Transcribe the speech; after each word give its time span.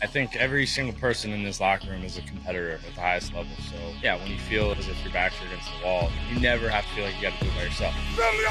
I 0.00 0.06
think 0.06 0.36
every 0.36 0.64
single 0.64 0.94
person 1.00 1.32
in 1.32 1.42
this 1.42 1.60
locker 1.60 1.90
room 1.90 2.04
is 2.04 2.18
a 2.18 2.22
competitor 2.22 2.70
at 2.70 2.94
the 2.94 3.00
highest 3.00 3.34
level. 3.34 3.50
So, 3.68 3.76
yeah, 4.00 4.16
when 4.16 4.30
you 4.30 4.38
feel 4.38 4.70
as 4.72 4.86
if 4.86 5.02
your 5.02 5.12
back's 5.12 5.34
are 5.42 5.46
against 5.46 5.68
the 5.76 5.84
wall, 5.84 6.10
you 6.32 6.38
never 6.38 6.68
have 6.68 6.84
to 6.84 6.90
feel 6.90 7.04
like 7.04 7.16
you 7.16 7.22
got 7.22 7.36
to 7.38 7.44
do 7.44 7.50
it 7.50 7.56
by 7.56 7.64
yourself. 7.64 7.94
Family 8.14 8.46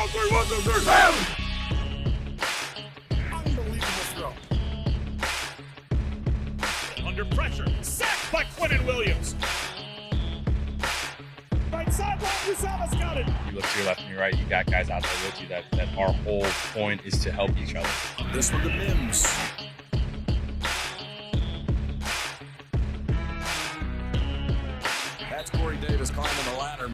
Unbelievable 3.31 3.87
throw. 4.17 4.33
Under 7.05 7.23
pressure. 7.25 7.65
Sacked 7.81 8.31
by 8.31 8.43
Quinnen 8.43 8.85
Williams. 8.85 9.33
Right 11.71 11.93
sideline, 11.93 12.29
Uzomah's 12.45 12.93
got 12.95 13.17
it. 13.17 13.27
You 13.47 13.55
look 13.55 13.65
to 13.65 13.77
your 13.77 13.87
left 13.87 14.01
and 14.01 14.09
your 14.09 14.19
right, 14.19 14.37
you 14.37 14.45
got 14.47 14.65
guys 14.65 14.89
out 14.89 15.01
there 15.01 15.11
with 15.25 15.41
you 15.41 15.47
that, 15.47 15.63
that 15.71 15.87
our 15.97 16.11
whole 16.11 16.45
point 16.73 17.01
is 17.05 17.17
to 17.23 17.31
help 17.31 17.57
each 17.57 17.73
other. 17.73 17.89
This 18.33 18.51
one 18.51 18.63
to 18.63 18.69
Mims. 18.69 19.25
Corey 26.11 26.27
climbing 26.27 26.53
the 26.53 26.59
ladder. 26.59 26.89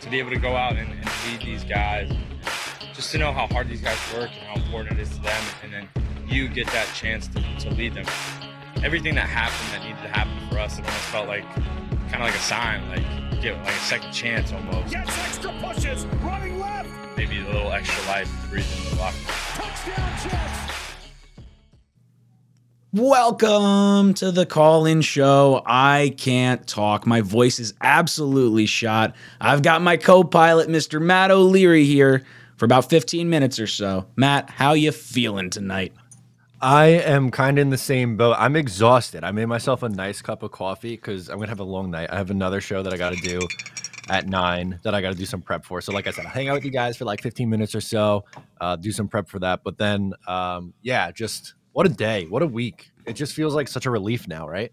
To 0.00 0.10
be 0.10 0.18
able 0.18 0.30
to 0.30 0.38
go 0.38 0.56
out 0.56 0.76
and, 0.76 0.90
and 0.90 1.10
lead 1.26 1.40
these 1.44 1.64
guys, 1.64 2.10
just 2.94 3.12
to 3.12 3.18
know 3.18 3.32
how 3.32 3.46
hard 3.48 3.68
these 3.68 3.80
guys 3.80 3.98
work 4.14 4.30
and 4.30 4.46
how 4.46 4.54
important 4.54 4.98
it 4.98 5.02
is 5.02 5.10
to 5.10 5.22
them, 5.22 5.42
and 5.62 5.72
then 5.72 5.88
you 6.26 6.48
get 6.48 6.66
that 6.68 6.86
chance 6.94 7.28
to, 7.28 7.42
to 7.60 7.70
lead 7.70 7.94
them. 7.94 8.06
Everything 8.82 9.14
that 9.16 9.28
happened 9.28 9.72
that 9.72 9.82
needed 9.82 10.02
to 10.02 10.08
happen 10.08 10.48
for 10.48 10.58
us, 10.58 10.78
it 10.78 10.84
almost 10.84 11.04
felt 11.06 11.28
like 11.28 11.44
kind 12.10 12.16
of 12.16 12.20
like 12.20 12.34
a 12.34 12.38
sign, 12.38 12.88
like 12.88 13.32
you 13.34 13.42
get 13.42 13.58
like 13.58 13.68
a 13.68 13.78
second 13.80 14.12
chance 14.12 14.52
almost. 14.52 14.92
Gets 14.92 15.18
extra 15.18 15.52
pushes. 15.60 16.06
Running 16.22 16.58
left. 16.58 16.88
Maybe 17.16 17.40
a 17.40 17.44
little 17.44 17.72
extra 17.72 18.06
life 18.06 18.30
breathing 18.48 18.84
in 18.84 18.96
the 18.96 19.02
locker 19.02 19.16
room. 19.16 19.26
Touchdown 19.56 20.30
Jets. 20.30 20.87
Welcome 22.94 24.14
to 24.14 24.32
the 24.32 24.46
call 24.46 24.86
in 24.86 25.02
show. 25.02 25.60
I 25.66 26.14
can't 26.16 26.66
talk. 26.66 27.06
My 27.06 27.20
voice 27.20 27.58
is 27.58 27.74
absolutely 27.82 28.64
shot. 28.64 29.14
I've 29.42 29.60
got 29.60 29.82
my 29.82 29.98
co 29.98 30.24
pilot, 30.24 30.70
Mr. 30.70 30.98
Matt 30.98 31.30
O'Leary, 31.30 31.84
here 31.84 32.24
for 32.56 32.64
about 32.64 32.88
15 32.88 33.28
minutes 33.28 33.58
or 33.58 33.66
so. 33.66 34.06
Matt, 34.16 34.48
how 34.48 34.72
you 34.72 34.90
feeling 34.90 35.50
tonight? 35.50 35.92
I 36.62 36.86
am 36.86 37.30
kind 37.30 37.58
of 37.58 37.62
in 37.62 37.68
the 37.68 37.76
same 37.76 38.16
boat. 38.16 38.36
I'm 38.38 38.56
exhausted. 38.56 39.22
I 39.22 39.32
made 39.32 39.46
myself 39.46 39.82
a 39.82 39.90
nice 39.90 40.22
cup 40.22 40.42
of 40.42 40.52
coffee 40.52 40.96
because 40.96 41.28
I'm 41.28 41.36
gonna 41.36 41.48
have 41.48 41.60
a 41.60 41.64
long 41.64 41.90
night. 41.90 42.08
I 42.10 42.16
have 42.16 42.30
another 42.30 42.62
show 42.62 42.82
that 42.82 42.94
I 42.94 42.96
got 42.96 43.12
to 43.12 43.20
do 43.20 43.46
at 44.08 44.26
nine 44.28 44.80
that 44.82 44.94
I 44.94 45.02
got 45.02 45.12
to 45.12 45.18
do 45.18 45.26
some 45.26 45.42
prep 45.42 45.62
for. 45.62 45.82
So, 45.82 45.92
like 45.92 46.06
I 46.06 46.10
said, 46.10 46.24
I'll 46.24 46.32
hang 46.32 46.48
out 46.48 46.54
with 46.54 46.64
you 46.64 46.70
guys 46.70 46.96
for 46.96 47.04
like 47.04 47.20
15 47.20 47.50
minutes 47.50 47.74
or 47.74 47.82
so, 47.82 48.24
uh, 48.62 48.76
do 48.76 48.92
some 48.92 49.08
prep 49.08 49.28
for 49.28 49.40
that. 49.40 49.62
But 49.62 49.76
then, 49.76 50.14
um, 50.26 50.72
yeah, 50.80 51.10
just 51.12 51.52
what 51.78 51.86
a 51.86 51.90
day, 51.90 52.26
what 52.26 52.42
a 52.42 52.46
week. 52.48 52.90
It 53.06 53.12
just 53.12 53.34
feels 53.34 53.54
like 53.54 53.68
such 53.68 53.86
a 53.86 53.90
relief 53.90 54.26
now, 54.26 54.48
right? 54.48 54.72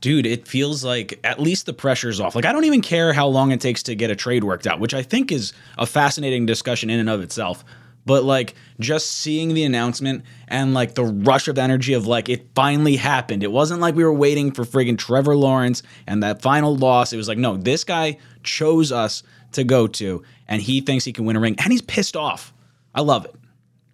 Dude, 0.00 0.26
it 0.26 0.46
feels 0.46 0.84
like 0.84 1.18
at 1.24 1.40
least 1.40 1.66
the 1.66 1.72
pressure's 1.72 2.20
off. 2.20 2.36
Like, 2.36 2.44
I 2.44 2.52
don't 2.52 2.62
even 2.62 2.82
care 2.82 3.12
how 3.12 3.26
long 3.26 3.50
it 3.50 3.60
takes 3.60 3.82
to 3.82 3.96
get 3.96 4.12
a 4.12 4.14
trade 4.14 4.44
worked 4.44 4.68
out, 4.68 4.78
which 4.78 4.94
I 4.94 5.02
think 5.02 5.32
is 5.32 5.52
a 5.76 5.86
fascinating 5.86 6.46
discussion 6.46 6.88
in 6.88 7.00
and 7.00 7.10
of 7.10 7.20
itself. 7.20 7.64
But 8.06 8.22
like, 8.22 8.54
just 8.78 9.10
seeing 9.10 9.54
the 9.54 9.64
announcement 9.64 10.22
and 10.46 10.72
like 10.72 10.94
the 10.94 11.02
rush 11.02 11.48
of 11.48 11.58
energy 11.58 11.94
of 11.94 12.06
like, 12.06 12.28
it 12.28 12.46
finally 12.54 12.94
happened. 12.94 13.42
It 13.42 13.50
wasn't 13.50 13.80
like 13.80 13.96
we 13.96 14.04
were 14.04 14.14
waiting 14.14 14.52
for 14.52 14.62
friggin' 14.62 14.96
Trevor 14.96 15.34
Lawrence 15.34 15.82
and 16.06 16.22
that 16.22 16.42
final 16.42 16.76
loss. 16.76 17.12
It 17.12 17.16
was 17.16 17.26
like, 17.26 17.38
no, 17.38 17.56
this 17.56 17.82
guy 17.82 18.18
chose 18.44 18.92
us 18.92 19.24
to 19.50 19.64
go 19.64 19.88
to, 19.88 20.22
and 20.46 20.62
he 20.62 20.80
thinks 20.80 21.04
he 21.04 21.12
can 21.12 21.24
win 21.24 21.34
a 21.34 21.40
ring, 21.40 21.56
and 21.58 21.72
he's 21.72 21.82
pissed 21.82 22.14
off. 22.14 22.54
I 22.94 23.00
love 23.00 23.24
it. 23.24 23.34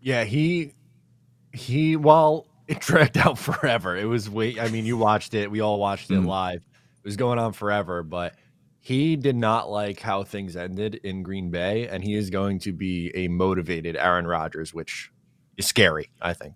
Yeah, 0.02 0.24
he 0.24 0.74
he. 1.52 1.96
Well, 1.96 2.46
it 2.68 2.80
dragged 2.80 3.16
out 3.18 3.38
forever. 3.38 3.96
It 3.96 4.06
was 4.06 4.28
wait. 4.30 4.60
I 4.60 4.68
mean, 4.68 4.86
you 4.86 4.96
watched 4.96 5.34
it. 5.34 5.50
We 5.50 5.60
all 5.60 5.78
watched 5.78 6.10
it 6.10 6.14
Mm. 6.14 6.26
live. 6.26 6.62
It 7.02 7.08
was 7.08 7.16
going 7.16 7.38
on 7.38 7.52
forever, 7.52 8.02
but 8.02 8.34
he 8.78 9.16
did 9.16 9.36
not 9.36 9.70
like 9.70 10.00
how 10.00 10.22
things 10.22 10.56
ended 10.56 10.96
in 11.02 11.22
Green 11.22 11.50
Bay, 11.50 11.88
and 11.88 12.02
he 12.04 12.14
is 12.14 12.30
going 12.30 12.58
to 12.60 12.72
be 12.72 13.10
a 13.14 13.28
motivated 13.28 13.96
Aaron 13.96 14.26
Rodgers, 14.26 14.72
which 14.74 15.10
is 15.56 15.66
scary. 15.66 16.10
I 16.20 16.32
think. 16.34 16.54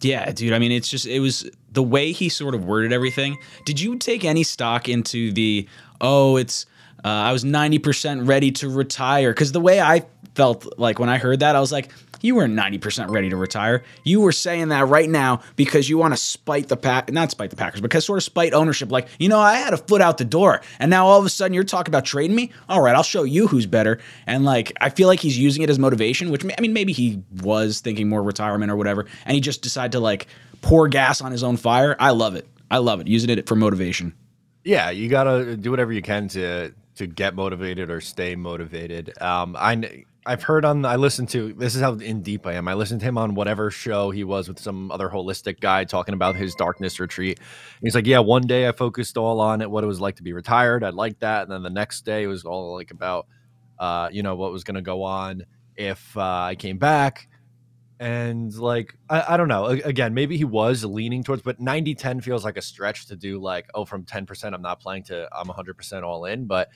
Yeah, 0.00 0.30
dude. 0.32 0.52
I 0.52 0.58
mean, 0.58 0.72
it's 0.72 0.88
just 0.88 1.06
it 1.06 1.20
was 1.20 1.48
the 1.70 1.82
way 1.82 2.12
he 2.12 2.28
sort 2.28 2.54
of 2.54 2.64
worded 2.64 2.92
everything. 2.92 3.38
Did 3.64 3.80
you 3.80 3.96
take 3.96 4.24
any 4.24 4.42
stock 4.42 4.88
into 4.88 5.32
the 5.32 5.68
oh, 6.00 6.36
it's 6.36 6.66
uh, 7.04 7.08
I 7.08 7.32
was 7.32 7.44
ninety 7.44 7.78
percent 7.78 8.22
ready 8.22 8.50
to 8.52 8.68
retire? 8.68 9.30
Because 9.32 9.52
the 9.52 9.60
way 9.60 9.80
I 9.80 10.04
felt 10.34 10.78
like 10.78 10.98
when 10.98 11.08
I 11.08 11.16
heard 11.18 11.40
that, 11.40 11.54
I 11.56 11.60
was 11.60 11.70
like, 11.72 11.90
you 12.24 12.48
ninety 12.48 12.78
percent 12.78 13.10
ready 13.10 13.28
to 13.30 13.36
retire. 13.36 13.82
You 14.02 14.20
were 14.20 14.32
saying 14.32 14.68
that 14.68 14.88
right 14.88 15.08
now 15.08 15.42
because 15.56 15.88
you 15.88 15.98
want 15.98 16.14
to 16.14 16.16
spite 16.16 16.68
the 16.68 16.76
pack, 16.76 17.12
not 17.12 17.30
spite 17.30 17.50
the 17.50 17.56
Packers, 17.56 17.80
because 17.80 18.04
sort 18.04 18.18
of 18.18 18.22
spite 18.22 18.54
ownership. 18.54 18.90
Like, 18.90 19.08
you 19.18 19.28
know, 19.28 19.38
I 19.38 19.56
had 19.56 19.74
a 19.74 19.76
foot 19.76 20.00
out 20.00 20.18
the 20.18 20.24
door, 20.24 20.60
and 20.78 20.90
now 20.90 21.06
all 21.06 21.18
of 21.18 21.26
a 21.26 21.28
sudden 21.28 21.54
you're 21.54 21.64
talking 21.64 21.90
about 21.90 22.04
trading 22.04 22.34
me. 22.34 22.50
All 22.68 22.80
right, 22.80 22.94
I'll 22.94 23.02
show 23.02 23.24
you 23.24 23.46
who's 23.46 23.66
better. 23.66 24.00
And 24.26 24.44
like, 24.44 24.72
I 24.80 24.88
feel 24.90 25.08
like 25.08 25.20
he's 25.20 25.38
using 25.38 25.62
it 25.62 25.70
as 25.70 25.78
motivation. 25.78 26.30
Which 26.30 26.44
I 26.44 26.60
mean, 26.60 26.72
maybe 26.72 26.92
he 26.92 27.22
was 27.42 27.80
thinking 27.80 28.08
more 28.08 28.22
retirement 28.22 28.72
or 28.72 28.76
whatever, 28.76 29.06
and 29.26 29.34
he 29.34 29.40
just 29.40 29.62
decided 29.62 29.92
to 29.92 30.00
like 30.00 30.26
pour 30.62 30.88
gas 30.88 31.20
on 31.20 31.30
his 31.30 31.42
own 31.42 31.56
fire. 31.56 31.94
I 31.98 32.10
love 32.10 32.36
it. 32.36 32.48
I 32.70 32.78
love 32.78 33.00
it. 33.00 33.06
Using 33.06 33.30
it 33.30 33.46
for 33.46 33.54
motivation. 33.54 34.14
Yeah, 34.64 34.90
you 34.90 35.10
gotta 35.10 35.56
do 35.56 35.70
whatever 35.70 35.92
you 35.92 36.00
can 36.00 36.28
to 36.28 36.72
to 36.96 37.06
get 37.06 37.34
motivated 37.34 37.90
or 37.90 38.00
stay 38.00 38.36
motivated. 38.36 39.20
Um, 39.20 39.56
I 39.58 40.04
I've 40.26 40.42
heard 40.42 40.64
on 40.64 40.84
I 40.86 40.96
listened 40.96 41.28
to 41.30 41.52
this 41.52 41.74
is 41.74 41.82
how 41.82 41.94
in 41.94 42.22
deep 42.22 42.46
I 42.46 42.54
am. 42.54 42.66
I 42.66 42.74
listened 42.74 43.00
to 43.00 43.06
him 43.06 43.18
on 43.18 43.34
whatever 43.34 43.70
show 43.70 44.10
he 44.10 44.24
was 44.24 44.48
with 44.48 44.58
some 44.58 44.90
other 44.90 45.08
holistic 45.08 45.60
guy 45.60 45.84
talking 45.84 46.14
about 46.14 46.34
his 46.36 46.54
darkness 46.54 46.98
retreat. 46.98 47.40
He's 47.82 47.94
like, 47.94 48.06
yeah, 48.06 48.20
one 48.20 48.42
day 48.46 48.66
I 48.66 48.72
focused 48.72 49.18
all 49.18 49.40
on 49.40 49.60
it, 49.60 49.70
what 49.70 49.84
it 49.84 49.86
was 49.86 50.00
like 50.00 50.16
to 50.16 50.22
be 50.22 50.32
retired. 50.32 50.82
I 50.82 50.90
liked 50.90 51.20
that, 51.20 51.42
and 51.42 51.52
then 51.52 51.62
the 51.62 51.70
next 51.70 52.04
day 52.04 52.22
it 52.22 52.26
was 52.26 52.44
all 52.44 52.74
like 52.74 52.90
about, 52.90 53.26
uh, 53.78 54.08
you 54.10 54.22
know, 54.22 54.34
what 54.34 54.50
was 54.50 54.64
going 54.64 54.76
to 54.76 54.82
go 54.82 55.02
on 55.02 55.44
if 55.76 56.16
uh, 56.16 56.22
I 56.22 56.54
came 56.54 56.78
back. 56.78 57.28
And 58.00 58.52
like, 58.54 58.96
I, 59.08 59.34
I 59.34 59.36
don't 59.36 59.48
know. 59.48 59.66
Again, 59.66 60.14
maybe 60.14 60.36
he 60.36 60.44
was 60.44 60.84
leaning 60.84 61.22
towards, 61.22 61.42
but 61.42 61.60
90 61.60 61.94
10 61.94 62.20
feels 62.22 62.44
like 62.44 62.56
a 62.56 62.62
stretch 62.62 63.06
to 63.06 63.16
do 63.16 63.40
like, 63.40 63.68
oh, 63.74 63.84
from 63.84 64.04
10%, 64.04 64.52
I'm 64.52 64.62
not 64.62 64.80
playing 64.80 65.04
to 65.04 65.28
I'm 65.32 65.46
100% 65.46 66.02
all 66.02 66.24
in. 66.24 66.46
But 66.46 66.68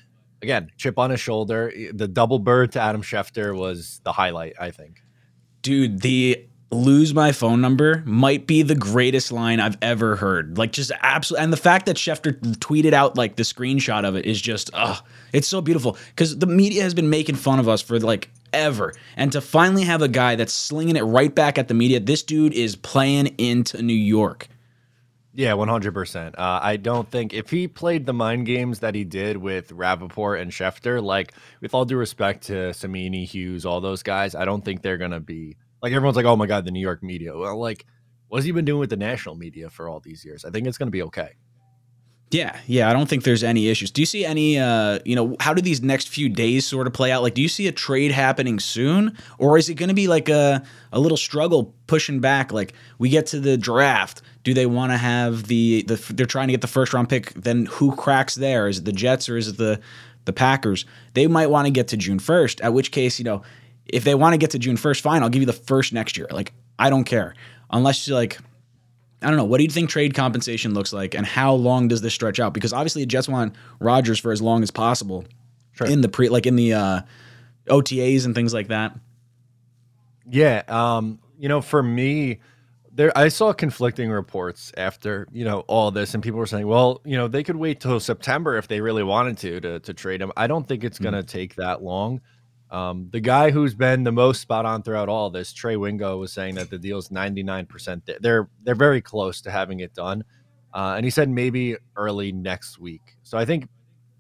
again, 0.43 0.71
chip 0.77 0.99
on 0.99 1.11
his 1.11 1.21
shoulder. 1.21 1.73
Eh, 1.75 1.91
the 1.93 2.09
double 2.09 2.39
bird 2.39 2.73
to 2.73 2.81
Adam 2.81 3.03
Schefter 3.03 3.57
was 3.57 4.01
the 4.05 4.13
highlight, 4.13 4.55
I 4.61 4.71
think. 4.71 5.03
Dude, 5.63 6.01
the 6.01 6.47
lose 6.71 7.15
my 7.15 7.33
phone 7.33 7.63
number 7.63 8.03
might 8.05 8.47
be 8.47 8.61
the 8.61 8.75
greatest 8.75 9.33
line 9.33 9.59
I've 9.59 9.79
ever 9.81 10.17
heard. 10.17 10.59
Like 10.59 10.73
just 10.73 10.93
absolutely 11.03 11.45
and 11.45 11.53
the 11.53 11.57
fact 11.57 11.87
that 11.87 11.97
Schefter 11.97 12.39
tweeted 12.59 12.93
out 12.93 13.17
like 13.17 13.37
the 13.37 13.43
screenshot 13.43 14.05
of 14.05 14.17
it 14.17 14.27
is 14.27 14.41
just 14.41 14.71
ugh, 14.75 15.03
it's 15.33 15.49
so 15.49 15.63
beautiful 15.63 15.97
cuz 16.15 16.37
the 16.37 16.47
media 16.47 16.83
has 16.83 16.93
been 16.93 17.09
making 17.09 17.37
fun 17.37 17.59
of 17.59 17.69
us 17.69 17.81
for 17.81 17.99
like 17.99 18.31
ever. 18.53 18.93
And 19.17 19.33
to 19.33 19.41
finally 19.41 19.85
have 19.85 20.03
a 20.03 20.09
guy 20.09 20.35
that's 20.35 20.53
slinging 20.53 20.97
it 20.97 21.03
right 21.03 21.35
back 21.35 21.59
at 21.59 21.69
the 21.69 21.75
media, 21.75 22.01
this 22.01 22.23
dude 22.23 22.53
is 22.53 22.77
playing 22.77 23.29
into 23.39 23.83
New 23.83 23.95
York. 23.95 24.49
Yeah, 25.35 25.53
100%. 25.53 26.35
Uh, 26.39 26.61
I 26.63 26.77
don't 26.77 27.09
think 27.09 27.35
if 27.35 27.51
he 27.51 27.69
played 27.69 28.07
the 28.07 28.13
mind 28.13 28.47
games 28.47 28.81
that 28.81 28.95
he 28.95 29.05
did 29.05 29.37
with 29.37 29.71
Rapoport 29.73 30.41
and 30.41 30.51
Schefter, 30.51 31.03
like 31.03 31.33
with 31.61 31.75
all 31.75 31.85
due 31.85 31.97
respect 31.97 32.45
to 32.47 32.73
Cimini, 32.73 33.25
Hughes, 33.25 33.67
all 33.67 33.81
those 33.81 34.03
guys, 34.03 34.35
I 34.35 34.45
don't 34.45 34.65
think 34.65 34.83
they're 34.83 34.97
going 34.97 35.11
to 35.11 35.21
be 35.21 35.57
like 35.83 35.93
everyone's 35.93 36.17
like, 36.17 36.25
oh 36.27 36.37
my 36.37 36.47
God, 36.47 36.65
the 36.65 36.71
New 36.71 36.81
York 36.81 37.03
media. 37.03 37.37
Well, 37.37 37.59
like, 37.59 37.87
what's 38.29 38.45
he 38.45 38.53
been 38.53 38.65
doing 38.65 38.81
with 38.81 38.91
the 38.91 38.97
national 38.97 39.37
media 39.37 39.71
for 39.71 39.89
all 39.89 40.01
these 40.01 40.25
years? 40.25 40.45
I 40.45 40.51
think 40.51 40.67
it's 40.67 40.79
going 40.79 40.89
to 40.89 40.93
be 40.93 41.03
okay. 41.03 41.37
Yeah, 42.31 42.59
yeah, 42.67 42.91
I 42.91 42.93
don't 42.93 43.09
think 43.09 43.25
there's 43.25 43.43
any 43.43 43.69
issues. 43.69 43.91
Do 43.91 44.03
you 44.03 44.07
see 44.07 44.25
any 44.27 44.59
uh, 44.59 44.99
you 45.05 45.17
know, 45.17 45.35
how 45.41 45.55
do 45.55 45.63
these 45.63 45.81
next 45.81 46.11
few 46.11 46.29
days 46.29 46.67
sort 46.67 46.87
of 46.87 46.93
play 46.93 47.11
out? 47.11 47.23
Like 47.23 47.35
do 47.35 47.41
you 47.41 47.49
see 47.49 47.67
a 47.69 47.73
trade 47.73 48.13
happening 48.13 48.61
soon 48.61 49.17
or 49.39 49.57
is 49.57 49.71
it 49.71 49.75
going 49.75 49.89
to 49.89 49.95
be 49.95 50.09
like 50.09 50.29
a 50.29 50.63
a 50.93 51.01
little 51.01 51.17
struggle 51.17 51.75
pushing 51.87 52.21
back 52.21 52.53
like 52.53 52.75
we 52.99 53.09
get 53.09 53.27
to 53.29 53.41
the 53.41 53.57
draft, 53.57 54.21
do 54.45 54.53
they 54.53 54.67
want 54.67 54.93
to 54.93 54.99
have 54.99 55.45
the 55.45 55.83
the 55.83 55.97
they're 56.13 56.27
trying 56.27 56.49
to 56.49 56.53
get 56.53 56.61
the 56.61 56.67
first 56.67 56.93
round 56.93 57.09
pick, 57.09 57.33
then 57.33 57.67
who 57.67 57.97
cracks 57.97 58.35
there? 58.35 58.69
Is 58.69 58.79
it 58.79 58.85
the 58.85 58.93
Jets 58.93 59.29
or 59.29 59.39
is 59.39 59.49
it 59.49 59.57
the 59.57 59.81
the 60.27 60.33
Packers? 60.35 60.85
They 61.15 61.27
might 61.27 61.49
want 61.49 61.67
to 61.67 61.71
get 61.71 61.89
to 61.89 61.97
June 61.97 62.19
1st, 62.19 62.63
at 62.63 62.75
which 62.75 62.91
case, 62.91 63.19
you 63.19 63.25
know, 63.25 63.43
if 63.87 64.05
they 64.05 64.15
want 64.15 64.35
to 64.35 64.39
get 64.39 64.51
to 64.51 64.59
June 64.59 64.77
1st, 64.77 65.01
fine, 65.01 65.23
I'll 65.23 65.31
give 65.31 65.41
you 65.41 65.47
the 65.47 65.53
first 65.55 65.95
next 65.95 66.19
year. 66.19 66.27
Like 66.31 66.53
I 66.79 66.91
don't 66.91 67.05
care. 67.05 67.35
Unless 67.71 68.07
you 68.07 68.15
like 68.15 68.39
I 69.21 69.29
don't 69.29 69.37
know. 69.37 69.45
What 69.45 69.59
do 69.59 69.65
you 69.65 69.71
think 69.71 69.91
trade 69.91 70.15
compensation 70.15 70.75
looks 70.75 70.93
like, 70.93 71.15
and 71.15 71.27
how 71.27 71.55
long 71.55 71.89
does 71.89 72.01
this 72.01 72.15
stretch 72.15 72.39
out? 72.39 72.55
Because 72.55 72.73
obviously, 72.73 73.03
the 73.03 73.07
Jets 73.07 73.29
want 73.29 73.55
Rodgers 73.81 74.19
for 74.19 74.31
as 74.31 74.41
long 74.41 74.63
as 74.63 74.71
possible 74.71 75.25
in 75.87 76.01
the 76.03 76.09
pre, 76.09 76.29
like 76.29 76.47
in 76.47 76.57
the 76.57 76.75
uh, 76.75 77.01
OTAs 77.67 78.25
and 78.25 78.35
things 78.35 78.55
like 78.55 78.69
that. 78.69 78.95
Yeah, 80.31 80.63
um, 80.69 81.19
you 81.39 81.49
know, 81.49 81.61
for 81.61 81.83
me, 81.83 82.39
there 82.93 83.17
I 83.17 83.29
saw 83.29 83.53
conflicting 83.53 84.11
reports 84.11 84.73
after 84.77 85.27
you 85.33 85.45
know 85.45 85.61
all 85.61 85.91
this, 85.91 86.15
and 86.15 86.23
people 86.23 86.39
were 86.39 86.47
saying, 86.47 86.67
well, 86.67 87.01
you 87.05 87.17
know, 87.17 87.29
they 87.29 87.43
could 87.43 87.57
wait 87.57 87.81
till 87.81 87.99
September 88.01 88.57
if 88.57 88.69
they 88.69 88.81
really 88.81 89.03
wanted 89.03 89.39
to 89.39 89.61
to, 89.61 89.81
to 89.81 89.95
trade 89.95 90.21
him. 90.21 90.33
I 90.37 90.47
don't 90.47 90.67
think 90.67 90.85
it's 90.85 90.99
going 90.99 91.15
to 91.15 91.23
take 91.23 91.57
that 91.57 91.83
long. 91.83 92.21
Um, 92.71 93.09
the 93.13 93.21
guy 93.21 93.51
who's 93.51 93.75
been 93.75 94.05
the 94.05 94.13
most 94.13 94.41
spot 94.43 94.67
on 94.67 94.83
throughout 94.83 95.09
all 95.09 95.31
this, 95.31 95.53
Trey 95.53 95.77
Wingo, 95.77 96.19
was 96.19 96.33
saying 96.33 96.57
that 96.57 96.71
the 96.71 96.79
deal's 96.79 97.09
99%. 97.09 98.05
th- 98.05 98.19
They're 98.21 98.49
they're 98.63 98.75
very 98.75 99.01
close 99.01 99.41
to 99.43 99.51
having 99.51 99.81
it 99.81 99.95
done. 99.95 100.25
Uh, 100.75 100.95
and 100.97 101.05
he 101.05 101.11
said 101.11 101.29
maybe 101.31 101.77
early 101.97 102.31
next 102.33 102.79
week. 102.79 103.17
So 103.23 103.39
I 103.39 103.45
think 103.47 103.69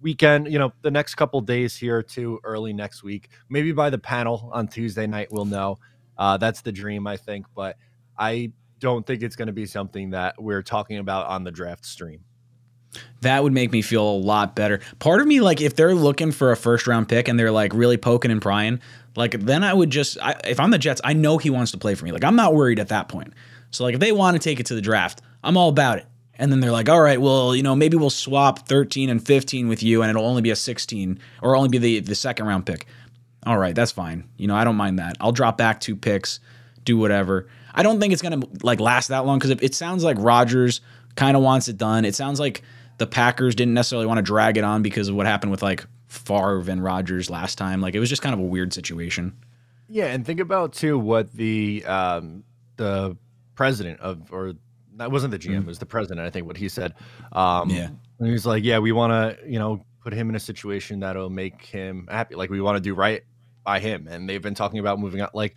weekend, 0.01 0.51
you 0.51 0.59
know, 0.59 0.73
the 0.83 0.91
next 0.91 1.17
couple 1.17 1.41
days 1.43 1.77
here 1.77 2.03
to 2.03 2.41
early 2.45 2.73
next 2.73 3.03
week. 3.03 3.29
Maybe 3.51 3.73
by 3.73 3.91
the 3.91 3.99
panel 3.99 4.51
on 4.53 4.69
Tuesday 4.69 5.07
night, 5.07 5.29
we'll 5.31 5.45
know. 5.45 5.79
Uh, 6.17 6.37
that's 6.39 6.63
the 6.63 6.73
dream, 6.73 7.07
I 7.07 7.17
think. 7.19 7.47
But 7.55 7.77
I 8.19 8.53
don't 8.79 9.07
think 9.07 9.23
it's 9.23 9.37
going 9.37 9.49
to 9.49 9.53
be 9.53 9.67
something 9.67 10.11
that 10.11 10.41
we're 10.43 10.63
talking 10.63 10.99
about 10.99 11.27
on 11.27 11.45
the 11.45 11.51
draft 11.51 11.85
stream. 11.85 12.21
That 13.23 13.43
would 13.43 13.53
make 13.53 13.73
me 13.73 13.83
feel 13.83 14.03
a 14.03 14.19
lot 14.19 14.55
better. 14.55 14.81
Part 14.99 15.21
of 15.21 15.27
me, 15.27 15.41
like, 15.41 15.61
if 15.61 15.75
they're 15.75 15.95
looking 15.95 16.33
for 16.33 16.53
a 16.53 16.57
first 16.57 16.87
round 16.87 17.09
pick 17.09 17.29
and 17.29 17.39
they're 17.39 17.51
like 17.51 17.73
really 17.75 17.97
poking 17.97 18.31
and 18.31 18.41
prying, 18.41 18.81
like, 19.17 19.33
then 19.33 19.65
I 19.65 19.75
would 19.75 19.91
just, 19.91 20.19
I, 20.23 20.37
if 20.45 20.61
I'm 20.61 20.71
the 20.71 20.79
Jets, 20.79 21.01
I 21.03 21.13
know 21.13 21.39
he 21.39 21.51
wants 21.51 21.73
to 21.73 21.79
play 21.79 21.95
for 21.95 22.05
me. 22.05 22.13
Like, 22.13 22.25
I'm 22.25 22.37
not 22.37 22.55
worried 22.55 22.79
at 22.79 22.89
that 22.89 23.09
point. 23.09 23.33
So, 23.71 23.85
like, 23.85 23.95
if 23.95 24.01
they 24.01 24.13
want 24.13 24.37
to 24.37 24.39
take 24.39 24.61
it 24.61 24.67
to 24.67 24.75
the 24.75 24.81
draft, 24.81 25.21
I'm 25.43 25.57
all 25.57 25.69
about 25.69 25.99
it. 25.99 26.07
And 26.39 26.53
then 26.53 26.61
they're 26.61 26.73
like, 26.73 26.89
all 26.89 27.01
right, 27.01 27.21
well, 27.21 27.55
you 27.55 27.65
know, 27.65 27.75
maybe 27.75 27.97
we'll 27.97 28.11
swap 28.11 28.69
13 28.69 29.11
and 29.11 29.25
15 29.25 29.67
with 29.67 29.83
you 29.83 30.03
and 30.03 30.11
it'll 30.11 30.25
only 30.25 30.43
be 30.43 30.51
a 30.51 30.57
16 30.57 31.19
or 31.43 31.57
only 31.57 31.69
be 31.69 31.79
the, 31.79 32.01
the 32.01 32.15
second 32.15 32.47
round 32.47 32.65
pick. 32.65 32.87
All 33.45 33.59
right, 33.59 33.75
that's 33.75 33.91
fine. 33.93 34.29
You 34.37 34.47
know, 34.47 34.55
I 34.55 34.63
don't 34.63 34.77
mind 34.77 34.99
that. 35.01 35.17
I'll 35.21 35.33
drop 35.33 35.59
back 35.59 35.81
two 35.81 35.97
picks, 35.97 36.39
do 36.85 36.97
whatever. 36.97 37.49
I 37.75 37.83
don't 37.83 37.99
think 37.99 38.13
it's 38.13 38.23
going 38.23 38.41
to 38.41 38.49
like 38.63 38.81
last 38.81 39.09
that 39.09 39.27
long 39.27 39.39
because 39.39 39.51
it, 39.51 39.63
it 39.63 39.75
sounds 39.75 40.05
like 40.05 40.17
Rodgers 40.21 40.81
kind 41.17 41.37
of 41.37 41.43
wants 41.43 41.69
it 41.69 41.77
done. 41.77 42.05
It 42.05 42.15
sounds 42.15 42.39
like 42.39 42.63
the 42.99 43.07
Packers 43.07 43.55
didn't 43.55 43.75
necessarily 43.75 44.07
want 44.07 44.19
to 44.19 44.23
drag 44.23 44.57
it 44.57 44.65
on 44.65 44.83
because 44.83 45.09
of 45.09 45.15
what 45.15 45.27
happened 45.27 45.51
with 45.53 45.63
like 45.63 45.87
Favre 46.09 46.65
and 46.71 46.83
Rodgers 46.83 47.31
last 47.31 47.57
time. 47.59 47.81
Like 47.81 47.95
it 47.95 48.01
was 48.01 48.09
just 48.09 48.23
kind 48.23 48.35
of 48.35 48.41
a 48.41 48.45
weird 48.45 48.73
situation. 48.73 49.37
Yeah, 49.89 50.07
and 50.07 50.25
think 50.27 50.41
about 50.41 50.73
too 50.75 50.99
what 50.99 51.33
the 51.33 51.85
um, 51.87 52.45
the 52.77 53.17
president 53.55 54.01
of 54.01 54.33
or 54.33 54.53
that 54.97 55.11
wasn't 55.13 55.31
the 55.31 55.39
GM, 55.39 55.61
it 55.61 55.67
was 55.67 55.79
the 55.79 55.87
president. 55.87 56.27
I 56.27 56.31
think 56.31 56.47
what 56.47 56.57
he 56.57 56.69
said. 56.69 56.95
Um, 57.33 57.71
Yeah. 57.71 57.89
and 58.19 58.29
he's 58.29 58.45
like, 58.47 58.65
yeah, 58.65 58.79
we 58.79 58.93
want 58.93 59.13
to 59.13 59.49
you 59.51 59.59
know 59.59 59.85
put 60.03 60.13
him 60.13 60.29
in 60.29 60.35
a 60.35 60.41
situation 60.41 61.01
that'll 61.01 61.31
make 61.31 61.63
him 61.65 62.07
happy. 62.11 62.35
Like 62.35 62.51
we 62.51 62.61
want 62.61 62.77
to 62.77 62.81
do 62.81 62.95
right 62.95 63.23
by 63.65 63.79
him, 63.81 64.09
and 64.09 64.29
they've 64.29 64.43
been 64.43 64.55
talking 64.55 64.79
about 64.81 64.99
moving 64.99 65.21
out. 65.21 65.35
Like 65.35 65.55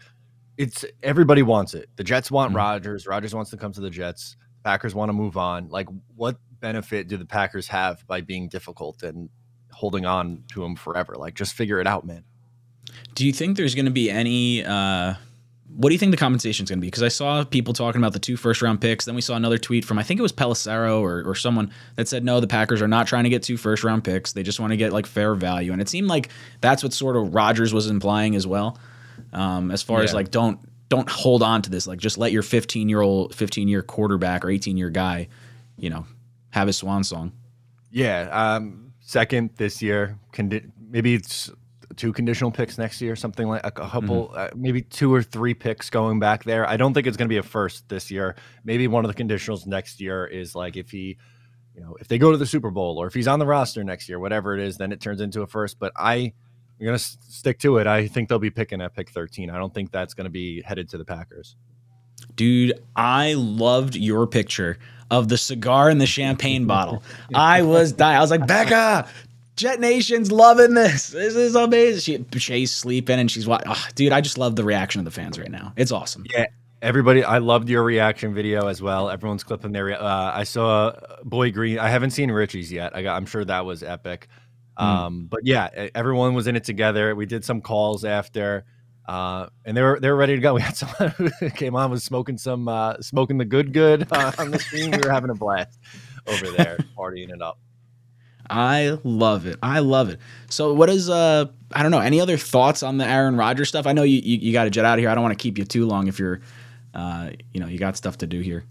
it's 0.58 0.86
everybody 1.02 1.42
wants 1.44 1.74
it. 1.74 1.90
The 1.96 2.04
Jets 2.04 2.30
want 2.30 2.54
Mhm. 2.54 2.58
Rodgers. 2.58 3.08
Rodgers 3.08 3.34
wants 3.34 3.50
to 3.52 3.58
come 3.58 3.72
to 3.74 3.82
the 3.82 3.90
Jets. 3.90 4.36
Packers 4.64 4.94
want 4.94 5.10
to 5.10 5.14
move 5.14 5.38
on. 5.38 5.70
Like 5.70 5.88
what 6.16 6.38
benefit 6.62 7.08
do 7.08 7.18
the 7.18 7.26
Packers 7.26 7.68
have 7.68 8.06
by 8.08 8.22
being 8.22 8.48
difficult 8.48 9.04
and 9.04 9.30
holding 9.72 10.06
on 10.06 10.44
to 10.54 10.64
him 10.64 10.76
forever? 10.76 11.16
Like 11.16 11.34
just 11.34 11.54
figure 11.54 11.80
it 11.80 11.88
out, 11.88 12.06
man. 12.06 12.24
Do 13.16 13.26
you 13.26 13.34
think 13.34 13.58
there's 13.58 13.76
going 13.76 13.86
to 13.86 13.92
be 13.92 14.10
any? 14.10 14.64
Uh, 14.64 15.16
what 15.76 15.90
do 15.90 15.96
you 15.96 16.00
think 16.00 16.12
the 16.12 16.18
compensation 16.18 16.66
is 16.66 16.70
going 16.70 16.80
to 16.80 16.82
be? 16.82 16.88
Because 16.88 17.04
I 17.04 17.08
saw 17.08 17.44
people 17.44 17.74
talking 17.74 18.02
about 18.02 18.14
the 18.14 18.20
two 18.20 18.36
first 18.36 18.62
round 18.62 18.82
picks. 18.82 19.06
Then 19.06 19.16
we 19.16 19.22
saw 19.22 19.36
another 19.36 19.58
tweet 19.58 19.86
from 19.86 19.98
I 19.98 20.04
think 20.04 20.20
it 20.20 20.24
was 20.24 20.34
Pelissero 20.34 21.00
or, 21.00 21.24
or 21.30 21.36
someone 21.36 21.72
that 21.96 22.08
said 22.08 22.24
no, 22.26 22.40
the 22.40 22.48
Packers 22.48 22.82
are 22.82 22.88
not 22.88 23.08
trying 23.08 23.24
to 23.24 23.30
get 23.30 23.44
two 23.44 23.58
first 23.58 23.84
round 23.84 24.04
picks. 24.04 24.34
They 24.34 24.44
just 24.44 24.60
want 24.60 24.72
to 24.72 24.78
get 24.78 24.92
like 24.92 25.06
fair 25.06 25.34
value. 25.36 25.72
And 25.72 25.82
it 25.82 25.90
seemed 25.90 26.08
like 26.08 26.30
that's 26.60 26.84
what 26.84 26.94
sort 26.94 27.16
of 27.16 27.34
Rodgers 27.34 27.74
was 27.74 27.88
implying 27.88 28.36
as 28.36 28.46
well. 28.46 28.78
Um, 29.34 29.72
as 29.72 29.82
far 29.82 30.02
as 30.02 30.14
like 30.14 30.30
don't 30.32 30.60
don't 30.90 31.10
hold 31.10 31.42
on 31.42 31.62
to 31.62 31.70
this. 31.70 31.88
Like 31.88 32.00
just 32.00 32.18
let 32.18 32.34
your 32.34 32.44
15 32.44 32.90
year 32.90 33.00
old, 33.00 33.34
15 33.34 33.70
year 33.70 33.82
quarterback 33.82 34.44
or 34.44 34.50
18 34.50 34.76
year 34.76 34.90
guy, 34.90 35.30
you 35.78 35.90
know, 35.90 36.06
have 36.52 36.68
his 36.68 36.78
swan 36.78 37.04
song. 37.04 37.34
Yeah, 37.90 38.30
um, 38.32 38.94
second 39.00 39.52
this 39.58 39.82
year. 39.82 40.18
Condi- 40.34 40.72
maybe 40.80 41.14
it's 41.14 41.52
two 41.96 42.14
conditional 42.14 42.52
picks 42.52 42.78
next 42.78 43.02
year, 43.02 43.16
something 43.16 43.48
like 43.48 43.62
a 43.64 43.72
couple, 43.72 44.32
uh, 44.36 44.50
maybe 44.56 44.82
two 44.82 45.14
or 45.14 45.22
three 45.22 45.54
picks 45.54 45.90
going 45.90 46.20
back 46.20 46.44
there. 46.44 46.68
I 46.68 46.78
don't 46.78 46.94
think 46.94 47.08
it's 47.08 47.18
going 47.18 47.28
to 47.28 47.34
be 47.34 47.38
a 47.38 47.44
first 47.44 47.88
this 47.90 48.10
year. 48.10 48.36
Maybe 48.64 48.88
one 48.88 49.06
of 49.06 49.14
the 49.14 49.24
conditionals 49.24 49.66
next 49.66 50.00
year 50.00 50.26
is 50.26 50.56
like 50.56 50.78
if 50.78 50.92
he, 50.92 51.18
you 51.76 51.82
know, 51.82 51.96
if 52.00 52.08
they 52.08 52.18
go 52.18 52.32
to 52.32 52.38
the 52.38 52.46
Super 52.46 52.72
Bowl 52.72 52.98
or 52.98 53.08
if 53.08 53.14
he's 53.14 53.28
on 53.28 53.40
the 53.40 53.46
roster 53.46 53.84
next 53.84 54.10
year, 54.10 54.20
whatever 54.20 54.58
it 54.58 54.66
is, 54.66 54.78
then 54.78 54.92
it 54.92 55.02
turns 55.02 55.22
into 55.22 55.42
a 55.42 55.48
first. 55.48 55.80
But 55.80 55.92
I, 55.96 56.34
I'm 56.80 56.86
going 56.86 56.98
to 56.98 57.04
stick 57.04 57.60
to 57.60 57.78
it. 57.78 57.88
I 57.88 58.08
think 58.08 58.30
they'll 58.30 58.40
be 58.40 58.50
picking 58.50 58.82
at 58.82 58.96
pick 58.96 59.10
13. 59.10 59.50
I 59.50 59.58
don't 59.58 59.74
think 59.74 59.92
that's 59.92 60.14
going 60.14 60.26
to 60.26 60.32
be 60.32 60.62
headed 60.62 60.90
to 60.90 60.98
the 60.98 61.06
Packers. 61.06 61.56
Dude, 62.36 62.74
I 62.96 63.34
loved 63.34 63.96
your 63.96 64.28
picture 64.28 64.78
of 65.12 65.28
the 65.28 65.38
cigar 65.38 65.90
and 65.90 66.02
the 66.02 66.08
champagne 66.08 66.66
bottle. 66.66 67.04
I 67.36 67.62
was 67.62 67.92
dying. 67.92 68.18
I 68.18 68.22
was 68.22 68.32
like, 68.32 68.48
Becca, 68.48 69.08
Jet 69.58 69.80
Nation's 69.80 70.32
loving 70.32 70.74
this. 70.74 71.10
This 71.10 71.36
is 71.36 71.54
amazing. 71.54 72.26
She, 72.32 72.40
Shay's 72.40 72.72
sleeping 72.72 73.20
and 73.20 73.30
she's 73.30 73.46
watching. 73.46 73.68
Oh, 73.70 73.88
dude, 73.94 74.14
I 74.14 74.22
just 74.22 74.40
love 74.40 74.56
the 74.56 74.64
reaction 74.64 75.00
of 75.00 75.06
the 75.06 75.12
fans 75.12 75.38
right 75.38 75.52
now. 75.52 75.74
It's 75.76 75.92
awesome. 75.92 76.26
Yeah, 76.34 76.48
everybody, 76.82 77.24
I 77.24 77.38
loved 77.40 77.70
your 77.70 77.84
reaction 77.84 78.34
video 78.34 78.68
as 78.68 78.82
well. 78.82 79.10
Everyone's 79.10 79.44
clipping 79.44 79.74
their. 79.74 80.02
Uh, 80.02 80.32
I 80.34 80.46
saw 80.46 80.88
uh, 80.88 81.18
Boy 81.24 81.52
Green. 81.52 81.78
I 81.78 81.90
haven't 81.90 82.12
seen 82.12 82.32
Richie's 82.32 82.72
yet. 82.72 82.96
I 82.96 83.04
got, 83.04 83.18
I'm 83.18 83.26
sure 83.26 83.46
that 83.46 83.66
was 83.66 83.84
epic. 83.84 84.30
Um, 84.78 85.28
but 85.30 85.42
yeah, 85.44 85.90
everyone 85.94 86.34
was 86.34 86.48
in 86.48 86.56
it 86.56 86.64
together. 86.64 87.14
We 87.14 87.28
did 87.28 87.46
some 87.46 87.62
calls 87.62 88.04
after, 88.04 88.66
uh, 89.08 89.48
and 89.66 89.76
they 89.76 89.82
were 89.82 90.00
they 90.00 90.10
were 90.10 90.16
ready 90.16 90.36
to 90.36 90.42
go. 90.42 90.54
We 90.62 90.62
had 90.62 90.76
someone 90.76 91.32
who 91.40 91.50
came 91.50 91.76
on 91.76 91.92
was 91.92 92.04
smoking 92.04 92.38
some 92.38 92.68
uh, 92.68 93.02
smoking 93.02 93.38
the 93.38 93.46
good 93.46 93.74
good 93.74 94.08
uh, 94.12 94.32
on 94.38 94.52
the 94.52 94.60
screen. 94.60 94.92
We 94.92 95.00
were 95.00 95.12
having 95.12 95.30
a 95.30 95.36
blast 95.36 95.80
over 96.28 96.52
there, 96.52 96.78
partying 96.98 97.34
it 97.34 97.42
up. 97.42 97.60
I 98.50 98.98
love 99.04 99.46
it. 99.46 99.58
I 99.64 99.80
love 99.80 100.10
it. 100.10 100.20
So, 100.50 100.74
what 100.74 100.90
is 100.90 101.10
uh? 101.10 101.46
I 101.74 101.84
don't 101.84 101.92
know. 101.92 102.00
Any 102.00 102.20
other 102.20 102.38
thoughts 102.38 102.84
on 102.84 102.98
the 102.98 103.06
Aaron 103.06 103.38
Rodgers 103.38 103.70
stuff? 103.70 103.88
I 103.88 103.94
know 103.94 104.04
you 104.04 104.20
you, 104.20 104.38
you 104.38 104.54
got 104.54 104.66
to 104.66 104.70
jet 104.70 104.86
out 104.86 104.96
of 104.98 105.00
here. 105.00 105.10
I 105.10 105.16
don't 105.16 105.24
want 105.24 105.38
to 105.38 105.42
keep 105.42 105.58
you 105.58 105.64
too 105.64 105.86
long 105.86 106.08
if 106.08 106.20
you're, 106.20 106.42
uh, 106.94 107.32
you 107.54 107.62
know, 107.62 107.68
you 107.68 107.80
got 107.80 107.96
stuff 107.96 108.18
to 108.20 108.28
do 108.28 108.42
here. 108.42 108.66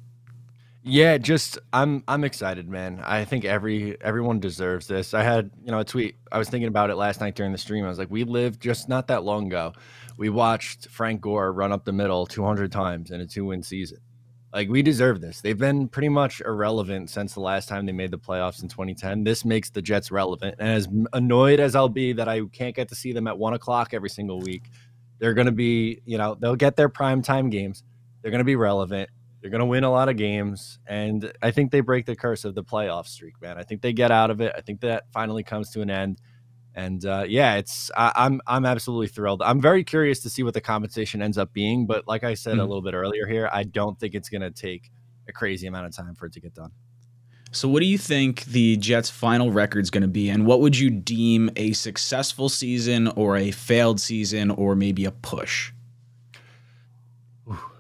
Yeah, 0.83 1.19
just 1.19 1.59
I'm 1.73 2.03
I'm 2.09 2.25
excited, 2.25 2.69
man. 2.69 3.03
I 3.05 3.25
think 3.25 3.45
every 3.45 4.01
everyone 4.01 4.41
deserves 4.41 4.87
this. 4.87 5.13
I 5.13 5.23
had, 5.23 5.51
you 5.63 5.71
know, 5.71 5.81
a 5.81 5.85
tweet. 5.85 6.17
I 6.33 6.39
was 6.39 6.49
thinking 6.49 6.69
about 6.69 6.91
it 6.91 6.97
last 6.97 7.21
night 7.21 7.35
during 7.35 7.53
the 7.53 7.59
stream. 7.59 7.85
I 7.85 7.89
was 7.89 7.99
like, 7.99 8.11
we 8.11 8.25
lived 8.25 8.61
just 8.61 8.89
not 8.89 9.09
that 9.09 9.23
long 9.23 9.47
ago. 9.47 9.75
We 10.21 10.29
watched 10.29 10.89
Frank 10.89 11.23
Gore 11.23 11.51
run 11.51 11.73
up 11.73 11.87
the 11.87 11.95
middle 11.95 12.27
200 12.27 12.71
times 12.71 13.11
in 13.11 13.23
a 13.23 13.27
two-win 13.27 13.63
season. 13.63 14.01
Like 14.53 14.69
we 14.69 14.83
deserve 14.83 15.23
this. 15.23 15.41
They've 15.41 15.57
been 15.57 15.89
pretty 15.89 16.11
much 16.11 16.43
irrelevant 16.43 17.09
since 17.09 17.33
the 17.33 17.41
last 17.41 17.71
time 17.71 17.87
they 17.87 17.93
made 17.93 18.11
the 18.11 18.19
playoffs 18.19 18.63
in 18.63 18.69
2010. 18.69 19.25
This 19.25 19.47
makes 19.47 19.71
the 19.71 19.81
Jets 19.81 20.11
relevant. 20.11 20.57
And 20.59 20.69
as 20.69 20.89
annoyed 21.15 21.59
as 21.59 21.75
I'll 21.75 21.89
be 21.89 22.13
that 22.13 22.29
I 22.29 22.43
can't 22.53 22.77
get 22.77 22.91
to 22.91 22.95
see 22.95 23.15
them 23.15 23.27
at 23.29 23.39
one 23.39 23.55
o'clock 23.55 23.95
every 23.95 24.11
single 24.11 24.41
week, 24.41 24.65
they're 25.21 25.33
going 25.33 25.47
to 25.47 25.53
be, 25.53 26.03
you 26.05 26.19
know, 26.19 26.35
they'll 26.39 26.55
get 26.55 26.77
their 26.77 26.91
prime 26.91 27.23
time 27.23 27.49
games. 27.49 27.83
They're 28.21 28.31
going 28.31 28.41
to 28.41 28.45
be 28.45 28.57
relevant. 28.57 29.09
They're 29.41 29.51
going 29.51 29.61
to 29.61 29.67
win 29.67 29.85
a 29.85 29.91
lot 29.91 30.11
of 30.11 30.19
games, 30.19 30.81
and 30.87 31.33
I 31.41 31.51
think 31.51 31.71
they 31.71 31.81
break 31.81 32.05
the 32.05 32.15
curse 32.15 32.45
of 32.45 32.55
the 32.55 32.63
playoff 32.63 33.07
streak, 33.07 33.41
man. 33.41 33.57
I 33.57 33.63
think 33.63 33.81
they 33.81 33.95
get 33.95 34.11
out 34.11 34.31
of 34.31 34.43
it. 34.43 34.53
I 34.55 34.61
think 34.61 34.83
that 34.83 35.05
finally 35.15 35.43
comes 35.43 35.71
to 35.71 35.81
an 35.81 35.89
end, 35.89 36.21
and 36.75 37.05
uh, 37.05 37.25
yeah, 37.29 37.57
it's 37.57 37.91
I, 37.97 38.13
I'm 38.15 38.41
I'm 38.47 38.65
absolutely 38.65 39.09
thrilled. 39.09 39.43
I'm 39.43 39.61
very 39.61 39.83
curious 39.85 40.21
to 40.21 40.31
see 40.31 40.43
what 40.43 40.55
the 40.55 40.61
compensation 40.61 41.21
ends 41.23 41.37
up 41.39 41.53
being, 41.53 41.87
but 41.87 42.07
like 42.07 42.25
I 42.25 42.35
said 42.35 42.55
a 42.55 42.57
Mhm. 42.63 42.69
little 42.69 42.83
bit 42.83 42.95
earlier 42.95 43.27
here, 43.27 43.49
I 43.53 43.65
don't 43.65 43.99
think 43.99 44.15
it's 44.15 44.29
going 44.29 44.43
to 44.43 44.51
take 44.51 44.91
a 45.29 45.33
crazy 45.33 45.67
amount 45.67 45.87
of 45.87 45.97
time 45.97 46.15
for 46.15 46.27
it 46.27 46.33
to 46.35 46.41
get 46.41 46.55
done. 46.55 46.71
So, 47.53 47.69
what 47.69 47.81
do 47.81 47.87
you 47.87 47.99
think 47.99 48.45
the 48.45 48.77
Jets' 48.77 49.11
final 49.11 49.51
record 49.51 49.81
is 49.81 49.91
going 49.91 50.03
to 50.03 50.09
be, 50.09 50.29
and 50.31 50.47
what 50.47 50.61
would 50.61 50.79
you 50.79 50.89
deem 50.91 51.51
a 51.57 51.73
successful 51.73 52.49
season, 52.49 53.09
or 53.09 53.37
a 53.37 53.51
failed 53.51 54.01
season, 54.01 54.53
or 54.53 54.77
maybe 54.77 55.05
a 55.05 55.11
push? 55.11 55.73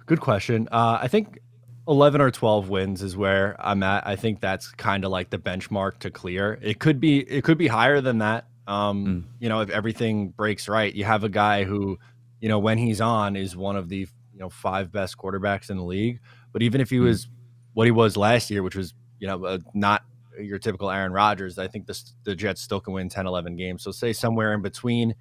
Good 0.07 0.21
question. 0.21 0.69
Uh, 0.73 0.99
I 1.01 1.07
think 1.07 1.39
11 1.87 2.21
or 2.21 2.33
12 2.33 2.69
wins 2.69 3.01
is 3.01 3.17
where 3.17 3.55
I'm 3.61 3.83
at. 3.85 4.05
I 4.07 4.17
think 4.17 4.41
that's 4.41 4.71
kind 4.73 5.05
of 5.05 5.13
like 5.13 5.31
the 5.31 5.39
benchmark 5.39 5.99
to 6.01 6.11
clear. 6.11 6.59
It 6.63 6.81
could 6.81 6.99
be 6.99 7.21
it 7.21 7.45
could 7.45 7.59
be 7.59 7.69
higher 7.69 8.01
than 8.01 8.19
that. 8.19 8.47
Um, 8.71 9.27
you 9.41 9.49
know, 9.49 9.61
if 9.63 9.71
everything 9.71 10.29
breaks 10.29 10.69
right, 10.69 10.95
you 10.95 11.05
have 11.05 11.25
a 11.25 11.29
guy 11.29 11.65
who, 11.65 11.99
you 12.41 12.49
know, 12.49 12.61
when 12.61 12.79
he's 12.79 13.01
on 13.01 13.35
is 13.35 13.57
one 13.57 13.77
of 13.77 13.89
the, 13.89 13.97
you 13.97 14.39
know, 14.39 14.49
five 14.49 14.93
best 14.93 15.19
quarterbacks 15.19 15.71
in 15.71 15.77
the 15.77 15.83
league. 15.83 16.21
But 16.53 16.63
even 16.63 16.81
if 16.81 16.89
he 16.89 17.01
was 17.01 17.29
what 17.75 17.87
he 17.87 17.91
was 17.91 18.17
last 18.17 18.49
year, 18.49 18.63
which 18.63 18.77
was, 18.77 18.95
you 19.19 19.27
know, 19.27 19.45
uh, 19.45 19.59
not 19.75 20.05
your 20.39 20.61
typical 20.61 20.89
Aaron 20.89 21.13
Rodgers, 21.13 21.59
I 21.59 21.67
think 21.67 21.87
the, 21.87 22.01
the 22.23 22.37
Jets 22.37 22.63
still 22.63 22.81
can 22.81 22.95
win 22.95 23.09
10, 23.09 23.27
11 23.27 23.57
games. 23.57 23.83
So 23.83 23.91
say 23.91 24.13
somewhere 24.13 24.55
in 24.55 24.63
between. 24.63 25.17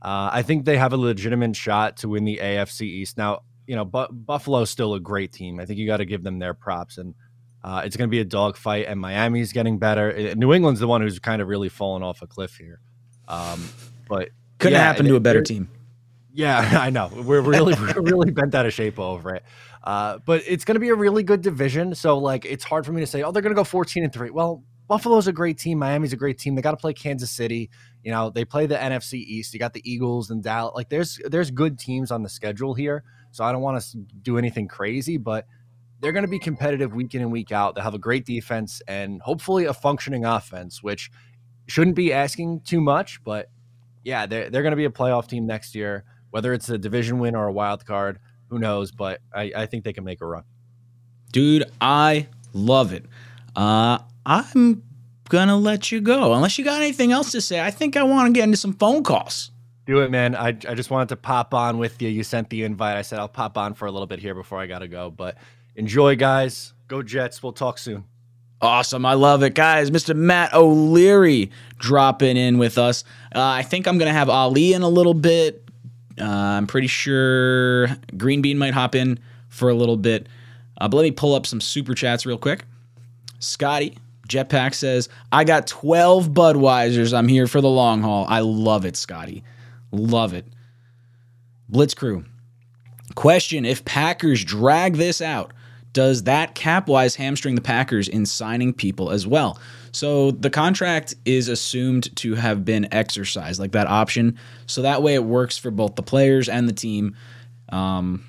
Uh, 0.00 0.30
I 0.32 0.42
think 0.42 0.64
they 0.64 0.78
have 0.78 0.94
a 0.94 0.96
legitimate 0.96 1.54
shot 1.54 1.98
to 1.98 2.08
win 2.08 2.24
the 2.24 2.38
AFC 2.42 2.82
East. 2.82 3.18
Now, 3.18 3.40
you 3.66 3.76
know, 3.76 3.84
Bu- 3.84 4.12
Buffalo's 4.12 4.70
still 4.70 4.94
a 4.94 5.00
great 5.00 5.32
team. 5.32 5.60
I 5.60 5.66
think 5.66 5.78
you 5.78 5.86
got 5.86 5.98
to 5.98 6.06
give 6.06 6.22
them 6.22 6.38
their 6.38 6.54
props, 6.54 6.96
and 6.96 7.14
uh, 7.62 7.82
it's 7.84 7.96
going 7.96 8.08
to 8.08 8.10
be 8.10 8.20
a 8.20 8.24
dogfight. 8.24 8.86
And 8.88 9.00
Miami's 9.00 9.52
getting 9.52 9.78
better. 9.78 10.14
Uh, 10.16 10.34
New 10.34 10.54
England's 10.54 10.80
the 10.80 10.86
one 10.86 11.02
who's 11.02 11.18
kind 11.18 11.42
of 11.42 11.48
really 11.48 11.68
fallen 11.68 12.02
off 12.02 12.22
a 12.22 12.26
cliff 12.26 12.56
here. 12.56 12.80
Um, 13.28 13.68
but 14.08 14.30
Couldn't 14.58 14.74
yeah, 14.74 14.84
happen 14.84 15.06
to 15.06 15.16
a 15.16 15.20
better 15.20 15.42
team. 15.42 15.68
yeah, 16.32 16.78
I 16.80 16.90
know. 16.90 17.10
We're 17.14 17.40
really 17.40 17.74
we're 17.80 18.02
really 18.02 18.30
bent 18.30 18.54
out 18.54 18.66
of 18.66 18.72
shape 18.72 18.98
over 18.98 19.34
it. 19.34 19.42
Uh, 19.82 20.18
but 20.26 20.42
it's 20.46 20.64
going 20.64 20.74
to 20.74 20.80
be 20.80 20.88
a 20.88 20.94
really 20.94 21.22
good 21.22 21.42
division. 21.42 21.94
So 21.94 22.18
like, 22.18 22.44
it's 22.44 22.64
hard 22.64 22.84
for 22.84 22.92
me 22.92 23.00
to 23.00 23.06
say, 23.06 23.22
oh, 23.22 23.30
they're 23.30 23.42
going 23.42 23.54
to 23.54 23.58
go 23.58 23.64
fourteen 23.64 24.04
and 24.04 24.12
three. 24.12 24.30
Well, 24.30 24.64
Buffalo's 24.88 25.26
a 25.26 25.32
great 25.32 25.58
team. 25.58 25.78
Miami's 25.78 26.12
a 26.12 26.16
great 26.16 26.38
team. 26.38 26.54
They 26.54 26.62
got 26.62 26.72
to 26.72 26.76
play 26.76 26.92
Kansas 26.92 27.30
City. 27.30 27.70
You 28.02 28.12
know, 28.12 28.30
they 28.30 28.44
play 28.44 28.66
the 28.66 28.76
NFC 28.76 29.14
East. 29.14 29.52
You 29.52 29.60
got 29.60 29.72
the 29.72 29.82
Eagles 29.90 30.30
and 30.30 30.42
Dallas. 30.42 30.72
Like 30.74 30.88
there's 30.88 31.20
there's 31.26 31.50
good 31.50 31.78
teams 31.78 32.10
on 32.10 32.22
the 32.22 32.28
schedule 32.28 32.74
here. 32.74 33.02
So 33.32 33.44
I 33.44 33.52
don't 33.52 33.62
want 33.62 33.82
to 33.82 33.98
do 34.22 34.38
anything 34.38 34.66
crazy, 34.68 35.18
but 35.18 35.46
they're 36.00 36.12
going 36.12 36.24
to 36.24 36.30
be 36.30 36.38
competitive 36.38 36.94
week 36.94 37.14
in 37.14 37.22
and 37.22 37.32
week 37.32 37.52
out. 37.52 37.74
They'll 37.74 37.84
have 37.84 37.94
a 37.94 37.98
great 37.98 38.24
defense 38.24 38.80
and 38.86 39.20
hopefully 39.22 39.64
a 39.64 39.74
functioning 39.74 40.24
offense, 40.24 40.82
which 40.82 41.10
shouldn't 41.66 41.96
be 41.96 42.12
asking 42.12 42.60
too 42.60 42.80
much, 42.80 43.22
but 43.24 43.50
yeah, 44.04 44.26
they're, 44.26 44.50
they're 44.50 44.62
going 44.62 44.72
to 44.72 44.76
be 44.76 44.84
a 44.84 44.90
playoff 44.90 45.26
team 45.26 45.46
next 45.46 45.74
year, 45.74 46.04
whether 46.30 46.52
it's 46.52 46.68
a 46.68 46.78
division 46.78 47.18
win 47.18 47.34
or 47.34 47.46
a 47.46 47.52
wild 47.52 47.84
card, 47.84 48.20
who 48.48 48.58
knows, 48.58 48.92
but 48.92 49.20
I, 49.34 49.52
I 49.56 49.66
think 49.66 49.84
they 49.84 49.92
can 49.92 50.04
make 50.04 50.20
a 50.20 50.26
run. 50.26 50.44
Dude, 51.32 51.64
I 51.80 52.28
love 52.52 52.92
it. 52.92 53.04
Uh, 53.54 53.98
I'm 54.24 54.82
gonna 55.28 55.56
let 55.56 55.90
you 55.90 56.00
go. 56.00 56.34
Unless 56.34 56.58
you 56.58 56.64
got 56.64 56.80
anything 56.80 57.12
else 57.12 57.32
to 57.32 57.40
say, 57.40 57.60
I 57.60 57.70
think 57.70 57.96
I 57.96 58.04
want 58.04 58.28
to 58.28 58.32
get 58.32 58.44
into 58.44 58.56
some 58.56 58.72
phone 58.74 59.02
calls. 59.02 59.50
Do 59.86 60.00
it, 60.00 60.10
man. 60.10 60.34
I, 60.34 60.48
I 60.48 60.74
just 60.74 60.90
wanted 60.90 61.08
to 61.10 61.16
pop 61.16 61.54
on 61.54 61.78
with 61.78 62.02
you. 62.02 62.08
You 62.08 62.24
sent 62.24 62.50
the 62.50 62.64
invite. 62.64 62.96
I 62.96 63.02
said 63.02 63.18
I'll 63.18 63.28
pop 63.28 63.56
on 63.56 63.74
for 63.74 63.86
a 63.86 63.90
little 63.90 64.06
bit 64.06 64.18
here 64.18 64.34
before 64.34 64.58
I 64.58 64.66
got 64.66 64.80
to 64.80 64.88
go. 64.88 65.10
But 65.10 65.36
enjoy, 65.76 66.16
guys. 66.16 66.74
Go 66.88 67.02
Jets. 67.02 67.42
We'll 67.42 67.52
talk 67.52 67.78
soon. 67.78 68.04
Awesome. 68.60 69.04
I 69.04 69.14
love 69.14 69.42
it. 69.42 69.54
Guys, 69.54 69.90
Mr. 69.90 70.16
Matt 70.16 70.54
O'Leary 70.54 71.50
dropping 71.78 72.36
in 72.36 72.58
with 72.58 72.78
us. 72.78 73.04
Uh, 73.34 73.42
I 73.42 73.62
think 73.62 73.86
I'm 73.86 73.98
going 73.98 74.08
to 74.08 74.18
have 74.18 74.30
Ali 74.30 74.72
in 74.72 74.82
a 74.82 74.88
little 74.88 75.14
bit. 75.14 75.62
Uh, 76.18 76.24
I'm 76.24 76.66
pretty 76.66 76.86
sure 76.86 77.88
Green 78.16 78.40
Bean 78.40 78.56
might 78.56 78.72
hop 78.72 78.94
in 78.94 79.18
for 79.48 79.68
a 79.68 79.74
little 79.74 79.98
bit. 79.98 80.28
Uh, 80.78 80.88
but 80.88 80.96
let 80.96 81.02
me 81.02 81.10
pull 81.10 81.34
up 81.34 81.46
some 81.46 81.60
super 81.60 81.94
chats 81.94 82.24
real 82.24 82.38
quick. 82.38 82.64
Scotty 83.38 83.98
Jetpack 84.26 84.74
says, 84.74 85.08
I 85.30 85.44
got 85.44 85.66
12 85.66 86.28
Budweisers. 86.28 87.16
I'm 87.16 87.28
here 87.28 87.46
for 87.46 87.60
the 87.60 87.68
long 87.68 88.02
haul. 88.02 88.26
I 88.28 88.40
love 88.40 88.84
it, 88.84 88.96
Scotty. 88.96 89.44
Love 89.92 90.32
it. 90.34 90.46
Blitz 91.68 91.94
Crew. 91.94 92.24
Question 93.14 93.64
If 93.64 93.84
Packers 93.84 94.44
drag 94.44 94.94
this 94.94 95.20
out, 95.20 95.52
does 95.96 96.24
that 96.24 96.54
cap 96.54 96.88
wise 96.88 97.14
hamstring 97.14 97.54
the 97.54 97.62
Packers 97.62 98.06
in 98.06 98.26
signing 98.26 98.74
people 98.74 99.10
as 99.10 99.26
well? 99.26 99.58
So 99.92 100.30
the 100.30 100.50
contract 100.50 101.14
is 101.24 101.48
assumed 101.48 102.14
to 102.16 102.34
have 102.34 102.66
been 102.66 102.86
exercised, 102.92 103.58
like 103.58 103.72
that 103.72 103.86
option. 103.86 104.38
So 104.66 104.82
that 104.82 105.02
way 105.02 105.14
it 105.14 105.24
works 105.24 105.56
for 105.56 105.70
both 105.70 105.94
the 105.94 106.02
players 106.02 106.50
and 106.50 106.68
the 106.68 106.74
team 106.74 107.16
um, 107.70 108.26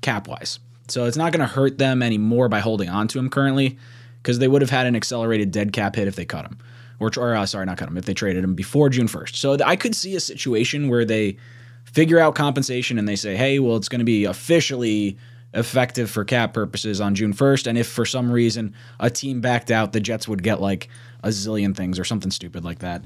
cap 0.00 0.28
wise. 0.28 0.60
So 0.88 1.04
it's 1.04 1.18
not 1.18 1.30
going 1.30 1.46
to 1.46 1.54
hurt 1.54 1.76
them 1.76 2.02
anymore 2.02 2.48
by 2.48 2.60
holding 2.60 2.88
on 2.88 3.06
to 3.08 3.18
him 3.18 3.28
currently 3.28 3.76
because 4.22 4.38
they 4.38 4.48
would 4.48 4.62
have 4.62 4.70
had 4.70 4.86
an 4.86 4.96
accelerated 4.96 5.50
dead 5.50 5.74
cap 5.74 5.94
hit 5.94 6.08
if 6.08 6.16
they 6.16 6.24
cut 6.24 6.46
him. 6.46 6.56
Or, 7.00 7.10
or 7.18 7.34
uh, 7.34 7.44
sorry, 7.44 7.66
not 7.66 7.76
cut 7.76 7.90
him, 7.90 7.98
if 7.98 8.06
they 8.06 8.14
traded 8.14 8.42
him 8.42 8.54
before 8.54 8.88
June 8.88 9.08
1st. 9.08 9.36
So 9.36 9.58
I 9.62 9.76
could 9.76 9.94
see 9.94 10.16
a 10.16 10.20
situation 10.20 10.88
where 10.88 11.04
they 11.04 11.36
figure 11.84 12.18
out 12.18 12.34
compensation 12.34 12.98
and 12.98 13.06
they 13.06 13.14
say, 13.14 13.36
hey, 13.36 13.58
well, 13.58 13.76
it's 13.76 13.90
going 13.90 13.98
to 13.98 14.06
be 14.06 14.24
officially 14.24 15.18
effective 15.54 16.10
for 16.10 16.24
cap 16.24 16.52
purposes 16.52 17.00
on 17.00 17.14
June 17.14 17.32
1st. 17.32 17.66
And 17.66 17.78
if 17.78 17.88
for 17.88 18.04
some 18.04 18.30
reason 18.30 18.74
a 19.00 19.10
team 19.10 19.40
backed 19.40 19.70
out, 19.70 19.92
the 19.92 20.00
Jets 20.00 20.28
would 20.28 20.42
get 20.42 20.60
like 20.60 20.88
a 21.22 21.28
zillion 21.28 21.74
things 21.74 21.98
or 21.98 22.04
something 22.04 22.30
stupid 22.30 22.64
like 22.64 22.80
that. 22.80 23.02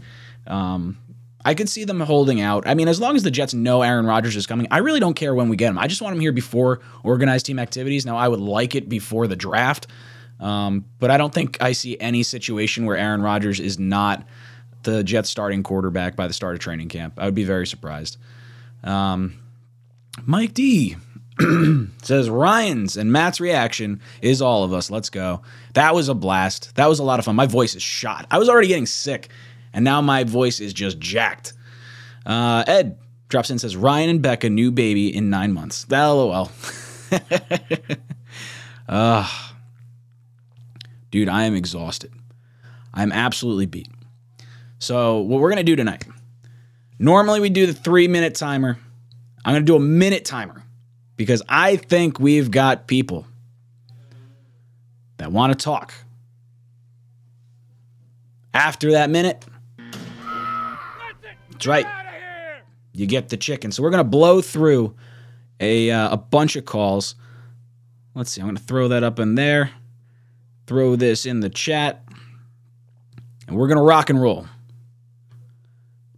Um, 0.47 0.99
I 1.45 1.55
could 1.55 1.69
see 1.69 1.85
them 1.85 2.01
holding 2.01 2.41
out. 2.41 2.67
I 2.67 2.75
mean, 2.75 2.89
as 2.89 3.01
long 3.01 3.17
as 3.17 3.23
the 3.23 3.31
Jets 3.31 3.53
know 3.53 3.83
Aaron 3.83 4.07
Rodgers 4.07 4.37
is 4.37 4.47
coming, 4.47 4.69
I 4.71 4.79
really 4.79 5.01
don't 5.01 5.15
care 5.15 5.35
when 5.35 5.49
we 5.49 5.57
get 5.57 5.71
him. 5.71 5.79
I 5.79 5.87
just 5.89 6.01
want 6.01 6.15
him 6.15 6.21
here 6.21 6.33
before 6.33 6.81
organized 7.03 7.47
team 7.47 7.59
activities. 7.59 8.07
Now, 8.07 8.17
I 8.17 8.29
would 8.29 8.41
like 8.41 8.75
it 8.75 8.89
before 8.89 9.27
the 9.27 9.35
draft, 9.35 9.89
um, 10.39 10.85
but 11.01 11.11
I 11.11 11.17
don't 11.17 11.35
think 11.35 11.61
I 11.61 11.73
see 11.73 11.99
any 11.99 12.23
situation 12.23 12.87
where 12.87 12.97
Aaron 12.97 13.23
Rodgers 13.23 13.59
is 13.59 13.79
not 13.79 14.27
the 14.85 15.03
Jets 15.03 15.31
starting 15.31 15.63
quarterback 15.63 16.15
by 16.17 16.29
the 16.29 16.33
start 16.33 16.55
of 16.55 16.61
training 16.61 16.89
camp. 16.89 17.15
I 17.17 17.25
would 17.25 17.35
be 17.35 17.45
very 17.45 17.67
surprised. 17.67 18.19
Um, 18.85 19.35
Mike 20.27 20.55
D 20.55 20.97
says 22.03 22.29
Ryan's 22.31 22.97
and 22.97 23.13
Matt's 23.13 23.41
reaction 23.41 24.01
is 24.21 24.43
all 24.43 24.65
of 24.65 24.73
us. 24.73 24.91
Let's 24.91 25.11
go. 25.11 25.43
That 25.75 25.95
was 25.95 26.09
a 26.09 26.15
blast. 26.15 26.75
That 26.77 26.89
was 26.89 26.99
a 26.99 27.05
lot 27.05 27.19
of 27.19 27.25
fun. 27.25 27.37
My 27.37 27.47
voice 27.47 27.75
is 27.75 27.83
shot. 27.83 28.27
I 28.31 28.39
was 28.39 28.49
already 28.49 28.69
getting 28.69 28.87
sick, 28.87 29.29
and 29.73 29.85
now 29.85 30.01
my 30.01 30.25
voice 30.25 30.61
is 30.61 30.73
just 30.73 30.99
jacked. 30.99 31.55
Uh, 32.25 32.65
Ed 32.67 32.99
drops 33.29 33.51
in 33.51 33.55
and 33.55 33.61
says 33.61 33.77
Ryan 33.77 34.11
and 34.11 34.23
Becca 34.23 34.51
new 34.51 34.71
baby 34.71 35.15
in 35.15 35.31
nine 35.31 35.53
months. 35.53 35.87
LOL. 35.91 36.51
uh, 38.89 39.29
dude, 41.11 41.29
I 41.29 41.45
am 41.45 41.55
exhausted. 41.55 42.13
I'm 42.95 43.13
absolutely 43.13 43.67
beat. 43.67 43.89
So 44.79 45.19
what 45.21 45.41
we're 45.41 45.51
gonna 45.51 45.63
do 45.63 45.77
tonight? 45.77 46.05
Normally 46.99 47.41
we 47.41 47.51
do 47.51 47.67
the 47.67 47.75
three 47.75 48.09
minute 48.09 48.35
timer. 48.35 48.79
I'm 49.45 49.55
gonna 49.55 49.65
do 49.65 49.77
a 49.77 49.81
minute 49.81 50.25
timer 50.25 50.63
because 51.17 51.43
I 51.49 51.77
think 51.77 52.19
we've 52.19 52.51
got 52.51 52.87
people 52.87 53.27
that 55.19 55.33
want 55.33 55.57
to 55.57 55.65
talk. 55.65 55.95
After 58.55 58.93
that 58.93 59.09
minute, 59.09 59.45
that's 61.51 61.67
right. 61.67 61.87
You 62.93 63.07
get 63.07 63.29
the 63.31 63.37
chicken. 63.37 63.73
So 63.73 63.83
we're 63.83 63.91
gonna 63.91 64.05
blow 64.05 64.43
through 64.43 64.95
a 65.61 65.91
uh, 65.91 66.13
a 66.13 66.17
bunch 66.17 66.57
of 66.57 66.65
calls. 66.65 67.15
Let's 68.15 68.31
see. 68.31 68.41
I'm 68.41 68.49
gonna 68.49 68.59
throw 68.59 68.89
that 68.89 69.03
up 69.03 69.19
in 69.19 69.37
there. 69.37 69.71
Throw 70.67 70.97
this 70.97 71.25
in 71.25 71.41
the 71.41 71.49
chat, 71.49 72.05
and 73.47 73.57
we're 73.57 73.69
gonna 73.69 73.83
rock 73.83 74.11
and 74.11 74.21
roll. 74.21 74.47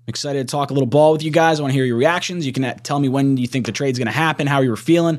Excited 0.06 0.46
to 0.46 0.50
talk 0.50 0.70
a 0.70 0.74
little 0.74 0.86
ball 0.86 1.12
with 1.12 1.22
you 1.22 1.30
guys. 1.30 1.58
I 1.58 1.62
want 1.62 1.72
to 1.72 1.76
hear 1.76 1.86
your 1.86 1.96
reactions. 1.96 2.44
You 2.46 2.52
can 2.52 2.64
uh, 2.64 2.74
tell 2.82 2.98
me 2.98 3.08
when 3.08 3.38
you 3.38 3.46
think 3.46 3.64
the 3.64 3.72
trade's 3.72 3.98
going 3.98 4.06
to 4.06 4.12
happen, 4.12 4.46
how 4.46 4.60
you 4.60 4.68
were 4.68 4.76
feeling. 4.76 5.18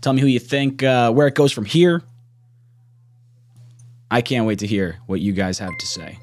Tell 0.00 0.12
me 0.12 0.20
who 0.22 0.26
you 0.26 0.38
think, 0.38 0.82
uh, 0.82 1.12
where 1.12 1.26
it 1.26 1.34
goes 1.34 1.52
from 1.52 1.66
here. 1.66 2.02
I 4.10 4.22
can't 4.22 4.46
wait 4.46 4.60
to 4.60 4.66
hear 4.66 4.98
what 5.06 5.20
you 5.20 5.32
guys 5.32 5.58
have 5.58 5.76
to 5.76 5.86
say. 5.86 6.18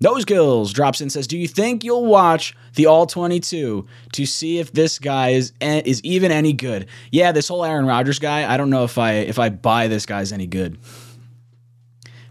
Those 0.00 0.24
Gills 0.24 0.72
drops 0.72 1.00
in 1.00 1.10
says, 1.10 1.26
"Do 1.26 1.36
you 1.36 1.48
think 1.48 1.82
you'll 1.82 2.06
watch 2.06 2.54
the 2.74 2.86
All 2.86 3.06
22 3.06 3.84
to 4.12 4.26
see 4.26 4.58
if 4.58 4.72
this 4.72 4.98
guy 5.00 5.30
is 5.30 5.52
is 5.60 6.00
even 6.04 6.30
any 6.30 6.52
good?" 6.52 6.86
Yeah, 7.10 7.32
this 7.32 7.48
whole 7.48 7.64
Aaron 7.64 7.84
Rodgers 7.84 8.20
guy. 8.20 8.48
I 8.48 8.56
don't 8.56 8.70
know 8.70 8.84
if 8.84 8.96
I 8.96 9.14
if 9.14 9.40
I 9.40 9.48
buy 9.48 9.88
this 9.88 10.06
guy's 10.06 10.32
any 10.32 10.46
good. 10.46 10.78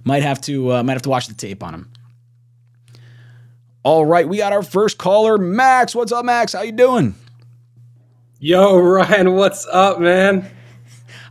Might 0.07 0.23
have 0.23 0.39
to 0.41 0.71
uh, 0.71 0.83
might 0.83 0.93
have 0.93 1.01
to 1.01 1.09
watch 1.09 1.27
the 1.27 1.33
tape 1.33 1.61
on 1.61 1.73
him. 1.73 1.91
All 3.83 4.05
right, 4.05 4.25
we 4.25 4.37
got 4.37 4.53
our 4.53 4.63
first 4.63 4.97
caller, 4.97 5.37
Max. 5.37 5.93
What's 5.93 6.13
up, 6.13 6.23
Max? 6.23 6.53
How 6.53 6.61
you 6.61 6.71
doing? 6.71 7.13
Yo, 8.39 8.77
Ryan, 8.77 9.33
what's 9.33 9.67
up, 9.67 9.99
man? 9.99 10.49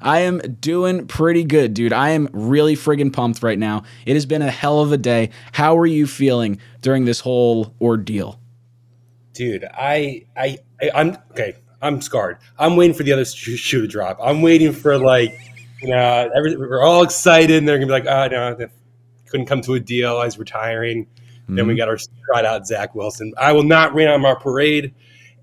I 0.02 0.21
am 0.21 0.40
doing 0.61 1.06
pretty 1.06 1.42
good, 1.42 1.73
dude. 1.73 1.95
I 1.95 2.11
am 2.11 2.28
really 2.35 2.76
friggin' 2.76 3.14
pumped 3.14 3.42
right 3.42 3.59
now. 3.59 3.85
It 4.04 4.12
has 4.12 4.26
been 4.26 4.42
a 4.42 4.50
hell 4.50 4.80
of 4.80 4.92
a 4.92 4.99
day. 4.99 5.30
How 5.52 5.78
are 5.78 5.87
you 5.87 6.06
feeling 6.06 6.61
during 6.83 7.06
this 7.06 7.21
whole 7.21 7.73
ordeal? 7.80 8.38
Dude, 9.33 9.64
I, 9.64 10.26
I, 10.37 10.59
I 10.83 10.90
I'm 10.95 11.16
okay. 11.30 11.56
I'm 11.80 12.02
scarred. 12.02 12.37
I'm 12.59 12.76
waiting 12.76 12.95
for 12.95 13.04
the 13.04 13.12
other 13.14 13.25
shoe 13.25 13.80
to 13.80 13.88
drop. 13.88 14.18
I'm 14.23 14.42
waiting 14.42 14.73
for 14.73 14.99
like, 14.99 15.40
you 15.87 15.93
know, 15.93 16.31
every, 16.35 16.57
we're 16.57 16.83
all 16.83 17.02
excited. 17.02 17.57
And 17.57 17.69
they're 17.69 17.78
gonna 17.78 17.87
be 17.87 17.93
like, 17.93 18.07
oh 18.07 18.28
no, 18.28 18.69
couldn't 19.26 19.47
come 19.47 19.61
to 19.62 19.75
a 19.75 19.81
deal. 19.81 20.19
I 20.19 20.25
was 20.25 20.38
retiring. 20.38 21.07
Then 21.49 21.66
we 21.66 21.75
mm-hmm. 21.75 21.78
got 21.78 21.88
our 21.88 21.99
trot 22.25 22.45
out 22.45 22.66
Zach 22.66 22.97
Wilson. 22.97 23.33
I 23.38 23.52
will 23.52 23.62
not 23.62 23.95
rain 23.95 24.09
on 24.09 24.25
our 24.25 24.35
parade. 24.35 24.93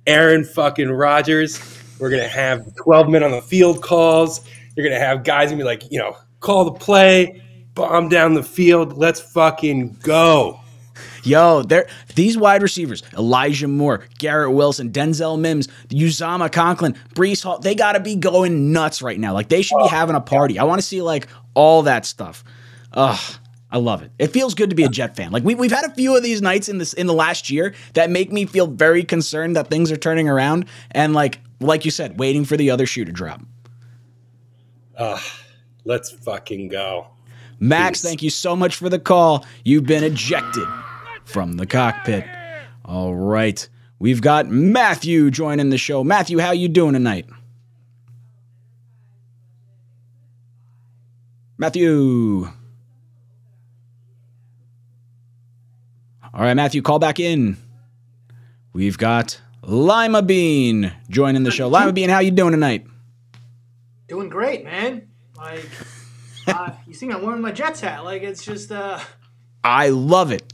Aaron 0.05 0.43
fucking 0.43 0.91
Rodgers. 0.91 1.59
We're 1.97 2.09
gonna 2.09 2.27
have 2.27 2.75
12 2.75 3.09
men 3.09 3.23
on 3.23 3.31
the 3.31 3.41
field 3.41 3.81
calls. 3.81 4.41
You're 4.75 4.85
gonna 4.85 4.99
have 4.99 5.23
guys 5.23 5.49
gonna 5.49 5.61
be 5.61 5.63
like, 5.63 5.89
you 5.89 5.99
know, 5.99 6.17
call 6.41 6.65
the 6.65 6.73
play, 6.73 7.41
bomb 7.73 8.09
down 8.09 8.33
the 8.33 8.43
field. 8.43 8.97
Let's 8.97 9.21
fucking 9.21 9.97
go. 10.03 10.59
Yo, 11.23 11.63
they're 11.63 11.87
these 12.15 12.37
wide 12.37 12.61
receivers, 12.61 13.01
Elijah 13.13 13.67
Moore, 13.67 14.05
Garrett 14.17 14.51
Wilson, 14.51 14.91
Denzel 14.91 15.39
Mims, 15.39 15.67
Uzomah 15.89 16.51
Conklin, 16.51 16.93
Breece 17.15 17.43
Hall, 17.43 17.59
they 17.59 17.75
gotta 17.75 17.99
be 17.99 18.15
going 18.15 18.71
nuts 18.73 19.01
right 19.01 19.19
now. 19.19 19.33
Like 19.33 19.49
they 19.49 19.61
should 19.61 19.79
be 19.81 19.87
having 19.87 20.15
a 20.15 20.21
party. 20.21 20.59
I 20.59 20.65
want 20.65 20.81
to 20.81 20.87
see 20.87 21.01
like 21.01 21.27
all 21.53 21.83
that 21.83 22.05
stuff. 22.05 22.43
Ugh. 22.93 23.37
I 23.71 23.77
love 23.77 24.03
it. 24.03 24.11
It 24.19 24.27
feels 24.27 24.53
good 24.53 24.69
to 24.69 24.75
be 24.75 24.83
a 24.83 24.89
Jet 24.89 25.15
fan. 25.15 25.31
Like 25.31 25.43
we, 25.43 25.55
we've 25.55 25.71
had 25.71 25.85
a 25.85 25.89
few 25.95 26.15
of 26.15 26.21
these 26.21 26.43
nights 26.43 26.69
in 26.69 26.77
this 26.77 26.93
in 26.93 27.07
the 27.07 27.13
last 27.13 27.49
year 27.49 27.73
that 27.93 28.11
make 28.11 28.31
me 28.31 28.45
feel 28.45 28.67
very 28.67 29.03
concerned 29.03 29.55
that 29.55 29.69
things 29.69 29.91
are 29.91 29.97
turning 29.97 30.29
around 30.29 30.65
and 30.91 31.13
like 31.13 31.39
like 31.59 31.85
you 31.85 31.91
said, 31.91 32.19
waiting 32.19 32.45
for 32.45 32.57
the 32.57 32.69
other 32.69 32.85
shoe 32.85 33.05
to 33.05 33.11
drop. 33.11 33.41
Ugh. 34.97 35.21
Let's 35.85 36.11
fucking 36.11 36.67
go. 36.67 37.07
Max, 37.59 38.01
Peace. 38.01 38.09
thank 38.09 38.21
you 38.21 38.29
so 38.29 38.55
much 38.55 38.75
for 38.75 38.89
the 38.89 38.99
call. 38.99 39.45
You've 39.63 39.85
been 39.85 40.03
ejected 40.03 40.67
from 41.25 41.53
the 41.53 41.65
cockpit. 41.65 42.25
All 42.85 43.15
right. 43.15 43.67
We've 43.99 44.21
got 44.21 44.47
Matthew 44.47 45.31
joining 45.31 45.69
the 45.69 45.77
show. 45.77 46.03
Matthew, 46.03 46.39
how 46.39 46.51
you 46.51 46.67
doing 46.67 46.93
tonight? 46.93 47.25
Matthew. 51.57 52.49
All 56.33 56.41
right, 56.41 56.55
Matthew, 56.55 56.81
call 56.81 56.99
back 56.99 57.19
in. 57.19 57.57
We've 58.73 58.97
got 58.97 59.39
Lima 59.61 60.21
Bean 60.21 60.91
joining 61.09 61.43
the 61.43 61.51
show. 61.51 61.67
Lima 61.67 61.93
Bean, 61.93 62.09
how 62.09 62.19
you 62.19 62.31
doing 62.31 62.51
tonight? 62.51 62.85
Doing 64.07 64.29
great, 64.29 64.65
man. 64.65 65.07
Like, 65.37 65.69
uh, 66.47 66.71
you 66.87 66.93
see 66.93 67.09
I'm 67.09 67.21
wearing 67.21 67.41
my 67.41 67.51
Jets 67.51 67.79
hat. 67.81 68.03
Like, 68.03 68.23
it's 68.23 68.43
just, 68.43 68.71
uh, 68.71 68.99
I 69.63 69.89
love 69.89 70.31
it. 70.31 70.52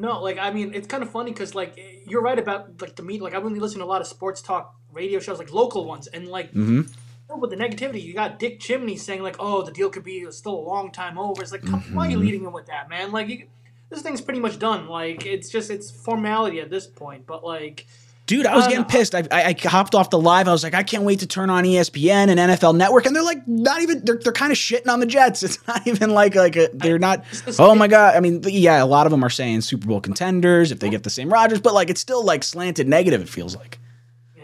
No, 0.00 0.20
like, 0.22 0.38
I 0.38 0.50
mean, 0.50 0.72
it's 0.74 0.86
kind 0.86 1.02
of 1.02 1.10
funny 1.10 1.30
because, 1.30 1.54
like, 1.54 1.78
you're 2.06 2.22
right 2.22 2.38
about, 2.38 2.80
like, 2.80 2.96
the 2.96 3.02
media. 3.02 3.22
Like, 3.24 3.34
I've 3.34 3.42
been 3.42 3.54
listening 3.58 3.80
to 3.80 3.84
a 3.84 3.92
lot 3.94 4.00
of 4.00 4.06
sports 4.06 4.40
talk 4.40 4.74
radio 4.92 5.20
shows, 5.20 5.38
like, 5.38 5.52
local 5.52 5.84
ones. 5.84 6.06
And, 6.08 6.26
like, 6.28 6.52
Mm-hmm. 6.52 7.40
with 7.40 7.50
the 7.50 7.56
negativity, 7.56 8.02
you 8.02 8.14
got 8.14 8.38
Dick 8.38 8.58
Chimney 8.60 8.96
saying, 8.96 9.22
like, 9.22 9.36
oh, 9.38 9.62
the 9.62 9.70
deal 9.72 9.90
could 9.90 10.02
be 10.04 10.26
still 10.30 10.54
a 10.54 10.66
long 10.72 10.90
time 10.90 11.16
over. 11.18 11.42
It's 11.42 11.52
like, 11.52 11.62
come, 11.64 11.80
why 11.94 12.06
are 12.06 12.10
you 12.10 12.16
Mm-hmm. 12.16 12.24
leading 12.24 12.44
him 12.44 12.52
with 12.52 12.66
that, 12.66 12.88
man? 12.88 13.12
Like, 13.12 13.28
you, 13.28 13.46
this 13.90 14.02
thing's 14.02 14.20
pretty 14.20 14.40
much 14.40 14.58
done. 14.58 14.88
Like, 14.88 15.26
it's 15.26 15.48
just, 15.50 15.70
it's 15.70 15.90
formality 15.90 16.60
at 16.60 16.70
this 16.70 16.86
point. 16.86 17.26
But, 17.26 17.44
like, 17.44 17.86
Dude, 18.30 18.46
I 18.46 18.54
was 18.54 18.68
getting 18.68 18.82
um, 18.82 18.86
pissed. 18.86 19.12
I, 19.12 19.24
I, 19.32 19.46
I 19.48 19.68
hopped 19.68 19.96
off 19.96 20.10
the 20.10 20.20
live. 20.20 20.46
I 20.46 20.52
was 20.52 20.62
like, 20.62 20.72
I 20.72 20.84
can't 20.84 21.02
wait 21.02 21.18
to 21.18 21.26
turn 21.26 21.50
on 21.50 21.64
ESPN 21.64 22.28
and 22.28 22.38
NFL 22.38 22.76
Network, 22.76 23.04
and 23.06 23.16
they're 23.16 23.24
like, 23.24 23.48
not 23.48 23.82
even. 23.82 24.04
They're, 24.04 24.18
they're 24.22 24.32
kind 24.32 24.52
of 24.52 24.56
shitting 24.56 24.86
on 24.86 25.00
the 25.00 25.06
Jets. 25.06 25.42
It's 25.50 25.66
not 25.66 25.84
even 25.84 26.10
like 26.10 26.36
like 26.36 26.54
a, 26.54 26.68
they're 26.72 27.00
not. 27.00 27.24
Oh 27.58 27.74
my 27.74 27.88
god! 27.88 28.14
I 28.14 28.20
mean, 28.20 28.40
yeah, 28.44 28.80
a 28.80 28.86
lot 28.86 29.04
of 29.04 29.10
them 29.10 29.24
are 29.24 29.30
saying 29.30 29.62
Super 29.62 29.88
Bowl 29.88 30.00
contenders 30.00 30.70
if 30.70 30.78
they 30.78 30.90
get 30.90 31.02
the 31.02 31.10
same 31.10 31.28
Rodgers, 31.28 31.60
but 31.60 31.74
like 31.74 31.90
it's 31.90 32.00
still 32.00 32.24
like 32.24 32.44
slanted 32.44 32.86
negative. 32.86 33.20
It 33.20 33.28
feels 33.28 33.56
like. 33.56 33.79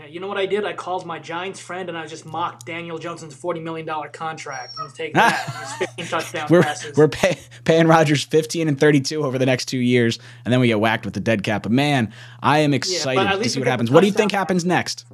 Yeah, 0.06 0.12
you 0.12 0.20
know 0.20 0.28
what 0.28 0.38
I 0.38 0.46
did? 0.46 0.64
I 0.64 0.72
called 0.72 1.06
my 1.06 1.18
Giants 1.18 1.60
friend 1.60 1.88
and 1.88 1.98
I 1.98 2.06
just 2.06 2.26
mocked 2.26 2.66
Daniel 2.66 2.98
Johnson's 2.98 3.34
$40 3.34 3.62
million 3.62 3.88
contract. 4.12 4.75
And 4.78 4.94
take 4.94 5.14
that. 5.14 5.36
15 5.78 6.06
touchdown 6.06 6.46
We're 6.50 6.62
passes. 6.62 6.96
we're 6.96 7.08
pay, 7.08 7.38
paying 7.64 7.86
Rodgers 7.86 8.25
fifteen 8.25 8.68
and 8.68 8.78
thirty 8.78 9.00
two 9.00 9.25
over 9.25 9.38
the 9.38 9.46
next 9.46 9.66
two 9.66 9.78
years, 9.78 10.18
and 10.44 10.52
then 10.52 10.60
we 10.60 10.68
get 10.68 10.80
whacked 10.80 11.04
with 11.04 11.14
the 11.14 11.20
dead 11.20 11.42
cap. 11.42 11.62
But 11.62 11.72
man, 11.72 12.12
I 12.40 12.58
am 12.58 12.75
excited 12.75 13.26
at 13.26 13.42
to 13.42 13.48
see 13.48 13.58
what 13.58 13.68
happens. 13.68 13.90
What 13.90 14.00
do 14.00 14.06
you 14.06 14.12
think 14.12 14.32
happens 14.32 14.64
next? 14.64 15.04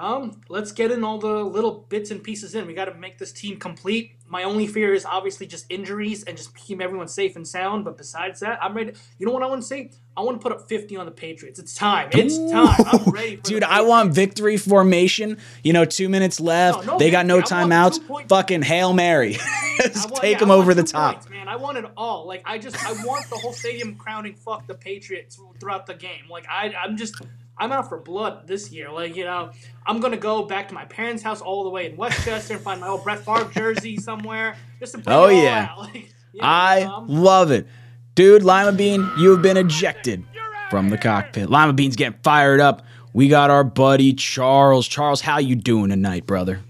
Um, 0.00 0.40
let's 0.48 0.72
get 0.72 0.90
in 0.90 1.04
all 1.04 1.18
the 1.18 1.44
little 1.44 1.84
bits 1.90 2.10
and 2.10 2.24
pieces 2.24 2.54
in. 2.54 2.66
We 2.66 2.72
got 2.72 2.86
to 2.86 2.94
make 2.94 3.18
this 3.18 3.32
team 3.32 3.58
complete. 3.58 4.12
My 4.26 4.44
only 4.44 4.66
fear 4.66 4.94
is 4.94 5.04
obviously 5.04 5.46
just 5.46 5.66
injuries 5.68 6.24
and 6.24 6.38
just 6.38 6.56
keep 6.56 6.80
everyone 6.80 7.06
safe 7.06 7.36
and 7.36 7.46
sound. 7.46 7.84
But 7.84 7.98
besides 7.98 8.40
that, 8.40 8.58
I'm 8.62 8.74
ready. 8.74 8.94
You 9.18 9.26
know 9.26 9.32
what 9.32 9.42
I 9.42 9.46
want 9.46 9.60
to 9.60 9.66
say? 9.66 9.90
I 10.16 10.22
want 10.22 10.40
to 10.40 10.42
put 10.42 10.52
up 10.56 10.66
50 10.70 10.96
on 10.96 11.04
the 11.04 11.12
Patriots. 11.12 11.58
It's 11.58 11.74
time. 11.74 12.08
It's 12.12 12.38
time. 12.50 12.74
I'm 12.90 13.12
ready. 13.12 13.36
Dude, 13.42 13.62
I 13.62 13.82
want 13.82 14.14
victory 14.14 14.56
formation. 14.56 15.36
You 15.62 15.74
know, 15.74 15.84
two 15.84 16.08
minutes 16.08 16.40
left. 16.40 16.86
No, 16.86 16.92
no 16.92 16.98
they 16.98 17.10
got 17.10 17.26
no 17.26 17.36
victory. 17.36 17.58
I 17.58 17.66
want 17.66 17.94
timeouts. 17.94 18.28
Fucking 18.28 18.62
hail 18.62 18.94
mary. 18.94 19.36
Want- 19.80 20.14
take 20.16 20.34
yeah, 20.34 20.38
them 20.38 20.50
over 20.50 20.74
the 20.74 20.82
top. 20.82 21.14
points, 21.14 21.30
man. 21.30 21.48
I 21.48 21.56
want 21.56 21.78
it 21.78 21.86
all. 21.96 22.26
Like 22.26 22.42
I 22.44 22.58
just, 22.58 22.82
I 22.84 22.92
want 23.04 23.28
the 23.30 23.36
whole 23.36 23.54
stadium 23.54 23.96
crowning 23.96 24.34
"fuck 24.34 24.66
the 24.66 24.74
Patriots" 24.74 25.40
throughout 25.58 25.86
the 25.86 25.94
game. 25.94 26.28
Like 26.28 26.46
I, 26.50 26.74
I'm 26.74 26.98
just, 26.98 27.20
I'm 27.60 27.70
out 27.72 27.88
for 27.88 27.98
blood 28.00 28.46
this 28.48 28.72
year. 28.72 28.90
Like 28.90 29.14
you 29.14 29.24
know, 29.24 29.50
I'm 29.86 30.00
gonna 30.00 30.16
go 30.16 30.42
back 30.44 30.68
to 30.68 30.74
my 30.74 30.86
parents' 30.86 31.22
house 31.22 31.40
all 31.40 31.62
the 31.64 31.70
way 31.70 31.90
in 31.90 31.96
Westchester 31.96 32.54
and 32.54 32.62
find 32.62 32.80
my 32.80 32.88
old 32.88 33.04
Brett 33.04 33.20
Favre 33.20 33.50
jersey 33.52 33.96
somewhere 33.98 34.56
just 34.80 34.92
to 34.92 34.98
bring 34.98 35.16
Oh, 35.16 35.26
it 35.28 35.34
all 35.36 35.42
yeah. 35.42 35.68
out. 35.70 35.78
Like, 35.94 35.94
you 36.32 36.40
know, 36.42 36.48
I 36.48 36.82
um, 36.82 37.06
love 37.08 37.50
it. 37.50 37.66
Dude, 38.14 38.42
Lima 38.42 38.72
Bean, 38.72 39.08
you 39.18 39.30
have 39.30 39.42
been 39.42 39.56
ejected 39.56 40.24
from 40.70 40.88
the 40.90 40.96
cockpit. 40.98 41.50
Lima 41.50 41.72
Bean's 41.72 41.96
getting 41.96 42.18
fired 42.22 42.60
up. 42.60 42.82
We 43.12 43.28
got 43.28 43.50
our 43.50 43.64
buddy 43.64 44.12
Charles. 44.14 44.86
Charles, 44.86 45.20
how 45.20 45.38
you 45.38 45.56
doing 45.56 45.90
tonight, 45.90 46.26
brother? 46.26 46.60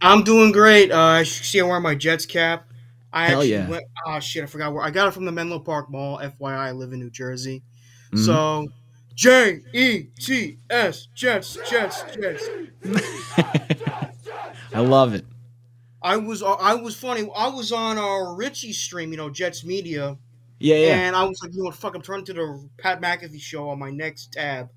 I'm 0.00 0.22
doing 0.22 0.52
great. 0.52 0.92
Uh, 0.92 0.96
I 0.98 1.22
see 1.24 1.58
I'm 1.58 1.68
wearing 1.68 1.82
my 1.82 1.94
Jets 1.96 2.24
cap. 2.26 2.64
I 3.12 3.26
Hell 3.26 3.38
actually 3.40 3.50
yeah. 3.52 3.68
went. 3.68 3.84
Oh 4.06 4.20
shit, 4.20 4.44
I 4.44 4.46
forgot 4.46 4.72
where 4.72 4.84
I 4.84 4.90
got 4.90 5.08
it 5.08 5.10
from 5.12 5.24
the 5.24 5.32
Menlo 5.32 5.58
Park 5.58 5.90
Mall. 5.90 6.18
FYI, 6.18 6.56
I 6.56 6.70
live 6.72 6.92
in 6.92 7.00
New 7.00 7.10
Jersey. 7.10 7.62
Mhm. 8.12 8.24
So 8.24 8.66
J 9.18 9.62
E 9.74 10.04
T 10.20 10.58
S 10.70 11.08
Jets 11.12 11.58
Jets 11.68 12.04
Jets. 12.14 12.48
I 14.72 14.80
love 14.80 15.12
it. 15.14 15.24
I 16.02 16.16
was 16.16 16.42
uh, 16.42 16.52
I 16.52 16.74
was 16.74 16.96
funny. 16.96 17.28
I 17.36 17.48
was 17.48 17.72
on 17.72 17.98
our 17.98 18.34
Richie 18.36 18.72
stream, 18.72 19.10
you 19.10 19.16
know, 19.16 19.28
Jets 19.28 19.64
Media, 19.64 20.16
Yeah, 20.60 20.76
yeah. 20.76 21.00
and 21.08 21.16
I 21.16 21.24
was 21.24 21.40
like, 21.42 21.52
you 21.52 21.58
know 21.58 21.64
what, 21.64 21.74
fuck, 21.74 21.96
I'm 21.96 22.02
turning 22.02 22.24
to 22.26 22.32
the 22.32 22.68
Pat 22.78 23.00
McAfee 23.00 23.40
show 23.40 23.68
on 23.70 23.80
my 23.80 23.90
next 23.90 24.32
tab. 24.32 24.70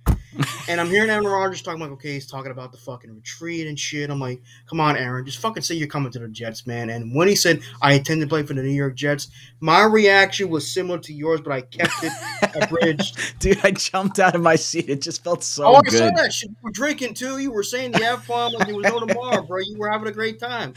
And 0.67 0.80
I'm 0.80 0.88
hearing 0.88 1.10
Aaron 1.10 1.26
Rodgers 1.26 1.62
talking 1.62 1.82
like, 1.82 1.91
okay, 1.91 2.13
he's 2.13 2.26
talking 2.26 2.52
about 2.52 2.72
the 2.72 2.78
fucking 2.78 3.13
retreat 3.13 3.67
and 3.67 3.78
shit. 3.78 4.10
I'm 4.10 4.20
like, 4.20 4.41
come 4.70 4.80
on, 4.80 4.96
Aaron, 4.96 5.26
just 5.26 5.39
fucking 5.39 5.63
say 5.63 5.76
you're 5.76 5.88
coming 5.88 6.12
to 6.12 6.20
the 6.20 6.28
Jets, 6.28 6.65
man. 6.65 6.89
And 6.89 7.13
when 7.13 7.28
he 7.28 7.36
said 7.36 7.62
I 7.82 7.94
intend 7.94 8.22
to 8.22 8.28
play 8.28 8.44
for 8.44 8.54
the 8.54 8.63
New 8.63 8.70
York 8.70 8.96
Jets, 8.96 9.30
my 9.60 9.84
reaction 9.84 10.50
was 10.50 10.72
similar 10.72 11.00
to 11.00 11.13
yours, 11.13 11.41
but 11.41 11.52
I 11.52 11.62
kept 11.62 11.94
it 12.04 12.13
abridged. 12.56 13.20
Dude, 13.39 13.60
I 13.63 13.72
jumped 13.72 14.20
out 14.20 14.36
of 14.36 14.41
my 14.41 14.56
seat. 14.56 14.89
It 14.89 15.02
just 15.02 15.24
felt 15.24 15.44
so 15.44 15.65
oh, 15.65 15.82
I 15.86 15.89
saw 15.89 16.10
that 16.12 16.34
shit. 16.34 16.50
You 16.50 16.56
were 16.62 16.72
drinking 16.72 17.15
too. 17.15 17.38
You 17.38 17.52
were 17.52 17.63
saying 17.63 17.91
the 17.91 18.04
F 18.04 18.28
bomb 18.28 18.54
like 18.54 18.67
there 18.67 18.76
was 18.76 18.86
no 18.86 19.00
tomorrow, 19.00 19.41
bro. 19.44 19.60
You 19.60 19.78
were 19.78 19.89
having 19.89 20.08
a 20.08 20.13
great 20.13 20.39
time. 20.39 20.74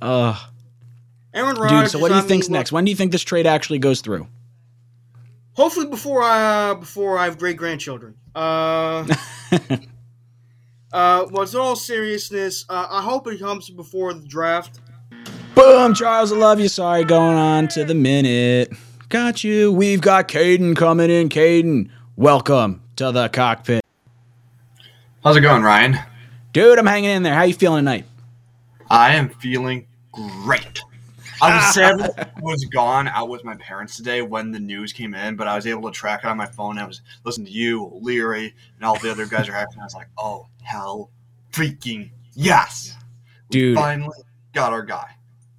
Uh, 0.00 0.38
Aaron 1.34 1.56
Rodgers. 1.56 1.80
dude, 1.80 1.90
so 1.90 1.98
what 1.98 2.08
do 2.08 2.14
you 2.14 2.18
I 2.18 2.22
mean, 2.22 2.28
think's 2.28 2.48
look, 2.48 2.54
next? 2.54 2.72
When 2.72 2.84
do 2.84 2.90
you 2.90 2.96
think 2.96 3.12
this 3.12 3.22
trade 3.22 3.46
actually 3.46 3.78
goes 3.78 4.00
through? 4.00 4.26
Hopefully 5.54 5.86
before 5.86 6.22
I 6.22 6.74
before 6.74 7.18
I 7.18 7.24
have 7.24 7.36
great 7.36 7.56
grandchildren. 7.56 8.14
Uh, 8.38 9.04
uh, 10.92 11.26
well, 11.30 11.42
it's 11.42 11.56
all 11.56 11.74
seriousness. 11.74 12.64
Uh, 12.68 12.86
I 12.88 13.02
hope 13.02 13.26
it 13.26 13.40
comes 13.40 13.68
before 13.68 14.14
the 14.14 14.24
draft. 14.28 14.78
Boom, 15.56 15.92
Charles, 15.92 16.30
I 16.30 16.36
love 16.36 16.60
you. 16.60 16.68
Sorry, 16.68 17.02
going 17.02 17.36
on 17.36 17.66
to 17.68 17.84
the 17.84 17.94
minute. 17.94 18.72
Got 19.08 19.42
you. 19.42 19.72
We've 19.72 20.00
got 20.00 20.28
Caden 20.28 20.76
coming 20.76 21.10
in. 21.10 21.30
Caden, 21.30 21.90
welcome 22.14 22.80
to 22.94 23.10
the 23.10 23.28
cockpit. 23.28 23.84
How's 25.24 25.36
it 25.36 25.40
going, 25.40 25.64
Ryan? 25.64 25.98
Dude, 26.52 26.78
I'm 26.78 26.86
hanging 26.86 27.10
in 27.10 27.24
there. 27.24 27.34
How 27.34 27.42
you 27.42 27.54
feeling 27.54 27.80
tonight? 27.80 28.04
I 28.88 29.16
am 29.16 29.30
feeling 29.30 29.88
great. 30.12 30.80
I 31.40 31.56
was 31.56 31.74
sad 31.74 32.30
I 32.36 32.40
was 32.40 32.64
gone 32.66 33.08
out 33.08 33.28
with 33.28 33.44
my 33.44 33.54
parents 33.56 33.96
today 33.96 34.22
when 34.22 34.50
the 34.52 34.60
news 34.60 34.92
came 34.92 35.14
in, 35.14 35.36
but 35.36 35.46
I 35.46 35.56
was 35.56 35.66
able 35.66 35.90
to 35.90 35.96
track 35.96 36.20
it 36.24 36.26
on 36.26 36.36
my 36.36 36.46
phone. 36.46 36.78
I 36.78 36.86
was 36.86 37.02
listening 37.24 37.46
to 37.46 37.52
you, 37.52 37.90
Leary, 38.00 38.54
and 38.76 38.84
all 38.84 38.98
the 38.98 39.10
other 39.10 39.26
guys 39.26 39.48
are 39.48 39.52
happy. 39.52 39.76
I 39.80 39.84
was 39.84 39.94
like, 39.94 40.08
oh, 40.18 40.46
hell 40.62 41.10
freaking 41.52 42.10
yes. 42.34 42.94
We 43.50 43.60
Dude. 43.60 43.76
finally 43.76 44.18
got 44.52 44.72
our 44.72 44.82
guy. 44.82 45.06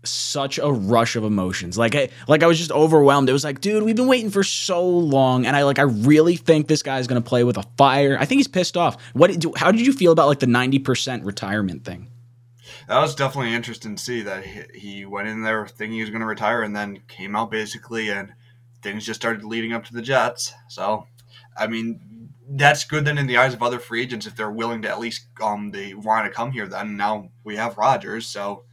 Such 0.03 0.59
a 0.59 0.71
rush 0.71 1.17
of 1.17 1.25
emotions. 1.25 1.77
Like 1.77 1.93
I 1.93 2.09
like 2.27 2.41
I 2.41 2.47
was 2.47 2.57
just 2.57 2.71
overwhelmed. 2.71 3.27
It 3.27 3.33
was 3.33 3.43
like, 3.43 3.59
dude, 3.59 3.83
we've 3.83 3.97
been 3.97 4.07
waiting 4.07 4.29
for 4.29 4.43
so 4.43 4.87
long 4.87 5.45
and 5.45 5.55
I 5.55 5.63
like 5.63 5.77
I 5.77 5.83
really 5.83 6.37
think 6.37 6.67
this 6.67 6.81
guy's 6.81 7.05
going 7.05 7.21
to 7.21 7.27
play 7.27 7.43
with 7.43 7.57
a 7.57 7.63
fire. 7.77 8.17
I 8.17 8.23
think 8.23 8.39
he's 8.39 8.47
pissed 8.47 8.77
off. 8.77 9.01
What 9.13 9.29
did, 9.29 9.57
how 9.57 9.71
did 9.71 9.85
you 9.85 9.91
feel 9.91 10.13
about 10.13 10.27
like 10.27 10.39
the 10.39 10.45
90% 10.45 11.25
retirement 11.25 11.83
thing? 11.83 12.07
That 12.89 12.99
was 13.01 13.13
definitely 13.13 13.53
interesting 13.53 13.95
to 13.95 14.03
see 14.03 14.23
that 14.23 14.43
he, 14.43 14.63
he 14.73 15.05
went 15.05 15.27
in 15.27 15.43
there 15.43 15.67
thinking 15.67 15.93
he 15.93 16.01
was 16.01 16.09
going 16.09 16.21
to 16.21 16.25
retire 16.25 16.63
and 16.63 16.75
then 16.75 17.01
came 17.07 17.35
out 17.35 17.51
basically 17.51 18.09
and 18.09 18.33
things 18.81 19.05
just 19.05 19.21
started 19.21 19.43
leading 19.45 19.73
up 19.73 19.85
to 19.85 19.93
the 19.93 20.01
Jets. 20.01 20.53
So, 20.69 21.05
I 21.55 21.67
mean, 21.67 21.99
that's 22.49 22.83
good 22.85 23.05
then 23.05 23.19
in 23.19 23.27
the 23.27 23.37
eyes 23.37 23.53
of 23.53 23.61
other 23.61 23.77
free 23.77 24.01
agents 24.01 24.25
if 24.25 24.35
they're 24.35 24.49
willing 24.49 24.81
to 24.81 24.89
at 24.89 24.99
least 24.99 25.27
um 25.39 25.69
they 25.69 25.93
want 25.93 26.25
to 26.25 26.31
come 26.31 26.51
here. 26.51 26.67
Then 26.67 26.97
now 26.97 27.29
we 27.43 27.55
have 27.57 27.77
Rodgers, 27.77 28.25
so 28.25 28.63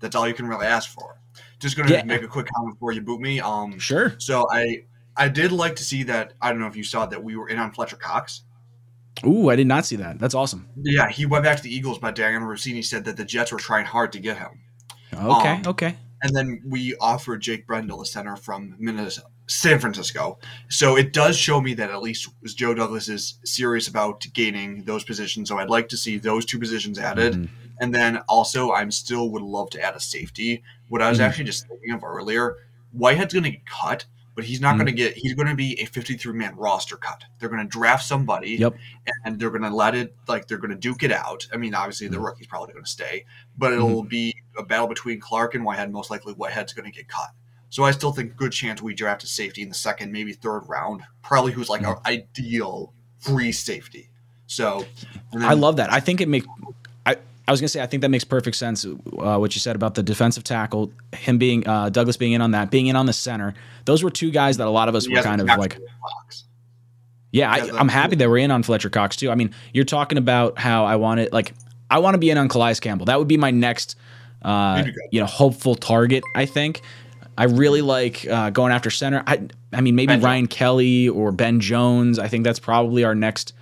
that's 0.00 0.16
all 0.16 0.26
you 0.26 0.32
can 0.32 0.46
really 0.48 0.66
ask 0.66 0.88
for. 0.88 1.20
Just 1.58 1.76
going 1.76 1.86
to 1.88 1.94
Yeah. 1.96 2.04
make 2.04 2.22
a 2.22 2.28
quick 2.28 2.46
comment 2.54 2.76
before 2.76 2.92
you 2.92 3.02
boot 3.02 3.20
me. 3.20 3.40
Um, 3.40 3.78
Sure. 3.78 4.14
so 4.18 4.46
I 4.50 4.84
I 5.18 5.28
did 5.28 5.52
like 5.52 5.76
to 5.76 5.84
see 5.84 6.02
that. 6.04 6.32
I 6.40 6.50
don't 6.50 6.60
know 6.60 6.66
if 6.66 6.76
you 6.76 6.84
saw 6.84 7.04
that 7.04 7.22
we 7.22 7.36
were 7.36 7.50
in 7.50 7.58
on 7.58 7.72
Fletcher 7.72 7.96
Cox. 7.96 8.44
Ooh, 9.24 9.48
I 9.48 9.56
did 9.56 9.66
not 9.66 9.86
see 9.86 9.96
that. 9.96 10.18
That's 10.18 10.34
awesome. 10.34 10.68
Yeah, 10.76 11.08
he 11.08 11.24
went 11.26 11.44
back 11.44 11.56
to 11.56 11.62
the 11.62 11.74
Eagles, 11.74 11.98
but 11.98 12.14
Dianna 12.16 12.40
Russini 12.42 12.84
said 12.84 13.04
that 13.06 13.16
the 13.16 13.24
Jets 13.24 13.50
were 13.52 13.58
trying 13.58 13.86
hard 13.86 14.12
to 14.12 14.18
get 14.18 14.36
him. 14.36 14.60
Okay, 15.14 15.48
Um, 15.54 15.62
okay. 15.66 15.96
And 16.22 16.34
then 16.34 16.62
we 16.66 16.94
offered 16.96 17.40
Jake 17.40 17.66
Brendel, 17.66 18.02
a 18.02 18.06
center 18.06 18.36
from 18.36 18.74
Minnesota, 18.78 19.26
San 19.46 19.78
Francisco. 19.78 20.38
So 20.68 20.96
it 20.96 21.12
does 21.12 21.36
show 21.36 21.60
me 21.60 21.74
that 21.74 21.90
at 21.90 22.02
least 22.02 22.28
Joe 22.44 22.74
Douglas 22.74 23.08
is 23.08 23.38
serious 23.44 23.86
about 23.88 24.26
gaining 24.32 24.84
those 24.84 25.04
positions. 25.04 25.48
So 25.48 25.58
I'd 25.58 25.70
like 25.70 25.88
to 25.90 25.96
see 25.96 26.18
those 26.18 26.44
two 26.44 26.58
positions 26.58 26.98
added. 26.98 27.34
Mhm. 27.34 27.48
And 27.80 27.94
then 27.94 28.18
also, 28.28 28.72
I'm 28.72 28.90
still 28.90 29.30
would 29.30 29.42
love 29.42 29.70
to 29.70 29.82
add 29.82 29.94
a 29.94 30.00
safety. 30.00 30.62
What 30.88 31.02
I 31.02 31.08
was 31.10 31.18
Mhm. 31.18 31.22
actually 31.22 31.44
just 31.44 31.68
thinking 31.68 31.92
of 31.92 32.02
earlier, 32.02 32.56
Whitehead's 32.92 33.34
going 33.34 33.44
to 33.44 33.50
get 33.50 33.66
cut, 33.66 34.06
but 34.36 34.44
he's 34.44 34.60
not 34.60 34.74
Mhm. 34.74 34.78
going 34.78 34.86
to 34.86 34.92
get. 34.92 35.16
He's 35.16 35.34
going 35.34 35.48
to 35.48 35.56
be 35.56 35.80
a 35.80 35.86
53 35.86 36.32
man 36.34 36.54
roster 36.54 36.96
cut. 36.96 37.24
They're 37.40 37.48
going 37.48 37.62
to 37.62 37.68
draft 37.68 38.04
somebody, 38.04 38.50
Yep. 38.50 38.76
and 39.24 39.40
they're 39.40 39.50
going 39.50 39.62
to 39.62 39.70
let 39.74 39.96
it 39.96 40.14
like 40.28 40.46
they're 40.46 40.58
going 40.58 40.70
to 40.70 40.76
duke 40.76 41.02
it 41.02 41.10
out. 41.10 41.48
I 41.52 41.56
mean, 41.56 41.74
obviously 41.74 42.06
Mm-hmm. 42.06 42.14
the 42.14 42.20
rookie's 42.20 42.46
probably 42.46 42.72
going 42.74 42.84
to 42.84 42.90
stay, 42.90 43.24
but 43.58 43.72
it'll 43.72 44.04
be 44.04 44.36
a 44.56 44.62
battle 44.62 44.86
between 44.86 45.18
Clark 45.18 45.56
and 45.56 45.64
Whitehead. 45.64 45.90
Most 45.90 46.10
likely, 46.10 46.34
Whitehead's 46.34 46.72
going 46.72 46.90
to 46.90 46.96
get 46.96 47.08
cut. 47.08 47.30
So 47.68 47.82
I 47.82 47.90
still 47.90 48.12
think 48.12 48.36
good 48.36 48.52
chance 48.52 48.80
we 48.80 48.94
draft 48.94 49.24
a 49.24 49.26
safety 49.26 49.60
in 49.62 49.68
the 49.68 49.74
second, 49.74 50.12
maybe 50.12 50.32
third 50.32 50.60
round. 50.68 51.02
Probably 51.22 51.50
who's 51.52 51.68
like 51.68 51.82
our 51.84 52.00
ideal 52.06 52.92
free 53.18 53.50
safety. 53.52 54.08
So 54.46 54.84
and 55.32 55.44
I 55.44 55.54
love 55.54 55.76
that. 55.76 55.92
I 55.92 55.98
think 56.00 56.20
it 56.20 56.28
makes 56.28 56.46
I 57.04 57.16
I 57.48 57.50
was 57.50 57.60
gonna 57.60 57.68
say 57.68 57.82
I 57.82 57.86
think 57.86 58.02
that 58.02 58.08
makes 58.10 58.22
perfect 58.24 58.56
sense. 58.56 58.84
Uh, 58.84 59.36
what 59.38 59.54
you 59.56 59.60
said 59.60 59.74
about 59.74 59.94
the 59.96 60.02
defensive 60.04 60.44
tackle, 60.44 60.92
him 61.12 61.38
being 61.38 61.66
uh, 61.66 61.88
Douglas 61.88 62.16
being 62.16 62.32
in 62.32 62.40
on 62.40 62.52
that, 62.52 62.70
being 62.70 62.86
in 62.86 62.94
on 62.96 63.06
the 63.06 63.12
center. 63.12 63.54
Those 63.86 64.02
were 64.02 64.10
two 64.10 64.30
guys 64.30 64.58
that 64.58 64.66
a 64.66 64.70
lot 64.70 64.88
of 64.90 64.94
us 64.94 65.08
were 65.08 65.22
kind 65.22 65.40
of 65.40 65.46
like, 65.46 65.78
yeah, 67.32 67.50
I, 67.50 67.70
I'm 67.78 67.88
happy 67.88 68.16
that 68.16 68.28
we're 68.28 68.38
in 68.38 68.50
on 68.50 68.62
Fletcher 68.62 68.90
Cox 68.90 69.16
too. 69.16 69.30
I 69.30 69.34
mean, 69.34 69.52
you're 69.72 69.84
talking 69.84 70.18
about 70.18 70.58
how 70.58 70.84
I 70.84 70.96
want 70.96 71.20
it. 71.20 71.32
Like, 71.32 71.54
I 71.90 71.98
want 72.00 72.14
to 72.14 72.18
be 72.18 72.30
in 72.30 72.38
on 72.38 72.48
Calais 72.48 72.74
Campbell. 72.76 73.06
That 73.06 73.18
would 73.18 73.28
be 73.28 73.36
my 73.36 73.50
next, 73.50 73.96
uh, 74.42 74.84
you 75.10 75.20
know, 75.20 75.26
hopeful 75.26 75.74
target. 75.74 76.22
I 76.34 76.46
think. 76.46 76.82
I 77.38 77.44
really 77.44 77.82
like 77.82 78.26
uh, 78.26 78.48
going 78.50 78.72
after 78.72 78.88
center. 78.90 79.22
I, 79.26 79.46
I 79.72 79.82
mean, 79.82 79.94
maybe 79.94 80.14
Ben 80.14 80.22
Ryan 80.22 80.46
Kelly 80.46 81.10
or 81.10 81.32
Ben 81.32 81.60
Jones. 81.60 82.18
I 82.18 82.28
think 82.28 82.44
that's 82.44 82.58
probably 82.58 83.04
our 83.04 83.14
next 83.14 83.52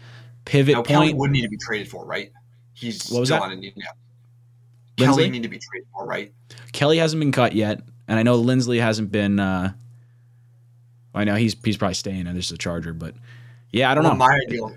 pivot 0.44 0.76
Now, 0.76 0.82
Kelly 0.82 1.06
point. 1.08 1.18
would 1.18 1.30
need 1.32 1.42
to 1.42 1.48
be 1.48 1.56
traded 1.56 1.88
for, 1.88 2.06
right? 2.06 2.30
He's 2.72 3.10
What 3.10 3.20
was 3.20 3.30
still 3.30 3.40
that? 3.40 3.50
on. 3.50 3.60
Linsley? 3.60 3.72
Kelly 4.96 5.30
need 5.30 5.42
to 5.42 5.48
be 5.48 5.58
traded 5.58 5.88
for, 5.92 6.06
right? 6.06 6.32
Kelly 6.72 6.98
hasn't 6.98 7.18
been 7.18 7.32
cut 7.32 7.52
yet, 7.54 7.82
and 8.06 8.16
I 8.16 8.22
know 8.22 8.40
Linsley 8.40 8.80
hasn't 8.80 9.10
been. 9.10 9.40
Uh, 9.40 9.72
I 11.14 11.24
know 11.24 11.34
he's 11.36 11.56
he's 11.64 11.76
probably 11.76 11.94
staying. 11.94 12.26
and 12.26 12.36
This 12.36 12.46
is 12.46 12.52
a 12.52 12.58
Charger, 12.58 12.92
but 12.92 13.14
yeah, 13.72 13.90
I 13.90 13.94
don't 13.94 14.04
well, 14.04 14.12
know. 14.12 14.18
My 14.18 14.38
ideal 14.46 14.76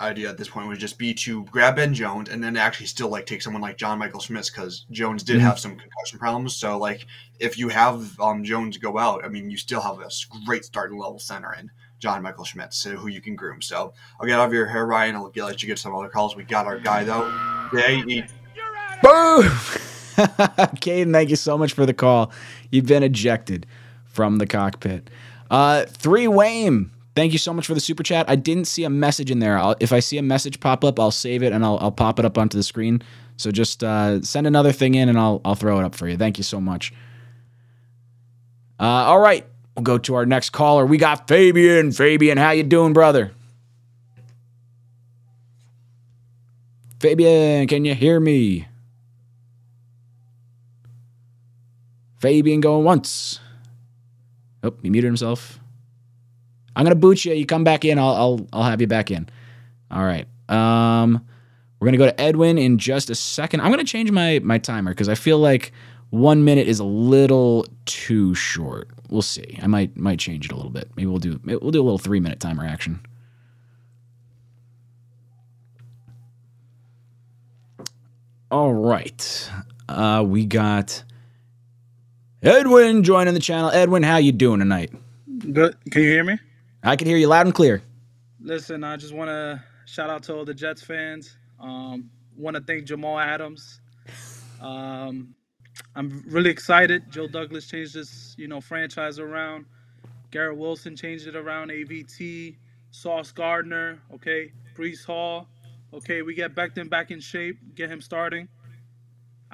idea 0.00 0.28
at 0.28 0.36
this 0.38 0.48
point 0.48 0.66
would 0.68 0.78
just 0.78 0.98
be 0.98 1.14
to 1.14 1.44
grab 1.44 1.76
Ben 1.76 1.94
Jones 1.94 2.28
and 2.28 2.42
then 2.42 2.56
actually 2.56 2.86
still 2.86 3.08
like 3.08 3.24
take 3.26 3.40
someone 3.42 3.62
like 3.62 3.76
John 3.76 3.98
Michael 3.98 4.20
Schmitz 4.20 4.50
because 4.50 4.84
Jones 4.90 5.22
did 5.22 5.36
Mhm. 5.38 5.42
have 5.42 5.58
some 5.60 5.76
concussion 5.76 6.18
problems. 6.18 6.56
So 6.56 6.76
like 6.78 7.06
if 7.38 7.56
you 7.58 7.68
have 7.68 8.18
um, 8.20 8.42
Jones 8.44 8.78
go 8.78 8.98
out, 8.98 9.24
I 9.24 9.28
mean 9.28 9.48
you 9.50 9.56
still 9.56 9.80
have 9.80 9.98
a 10.00 10.08
great 10.44 10.64
starting 10.64 10.98
level 10.98 11.18
center 11.20 11.54
in 11.54 11.70
John 12.00 12.20
Michael 12.22 12.44
Schmitz 12.44 12.82
who 12.82 13.06
you 13.08 13.20
can 13.20 13.36
groom. 13.36 13.62
So 13.62 13.92
I'll 14.20 14.26
get 14.26 14.40
out 14.40 14.46
of 14.48 14.52
your 14.52 14.66
hair, 14.66 14.86
Ryan. 14.86 15.14
I'll 15.14 15.28
get, 15.28 15.44
let 15.44 15.62
you 15.62 15.68
get 15.68 15.78
some 15.78 15.94
other 15.94 16.08
calls. 16.08 16.34
We 16.34 16.42
got 16.44 16.66
our 16.66 16.78
guy 16.80 17.04
though. 17.04 17.28
Yeah, 17.72 17.88
he, 18.04 18.22
Boom! 19.02 19.42
Caden, 20.16 21.12
thank 21.12 21.30
you 21.30 21.36
so 21.36 21.56
much 21.56 21.72
for 21.72 21.86
the 21.86 21.94
call. 21.94 22.32
You've 22.70 22.86
been 22.86 23.02
ejected 23.02 23.66
from 24.04 24.38
the 24.38 24.46
cockpit. 24.46 25.08
Uh, 25.52 25.84
three 25.84 26.26
Wayne, 26.26 26.90
thank 27.14 27.32
you 27.32 27.38
so 27.38 27.52
much 27.52 27.66
for 27.66 27.74
the 27.74 27.80
super 27.80 28.02
chat. 28.02 28.24
I 28.26 28.36
didn't 28.36 28.64
see 28.64 28.84
a 28.84 28.90
message 28.90 29.30
in 29.30 29.38
there. 29.38 29.58
I'll, 29.58 29.76
if 29.80 29.92
I 29.92 30.00
see 30.00 30.16
a 30.16 30.22
message 30.22 30.60
pop 30.60 30.82
up, 30.82 30.98
I'll 30.98 31.10
save 31.10 31.42
it 31.42 31.52
and 31.52 31.62
I'll, 31.62 31.76
I'll 31.78 31.92
pop 31.92 32.18
it 32.18 32.24
up 32.24 32.38
onto 32.38 32.56
the 32.56 32.62
screen. 32.62 33.02
So 33.36 33.50
just 33.50 33.84
uh, 33.84 34.22
send 34.22 34.46
another 34.46 34.72
thing 34.72 34.94
in 34.94 35.10
and 35.10 35.18
I'll 35.18 35.42
I'll 35.44 35.54
throw 35.54 35.78
it 35.78 35.84
up 35.84 35.94
for 35.94 36.08
you. 36.08 36.16
Thank 36.16 36.38
you 36.38 36.44
so 36.44 36.58
much. 36.58 36.94
Uh, 38.80 38.84
all 38.84 39.20
right, 39.20 39.46
we'll 39.76 39.82
go 39.82 39.98
to 39.98 40.14
our 40.14 40.24
next 40.24 40.50
caller. 40.50 40.86
We 40.86 40.96
got 40.96 41.28
Fabian. 41.28 41.92
Fabian, 41.92 42.38
how 42.38 42.52
you 42.52 42.62
doing, 42.62 42.94
brother? 42.94 43.32
Fabian, 46.98 47.66
can 47.66 47.84
you 47.84 47.94
hear 47.94 48.18
me? 48.18 48.68
Fabian 52.20 52.60
going 52.60 52.84
once. 52.84 53.38
Oh, 54.62 54.74
he 54.82 54.90
muted 54.90 55.08
himself. 55.08 55.58
I'm 56.74 56.84
gonna 56.84 56.94
boot 56.94 57.24
you. 57.24 57.34
You 57.34 57.46
come 57.46 57.64
back 57.64 57.84
in. 57.84 57.98
I'll 57.98 58.14
I'll 58.14 58.46
I'll 58.52 58.62
have 58.62 58.80
you 58.80 58.86
back 58.86 59.10
in. 59.10 59.28
All 59.90 60.04
right. 60.04 60.26
Um, 60.48 61.26
we're 61.80 61.86
gonna 61.86 61.98
go 61.98 62.06
to 62.06 62.20
Edwin 62.20 62.58
in 62.58 62.78
just 62.78 63.10
a 63.10 63.14
second. 63.14 63.60
I'm 63.60 63.70
gonna 63.70 63.84
change 63.84 64.10
my 64.10 64.40
my 64.42 64.58
timer 64.58 64.92
because 64.92 65.08
I 65.08 65.14
feel 65.14 65.38
like 65.38 65.72
one 66.10 66.44
minute 66.44 66.68
is 66.68 66.78
a 66.78 66.84
little 66.84 67.66
too 67.86 68.34
short. 68.34 68.88
We'll 69.10 69.22
see. 69.22 69.58
I 69.62 69.66
might 69.66 69.96
might 69.96 70.18
change 70.18 70.46
it 70.46 70.52
a 70.52 70.56
little 70.56 70.70
bit. 70.70 70.90
Maybe 70.96 71.06
we'll 71.06 71.18
do 71.18 71.40
we'll 71.44 71.70
do 71.70 71.80
a 71.80 71.84
little 71.84 71.98
three 71.98 72.20
minute 72.20 72.40
timer 72.40 72.64
action. 72.64 73.00
All 78.50 78.74
right. 78.74 79.50
Uh, 79.88 80.22
we 80.26 80.44
got 80.44 81.02
Edwin 82.42 83.04
joining 83.04 83.34
the 83.34 83.40
channel. 83.40 83.70
Edwin, 83.70 84.02
how 84.02 84.16
you 84.16 84.32
doing 84.32 84.58
tonight? 84.58 84.90
Good. 85.52 85.76
Can 85.92 86.02
you 86.02 86.08
hear 86.08 86.24
me? 86.24 86.38
I 86.82 86.96
can 86.96 87.06
hear 87.06 87.16
you 87.16 87.28
loud 87.28 87.46
and 87.46 87.54
clear. 87.54 87.82
Listen, 88.40 88.82
I 88.82 88.96
just 88.96 89.14
want 89.14 89.28
to 89.28 89.62
shout 89.86 90.10
out 90.10 90.24
to 90.24 90.34
all 90.34 90.44
the 90.44 90.52
Jets 90.54 90.82
fans. 90.82 91.36
Um, 91.60 92.10
want 92.36 92.56
to 92.56 92.62
thank 92.62 92.84
Jamal 92.84 93.20
Adams. 93.20 93.80
Um, 94.60 95.36
I'm 95.94 96.24
really 96.26 96.50
excited. 96.50 97.04
Joe 97.12 97.28
Douglas 97.28 97.68
changed 97.68 97.94
this, 97.94 98.34
you 98.36 98.48
know, 98.48 98.60
franchise 98.60 99.20
around. 99.20 99.66
Garrett 100.32 100.56
Wilson 100.56 100.96
changed 100.96 101.28
it 101.28 101.36
around. 101.36 101.70
AVT, 101.70 102.56
Sauce 102.90 103.30
Gardner, 103.30 104.00
okay, 104.14 104.50
Breece 104.74 105.04
Hall, 105.04 105.46
okay. 105.94 106.22
We 106.22 106.34
get 106.34 106.54
Becton 106.56 106.90
back 106.90 107.10
in 107.12 107.20
shape, 107.20 107.58
get 107.76 107.88
him 107.88 108.00
starting. 108.00 108.48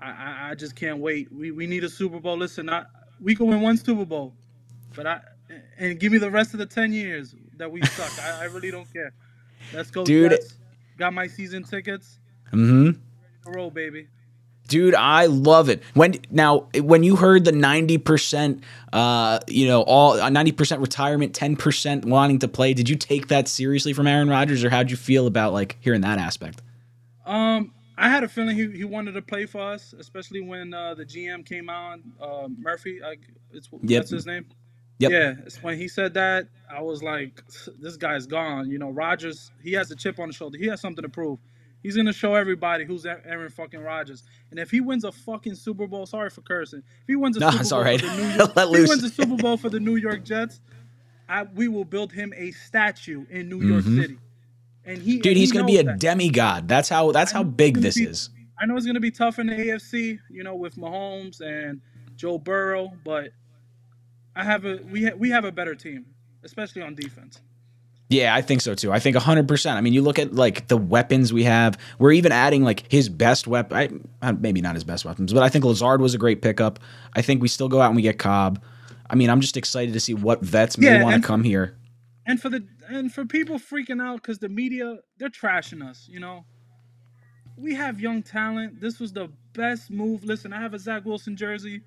I, 0.00 0.50
I, 0.50 0.54
just 0.54 0.76
can't 0.76 0.98
wait. 0.98 1.32
We, 1.32 1.50
we 1.50 1.66
need 1.66 1.84
a 1.84 1.88
Super 1.88 2.20
Bowl. 2.20 2.36
Listen, 2.36 2.70
I, 2.70 2.84
we 3.20 3.34
can 3.34 3.46
win 3.48 3.60
one 3.60 3.76
Super 3.76 4.04
Bowl, 4.04 4.32
but 4.94 5.06
I 5.06 5.20
and 5.78 5.98
give 5.98 6.12
me 6.12 6.18
the 6.18 6.30
rest 6.30 6.52
of 6.52 6.58
the 6.58 6.66
ten 6.66 6.92
years 6.92 7.34
that 7.56 7.70
we 7.70 7.82
suck. 7.82 8.24
I, 8.24 8.42
I 8.42 8.44
really 8.44 8.70
don't 8.70 8.90
care. 8.92 9.12
Let's 9.72 9.90
go, 9.90 10.04
Dude. 10.04 10.30
Jets. 10.30 10.54
Got 10.98 11.14
my 11.14 11.26
season 11.26 11.64
tickets. 11.64 12.18
Mm-hmm. 12.52 13.50
Roll, 13.50 13.70
baby. 13.70 14.08
Dude, 14.68 14.94
I 14.94 15.26
love 15.26 15.70
it. 15.70 15.82
When 15.94 16.16
now, 16.30 16.68
when 16.74 17.02
you 17.02 17.16
heard 17.16 17.44
the 17.44 17.52
ninety 17.52 17.96
percent, 17.96 18.62
uh, 18.92 19.38
you 19.48 19.66
know, 19.66 19.82
all 19.82 20.30
ninety 20.30 20.52
percent 20.52 20.82
retirement, 20.82 21.34
ten 21.34 21.56
percent 21.56 22.04
wanting 22.04 22.40
to 22.40 22.48
play, 22.48 22.74
did 22.74 22.88
you 22.88 22.96
take 22.96 23.28
that 23.28 23.48
seriously 23.48 23.94
from 23.94 24.06
Aaron 24.06 24.28
Rodgers, 24.28 24.62
or 24.64 24.70
how'd 24.70 24.90
you 24.90 24.96
feel 24.96 25.26
about 25.26 25.54
like 25.54 25.78
hearing 25.80 26.02
that 26.02 26.18
aspect? 26.18 26.60
Um, 27.24 27.72
I 27.98 28.08
had 28.08 28.22
a 28.24 28.28
feeling 28.28 28.56
he, 28.56 28.70
he 28.70 28.84
wanted 28.84 29.12
to 29.12 29.22
play 29.22 29.44
for 29.46 29.60
us, 29.60 29.92
especially 29.98 30.40
when 30.40 30.72
uh, 30.72 30.94
the 30.94 31.04
GM 31.04 31.44
came 31.44 31.68
on, 31.68 32.02
uh, 32.20 32.46
Murphy. 32.56 33.00
I, 33.04 33.16
it's 33.52 33.68
Yep. 33.72 34.02
that's 34.02 34.10
his 34.10 34.24
name. 34.26 34.46
Yep. 35.00 35.10
Yeah, 35.10 35.34
it's 35.44 35.62
when 35.62 35.76
he 35.76 35.88
said 35.88 36.14
that, 36.14 36.48
I 36.70 36.80
was 36.80 37.02
like, 37.02 37.42
this 37.80 37.96
guy's 37.96 38.26
gone. 38.26 38.70
You 38.70 38.78
know, 38.78 38.90
Rodgers, 38.90 39.50
he 39.62 39.72
has 39.72 39.90
a 39.90 39.96
chip 39.96 40.18
on 40.20 40.28
the 40.28 40.34
shoulder. 40.34 40.58
He 40.58 40.66
has 40.66 40.80
something 40.80 41.02
to 41.02 41.08
prove. 41.08 41.38
He's 41.82 41.96
gonna 41.96 42.12
show 42.12 42.34
everybody 42.34 42.84
who's 42.84 43.06
Aaron 43.06 43.50
fucking 43.50 43.80
Rodgers. 43.80 44.24
And 44.50 44.58
if 44.58 44.70
he 44.70 44.80
wins 44.80 45.04
a 45.04 45.12
fucking 45.12 45.54
Super 45.54 45.86
Bowl, 45.86 46.06
sorry 46.06 46.30
for 46.30 46.40
cursing. 46.42 46.80
If 47.02 47.06
he 47.06 47.14
wins 47.16 47.36
a 47.36 47.40
No, 47.40 47.50
Super 47.50 47.60
it's 47.62 47.70
Bowl 47.70 47.82
right. 47.84 48.00
for 48.00 48.06
the 48.08 48.16
New 48.16 48.28
York, 48.36 48.50
if 48.56 48.74
he 48.74 48.88
wins 48.88 49.04
a 49.04 49.08
Super 49.10 49.36
Bowl 49.36 49.56
for 49.56 49.68
the 49.70 49.80
New 49.88 49.96
York 49.96 50.24
Jets, 50.24 50.60
I, 51.28 51.44
we 51.44 51.68
will 51.68 51.84
build 51.84 52.12
him 52.12 52.32
a 52.36 52.50
statue 52.52 53.24
in 53.30 53.48
New 53.48 53.62
York 53.62 53.84
Mhm. 53.84 54.00
City. 54.00 54.18
And 54.84 54.98
he, 55.02 55.16
Dude, 55.18 55.26
and 55.28 55.36
he's 55.36 55.50
he 55.50 55.54
gonna 55.56 55.66
be 55.66 55.78
a 55.78 55.84
that. 55.84 55.98
demigod. 55.98 56.66
That's 56.68 56.88
how. 56.88 57.12
That's 57.12 57.30
how 57.32 57.42
big 57.42 57.78
this 57.78 57.96
be- 57.96 58.04
is. 58.04 58.30
I 58.60 58.66
know 58.66 58.76
it's 58.76 58.86
going 58.86 58.94
to 58.96 59.00
be 59.00 59.12
tough 59.12 59.38
in 59.38 59.46
the 59.46 59.54
AFC, 59.54 60.18
you 60.28 60.42
know, 60.42 60.56
with 60.56 60.74
Mahomes 60.74 61.40
and 61.40 61.80
Joe 62.16 62.38
Burrow, 62.38 62.90
but 63.04 63.28
I 64.34 64.42
have 64.42 64.64
a 64.64 64.80
we 64.90 65.04
ha- 65.04 65.14
we 65.16 65.30
have 65.30 65.44
a 65.44 65.52
better 65.52 65.76
team, 65.76 66.06
especially 66.42 66.82
on 66.82 66.96
defense. 66.96 67.40
Yeah, 68.08 68.34
I 68.34 68.40
think 68.42 68.62
so 68.62 68.74
too. 68.74 68.90
I 68.90 68.98
think 69.00 69.16
100%. 69.16 69.72
I 69.74 69.80
mean, 69.82 69.92
you 69.92 70.00
look 70.02 70.18
at 70.18 70.34
like 70.34 70.66
the 70.68 70.76
weapons 70.78 71.30
we 71.32 71.44
have. 71.44 71.78
We're 72.00 72.12
even 72.12 72.32
adding 72.32 72.64
like 72.64 72.90
his 72.90 73.08
best 73.08 73.46
weapon. 73.46 74.08
Uh, 74.22 74.32
maybe 74.32 74.60
not 74.62 74.74
his 74.74 74.82
best 74.82 75.04
weapons, 75.04 75.32
but 75.32 75.42
I 75.44 75.48
think 75.50 75.64
Lazard 75.64 76.00
was 76.00 76.14
a 76.14 76.18
great 76.18 76.40
pickup. 76.42 76.80
I 77.14 77.22
think 77.22 77.40
we 77.42 77.48
still 77.48 77.68
go 77.68 77.80
out 77.82 77.88
and 77.88 77.96
we 77.96 78.02
get 78.02 78.18
Cobb. 78.18 78.60
I 79.10 79.14
mean, 79.14 79.30
I'm 79.30 79.40
just 79.40 79.56
excited 79.56 79.92
to 79.92 80.00
see 80.00 80.14
what 80.14 80.40
vets 80.40 80.78
may 80.78 80.86
Yeah, 80.86 81.02
want 81.04 81.22
to 81.22 81.24
come 81.24 81.44
here. 81.44 81.76
And 82.28 82.40
for 82.40 82.48
the 82.50 82.64
and 82.88 83.12
for 83.12 83.24
people 83.24 83.58
freaking 83.58 84.00
out 84.00 84.16
because 84.22 84.38
the 84.38 84.48
media 84.50 84.98
they're 85.18 85.30
trashing 85.30 85.82
us, 85.84 86.06
you 86.08 86.20
know. 86.20 86.44
We 87.56 87.74
have 87.74 88.00
young 88.00 88.22
talent. 88.22 88.80
This 88.80 89.00
was 89.00 89.12
the 89.12 89.30
best 89.52 89.90
move. 89.90 90.22
Listen, 90.22 90.52
I 90.52 90.60
have 90.60 90.74
a 90.74 90.78
Zach 90.78 91.04
Wilson 91.04 91.36
jersey. 91.36 91.80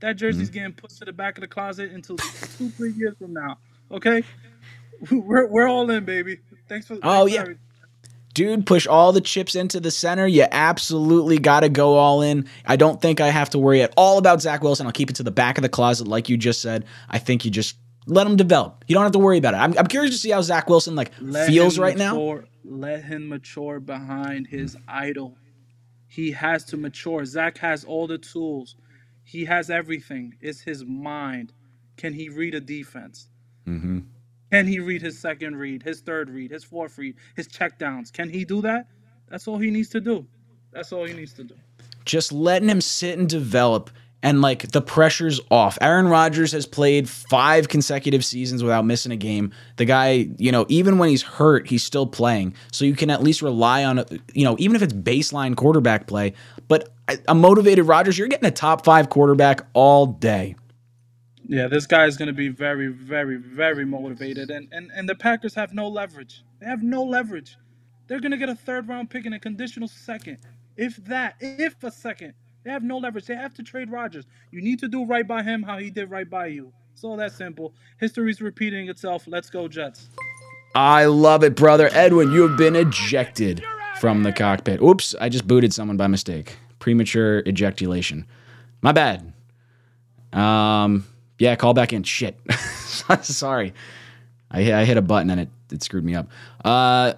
That 0.00 0.14
jersey's 0.16 0.48
Mm-hmm. 0.48 0.54
getting 0.54 0.72
put 0.72 0.90
to 0.90 1.04
the 1.04 1.12
back 1.12 1.36
of 1.36 1.42
the 1.42 1.48
closet 1.48 1.90
until 1.92 2.16
two, 2.16 2.70
three 2.70 2.92
years 2.92 3.14
from 3.18 3.34
now. 3.34 3.58
Okay, 3.90 4.22
we're 5.10 5.46
we're 5.46 5.68
all 5.68 5.90
in, 5.90 6.04
baby. 6.06 6.38
Thanks 6.68 6.86
for. 6.86 6.94
Oh, 7.02 7.20
thanks 7.24 7.34
yeah. 7.34 7.40
everything. 7.42 7.62
Dude, 8.34 8.66
push 8.66 8.86
all 8.86 9.12
the 9.12 9.20
chips 9.20 9.56
into 9.56 9.80
the 9.80 9.90
center. 9.90 10.26
You 10.26 10.46
absolutely 10.52 11.38
got 11.38 11.60
to 11.60 11.68
go 11.68 11.96
all 11.96 12.22
in. 12.22 12.48
I 12.64 12.76
don't 12.76 13.02
think 13.02 13.20
I 13.20 13.28
have 13.30 13.50
to 13.50 13.58
worry 13.58 13.82
at 13.82 13.92
all 13.96 14.16
about 14.16 14.40
Zach 14.40 14.62
Wilson. 14.62 14.86
I'll 14.86 14.92
keep 14.92 15.10
it 15.10 15.16
to 15.16 15.24
the 15.24 15.32
back 15.32 15.58
of 15.58 15.62
the 15.62 15.68
closet, 15.68 16.06
like 16.06 16.28
you 16.28 16.36
just 16.36 16.62
said. 16.62 16.84
I 17.10 17.18
think 17.18 17.44
you 17.44 17.50
just 17.50 17.76
let 18.08 18.26
him 18.26 18.36
develop. 18.36 18.84
You 18.88 18.94
don't 18.94 19.04
have 19.04 19.12
to 19.12 19.18
worry 19.18 19.38
about 19.38 19.54
it. 19.54 19.58
I'm, 19.58 19.76
I'm 19.78 19.86
curious 19.86 20.12
to 20.14 20.18
see 20.18 20.30
how 20.30 20.40
Zach 20.42 20.68
Wilson 20.68 20.94
like 20.94 21.12
Let 21.20 21.48
feels 21.48 21.76
him 21.76 21.82
right 21.84 21.96
now. 21.96 22.14
mature- 22.14 22.44
Let 22.64 23.04
him 23.04 23.28
mature 23.28 23.80
behind 23.80 24.46
his 24.48 24.76
idol. 24.88 25.36
He 26.06 26.30
has 26.32 26.64
to 26.66 26.76
mature. 26.76 27.24
Zach 27.24 27.58
has 27.58 27.84
all 27.84 28.06
the 28.06 28.18
tools. 28.18 28.76
He 29.24 29.44
has 29.44 29.68
everything. 29.70 30.34
It's 30.40 30.60
his 30.60 30.84
mind. 30.84 31.52
Can 31.96 32.12
he 32.14 32.28
read 32.28 32.54
a 32.54 32.60
defense? 32.60 33.28
Mm-hmm. 33.66 33.98
Can 34.50 34.66
he 34.66 34.80
read 34.80 35.02
his 35.02 35.18
second 35.18 35.56
read, 35.56 35.82
his 35.82 36.00
third 36.00 36.30
read, 36.30 36.50
his 36.50 36.64
fourth 36.64 36.96
read, 36.96 37.16
his 37.36 37.46
checkdowns? 37.48 38.10
Can 38.10 38.30
he 38.30 38.44
do 38.46 38.62
that? 38.62 38.86
That's 39.28 39.46
all 39.46 39.58
he 39.58 39.70
needs 39.70 39.90
to 39.90 40.00
do. 40.00 40.26
That's 40.72 40.90
all 40.92 41.04
he 41.04 41.12
needs 41.12 41.34
to 41.34 41.44
do. 41.44 41.54
just 42.06 42.32
letting 42.32 42.68
him 42.70 42.80
sit 42.80 43.18
and 43.18 43.28
develop 43.28 43.90
and 44.22 44.42
like 44.42 44.72
the 44.72 44.80
pressure's 44.82 45.40
off. 45.50 45.78
Aaron 45.80 46.08
Rodgers 46.08 46.52
has 46.52 46.66
played 46.66 47.08
five 47.08 47.68
consecutive 47.68 48.24
seasons 48.24 48.62
without 48.62 48.84
missing 48.84 49.12
a 49.12 49.16
game. 49.16 49.52
The 49.76 49.84
guy, 49.84 50.28
you 50.38 50.50
know, 50.50 50.66
even 50.68 50.98
when 50.98 51.08
he's 51.08 51.22
hurt, 51.22 51.68
he's 51.68 51.84
still 51.84 52.06
playing. 52.06 52.54
So 52.72 52.84
you 52.84 52.94
can 52.94 53.10
at 53.10 53.22
least 53.22 53.42
rely 53.42 53.84
on, 53.84 54.04
you 54.34 54.44
know, 54.44 54.56
even 54.58 54.74
if 54.74 54.82
it's 54.82 54.92
baseline 54.92 55.56
quarterback 55.56 56.06
play. 56.06 56.34
But 56.66 56.92
a 57.28 57.34
motivated 57.34 57.86
Rodgers, 57.86 58.18
you're 58.18 58.28
getting 58.28 58.48
a 58.48 58.52
top 58.52 58.84
five 58.84 59.08
quarterback 59.08 59.66
all 59.72 60.06
day. 60.06 60.56
Yeah, 61.46 61.66
this 61.66 61.86
guy 61.86 62.04
is 62.04 62.18
going 62.18 62.26
to 62.26 62.34
be 62.34 62.48
very, 62.48 62.88
very, 62.88 63.36
very 63.36 63.86
motivated, 63.86 64.50
and, 64.50 64.68
and 64.70 64.90
and 64.94 65.08
the 65.08 65.14
Packers 65.14 65.54
have 65.54 65.72
no 65.72 65.88
leverage. 65.88 66.44
They 66.60 66.66
have 66.66 66.82
no 66.82 67.02
leverage. 67.02 67.56
They're 68.06 68.20
going 68.20 68.32
to 68.32 68.36
get 68.36 68.50
a 68.50 68.54
third 68.54 68.86
round 68.86 69.08
pick 69.08 69.24
in 69.24 69.32
a 69.32 69.40
conditional 69.40 69.88
second, 69.88 70.38
if 70.76 70.96
that, 71.06 71.36
if 71.40 71.82
a 71.82 71.90
second. 71.90 72.34
They 72.68 72.74
have 72.74 72.84
no 72.84 72.98
leverage. 72.98 73.24
They 73.24 73.34
have 73.34 73.54
to 73.54 73.62
trade 73.62 73.90
Rodgers. 73.90 74.26
You 74.50 74.60
need 74.60 74.78
to 74.80 74.88
do 74.88 75.06
right 75.06 75.26
by 75.26 75.42
him 75.42 75.62
how 75.62 75.78
he 75.78 75.88
did 75.88 76.10
right 76.10 76.28
by 76.28 76.48
you. 76.48 76.70
It's 76.92 77.02
all 77.02 77.16
that 77.16 77.32
simple. 77.32 77.72
History's 77.96 78.42
repeating 78.42 78.90
itself. 78.90 79.24
Let's 79.26 79.48
go, 79.48 79.68
Jets. 79.68 80.10
I 80.74 81.06
love 81.06 81.42
it, 81.42 81.56
brother. 81.56 81.88
Edwin, 81.92 82.30
you 82.30 82.46
have 82.46 82.58
been 82.58 82.76
ejected 82.76 83.64
from 84.00 84.22
the 84.22 84.34
cockpit. 84.34 84.82
Oops, 84.82 85.14
I 85.18 85.30
just 85.30 85.46
booted 85.46 85.72
someone 85.72 85.96
by 85.96 86.08
mistake. 86.08 86.58
Premature 86.78 87.38
ejaculation. 87.46 88.26
My 88.82 88.92
bad. 88.92 89.32
Um, 90.34 91.06
yeah, 91.38 91.56
call 91.56 91.72
back 91.72 91.94
in. 91.94 92.02
Shit. 92.02 92.38
Sorry. 93.22 93.72
I, 94.50 94.74
I 94.74 94.84
hit 94.84 94.98
a 94.98 95.02
button 95.02 95.30
and 95.30 95.40
it, 95.40 95.48
it 95.72 95.82
screwed 95.82 96.04
me 96.04 96.14
up. 96.14 96.28
Uh, 96.62 97.14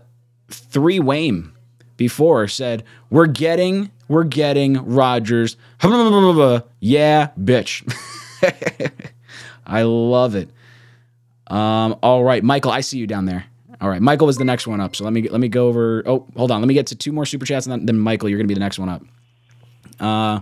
three 0.49 1.01
Wayne 1.01 1.51
before 2.01 2.49
said, 2.49 2.83
We're 3.11 3.27
getting, 3.27 3.91
we're 4.09 4.25
getting 4.25 4.83
Rodgers. 4.87 5.59
Yeah, 6.81 7.29
bitch. 7.39 7.85
I 9.67 9.83
love 9.83 10.35
it. 10.35 10.49
Um, 11.47 11.99
all 12.03 12.25
right, 12.25 12.43
Michael, 12.43 12.71
I 12.71 12.81
see 12.81 12.97
you 12.97 13.07
down 13.07 13.27
there. 13.27 13.45
All 13.83 13.91
right, 13.91 14.01
Michael 14.01 14.27
was 14.27 14.39
the 14.39 14.47
next 14.47 14.67
one 14.67 14.81
up. 14.81 14.97
So 14.97 15.05
let 15.05 15.13
me 15.13 15.29
let 15.29 15.41
me 15.41 15.49
go 15.49 15.69
over. 15.69 16.03
Oh, 16.07 16.27
hold 16.35 16.51
on. 16.51 16.63
Let 16.63 16.69
me 16.69 16.75
get 16.75 16.87
to 16.87 16.97
two 16.97 17.13
more 17.13 17.27
super 17.27 17.45
chats, 17.45 17.67
and 17.67 17.87
then, 17.87 17.99
Michael, 17.99 18.31
you're 18.31 18.39
gonna 18.39 18.49
be 18.49 18.55
the 18.55 18.61
next 18.61 18.79
one 18.79 18.89
up. 18.89 19.03
Uh, 20.01 20.41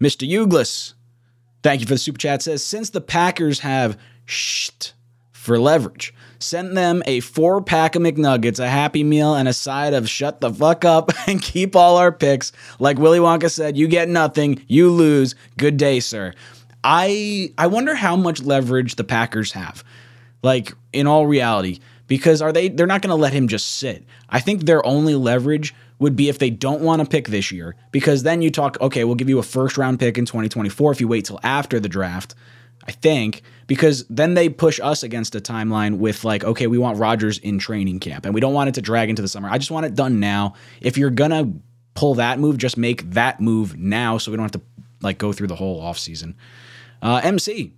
Mr. 0.00 0.26
Uglis, 0.26 0.94
thank 1.62 1.82
you 1.82 1.86
for 1.86 1.94
the 1.94 1.98
super 1.98 2.18
chat. 2.18 2.40
Says 2.40 2.64
since 2.64 2.88
the 2.88 3.02
Packers 3.02 3.60
have 3.60 3.98
sht 4.26 4.94
for 5.32 5.58
leverage, 5.58 6.13
send 6.44 6.76
them 6.76 7.02
a 7.06 7.20
four 7.20 7.62
pack 7.62 7.96
of 7.96 8.02
McNuggets, 8.02 8.58
a 8.58 8.68
Happy 8.68 9.02
Meal, 9.02 9.34
and 9.34 9.48
a 9.48 9.52
side 9.52 9.94
of 9.94 10.08
shut 10.08 10.40
the 10.40 10.52
fuck 10.52 10.84
up 10.84 11.10
and 11.26 11.40
keep 11.40 11.74
all 11.74 11.96
our 11.96 12.12
picks. 12.12 12.52
Like 12.78 12.98
Willy 12.98 13.18
Wonka 13.18 13.50
said, 13.50 13.76
you 13.76 13.88
get 13.88 14.08
nothing, 14.08 14.62
you 14.68 14.90
lose. 14.90 15.34
Good 15.56 15.76
day, 15.76 16.00
sir. 16.00 16.34
I 16.84 17.52
I 17.56 17.66
wonder 17.66 17.94
how 17.94 18.14
much 18.14 18.42
leverage 18.42 18.96
the 18.96 19.04
Packers 19.04 19.52
have. 19.52 19.82
Like 20.42 20.74
in 20.92 21.06
all 21.06 21.26
reality, 21.26 21.80
because 22.06 22.42
are 22.42 22.52
they 22.52 22.68
they're 22.68 22.86
not 22.86 23.00
going 23.00 23.10
to 23.10 23.16
let 23.16 23.32
him 23.32 23.48
just 23.48 23.78
sit. 23.78 24.04
I 24.28 24.40
think 24.40 24.66
their 24.66 24.84
only 24.86 25.14
leverage 25.14 25.74
would 25.98 26.16
be 26.16 26.28
if 26.28 26.38
they 26.38 26.50
don't 26.50 26.82
want 26.82 27.00
to 27.00 27.08
pick 27.08 27.28
this 27.28 27.50
year 27.50 27.76
because 27.90 28.22
then 28.22 28.42
you 28.42 28.50
talk 28.50 28.78
okay, 28.82 29.04
we'll 29.04 29.14
give 29.14 29.30
you 29.30 29.38
a 29.38 29.42
first 29.42 29.78
round 29.78 29.98
pick 29.98 30.18
in 30.18 30.26
2024 30.26 30.92
if 30.92 31.00
you 31.00 31.08
wait 31.08 31.24
till 31.24 31.40
after 31.42 31.80
the 31.80 31.88
draft. 31.88 32.34
I 32.86 32.92
think 32.92 33.42
because 33.66 34.04
then 34.08 34.34
they 34.34 34.48
push 34.48 34.80
us 34.82 35.02
against 35.02 35.34
a 35.34 35.40
timeline 35.40 35.98
with 35.98 36.24
like 36.24 36.44
okay, 36.44 36.66
we 36.66 36.78
want 36.78 36.98
Rodgers 36.98 37.38
in 37.38 37.58
training 37.58 38.00
camp 38.00 38.24
and 38.24 38.34
we 38.34 38.40
don't 38.40 38.54
want 38.54 38.68
it 38.68 38.74
to 38.74 38.82
drag 38.82 39.10
into 39.10 39.22
the 39.22 39.28
summer. 39.28 39.48
I 39.50 39.58
just 39.58 39.70
want 39.70 39.86
it 39.86 39.94
done 39.94 40.20
now. 40.20 40.54
If 40.80 40.96
you're 40.98 41.10
to 41.10 41.52
pull 41.94 42.14
that 42.14 42.38
move, 42.38 42.58
just 42.58 42.76
make 42.76 43.10
that 43.10 43.40
move 43.40 43.76
now 43.76 44.18
so 44.18 44.30
we 44.30 44.36
don't 44.36 44.44
have 44.44 44.60
to 44.60 44.60
like 45.00 45.18
go 45.18 45.32
through 45.32 45.46
the 45.46 45.56
whole 45.56 45.82
offseason. 45.82 46.34
Uh, 47.02 47.20
MC, 47.22 47.72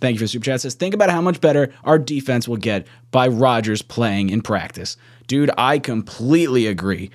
thank 0.00 0.14
you 0.14 0.18
for 0.18 0.24
the 0.24 0.28
super 0.28 0.44
chat. 0.44 0.60
Says, 0.60 0.74
think 0.74 0.94
about 0.94 1.10
how 1.10 1.20
much 1.20 1.40
better 1.40 1.72
our 1.84 1.98
defense 1.98 2.46
will 2.46 2.56
get 2.56 2.86
by 3.10 3.28
Rodgers 3.28 3.82
playing 3.82 4.30
in 4.30 4.42
practice. 4.42 4.96
Dude, 5.26 5.50
I 5.56 5.78
completely 5.78 6.66
agree. 6.66 7.10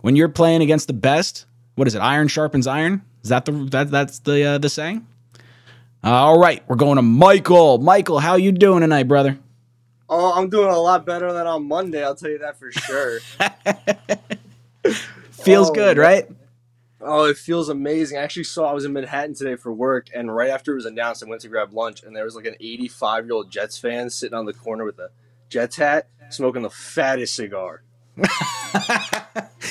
When 0.00 0.16
you're 0.16 0.28
playing 0.28 0.62
against 0.62 0.86
the 0.86 0.94
best, 0.94 1.46
what 1.74 1.86
is 1.86 1.94
it? 1.94 2.00
Iron 2.00 2.28
sharpens 2.28 2.66
iron. 2.66 3.02
Is 3.22 3.28
that 3.30 3.44
the 3.44 3.52
that 3.70 3.90
that's 3.90 4.18
the 4.20 4.44
uh, 4.44 4.58
the 4.58 4.68
saying? 4.68 5.06
All 6.04 6.38
right, 6.38 6.62
we're 6.68 6.76
going 6.76 6.96
to 6.96 7.02
Michael. 7.02 7.78
Michael, 7.78 8.18
how 8.18 8.34
you 8.34 8.50
doing 8.50 8.80
tonight, 8.80 9.04
brother? 9.04 9.38
Oh, 10.08 10.32
I'm 10.32 10.50
doing 10.50 10.68
a 10.68 10.78
lot 10.78 11.06
better 11.06 11.32
than 11.32 11.46
on 11.46 11.68
Monday. 11.68 12.02
I'll 12.04 12.16
tell 12.16 12.30
you 12.30 12.38
that 12.38 12.58
for 12.58 12.72
sure. 12.72 13.20
Feels 15.30 15.70
Oh, 15.70 15.74
good, 15.74 15.96
right? 15.98 16.28
Oh, 17.00 17.24
it 17.24 17.36
feels 17.36 17.68
amazing. 17.68 18.18
I 18.18 18.22
actually 18.22 18.44
saw 18.44 18.68
I 18.68 18.72
was 18.72 18.84
in 18.84 18.92
Manhattan 18.92 19.34
today 19.34 19.56
for 19.56 19.72
work, 19.72 20.08
and 20.14 20.34
right 20.34 20.50
after 20.50 20.72
it 20.72 20.76
was 20.76 20.86
announced, 20.86 21.22
I 21.24 21.28
went 21.28 21.40
to 21.42 21.48
grab 21.48 21.72
lunch, 21.72 22.02
and 22.04 22.14
there 22.14 22.24
was 22.24 22.36
like 22.36 22.46
an 22.46 22.54
85 22.60 23.24
year 23.24 23.34
old 23.34 23.50
Jets 23.50 23.78
fan 23.78 24.10
sitting 24.10 24.36
on 24.38 24.44
the 24.46 24.52
corner 24.52 24.84
with 24.84 24.98
a 24.98 25.10
Jets 25.48 25.76
hat, 25.76 26.08
smoking 26.30 26.62
the 26.62 26.70
fattest 26.70 27.34
cigar. 27.34 27.82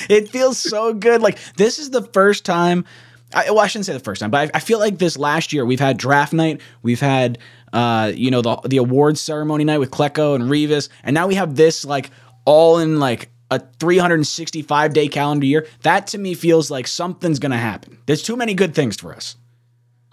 it 0.09 0.29
feels 0.29 0.57
so 0.57 0.93
good. 0.93 1.21
Like 1.21 1.37
this 1.55 1.77
is 1.79 1.91
the 1.91 2.01
first 2.03 2.43
time. 2.45 2.85
I, 3.33 3.49
well, 3.51 3.59
I 3.59 3.67
shouldn't 3.67 3.85
say 3.85 3.93
the 3.93 3.99
first 3.99 4.19
time, 4.21 4.31
but 4.31 4.49
I, 4.49 4.57
I 4.57 4.59
feel 4.59 4.79
like 4.79 4.97
this 4.97 5.17
last 5.17 5.53
year 5.53 5.65
we've 5.65 5.79
had 5.79 5.97
draft 5.97 6.33
night, 6.33 6.61
we've 6.81 6.99
had 6.99 7.37
uh, 7.73 8.11
you 8.13 8.31
know 8.31 8.41
the 8.41 8.57
the 8.65 8.77
awards 8.77 9.21
ceremony 9.21 9.63
night 9.63 9.79
with 9.79 9.91
Klecko 9.91 10.35
and 10.35 10.45
Revis, 10.45 10.89
and 11.03 11.13
now 11.13 11.27
we 11.27 11.35
have 11.35 11.55
this 11.55 11.85
like 11.85 12.09
all 12.45 12.79
in 12.79 12.99
like 12.99 13.29
a 13.49 13.59
365 13.79 14.93
day 14.93 15.07
calendar 15.07 15.45
year. 15.45 15.67
That 15.81 16.07
to 16.07 16.17
me 16.17 16.33
feels 16.33 16.71
like 16.71 16.87
something's 16.87 17.39
gonna 17.39 17.57
happen. 17.57 17.97
There's 18.05 18.23
too 18.23 18.35
many 18.35 18.53
good 18.53 18.75
things 18.75 18.95
for 18.97 19.13
us. 19.13 19.35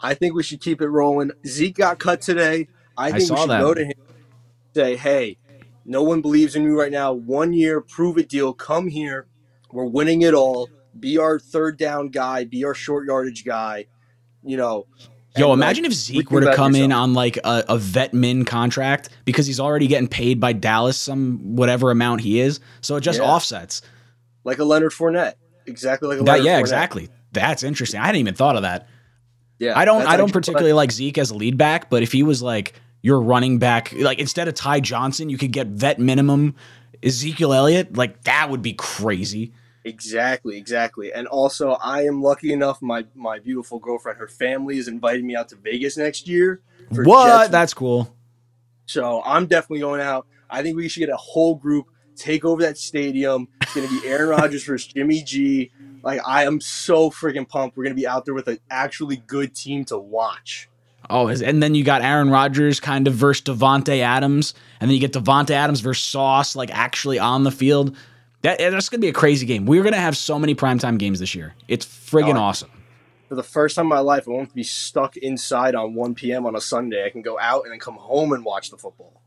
I 0.01 0.15
think 0.15 0.35
we 0.35 0.43
should 0.43 0.61
keep 0.61 0.81
it 0.81 0.89
rolling. 0.89 1.33
Zeke 1.47 1.77
got 1.77 1.99
cut 1.99 2.21
today. 2.21 2.69
I 2.97 3.11
think 3.13 3.23
saw 3.25 3.35
we 3.35 3.41
should 3.41 3.51
that. 3.51 3.61
go 3.61 3.75
to 3.75 3.85
him 3.85 3.93
say, 4.75 4.97
hey, 4.97 5.39
no 5.85 6.03
one 6.03 6.21
believes 6.21 6.55
in 6.55 6.63
you 6.63 6.79
right 6.79 6.93
now. 6.93 7.13
One 7.13 7.53
year, 7.53 7.81
prove 7.81 8.19
it 8.19 8.29
deal. 8.29 8.53
Come 8.53 8.89
here. 8.89 9.27
We're 9.73 9.87
winning 9.87 10.23
it 10.23 10.35
all. 10.35 10.69
Be 11.01 11.19
our 11.19 11.39
third 11.39 11.79
down 11.79 12.09
guy. 12.09 12.45
Be 12.45 12.65
our 12.65 12.75
short 12.75 13.07
yardage 13.07 13.45
guy. 13.45 13.87
You 14.43 14.57
know. 14.57 14.87
Yo, 15.37 15.53
imagine 15.53 15.85
like, 15.85 15.93
if 15.93 15.97
Zeke 15.97 16.31
were 16.31 16.41
to 16.41 16.55
come 16.55 16.75
in 16.75 16.91
on 16.91 17.15
like 17.15 17.37
a, 17.39 17.65
a 17.69 17.79
vet 17.79 18.13
min 18.13 18.45
contract 18.45 19.11
because 19.25 19.47
he's 19.47 19.61
already 19.61 19.87
getting 19.87 20.09
paid 20.09 20.41
by 20.41 20.53
Dallas 20.53 20.97
some 20.97 21.55
whatever 21.55 21.91
amount 21.93 22.23
he 22.23 22.41
is. 22.41 22.59
So 22.81 22.97
it 22.97 23.03
just 23.03 23.21
Yeah. 23.21 23.27
offsets. 23.27 23.83
like 24.45 24.59
a 24.59 24.65
Leonard 24.65 24.93
Fournette. 24.93 25.35
Exactly 25.67 26.09
like 26.09 26.21
a 26.21 26.23
That, 26.23 26.33
Leonard 26.33 26.47
yeah, 26.47 26.57
Fournette. 26.57 26.61
exactly. 26.61 27.09
That's 27.33 27.63
interesting. 27.63 28.01
I 28.01 28.07
hadn't 28.07 28.21
even 28.21 28.35
thought 28.35 28.57
of 28.57 28.63
that. 28.63 28.89
Yeah, 29.59 29.79
I 29.79 29.85
don't. 29.85 30.03
I 30.07 30.17
don't 30.17 30.33
particularly 30.33 30.73
like 30.73 30.91
Zeke 30.91 31.19
as 31.19 31.31
a 31.31 31.35
lead 31.35 31.59
back, 31.59 31.91
but 31.91 32.03
if 32.03 32.13
he 32.13 32.23
was 32.23 32.43
like 32.43 32.75
your 33.03 33.21
running 33.21 33.59
back, 33.59 33.93
like 33.93 34.19
instead 34.19 34.49
of 34.49 34.55
Ty 34.55 34.81
Johnson, 34.81 35.29
you 35.29 35.37
could 35.37 35.53
get 35.53 35.67
vet 35.67 35.99
minimum 35.99 36.55
Ezekiel 37.03 37.53
Elliott. 37.53 37.97
Like 37.97 38.23
that 38.25 38.51
would 38.51 38.63
be 38.63 38.73
crazy. 38.73 39.53
Exactly, 39.89 40.57
exactly. 40.57 41.13
And 41.13 41.27
also, 41.27 41.73
I 41.73 42.03
am 42.03 42.23
lucky 42.23 42.53
enough. 42.53 42.83
My 42.83 43.07
my 43.15 43.39
beautiful 43.39 43.79
girlfriend, 43.79 44.19
her 44.19 44.29
family 44.29 44.79
is 44.79 44.89
inviting 44.89 45.27
me 45.27 45.35
out 45.35 45.49
to 45.49 45.57
Vegas 45.57 45.97
next 45.97 46.29
year. 46.29 46.61
for 46.95 47.05
What? 47.05 47.27
Jets 47.27 47.51
That's 47.51 47.75
cool. 47.75 48.15
So 48.87 49.23
I'm 49.25 49.47
definitely 49.47 49.81
going 49.81 50.01
out. 50.01 50.27
I 50.51 50.63
think 50.63 50.77
we 50.77 50.89
should 50.89 51.01
get 51.01 51.11
a 51.11 51.17
whole 51.17 51.55
group, 51.55 51.87
take 52.17 52.45
over 52.45 52.63
that 52.63 52.79
stadium. 52.79 53.49
It's 53.63 53.75
going 53.75 53.89
to 53.89 54.01
be 54.01 54.07
Aaron 54.07 54.29
Rodgers 54.39 54.65
versus 54.65 54.93
Jimmy 54.93 55.23
G. 55.23 55.71
Like 56.03 56.21
I 56.27 56.45
am 56.45 56.61
so 56.61 57.11
freaking 57.11 57.49
pumped. 57.49 57.77
We're 57.77 57.85
going 57.85 57.97
to 57.97 58.01
be 58.01 58.07
out 58.07 58.25
there 58.25 58.35
with 58.35 58.49
an 58.49 58.59
actually 58.71 59.17
good 59.27 59.55
team 59.55 59.85
to 59.87 59.99
watch. 59.99 60.69
Oh, 61.11 61.29
and 61.29 61.63
then 61.63 61.75
you 61.75 61.85
got 61.85 62.03
Aaron 62.03 62.29
Rodgers 62.29 62.81
kind 62.81 63.09
of 63.09 63.15
versus 63.15 63.43
Davante 63.43 64.01
Adams, 64.01 64.53
and 64.81 64.91
then 64.91 64.95
you 64.95 65.01
get 65.01 65.13
Davante 65.13 65.51
Adams 65.51 65.81
versus 65.81 66.05
Sauce, 66.05 66.55
like 66.55 66.71
actually 66.71 67.19
on 67.19 67.45
the 67.45 67.51
field. 67.51 67.97
That 68.43 68.59
that's 68.59 68.89
gonna 68.89 69.01
be 69.01 69.09
a 69.09 69.13
crazy 69.13 69.47
game. 69.47 69.67
We're 69.67 69.83
gonna 69.83 69.97
have 69.97 70.17
so 70.17 70.39
many 70.39 70.55
primetime 70.55 70.99
games 70.99 71.19
this 71.19 71.35
year. 71.35 71.55
It's 71.67 71.85
friggin' 71.85 72.37
Oh, 72.37 72.41
awesome. 72.41 72.71
For 73.29 73.35
the 73.35 73.43
first 73.43 73.77
time 73.77 73.87
in 73.87 73.91
my 73.91 73.99
life, 73.99 74.27
I 74.27 74.31
won't 74.31 74.55
be 74.55 74.63
stuck 74.63 75.17
inside 75.19 75.75
on 75.75 75.95
1 75.95 76.15
p.m. 76.15 76.47
on 76.47 76.57
a 76.57 76.61
Sunday. 76.63 77.05
I 77.05 77.11
can 77.11 77.21
go 77.21 77.39
out 77.39 77.65
and 77.65 77.73
then 77.73 77.79
come 77.79 77.97
home 77.97 78.33
and 78.33 78.43
watch 78.43 78.71
the 78.71 78.79
football. 78.79 79.21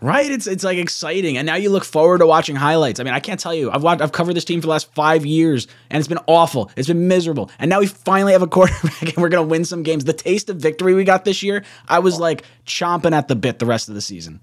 Right? 0.00 0.30
It's 0.30 0.46
it's 0.46 0.64
like 0.64 0.78
exciting, 0.78 1.36
and 1.36 1.44
now 1.44 1.56
you 1.56 1.70
look 1.70 1.84
forward 1.84 2.18
to 2.18 2.26
watching 2.26 2.56
highlights. 2.56 2.98
I 2.98 3.02
mean, 3.02 3.12
I 3.12 3.20
can't 3.20 3.38
tell 3.38 3.54
you. 3.54 3.70
I've 3.70 3.82
watched, 3.82 4.00
I've 4.00 4.12
covered 4.12 4.34
this 4.34 4.44
team 4.44 4.60
for 4.60 4.66
the 4.66 4.70
last 4.70 4.92
five 4.94 5.26
years, 5.26 5.66
and 5.90 5.98
it's 5.98 6.08
been 6.08 6.18
awful. 6.26 6.70
It's 6.76 6.88
been 6.88 7.08
miserable, 7.08 7.50
and 7.58 7.68
now 7.68 7.80
we 7.80 7.86
finally 7.86 8.32
have 8.32 8.42
a 8.42 8.46
quarterback, 8.48 9.02
and 9.02 9.16
we're 9.18 9.28
gonna 9.28 9.46
win 9.46 9.64
some 9.64 9.82
games. 9.82 10.04
The 10.04 10.14
taste 10.14 10.48
of 10.48 10.56
victory 10.56 10.94
we 10.94 11.04
got 11.04 11.24
this 11.24 11.42
year, 11.42 11.62
I 11.88 11.98
was 11.98 12.18
oh. 12.18 12.22
like 12.22 12.44
chomping 12.64 13.12
at 13.12 13.28
the 13.28 13.36
bit 13.36 13.58
the 13.58 13.66
rest 13.66 13.88
of 13.88 13.94
the 13.94 14.00
season. 14.00 14.40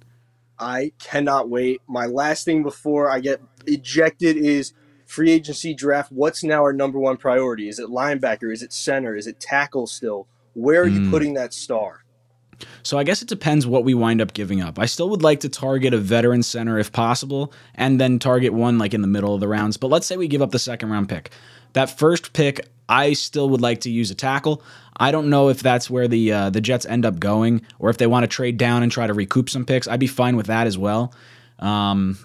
I 0.60 0.91
cannot 1.00 1.50
wait. 1.50 1.82
My 1.88 2.06
last 2.06 2.45
thing 2.45 2.63
before 2.63 3.10
I 3.10 3.19
get 3.19 3.41
ejected 3.65 4.38
is 4.38 4.74
free 5.06 5.32
agency 5.32 5.74
draft. 5.74 6.12
What's 6.12 6.43
now 6.43 6.62
our 6.62 6.74
number 6.74 7.00
one 7.00 7.17
priority? 7.17 7.69
Is 7.69 7.80
it 7.80 7.88
linebacker? 7.88 8.52
Is 8.52 8.62
it 8.62 8.74
center? 8.74 9.15
Is 9.15 9.28
it 9.28 9.39
tackle 9.39 9.88
still? 9.88 10.28
Where 10.54 10.82
are 10.84 10.88
you 10.88 11.02
Mm. 11.02 11.10
putting 11.12 11.34
that 11.36 11.54
star? 11.54 12.04
So 12.84 12.98
I 12.98 13.04
guess 13.04 13.22
it 13.22 13.28
depends 13.28 13.67
what 13.67 13.84
we 13.84 13.93
wind 13.93 14.22
up 14.22 14.34
giving 14.34 14.62
up. 14.62 14.80
I 14.80 14.86
still 14.86 15.10
would 15.10 15.22
like 15.22 15.39
to 15.41 15.50
target 15.50 15.93
a 15.93 15.98
veteran 15.98 16.43
center 16.43 16.80
if 16.80 16.91
possible, 16.91 17.54
and 17.76 18.00
then 18.00 18.19
target 18.19 18.54
one 18.54 18.78
like 18.78 18.93
in 18.93 19.02
the 19.02 19.08
middle 19.08 19.34
of 19.34 19.39
the 19.39 19.48
rounds. 19.48 19.78
But 19.78 19.88
let's 19.88 20.08
say 20.08 20.17
we 20.17 20.28
give 20.28 20.41
up 20.41 20.52
the 20.52 20.60
second 20.60 20.89
round 20.89 21.10
pick. 21.10 21.32
That 21.74 21.98
first 21.98 22.34
pick, 22.34 22.67
I 22.88 23.13
still 23.13 23.50
would 23.50 23.62
like 23.62 23.82
to 23.82 23.91
use 23.91 24.10
a 24.12 24.15
tackle. 24.15 24.63
I 24.98 25.12
don't 25.12 25.30
know 25.30 25.50
if 25.50 25.62
that's 25.62 25.89
where 25.89 26.08
the 26.08 26.32
uh, 26.32 26.50
the 26.50 26.62
Jets 26.62 26.86
end 26.86 27.06
up 27.06 27.19
going, 27.19 27.62
or 27.78 27.89
if 27.89 27.98
they 27.98 28.08
want 28.08 28.24
to 28.24 28.28
trade 28.28 28.58
down 28.58 28.84
and 28.84 28.91
try 28.91 29.08
to 29.08 29.13
recoup 29.13 29.50
some 29.50 29.65
picks. 29.65 29.88
I'd 29.88 30.00
be 30.00 30.08
fine 30.08 30.36
with 30.36 30.48
that 30.48 30.67
as 30.67 30.78
well. 30.78 31.13
Um, 31.60 32.17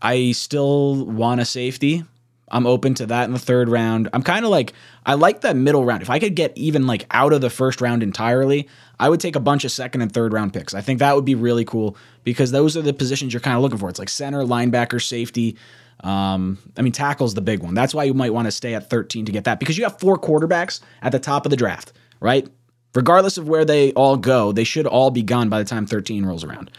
I 0.00 0.32
still 0.32 1.04
want 1.06 1.40
a 1.40 1.44
safety. 1.44 2.04
I'm 2.50 2.66
open 2.66 2.94
to 2.94 3.06
that 3.06 3.24
in 3.24 3.32
the 3.32 3.38
third 3.38 3.68
round. 3.68 4.08
I'm 4.12 4.22
kind 4.22 4.44
of 4.44 4.50
like 4.50 4.72
I 5.06 5.14
like 5.14 5.42
that 5.42 5.56
middle 5.56 5.84
round. 5.84 6.02
If 6.02 6.10
I 6.10 6.18
could 6.18 6.34
get 6.34 6.56
even 6.56 6.86
like 6.86 7.06
out 7.10 7.32
of 7.32 7.40
the 7.40 7.50
first 7.50 7.80
round 7.80 8.02
entirely, 8.02 8.68
I 8.98 9.08
would 9.08 9.20
take 9.20 9.36
a 9.36 9.40
bunch 9.40 9.64
of 9.64 9.70
second 9.70 10.02
and 10.02 10.12
third 10.12 10.32
round 10.32 10.52
picks. 10.52 10.74
I 10.74 10.80
think 10.80 10.98
that 10.98 11.14
would 11.14 11.24
be 11.24 11.34
really 11.34 11.64
cool 11.64 11.96
because 12.24 12.50
those 12.50 12.76
are 12.76 12.82
the 12.82 12.92
positions 12.92 13.32
you're 13.32 13.40
kind 13.40 13.56
of 13.56 13.62
looking 13.62 13.78
for. 13.78 13.88
It's 13.88 13.98
like 13.98 14.08
center, 14.08 14.42
linebacker, 14.42 15.02
safety. 15.02 15.56
Um, 16.00 16.58
I 16.76 16.82
mean, 16.82 16.92
tackle's 16.92 17.34
the 17.34 17.40
big 17.40 17.60
one. 17.60 17.74
That's 17.74 17.94
why 17.94 18.04
you 18.04 18.14
might 18.14 18.32
want 18.32 18.46
to 18.46 18.52
stay 18.52 18.74
at 18.74 18.88
13 18.88 19.24
to 19.26 19.32
get 19.32 19.44
that 19.44 19.58
because 19.58 19.76
you 19.76 19.84
have 19.84 19.98
four 19.98 20.18
quarterbacks 20.18 20.80
at 21.02 21.12
the 21.12 21.18
top 21.18 21.44
of 21.44 21.50
the 21.50 21.56
draft, 21.56 21.92
right? 22.20 22.48
Regardless 22.94 23.36
of 23.36 23.48
where 23.48 23.64
they 23.64 23.92
all 23.92 24.16
go, 24.16 24.52
they 24.52 24.64
should 24.64 24.86
all 24.86 25.10
be 25.10 25.22
gone 25.22 25.48
by 25.48 25.58
the 25.58 25.68
time 25.68 25.86
13 25.86 26.24
rolls 26.24 26.44
around. 26.44 26.70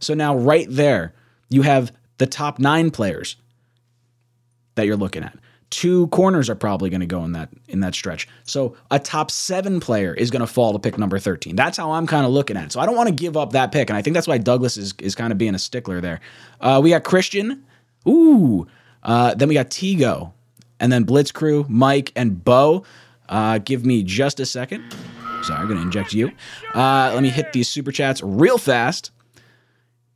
So 0.00 0.14
now, 0.14 0.36
right 0.36 0.66
there, 0.68 1.14
you 1.48 1.62
have 1.62 1.92
the 2.18 2.26
top 2.26 2.58
nine 2.58 2.90
players 2.90 3.36
that 4.74 4.86
you're 4.86 4.96
looking 4.96 5.22
at. 5.22 5.36
Two 5.70 6.06
corners 6.08 6.50
are 6.50 6.54
probably 6.54 6.90
going 6.90 7.00
to 7.00 7.06
go 7.06 7.24
in 7.24 7.32
that 7.32 7.48
in 7.68 7.80
that 7.80 7.94
stretch. 7.94 8.28
So 8.44 8.76
a 8.90 8.98
top 8.98 9.30
seven 9.30 9.80
player 9.80 10.12
is 10.12 10.30
going 10.30 10.40
to 10.40 10.46
fall 10.46 10.74
to 10.74 10.78
pick 10.78 10.98
number 10.98 11.18
13. 11.18 11.56
That's 11.56 11.78
how 11.78 11.92
I'm 11.92 12.06
kind 12.06 12.26
of 12.26 12.32
looking 12.32 12.58
at 12.58 12.66
it. 12.66 12.72
So 12.72 12.80
I 12.80 12.86
don't 12.86 12.96
want 12.96 13.08
to 13.08 13.14
give 13.14 13.38
up 13.38 13.52
that 13.52 13.72
pick, 13.72 13.88
and 13.88 13.96
I 13.96 14.02
think 14.02 14.12
that's 14.12 14.28
why 14.28 14.38
Douglas 14.38 14.76
is 14.76 14.92
is 14.98 15.14
kind 15.14 15.32
of 15.32 15.38
being 15.38 15.54
a 15.54 15.58
stickler 15.58 16.00
there. 16.00 16.20
Uh, 16.60 16.80
we 16.82 16.90
got 16.90 17.04
Christian, 17.04 17.64
ooh, 18.06 18.66
uh, 19.02 19.34
then 19.34 19.48
we 19.48 19.54
got 19.54 19.70
Tigo, 19.70 20.32
and 20.78 20.92
then 20.92 21.04
Blitz 21.04 21.32
Crew, 21.32 21.64
Mike, 21.68 22.12
and 22.16 22.44
Bo. 22.44 22.84
Uh, 23.28 23.58
give 23.58 23.86
me 23.86 24.02
just 24.02 24.40
a 24.40 24.46
second. 24.46 24.84
Sorry, 25.42 25.58
I'm 25.58 25.66
going 25.66 25.78
to 25.78 25.82
inject 25.82 26.12
you. 26.12 26.30
Uh, 26.74 27.10
let 27.14 27.22
me 27.22 27.30
hit 27.30 27.52
these 27.52 27.68
super 27.68 27.90
chats 27.90 28.22
real 28.22 28.58
fast. 28.58 29.10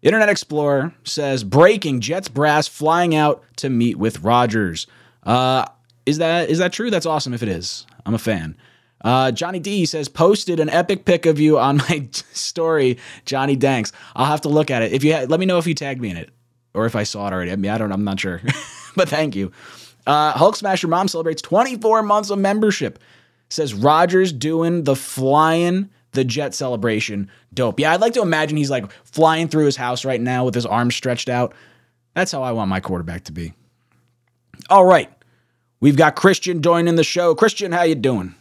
Internet 0.06 0.28
Explorer 0.28 0.94
says 1.02 1.42
breaking 1.42 2.00
Jets 2.00 2.28
brass 2.28 2.68
flying 2.68 3.16
out 3.16 3.42
to 3.56 3.68
meet 3.68 3.98
with 3.98 4.20
Rodgers. 4.20 4.86
Uh, 5.24 5.66
is 6.06 6.18
that 6.18 6.48
is 6.48 6.58
that 6.58 6.72
true? 6.72 6.90
That's 6.92 7.06
awesome 7.06 7.34
if 7.34 7.42
it 7.42 7.48
is. 7.48 7.86
I'm 8.04 8.14
a 8.14 8.18
fan. 8.18 8.56
Uh, 9.04 9.32
Johnny 9.32 9.58
D 9.58 9.84
says 9.84 10.08
posted 10.08 10.60
an 10.60 10.70
epic 10.70 11.04
pic 11.06 11.26
of 11.26 11.40
you 11.40 11.58
on 11.58 11.76
my 11.88 12.08
story, 12.12 12.98
Johnny 13.24 13.56
Danks. 13.56 13.90
I'll 14.14 14.26
have 14.26 14.42
to 14.42 14.48
look 14.48 14.70
at 14.70 14.82
it. 14.82 14.92
If 14.92 15.02
you 15.02 15.12
ha- 15.12 15.26
let 15.28 15.40
me 15.40 15.46
know 15.46 15.58
if 15.58 15.66
you 15.66 15.74
tagged 15.74 16.00
me 16.00 16.10
in 16.10 16.16
it 16.16 16.30
or 16.72 16.86
if 16.86 16.94
I 16.94 17.02
saw 17.02 17.26
it 17.26 17.32
already. 17.32 17.50
I 17.50 17.56
mean, 17.56 17.72
I 17.72 17.78
don't. 17.78 17.90
I'm 17.90 18.04
not 18.04 18.20
sure, 18.20 18.40
but 18.96 19.08
thank 19.08 19.34
you. 19.34 19.50
Uh, 20.06 20.30
Hulk 20.32 20.54
Smasher 20.54 20.86
Mom 20.86 21.08
celebrates 21.08 21.42
24 21.42 22.04
months 22.04 22.30
of 22.30 22.38
membership. 22.38 23.00
Says 23.48 23.74
Rodgers 23.74 24.32
doing 24.32 24.84
the 24.84 24.94
flying 24.94 25.90
the 26.16 26.24
jet 26.24 26.54
celebration. 26.54 27.30
Dope. 27.54 27.78
Yeah, 27.78 27.92
I'd 27.92 28.00
like 28.00 28.14
to 28.14 28.22
imagine 28.22 28.56
he's 28.56 28.70
like 28.70 28.90
flying 29.04 29.46
through 29.46 29.66
his 29.66 29.76
house 29.76 30.04
right 30.04 30.20
now 30.20 30.44
with 30.44 30.54
his 30.54 30.66
arms 30.66 30.96
stretched 30.96 31.28
out. 31.28 31.54
That's 32.14 32.32
how 32.32 32.42
I 32.42 32.50
want 32.50 32.68
my 32.68 32.80
quarterback 32.80 33.24
to 33.24 33.32
be. 33.32 33.52
All 34.68 34.84
right. 34.84 35.10
We've 35.80 35.96
got 35.96 36.16
Christian 36.16 36.62
joining 36.62 36.96
the 36.96 37.04
show. 37.04 37.34
Christian, 37.34 37.70
how 37.70 37.82
you 37.82 37.94
doing? 37.94 38.34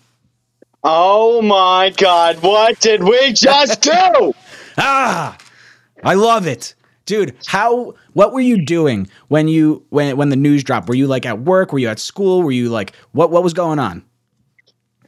Oh 0.84 1.42
my 1.42 1.92
God! 1.98 2.42
What 2.44 2.80
did 2.80 3.04
we 3.04 3.34
just 3.34 3.82
do? 3.82 4.34
ah, 4.78 5.36
I 6.04 6.14
love 6.14 6.46
it, 6.46 6.76
dude. 7.06 7.36
How? 7.48 7.96
What 8.14 8.34
were 8.34 8.40
you 8.40 8.64
doing 8.64 9.10
when 9.28 9.48
you 9.48 9.84
when 9.90 10.16
when 10.16 10.30
the 10.30 10.36
news 10.36 10.64
dropped? 10.64 10.88
Were 10.88 10.96
you 10.96 11.08
like 11.08 11.26
at 11.26 11.42
work? 11.42 11.74
Were 11.74 11.80
you 11.80 11.88
at 11.88 12.00
school? 12.00 12.44
Were 12.44 12.52
you 12.52 12.70
like 12.70 12.96
what? 13.14 13.32
What 13.32 13.44
was 13.44 13.54
going 13.54 13.80
on? 13.80 14.06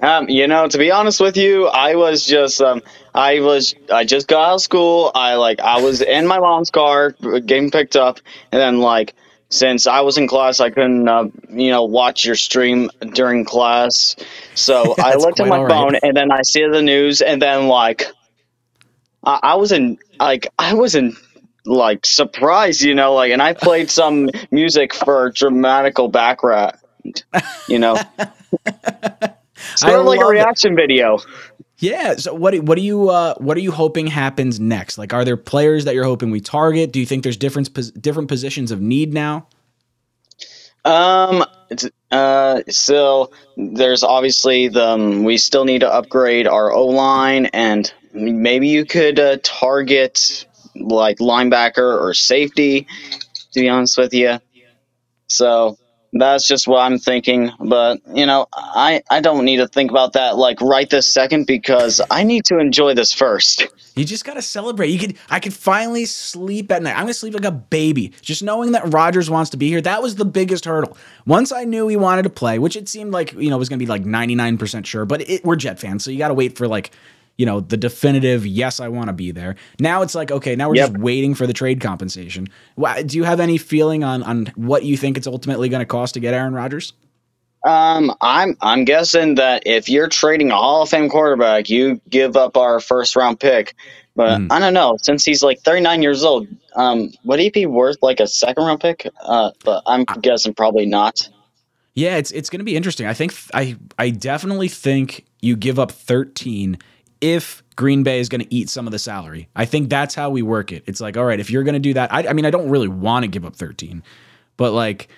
Um, 0.02 0.30
you 0.30 0.48
know, 0.48 0.68
to 0.68 0.78
be 0.78 0.92
honest 0.92 1.20
with 1.20 1.38
you, 1.38 1.68
I 1.68 1.96
was 1.96 2.26
just, 2.26 2.62
um, 2.62 2.82
I 3.16 3.40
was, 3.40 3.74
I 3.92 4.06
just 4.06 4.28
got 4.28 4.50
out 4.50 4.56
of 4.56 4.62
school. 4.62 5.12
I 5.16 5.36
like, 5.36 5.60
I 5.60 5.82
was 5.82 6.02
in 6.02 6.28
my 6.28 6.40
mom's 6.40 6.70
car, 6.70 7.12
getting 7.12 7.72
picked 7.72 7.96
up, 7.96 8.20
and 8.52 8.62
then 8.62 8.80
like, 8.80 9.16
since 9.50 9.88
I 9.88 10.02
was 10.02 10.18
in 10.18 10.28
class, 10.28 10.60
I 10.60 10.70
couldn't, 10.70 11.08
uh, 11.08 11.30
you 11.50 11.72
know, 11.72 11.86
watch 11.86 12.26
your 12.26 12.36
stream 12.36 12.92
during 13.14 13.46
class. 13.46 14.16
So 14.56 14.94
I 15.00 15.16
looked 15.16 15.40
at 15.40 15.48
my 15.48 15.62
right. 15.62 15.70
phone, 15.70 15.96
and 16.04 16.16
then 16.16 16.32
I 16.32 16.42
see 16.44 16.68
the 16.68 16.82
news, 16.82 17.22
and 17.22 17.42
then 17.42 17.68
like, 17.68 18.04
I, 19.24 19.40
I 19.42 19.56
was 19.56 19.72
in, 19.72 19.98
like, 20.20 20.48
I 20.60 20.74
was 20.74 20.96
in. 20.96 21.16
Like 21.70 22.06
surprised, 22.06 22.82
you 22.82 22.96
know, 22.96 23.14
like, 23.14 23.34
and 23.34 23.42
I 23.42 23.52
played 23.52 23.90
some 23.90 24.30
music 24.52 24.94
for 24.94 25.32
dramatical 25.32 26.08
background, 26.08 26.78
you 27.68 27.78
know, 27.78 28.00
sort 29.78 29.94
I 29.94 29.98
of 29.98 30.06
like 30.06 30.20
a 30.20 30.24
love 30.24 30.32
it. 30.32 30.34
reaction 30.34 30.76
video. 30.76 31.20
Yeah. 31.80 32.16
So 32.16 32.34
what 32.34 32.58
what 32.60 32.76
do 32.76 32.82
you 32.82 33.10
uh, 33.10 33.36
what 33.38 33.56
are 33.58 33.62
you 33.62 33.72
hoping 33.72 34.08
happens 34.08 34.60
next? 34.60 34.98
Like, 34.98 35.14
are 35.14 35.24
there 35.24 35.38
players 35.38 35.86
that 35.86 35.94
you're 35.94 36.04
hoping 36.06 36.32
we 36.32 36.42
target? 36.42 36.92
Do 36.92 37.00
you 37.00 37.06
think 37.06 37.24
there's 37.24 37.38
different 37.38 38.02
different 38.02 38.30
positions 38.30 38.72
of 38.72 38.82
need 38.82 39.14
now? 39.14 39.48
Um, 40.86 41.44
uh, 42.12 42.62
so 42.70 43.32
there's 43.58 44.04
obviously 44.04 44.70
the 44.70 44.88
um, 44.88 45.24
we 45.24 45.38
still 45.38 45.66
need 45.66 45.80
to 45.80 45.94
upgrade 45.94 46.48
our 46.48 46.72
O 46.72 46.86
line, 46.86 47.48
and 47.48 47.92
maybe 48.14 48.70
you 48.70 48.86
could 48.86 49.20
uh, 49.20 49.38
target 49.44 50.46
like 50.76 51.18
linebacker 51.18 52.00
or 52.02 52.14
safety. 52.14 52.88
To 53.54 53.62
be 53.62 53.70
honest 53.70 53.98
with 53.98 54.14
you, 54.14 54.40
so 55.28 55.78
that's 56.22 56.48
just 56.48 56.68
what 56.68 56.80
I'm 56.80 56.98
thinking. 56.98 57.52
But 57.60 58.00
you 58.14 58.26
know, 58.26 58.48
I 58.54 59.02
I 59.10 59.22
don't 59.22 59.46
need 59.46 59.58
to 59.58 59.68
think 59.68 59.92
about 59.92 60.14
that 60.14 60.38
like 60.38 60.62
right 60.62 60.90
this 60.90 61.12
second 61.12 61.48
because 61.48 62.02
I 62.12 62.24
need 62.24 62.46
to 62.46 62.60
enjoy 62.60 62.94
this 62.94 63.14
first. 63.14 63.68
You 63.96 64.06
just 64.06 64.26
gotta 64.26 64.42
celebrate. 64.42 64.90
You 64.90 65.00
could 65.00 65.18
I 65.30 65.40
could 65.40 65.54
finally 65.54 66.06
sleep 66.06 66.72
at 66.72 66.84
night. 66.84 66.94
I'm 66.96 67.04
gonna 67.04 67.14
sleep 67.14 67.34
like 67.34 67.46
a 67.46 67.52
baby. 67.52 68.14
Just 68.22 68.44
knowing 68.44 68.74
that 68.74 68.94
Rodgers 68.94 69.30
wants 69.30 69.50
to 69.52 69.58
be 69.58 69.70
here, 69.70 69.82
that 69.82 70.02
was 70.02 70.16
the 70.16 70.26
biggest 70.26 70.66
hurdle. 70.66 70.98
Once 71.26 71.52
I 71.52 71.64
knew 71.64 71.88
he 71.88 71.98
wanted 71.98 72.24
to 72.24 72.30
play, 72.30 72.60
which 72.60 72.76
it 72.76 72.88
seemed 72.88 73.12
like, 73.12 73.34
you 73.34 73.50
know, 73.50 73.58
was 73.58 73.70
gonna 73.70 73.80
be 73.80 73.86
like 73.86 74.04
99% 74.04 74.86
sure, 74.86 75.06
but 75.06 75.28
it, 75.30 75.44
we're 75.44 75.56
Jet 75.56 75.80
fans, 75.80 76.04
so 76.04 76.12
you 76.12 76.18
gotta 76.18 76.34
wait 76.34 76.58
for 76.58 76.68
like, 76.68 76.92
you 77.38 77.46
know, 77.46 77.60
the 77.60 77.78
definitive 77.78 78.46
yes, 78.46 78.80
I 78.80 78.88
wanna 78.88 79.14
be 79.14 79.32
there. 79.32 79.56
Now 79.80 80.02
it's 80.02 80.16
like, 80.16 80.32
okay, 80.32 80.56
now 80.56 80.70
we're 80.70 80.76
Yep. 80.76 80.90
just 80.92 81.00
waiting 81.02 81.36
for 81.36 81.46
the 81.48 81.54
trade 81.54 81.80
compensation. 81.82 82.48
Do 83.06 83.18
you 83.18 83.24
have 83.24 83.40
any 83.40 83.58
feeling 83.58 84.04
on 84.04 84.24
on 84.24 84.48
what 84.56 84.84
you 84.84 84.98
think 84.98 85.18
it's 85.18 85.28
ultimately 85.28 85.70
gonna 85.70 85.86
cost 85.86 86.14
to 86.16 86.20
get 86.20 86.34
Aaron 86.34 86.54
Rodgers? 86.54 86.94
Um, 87.66 88.14
I'm 88.22 88.56
I'm 88.62 88.86
guessing 88.86 89.36
that 89.36 89.64
if 89.66 89.90
you're 89.90 90.08
trading 90.08 90.52
a 90.52 90.56
Hall 90.56 90.84
of 90.84 90.90
Fame 90.90 91.10
quarterback, 91.10 91.70
you 91.70 92.00
give 92.10 92.38
up 92.38 92.56
our 92.56 92.80
first 92.80 93.16
round 93.16 93.40
pick. 93.40 93.76
But 94.16 94.40
Mm. 94.40 94.48
I 94.52 94.60
don't 94.60 94.74
know. 94.74 94.98
Since 95.02 95.26
he's 95.26 95.44
like 95.44 95.60
39 95.62 96.02
years 96.02 96.24
old, 96.24 96.48
um, 96.76 97.12
would 97.24 97.40
he 97.40 97.50
be 97.52 97.66
worth 97.68 97.98
like 98.02 98.20
a 98.20 98.26
second 98.28 98.64
round 98.66 98.80
pick? 98.80 99.08
Uh, 99.24 99.52
but 99.64 99.84
I'm 99.86 100.06
guessing 100.22 100.54
probably 100.56 100.86
not. 100.88 101.30
Yeah, 101.94 102.18
it's 102.18 102.32
it's 102.32 102.50
going 102.50 102.60
to 102.60 102.64
be 102.66 102.76
interesting. 102.76 103.06
I 103.08 103.14
think 103.14 103.34
I 103.54 103.76
I 104.00 104.12
definitely 104.12 104.70
think 104.70 105.26
you 105.42 105.56
give 105.56 105.78
up 105.78 105.92
13 105.92 106.78
if 107.22 107.64
Green 107.76 108.04
Bay 108.04 108.20
is 108.20 108.28
going 108.28 108.42
to 108.42 108.54
eat 108.54 108.70
some 108.70 108.88
of 108.88 108.92
the 108.92 109.00
salary. 109.00 109.50
I 109.56 109.66
think 109.66 109.90
that's 109.90 110.16
how 110.16 110.30
we 110.30 110.42
work 110.42 110.72
it. 110.72 110.84
It's 110.88 111.00
like, 111.00 111.16
all 111.16 111.26
right, 111.26 111.40
if 111.40 111.50
you're 111.50 111.64
going 111.64 111.74
to 111.74 111.80
do 111.80 111.94
that, 111.94 112.12
I, 112.12 112.28
I 112.28 112.34
mean, 112.34 112.46
I 112.46 112.50
don't 112.50 112.70
really 112.70 112.88
want 112.88 113.24
to 113.24 113.28
give 113.28 113.46
up 113.46 113.56
13, 113.56 114.04
but 114.58 114.72
like, 114.72 115.10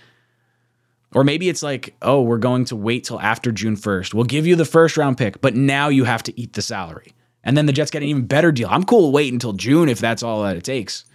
or 1.15 1.23
maybe 1.23 1.49
it's 1.49 1.63
like, 1.63 1.95
oh, 2.01 2.21
we're 2.21 2.37
going 2.37 2.65
to 2.65 2.75
wait 2.75 3.05
till 3.05 3.19
after 3.19 3.51
June 3.51 3.75
1st. 3.75 4.13
We'll 4.13 4.25
give 4.25 4.45
you 4.45 4.55
the 4.55 4.65
first 4.65 4.97
round 4.97 5.17
pick, 5.17 5.41
but 5.41 5.55
now 5.55 5.87
you 5.87 6.03
have 6.03 6.21
to 6.23 6.39
eat 6.39 6.53
the 6.53 6.61
salary. 6.61 7.13
And 7.43 7.57
then 7.57 7.65
the 7.65 7.73
Jets 7.73 7.89
get 7.89 8.03
an 8.03 8.09
even 8.09 8.25
better 8.25 8.51
deal. 8.51 8.67
I'm 8.69 8.83
cool 8.83 9.11
waiting 9.11 9.35
until 9.35 9.53
June 9.53 9.89
if 9.89 9.99
that's 9.99 10.21
all 10.21 10.43
that 10.43 10.57
it 10.57 10.63
takes. 10.63 11.05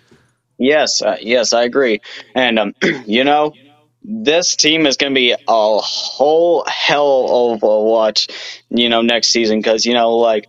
Yes, 0.58 1.02
uh, 1.02 1.16
yes, 1.20 1.52
I 1.52 1.64
agree. 1.64 2.00
And 2.34 2.58
um, 2.58 2.74
you 3.06 3.24
know, 3.24 3.52
this 4.02 4.56
team 4.56 4.86
is 4.86 4.96
going 4.96 5.12
to 5.12 5.18
be 5.18 5.32
a 5.32 5.36
whole 5.48 6.64
hell 6.66 7.52
of 7.52 7.62
a 7.62 7.80
watch. 7.80 8.28
You 8.70 8.88
know, 8.88 9.02
next 9.02 9.28
season 9.28 9.60
because 9.60 9.84
you 9.84 9.94
know, 9.94 10.16
like 10.16 10.48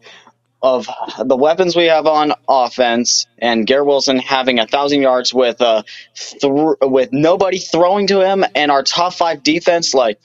of 0.65 0.89
the 1.23 1.38
weapons 1.38 1.75
we 1.75 1.86
have 1.86 2.08
on 2.08 2.34
offense, 2.49 3.28
and 3.38 3.67
Garrett 3.67 3.86
Wilson 3.86 4.17
having 4.17 4.58
a 4.58 4.65
thousand 4.65 5.04
yards 5.04 5.32
with 5.32 5.62
uh 5.62 5.84
thr 6.15 6.73
with 6.82 7.10
nobody 7.13 7.60
throwing 7.60 8.08
to 8.08 8.19
him, 8.21 8.43
and 8.56 8.71
our 8.71 8.82
top 8.82 9.13
five 9.13 9.43
defense, 9.43 9.93
like, 9.93 10.19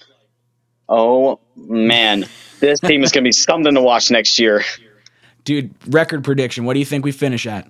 oh 0.88 1.38
man, 1.56 2.24
this 2.58 2.80
team 2.80 3.04
is 3.04 3.12
going 3.12 3.22
to 3.22 3.28
be 3.28 3.32
something 3.32 3.74
to 3.74 3.82
watch 3.82 4.10
next 4.10 4.38
year. 4.38 4.64
Dude, 5.44 5.74
record 5.86 6.24
prediction. 6.24 6.64
What 6.64 6.72
do 6.72 6.80
you 6.80 6.86
think 6.86 7.04
we 7.04 7.12
finish 7.12 7.46
at? 7.46 7.68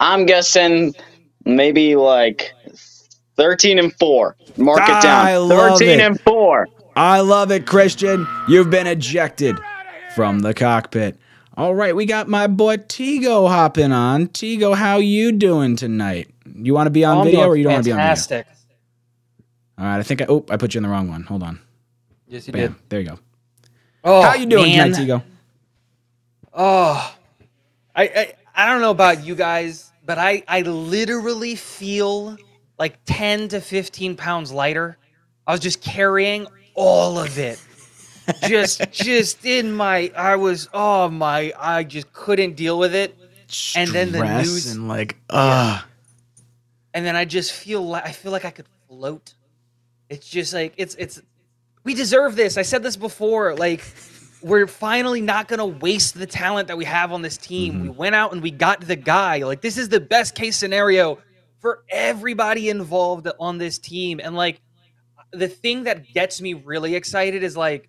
I'm 0.00 0.24
guessing 0.24 0.94
maybe 1.44 1.94
like 1.96 2.54
13 3.36 3.78
and 3.78 3.94
4. 3.98 4.36
Mark 4.56 4.80
it 4.80 5.02
down. 5.02 5.48
love 5.48 5.78
13 5.78 5.88
it. 5.88 6.00
and 6.00 6.20
4. 6.22 6.68
I 6.96 7.20
love 7.20 7.50
it, 7.52 7.66
Christian. 7.66 8.26
You've 8.48 8.70
been 8.70 8.86
ejected 8.86 9.58
from 10.14 10.40
the 10.40 10.52
cockpit. 10.52 11.16
All 11.58 11.74
right, 11.74 11.96
we 11.96 12.06
got 12.06 12.28
my 12.28 12.46
boy 12.46 12.76
Tigo 12.76 13.48
hopping 13.48 13.90
on. 13.90 14.28
Tigo, 14.28 14.76
how 14.76 14.98
you 14.98 15.32
doing 15.32 15.74
tonight? 15.74 16.30
You 16.54 16.72
want 16.72 16.86
to 16.86 16.90
be 16.92 17.04
on 17.04 17.18
I'm 17.18 17.24
video 17.24 17.48
or 17.48 17.56
you 17.56 17.64
don't 17.64 17.72
want 17.72 17.84
to 17.84 17.88
be 17.88 17.92
on 17.94 17.98
video? 17.98 18.06
fantastic. 18.06 18.46
All 19.76 19.84
right, 19.84 19.98
I 19.98 20.02
think 20.04 20.22
I 20.22 20.26
oh 20.28 20.44
I 20.50 20.56
put 20.56 20.74
you 20.74 20.78
in 20.78 20.84
the 20.84 20.88
wrong 20.88 21.08
one. 21.08 21.24
Hold 21.24 21.42
on. 21.42 21.58
Yes, 22.28 22.46
you 22.46 22.52
Bam. 22.52 22.74
did. 22.74 22.74
There 22.88 23.00
you 23.00 23.08
go. 23.08 23.18
Oh, 24.04 24.22
how 24.22 24.34
you 24.34 24.46
doing 24.46 24.70
man. 24.70 24.92
tonight, 24.92 25.04
Tigo? 25.04 25.22
Oh, 26.54 27.16
I, 27.92 28.02
I 28.04 28.34
I 28.54 28.66
don't 28.66 28.80
know 28.80 28.92
about 28.92 29.24
you 29.24 29.34
guys, 29.34 29.90
but 30.06 30.16
I 30.16 30.44
I 30.46 30.60
literally 30.62 31.56
feel 31.56 32.36
like 32.78 33.00
ten 33.04 33.48
to 33.48 33.60
fifteen 33.60 34.14
pounds 34.14 34.52
lighter. 34.52 34.96
I 35.44 35.50
was 35.50 35.60
just 35.60 35.82
carrying 35.82 36.46
all 36.74 37.18
of 37.18 37.36
it, 37.36 37.60
just 38.42 38.90
just 38.92 39.44
in 39.44 39.72
my. 39.72 40.12
I 40.16 40.36
was 40.36 40.68
oh 40.72 41.08
my. 41.08 41.52
I 41.58 41.84
just 41.84 42.12
couldn't 42.12 42.54
deal 42.54 42.78
with 42.78 42.94
it. 42.94 43.16
And 43.74 43.90
then 43.90 44.12
the 44.12 44.22
news, 44.22 44.72
and 44.72 44.88
like 44.88 45.16
ah. 45.30 45.86
and 46.92 47.04
then 47.06 47.16
I 47.16 47.24
just 47.24 47.52
feel 47.52 47.82
like 47.82 48.04
I 48.04 48.12
feel 48.12 48.32
like 48.32 48.44
I 48.44 48.50
could 48.50 48.66
float. 48.88 49.34
It's 50.08 50.28
just 50.28 50.52
like 50.52 50.74
it's 50.76 50.94
it's 50.96 51.20
we 51.84 51.94
deserve 51.94 52.36
this. 52.36 52.58
I 52.58 52.62
said 52.62 52.82
this 52.82 52.96
before. 52.96 53.54
Like 53.54 53.82
we're 54.42 54.66
finally 54.66 55.20
not 55.20 55.48
gonna 55.48 55.66
waste 55.66 56.18
the 56.18 56.26
talent 56.26 56.68
that 56.68 56.76
we 56.76 56.84
have 56.84 57.12
on 57.12 57.22
this 57.22 57.36
team. 57.36 57.82
We 57.82 57.88
went 57.88 58.14
out 58.14 58.32
and 58.32 58.42
we 58.42 58.50
got 58.50 58.80
the 58.82 58.96
guy. 58.96 59.38
Like 59.44 59.62
this 59.62 59.78
is 59.78 59.88
the 59.88 60.00
best 60.00 60.34
case 60.34 60.56
scenario 60.56 61.18
for 61.58 61.82
everybody 61.88 62.68
involved 62.68 63.28
on 63.40 63.58
this 63.58 63.78
team. 63.78 64.20
And 64.22 64.36
like 64.36 64.60
the 65.32 65.48
thing 65.48 65.84
that 65.84 66.12
gets 66.12 66.40
me 66.40 66.54
really 66.54 66.94
excited 66.94 67.42
is 67.42 67.56
like 67.56 67.88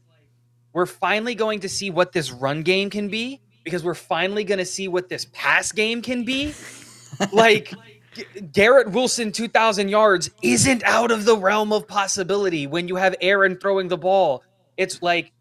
we're 0.74 0.86
finally 0.86 1.36
going 1.36 1.61
to 1.61 1.70
see 1.70 1.89
what 1.89 2.11
this 2.11 2.32
run 2.32 2.63
game 2.63 2.89
can 2.89 3.09
be 3.09 3.41
because 3.63 3.84
we're 3.84 3.93
finally 3.93 4.43
going 4.43 4.59
to 4.59 4.65
see 4.65 4.88
what 4.88 5.09
this 5.09 5.26
pass 5.34 5.72
game 5.72 6.01
can 6.01 6.24
be. 6.24 6.53
like 7.32 7.74
G- 8.13 8.26
Garrett 8.51 8.91
Wilson 8.91 9.32
2000 9.32 9.89
yards 9.89 10.30
isn't 10.41 10.84
out 10.84 11.11
of 11.11 11.26
the 11.26 11.38
realm 11.38 11.74
of 11.74 11.88
possibility 11.88 12.67
when 12.67 12.88
you 12.88 12.95
have 12.95 13.15
Aaron 13.22 13.57
throwing 13.57 13.88
the 13.88 13.97
ball. 13.97 14.43
It's 14.78 15.01
like 15.01 15.32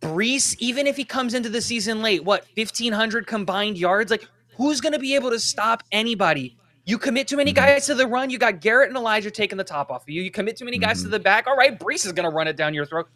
Breece, 0.00 0.56
even 0.58 0.86
if 0.86 0.96
he 0.96 1.04
comes 1.04 1.34
into 1.34 1.48
the 1.48 1.60
season 1.60 2.02
late, 2.02 2.24
what 2.24 2.46
1500 2.54 3.26
combined 3.26 3.78
yards? 3.78 4.10
Like 4.10 4.26
who's 4.56 4.80
going 4.80 4.92
to 4.92 4.98
be 4.98 5.14
able 5.14 5.30
to 5.30 5.38
stop 5.38 5.82
anybody? 5.92 6.56
You 6.84 6.98
commit 6.98 7.28
too 7.28 7.36
many 7.36 7.52
mm-hmm. 7.52 7.64
guys 7.64 7.86
to 7.86 7.94
the 7.94 8.06
run, 8.06 8.30
you 8.30 8.38
got 8.38 8.60
Garrett 8.60 8.88
and 8.88 8.96
Elijah 8.96 9.30
taking 9.30 9.58
the 9.58 9.64
top 9.64 9.90
off 9.90 10.02
of 10.02 10.08
you. 10.08 10.22
You 10.22 10.30
commit 10.30 10.56
too 10.56 10.64
many 10.64 10.78
guys 10.78 10.98
to 10.98 11.04
mm-hmm. 11.04 11.12
the 11.12 11.20
back. 11.20 11.46
All 11.46 11.56
right, 11.56 11.78
Breece 11.78 12.06
is 12.06 12.12
going 12.12 12.28
to 12.28 12.34
run 12.34 12.48
it 12.48 12.56
down 12.56 12.74
your 12.74 12.86
throat. 12.86 13.08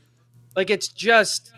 Like 0.55 0.71
it's 0.71 0.89
just 0.89 1.53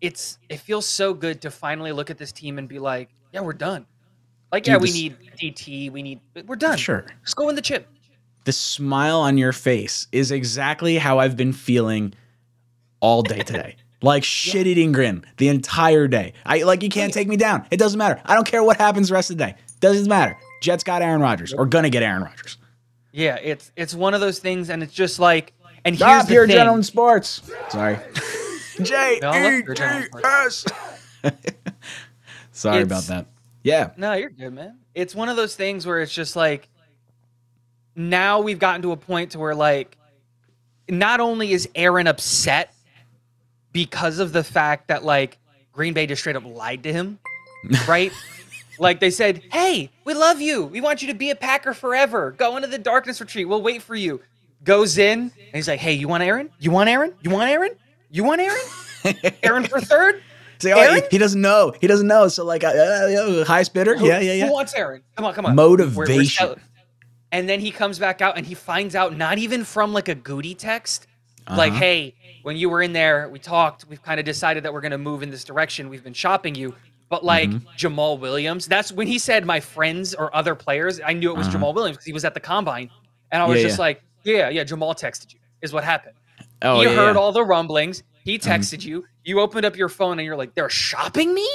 it's 0.00 0.38
it 0.48 0.60
feels 0.60 0.86
so 0.86 1.14
good 1.14 1.40
to 1.42 1.50
finally 1.50 1.92
look 1.92 2.10
at 2.10 2.18
this 2.18 2.32
team 2.32 2.58
and 2.58 2.68
be 2.68 2.78
like, 2.78 3.08
yeah, 3.32 3.40
we're 3.40 3.52
done. 3.52 3.86
Like, 4.52 4.62
Dude, 4.64 4.72
yeah, 4.72 4.78
we 4.78 4.86
this- 4.86 4.94
need 4.94 5.16
DT, 5.36 5.90
we 5.92 6.02
need 6.02 6.20
we're 6.46 6.56
done. 6.56 6.78
Sure. 6.78 7.04
Let's 7.20 7.34
go 7.34 7.48
in 7.48 7.54
the 7.56 7.62
chip. 7.62 7.88
The 8.44 8.52
smile 8.52 9.20
on 9.20 9.38
your 9.38 9.52
face 9.52 10.06
is 10.12 10.30
exactly 10.30 10.98
how 10.98 11.18
I've 11.18 11.36
been 11.36 11.52
feeling 11.52 12.14
all 13.00 13.22
day 13.22 13.40
today. 13.40 13.76
Like 14.02 14.24
shit 14.24 14.66
eating 14.66 14.92
grin 14.92 15.24
the 15.38 15.48
entire 15.48 16.06
day. 16.06 16.34
I 16.44 16.62
like 16.64 16.82
you 16.82 16.90
can't 16.90 17.14
take 17.14 17.26
me 17.28 17.36
down. 17.38 17.66
It 17.70 17.78
doesn't 17.78 17.96
matter. 17.98 18.20
I 18.26 18.34
don't 18.34 18.46
care 18.46 18.62
what 18.62 18.76
happens 18.76 19.08
the 19.08 19.14
rest 19.14 19.30
of 19.30 19.38
the 19.38 19.44
day. 19.46 19.54
Doesn't 19.80 20.06
matter. 20.06 20.36
Jets 20.60 20.84
got 20.84 21.00
Aaron 21.00 21.22
Rodgers 21.22 21.54
or 21.54 21.64
gonna 21.64 21.88
get 21.88 22.02
Aaron 22.02 22.22
Rodgers. 22.22 22.58
Yeah, 23.12 23.36
it's 23.42 23.72
it's 23.74 23.94
one 23.94 24.12
of 24.12 24.20
those 24.20 24.38
things, 24.38 24.68
and 24.68 24.82
it's 24.82 24.92
just 24.92 25.18
like, 25.18 25.54
and 25.86 25.96
here's 25.96 25.98
Stop 26.10 26.26
the 26.26 26.32
here, 26.34 26.46
thing. 26.46 26.56
Gentleman 26.56 26.82
Sports. 26.82 27.40
Sorry. 27.70 27.96
J 28.82 29.18
No, 29.22 29.30
look, 29.30 29.40
E 29.40 29.62
you're 29.64 29.74
T 29.74 29.82
Gentleman 29.82 30.24
S. 30.24 30.64
Sorry 32.52 32.82
about 32.82 33.04
that. 33.04 33.26
Yeah. 33.62 33.90
No, 33.96 34.12
you're 34.12 34.30
good, 34.30 34.52
man. 34.52 34.78
It's 34.94 35.14
one 35.14 35.28
of 35.28 35.36
those 35.36 35.56
things 35.56 35.86
where 35.86 36.00
it's 36.00 36.12
just 36.12 36.36
like 36.36 36.68
now 37.94 38.40
we've 38.40 38.58
gotten 38.58 38.82
to 38.82 38.92
a 38.92 38.96
point 38.96 39.32
to 39.32 39.38
where 39.38 39.54
like 39.54 39.96
not 40.88 41.20
only 41.20 41.52
is 41.52 41.68
Aaron 41.74 42.06
upset 42.06 42.72
because 43.72 44.18
of 44.18 44.32
the 44.32 44.44
fact 44.44 44.88
that 44.88 45.04
like 45.04 45.38
Green 45.72 45.92
Bay 45.94 46.06
just 46.06 46.22
straight 46.22 46.36
up 46.36 46.44
lied 46.46 46.84
to 46.84 46.92
him, 46.92 47.18
right? 47.88 48.12
like 48.78 49.00
they 49.00 49.10
said, 49.10 49.42
"Hey, 49.50 49.90
we 50.04 50.14
love 50.14 50.40
you. 50.40 50.64
We 50.64 50.80
want 50.80 51.02
you 51.02 51.08
to 51.08 51.14
be 51.14 51.30
a 51.30 51.36
Packer 51.36 51.74
forever. 51.74 52.32
Go 52.32 52.56
into 52.56 52.68
the 52.68 52.78
darkness 52.78 53.20
retreat. 53.20 53.48
We'll 53.48 53.62
wait 53.62 53.82
for 53.82 53.94
you." 53.94 54.20
Goes 54.64 54.98
in 54.98 55.20
and 55.20 55.32
he's 55.52 55.68
like, 55.68 55.80
"Hey, 55.80 55.92
you 55.92 56.08
want 56.08 56.22
Aaron? 56.22 56.50
You 56.58 56.70
want 56.70 56.88
Aaron? 56.88 57.12
You 57.22 57.30
want 57.30 57.50
Aaron? 57.50 57.72
You 58.10 58.24
want 58.24 58.40
Aaron? 58.40 59.16
Aaron 59.42 59.64
for 59.64 59.80
third? 59.80 60.22
See, 60.58 60.72
oh, 60.72 60.78
Aaron? 60.78 60.96
he, 60.96 61.02
he 61.12 61.18
doesn't 61.18 61.40
know. 61.40 61.74
He 61.80 61.86
doesn't 61.86 62.06
know. 62.06 62.28
So 62.28 62.44
like, 62.44 62.64
uh, 62.64 62.68
uh, 62.68 63.44
highest 63.44 63.74
bidder. 63.74 63.96
Who- 63.96 64.06
Yeah, 64.06 64.20
yeah, 64.20 64.32
yeah. 64.32 64.46
Who 64.46 64.52
wants 64.52 64.74
Aaron? 64.74 65.02
Come 65.16 65.24
on, 65.26 65.34
come 65.34 65.46
on. 65.46 65.56
We're- 65.56 65.84
we're 65.86 66.06
Motivation. 66.06 66.54
and 67.32 67.48
then 67.48 67.60
he 67.60 67.70
comes 67.70 67.98
back 67.98 68.20
out 68.22 68.36
and 68.36 68.46
he 68.46 68.54
finds 68.54 68.94
out 68.94 69.16
not 69.16 69.38
even 69.38 69.64
from 69.64 69.92
like 69.92 70.08
a 70.08 70.14
Goody 70.14 70.54
text, 70.54 71.06
like, 71.48 71.72
Uh-huh. 71.72 71.80
hey, 71.80 72.14
when 72.42 72.56
you 72.56 72.70
were 72.70 72.80
in 72.82 72.92
there, 72.92 73.28
we 73.28 73.38
talked. 73.38 73.84
We've 73.88 74.02
kind 74.02 74.18
of 74.20 74.24
decided 74.26 74.62
that 74.64 74.72
we're 74.72 74.80
going 74.80 74.92
to 74.92 74.98
move 74.98 75.22
in 75.22 75.30
this 75.30 75.44
direction. 75.44 75.88
We've 75.88 76.04
been 76.04 76.14
shopping 76.14 76.54
you. 76.54 76.74
But 77.08 77.24
like 77.24 77.50
Mm-hmm. 77.50 77.68
Jamaal 77.76 78.18
Williams, 78.18 78.66
that's 78.66 78.90
when 78.90 79.06
he 79.06 79.18
said 79.20 79.46
my 79.46 79.60
friends 79.60 80.12
or 80.14 80.34
other 80.34 80.54
players. 80.56 81.00
I 81.04 81.12
knew 81.12 81.30
it 81.30 81.36
was 81.36 81.46
Uh-huh. 81.48 81.58
Jamaal 81.58 81.74
Williams 81.74 81.96
because 81.98 82.06
he 82.06 82.12
was 82.12 82.24
at 82.24 82.34
the 82.34 82.40
combine, 82.40 82.90
and 83.30 83.40
I 83.42 83.46
was 83.46 83.58
Yeah, 83.58 83.62
just 83.62 83.78
yeah. 83.78 83.82
like, 83.82 84.02
yeah, 84.24 84.48
yeah. 84.48 84.64
Jamaal 84.64 84.98
texted 84.98 85.32
you 85.34 85.38
is 85.62 85.72
what 85.72 85.84
happened. 85.84 86.16
Oh, 86.62 86.80
he 86.80 86.84
yeah, 86.84 86.88
heard 86.90 86.96
yeah. 86.96 87.08
Mm-hmm. 87.10 87.18
all 87.18 87.32
the 87.32 87.44
rumblings. 87.44 88.02
He 88.24 88.38
texted 88.38 88.84
you. 88.84 89.04
You 89.24 89.40
opened 89.40 89.64
up 89.64 89.76
your 89.76 89.88
phone 89.88 90.18
and 90.18 90.26
you're 90.26 90.36
like, 90.36 90.54
they're 90.54 90.70
shopping 90.70 91.32
me. 91.34 91.48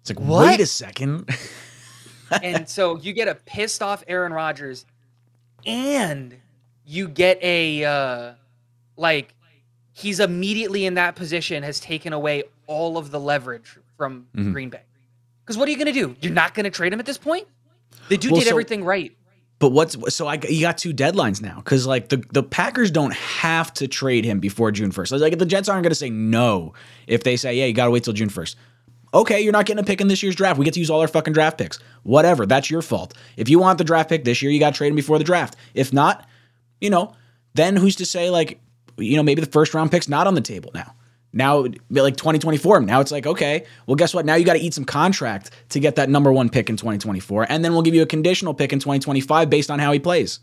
It's 0.00 0.10
like, 0.10 0.20
What? 0.20 0.46
wait 0.46 0.60
a 0.60 0.66
second. 0.66 1.28
and 2.42 2.68
so 2.68 2.96
you 2.98 3.12
get 3.12 3.28
a 3.28 3.34
pissed 3.34 3.82
off 3.82 4.02
Aaron 4.08 4.32
Rodgers, 4.32 4.86
and 5.66 6.36
you 6.86 7.08
get 7.08 7.38
a 7.42 7.84
uh, 7.84 8.32
like 8.96 9.34
he's 9.92 10.20
immediately 10.20 10.86
in 10.86 10.94
that 10.94 11.14
position 11.16 11.62
has 11.62 11.78
taken 11.80 12.12
away 12.12 12.44
all 12.66 12.96
of 12.98 13.10
the 13.10 13.20
leverage 13.20 13.78
from 13.96 14.26
Mhm. 14.34 14.52
Green 14.52 14.70
Bay. 14.70 14.80
Because 15.44 15.58
what 15.58 15.68
are 15.68 15.70
you 15.70 15.76
going 15.76 15.92
to 15.92 16.00
do? 16.00 16.16
You're 16.20 16.32
not 16.32 16.54
going 16.54 16.64
to 16.64 16.70
trade 16.70 16.92
him 16.92 16.98
at 17.00 17.06
this 17.06 17.18
point. 17.18 17.46
The 18.08 18.16
dude 18.16 18.32
Well, 18.32 18.40
did 18.40 18.46
so- 18.46 18.52
everything 18.54 18.84
right. 18.84 19.14
But 19.58 19.70
what's 19.70 19.96
so 20.14 20.26
I 20.26 20.40
you 20.48 20.60
got 20.60 20.78
two 20.78 20.92
deadlines 20.92 21.40
now 21.40 21.56
because 21.56 21.86
like 21.86 22.08
the 22.08 22.22
the 22.32 22.42
Packers 22.42 22.90
don't 22.90 23.14
have 23.14 23.72
to 23.74 23.88
trade 23.88 24.24
him 24.24 24.40
before 24.40 24.70
June 24.72 24.90
first. 24.90 25.12
Like 25.12 25.38
the 25.38 25.46
Jets 25.46 25.68
aren't 25.68 25.84
going 25.84 25.90
to 25.90 25.96
say 25.96 26.10
no 26.10 26.74
if 27.06 27.22
they 27.22 27.36
say 27.36 27.54
yeah 27.54 27.64
you 27.64 27.72
got 27.72 27.86
to 27.86 27.90
wait 27.90 28.04
till 28.04 28.12
June 28.12 28.28
first. 28.28 28.56
Okay, 29.14 29.40
you're 29.40 29.52
not 29.52 29.64
getting 29.64 29.82
a 29.82 29.86
pick 29.86 30.00
in 30.00 30.08
this 30.08 30.24
year's 30.24 30.34
draft. 30.34 30.58
We 30.58 30.64
get 30.64 30.74
to 30.74 30.80
use 30.80 30.90
all 30.90 31.00
our 31.00 31.06
fucking 31.06 31.34
draft 31.34 31.56
picks. 31.56 31.78
Whatever, 32.02 32.46
that's 32.46 32.68
your 32.68 32.82
fault. 32.82 33.14
If 33.36 33.48
you 33.48 33.60
want 33.60 33.78
the 33.78 33.84
draft 33.84 34.08
pick 34.08 34.24
this 34.24 34.42
year, 34.42 34.50
you 34.50 34.58
got 34.58 34.74
to 34.74 34.76
trade 34.76 34.88
him 34.88 34.96
before 34.96 35.18
the 35.18 35.24
draft. 35.24 35.54
If 35.72 35.92
not, 35.92 36.26
you 36.80 36.90
know, 36.90 37.14
then 37.54 37.76
who's 37.76 37.94
to 37.96 38.06
say 38.06 38.30
like 38.30 38.60
you 38.96 39.16
know 39.16 39.22
maybe 39.22 39.40
the 39.40 39.50
first 39.50 39.72
round 39.72 39.90
pick's 39.90 40.08
not 40.08 40.26
on 40.26 40.34
the 40.34 40.40
table 40.40 40.72
now. 40.74 40.94
Now 41.34 41.66
like 41.90 42.16
2024, 42.16 42.82
now 42.82 43.00
it's 43.00 43.10
like 43.10 43.26
okay, 43.26 43.64
well 43.86 43.96
guess 43.96 44.14
what? 44.14 44.24
Now 44.24 44.36
you 44.36 44.44
got 44.44 44.54
to 44.54 44.60
eat 44.60 44.72
some 44.72 44.84
contract 44.84 45.50
to 45.70 45.80
get 45.80 45.96
that 45.96 46.08
number 46.08 46.32
1 46.32 46.48
pick 46.48 46.70
in 46.70 46.76
2024 46.76 47.46
and 47.50 47.64
then 47.64 47.72
we'll 47.72 47.82
give 47.82 47.94
you 47.94 48.02
a 48.02 48.06
conditional 48.06 48.54
pick 48.54 48.72
in 48.72 48.78
2025 48.78 49.50
based 49.50 49.70
on 49.70 49.78
how 49.80 49.90
he 49.92 49.98
plays. 49.98 50.38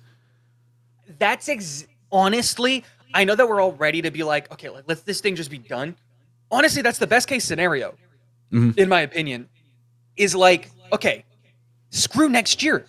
That's 1.18 1.48
ex- 1.50 1.88
honestly, 2.12 2.84
I 3.14 3.24
know 3.24 3.36
that 3.36 3.48
we're 3.48 3.62
all 3.62 3.74
ready 3.74 4.02
to 4.02 4.12
be 4.12 4.24
like, 4.24 4.52
okay, 4.52 4.70
like, 4.70 4.84
let's 4.88 5.02
this 5.02 5.22
thing 5.22 5.36
just 5.36 5.50
be 5.50 5.58
done. 5.58 5.96
Honestly, 6.52 6.82
that's 6.82 6.98
the 7.00 7.08
best 7.08 7.28
case 7.28 7.46
scenario, 7.46 7.96
Mhm. 8.52 8.78
in 8.78 8.90
my 8.90 9.02
opinion. 9.02 9.48
Is 10.18 10.36
like, 10.36 10.70
okay, 10.92 11.24
screw 11.90 12.28
next 12.30 12.62
year, 12.62 12.86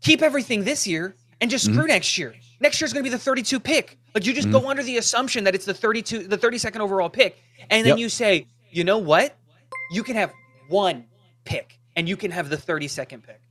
keep 0.00 0.22
everything 0.22 0.64
this 0.64 0.86
year, 0.86 1.14
and 1.40 1.50
just 1.50 1.66
screw 1.66 1.86
next 1.86 2.18
year. 2.18 2.34
Next 2.64 2.80
year's 2.80 2.94
going 2.94 3.04
to 3.04 3.10
be 3.10 3.14
the 3.14 3.18
32 3.22 3.60
pick. 3.60 3.98
Like 4.14 4.24
you 4.24 4.32
just 4.32 4.50
go 4.50 4.70
under 4.70 4.82
the 4.82 4.96
assumption 4.96 5.44
that 5.44 5.54
it's 5.54 5.66
the 5.66 5.74
32, 5.74 6.28
the 6.28 6.38
32nd 6.38 6.80
overall 6.80 7.10
pick, 7.10 7.36
and 7.68 7.84
then 7.84 7.90
Yep. 7.92 7.98
you 7.98 8.08
say, 8.08 8.46
you 8.70 8.84
know 8.84 8.96
what? 8.96 9.36
You 9.92 10.02
can 10.02 10.16
have 10.16 10.32
one 10.68 11.04
pick, 11.44 11.78
and 11.94 12.08
you 12.08 12.16
can 12.16 12.30
have 12.30 12.48
the 12.48 12.56
32nd 12.56 13.22
pick 13.22 13.42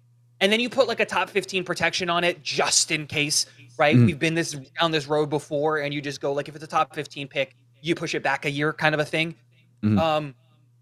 and 0.42 0.52
then 0.52 0.60
you 0.60 0.68
put 0.68 0.88
like 0.88 1.00
a 1.00 1.06
top 1.06 1.30
15 1.30 1.64
protection 1.64 2.10
on 2.10 2.24
it 2.24 2.42
just 2.44 2.90
in 2.90 3.06
case 3.06 3.46
right 3.78 3.96
Mhm. 3.96 4.08
we've 4.08 4.18
been 4.20 4.34
this 4.34 4.54
down 4.80 4.90
this 4.92 5.06
road 5.08 5.30
before 5.30 5.78
and 5.78 5.94
you 5.94 6.02
just 6.02 6.20
go 6.20 6.34
like 6.34 6.50
if 6.50 6.56
it's 6.56 6.64
a 6.64 6.68
top 6.68 6.96
15 6.96 7.28
pick 7.28 7.56
you 7.82 7.94
push 7.94 8.16
it 8.16 8.24
back 8.24 8.44
a 8.46 8.50
year 8.50 8.74
kind 8.74 8.96
of 8.96 9.00
a 9.00 9.06
thing 9.06 9.36
Mhm. 9.84 10.00
um 10.00 10.36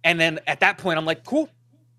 and 0.05 0.19
then 0.19 0.39
at 0.47 0.61
that 0.61 0.77
point 0.77 0.97
i'm 0.97 1.05
like 1.05 1.25
cool 1.25 1.49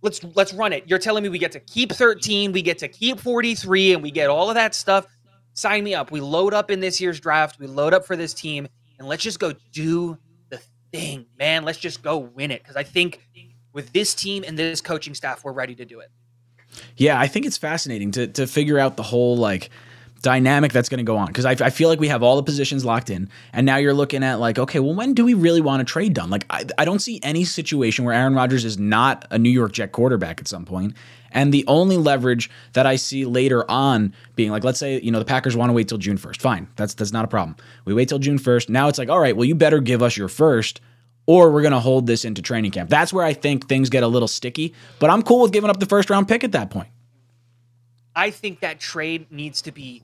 let's 0.00 0.20
let's 0.34 0.52
run 0.54 0.72
it 0.72 0.84
you're 0.86 0.98
telling 0.98 1.22
me 1.22 1.28
we 1.28 1.38
get 1.38 1.52
to 1.52 1.60
keep 1.60 1.92
13 1.92 2.50
we 2.52 2.62
get 2.62 2.78
to 2.78 2.88
keep 2.88 3.20
43 3.20 3.92
and 3.92 4.02
we 4.02 4.10
get 4.10 4.28
all 4.30 4.48
of 4.48 4.54
that 4.56 4.74
stuff 4.74 5.06
sign 5.54 5.84
me 5.84 5.94
up. 5.94 6.10
We 6.10 6.20
load 6.20 6.54
up 6.54 6.70
in 6.70 6.80
this 6.80 7.00
year's 7.00 7.20
draft. 7.20 7.58
We 7.58 7.66
load 7.66 7.94
up 7.94 8.04
for 8.04 8.16
this 8.16 8.34
team 8.34 8.68
and 8.98 9.08
let's 9.08 9.22
just 9.22 9.40
go 9.40 9.52
do 9.72 10.18
the 10.50 10.60
thing 10.92 11.26
man. 11.38 11.64
Let's 11.64 11.78
just 11.78 12.02
go 12.02 12.18
win 12.18 12.50
it 12.50 12.62
because 12.62 12.76
i 12.76 12.82
think 12.82 13.20
with 13.72 13.92
this 13.92 14.14
team 14.14 14.44
and 14.46 14.58
this 14.58 14.80
coaching 14.80 15.14
staff 15.14 15.44
we're 15.44 15.52
ready 15.52 15.74
to 15.74 15.84
do 15.84 16.00
it. 16.00 16.10
Yeah, 16.96 17.20
I 17.20 17.26
think 17.26 17.46
it's 17.46 17.58
fascinating 17.58 18.12
to 18.12 18.26
to 18.28 18.46
figure 18.46 18.78
out 18.78 18.96
the 18.96 19.02
whole 19.02 19.36
like 19.36 19.70
dynamic 20.22 20.72
that's 20.72 20.88
going 20.88 20.98
to 20.98 21.04
go 21.04 21.16
on 21.16 21.26
because 21.26 21.44
I, 21.44 21.50
I 21.50 21.70
feel 21.70 21.88
like 21.88 21.98
we 21.98 22.06
have 22.08 22.22
all 22.22 22.36
the 22.36 22.44
positions 22.44 22.84
locked 22.84 23.10
in 23.10 23.28
and 23.52 23.66
now 23.66 23.76
you're 23.76 23.92
looking 23.92 24.22
at 24.22 24.38
like 24.38 24.56
okay 24.56 24.78
well 24.78 24.94
when 24.94 25.14
do 25.14 25.24
we 25.24 25.34
really 25.34 25.60
want 25.60 25.82
a 25.82 25.84
trade 25.84 26.14
done 26.14 26.30
like 26.30 26.46
I, 26.48 26.64
I 26.78 26.84
don't 26.84 27.00
see 27.00 27.18
any 27.24 27.42
situation 27.42 28.04
where 28.04 28.14
aaron 28.14 28.32
rodgers 28.32 28.64
is 28.64 28.78
not 28.78 29.26
a 29.32 29.38
new 29.38 29.50
york 29.50 29.72
jet 29.72 29.90
quarterback 29.90 30.40
at 30.40 30.46
some 30.46 30.64
point 30.64 30.94
and 31.32 31.52
the 31.52 31.64
only 31.66 31.96
leverage 31.96 32.48
that 32.72 32.86
i 32.86 32.96
see 32.96 33.24
later 33.24 33.68
on 33.70 34.14
being 34.36 34.50
like 34.50 34.64
let's 34.64 34.78
say 34.78 35.00
you 35.00 35.10
know 35.10 35.18
the 35.18 35.24
packers 35.24 35.56
want 35.56 35.68
to 35.70 35.72
wait 35.72 35.88
till 35.88 35.98
june 35.98 36.18
1st 36.18 36.40
fine. 36.40 36.68
That's 36.76 36.94
that's 36.94 37.12
not 37.12 37.24
a 37.24 37.28
problem. 37.28 37.56
We 37.84 37.94
wait 37.94 38.08
till 38.08 38.18
june 38.18 38.38
1st 38.38 38.68
now 38.68 38.88
it's 38.88 38.98
like 38.98 39.08
all 39.08 39.20
right 39.20 39.36
well 39.36 39.44
you 39.44 39.54
better 39.54 39.80
give 39.80 40.02
us 40.02 40.16
your 40.16 40.28
first 40.28 40.80
or 41.26 41.52
we're 41.52 41.62
going 41.62 41.72
to 41.72 41.78
hold 41.80 42.06
this 42.08 42.24
into 42.24 42.42
training 42.42 42.72
camp. 42.72 42.90
That's 42.90 43.12
where 43.12 43.24
i 43.24 43.32
think 43.32 43.68
things 43.68 43.90
get 43.90 44.02
a 44.02 44.08
little 44.08 44.28
sticky 44.28 44.74
but 44.98 45.10
i'm 45.10 45.22
cool 45.22 45.42
with 45.42 45.52
giving 45.52 45.70
up 45.70 45.80
the 45.80 45.86
first 45.86 46.10
round 46.10 46.28
pick 46.28 46.44
at 46.44 46.52
that 46.52 46.70
point. 46.70 46.88
I 48.14 48.30
think 48.30 48.60
that 48.60 48.78
trade 48.78 49.30
needs 49.32 49.62
to 49.62 49.72
be 49.72 50.02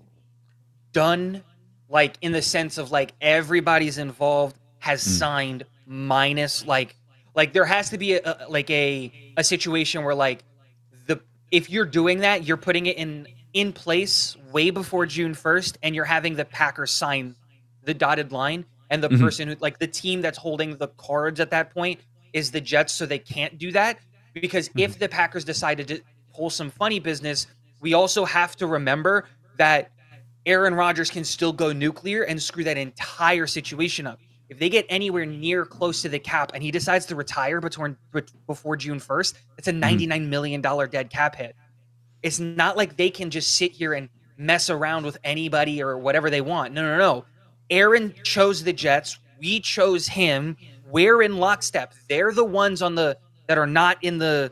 done 0.92 1.42
like 1.88 2.16
in 2.20 2.32
the 2.32 2.42
sense 2.42 2.78
of 2.78 2.90
like 2.90 3.12
everybody's 3.20 3.98
involved 3.98 4.56
has 4.78 5.02
Hmm. 5.04 5.10
signed 5.10 5.64
minus 5.86 6.66
like 6.66 6.94
like 7.34 7.52
there 7.52 7.64
has 7.64 7.90
to 7.90 7.98
be 7.98 8.14
a, 8.14 8.20
a 8.24 8.46
like 8.48 8.70
a 8.70 9.12
a 9.36 9.44
situation 9.44 10.04
where 10.04 10.14
like 10.14 10.42
if 11.50 11.70
you're 11.70 11.84
doing 11.86 12.18
that 12.20 12.44
you're 12.44 12.56
putting 12.56 12.86
it 12.86 12.96
in 12.96 13.26
in 13.54 13.72
place 13.72 14.36
way 14.52 14.70
before 14.70 15.06
June 15.06 15.34
1st 15.34 15.76
and 15.82 15.94
you're 15.94 16.04
having 16.04 16.36
the 16.36 16.44
Packers 16.44 16.90
sign 16.90 17.34
the 17.84 17.94
dotted 17.94 18.32
line 18.32 18.64
and 18.90 19.02
the 19.02 19.08
Mhm. 19.08 19.20
person 19.20 19.48
who 19.48 19.56
like 19.60 19.78
the 19.78 19.86
team 19.86 20.20
that's 20.20 20.38
holding 20.38 20.76
the 20.76 20.88
cards 20.88 21.40
at 21.40 21.50
that 21.50 21.72
point 21.72 22.00
is 22.32 22.50
the 22.50 22.60
Jets 22.60 22.92
so 22.92 23.06
they 23.06 23.18
can't 23.18 23.58
do 23.58 23.72
that 23.72 23.98
because 24.34 24.70
if 24.76 24.98
the 24.98 25.08
Packers 25.08 25.44
decided 25.44 25.88
to 25.88 26.00
pull 26.34 26.50
some 26.50 26.70
funny 26.70 27.00
business 27.00 27.46
we 27.80 27.94
also 27.94 28.24
have 28.24 28.56
to 28.56 28.66
remember 28.66 29.24
that 29.56 29.90
Aaron 30.46 30.74
Rodgers 30.74 31.10
can 31.10 31.24
still 31.24 31.52
go 31.52 31.72
nuclear 31.72 32.22
and 32.24 32.42
screw 32.42 32.64
that 32.64 32.76
entire 32.78 33.46
situation 33.46 34.06
up. 34.06 34.18
If 34.48 34.58
they 34.58 34.68
get 34.68 34.86
anywhere 34.88 35.26
near 35.26 35.66
close 35.66 36.02
to 36.02 36.08
the 36.08 36.18
cap 36.18 36.52
and 36.54 36.62
he 36.62 36.70
decides 36.70 37.04
to 37.06 37.16
retire 37.16 37.60
between, 37.60 37.96
before 38.46 38.76
June 38.76 38.98
1st, 38.98 39.34
it's 39.58 39.68
a 39.68 39.72
$99 39.72 40.28
million 40.28 40.60
dead 40.62 41.10
cap 41.10 41.36
hit. 41.36 41.54
It's 42.22 42.40
not 42.40 42.76
like 42.76 42.96
they 42.96 43.10
can 43.10 43.30
just 43.30 43.54
sit 43.54 43.72
here 43.72 43.92
and 43.92 44.08
mess 44.38 44.70
around 44.70 45.04
with 45.04 45.18
anybody 45.22 45.82
or 45.82 45.98
whatever 45.98 46.30
they 46.30 46.40
want. 46.40 46.72
No, 46.72 46.82
no, 46.82 46.96
no. 46.96 47.24
Aaron 47.70 48.14
chose 48.24 48.64
the 48.64 48.72
Jets. 48.72 49.18
We 49.38 49.60
chose 49.60 50.08
him. 50.08 50.56
We're 50.90 51.20
in 51.22 51.36
lockstep. 51.36 51.92
They're 52.08 52.32
the 52.32 52.44
ones 52.44 52.80
on 52.80 52.94
the 52.94 53.18
that 53.48 53.58
are 53.58 53.66
not 53.66 54.02
in 54.02 54.18
the 54.18 54.50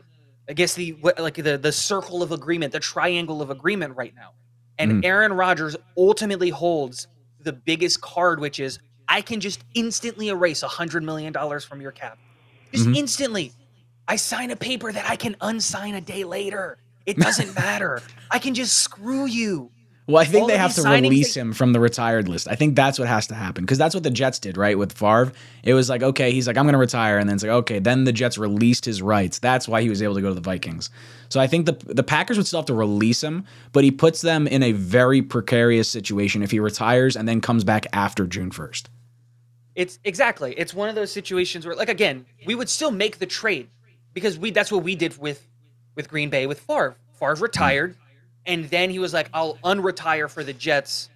I 0.49 0.53
guess 0.53 0.75
the 0.75 0.91
what, 1.01 1.19
like 1.19 1.35
the 1.35 1.57
the 1.57 1.71
circle 1.71 2.21
of 2.23 2.31
agreement, 2.31 2.71
the 2.71 2.79
triangle 2.79 3.41
of 3.41 3.49
agreement 3.49 3.95
right 3.97 4.13
now. 4.15 4.31
And 4.77 4.91
Mhm. 5.03 5.05
Aaron 5.05 5.33
Rodgers 5.33 5.75
ultimately 5.97 6.49
holds 6.49 7.07
the 7.41 7.51
biggest 7.53 8.01
card, 8.01 8.39
which 8.39 8.59
is 8.59 8.79
I 9.09 9.21
can 9.21 9.39
just 9.39 9.63
instantly 9.73 10.29
erase 10.29 10.63
a 10.63 10.67
hundred 10.67 11.03
million 11.03 11.33
dollars 11.33 11.63
from 11.65 11.81
your 11.81 11.91
cap. 11.91 12.17
Just 12.73 12.85
Mhm. 12.87 12.95
instantly. 12.97 13.53
I 14.07 14.15
sign 14.15 14.51
a 14.51 14.55
paper 14.55 14.91
that 14.91 15.09
I 15.09 15.15
can 15.15 15.35
unsign 15.41 15.95
a 15.95 16.01
day 16.01 16.23
later. 16.23 16.77
It 17.05 17.17
doesn't 17.27 17.55
matter. 17.55 18.01
I 18.31 18.39
can 18.39 18.53
just 18.53 18.77
screw 18.77 19.25
you. 19.25 19.71
Well, 20.07 20.21
I 20.21 20.25
think 20.25 20.43
All 20.43 20.47
they 20.47 20.57
have 20.57 20.73
to 20.75 20.83
release 20.83 21.35
him 21.35 21.51
from 21.51 21.73
the 21.73 21.81
retired 21.81 22.29
list. 22.29 22.47
I 22.49 22.55
think 22.55 22.77
that's 22.77 22.97
what 22.97 23.09
has 23.09 23.27
to 23.27 23.35
happen 23.35 23.65
because 23.65 23.77
that's 23.77 23.93
what 23.93 24.03
the 24.05 24.09
Jets 24.09 24.39
did, 24.39 24.55
right? 24.55 24.77
With 24.77 24.93
Favre, 24.93 25.33
it 25.63 25.73
was 25.73 25.89
like, 25.89 26.01
okay, 26.01 26.31
he's 26.31 26.47
like, 26.47 26.55
I'm 26.57 26.63
going 26.63 26.71
to 26.73 26.79
retire, 26.79 27.17
and 27.17 27.27
then 27.27 27.35
it's 27.35 27.43
like, 27.43 27.51
okay, 27.51 27.79
then 27.79 28.05
the 28.05 28.13
Jets 28.13 28.37
released 28.37 28.85
his 28.85 29.01
rights. 29.01 29.37
That's 29.39 29.67
why 29.67 29.81
he 29.81 29.89
was 29.89 30.01
able 30.01 30.15
to 30.15 30.21
go 30.21 30.29
to 30.29 30.33
the 30.33 30.39
Vikings. 30.39 30.89
So 31.27 31.41
I 31.41 31.47
think 31.47 31.65
the 31.65 31.73
the 31.93 32.03
Packers 32.03 32.37
would 32.37 32.47
still 32.47 32.59
have 32.59 32.67
to 32.67 32.73
release 32.73 33.21
him, 33.21 33.43
but 33.73 33.83
he 33.83 33.91
puts 33.91 34.21
them 34.21 34.47
in 34.47 34.63
a 34.63 34.71
very 34.71 35.21
precarious 35.21 35.89
situation 35.89 36.41
if 36.41 36.51
he 36.51 36.61
retires 36.61 37.17
and 37.17 37.27
then 37.27 37.41
comes 37.41 37.65
back 37.65 37.85
after 37.91 38.25
June 38.25 38.49
1st. 38.49 38.85
It's 39.77 39.99
exactly. 40.03 40.55
It's 40.57 40.73
one 40.73 40.89
of 40.89 40.95
those 40.95 41.11
situations 41.11 41.63
where, 41.63 41.75
like, 41.75 41.87
again, 41.87 42.25
we 42.47 42.55
would 42.55 42.67
still 42.67 42.89
make 42.89 43.19
the 43.19 43.27
trade 43.27 43.69
because 44.11 44.39
we 44.39 44.49
that's 44.49 44.71
what 44.71 44.83
we 44.83 44.95
did 44.95 45.15
with 45.19 45.47
with 45.95 46.09
Green 46.09 46.31
Bay 46.31 46.47
with 46.47 46.59
Favre. 46.61 46.95
Favre 47.19 47.35
retired, 47.35 47.95
and 48.47 48.65
then 48.71 48.89
he 48.89 48.97
was 48.97 49.13
like, 49.13 49.29
"I'll 49.35 49.57
unretire 49.63 50.31
for 50.31 50.43
the 50.43 50.51
Jets," 50.51 51.09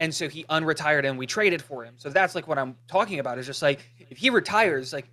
and 0.00 0.14
so 0.14 0.28
he 0.28 0.44
unretired 0.44 1.08
and 1.08 1.16
we 1.16 1.26
traded 1.26 1.62
for 1.62 1.82
him. 1.82 1.94
So 1.96 2.10
that's 2.10 2.34
like 2.34 2.46
what 2.46 2.58
I'm 2.58 2.76
talking 2.88 3.20
about. 3.20 3.38
Is 3.38 3.46
just 3.46 3.62
like 3.62 3.80
if 4.10 4.18
he 4.18 4.28
retires, 4.28 4.92
like, 4.92 5.08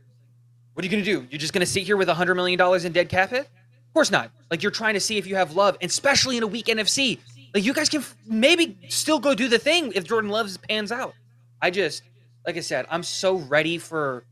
what 0.73 0.83
are 0.83 0.85
you 0.85 0.91
gonna 0.91 1.05
do? 1.05 1.25
You're 1.31 1.39
just 1.39 1.53
gonna 1.53 1.65
sit 1.65 1.83
here 1.83 1.95
with 1.95 2.09
a 2.09 2.13
hundred 2.13 2.35
million 2.35 2.57
dollars 2.57 2.83
in 2.83 2.91
dead 2.91 3.07
cap 3.07 3.29
hit? 3.29 3.47
Of 3.87 3.93
course 3.93 4.11
not. 4.11 4.31
Like 4.51 4.61
you're 4.61 4.71
trying 4.73 4.95
to 4.95 4.99
see 4.99 5.17
if 5.17 5.25
you 5.27 5.35
have 5.35 5.55
love, 5.55 5.77
and 5.79 5.89
especially 5.89 6.35
in 6.35 6.43
a 6.43 6.47
weak 6.47 6.65
NFC. 6.65 7.19
Like 7.53 7.63
you 7.63 7.73
guys 7.73 7.87
can 7.87 8.03
maybe 8.27 8.77
still 8.89 9.19
go 9.19 9.33
do 9.33 9.47
the 9.47 9.59
thing 9.59 9.93
if 9.95 10.03
Jordan 10.03 10.29
Loves 10.29 10.57
pans 10.57 10.91
out. 10.91 11.13
I 11.61 11.71
just, 11.71 12.03
like 12.45 12.57
I 12.57 12.61
said, 12.61 12.85
I'm 12.89 13.03
so 13.03 13.35
ready 13.37 13.77
for 13.77 14.23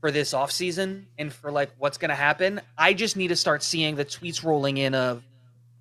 for 0.00 0.10
this 0.10 0.34
offseason 0.34 1.04
and 1.18 1.32
for 1.32 1.50
like 1.50 1.70
what's 1.78 1.96
gonna 1.98 2.14
happen. 2.14 2.60
I 2.76 2.92
just 2.92 3.16
need 3.16 3.28
to 3.28 3.36
start 3.36 3.62
seeing 3.62 3.96
the 3.96 4.04
tweets 4.04 4.44
rolling 4.44 4.76
in 4.76 4.94
of 4.94 5.22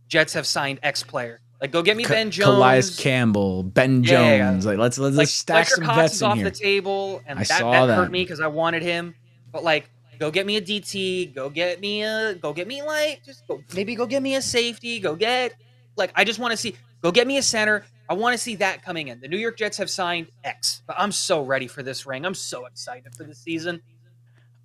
Jets 0.07 0.33
have 0.33 0.47
signed 0.47 0.79
X 0.83 1.03
player. 1.03 1.39
Like 1.59 1.71
go 1.71 1.81
get 1.81 1.95
me 1.97 2.05
Ben 2.05 2.29
Jones. 2.31 2.55
Calais 2.55 2.83
Campbell, 2.97 3.63
Ben 3.63 4.03
Yeah, 4.03 4.11
yeah, 4.21 4.35
yeah. 4.35 4.51
Jones. 4.51 4.65
Like 4.65 4.77
let's 4.77 4.97
let's, 4.97 5.15
like 5.15 5.27
stack 5.27 5.67
Fletcher 5.67 5.75
some 5.75 5.83
Cox 5.85 5.97
vets 5.97 6.13
is 6.15 6.21
in 6.21 6.27
off 6.27 6.35
here. 6.35 6.43
the 6.45 6.51
table, 6.51 7.21
and 7.25 7.39
I 7.39 7.43
that, 7.43 7.59
saw 7.59 7.71
that 7.71 7.85
that. 7.87 7.95
hurt 7.95 8.11
me 8.11 8.23
because 8.23 8.39
I 8.41 8.47
wanted 8.47 8.81
him. 8.83 9.15
But 9.51 9.63
like, 9.63 9.89
go 10.19 10.29
get 10.29 10.45
me 10.45 10.57
a 10.57 10.61
DT. 10.61 11.33
Go 11.33 11.49
get 11.49 11.79
me 11.79 12.03
a. 12.03 12.35
Go 12.35 12.51
get 12.53 12.67
me 12.67 12.81
like 12.83 13.23
just 13.23 13.47
go, 13.47 13.61
maybe 13.73 13.95
go 13.95 14.05
get 14.05 14.21
me 14.21 14.35
a 14.35 14.41
safety. 14.41 14.99
Go 14.99 15.15
get 15.15 15.53
like 15.95 16.11
I 16.15 16.23
just 16.25 16.39
want 16.39 16.51
to 16.51 16.57
see. 16.57 16.75
Go 17.01 17.11
get 17.11 17.27
me 17.27 17.37
a 17.37 17.43
center. 17.43 17.85
I 18.09 18.15
want 18.15 18.33
to 18.33 18.37
see 18.37 18.55
that 18.55 18.83
coming 18.83 19.07
in. 19.07 19.19
The 19.21 19.27
New 19.27 19.37
York 19.37 19.57
Jets 19.57 19.77
have 19.77 19.89
signed 19.89 20.27
X, 20.43 20.81
but 20.85 20.95
I'm 20.99 21.11
so 21.11 21.41
ready 21.41 21.67
for 21.67 21.81
this 21.83 22.05
ring. 22.05 22.25
I'm 22.25 22.33
so 22.33 22.65
excited 22.65 23.15
for 23.15 23.23
this 23.23 23.39
season. 23.39 23.81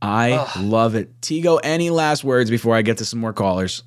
I 0.02 0.32
Ugh. 0.32 0.64
love 0.64 0.94
it. 0.94 1.20
Tigo, 1.20 1.60
any 1.62 1.90
last 1.90 2.24
words 2.24 2.50
before 2.50 2.74
I 2.74 2.82
get 2.82 2.98
to 2.98 3.04
some 3.04 3.20
more 3.20 3.32
callers? 3.32 3.82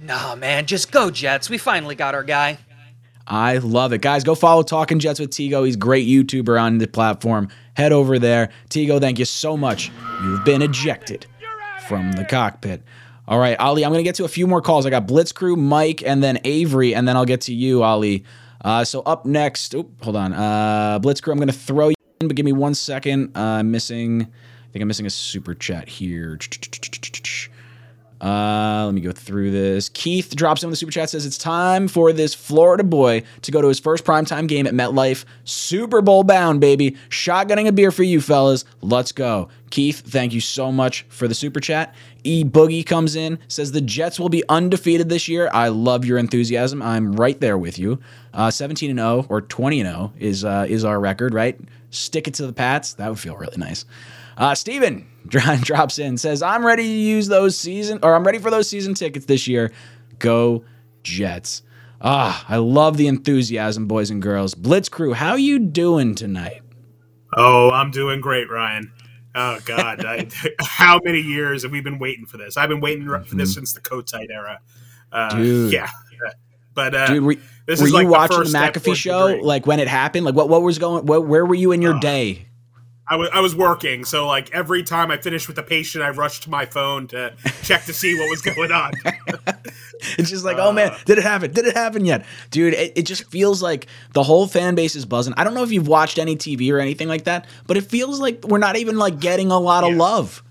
Nah, 0.00 0.36
man, 0.36 0.66
just 0.66 0.92
go 0.92 1.10
Jets. 1.10 1.50
We 1.50 1.58
finally 1.58 1.94
got 1.94 2.14
our 2.14 2.22
guy. 2.24 2.58
I 3.26 3.58
love 3.58 3.92
it. 3.92 4.00
Guys, 4.00 4.24
go 4.24 4.34
follow 4.34 4.62
Talking 4.62 5.00
Jets 5.00 5.20
with 5.20 5.30
Tigo. 5.30 5.66
He's 5.66 5.74
a 5.74 5.78
great 5.78 6.08
YouTuber 6.08 6.60
on 6.60 6.78
the 6.78 6.86
platform. 6.86 7.48
Head 7.74 7.92
over 7.92 8.18
there. 8.18 8.48
Tigo, 8.70 9.00
thank 9.00 9.18
you 9.18 9.26
so 9.26 9.54
much. 9.56 9.90
You've 10.22 10.44
been 10.44 10.62
ejected 10.62 11.26
from 11.88 12.12
the 12.12 12.24
cockpit. 12.24 12.82
All 13.26 13.38
right, 13.38 13.58
Ali, 13.60 13.84
I'm 13.84 13.90
going 13.92 14.02
to 14.02 14.08
get 14.08 14.14
to 14.14 14.24
a 14.24 14.28
few 14.28 14.46
more 14.46 14.62
calls. 14.62 14.86
I 14.86 14.90
got 14.90 15.06
Blitz 15.06 15.32
Crew, 15.32 15.56
Mike, 15.56 16.02
and 16.02 16.22
then 16.22 16.38
Avery, 16.44 16.94
and 16.94 17.06
then 17.06 17.16
I'll 17.16 17.26
get 17.26 17.42
to 17.42 17.52
you, 17.52 17.82
Ali. 17.82 18.24
Uh, 18.64 18.84
so 18.84 19.02
up 19.02 19.24
next, 19.24 19.74
oop, 19.74 20.02
hold 20.02 20.16
on. 20.16 20.32
Uh, 20.32 20.98
Blitz 20.98 21.20
Crew, 21.20 21.32
I'm 21.32 21.38
to 21.48 21.52
throw 21.52 21.88
you 21.88 21.94
in, 22.20 22.28
but 22.28 22.36
give 22.36 22.44
me 22.44 22.52
one 22.52 22.74
second. 22.74 23.36
Uh, 23.36 23.40
I'm 23.40 23.70
missing, 23.70 24.22
I 24.22 24.72
think 24.72 24.82
I'm 24.82 24.88
missing 24.88 25.06
a 25.06 25.10
super 25.10 25.54
chat 25.54 25.88
here. 25.88 26.38
Uh, 28.20 28.84
let 28.86 28.94
me 28.94 29.00
go 29.00 29.12
through 29.12 29.50
this. 29.50 29.88
Keith 29.90 30.34
drops 30.34 30.64
in 30.64 30.70
the 30.70 30.76
super 30.76 30.90
chat 30.90 31.08
says 31.08 31.24
it's 31.24 31.38
time 31.38 31.86
for 31.86 32.12
this 32.12 32.34
Florida 32.34 32.82
boy 32.82 33.22
to 33.42 33.50
go 33.52 33.62
to 33.62 33.68
his 33.68 33.78
first 33.78 34.04
primetime 34.04 34.48
game 34.48 34.66
at 34.66 34.74
MetLife. 34.74 35.24
Super 35.44 36.02
Bowl 36.02 36.24
bound, 36.24 36.60
baby. 36.60 36.96
Shotgunning 37.10 37.68
a 37.68 37.72
beer 37.72 37.92
for 37.92 38.02
you, 38.02 38.20
fellas. 38.20 38.64
Let's 38.80 39.12
go. 39.12 39.48
Keith, 39.70 40.00
thank 40.00 40.32
you 40.32 40.40
so 40.40 40.72
much 40.72 41.02
for 41.08 41.28
the 41.28 41.34
super 41.34 41.60
chat. 41.60 41.94
E 42.24 42.42
Boogie 42.42 42.84
comes 42.84 43.14
in, 43.14 43.38
says 43.48 43.70
the 43.70 43.80
Jets 43.80 44.18
will 44.18 44.28
be 44.28 44.42
undefeated 44.48 45.08
this 45.08 45.28
year. 45.28 45.48
I 45.52 45.68
love 45.68 46.04
your 46.04 46.18
enthusiasm. 46.18 46.82
I'm 46.82 47.12
right 47.12 47.38
there 47.40 47.58
with 47.58 47.78
you. 47.78 48.00
Uh, 48.34 48.50
17 48.50 48.90
and 48.90 48.98
0 48.98 49.26
or 49.28 49.42
20 49.42 49.80
and 49.80 49.88
0 49.88 50.12
is 50.18 50.44
uh, 50.44 50.66
is 50.68 50.84
our 50.84 50.98
record, 50.98 51.34
right? 51.34 51.58
Stick 51.90 52.26
it 52.26 52.34
to 52.34 52.46
the 52.46 52.52
Pats. 52.52 52.94
That 52.94 53.08
would 53.08 53.20
feel 53.20 53.36
really 53.36 53.56
nice. 53.56 53.84
Uh, 54.36 54.54
Steven 54.54 55.06
drops 55.62 55.98
in, 55.98 56.18
says, 56.18 56.42
I'm 56.42 56.64
ready 56.64 56.82
to 56.82 56.88
use 56.88 57.28
those 57.28 57.56
season, 57.58 58.00
or 58.02 58.14
I'm 58.14 58.24
ready 58.24 58.38
for 58.38 58.50
those 58.50 58.68
season 58.68 58.94
tickets 58.94 59.26
this 59.26 59.46
year. 59.46 59.72
Go 60.18 60.64
Jets. 61.02 61.62
Ah, 62.00 62.44
I 62.48 62.56
love 62.56 62.96
the 62.96 63.08
enthusiasm, 63.08 63.86
boys 63.86 64.10
and 64.10 64.22
girls. 64.22 64.54
Blitz 64.54 64.88
crew, 64.88 65.14
how 65.14 65.34
you 65.34 65.58
doing 65.58 66.14
tonight? 66.14 66.62
Oh, 67.36 67.70
I'm 67.70 67.90
doing 67.90 68.20
great, 68.20 68.50
Ryan. 68.50 68.92
Oh 69.34 69.58
God, 69.64 70.04
I, 70.04 70.28
how 70.60 71.00
many 71.04 71.20
years 71.20 71.62
have 71.62 71.72
we 71.72 71.80
been 71.80 71.98
waiting 71.98 72.26
for 72.26 72.36
this? 72.36 72.56
I've 72.56 72.68
been 72.68 72.80
waiting 72.80 73.06
for 73.06 73.34
this 73.34 73.54
since 73.54 73.72
the 73.72 73.80
Kotite 73.80 74.30
era. 74.30 74.60
Uh, 75.10 75.30
Mm-hmm. 75.30 75.42
Dude. 75.42 75.72
yeah, 75.72 75.88
but 76.74 76.94
uh, 76.94 77.06
Dude, 77.08 77.24
were, 77.24 77.34
this 77.66 77.80
were 77.80 77.86
is 77.86 77.92
you 77.92 77.98
like 77.98 78.08
watching 78.08 78.38
the, 78.38 78.44
first 78.44 78.54
McAfee 78.54 78.94
show 78.94 79.26
like 79.42 79.66
when 79.66 79.80
it 79.80 79.88
happened? 79.88 80.24
Like 80.24 80.34
what 80.34 80.48
what 80.48 80.62
was 80.62 80.78
going? 80.78 81.06
What, 81.06 81.26
where 81.26 81.44
were 81.44 81.54
you 81.54 81.72
in 81.72 81.82
your 81.82 81.98
day? 81.98 82.46
I 83.10 83.16
was 83.16 83.30
I 83.32 83.40
was 83.40 83.54
working, 83.54 84.04
so 84.04 84.26
like 84.26 84.52
every 84.52 84.82
time 84.82 85.10
I 85.10 85.16
finished 85.16 85.48
with 85.48 85.58
a 85.58 85.62
patient, 85.62 86.04
I 86.04 86.10
rushed 86.10 86.42
to 86.44 86.50
my 86.50 86.66
phone 86.66 87.06
to 87.08 87.34
check 87.62 87.84
to 87.86 87.92
see 87.92 88.18
what 88.18 88.28
was 88.28 88.42
going 88.42 88.72
on. 88.72 88.92
It's 90.16 90.30
just 90.30 90.44
like, 90.44 90.58
oh 90.58 90.70
man, 90.70 90.90
uh. 90.90 90.98
did 91.06 91.18
it 91.18 91.24
happen? 91.24 91.52
Did 91.52 91.66
it 91.66 91.74
happen 91.76 92.04
yet? 92.04 92.24
Dude, 92.50 92.74
it, 92.74 92.92
it 92.96 93.02
just 93.02 93.28
feels 93.30 93.62
like 93.62 93.86
the 94.12 94.22
whole 94.22 94.46
fan 94.46 94.76
base 94.76 94.94
is 94.94 95.04
buzzing. 95.04 95.34
I 95.36 95.42
don't 95.42 95.54
know 95.54 95.64
if 95.64 95.72
you've 95.72 95.88
watched 95.88 96.18
any 96.18 96.36
TV 96.36 96.72
or 96.72 96.78
anything 96.78 97.08
like 97.08 97.24
that, 97.24 97.46
but 97.66 97.76
it 97.76 97.82
feels 97.82 98.20
like 98.20 98.44
we're 98.44 98.58
not 98.58 98.76
even 98.76 98.96
like 98.96 99.18
getting 99.18 99.50
a 99.50 99.58
lot 99.58 99.82
of 99.82 99.94
love. 99.94 100.42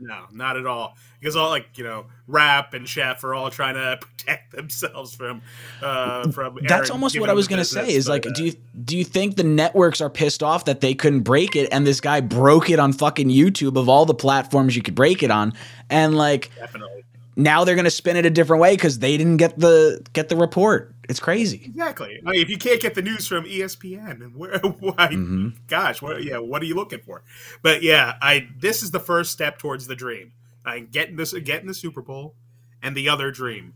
No, 0.00 0.24
not 0.32 0.56
at 0.56 0.66
all. 0.66 0.96
because 1.20 1.36
all 1.36 1.48
like 1.48 1.66
you 1.76 1.84
know 1.84 2.06
Rap 2.28 2.74
and 2.74 2.86
Schef 2.86 3.24
are 3.24 3.34
all 3.34 3.50
trying 3.50 3.74
to 3.74 3.98
protect 4.06 4.52
themselves 4.52 5.14
from 5.14 5.42
uh 5.82 6.30
from. 6.30 6.58
That's 6.62 6.90
almost 6.90 7.18
what 7.18 7.30
I 7.30 7.32
was 7.32 7.48
gonna 7.48 7.64
say. 7.64 7.92
Is 7.92 8.08
like, 8.08 8.22
but, 8.22 8.32
uh, 8.32 8.34
do 8.34 8.44
you 8.44 8.52
do 8.84 8.96
you 8.96 9.04
think 9.04 9.36
the 9.36 9.44
networks 9.44 10.00
are 10.00 10.10
pissed 10.10 10.42
off 10.42 10.66
that 10.66 10.80
they 10.80 10.94
couldn't 10.94 11.22
break 11.22 11.56
it, 11.56 11.68
and 11.72 11.86
this 11.86 12.00
guy 12.00 12.20
broke 12.20 12.70
it 12.70 12.78
on 12.78 12.92
fucking 12.92 13.28
YouTube 13.28 13.76
of 13.76 13.88
all 13.88 14.04
the 14.04 14.14
platforms 14.14 14.76
you 14.76 14.82
could 14.82 14.94
break 14.94 15.22
it 15.22 15.30
on, 15.30 15.54
and 15.90 16.16
like 16.16 16.54
definitely 16.54 16.98
now 17.38 17.64
they're 17.64 17.76
gonna 17.76 17.88
spin 17.88 18.16
it 18.16 18.26
a 18.26 18.30
different 18.30 18.60
way 18.60 18.74
because 18.74 18.98
they 18.98 19.16
didn't 19.16 19.38
get 19.38 19.58
the 19.58 20.04
get 20.12 20.28
the 20.28 20.36
report. 20.36 20.94
It's 21.08 21.20
crazy. 21.20 21.62
Exactly. 21.64 22.20
I 22.26 22.32
mean, 22.32 22.42
if 22.42 22.50
you 22.50 22.58
can't 22.58 22.82
get 22.82 22.94
the 22.94 23.00
news 23.00 23.26
from 23.26 23.44
ESPN, 23.44 24.22
and 24.22 24.36
where, 24.36 24.58
why? 24.58 25.08
Mm-hmm. 25.08 25.50
Gosh, 25.68 26.02
what? 26.02 26.22
Yeah, 26.22 26.38
what 26.38 26.60
are 26.60 26.66
you 26.66 26.74
looking 26.74 26.98
for? 26.98 27.22
But 27.62 27.82
yeah, 27.82 28.16
I 28.20 28.48
this 28.58 28.82
is 28.82 28.90
the 28.90 29.00
first 29.00 29.32
step 29.32 29.58
towards 29.58 29.86
the 29.86 29.94
dream. 29.94 30.32
I 30.64 30.80
getting 30.80 31.16
this, 31.16 31.32
getting 31.32 31.66
the 31.68 31.74
Super 31.74 32.02
Bowl, 32.02 32.34
and 32.82 32.96
the 32.96 33.08
other 33.08 33.30
dream, 33.30 33.74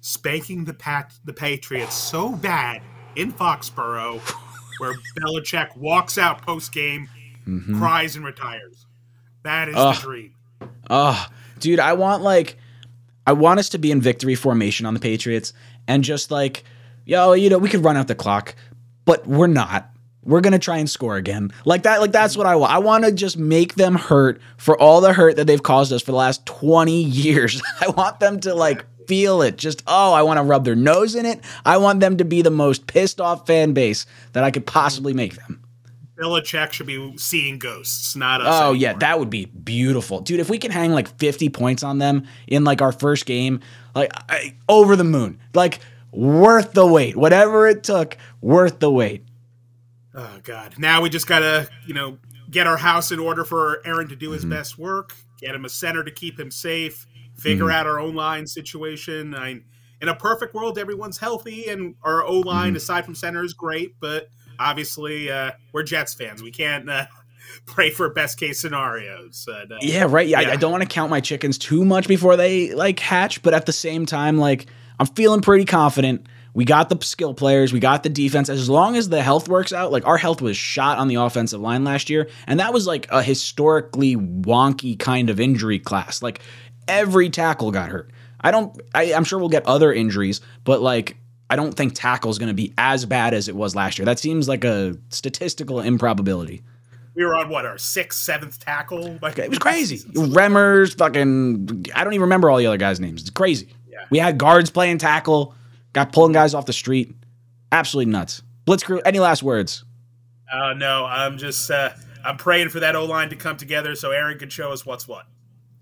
spanking 0.00 0.64
the 0.64 0.74
pat 0.74 1.12
the 1.24 1.32
Patriots 1.32 1.94
so 1.94 2.32
bad 2.32 2.82
in 3.16 3.32
Foxborough, 3.32 4.20
where 4.78 4.94
Belichick 5.18 5.76
walks 5.76 6.18
out 6.18 6.42
post 6.42 6.72
game, 6.72 7.08
Mhm. 7.46 7.78
cries 7.78 8.16
and 8.16 8.24
retires. 8.24 8.86
That 9.42 9.68
is 9.68 9.74
Ugh. 9.76 9.94
the 9.94 10.00
dream. 10.02 10.34
Oh, 10.90 11.26
dude, 11.60 11.80
I 11.80 11.92
want 11.92 12.22
like 12.22 12.56
I 13.26 13.32
want 13.32 13.58
us 13.58 13.70
to 13.70 13.78
be 13.78 13.90
in 13.90 14.00
victory 14.02 14.34
formation 14.34 14.84
on 14.84 14.92
the 14.92 15.00
Patriots 15.00 15.54
and 15.88 16.04
just 16.04 16.30
like, 16.30 16.64
yo, 17.06 17.32
you 17.32 17.48
know, 17.48 17.56
we 17.56 17.70
could 17.70 17.82
run 17.82 17.96
out 17.96 18.06
the 18.06 18.14
clock, 18.14 18.54
but 19.06 19.26
we're 19.26 19.46
not. 19.46 19.90
We're 20.24 20.40
gonna 20.40 20.58
try 20.58 20.78
and 20.78 20.88
score 20.88 21.16
again. 21.16 21.52
Like 21.64 21.82
that, 21.84 22.00
like 22.00 22.12
that's 22.12 22.36
what 22.36 22.46
I 22.46 22.56
want. 22.56 22.72
I 22.72 22.78
want 22.78 23.04
to 23.04 23.12
just 23.12 23.36
make 23.36 23.74
them 23.74 23.94
hurt 23.94 24.40
for 24.56 24.78
all 24.80 25.00
the 25.00 25.12
hurt 25.12 25.36
that 25.36 25.46
they've 25.46 25.62
caused 25.62 25.92
us 25.92 26.02
for 26.02 26.12
the 26.12 26.16
last 26.18 26.44
20 26.46 27.02
years. 27.02 27.62
I 27.80 27.88
want 27.88 28.20
them 28.20 28.40
to 28.40 28.54
like 28.54 28.84
feel 29.06 29.42
it. 29.42 29.56
Just 29.56 29.82
oh, 29.86 30.12
I 30.12 30.22
want 30.22 30.38
to 30.38 30.42
rub 30.42 30.64
their 30.64 30.74
nose 30.74 31.14
in 31.14 31.26
it. 31.26 31.40
I 31.64 31.76
want 31.76 32.00
them 32.00 32.16
to 32.18 32.24
be 32.24 32.42
the 32.42 32.50
most 32.50 32.86
pissed 32.86 33.20
off 33.20 33.46
fan 33.46 33.72
base 33.72 34.06
that 34.32 34.44
I 34.44 34.50
could 34.50 34.66
possibly 34.66 35.12
make 35.12 35.34
them. 35.36 35.60
Belichick 36.16 36.72
should 36.72 36.86
be 36.86 37.16
seeing 37.18 37.58
ghosts, 37.58 38.14
not 38.14 38.40
us. 38.40 38.46
Oh 38.48 38.70
anymore. 38.70 38.76
yeah, 38.76 38.92
that 38.94 39.18
would 39.18 39.30
be 39.30 39.46
beautiful, 39.46 40.20
dude. 40.20 40.38
If 40.38 40.48
we 40.48 40.58
can 40.58 40.70
hang 40.70 40.92
like 40.92 41.08
50 41.18 41.48
points 41.48 41.82
on 41.82 41.98
them 41.98 42.26
in 42.46 42.62
like 42.62 42.80
our 42.80 42.92
first 42.92 43.26
game, 43.26 43.60
like 43.94 44.12
I, 44.30 44.54
over 44.68 44.94
the 44.94 45.04
moon, 45.04 45.40
like 45.54 45.80
worth 46.12 46.72
the 46.72 46.86
wait. 46.86 47.16
Whatever 47.16 47.66
it 47.66 47.82
took, 47.82 48.16
worth 48.40 48.78
the 48.78 48.90
wait. 48.90 49.26
Oh 50.14 50.38
God! 50.44 50.74
Now 50.78 51.00
we 51.02 51.08
just 51.10 51.26
gotta, 51.26 51.68
you 51.86 51.94
know, 51.94 52.18
get 52.50 52.66
our 52.66 52.76
house 52.76 53.10
in 53.10 53.18
order 53.18 53.44
for 53.44 53.80
Aaron 53.84 54.08
to 54.08 54.16
do 54.16 54.26
Mm-hmm. 54.26 54.34
his 54.34 54.44
best 54.44 54.78
work. 54.78 55.14
Get 55.40 55.54
him 55.54 55.64
a 55.64 55.68
center 55.68 56.04
to 56.04 56.10
keep 56.10 56.38
him 56.38 56.50
safe. 56.50 57.06
Figure 57.36 57.64
Mhm. 57.66 57.72
out 57.72 57.86
our 57.86 57.98
own 57.98 58.14
line 58.14 58.46
situation. 58.46 59.34
I, 59.34 59.60
in 60.00 60.08
a 60.08 60.14
perfect 60.14 60.54
world, 60.54 60.78
everyone's 60.78 61.18
healthy 61.18 61.66
and 61.68 61.94
our 62.02 62.22
O 62.24 62.38
line, 62.40 62.74
Mhm. 62.74 62.76
aside 62.76 63.04
from 63.04 63.14
center, 63.16 63.42
is 63.42 63.54
great. 63.54 63.94
But 64.00 64.28
obviously, 64.60 65.30
uh, 65.32 65.50
we're 65.72 65.82
Jets 65.82 66.14
fans. 66.14 66.42
We 66.42 66.52
can't 66.52 66.88
uh, 66.88 67.06
pray 67.66 67.90
for 67.90 68.08
best 68.10 68.38
case 68.38 68.60
scenarios. 68.60 69.48
And, 69.52 69.72
uh, 69.72 69.78
Yeah, 69.82 70.06
right. 70.08 70.28
Yeah, 70.28 70.40
I, 70.40 70.52
I 70.52 70.56
don't 70.56 70.70
want 70.70 70.82
to 70.82 70.88
count 70.88 71.10
my 71.10 71.20
chickens 71.20 71.58
too 71.58 71.84
much 71.84 72.06
before 72.06 72.36
they 72.36 72.72
like 72.72 73.00
hatch, 73.00 73.42
but 73.42 73.52
at 73.52 73.66
the 73.66 73.72
same 73.72 74.06
time, 74.06 74.38
like 74.38 74.66
I'm 75.00 75.06
feeling 75.06 75.40
pretty 75.40 75.64
confident. 75.64 76.26
We 76.54 76.64
got 76.64 76.88
the 76.88 77.04
skill 77.04 77.34
players, 77.34 77.72
we 77.72 77.80
got 77.80 78.04
the 78.04 78.08
defense. 78.08 78.48
As 78.48 78.70
long 78.70 78.96
as 78.96 79.08
the 79.08 79.22
health 79.22 79.48
works 79.48 79.72
out, 79.72 79.90
like 79.92 80.06
our 80.06 80.16
health 80.16 80.40
was 80.40 80.56
shot 80.56 80.98
on 80.98 81.08
the 81.08 81.16
offensive 81.16 81.60
line 81.60 81.84
last 81.84 82.08
year, 82.08 82.28
and 82.46 82.60
that 82.60 82.72
was 82.72 82.86
like 82.86 83.06
a 83.10 83.22
historically 83.22 84.16
wonky 84.16 84.98
kind 84.98 85.30
of 85.30 85.40
injury 85.40 85.80
class. 85.80 86.22
Like 86.22 86.40
every 86.88 87.28
tackle 87.28 87.70
got 87.72 87.88
hurt. 87.90 88.10
I 88.40 88.50
don't. 88.50 88.80
I, 88.94 89.12
I'm 89.14 89.24
sure 89.24 89.38
we'll 89.38 89.48
get 89.48 89.66
other 89.66 89.92
injuries, 89.92 90.40
but 90.64 90.80
like 90.80 91.16
I 91.50 91.56
don't 91.56 91.72
think 91.72 91.94
tackle 91.94 92.30
is 92.30 92.38
going 92.38 92.48
to 92.48 92.54
be 92.54 92.72
as 92.78 93.04
bad 93.04 93.34
as 93.34 93.48
it 93.48 93.56
was 93.56 93.74
last 93.74 93.98
year. 93.98 94.06
That 94.06 94.18
seems 94.18 94.48
like 94.48 94.64
a 94.64 94.96
statistical 95.10 95.80
improbability. 95.80 96.62
we 97.14 97.24
were 97.24 97.34
on 97.34 97.48
what 97.48 97.64
our 97.66 97.78
sixth, 97.78 98.20
seventh 98.20 98.58
tackle. 98.64 99.18
Like 99.20 99.38
It 99.38 99.50
was 99.50 99.58
crazy. 99.58 99.98
Remmers, 100.14 100.96
fucking. 100.96 101.86
I 101.94 102.04
don't 102.04 102.12
even 102.12 102.22
remember 102.22 102.50
all 102.50 102.58
the 102.58 102.66
other 102.66 102.76
guys' 102.76 103.00
names. 103.00 103.22
It's 103.22 103.30
crazy. 103.30 103.68
Yeah. 103.88 104.04
We 104.10 104.18
had 104.18 104.38
guards 104.38 104.70
playing 104.70 104.98
tackle, 104.98 105.54
got 105.94 106.12
pulling 106.12 106.32
guys 106.32 106.52
off 106.52 106.66
the 106.66 106.74
street. 106.74 107.14
Absolutely 107.72 108.12
nuts. 108.12 108.42
Blitzkrieg. 108.66 109.00
Any 109.06 109.20
last 109.20 109.42
words? 109.42 109.84
Uh, 110.52 110.74
no, 110.74 111.06
I'm 111.06 111.38
just 111.38 111.70
uh, 111.70 111.90
I'm 112.24 112.36
praying 112.36 112.68
for 112.68 112.80
that 112.80 112.94
O 112.94 113.06
line 113.06 113.30
to 113.30 113.36
come 113.36 113.56
together 113.56 113.94
so 113.94 114.10
Aaron 114.10 114.38
can 114.38 114.50
show 114.50 114.70
us 114.70 114.84
what's 114.84 115.08
what. 115.08 115.26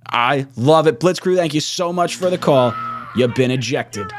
I 0.08 0.46
love 0.56 0.86
it. 0.86 1.00
Blitzkrieg, 1.00 1.36
thank 1.36 1.54
you 1.54 1.60
so 1.60 1.92
much 1.92 2.16
for 2.16 2.30
the 2.30 2.38
call. 2.38 2.74
You've 3.16 3.34
been 3.34 3.50
ejected 3.50 4.12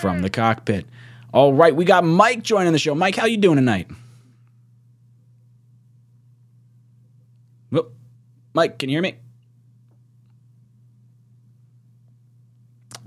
from 0.00 0.22
the 0.22 0.30
cockpit. 0.30 0.86
All 1.32 1.52
right, 1.52 1.74
we 1.74 1.84
got 1.84 2.04
Mike 2.04 2.42
joining 2.42 2.72
the 2.72 2.78
show. 2.78 2.94
Mike, 2.94 3.16
how 3.16 3.26
you 3.26 3.36
doing 3.36 3.56
tonight? 3.56 3.90
Whoop. 7.70 7.92
Mike, 8.54 8.78
can 8.78 8.88
you 8.88 8.94
hear 8.94 9.02
me? 9.02 9.16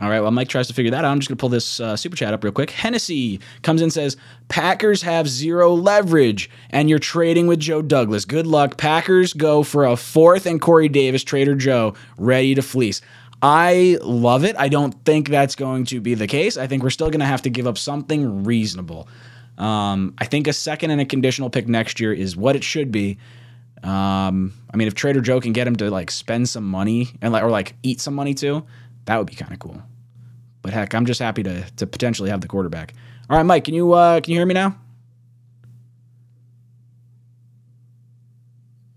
All 0.01 0.09
right, 0.09 0.19
while 0.19 0.31
Mike 0.31 0.47
tries 0.47 0.67
to 0.67 0.73
figure 0.73 0.89
that 0.91 1.05
out, 1.05 1.11
I'm 1.11 1.19
just 1.19 1.29
going 1.29 1.37
to 1.37 1.39
pull 1.39 1.49
this 1.49 1.79
uh, 1.79 1.95
super 1.95 2.15
chat 2.15 2.33
up 2.33 2.43
real 2.43 2.51
quick. 2.51 2.71
Hennessy 2.71 3.39
comes 3.61 3.81
in 3.81 3.85
and 3.85 3.93
says, 3.93 4.17
Packers 4.47 5.03
have 5.03 5.29
zero 5.29 5.75
leverage, 5.75 6.49
and 6.71 6.89
you're 6.89 6.97
trading 6.97 7.45
with 7.45 7.59
Joe 7.59 7.83
Douglas. 7.83 8.25
Good 8.25 8.47
luck. 8.47 8.77
Packers 8.77 9.33
go 9.33 9.61
for 9.61 9.85
a 9.85 9.95
fourth 9.95 10.47
and 10.47 10.59
Corey 10.59 10.89
Davis, 10.89 11.23
Trader 11.23 11.53
Joe, 11.53 11.93
ready 12.17 12.55
to 12.55 12.63
fleece. 12.63 13.01
I 13.43 13.99
love 14.01 14.43
it. 14.43 14.55
I 14.57 14.69
don't 14.69 14.93
think 15.05 15.29
that's 15.29 15.55
going 15.55 15.85
to 15.85 16.01
be 16.01 16.15
the 16.15 16.27
case. 16.27 16.57
I 16.57 16.65
think 16.65 16.81
we're 16.81 16.89
still 16.89 17.11
going 17.11 17.19
to 17.19 17.25
have 17.27 17.43
to 17.43 17.51
give 17.51 17.67
up 17.67 17.77
something 17.77 18.43
reasonable. 18.43 19.07
Um, 19.59 20.15
I 20.17 20.25
think 20.25 20.47
a 20.47 20.53
second 20.53 20.89
and 20.89 20.99
a 20.99 21.05
conditional 21.05 21.51
pick 21.51 21.67
next 21.67 21.99
year 21.99 22.11
is 22.11 22.35
what 22.35 22.55
it 22.55 22.63
should 22.63 22.91
be. 22.91 23.19
Um, 23.83 24.53
I 24.73 24.77
mean, 24.77 24.87
if 24.87 24.95
Trader 24.95 25.21
Joe 25.21 25.39
can 25.39 25.53
get 25.53 25.67
him 25.67 25.75
to 25.75 25.91
like 25.91 26.09
spend 26.09 26.49
some 26.49 26.63
money 26.63 27.09
and 27.21 27.31
like 27.33 27.43
or 27.43 27.51
like 27.51 27.75
eat 27.83 28.01
some 28.01 28.15
money 28.15 28.33
too, 28.33 28.65
that 29.05 29.17
would 29.17 29.27
be 29.27 29.35
kind 29.35 29.51
of 29.53 29.59
cool. 29.59 29.81
But 30.61 30.73
heck, 30.73 30.93
I'm 30.93 31.05
just 31.05 31.19
happy 31.19 31.43
to 31.43 31.63
to 31.77 31.87
potentially 31.87 32.29
have 32.29 32.41
the 32.41 32.47
quarterback. 32.47 32.93
All 33.29 33.37
right, 33.37 33.45
Mike, 33.45 33.65
can 33.65 33.73
you 33.73 33.93
uh, 33.93 34.21
can 34.21 34.31
you 34.31 34.39
hear 34.39 34.45
me 34.45 34.53
now? 34.53 34.75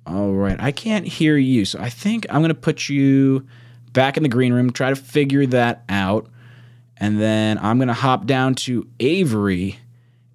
All 0.06 0.32
right, 0.32 0.60
I 0.60 0.70
can't 0.70 1.06
hear 1.06 1.36
you, 1.36 1.64
so 1.64 1.80
I 1.80 1.88
think 1.88 2.26
I'm 2.28 2.42
gonna 2.42 2.54
put 2.54 2.88
you 2.88 3.46
back 3.92 4.16
in 4.16 4.22
the 4.22 4.28
green 4.28 4.52
room. 4.52 4.70
Try 4.70 4.90
to 4.90 4.96
figure 4.96 5.46
that 5.46 5.84
out, 5.88 6.28
and 6.98 7.20
then 7.20 7.58
I'm 7.58 7.78
gonna 7.78 7.94
hop 7.94 8.26
down 8.26 8.54
to 8.56 8.86
Avery. 9.00 9.78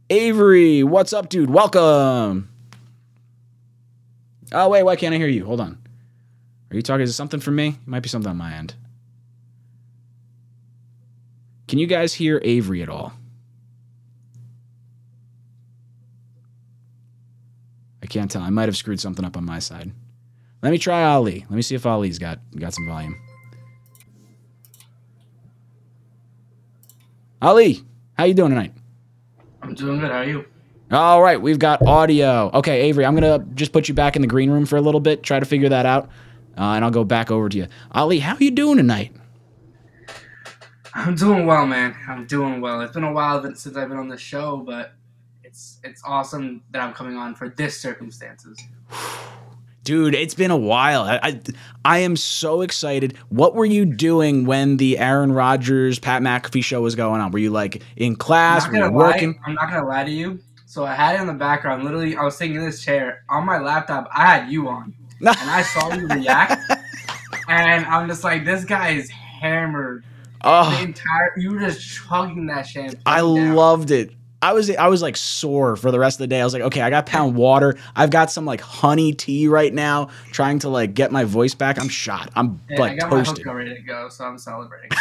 Avery, 0.09 0.83
what's 0.83 1.13
up, 1.13 1.29
dude? 1.29 1.51
Welcome. 1.51 2.49
Oh 4.51 4.69
wait, 4.69 4.81
why 4.81 4.95
can't 4.95 5.13
I 5.13 5.17
hear 5.17 5.27
you? 5.27 5.45
Hold 5.45 5.61
on. 5.61 5.77
Are 6.71 6.75
you 6.75 6.81
talking? 6.81 7.01
Is 7.01 7.11
it 7.11 7.13
something 7.13 7.39
for 7.39 7.51
me? 7.51 7.69
It 7.69 7.87
might 7.87 8.01
be 8.01 8.09
something 8.09 8.29
on 8.29 8.37
my 8.37 8.53
end. 8.53 8.73
Can 11.69 11.77
you 11.77 11.85
guys 11.85 12.15
hear 12.15 12.41
Avery 12.43 12.81
at 12.81 12.89
all? 12.89 13.13
I 18.01 18.07
can't 18.07 18.31
tell. 18.31 18.41
I 18.41 18.49
might 18.49 18.67
have 18.67 18.75
screwed 18.75 18.99
something 18.99 19.23
up 19.23 19.37
on 19.37 19.45
my 19.45 19.59
side. 19.59 19.91
Let 20.63 20.71
me 20.71 20.79
try 20.79 21.03
Ali. 21.03 21.45
Let 21.47 21.55
me 21.55 21.61
see 21.61 21.75
if 21.75 21.85
Ali's 21.85 22.17
got 22.17 22.39
got 22.57 22.73
some 22.73 22.87
volume. 22.87 23.21
Ali, 27.39 27.83
how 28.17 28.23
you 28.23 28.33
doing 28.33 28.49
tonight? 28.49 28.73
I'm 29.61 29.75
doing 29.75 29.99
good. 29.99 30.09
How 30.09 30.17
are 30.17 30.25
you? 30.25 30.45
All 30.89 31.21
right, 31.21 31.39
we've 31.39 31.59
got 31.59 31.83
audio. 31.85 32.49
Okay, 32.51 32.81
Avery, 32.89 33.05
I'm 33.05 33.13
gonna 33.13 33.45
just 33.53 33.73
put 33.73 33.87
you 33.87 33.93
back 33.93 34.15
in 34.15 34.23
the 34.23 34.27
green 34.27 34.49
room 34.49 34.65
for 34.65 34.77
a 34.77 34.81
little 34.81 35.01
bit, 35.01 35.21
try 35.21 35.39
to 35.39 35.45
figure 35.45 35.69
that 35.69 35.85
out, 35.85 36.05
uh, 36.57 36.73
and 36.73 36.83
I'll 36.83 36.89
go 36.89 37.03
back 37.03 37.29
over 37.29 37.47
to 37.47 37.55
you. 37.55 37.67
Ali, 37.91 38.17
how 38.17 38.35
you 38.39 38.49
doing 38.49 38.77
tonight? 38.77 39.11
I'm 40.99 41.15
doing 41.15 41.45
well, 41.45 41.65
man. 41.65 41.95
I'm 42.09 42.25
doing 42.25 42.59
well. 42.59 42.81
It's 42.81 42.93
been 42.93 43.05
a 43.05 43.13
while 43.13 43.41
since 43.55 43.77
I've 43.77 43.87
been 43.87 43.97
on 43.97 44.09
the 44.09 44.17
show, 44.17 44.57
but 44.57 44.91
it's 45.45 45.79
it's 45.81 46.01
awesome 46.05 46.61
that 46.71 46.81
I'm 46.81 46.93
coming 46.93 47.15
on 47.15 47.35
for 47.35 47.47
this 47.47 47.79
circumstances. 47.79 48.59
Dude, 49.85 50.13
it's 50.13 50.33
been 50.33 50.51
a 50.51 50.57
while. 50.57 51.03
I, 51.03 51.19
I 51.23 51.41
I 51.85 51.97
am 51.99 52.17
so 52.17 52.59
excited. 52.59 53.15
What 53.29 53.55
were 53.55 53.63
you 53.63 53.85
doing 53.85 54.45
when 54.45 54.75
the 54.75 54.97
Aaron 54.97 55.31
Rodgers 55.31 55.99
Pat 55.99 56.21
McAfee 56.21 56.65
show 56.65 56.81
was 56.81 56.95
going 56.95 57.21
on? 57.21 57.31
Were 57.31 57.39
you 57.39 57.49
like 57.49 57.81
in 57.95 58.17
class? 58.17 58.67
Were 58.67 58.75
you 58.75 58.81
lie. 58.81 58.89
working? 58.89 59.39
I'm 59.45 59.53
not 59.53 59.69
gonna 59.69 59.87
lie 59.87 60.03
to 60.03 60.11
you. 60.11 60.41
So 60.65 60.83
I 60.83 60.95
had 60.95 61.15
it 61.15 61.21
in 61.21 61.27
the 61.27 61.33
background. 61.33 61.85
Literally, 61.85 62.17
I 62.17 62.25
was 62.25 62.37
sitting 62.37 62.55
in 62.55 62.65
this 62.65 62.83
chair 62.83 63.23
on 63.29 63.45
my 63.45 63.57
laptop. 63.57 64.09
I 64.13 64.25
had 64.25 64.51
you 64.51 64.67
on, 64.67 64.93
and 65.21 65.29
I 65.29 65.61
saw 65.61 65.93
you 65.93 66.07
react, 66.07 66.61
and 67.47 67.85
I'm 67.85 68.09
just 68.09 68.25
like, 68.25 68.43
this 68.43 68.65
guy 68.65 68.89
is 68.89 69.09
hammered. 69.09 70.03
Oh. 70.43 70.69
The 70.77 70.83
entire 70.83 71.33
you 71.37 71.51
were 71.51 71.59
just 71.59 71.81
chugging 71.81 72.45
that 72.47 72.63
champagne. 72.67 73.01
I 73.05 73.17
down. 73.17 73.55
loved 73.55 73.91
it. 73.91 74.11
I 74.41 74.53
was 74.53 74.69
I 74.73 74.87
was 74.87 75.01
like 75.01 75.17
sore 75.17 75.75
for 75.75 75.91
the 75.91 75.99
rest 75.99 76.15
of 76.15 76.19
the 76.19 76.27
day. 76.27 76.39
I 76.39 76.45
was 76.45 76.53
like, 76.53 76.61
okay, 76.63 76.79
I 76.81 76.89
got 76.89 77.05
pound 77.05 77.35
water. 77.35 77.77
I've 77.95 78.09
got 78.09 78.31
some 78.31 78.45
like 78.45 78.61
honey 78.61 79.11
tea 79.11 79.49
right 79.49 79.73
now, 79.73 80.07
trying 80.31 80.59
to 80.59 80.69
like 80.69 80.93
get 80.93 81.11
my 81.11 81.25
voice 81.25 81.53
back. 81.55 81.77
I'm 81.77 81.89
shot. 81.89 82.29
I'm 82.37 82.61
Yeah, 82.69 82.77
I 82.77 82.79
like 82.79 82.99
got 82.99 83.09
toasted. 83.09 83.45
my 83.45 83.51
ready 83.51 83.75
to 83.75 83.81
go, 83.81 84.07
so 84.07 84.23
I'm 84.23 84.37
celebrating. 84.37 84.91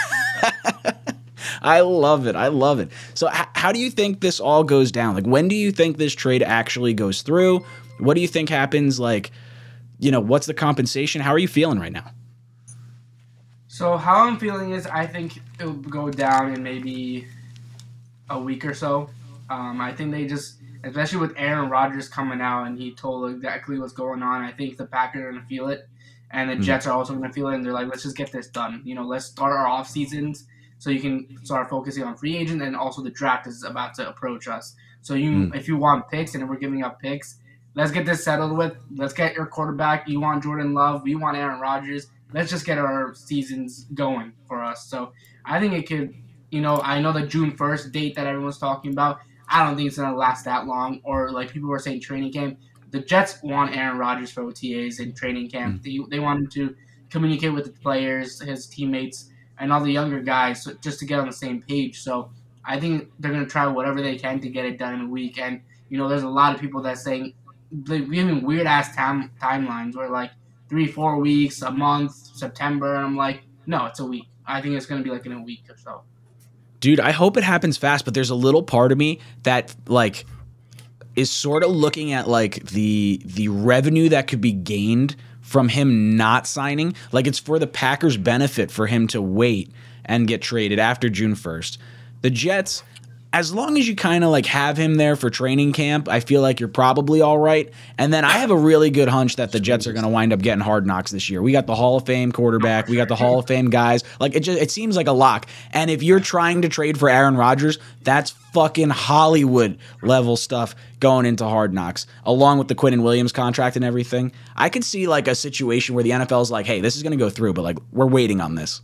I 1.62 1.80
love 1.80 2.26
it. 2.26 2.34
I 2.36 2.48
love 2.48 2.78
it. 2.80 2.90
So, 3.14 3.28
h- 3.28 3.46
how 3.54 3.72
do 3.72 3.78
you 3.80 3.90
think 3.90 4.20
this 4.20 4.38
all 4.40 4.64
goes 4.64 4.90
down? 4.92 5.14
Like, 5.14 5.26
when 5.26 5.48
do 5.48 5.54
you 5.56 5.70
think 5.72 5.96
this 5.96 6.14
trade 6.14 6.42
actually 6.42 6.94
goes 6.94 7.22
through? 7.22 7.64
What 7.98 8.14
do 8.14 8.20
you 8.20 8.28
think 8.28 8.48
happens? 8.48 8.98
Like, 9.00 9.30
you 9.98 10.10
know, 10.10 10.20
what's 10.20 10.46
the 10.46 10.54
compensation? 10.54 11.20
How 11.20 11.30
are 11.32 11.38
you 11.38 11.48
feeling 11.48 11.78
right 11.78 11.92
now? 11.92 12.10
So 13.78 13.96
how 13.96 14.26
I'm 14.26 14.38
feeling 14.40 14.72
is 14.72 14.88
I 14.88 15.06
think 15.06 15.40
it'll 15.60 15.72
go 15.72 16.10
down 16.10 16.52
in 16.52 16.64
maybe 16.64 17.28
a 18.28 18.36
week 18.36 18.64
or 18.64 18.74
so. 18.74 19.08
Um, 19.48 19.80
I 19.80 19.94
think 19.94 20.10
they 20.10 20.26
just, 20.26 20.56
especially 20.82 21.20
with 21.20 21.34
Aaron 21.36 21.70
Rodgers 21.70 22.08
coming 22.08 22.40
out 22.40 22.64
and 22.64 22.76
he 22.76 22.92
told 22.92 23.30
exactly 23.30 23.78
what's 23.78 23.92
going 23.92 24.20
on. 24.20 24.42
I 24.42 24.50
think 24.50 24.78
the 24.78 24.86
Packers 24.86 25.22
are 25.22 25.30
gonna 25.30 25.46
feel 25.46 25.68
it, 25.68 25.88
and 26.32 26.50
the 26.50 26.56
Mhm. 26.56 26.62
Jets 26.62 26.88
are 26.88 26.92
also 26.92 27.14
gonna 27.14 27.32
feel 27.32 27.46
it. 27.50 27.54
And 27.54 27.64
they're 27.64 27.72
like, 27.72 27.86
let's 27.86 28.02
just 28.02 28.16
get 28.16 28.32
this 28.32 28.48
done. 28.48 28.82
You 28.82 28.96
know, 28.96 29.04
let's 29.04 29.26
start 29.26 29.52
our 29.52 29.68
off 29.68 29.88
seasons 29.88 30.44
so 30.78 30.90
you 30.90 30.98
can 31.00 31.38
start 31.44 31.70
focusing 31.70 32.02
on 32.02 32.16
free 32.16 32.36
agent 32.36 32.60
and 32.60 32.74
also 32.74 33.00
the 33.00 33.10
draft 33.10 33.46
is 33.46 33.62
about 33.62 33.94
to 33.94 34.08
approach 34.08 34.48
us. 34.48 34.74
So 35.02 35.14
you, 35.14 35.30
Mm. 35.30 35.54
if 35.54 35.68
you 35.68 35.76
want 35.76 36.08
picks 36.08 36.34
and 36.34 36.48
we're 36.48 36.56
giving 36.58 36.82
up 36.82 36.98
picks, 36.98 37.38
let's 37.76 37.92
get 37.92 38.06
this 38.06 38.24
settled 38.24 38.58
with. 38.58 38.76
Let's 38.96 39.14
get 39.14 39.36
your 39.36 39.46
quarterback. 39.46 40.08
You 40.08 40.18
want 40.18 40.42
Jordan 40.42 40.74
Love. 40.74 41.04
We 41.04 41.14
want 41.14 41.36
Aaron 41.36 41.60
Rodgers. 41.60 42.08
Let's 42.32 42.50
just 42.50 42.66
get 42.66 42.78
our 42.78 43.14
seasons 43.14 43.86
going 43.94 44.32
for 44.46 44.62
us. 44.62 44.86
So 44.88 45.12
I 45.44 45.58
think 45.60 45.72
it 45.72 45.86
could, 45.88 46.14
you 46.50 46.60
know, 46.60 46.80
I 46.82 47.00
know 47.00 47.12
the 47.12 47.26
June 47.26 47.52
1st 47.52 47.92
date 47.92 48.14
that 48.16 48.26
everyone's 48.26 48.58
talking 48.58 48.92
about. 48.92 49.20
I 49.48 49.64
don't 49.64 49.76
think 49.76 49.88
it's 49.88 49.96
going 49.96 50.10
to 50.10 50.16
last 50.16 50.44
that 50.44 50.66
long. 50.66 51.00
Or 51.04 51.30
like 51.30 51.50
people 51.50 51.68
were 51.68 51.78
saying, 51.78 52.00
training 52.02 52.32
camp. 52.32 52.58
The 52.90 53.00
Jets 53.00 53.42
want 53.42 53.76
Aaron 53.76 53.98
Rodgers 53.98 54.30
for 54.30 54.42
OTAs 54.42 55.00
in 55.00 55.12
training 55.14 55.50
camp. 55.50 55.76
Hmm. 55.76 55.82
They, 55.82 55.98
they 56.10 56.20
want 56.20 56.40
him 56.40 56.46
to 56.48 56.76
communicate 57.10 57.54
with 57.54 57.64
the 57.64 57.72
players, 57.72 58.40
his 58.40 58.66
teammates, 58.66 59.30
and 59.58 59.72
all 59.72 59.82
the 59.82 59.90
younger 59.90 60.20
guys 60.20 60.62
so, 60.62 60.74
just 60.82 60.98
to 61.00 61.06
get 61.06 61.18
on 61.18 61.26
the 61.26 61.32
same 61.32 61.62
page. 61.62 62.00
So 62.00 62.30
I 62.64 62.78
think 62.78 63.10
they're 63.18 63.32
going 63.32 63.44
to 63.44 63.50
try 63.50 63.66
whatever 63.66 64.02
they 64.02 64.16
can 64.16 64.40
to 64.40 64.48
get 64.48 64.64
it 64.64 64.78
done 64.78 64.94
in 64.94 65.00
a 65.02 65.08
week. 65.08 65.38
And, 65.38 65.62
you 65.88 65.98
know, 65.98 66.08
there's 66.08 66.22
a 66.22 66.28
lot 66.28 66.54
of 66.54 66.60
people 66.60 66.82
that 66.82 66.98
saying, 66.98 67.34
giving 67.84 68.42
weird 68.42 68.66
ass 68.66 68.94
time, 68.94 69.30
timelines 69.40 69.96
where 69.96 70.10
like 70.10 70.30
three, 70.68 70.86
four 70.86 71.18
weeks, 71.18 71.62
a 71.62 71.70
month, 71.70 72.14
September. 72.14 72.96
And 72.96 73.04
I'm 73.04 73.16
like, 73.16 73.42
no, 73.66 73.86
it's 73.86 74.00
a 74.00 74.04
week. 74.04 74.28
I 74.46 74.60
think 74.60 74.74
it's 74.76 74.86
going 74.86 75.02
to 75.02 75.04
be 75.04 75.10
like 75.10 75.26
in 75.26 75.32
a 75.32 75.42
week 75.42 75.64
or 75.68 75.76
so. 75.76 76.02
Dude, 76.80 77.00
I 77.00 77.10
hope 77.10 77.36
it 77.36 77.44
happens 77.44 77.76
fast, 77.76 78.04
but 78.04 78.14
there's 78.14 78.30
a 78.30 78.34
little 78.34 78.62
part 78.62 78.92
of 78.92 78.98
me 78.98 79.20
that 79.42 79.74
like 79.86 80.24
is 81.16 81.30
sort 81.30 81.64
of 81.64 81.70
looking 81.70 82.12
at 82.12 82.28
like 82.28 82.64
the 82.66 83.20
the 83.24 83.48
revenue 83.48 84.08
that 84.10 84.28
could 84.28 84.40
be 84.40 84.52
gained 84.52 85.16
from 85.40 85.68
him 85.68 86.16
not 86.16 86.46
signing. 86.46 86.94
Like 87.10 87.26
it's 87.26 87.38
for 87.38 87.58
the 87.58 87.66
Packers' 87.66 88.16
benefit 88.16 88.70
for 88.70 88.86
him 88.86 89.08
to 89.08 89.20
wait 89.20 89.72
and 90.04 90.28
get 90.28 90.40
traded 90.40 90.78
after 90.78 91.08
June 91.08 91.34
1st. 91.34 91.78
The 92.22 92.30
Jets 92.30 92.82
as 93.32 93.52
long 93.52 93.76
as 93.76 93.86
you 93.86 93.94
kind 93.94 94.24
of 94.24 94.30
like 94.30 94.46
have 94.46 94.78
him 94.78 94.94
there 94.94 95.14
for 95.14 95.28
training 95.28 95.72
camp, 95.72 96.08
I 96.08 96.20
feel 96.20 96.40
like 96.40 96.60
you're 96.60 96.68
probably 96.68 97.20
all 97.20 97.38
right. 97.38 97.70
And 97.98 98.12
then 98.12 98.24
I 98.24 98.38
have 98.38 98.50
a 98.50 98.56
really 98.56 98.90
good 98.90 99.08
hunch 99.08 99.36
that 99.36 99.52
the 99.52 99.60
Jets 99.60 99.86
are 99.86 99.92
going 99.92 100.04
to 100.04 100.08
wind 100.08 100.32
up 100.32 100.40
getting 100.40 100.62
hard 100.62 100.86
knocks 100.86 101.10
this 101.10 101.28
year. 101.28 101.42
We 101.42 101.52
got 101.52 101.66
the 101.66 101.74
Hall 101.74 101.98
of 101.98 102.06
Fame 102.06 102.32
quarterback, 102.32 102.88
we 102.88 102.96
got 102.96 103.08
the 103.08 103.16
Hall 103.16 103.38
of 103.38 103.46
Fame 103.46 103.68
guys. 103.68 104.02
Like 104.18 104.34
it 104.34 104.40
just 104.40 104.60
it 104.60 104.70
seems 104.70 104.96
like 104.96 105.08
a 105.08 105.12
lock. 105.12 105.46
And 105.72 105.90
if 105.90 106.02
you're 106.02 106.20
trying 106.20 106.62
to 106.62 106.70
trade 106.70 106.98
for 106.98 107.10
Aaron 107.10 107.36
Rodgers, 107.36 107.78
that's 108.02 108.30
fucking 108.30 108.88
Hollywood 108.88 109.78
level 110.02 110.36
stuff 110.36 110.74
going 110.98 111.26
into 111.26 111.44
hard 111.44 111.74
knocks, 111.74 112.06
along 112.24 112.58
with 112.58 112.68
the 112.68 112.74
Quinnen 112.74 113.02
Williams 113.02 113.32
contract 113.32 113.76
and 113.76 113.84
everything. 113.84 114.32
I 114.56 114.70
could 114.70 114.84
see 114.84 115.06
like 115.06 115.28
a 115.28 115.34
situation 115.34 115.94
where 115.94 116.02
the 116.02 116.10
NFL 116.10 116.42
is 116.42 116.50
like, 116.50 116.64
hey, 116.64 116.80
this 116.80 116.96
is 116.96 117.02
going 117.02 117.12
to 117.12 117.18
go 117.18 117.28
through, 117.28 117.52
but 117.52 117.62
like 117.62 117.76
we're 117.92 118.06
waiting 118.06 118.40
on 118.40 118.54
this. 118.54 118.80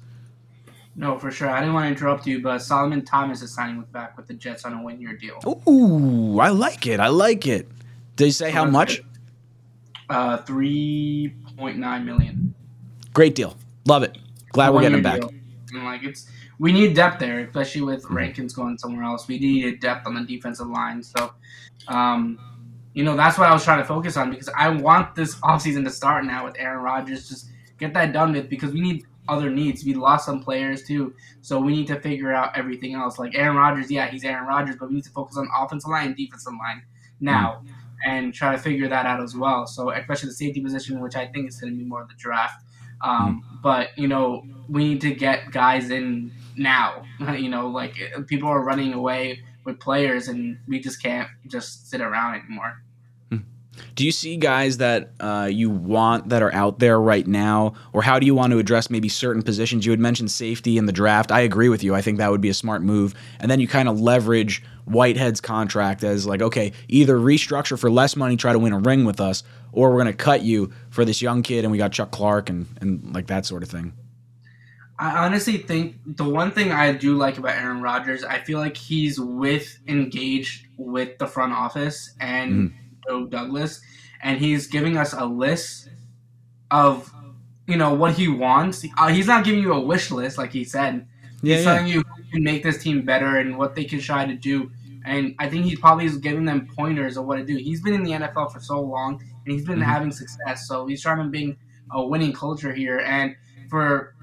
No, 0.96 1.18
for 1.18 1.30
sure. 1.30 1.48
I 1.50 1.60
didn't 1.60 1.74
want 1.74 1.84
to 1.86 1.88
interrupt 1.88 2.26
you, 2.26 2.40
but 2.40 2.60
Solomon 2.60 3.04
Thomas 3.04 3.42
is 3.42 3.52
signing 3.52 3.78
with 3.78 3.90
back 3.92 4.16
with 4.16 4.28
the 4.28 4.34
Jets 4.34 4.64
on 4.64 4.74
a 4.74 4.82
one 4.82 5.00
year 5.00 5.16
deal. 5.16 5.40
Ooh, 5.68 6.38
I 6.38 6.48
like 6.50 6.86
it. 6.86 7.00
I 7.00 7.08
like 7.08 7.46
it. 7.46 7.68
Did 8.16 8.26
you 8.26 8.30
say 8.30 8.50
how 8.50 8.64
much? 8.64 9.02
Uh, 10.08 10.36
three 10.38 11.34
point 11.56 11.78
nine 11.78 12.04
million. 12.04 12.54
Great 13.12 13.34
deal. 13.34 13.56
Love 13.86 14.02
it. 14.02 14.16
Glad 14.50 14.72
we're 14.72 14.82
getting 14.82 14.98
him 14.98 15.02
back. 15.02 15.22
One-year 15.22 15.40
deal. 15.70 15.78
And 15.78 15.84
like 15.84 16.04
it's 16.04 16.28
we 16.58 16.72
need 16.72 16.94
depth 16.94 17.18
there, 17.18 17.40
especially 17.40 17.82
with 17.82 18.04
Rankins 18.08 18.52
going 18.52 18.78
somewhere 18.78 19.04
else. 19.04 19.26
We 19.26 19.38
needed 19.38 19.80
depth 19.80 20.06
on 20.06 20.14
the 20.14 20.20
defensive 20.20 20.68
line. 20.68 21.02
So, 21.02 21.32
um, 21.88 22.38
you 22.92 23.02
know, 23.02 23.16
that's 23.16 23.36
what 23.36 23.48
I 23.48 23.52
was 23.52 23.64
trying 23.64 23.78
to 23.80 23.84
focus 23.84 24.16
on 24.16 24.30
because 24.30 24.48
I 24.56 24.68
want 24.68 25.16
this 25.16 25.34
offseason 25.36 25.84
to 25.84 25.90
start 25.90 26.24
now 26.24 26.44
with 26.44 26.54
Aaron 26.58 26.82
Rodgers. 26.82 27.28
Just 27.28 27.50
get 27.78 27.92
that 27.94 28.12
done 28.12 28.32
with 28.32 28.48
because 28.48 28.72
we 28.72 28.80
need 28.80 29.04
other 29.28 29.50
needs. 29.50 29.84
We 29.84 29.94
lost 29.94 30.26
some 30.26 30.42
players 30.42 30.82
too, 30.82 31.14
so 31.40 31.60
we 31.60 31.72
need 31.72 31.86
to 31.88 32.00
figure 32.00 32.32
out 32.32 32.56
everything 32.56 32.94
else. 32.94 33.18
Like 33.18 33.34
Aaron 33.34 33.56
Rodgers, 33.56 33.90
yeah, 33.90 34.06
he's 34.08 34.24
Aaron 34.24 34.46
Rodgers, 34.46 34.76
but 34.78 34.88
we 34.88 34.96
need 34.96 35.04
to 35.04 35.10
focus 35.10 35.36
on 35.36 35.48
offensive 35.58 35.90
line 35.90 36.08
and 36.08 36.16
defensive 36.16 36.52
line 36.52 36.82
now 37.20 37.62
and 38.04 38.34
try 38.34 38.52
to 38.52 38.58
figure 38.58 38.88
that 38.88 39.06
out 39.06 39.22
as 39.22 39.34
well. 39.36 39.66
So 39.66 39.90
especially 39.90 40.28
the 40.28 40.34
safety 40.34 40.60
position, 40.60 41.00
which 41.00 41.16
I 41.16 41.26
think 41.26 41.48
is 41.48 41.58
going 41.60 41.72
to 41.72 41.78
be 41.78 41.84
more 41.84 42.02
of 42.02 42.08
the 42.08 42.14
draft. 42.16 42.62
Um, 43.02 43.42
But 43.62 43.96
you 43.96 44.08
know, 44.08 44.44
we 44.68 44.84
need 44.88 45.00
to 45.02 45.14
get 45.14 45.50
guys 45.52 45.90
in 45.90 46.32
now. 46.56 47.02
You 47.36 47.48
know, 47.48 47.68
like 47.68 47.94
people 48.26 48.48
are 48.48 48.62
running 48.62 48.92
away 48.92 49.42
with 49.64 49.80
players, 49.80 50.28
and 50.28 50.58
we 50.68 50.78
just 50.80 51.02
can't 51.02 51.28
just 51.46 51.88
sit 51.90 52.00
around 52.02 52.34
anymore. 52.34 52.83
Do 53.94 54.04
you 54.04 54.12
see 54.12 54.36
guys 54.36 54.78
that 54.78 55.10
uh, 55.20 55.48
you 55.50 55.70
want 55.70 56.28
that 56.30 56.42
are 56.42 56.52
out 56.54 56.78
there 56.78 57.00
right 57.00 57.26
now, 57.26 57.74
or 57.92 58.02
how 58.02 58.18
do 58.18 58.26
you 58.26 58.34
want 58.34 58.52
to 58.52 58.58
address 58.58 58.90
maybe 58.90 59.08
certain 59.08 59.42
positions? 59.42 59.86
You 59.86 59.92
had 59.92 60.00
mentioned 60.00 60.30
safety 60.30 60.78
in 60.78 60.86
the 60.86 60.92
draft. 60.92 61.30
I 61.30 61.40
agree 61.40 61.68
with 61.68 61.84
you. 61.84 61.94
I 61.94 62.02
think 62.02 62.18
that 62.18 62.30
would 62.30 62.40
be 62.40 62.48
a 62.48 62.54
smart 62.54 62.82
move. 62.82 63.14
And 63.40 63.50
then 63.50 63.60
you 63.60 63.68
kind 63.68 63.88
of 63.88 64.00
leverage 64.00 64.62
Whitehead's 64.86 65.40
contract 65.40 66.04
as 66.04 66.26
like, 66.26 66.42
okay, 66.42 66.72
either 66.88 67.16
restructure 67.16 67.78
for 67.78 67.90
less 67.90 68.16
money, 68.16 68.36
try 68.36 68.52
to 68.52 68.58
win 68.58 68.72
a 68.72 68.78
ring 68.78 69.04
with 69.04 69.20
us, 69.20 69.42
or 69.72 69.90
we're 69.90 70.02
going 70.02 70.06
to 70.06 70.12
cut 70.12 70.42
you 70.42 70.72
for 70.90 71.04
this 71.04 71.22
young 71.22 71.42
kid, 71.42 71.64
and 71.64 71.72
we 71.72 71.78
got 71.78 71.92
Chuck 71.92 72.10
Clark 72.10 72.50
and 72.50 72.66
and 72.80 73.14
like 73.14 73.28
that 73.28 73.46
sort 73.46 73.62
of 73.62 73.68
thing. 73.68 73.92
I 74.98 75.24
honestly 75.26 75.58
think 75.58 75.96
the 76.06 76.24
one 76.24 76.52
thing 76.52 76.70
I 76.70 76.92
do 76.92 77.16
like 77.16 77.36
about 77.36 77.56
Aaron 77.56 77.82
Rodgers, 77.82 78.22
I 78.22 78.38
feel 78.38 78.60
like 78.60 78.76
he's 78.76 79.18
with 79.18 79.78
engaged 79.88 80.66
with 80.76 81.18
the 81.18 81.26
front 81.26 81.52
office 81.52 82.14
and 82.20 82.72
Joe 83.06 83.26
Douglas, 83.26 83.80
and 84.22 84.38
he's 84.38 84.66
giving 84.66 84.96
us 84.96 85.12
a 85.12 85.24
list 85.24 85.88
of 86.70 87.10
you 87.66 87.76
know 87.76 87.94
what 87.94 88.14
he 88.14 88.28
wants. 88.28 88.84
Uh, 88.98 89.08
he's 89.08 89.26
not 89.26 89.44
giving 89.44 89.60
you 89.60 89.72
a 89.72 89.80
wish 89.80 90.10
list 90.10 90.36
like 90.38 90.52
he 90.52 90.64
said. 90.64 91.06
Yeah, 91.42 91.56
he's 91.56 91.64
yeah. 91.64 91.74
telling 91.74 91.88
you 91.92 92.02
who 92.02 92.22
can 92.32 92.42
make 92.42 92.62
this 92.62 92.82
team 92.82 93.04
better 93.04 93.36
and 93.38 93.56
what 93.58 93.74
they 93.74 93.84
can 93.84 94.00
try 94.00 94.26
to 94.26 94.34
do. 94.34 94.70
And 95.06 95.34
I 95.38 95.48
think 95.48 95.64
he 95.66 95.76
probably 95.76 96.06
is 96.06 96.16
giving 96.18 96.44
them 96.46 96.66
pointers 96.76 97.16
of 97.16 97.26
what 97.26 97.36
to 97.36 97.44
do. 97.44 97.56
He's 97.56 97.82
been 97.82 97.92
in 97.94 98.02
the 98.02 98.12
NFL 98.12 98.50
for 98.52 98.60
so 98.60 98.80
long 98.80 99.22
and 99.44 99.52
he's 99.52 99.66
been 99.66 99.78
Mhm. 99.78 99.84
having 99.84 100.10
success. 100.10 100.66
So 100.66 100.86
he's 100.86 101.02
trying 101.02 101.18
to 101.18 101.24
bring 101.24 101.56
a 101.90 102.04
winning 102.06 102.32
culture 102.32 102.72
here. 102.72 103.00
And 103.00 103.36
for 103.68 104.14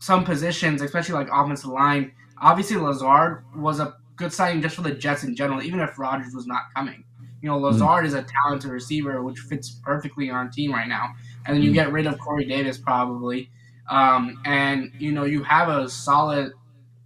some 0.00 0.24
positions, 0.24 0.82
especially 0.82 1.14
like 1.14 1.28
offensive 1.32 1.70
line, 1.70 2.12
obviously 2.38 2.76
Lazard 2.76 3.44
was 3.54 3.78
a 3.78 3.94
good 4.16 4.32
signing 4.32 4.60
just 4.62 4.74
for 4.76 4.82
the 4.82 4.92
Jets 4.92 5.22
in 5.22 5.36
general, 5.36 5.62
even 5.62 5.78
if 5.80 5.98
Rodgers 5.98 6.34
was 6.34 6.46
not 6.46 6.62
coming. 6.74 7.04
You 7.42 7.48
know, 7.48 7.58
Lazard 7.58 8.04
is 8.06 8.14
a 8.14 8.24
talented 8.44 8.70
receiver, 8.70 9.22
which 9.22 9.38
fits 9.38 9.70
perfectly 9.82 10.30
on 10.30 10.36
our 10.36 10.48
team 10.48 10.72
right 10.72 10.88
now. 10.88 11.14
And 11.46 11.56
then 11.56 11.62
you 11.62 11.70
Mhm. 11.70 11.74
get 11.74 11.92
rid 11.92 12.06
of 12.06 12.18
Corey 12.18 12.44
Davis 12.44 12.78
probably. 12.78 13.50
Um, 13.88 14.38
and, 14.44 14.92
you 14.98 15.12
know, 15.12 15.24
you 15.24 15.42
have 15.44 15.68
a 15.68 15.88
solid 15.88 16.52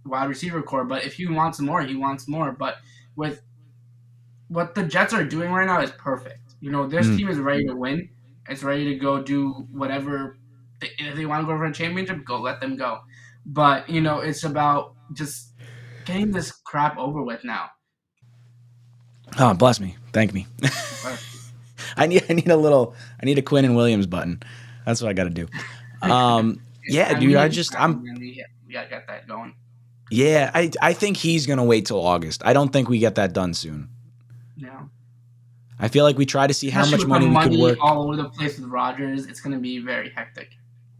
wide 0.05 0.29
receiver 0.29 0.61
core, 0.61 0.85
but 0.85 1.03
if 1.05 1.13
he 1.15 1.27
wants 1.27 1.59
more, 1.59 1.81
he 1.81 1.95
wants 1.95 2.27
more. 2.27 2.51
But 2.51 2.75
with 3.15 3.41
what 4.47 4.75
the 4.75 4.83
Jets 4.83 5.13
are 5.13 5.23
doing 5.23 5.51
right 5.51 5.65
now 5.65 5.81
is 5.81 5.91
perfect. 5.91 6.55
You 6.59 6.71
know, 6.71 6.87
this 6.87 7.07
Mm. 7.07 7.17
team 7.17 7.29
is 7.29 7.39
ready 7.39 7.65
to 7.65 7.75
win. 7.75 8.09
It's 8.47 8.63
ready 8.63 8.85
to 8.85 8.95
go 8.95 9.21
do 9.23 9.67
whatever. 9.71 10.37
They, 10.81 10.89
if 10.99 11.15
they 11.15 11.25
want 11.25 11.41
to 11.41 11.47
go 11.47 11.57
for 11.57 11.65
a 11.65 11.73
championship, 11.73 12.25
go 12.25 12.39
let 12.41 12.59
them 12.61 12.75
go. 12.77 12.99
But 13.45 13.89
you 13.89 14.01
know, 14.01 14.19
it's 14.19 14.43
about 14.43 14.95
just 15.13 15.53
getting 16.05 16.31
this 16.31 16.51
crap 16.51 16.97
over 16.97 17.23
with 17.23 17.43
now. 17.43 17.69
Oh, 19.39 19.53
bless 19.53 19.79
me. 19.79 19.95
Thank 20.13 20.33
me. 20.33 20.47
I 21.97 22.07
need 22.07 22.23
I 22.29 22.33
need 22.33 22.49
a 22.49 22.57
little 22.57 22.95
I 23.21 23.25
need 23.25 23.37
a 23.37 23.41
Quinnen 23.41 23.75
Williams 23.75 24.07
button. 24.07 24.41
That's 24.85 25.01
what 25.01 25.09
I 25.09 25.13
got 25.13 25.25
to 25.25 25.29
do. 25.29 25.47
Um, 26.01 26.61
yeah, 26.87 27.13
dude. 27.17 27.29
we 27.29 27.35
I 27.35 27.47
just 27.49 27.79
I'm 27.79 28.01
we 28.03 28.43
we 28.67 28.73
gotta 28.73 28.89
get 28.89 29.07
that 29.07 29.27
going. 29.27 29.55
yeah. 30.11 30.51
I 30.53 30.71
I 30.81 30.93
think 30.93 31.17
he's 31.17 31.47
gonna 31.47 31.63
wait 31.63 31.85
till 31.87 31.99
August. 32.05 32.41
I 32.45 32.53
don't 32.53 32.71
think 32.71 32.89
we 32.89 32.99
get 32.99 33.15
that 33.15 33.33
done 33.33 33.53
soon. 33.53 33.89
Yeah. 34.57 34.83
I 35.79 35.87
feel 35.89 36.05
like 36.05 36.17
we 36.17 36.25
try 36.25 36.47
to 36.47 36.53
see 36.53 36.69
how 36.69 36.81
Especially 36.83 37.07
much 37.07 37.21
with 37.21 37.27
the 37.27 37.33
money 37.33 37.49
we 37.49 37.55
could 37.57 37.61
work. 37.61 37.77
all 37.81 38.03
over 38.03 38.15
the 38.15 38.29
place 38.29 38.57
with 38.59 38.69
Rodgers. 38.69 39.25
It's 39.25 39.41
gonna 39.41 39.59
be 39.59 39.79
very 39.79 40.09
hectic. 40.09 40.51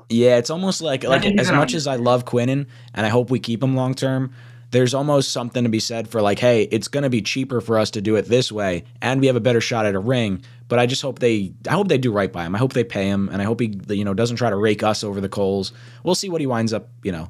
Yeah, 0.10 0.38
it's 0.38 0.50
almost 0.50 0.82
like 0.82 1.04
like 1.04 1.26
as 1.26 1.52
much 1.52 1.74
as 1.74 1.88
I 1.88 1.96
love 1.96 2.26
Quinnen 2.26 2.68
and 2.94 3.06
I 3.06 3.10
hope 3.10 3.30
we 3.30 3.40
keep 3.40 3.62
him 3.64 3.76
long 3.76 3.94
term. 3.94 4.34
There's 4.76 4.94
almost 4.94 5.32
something 5.32 5.64
to 5.64 5.70
be 5.70 5.80
said 5.80 6.10
for 6.10 6.22
like, 6.22 6.38
hey, 6.38 6.64
it's 6.64 6.90
going 6.90 7.04
to 7.04 7.10
be 7.10 7.22
cheaper 7.22 7.62
for 7.62 7.80
us 7.80 7.92
to 7.92 8.02
do 8.02 8.18
it 8.18 8.26
this 8.26 8.52
way, 8.52 8.84
and 9.02 9.22
we 9.22 9.28
have 9.28 9.38
a 9.38 9.40
better 9.40 9.62
shot 9.62 9.86
at 9.86 9.96
a 9.96 10.00
ring. 10.00 10.44
But 10.68 10.80
I 10.80 10.86
just 10.86 11.02
hope 11.02 11.20
they, 11.20 11.54
I 11.66 11.72
hope 11.72 11.88
they 11.88 11.98
do 11.98 12.12
right 12.12 12.32
by 12.32 12.46
him. 12.46 12.56
I 12.56 12.58
hope 12.58 12.74
they 12.74 12.84
pay 12.84 13.08
him, 13.08 13.30
and 13.32 13.42
I 13.42 13.46
hope 13.46 13.62
he, 13.62 13.80
you 13.90 14.04
know, 14.04 14.14
doesn't 14.14 14.36
try 14.36 14.50
to 14.50 14.56
rake 14.58 14.84
us 14.84 15.02
over 15.02 15.22
the 15.22 15.30
coals. 15.30 15.72
We'll 16.04 16.14
see 16.14 16.28
what 16.28 16.42
he 16.42 16.48
winds 16.48 16.74
up, 16.74 16.90
you 17.04 17.14
know, 17.14 17.30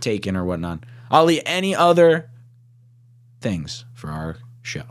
taking 0.00 0.34
or 0.34 0.44
whatnot. 0.44 0.84
Ali, 1.12 1.46
any 1.46 1.76
other 1.76 2.28
things 3.40 3.84
for 3.94 4.10
our 4.10 4.38
show? 4.62 4.86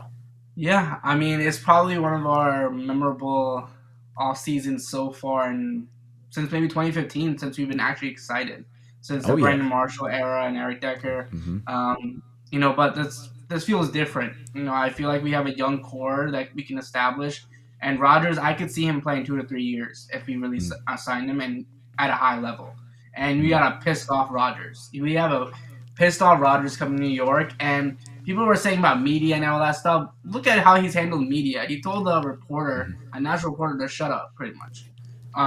Yeah, 0.54 1.00
I 1.02 1.16
mean 1.16 1.40
it's 1.40 1.58
probably 1.58 1.98
one 1.98 2.14
of 2.14 2.26
our 2.26 2.70
memorable 2.70 3.68
off 4.16 4.38
seasons 4.38 4.88
so 4.88 5.10
far, 5.10 5.50
and 5.50 5.88
since 6.30 6.50
maybe 6.50 6.68
2015, 6.68 7.36
since 7.36 7.58
we've 7.58 7.68
been 7.68 7.78
actually 7.80 8.08
excited 8.08 8.64
since 9.02 9.26
the 9.26 9.32
Oh, 9.32 9.36
yeah. 9.36 9.42
Brandon 9.42 9.68
Marshall 9.68 10.08
era 10.08 10.46
and 10.46 10.56
Eric 10.56 10.80
Decker. 10.80 11.28
Mhm. 11.32 11.68
Um, 11.68 12.22
you 12.50 12.58
know, 12.58 12.72
but 12.72 12.94
this 12.94 13.28
this 13.48 13.64
feels 13.64 13.90
different. 13.90 14.32
You 14.54 14.62
know, 14.62 14.72
I 14.72 14.88
feel 14.88 15.08
like 15.08 15.22
we 15.22 15.30
have 15.32 15.46
a 15.46 15.54
young 15.54 15.82
core 15.82 16.30
that 16.30 16.54
we 16.54 16.62
can 16.62 16.78
establish. 16.78 17.44
And 17.82 18.00
Rodgers, 18.00 18.38
I 18.38 18.54
could 18.54 18.70
see 18.70 18.86
him 18.86 19.00
playing 19.02 19.26
two 19.26 19.36
to 19.36 19.44
three 19.46 19.64
years 19.64 20.08
if 20.12 20.26
we 20.26 20.36
really 20.36 20.56
s 20.56 20.72
uh, 20.88 20.96
signed 20.96 21.28
him 21.28 21.40
and 21.42 21.66
at 21.98 22.08
a 22.08 22.14
high 22.14 22.38
level. 22.38 22.72
And 23.14 23.40
we 23.42 23.48
got 23.50 23.62
a 23.70 23.84
pissed 23.84 24.08
off 24.10 24.28
Rodgers. 24.30 24.88
We 24.94 25.12
have 25.14 25.32
a 25.32 25.50
pissed 25.96 26.22
off 26.22 26.40
Rodgers 26.40 26.76
coming 26.76 26.96
to 26.96 27.02
New 27.02 27.10
York, 27.26 27.52
and 27.60 27.98
people 28.24 28.44
were 28.46 28.56
saying 28.56 28.78
about 28.78 29.02
media 29.02 29.34
and 29.36 29.44
all 29.44 29.58
that 29.58 29.76
stuff. 29.76 30.10
Look 30.24 30.46
at 30.46 30.60
how 30.60 30.80
he's 30.80 30.94
handled 30.94 31.28
media. 31.28 31.66
He 31.66 31.82
told 31.82 32.06
the 32.06 32.22
reporter, 32.22 32.96
a 33.12 33.20
national 33.20 33.52
reporter, 33.52 33.76
to 33.78 33.88
shut 33.88 34.10
up, 34.10 34.32
pretty 34.36 34.54
much. 34.54 34.86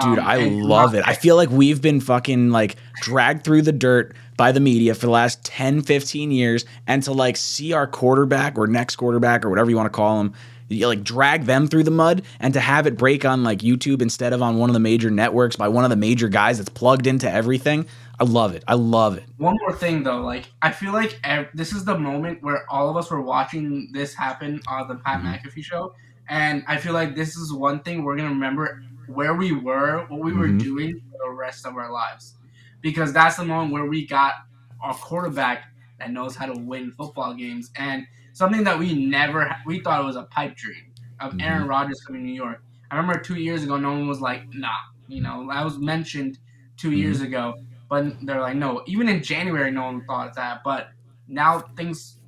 Dude, 0.02 0.20
Um, 0.20 0.26
I 0.26 0.38
love 0.38 0.94
not- 0.94 1.00
it. 1.00 1.08
I 1.08 1.14
feel 1.14 1.36
like 1.36 1.50
we've 1.50 1.82
been 1.82 2.00
fucking 2.00 2.50
like 2.50 2.76
dragged 3.02 3.44
through 3.44 3.62
the 3.62 3.72
dirt 3.72 4.16
by 4.38 4.52
the 4.52 4.60
media 4.60 4.96
for 4.96 5.06
the 5.06 5.12
last 5.12 5.44
10, 5.46 5.82
15 5.82 6.32
years 6.32 6.66
and 6.88 7.02
to 7.04 7.12
like 7.14 7.38
see 7.38 7.72
our 7.74 7.86
quarterback 7.88 8.58
or 8.58 8.68
next 8.68 8.96
quarterback 8.96 9.46
or 9.46 9.50
whatever 9.50 9.70
you 9.70 9.76
want 9.78 9.86
to 9.86 9.96
call 9.96 10.20
him, 10.20 10.34
you 10.70 10.88
like 10.88 11.04
drag 11.04 11.44
them 11.46 11.68
through 11.68 11.84
the 11.84 11.92
mud 11.92 12.24
and 12.40 12.54
to 12.56 12.60
have 12.60 12.88
it 12.88 12.98
break 12.98 13.24
on 13.24 13.44
like 13.44 13.60
YouTube 13.60 14.02
instead 14.02 14.34
of 14.34 14.42
on 14.42 14.58
one 14.58 14.70
of 14.70 14.74
the 14.74 14.80
major 14.80 15.12
networks 15.12 15.56
by 15.56 15.68
one 15.68 15.84
of 15.84 15.92
the 15.92 15.96
major 15.96 16.28
guys 16.28 16.58
that's 16.58 16.70
plugged 16.70 17.06
into 17.06 17.32
everything. 17.32 17.86
I 18.20 18.24
love 18.24 18.56
it. 18.56 18.64
I 18.68 18.74
love 18.74 19.18
it. 19.18 19.26
One 19.38 19.56
more 19.62 19.74
thing 19.74 20.02
though, 20.02 20.22
like 20.22 20.50
I 20.64 20.72
feel 20.72 20.94
like 20.94 21.20
ev- 21.24 21.50
this 21.54 21.72
is 21.74 21.86
the 21.86 21.98
moment 22.00 22.42
where 22.42 22.64
all 22.72 22.90
of 22.90 22.98
us 22.98 23.12
were 23.12 23.22
watching 23.22 23.90
this 23.94 24.16
happen 24.16 24.62
on 24.68 24.88
the 24.88 24.96
Pat 24.96 25.22
McAfee 25.22 25.64
show, 25.64 25.94
and 26.28 26.64
I 26.68 26.78
feel 26.78 26.94
like 26.94 27.16
this 27.16 27.36
is 27.38 27.54
one 27.54 27.82
thing 27.82 28.04
we're 28.04 28.16
gonna 28.16 28.30
remember 28.30 28.82
where 29.08 29.34
we 29.34 29.52
were, 29.52 30.06
what 30.08 30.22
we 30.22 30.34
were 30.34 30.48
Mhm. 30.48 30.60
doing 30.60 31.02
for 31.12 31.18
the 31.30 31.32
rest 31.32 31.66
of 31.66 31.76
our 31.76 31.92
lives, 31.92 32.36
because 32.82 33.14
that's 33.14 33.38
the 33.38 33.46
moment 33.46 33.74
where 33.74 33.86
we 33.86 34.06
got 34.08 34.34
our 34.82 34.94
quarterback 34.94 35.72
that 36.00 36.12
knows 36.12 36.36
how 36.36 36.46
to 36.46 36.60
win 36.60 36.92
football 36.92 37.34
games, 37.34 37.72
and 37.76 38.06
something 38.34 38.64
that 38.64 38.78
we 38.78 38.94
never 39.08 39.56
we 39.66 39.80
thought 39.80 40.02
it 40.02 40.06
was 40.06 40.18
a 40.18 40.24
pipe 40.24 40.56
dream 40.56 40.92
of 41.20 41.34
Aaron 41.40 41.68
Rodgers 41.68 42.02
coming 42.02 42.22
to 42.22 42.28
New 42.28 42.34
York. 42.34 42.62
I 42.92 42.98
remember 42.98 43.20
two 43.20 43.36
years 43.36 43.64
ago, 43.64 43.78
no 43.78 43.92
one 43.92 44.08
was 44.08 44.22
like, 44.22 44.54
nah, 44.54 44.70
you 45.08 45.22
know, 45.22 45.48
that 45.50 45.64
was 45.64 45.78
mentioned 45.78 46.40
2 46.78 46.92
years 46.92 47.22
ago, 47.22 47.56
but 47.90 48.06
they're 48.26 48.42
like, 48.42 48.58
no. 48.58 48.84
Even 48.86 49.08
in 49.08 49.24
January, 49.24 49.72
no 49.72 49.86
one 49.86 50.04
thought 50.06 50.34
that. 50.36 50.62
But 50.64 50.90
now 51.28 51.60
things, 51.78 52.20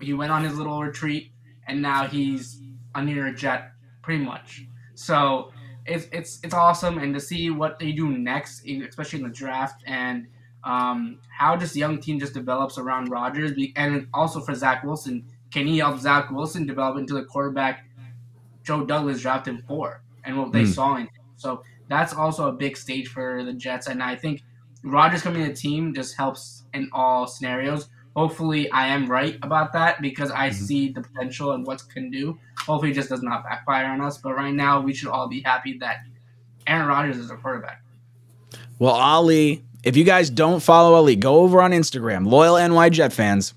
he 0.00 0.12
went 0.14 0.32
on 0.32 0.42
his 0.42 0.56
little 0.58 0.82
retreat, 0.82 1.32
and 1.66 1.80
now 1.80 2.06
he's 2.06 2.60
a 2.94 3.02
near 3.02 3.26
a 3.26 3.34
jet, 3.34 3.72
pretty 4.02 4.24
much. 4.24 4.66
So 4.94 5.52
it's 5.88 6.06
it's 6.12 6.40
it's 6.42 6.54
awesome, 6.54 6.98
and 6.98 7.14
to 7.14 7.20
see 7.20 7.50
what 7.50 7.78
they 7.78 7.92
do 7.92 8.08
next, 8.10 8.64
especially 8.66 9.20
in 9.20 9.26
the 9.26 9.32
draft, 9.34 9.82
and 9.86 10.26
um, 10.64 11.20
how 11.28 11.56
this 11.56 11.76
young 11.76 11.98
team 12.00 12.18
just 12.18 12.34
develops 12.34 12.78
around 12.78 13.10
Rodgers, 13.10 13.52
and 13.76 14.06
also 14.12 14.40
for 14.40 14.54
Zach 14.54 14.84
Wilson, 14.84 15.24
can 15.50 15.66
he 15.66 15.78
help 15.78 15.98
Zach 15.98 16.30
Wilson 16.30 16.66
develop 16.66 16.98
into 16.98 17.14
the 17.14 17.24
quarterback 17.24 17.84
Joe 18.64 18.84
Douglas 18.84 19.20
drafted 19.22 19.54
him 19.54 19.62
for, 19.66 20.02
and 20.24 20.36
what 20.36 20.52
they 20.52 20.62
Mm. 20.64 20.74
saw 20.74 20.96
in 20.96 21.02
him. 21.02 21.08
So 21.36 21.62
that's 21.88 22.12
also 22.12 22.48
a 22.48 22.52
big 22.52 22.76
stage 22.76 23.08
for 23.08 23.44
the 23.44 23.54
Jets, 23.54 23.86
and 23.86 24.02
I 24.02 24.16
think 24.16 24.42
Rodgers 24.84 25.22
coming 25.22 25.42
to 25.42 25.48
the 25.48 25.56
team 25.56 25.94
just 25.94 26.16
helps 26.16 26.64
in 26.74 26.88
all 26.92 27.26
scenarios. 27.26 27.88
Hopefully, 28.18 28.68
I 28.72 28.88
am 28.88 29.06
right 29.06 29.38
about 29.42 29.72
that 29.74 30.02
because 30.02 30.32
I 30.32 30.48
mm-hmm. 30.48 30.64
see 30.64 30.88
the 30.88 31.02
potential 31.02 31.52
and 31.52 31.64
what 31.64 31.88
can 31.88 32.10
do. 32.10 32.36
Hopefully, 32.66 32.90
it 32.90 32.94
just 32.94 33.10
does 33.10 33.22
not 33.22 33.44
backfire 33.44 33.86
on 33.86 34.00
us. 34.00 34.18
But 34.18 34.34
right 34.34 34.52
now, 34.52 34.80
we 34.80 34.92
should 34.92 35.06
all 35.06 35.28
be 35.28 35.40
happy 35.40 35.78
that 35.78 35.98
Aaron 36.66 36.88
Rodgers 36.88 37.16
is 37.16 37.30
our 37.30 37.36
quarterback. 37.36 37.80
Well, 38.80 38.94
Ali, 38.94 39.62
if 39.84 39.96
you 39.96 40.02
guys 40.02 40.30
don't 40.30 40.58
follow 40.58 40.94
Ali, 40.94 41.14
go 41.14 41.42
over 41.42 41.62
on 41.62 41.70
Instagram, 41.70 42.26
loyal 42.26 42.56
NY 42.56 42.88
Jet 42.88 43.12
fans. 43.12 43.54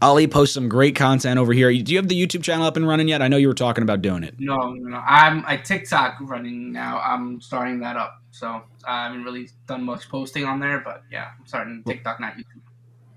Ali 0.00 0.28
posts 0.28 0.54
some 0.54 0.68
great 0.68 0.94
content 0.94 1.40
over 1.40 1.52
here. 1.52 1.72
Do 1.72 1.90
you 1.90 1.98
have 1.98 2.06
the 2.06 2.14
YouTube 2.14 2.44
channel 2.44 2.66
up 2.66 2.76
and 2.76 2.86
running 2.86 3.08
yet? 3.08 3.22
I 3.22 3.26
know 3.26 3.38
you 3.38 3.48
were 3.48 3.54
talking 3.54 3.82
about 3.82 4.02
doing 4.02 4.22
it. 4.22 4.36
No, 4.38 4.56
no, 4.56 4.88
no. 4.88 5.02
I'm 5.04 5.44
a 5.48 5.58
TikTok 5.58 6.18
running 6.20 6.70
now. 6.70 7.00
I'm 7.04 7.40
starting 7.40 7.80
that 7.80 7.96
up. 7.96 8.22
So 8.30 8.62
I 8.86 9.06
haven't 9.06 9.24
really 9.24 9.48
done 9.66 9.82
much 9.82 10.08
posting 10.08 10.44
on 10.44 10.60
there, 10.60 10.78
but 10.78 11.02
yeah, 11.10 11.30
I'm 11.36 11.44
starting 11.44 11.82
TikTok, 11.84 12.20
not 12.20 12.34
YouTube. 12.34 12.59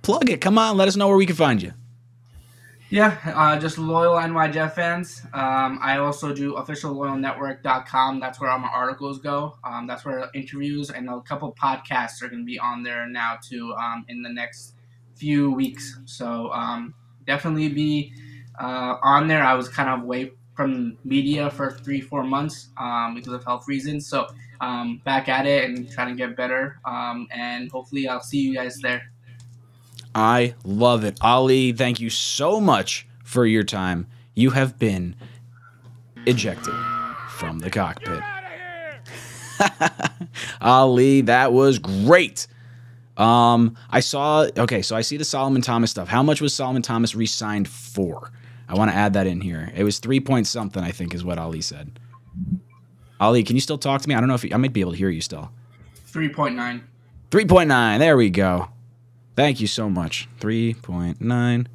Plug 0.04 0.30
it. 0.30 0.42
Come 0.42 0.58
on, 0.58 0.76
let 0.76 0.90
us 0.90 0.98
know 0.98 1.08
where 1.08 1.18
we 1.18 1.26
can 1.26 1.36
find 1.36 1.62
you. 1.62 1.74
Yeah, 2.90 3.18
uh, 3.26 3.58
just 3.58 3.80
loyal 3.80 4.16
NYJet 4.18 4.74
fans. 4.74 5.22
Um, 5.34 5.80
I 5.82 5.98
also 5.98 6.32
do 6.32 6.54
officialloyalnetwork.com. 6.54 8.20
That's 8.20 8.40
where 8.40 8.52
all 8.52 8.60
my 8.60 8.68
articles 8.68 9.18
go. 9.18 9.58
Um, 9.64 9.88
that's 9.88 10.06
where 10.06 10.30
interviews 10.36 10.92
and 10.92 11.10
a 11.10 11.20
couple 11.22 11.56
podcasts 11.56 12.22
are 12.22 12.28
going 12.28 12.42
to 12.42 12.46
be 12.46 12.60
on 12.60 12.84
there 12.84 13.08
now 13.08 13.40
too 13.42 13.74
um, 13.80 14.06
in 14.10 14.22
the 14.22 14.30
next 14.30 14.76
few 15.16 15.50
weeks. 15.52 15.98
So 16.06 16.52
um, 16.52 16.94
definitely 17.26 17.70
be 17.70 18.14
uh, 18.60 18.98
on 19.02 19.28
there. 19.28 19.44
I 19.44 19.56
was 19.56 19.70
kind 19.70 19.90
of 19.90 20.02
away 20.04 20.34
from 20.54 20.98
media 21.04 21.50
for 21.50 21.72
three, 21.72 22.02
four 22.02 22.24
months 22.24 22.70
um, 22.78 23.16
because 23.16 23.34
of 23.34 23.44
health 23.44 23.68
reasons. 23.68 24.08
So 24.08 24.28
um, 24.62 25.02
back 25.06 25.30
at 25.30 25.48
it 25.48 25.68
and 25.68 25.90
trying 25.90 26.10
to 26.10 26.16
get 26.16 26.36
better. 26.36 26.78
And 26.86 27.72
hopefully 27.72 28.08
I'll 28.08 28.22
see 28.22 28.38
you 28.38 28.54
guys 28.54 28.78
there. 28.84 29.13
I 30.16 30.56
love 30.64 31.04
it. 31.04 31.18
Ali, 31.22 31.72
thank 31.72 32.00
you 32.00 32.10
so 32.10 32.60
much 32.60 33.08
for 33.24 33.46
your 33.46 33.64
time. 33.64 34.08
You 34.36 34.52
have 34.52 34.78
been 34.78 35.16
ejected 36.26 36.74
from 37.30 37.60
the 37.60 37.70
cockpit. 37.70 38.22
Ali, 40.62 41.22
that 41.22 41.54
was 41.54 41.80
great. 41.80 42.48
Um, 43.18 43.78
I 43.90 44.00
saw 44.00 44.48
okay, 44.58 44.82
so 44.82 44.96
I 44.96 45.02
see 45.02 45.18
the 45.18 45.26
Solomon 45.26 45.62
Thomas 45.62 45.92
stuff. 45.92 46.08
How 46.08 46.24
much 46.24 46.42
was 46.42 46.54
Solomon 46.54 46.82
Thomas 46.82 47.14
re-signed 47.14 47.68
for? 47.68 48.32
I 48.68 48.76
want 48.76 48.90
to 48.90 48.98
add 48.98 49.14
that 49.14 49.28
in 49.28 49.42
here. 49.42 49.72
It 49.76 49.84
was 49.84 50.00
three 50.00 50.20
point 50.20 50.48
something, 50.48 50.84
I 50.84 50.92
think, 50.92 51.14
is 51.14 51.24
what 51.24 51.38
Ali 51.38 51.62
said. 51.62 52.00
Ali, 53.20 53.44
can 53.44 53.56
you 53.56 53.62
still 53.62 53.78
talk 53.78 54.02
to 54.02 54.10
me? 54.10 54.16
I 54.16 54.20
don't 54.20 54.28
know 54.28 54.36
if 54.36 54.44
you, 54.44 54.50
I 54.54 54.58
might 54.58 54.74
be 54.74 54.82
able 54.82 54.92
to 54.92 54.98
hear 54.98 55.10
you 55.10 55.22
still. 55.22 55.52
3.9. 56.12 56.82
3.9. 57.30 58.00
There 58.00 58.18
we 58.18 58.30
go. 58.30 58.70
Thank 59.36 59.60
you 59.60 59.68
so 59.68 59.90
much. 59.90 60.28
3.9 60.40 61.68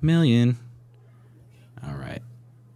million. 0.00 0.58
All 1.86 1.94
right. 1.94 2.22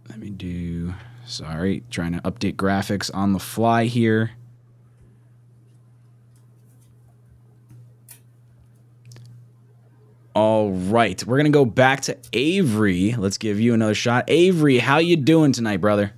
Let 0.09 0.19
me 0.19 0.29
do. 0.29 0.93
Sorry, 1.25 1.83
trying 1.89 2.13
to 2.13 2.19
update 2.19 2.55
graphics 2.55 3.09
on 3.13 3.33
the 3.33 3.39
fly 3.39 3.85
here. 3.85 4.31
All 10.33 10.71
right, 10.71 11.25
we're 11.25 11.37
gonna 11.37 11.49
go 11.49 11.65
back 11.65 12.01
to 12.01 12.17
Avery. 12.31 13.15
Let's 13.17 13.37
give 13.37 13.59
you 13.59 13.73
another 13.73 13.93
shot. 13.93 14.25
Avery, 14.29 14.77
how 14.77 14.99
you 14.99 15.17
doing 15.17 15.51
tonight, 15.51 15.81
brother? 15.81 16.13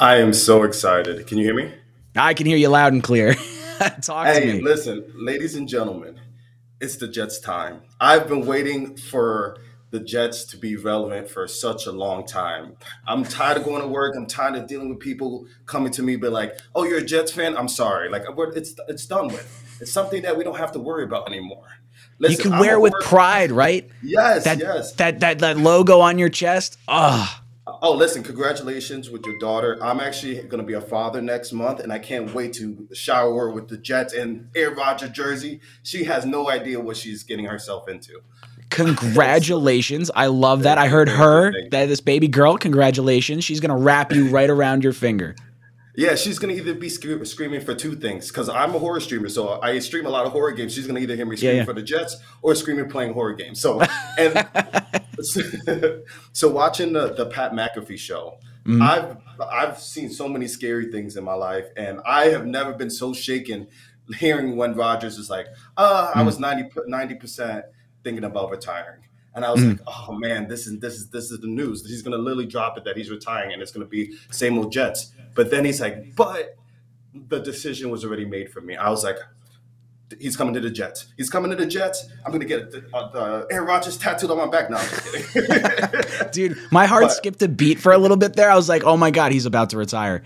I 0.00 0.16
am 0.16 0.32
so 0.32 0.64
excited. 0.64 1.24
Can 1.26 1.38
you 1.38 1.44
hear 1.44 1.54
me? 1.54 1.72
I 2.16 2.34
can 2.34 2.46
hear 2.46 2.56
you 2.56 2.68
loud 2.68 2.92
and 2.92 3.02
clear. 3.02 3.34
Talk 4.02 4.26
to 4.26 4.32
hey, 4.32 4.54
me. 4.54 4.62
listen, 4.62 5.04
ladies 5.14 5.54
and 5.54 5.68
gentlemen, 5.68 6.18
it's 6.80 6.96
the 6.96 7.08
Jets' 7.08 7.40
time. 7.40 7.82
I've 8.00 8.28
been 8.28 8.46
waiting 8.46 8.96
for 8.96 9.58
the 9.90 10.00
Jets 10.00 10.44
to 10.44 10.56
be 10.56 10.76
relevant 10.76 11.30
for 11.30 11.46
such 11.46 11.86
a 11.86 11.92
long 11.92 12.26
time. 12.26 12.76
I'm 13.06 13.24
tired 13.24 13.56
of 13.58 13.64
going 13.64 13.82
to 13.82 13.88
work. 13.88 14.14
I'm 14.16 14.26
tired 14.26 14.56
of 14.56 14.66
dealing 14.66 14.88
with 14.90 14.98
people 15.00 15.46
coming 15.64 15.92
to 15.92 16.02
me, 16.02 16.16
but 16.16 16.32
like, 16.32 16.54
"Oh, 16.74 16.84
you're 16.84 16.98
a 16.98 17.04
Jets 17.04 17.32
fan? 17.32 17.56
I'm 17.56 17.68
sorry." 17.68 18.08
Like, 18.08 18.24
it's 18.54 18.74
it's 18.88 19.06
done 19.06 19.28
with. 19.28 19.62
It's 19.80 19.92
something 19.92 20.22
that 20.22 20.36
we 20.36 20.44
don't 20.44 20.56
have 20.56 20.72
to 20.72 20.78
worry 20.78 21.04
about 21.04 21.28
anymore. 21.28 21.66
you 22.18 22.36
can 22.36 22.58
wear 22.58 22.74
it 22.74 22.80
with 22.80 22.94
pride, 23.02 23.52
right? 23.52 23.88
Yes, 24.02 24.44
that, 24.44 24.58
yes. 24.58 24.92
That 24.94 25.20
that 25.20 25.38
that 25.40 25.58
logo 25.58 26.00
on 26.00 26.18
your 26.18 26.30
chest. 26.30 26.78
Ah, 26.88 27.42
Oh, 27.42 27.45
Oh, 27.82 27.92
listen, 27.94 28.22
congratulations 28.22 29.10
with 29.10 29.24
your 29.26 29.38
daughter. 29.38 29.78
I'm 29.82 30.00
actually 30.00 30.36
going 30.42 30.60
to 30.60 30.66
be 30.66 30.72
a 30.74 30.80
father 30.80 31.20
next 31.20 31.52
month, 31.52 31.80
and 31.80 31.92
I 31.92 31.98
can't 31.98 32.32
wait 32.34 32.52
to 32.54 32.88
shower 32.94 33.50
with 33.50 33.68
the 33.68 33.76
Jets 33.76 34.12
and 34.14 34.48
Air 34.54 34.70
Roger 34.72 35.08
jersey. 35.08 35.60
She 35.82 36.04
has 36.04 36.24
no 36.24 36.48
idea 36.50 36.80
what 36.80 36.96
she's 36.96 37.22
getting 37.22 37.44
herself 37.46 37.88
into. 37.88 38.20
congratulations! 38.70 40.10
I 40.14 40.26
love 40.26 40.62
that. 40.64 40.78
I 40.78 40.88
heard 40.88 41.08
her 41.08 41.52
that 41.70 41.86
this 41.86 42.00
baby 42.00 42.28
girl. 42.28 42.56
Congratulations! 42.56 43.44
She's 43.44 43.60
gonna 43.60 43.76
wrap 43.76 44.12
you 44.12 44.28
right 44.28 44.50
around 44.50 44.82
your 44.84 44.92
finger. 44.92 45.36
Yeah, 45.94 46.14
she's 46.14 46.38
gonna 46.38 46.52
either 46.52 46.74
be 46.74 46.88
scre- 46.88 47.24
screaming 47.24 47.60
for 47.60 47.74
two 47.74 47.96
things 47.96 48.28
because 48.28 48.48
I'm 48.48 48.74
a 48.74 48.78
horror 48.78 49.00
streamer, 49.00 49.28
so 49.30 49.60
I 49.62 49.78
stream 49.78 50.04
a 50.04 50.10
lot 50.10 50.26
of 50.26 50.32
horror 50.32 50.52
games. 50.52 50.74
She's 50.74 50.86
gonna 50.86 51.00
either 51.00 51.16
hear 51.16 51.24
me 51.26 51.36
Yeah, 51.36 51.38
screaming 51.38 51.56
yeah. 51.58 51.64
for 51.64 51.72
the 51.72 51.82
Jets 51.82 52.16
or 52.42 52.54
screaming 52.54 52.88
playing 52.90 53.14
horror 53.14 53.32
games. 53.34 53.60
So, 53.60 53.80
and 54.18 54.46
so 56.32 56.48
watching 56.50 56.92
the 56.92 57.12
the 57.14 57.26
Pat 57.26 57.52
McAfee 57.52 57.98
show, 57.98 58.38
Mhm. 58.64 58.82
I've 58.82 59.16
I've 59.40 59.78
seen 59.78 60.10
so 60.10 60.28
many 60.28 60.46
scary 60.48 60.90
things 60.90 61.16
in 61.16 61.24
my 61.24 61.34
life, 61.34 61.66
and 61.76 62.00
I 62.04 62.26
have 62.26 62.46
never 62.46 62.72
been 62.72 62.90
so 62.90 63.12
shaken 63.12 63.68
hearing 64.18 64.56
when 64.56 64.74
Rodgers 64.74 65.18
is 65.18 65.28
like, 65.30 65.46
"Uh, 65.76 66.12
I 66.14 66.22
Mm. 66.22 66.26
was 66.26 66.38
90 66.40 67.14
percent 67.14 67.64
thinking 68.04 68.24
about 68.24 68.50
retiring." 68.50 69.00
And 69.34 69.44
I 69.44 69.50
was 69.52 69.60
Mm. 69.60 69.70
like, 69.70 69.80
"Oh 69.86 70.12
man, 70.12 70.48
this 70.48 70.66
is 70.66 70.78
this 70.80 70.94
is 70.94 71.10
this 71.10 71.30
is 71.30 71.40
the 71.40 71.46
news. 71.46 71.86
He's 71.86 72.02
gonna 72.02 72.16
literally 72.18 72.46
drop 72.46 72.76
it 72.78 72.84
that 72.84 72.96
he's 72.96 73.10
retiring, 73.10 73.52
and 73.52 73.60
it's 73.62 73.70
gonna 73.72 73.84
be 73.86 74.14
same 74.30 74.58
old 74.58 74.72
Jets." 74.72 75.12
But 75.34 75.50
then 75.50 75.64
he's 75.64 75.80
like, 75.80 76.14
"But 76.16 76.56
the 77.28 77.38
decision 77.40 77.90
was 77.90 78.04
already 78.04 78.24
made 78.24 78.50
for 78.50 78.60
me." 78.60 78.76
I 78.76 78.90
was 78.90 79.04
like, 79.04 79.18
"He's 80.20 80.36
coming 80.36 80.54
to 80.54 80.60
the 80.60 80.70
Jets. 80.70 81.06
He's 81.16 81.28
coming 81.30 81.50
to 81.50 81.56
the 81.56 81.66
Jets. 81.66 82.08
I'm 82.24 82.32
gonna 82.32 82.44
get 82.44 82.70
the, 82.70 82.84
uh, 82.94 83.10
the 83.10 83.46
Aaron 83.50 83.66
Rodgers 83.66 83.96
tattooed 83.96 84.30
on 84.30 84.36
my 84.38 84.46
back 84.46 84.70
now." 84.70 84.78
I'm 84.78 84.88
just 84.88 85.32
kidding. 85.32 86.30
Dude, 86.32 86.58
my 86.70 86.86
heart 86.86 87.04
But- 87.04 87.12
skipped 87.12 87.42
a 87.42 87.48
beat 87.48 87.78
for 87.80 87.92
a 87.92 87.98
little 87.98 88.16
bit 88.16 88.34
there. 88.36 88.50
I 88.50 88.56
was 88.56 88.68
like, 88.68 88.84
oh 88.84 88.96
my 88.96 89.10
God, 89.10 89.32
he's 89.32 89.46
about 89.46 89.70
to 89.70 89.76
retire. 89.78 90.22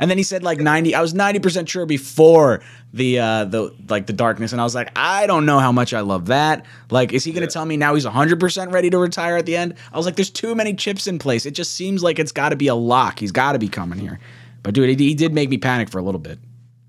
And 0.00 0.10
then 0.10 0.18
he 0.18 0.24
said 0.24 0.42
like 0.42 0.58
90, 0.58 0.94
I 0.96 1.00
was 1.00 1.14
90% 1.14 1.68
sure 1.68 1.86
before 1.86 2.60
the 2.92 3.20
uh 3.20 3.44
the 3.44 3.72
like 3.88 4.06
the 4.06 4.12
darkness. 4.12 4.50
And 4.50 4.60
I 4.60 4.64
was 4.64 4.74
like, 4.74 4.90
I 4.96 5.28
don't 5.28 5.46
know 5.46 5.60
how 5.60 5.70
much 5.70 5.94
I 5.94 6.00
love 6.00 6.26
that. 6.26 6.66
Like, 6.90 7.12
is 7.12 7.22
he 7.22 7.32
gonna 7.32 7.46
tell 7.46 7.64
me 7.64 7.76
now 7.76 7.94
he's 7.94 8.04
100% 8.04 8.72
ready 8.72 8.90
to 8.90 8.98
retire 8.98 9.36
at 9.36 9.46
the 9.46 9.56
end? 9.56 9.74
I 9.92 9.96
was 9.96 10.04
like, 10.04 10.16
there's 10.16 10.30
too 10.30 10.56
many 10.56 10.74
chips 10.74 11.06
in 11.06 11.20
place. 11.20 11.46
It 11.46 11.52
just 11.52 11.74
seems 11.74 12.02
like 12.02 12.18
it's 12.18 12.32
gotta 12.32 12.56
be 12.56 12.66
a 12.66 12.74
lock. 12.74 13.20
He's 13.20 13.30
gotta 13.30 13.58
be 13.60 13.68
coming 13.68 14.00
here. 14.00 14.18
But 14.64 14.74
dude, 14.74 14.98
he, 14.98 15.06
he 15.08 15.14
did 15.14 15.32
make 15.32 15.48
me 15.48 15.58
panic 15.58 15.88
for 15.90 15.98
a 15.98 16.02
little 16.02 16.20
bit. 16.20 16.40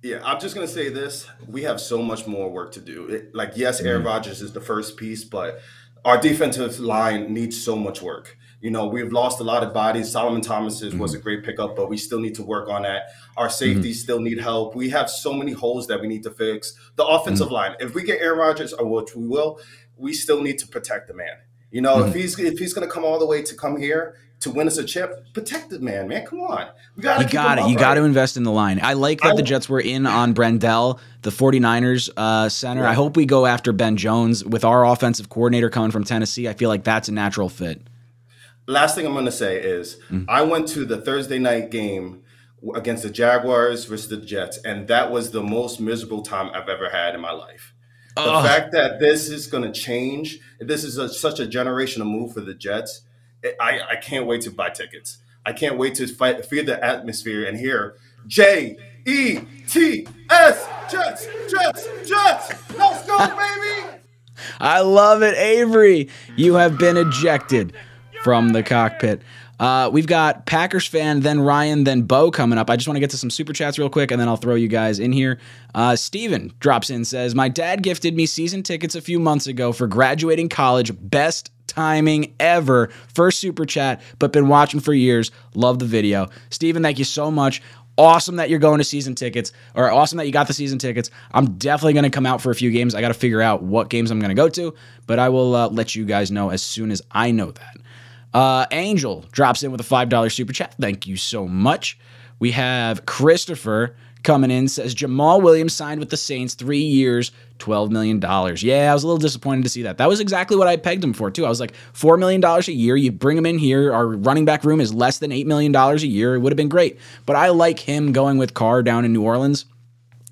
Yeah, 0.06 0.22
I'm 0.24 0.39
just 0.39 0.53
gonna 0.53 0.68
say 0.68 0.89
this: 0.89 1.28
we 1.47 1.64
have 1.64 1.82
so 1.82 1.99
much 2.03 2.28
more 2.28 2.47
work 2.51 2.72
to 2.74 2.80
do. 2.80 3.08
It, 3.08 3.34
like, 3.34 3.53
yes, 3.56 3.82
Aaron 3.82 4.01
Mm-hmm. 4.01 4.08
Rodgers 4.08 4.39
is 4.43 4.53
the 4.53 4.62
first 4.62 4.97
piece, 4.97 5.24
but 5.24 5.60
our 6.06 6.20
defensive 6.22 6.80
line 6.80 7.34
needs 7.34 7.60
so 7.60 7.76
much 7.76 8.03
work. 8.03 8.38
You 8.62 8.70
know, 8.70 8.86
we've 8.86 9.12
lost 9.12 9.39
a 9.39 9.43
lot 9.43 9.64
of 9.64 9.74
bodies. 9.74 10.12
Solomon 10.12 10.41
Thomas 10.41 10.80
Mm-hmm. 10.84 10.99
was 10.99 11.16
a 11.16 11.18
great 11.18 11.43
pickup, 11.43 11.76
but 11.76 11.89
we 11.89 11.97
still 11.97 12.20
need 12.20 12.36
to 12.36 12.43
work 12.43 12.70
on 12.70 12.84
that. 12.84 13.08
Our 13.36 13.49
safeties 13.49 13.99
still 14.03 14.20
need 14.20 14.39
help. 14.39 14.76
We 14.76 14.89
have 14.91 15.10
so 15.10 15.34
many 15.34 15.53
holes 15.53 15.88
that 15.88 15.99
we 15.99 16.08
need 16.08 16.22
to 16.24 16.30
fix. 16.32 16.76
The 16.97 17.06
offensive 17.06 17.47
Mm-hmm. 17.47 17.56
line. 17.56 17.76
If 17.80 17.95
we 17.95 18.03
get 18.03 18.22
Aaron 18.22 18.38
Rodgers, 18.38 18.74
or 18.74 18.86
which 18.88 19.16
we 19.16 19.26
will, 19.28 19.60
we 19.97 20.14
still 20.14 20.41
need 20.43 20.60
to 20.60 20.68
protect 20.68 21.08
the 21.08 21.16
man. 21.16 21.36
You 21.72 21.82
know, 21.82 21.95
Mm-hmm. 21.97 22.10
if 22.10 22.16
he's 22.16 22.39
if 22.39 22.60
he's 22.60 22.76
gonna 22.76 22.93
come 22.95 23.03
all 23.06 23.18
the 23.18 23.26
way 23.26 23.41
to 23.41 23.56
come 23.56 23.76
here 23.76 24.18
to 24.42 24.52
win 24.52 24.68
us 24.68 24.78
a 24.78 24.84
chip, 24.84 25.34
protect 25.34 25.70
the 25.70 25.80
man, 25.80 26.08
man. 26.08 26.26
Come 26.26 26.42
on, 26.42 26.68
we 26.96 27.04
gotta 27.04 27.24
You 27.24 27.30
got 27.30 27.58
it. 27.58 27.68
You 27.68 27.78
got 27.78 27.96
to 27.96 28.04
invest 28.04 28.38
in 28.38 28.44
the 28.44 28.52
line. 28.52 28.80
I 28.82 28.94
like 28.94 29.22
that 29.22 29.36
the 29.36 29.44
Jets 29.44 29.68
were 29.68 29.80
in 29.80 30.06
on 30.06 30.34
Brendel, 30.34 31.00
the 31.24 31.32
49ers 31.32 32.10
uh, 32.16 32.50
center. 32.50 32.86
I 32.86 32.94
hope 32.94 33.16
we 33.18 33.26
go 33.26 33.46
after 33.46 33.72
Ben 33.74 33.98
Jones 33.98 34.46
with 34.46 34.64
our 34.64 34.86
offensive 34.86 35.30
coordinator 35.30 35.70
coming 35.70 35.92
from 35.92 36.04
Tennessee. 36.04 36.48
I 36.48 36.54
feel 36.54 36.70
like 36.70 36.84
that's 36.84 37.08
a 37.10 37.12
natural 37.12 37.50
fit. 37.50 37.82
last 38.68 38.96
thing 38.96 39.06
I'm 39.06 39.14
going 39.14 39.26
to 39.26 39.32
say 39.32 39.60
is 39.62 39.98
Mm. 40.12 40.26
I 40.28 40.42
went 40.44 40.68
to 40.70 40.86
the 40.86 41.02
Thursday 41.02 41.40
night 41.40 41.72
game 41.72 42.22
against 42.76 43.04
the 43.04 43.10
Jaguars 43.10 43.86
versus 43.86 44.10
the 44.10 44.18
Jets, 44.18 44.58
and 44.66 44.88
that 44.88 45.12
was 45.12 45.32
the 45.32 45.44
most 45.44 45.80
miserable 45.80 46.24
time 46.24 46.50
I've 46.54 46.70
ever 46.70 46.90
had 46.90 47.14
in 47.16 47.22
my 47.22 47.32
life. 47.32 47.74
The 48.16 48.24
fact 48.24 48.72
that 48.72 49.00
this 49.00 49.30
is 49.30 49.48
going 49.48 49.64
to 49.64 49.78
change, 49.78 50.40
this 50.60 50.86
is 50.86 50.98
a, 50.98 51.10
such 51.10 51.40
a 51.42 51.46
generational 51.46 52.06
move 52.06 52.34
for 52.34 52.40
the 52.40 52.54
Jets. 52.54 53.02
I, 53.60 53.82
I 53.91 53.96
can't 53.98 54.26
wait 54.26 54.41
to 54.41 54.52
buy 54.52 54.70
tickets. 54.70 55.20
I 55.46 55.54
can't 55.54 55.78
wait 55.78 55.96
to 55.96 56.08
fight, 56.08 56.43
feel 56.46 56.66
the 56.66 56.84
atmosphere 56.84 57.46
and 57.46 57.58
hear 57.58 57.98
J 58.28 58.78
E 59.06 59.39
T 59.68 60.08
S 60.30 60.68
Jets, 60.91 61.28
Jets, 61.50 61.88
Jets. 62.08 62.78
Let's 62.78 63.06
go, 63.06 63.18
baby. 63.28 64.00
I 64.60 64.82
love 64.82 65.24
it, 65.24 65.38
Avery. 65.38 66.10
You 66.36 66.56
have 66.56 66.78
been 66.78 66.98
ejected 66.98 67.74
from 68.24 68.50
the 68.50 68.64
cockpit. 68.64 69.22
Uh, 69.60 69.89
we've 69.91 70.08
got 70.08 70.46
Packers 70.46 70.86
fan, 70.86 71.22
then 71.22 71.39
Ryan, 71.39 71.86
then 71.86 72.02
Bo 72.02 72.30
coming 72.30 72.58
up. 72.60 72.70
I 72.70 72.76
just 72.76 72.88
want 72.88 72.98
to 72.98 73.00
get 73.00 73.12
to 73.12 73.18
some 73.18 73.30
super 73.30 73.54
chats 73.54 73.80
real 73.80 73.89
quick, 73.89 74.12
and 74.12 74.20
then 74.20 74.28
I'll 74.28 74.36
throw 74.36 74.56
you 74.56 74.68
guys 74.68 75.00
in 75.00 75.12
here. 75.12 75.39
Uh, 75.74 75.96
Steven 75.96 76.52
drops 76.60 76.89
in, 76.89 77.06
says, 77.06 77.36
My 77.36 77.48
dad 77.48 77.82
gifted 77.82 78.16
me 78.16 78.26
season 78.26 78.64
tickets 78.64 78.96
a 78.96 79.02
few 79.02 79.20
months 79.20 79.48
ago 79.48 79.72
for 79.72 79.88
graduating 79.88 80.50
college. 80.50 80.91
Best 81.00 81.52
timing 81.68 82.34
ever. 82.39 82.89
First 83.13 83.39
super 83.39 83.66
chat, 83.66 84.01
but 84.20 84.32
been 84.32 84.47
watching 84.47 84.80
for 84.80 84.93
years. 84.93 85.32
Love 85.53 85.80
the 85.80 85.86
video. 85.86 86.30
Steven, 86.49 86.84
thank 86.84 86.99
you 86.99 87.05
so 87.05 87.30
much. 87.32 87.61
Awesome 87.97 88.36
that 88.36 88.49
you're 88.49 88.59
going 88.59 88.80
to 88.80 88.84
season 88.84 89.16
tickets, 89.16 89.53
or 89.74 89.89
awesome 89.89 90.18
that 90.18 90.26
you 90.26 90.34
got 90.34 90.47
the 90.47 90.53
season 90.53 90.78
tickets. 90.78 91.09
I'm 91.32 91.53
definitely 91.53 91.93
going 91.93 92.03
to 92.03 92.09
come 92.09 92.26
out 92.26 92.41
for 92.41 92.51
a 92.51 92.55
few 92.55 92.70
games. 92.70 92.93
I 92.93 92.99
got 92.99 93.07
to 93.07 93.13
figure 93.13 93.41
out 93.41 93.63
what 93.63 93.89
games 93.89 94.11
I'm 94.11 94.20
going 94.20 94.30
to 94.30 94.36
go 94.36 94.49
to, 94.49 94.74
but 95.07 95.18
I 95.18 95.30
will 95.30 95.55
uh, 95.55 95.70
let 95.70 95.95
you 95.95 96.03
guys 96.03 96.30
know 96.30 96.49
as 96.49 96.61
soon 96.61 96.91
as 96.91 97.01
I 97.11 97.32
know 97.32 97.51
that. 97.51 97.78
Uh, 98.34 98.66
Angel 98.72 99.24
drops 99.32 99.63
in 99.63 99.72
with 99.72 99.80
a 99.80 99.86
$5 99.86 100.32
super 100.34 100.51
chat. 100.51 100.76
Thank 100.80 101.07
you 101.07 101.16
so 101.16 101.47
much. 101.47 101.97
We 102.38 102.51
have 102.51 103.05
Christopher 103.05 103.95
coming 104.26 104.52
in, 104.52 104.68
says 104.68 104.94
Jamaal 104.94 105.42
Williams 105.42 105.74
signed 105.74 106.00
with 106.00 106.10
the 106.10 106.18
Saints 106.18 106.54
three 106.54 106.80
years, 106.80 107.32
$12 107.60 107.90
million. 107.92 108.20
Yeah, 108.58 108.92
I 108.92 108.94
was 108.94 109.04
a 109.04 109.08
little 109.08 109.20
disappointed 109.20 109.64
to 109.64 109.70
see 109.70 109.84
that. 109.84 109.98
That 109.98 110.10
was 110.10 110.20
exactly 110.20 110.58
what 110.58 110.68
I 110.68 110.76
pegged 110.76 111.04
him 111.04 111.14
for, 111.14 111.32
too. 111.32 111.46
I 111.46 111.50
was 111.50 111.60
like, 111.62 111.74
$4 111.94 112.20
million 112.20 112.44
a 112.44 112.60
year. 112.72 112.98
You 112.98 113.12
bring 113.14 113.38
him 113.38 113.46
in 113.46 113.58
here. 113.58 113.94
Our 113.94 114.08
running 114.08 114.44
back 114.44 114.66
room 114.66 114.82
is 114.82 114.94
less 114.94 115.20
than 115.20 115.32
$8 115.32 115.46
million 115.46 115.74
a 115.74 115.96
year. 115.96 116.36
It 116.36 116.40
would 116.40 116.52
have 116.52 116.58
been 116.58 116.68
great. 116.68 117.00
But 117.26 117.38
I 117.38 117.50
like 117.50 117.80
him 117.80 118.12
going 118.12 118.38
with 118.38 118.54
Carr 118.54 118.84
down 118.84 119.06
in 119.06 119.14
New 119.14 119.24
Orleans 119.24 119.66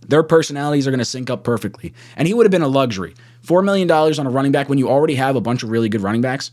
their 0.08 0.24
personalities 0.24 0.88
are 0.88 0.91
going 0.91 1.00
to 1.00 1.06
sync 1.06 1.30
up 1.30 1.44
perfectly. 1.44 1.94
And 2.16 2.28
he 2.28 2.34
would 2.34 2.46
have 2.46 2.52
been 2.52 2.62
a 2.62 2.68
luxury. 2.68 3.16
$4 3.46 3.64
million 3.64 3.89
on 3.89 4.28
a 4.28 4.30
running 4.30 4.52
back 4.52 4.70
when 4.70 4.78
you 4.78 4.89
already 4.89 5.16
have 5.16 5.36
a 5.36 5.41
bunch 5.41 5.64
of 5.64 5.70
really 5.70 5.89
good 5.89 6.02
running 6.02 6.22
backs. 6.22 6.52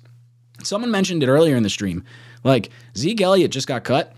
Someone 0.63 0.91
mentioned 0.91 1.23
it 1.23 1.29
earlier 1.29 1.57
in 1.57 1.63
the 1.63 1.71
stream. 1.71 2.05
Like, 2.45 2.71
Zeke 2.97 3.21
Elliott 3.21 3.51
just 3.51 3.67
got 3.67 3.85
cut. 3.85 4.15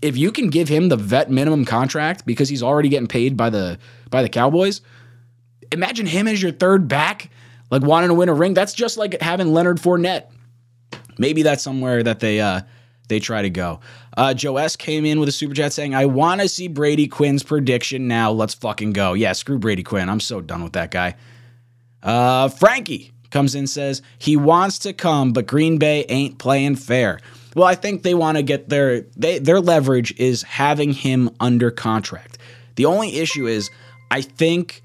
If 0.00 0.16
you 0.16 0.30
can 0.30 0.48
give 0.48 0.68
him 0.68 0.88
the 0.88 0.96
vet 0.96 1.30
minimum 1.30 1.64
contract 1.64 2.24
because 2.24 2.48
he's 2.48 2.62
already 2.62 2.88
getting 2.88 3.08
paid 3.08 3.36
by 3.36 3.50
the 3.50 3.78
by 4.10 4.22
the 4.22 4.28
Cowboys, 4.28 4.80
imagine 5.72 6.06
him 6.06 6.28
as 6.28 6.40
your 6.42 6.52
third 6.52 6.88
back, 6.88 7.30
like 7.70 7.82
wanting 7.82 8.08
to 8.08 8.14
win 8.14 8.28
a 8.28 8.34
ring. 8.34 8.54
That's 8.54 8.74
just 8.74 8.96
like 8.96 9.20
having 9.20 9.52
Leonard 9.52 9.78
Fournette. 9.78 10.26
Maybe 11.18 11.42
that's 11.42 11.62
somewhere 11.62 12.02
that 12.02 12.20
they 12.20 12.40
uh 12.40 12.60
they 13.08 13.18
try 13.18 13.42
to 13.42 13.50
go. 13.50 13.80
Uh, 14.16 14.34
Joe 14.34 14.56
S 14.56 14.76
came 14.76 15.04
in 15.04 15.18
with 15.20 15.28
a 15.28 15.32
super 15.32 15.54
chat 15.54 15.72
saying, 15.72 15.94
"I 15.94 16.06
want 16.06 16.40
to 16.40 16.48
see 16.48 16.68
Brady 16.68 17.08
Quinn's 17.08 17.42
prediction 17.42 18.06
now. 18.06 18.30
Let's 18.30 18.54
fucking 18.54 18.92
go." 18.92 19.14
Yeah, 19.14 19.32
screw 19.32 19.58
Brady 19.58 19.82
Quinn. 19.82 20.08
I'm 20.08 20.20
so 20.20 20.40
done 20.40 20.62
with 20.62 20.74
that 20.74 20.90
guy. 20.90 21.16
Uh, 22.02 22.48
Frankie 22.48 23.12
comes 23.30 23.54
in 23.54 23.66
says 23.66 24.02
he 24.18 24.36
wants 24.36 24.78
to 24.80 24.92
come, 24.92 25.32
but 25.32 25.46
Green 25.46 25.78
Bay 25.78 26.04
ain't 26.08 26.38
playing 26.38 26.76
fair. 26.76 27.20
Well, 27.58 27.66
I 27.66 27.74
think 27.74 28.04
they 28.04 28.14
want 28.14 28.36
to 28.36 28.44
get 28.44 28.68
their 28.68 29.00
they, 29.16 29.40
their 29.40 29.58
leverage 29.58 30.14
is 30.16 30.44
having 30.44 30.92
him 30.92 31.30
under 31.40 31.72
contract. 31.72 32.38
The 32.76 32.84
only 32.84 33.16
issue 33.16 33.48
is 33.48 33.68
I 34.12 34.20
think 34.22 34.80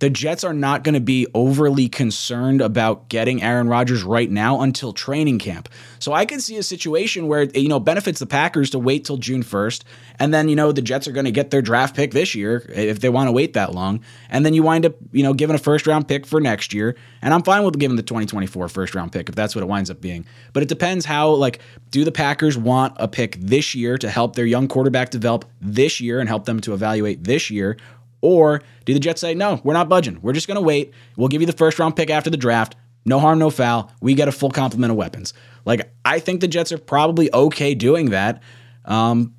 the 0.00 0.10
Jets 0.10 0.44
are 0.44 0.54
not 0.54 0.82
going 0.82 0.94
to 0.94 1.00
be 1.00 1.26
overly 1.34 1.88
concerned 1.88 2.62
about 2.62 3.08
getting 3.08 3.42
Aaron 3.42 3.68
Rodgers 3.68 4.02
right 4.02 4.30
now 4.30 4.62
until 4.62 4.92
training 4.92 5.38
camp. 5.38 5.68
So 5.98 6.14
I 6.14 6.24
can 6.24 6.40
see 6.40 6.56
a 6.56 6.62
situation 6.62 7.28
where 7.28 7.44
you 7.44 7.68
know 7.68 7.78
benefits 7.78 8.18
the 8.18 8.26
Packers 8.26 8.70
to 8.70 8.78
wait 8.78 9.04
till 9.04 9.18
June 9.18 9.42
1st 9.42 9.82
and 10.18 10.32
then 10.32 10.48
you 10.48 10.56
know 10.56 10.72
the 10.72 10.82
Jets 10.82 11.06
are 11.06 11.12
going 11.12 11.26
to 11.26 11.30
get 11.30 11.50
their 11.50 11.60
draft 11.60 11.94
pick 11.94 12.12
this 12.12 12.34
year 12.34 12.64
if 12.74 13.00
they 13.00 13.10
want 13.10 13.28
to 13.28 13.32
wait 13.32 13.52
that 13.52 13.74
long 13.74 14.00
and 14.30 14.44
then 14.44 14.54
you 14.54 14.62
wind 14.62 14.86
up 14.86 14.94
you 15.12 15.22
know 15.22 15.34
giving 15.34 15.54
a 15.54 15.58
first 15.58 15.86
round 15.86 16.08
pick 16.08 16.26
for 16.26 16.40
next 16.40 16.72
year 16.72 16.96
and 17.20 17.34
I'm 17.34 17.42
fine 17.42 17.62
with 17.64 17.78
giving 17.78 17.96
the 17.96 18.02
2024 18.02 18.68
first 18.68 18.94
round 18.94 19.12
pick 19.12 19.28
if 19.28 19.34
that's 19.34 19.54
what 19.54 19.62
it 19.62 19.68
winds 19.68 19.90
up 19.90 20.00
being. 20.00 20.24
But 20.54 20.62
it 20.62 20.68
depends 20.70 21.04
how 21.04 21.30
like 21.30 21.60
do 21.90 22.04
the 22.04 22.12
Packers 22.12 22.56
want 22.56 22.94
a 22.96 23.06
pick 23.06 23.36
this 23.36 23.74
year 23.74 23.98
to 23.98 24.08
help 24.08 24.34
their 24.34 24.46
young 24.46 24.66
quarterback 24.66 25.10
develop 25.10 25.44
this 25.60 26.00
year 26.00 26.20
and 26.20 26.28
help 26.28 26.46
them 26.46 26.60
to 26.62 26.72
evaluate 26.72 27.24
this 27.24 27.50
year 27.50 27.76
or 28.20 28.62
do 28.84 28.94
the 28.94 29.00
Jets 29.00 29.20
say, 29.20 29.34
no, 29.34 29.60
we're 29.64 29.74
not 29.74 29.88
budging. 29.88 30.20
We're 30.22 30.32
just 30.32 30.46
going 30.46 30.56
to 30.56 30.62
wait. 30.62 30.92
We'll 31.16 31.28
give 31.28 31.40
you 31.40 31.46
the 31.46 31.52
first 31.52 31.78
round 31.78 31.96
pick 31.96 32.10
after 32.10 32.30
the 32.30 32.36
draft. 32.36 32.76
No 33.06 33.18
harm, 33.18 33.38
no 33.38 33.50
foul. 33.50 33.90
We 34.00 34.14
get 34.14 34.28
a 34.28 34.32
full 34.32 34.50
complement 34.50 34.90
of 34.90 34.96
weapons. 34.96 35.32
Like, 35.64 35.90
I 36.04 36.18
think 36.18 36.40
the 36.40 36.48
Jets 36.48 36.70
are 36.72 36.78
probably 36.78 37.32
okay 37.32 37.74
doing 37.74 38.10
that. 38.10 38.42
Um, 38.84 39.34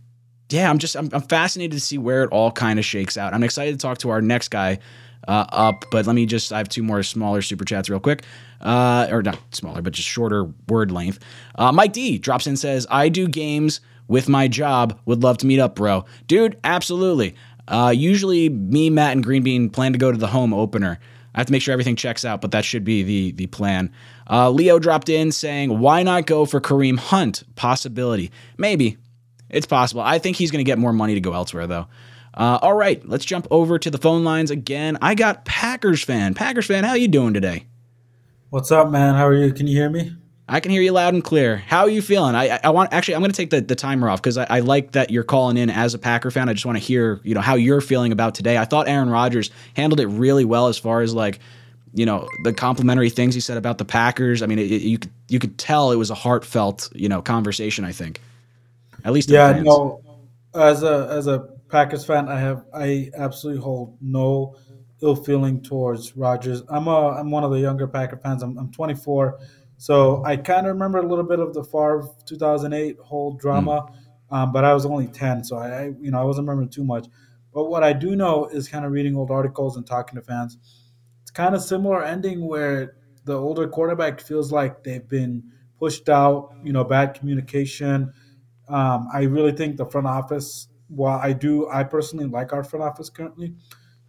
yeah, 0.49 0.69
I'm 0.69 0.79
just, 0.79 0.95
I'm, 0.95 1.09
I'm 1.13 1.21
fascinated 1.21 1.73
to 1.73 1.79
see 1.79 1.97
where 1.97 2.23
it 2.23 2.31
all 2.31 2.51
kind 2.51 2.79
of 2.79 2.85
shakes 2.85 3.17
out. 3.17 3.33
I'm 3.33 3.43
excited 3.43 3.73
to 3.73 3.77
talk 3.77 3.99
to 3.99 4.09
our 4.09 4.21
next 4.21 4.49
guy 4.49 4.79
uh, 5.27 5.45
up, 5.49 5.85
but 5.91 6.07
let 6.07 6.13
me 6.13 6.25
just, 6.25 6.51
I 6.51 6.57
have 6.57 6.69
two 6.69 6.83
more 6.83 7.03
smaller 7.03 7.41
super 7.41 7.63
chats 7.63 7.89
real 7.89 7.99
quick. 7.99 8.23
Uh, 8.59 9.07
or 9.09 9.23
not 9.23 9.39
smaller, 9.51 9.81
but 9.81 9.93
just 9.93 10.07
shorter 10.07 10.45
word 10.67 10.91
length. 10.91 11.19
Uh, 11.55 11.71
Mike 11.71 11.93
D 11.93 12.17
drops 12.17 12.47
in 12.47 12.57
says, 12.57 12.85
I 12.89 13.09
do 13.09 13.27
games 13.27 13.81
with 14.07 14.27
my 14.27 14.47
job. 14.47 14.99
Would 15.05 15.23
love 15.23 15.37
to 15.39 15.47
meet 15.47 15.59
up, 15.59 15.75
bro. 15.75 16.05
Dude, 16.27 16.59
absolutely. 16.63 17.35
Uh, 17.67 17.93
usually, 17.95 18.49
me, 18.49 18.89
Matt, 18.89 19.13
and 19.13 19.23
Green 19.23 19.43
Bean 19.43 19.69
plan 19.69 19.93
to 19.93 19.99
go 19.99 20.11
to 20.11 20.17
the 20.17 20.27
home 20.27 20.53
opener. 20.53 20.99
I 21.33 21.39
have 21.39 21.47
to 21.47 21.53
make 21.53 21.61
sure 21.61 21.71
everything 21.71 21.95
checks 21.95 22.25
out, 22.25 22.41
but 22.41 22.51
that 22.51 22.65
should 22.65 22.83
be 22.83 23.03
the 23.03 23.31
the 23.31 23.47
plan. 23.47 23.91
Uh, 24.29 24.49
Leo 24.49 24.79
dropped 24.79 25.07
in 25.07 25.31
saying, 25.31 25.79
"Why 25.79 26.03
not 26.03 26.25
go 26.25 26.45
for 26.45 26.59
Kareem 26.59 26.97
Hunt? 26.97 27.43
Possibility, 27.55 28.31
maybe. 28.57 28.97
It's 29.49 29.65
possible. 29.65 30.01
I 30.01 30.19
think 30.19 30.37
he's 30.37 30.51
going 30.51 30.63
to 30.63 30.69
get 30.69 30.77
more 30.77 30.93
money 30.93 31.13
to 31.13 31.21
go 31.21 31.33
elsewhere, 31.33 31.67
though. 31.67 31.87
Uh, 32.33 32.59
all 32.61 32.73
right, 32.73 33.05
let's 33.07 33.25
jump 33.25 33.47
over 33.51 33.77
to 33.77 33.89
the 33.89 33.97
phone 33.97 34.23
lines 34.23 34.51
again. 34.51 34.97
I 35.01 35.15
got 35.15 35.43
Packers 35.43 36.03
fan. 36.03 36.33
Packers 36.33 36.65
fan, 36.65 36.85
how 36.85 36.93
you 36.93 37.09
doing 37.09 37.33
today? 37.33 37.65
What's 38.49 38.71
up, 38.71 38.89
man? 38.89 39.15
How 39.15 39.27
are 39.27 39.33
you? 39.33 39.53
Can 39.53 39.67
you 39.67 39.77
hear 39.77 39.89
me? 39.89 40.15
I 40.51 40.59
can 40.59 40.69
hear 40.71 40.81
you 40.81 40.91
loud 40.91 41.13
and 41.13 41.23
clear. 41.23 41.55
How 41.55 41.83
are 41.83 41.89
you 41.89 42.01
feeling? 42.01 42.35
I, 42.35 42.59
I 42.61 42.71
want 42.71 42.91
actually 42.91 43.15
I'm 43.15 43.21
going 43.21 43.31
to 43.31 43.37
take 43.37 43.51
the, 43.51 43.61
the 43.61 43.75
timer 43.75 44.09
off 44.09 44.21
because 44.21 44.37
I, 44.37 44.45
I 44.49 44.59
like 44.59 44.91
that 44.91 45.09
you're 45.09 45.23
calling 45.23 45.55
in 45.55 45.69
as 45.69 45.93
a 45.93 45.97
Packer 45.97 46.29
fan. 46.29 46.49
I 46.49 46.53
just 46.53 46.65
want 46.65 46.77
to 46.77 46.83
hear 46.83 47.21
you 47.23 47.33
know 47.33 47.39
how 47.39 47.55
you're 47.55 47.79
feeling 47.79 48.11
about 48.11 48.35
today. 48.35 48.57
I 48.57 48.65
thought 48.65 48.89
Aaron 48.89 49.09
Rodgers 49.09 49.49
handled 49.77 50.01
it 50.01 50.07
really 50.07 50.43
well 50.43 50.67
as 50.67 50.77
far 50.77 50.99
as 50.99 51.13
like 51.13 51.39
you 51.93 52.05
know 52.05 52.27
the 52.43 52.51
complimentary 52.51 53.09
things 53.09 53.33
he 53.33 53.39
said 53.39 53.55
about 53.55 53.77
the 53.77 53.85
Packers. 53.85 54.41
I 54.41 54.45
mean, 54.45 54.59
it, 54.59 54.69
it- 54.69 54.81
you 54.81 54.99
could 54.99 55.11
you 55.29 55.39
could 55.39 55.57
tell 55.57 55.91
it 55.93 55.95
was 55.95 56.09
a 56.11 56.15
heartfelt 56.15 56.89
you 56.93 57.07
know 57.07 57.21
conversation. 57.21 57.85
I 57.85 57.93
think 57.93 58.19
at 59.05 59.13
least 59.13 59.29
Yeah, 59.29 59.53
no. 59.61 60.01
As 60.53 60.83
a 60.83 61.07
as 61.09 61.27
a 61.27 61.47
Packers 61.69 62.03
fan, 62.03 62.27
I 62.27 62.37
have 62.41 62.65
I 62.73 63.09
absolutely 63.17 63.61
hold 63.63 63.97
no 64.01 64.57
ill 65.01 65.15
feeling 65.15 65.61
towards 65.63 66.17
Rodgers. 66.17 66.61
I'm 66.67 66.87
a 66.87 67.11
I'm 67.11 67.31
one 67.31 67.45
of 67.45 67.51
the 67.51 67.59
younger 67.61 67.87
Packer 67.87 68.17
fans. 68.17 68.43
I'm, 68.43 68.57
I'm 68.57 68.69
24, 68.71 69.39
so 69.81 70.23
I 70.23 70.37
kind 70.37 70.67
of 70.67 70.73
remember 70.73 70.99
a 70.99 71.07
little 71.07 71.23
bit 71.23 71.39
of 71.39 71.53
the 71.53 71.63
Favre 71.63 72.07
2008 72.25 72.97
whole 72.99 73.33
drama, 73.33 73.87
um, 74.29 74.51
but 74.51 74.63
I 74.63 74.73
was 74.73 74.85
only 74.85 75.07
10, 75.07 75.43
so 75.43 75.57
I, 75.57 75.67
I 75.69 75.83
you 75.99 76.11
know 76.11 76.19
I 76.21 76.23
wasn't 76.23 76.47
remembering 76.47 76.69
too 76.69 76.83
much. 76.83 77.07
But 77.53 77.65
what 77.65 77.83
I 77.83 77.93
do 77.93 78.15
know 78.15 78.45
is 78.45 78.67
kind 78.69 78.85
of 78.85 78.91
reading 78.91 79.15
old 79.15 79.31
articles 79.31 79.75
and 79.77 79.85
talking 79.85 80.15
to 80.15 80.21
fans. 80.21 80.57
It's 81.23 81.31
kind 81.31 81.55
of 81.55 81.61
similar 81.61 82.03
ending 82.03 82.47
where 82.47 82.95
the 83.25 83.33
older 83.37 83.67
quarterback 83.67 84.21
feels 84.21 84.51
like 84.51 84.83
they've 84.83 85.07
been 85.07 85.51
pushed 85.79 86.09
out. 86.09 86.53
You 86.63 86.73
know, 86.73 86.83
bad 86.83 87.13
communication. 87.15 88.13
Um, 88.69 89.07
I 89.13 89.23
really 89.23 89.51
think 89.51 89.77
the 89.77 89.85
front 89.85 90.07
office. 90.07 90.67
While 90.87 91.19
I 91.19 91.33
do, 91.33 91.69
I 91.69 91.83
personally 91.85 92.25
like 92.25 92.53
our 92.53 92.63
front 92.63 92.83
office 92.83 93.09
currently. 93.09 93.55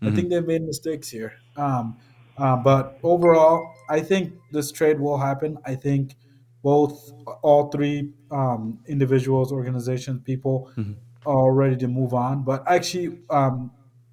I 0.03 0.11
Mhm. 0.11 0.15
think 0.15 0.31
they've 0.31 0.47
made 0.47 0.63
mistakes 0.63 1.09
here. 1.11 1.33
Um, 1.57 1.97
uh, 2.37 2.57
but 2.57 2.99
overall, 3.03 3.72
I 3.97 4.01
think 4.11 4.25
this 4.57 4.73
trade 4.73 4.99
will 5.05 5.19
happen. 5.29 5.51
I 5.73 5.75
think 5.87 6.17
both, 6.63 6.95
all 7.43 7.63
three 7.75 7.99
um, 8.31 8.79
individuals, 8.87 9.53
organizations, 9.53 10.19
people 10.33 10.57
Mhm. 10.77 10.95
are 11.27 11.53
ready 11.63 11.77
to 11.85 11.89
move 11.89 12.13
on. 12.15 12.35
But 12.51 12.61
actually, 12.77 13.09
um, 13.39 13.71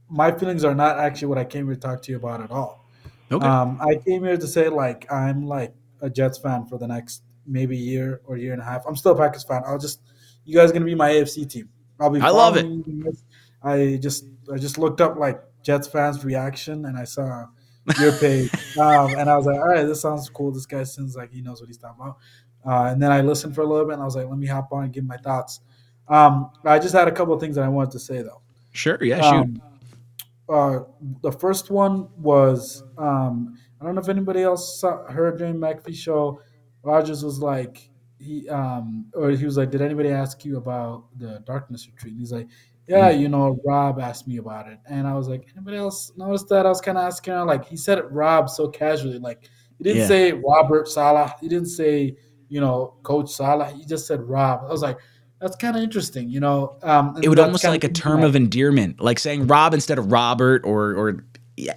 my 0.10 0.30
feelings 0.40 0.64
are 0.70 0.76
not 0.76 0.94
actually 1.00 1.30
what 1.32 1.38
I 1.38 1.46
came 1.54 1.66
here 1.68 1.76
to 1.76 1.82
talk 1.88 2.02
to 2.04 2.12
you 2.12 2.18
about 2.18 2.42
at 2.42 2.52
all. 2.52 2.74
Okay. 3.32 3.46
Um, 3.46 3.70
I 3.90 3.96
came 4.08 4.22
here 4.28 4.38
to 4.38 4.48
say 4.48 4.66
like 4.84 5.02
I'm 5.22 5.40
like 5.58 5.74
a 6.02 6.10
Jets 6.10 6.38
fan 6.44 6.66
for 6.70 6.78
the 6.84 6.88
next 6.88 7.24
maybe 7.46 7.78
year 7.78 8.22
or 8.26 8.34
year 8.44 8.54
and 8.54 8.62
a 8.62 8.66
half. 8.72 8.82
I'm 8.88 8.96
still 8.96 9.14
a 9.14 9.18
Packers 9.24 9.44
fan. 9.50 9.62
I'll 9.68 9.78
just 9.88 10.02
you 10.46 10.56
guys 10.58 10.70
are 10.72 10.74
gonna 10.74 10.86
be 10.94 10.96
my 11.06 11.10
AFC 11.12 11.46
team. 11.54 11.70
I'll 12.00 12.10
be. 12.10 12.20
I 12.22 12.30
love 12.32 12.58
it. 12.58 12.66
I 13.62 14.00
just 14.02 14.26
I 14.54 14.58
just 14.58 14.78
looked 14.78 15.02
up 15.02 15.18
like 15.18 15.38
Jets 15.64 15.88
fans 15.88 16.26
reaction 16.26 16.86
and 16.86 16.98
I 16.98 17.04
saw 17.04 17.46
your 17.98 18.12
page 18.14 18.52
um, 18.78 19.16
and 19.16 19.30
I 19.30 19.38
was 19.38 19.46
like, 19.46 19.58
all 19.58 19.68
right, 19.68 19.84
this 19.84 20.02
sounds 20.02 20.30
cool. 20.30 20.52
This 20.52 20.66
guy 20.66 20.84
seems 20.84 21.16
like 21.16 21.32
he 21.32 21.42
knows 21.42 21.62
what 21.62 21.68
he's 21.68 21.78
talking 21.78 22.02
about. 22.02 22.18
Uh, 22.66 22.92
and 22.92 23.02
then 23.02 23.12
I 23.12 23.22
listened 23.22 23.56
for 23.56 23.62
a 23.62 23.66
little 23.66 23.86
bit 23.86 23.94
and 23.94 24.02
I 24.02 24.06
was 24.06 24.16
like, 24.16 24.28
let 24.28 24.38
me 24.38 24.48
hop 24.48 24.72
on 24.72 24.84
and 24.86 24.94
give 24.94 25.06
my 25.06 25.18
thoughts. 25.18 25.62
Um, 26.08 26.52
I 26.66 26.80
just 26.80 26.94
had 26.94 27.08
a 27.08 27.12
couple 27.12 27.34
of 27.34 27.40
things 27.40 27.56
that 27.56 27.64
I 27.64 27.70
wanted 27.70 27.92
to 27.92 28.00
say 28.00 28.22
though. 28.22 28.42
Sure, 28.72 28.98
yeah, 29.02 29.22
shoot. 29.22 29.36
Um, 29.36 29.62
uh, 30.50 30.80
the 31.22 31.32
first 31.32 31.70
one 31.70 32.10
was 32.18 32.84
um, 32.98 33.58
I 33.80 33.86
don't 33.86 33.96
know 33.96 34.02
if 34.02 34.10
anybody 34.10 34.42
else 34.42 34.80
saw, 34.80 35.06
heard 35.06 35.38
during 35.38 35.56
McAfee 35.56 35.96
show. 35.96 36.42
Rodgers 36.84 37.24
was 37.24 37.40
like 37.40 37.90
he 38.20 38.50
um, 38.50 39.06
or 39.14 39.30
he 39.30 39.46
was 39.46 39.58
like, 39.58 39.72
did 39.72 39.82
anybody 39.82 40.10
ask 40.10 40.44
you 40.44 40.58
about 40.58 41.06
the 41.18 41.42
darkness 41.46 41.88
retreat? 41.88 42.14
And 42.14 42.20
he's 42.20 42.32
like, 42.32 42.48
yeah, 42.90 43.12
Mm. 43.12 43.20
you 43.22 43.30
know, 43.30 43.58
Rob 43.66 44.00
asked 44.00 44.28
me 44.28 44.38
about 44.38 44.68
it, 44.68 44.80
and 44.90 45.08
I 45.08 45.14
was 45.16 45.28
like, 45.30 45.48
anybody 45.56 45.78
else 45.78 46.12
notice 46.18 46.44
that? 46.50 46.66
I 46.66 46.70
was 46.70 46.82
kind 46.82 46.98
of 46.98 47.06
asking 47.06 47.34
her 47.34 47.46
like 47.46 47.66
he 47.66 47.78
said 47.78 47.98
it 48.00 48.12
Rob 48.12 48.50
so 48.50 48.68
casually, 48.68 49.20
like 49.20 49.48
he 49.78 49.84
didn't 49.86 50.00
Yeah. 50.02 50.08
say 50.08 50.32
Robert 50.34 50.88
Saleh, 50.90 51.32
he 51.40 51.48
didn't 51.48 51.68
say 51.70 52.18
you 52.50 52.60
know 52.60 52.96
Coach 53.04 53.30
Saleh, 53.32 53.72
he 53.76 53.86
just 53.86 54.08
said 54.08 54.22
Rob. 54.22 54.62
I 54.68 54.72
was 54.72 54.82
like. 54.82 54.98
That's 55.42 55.56
kind 55.56 55.78
of 55.78 55.82
interesting, 55.82 56.30
you 56.30 56.42
know. 56.42 56.76
Um, 56.84 57.18
it 57.24 57.30
would 57.30 57.40
almost 57.40 57.64
like 57.64 57.86
a 57.86 57.88
term 57.88 58.24
of 58.24 58.36
endearment, 58.36 59.00
like 59.00 59.18
saying 59.20 59.48
Rob 59.48 59.74
instead 59.74 59.98
of 59.98 60.12
Robert, 60.12 60.64
or 60.66 60.94
or 60.96 61.24
yeah. 61.56 61.76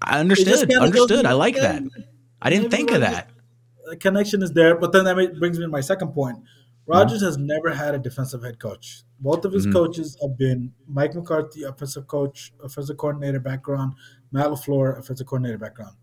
I 0.00 0.20
understood. 0.20 0.72
Understood. 0.72 1.26
I 1.26 1.34
like 1.34 1.54
that. 1.56 1.82
I 2.40 2.48
didn't 2.48 2.70
think 2.70 2.90
of 2.92 3.02
that. 3.02 3.28
the 3.90 3.96
connection 3.98 4.42
is 4.42 4.52
there. 4.52 4.74
But 4.78 4.92
then 4.92 5.04
that 5.04 5.16
brings 5.38 5.58
me 5.58 5.66
to 5.66 5.68
my 5.70 5.82
second 5.82 6.14
point. 6.14 6.38
Rodgers 6.86 7.22
has 7.22 7.36
never 7.38 7.70
had 7.70 7.94
a 7.94 7.98
defensive 7.98 8.42
head 8.42 8.58
coach. 8.58 9.04
Both 9.20 9.44
of 9.44 9.52
his 9.52 9.66
Mhm. 9.66 9.72
coaches 9.72 10.16
have 10.20 10.36
been 10.36 10.72
Mike 10.86 11.14
McCarthy, 11.14 11.62
offensive 11.62 12.06
coach, 12.06 12.52
offensive 12.62 12.96
coordinator 12.98 13.40
background, 13.40 13.94
Matt 14.32 14.48
LaFleur, 14.50 14.98
offensive 14.98 15.26
coordinator 15.26 15.58
background. 15.58 15.96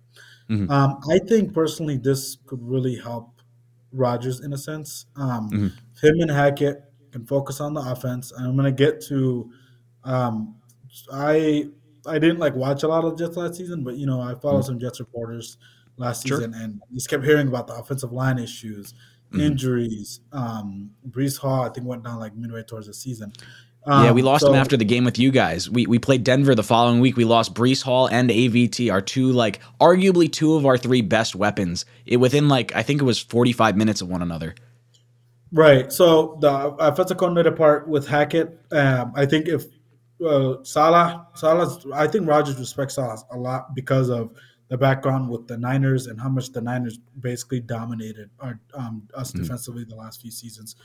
Mhm. 0.50 0.70
Um, 0.70 1.00
I 1.10 1.20
think 1.20 1.54
personally 1.54 1.98
this 1.98 2.38
could 2.46 2.62
really 2.62 2.96
help 2.96 3.42
Rodgers 3.92 4.40
in 4.40 4.54
a 4.54 4.58
sense. 4.58 5.06
Um, 5.16 5.50
Mhm. 5.50 5.72
Him 6.02 6.20
and 6.22 6.32
Hackett 6.32 6.84
can 7.12 7.26
focus 7.26 7.62
on 7.62 7.74
the 7.74 7.82
offense. 7.82 8.32
And 8.32 8.48
I'm 8.48 8.56
going 8.56 8.66
to 8.66 8.72
get 8.72 9.02
to. 9.08 9.52
Um, 10.04 10.56
I 11.12 11.70
I 12.08 12.18
didn't 12.18 12.40
like 12.40 12.56
watch 12.56 12.82
a 12.82 12.88
lot 12.88 13.06
of 13.06 13.16
Jets 13.16 13.38
last 13.38 13.56
season, 13.56 13.84
but 13.84 13.96
you 13.96 14.08
know 14.08 14.20
I 14.20 14.34
followed 14.34 14.62
Mhm. 14.62 14.66
some 14.66 14.80
Jets 14.80 15.00
reporters 15.00 15.58
last 15.98 16.26
Sure. 16.26 16.38
season, 16.40 16.56
and 16.56 16.82
just 16.92 17.08
kept 17.10 17.24
hearing 17.24 17.48
about 17.48 17.68
the 17.68 17.76
offensive 17.76 18.12
line 18.12 18.40
issues, 18.40 18.96
Mhm. 19.34 19.42
injuries. 19.42 20.20
Um, 20.32 20.92
Breece 21.10 21.38
Hall, 21.38 21.64
I 21.64 21.70
think, 21.70 21.88
went 21.88 22.04
down 22.04 22.20
like 22.20 22.36
midway 22.36 22.64
towards 22.64 22.88
the 22.88 22.94
season. 22.94 23.32
yeah, 23.88 24.12
we 24.12 24.22
Um, 24.22 24.26
lost 24.28 24.42
so- 24.42 24.50
him 24.54 24.56
after 24.60 24.78
the 24.78 24.86
game 24.86 25.06
with 25.06 25.18
you 25.18 25.32
guys. 25.32 25.70
We 25.70 25.86
we 25.88 25.98
played 26.00 26.24
Denver 26.24 26.54
the 26.54 26.64
following 26.64 27.00
week. 27.00 27.18
We 27.18 27.26
lost 27.26 27.54
Breece 27.56 27.82
Hall 27.82 28.08
and 28.08 28.30
AVT, 28.30 28.92
our 28.92 29.02
two 29.02 29.32
like 29.32 29.60
arguably 29.80 30.32
two 30.32 30.54
of 30.56 30.66
our 30.66 30.78
three 30.78 31.02
best 31.02 31.36
weapons. 31.36 31.86
It 32.06 32.18
within 32.18 32.48
like 32.48 32.76
I 32.76 32.84
think 32.84 33.02
it 33.02 33.06
was 33.06 33.18
forty 33.20 33.54
five 33.54 33.76
minutes 33.76 34.02
of 34.02 34.08
one 34.10 34.22
another. 34.22 34.54
Right. 35.54 35.92
So 35.92 36.38
the 36.40 36.52
offensive 36.80 37.18
coordinator 37.18 37.52
part 37.52 37.88
with 37.88 38.08
Hackett, 38.08 38.58
um, 38.72 39.12
I 39.16 39.26
think 39.26 39.48
if 39.48 39.66
uh, 40.26 40.58
Saleh, 40.64 41.20
Saleh's, 41.34 41.84
I 41.94 42.06
think 42.08 42.28
Rodgers 42.28 42.58
respects 42.60 42.94
Saleh 42.96 43.20
a 43.32 43.38
lot 43.38 43.74
because 43.74 44.10
of 44.10 44.30
the 44.72 44.78
background 44.78 45.30
with 45.30 45.48
the 45.48 45.58
Niners 45.58 46.08
and 46.08 46.20
how 46.20 46.30
much 46.30 46.54
the 46.54 46.62
Niners 46.62 46.98
basically 47.20 47.60
dominated 47.60 48.30
our, 48.40 48.58
um, 48.74 49.06
us 49.14 49.34
Mhm. 49.34 49.42
defensively 49.42 49.84
the 49.84 49.96
last 49.96 50.22
few 50.22 50.32
seasons. 50.32 50.78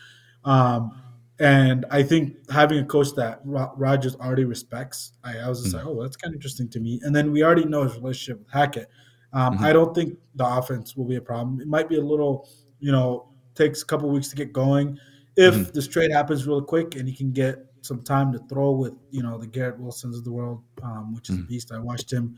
Um, 0.45 0.91
and 1.39 1.87
I 1.93 2.03
think 2.03 2.51
having 2.51 2.79
a 2.81 2.85
coach 2.85 3.15
that 3.15 3.41
Rodgers 3.45 4.17
already 4.17 4.45
respects, 4.45 5.13
I, 5.23 5.39
I 5.39 5.49
was 5.49 5.63
just 5.63 5.73
Mhm. 5.73 5.79
like, 5.79 5.87
oh, 5.87 6.03
that's 6.03 6.17
kind 6.17 6.33
of 6.33 6.35
interesting 6.37 6.69
to 6.71 6.81
me. 6.81 7.01
And 7.05 7.15
then 7.15 7.31
we 7.31 7.45
already 7.45 7.65
know 7.65 7.85
his 7.85 7.95
relationship 7.95 8.41
with 8.41 8.51
Hackett. 8.51 8.89
Um, 9.33 9.59
Mhm. 9.59 9.61
I 9.61 9.73
don't 9.73 9.95
think 9.95 10.19
the 10.35 10.47
offense 10.47 10.97
will 10.97 11.05
be 11.05 11.17
a 11.17 11.21
problem. 11.21 11.61
It 11.61 11.69
might 11.69 11.89
be 11.89 11.97
a 11.97 12.05
little, 12.05 12.49
you 12.81 12.91
know, 12.91 13.29
takes 13.55 13.83
a 13.83 13.87
couple 13.87 14.11
weeks 14.11 14.27
to 14.31 14.37
get 14.37 14.53
going. 14.53 14.99
If 15.37 15.55
Mhm. 15.55 15.73
this 15.75 15.87
trade 15.87 16.11
happens 16.11 16.45
real 16.45 16.61
quick 16.63 16.97
and 16.97 17.09
he 17.09 17.15
can 17.15 17.31
get 17.31 17.73
some 17.83 18.03
time 18.03 18.33
to 18.33 18.41
throw 18.49 18.73
with, 18.73 18.95
you 19.13 19.23
know, 19.23 19.39
the 19.39 19.47
Garrett 19.47 19.79
Wilsons 19.79 20.17
of 20.19 20.25
the 20.25 20.33
world, 20.33 20.61
um, 20.83 21.15
which 21.15 21.31
is 21.31 21.39
a 21.39 21.43
beast. 21.43 21.71
I 21.71 21.79
watched 21.79 22.13
him. 22.13 22.37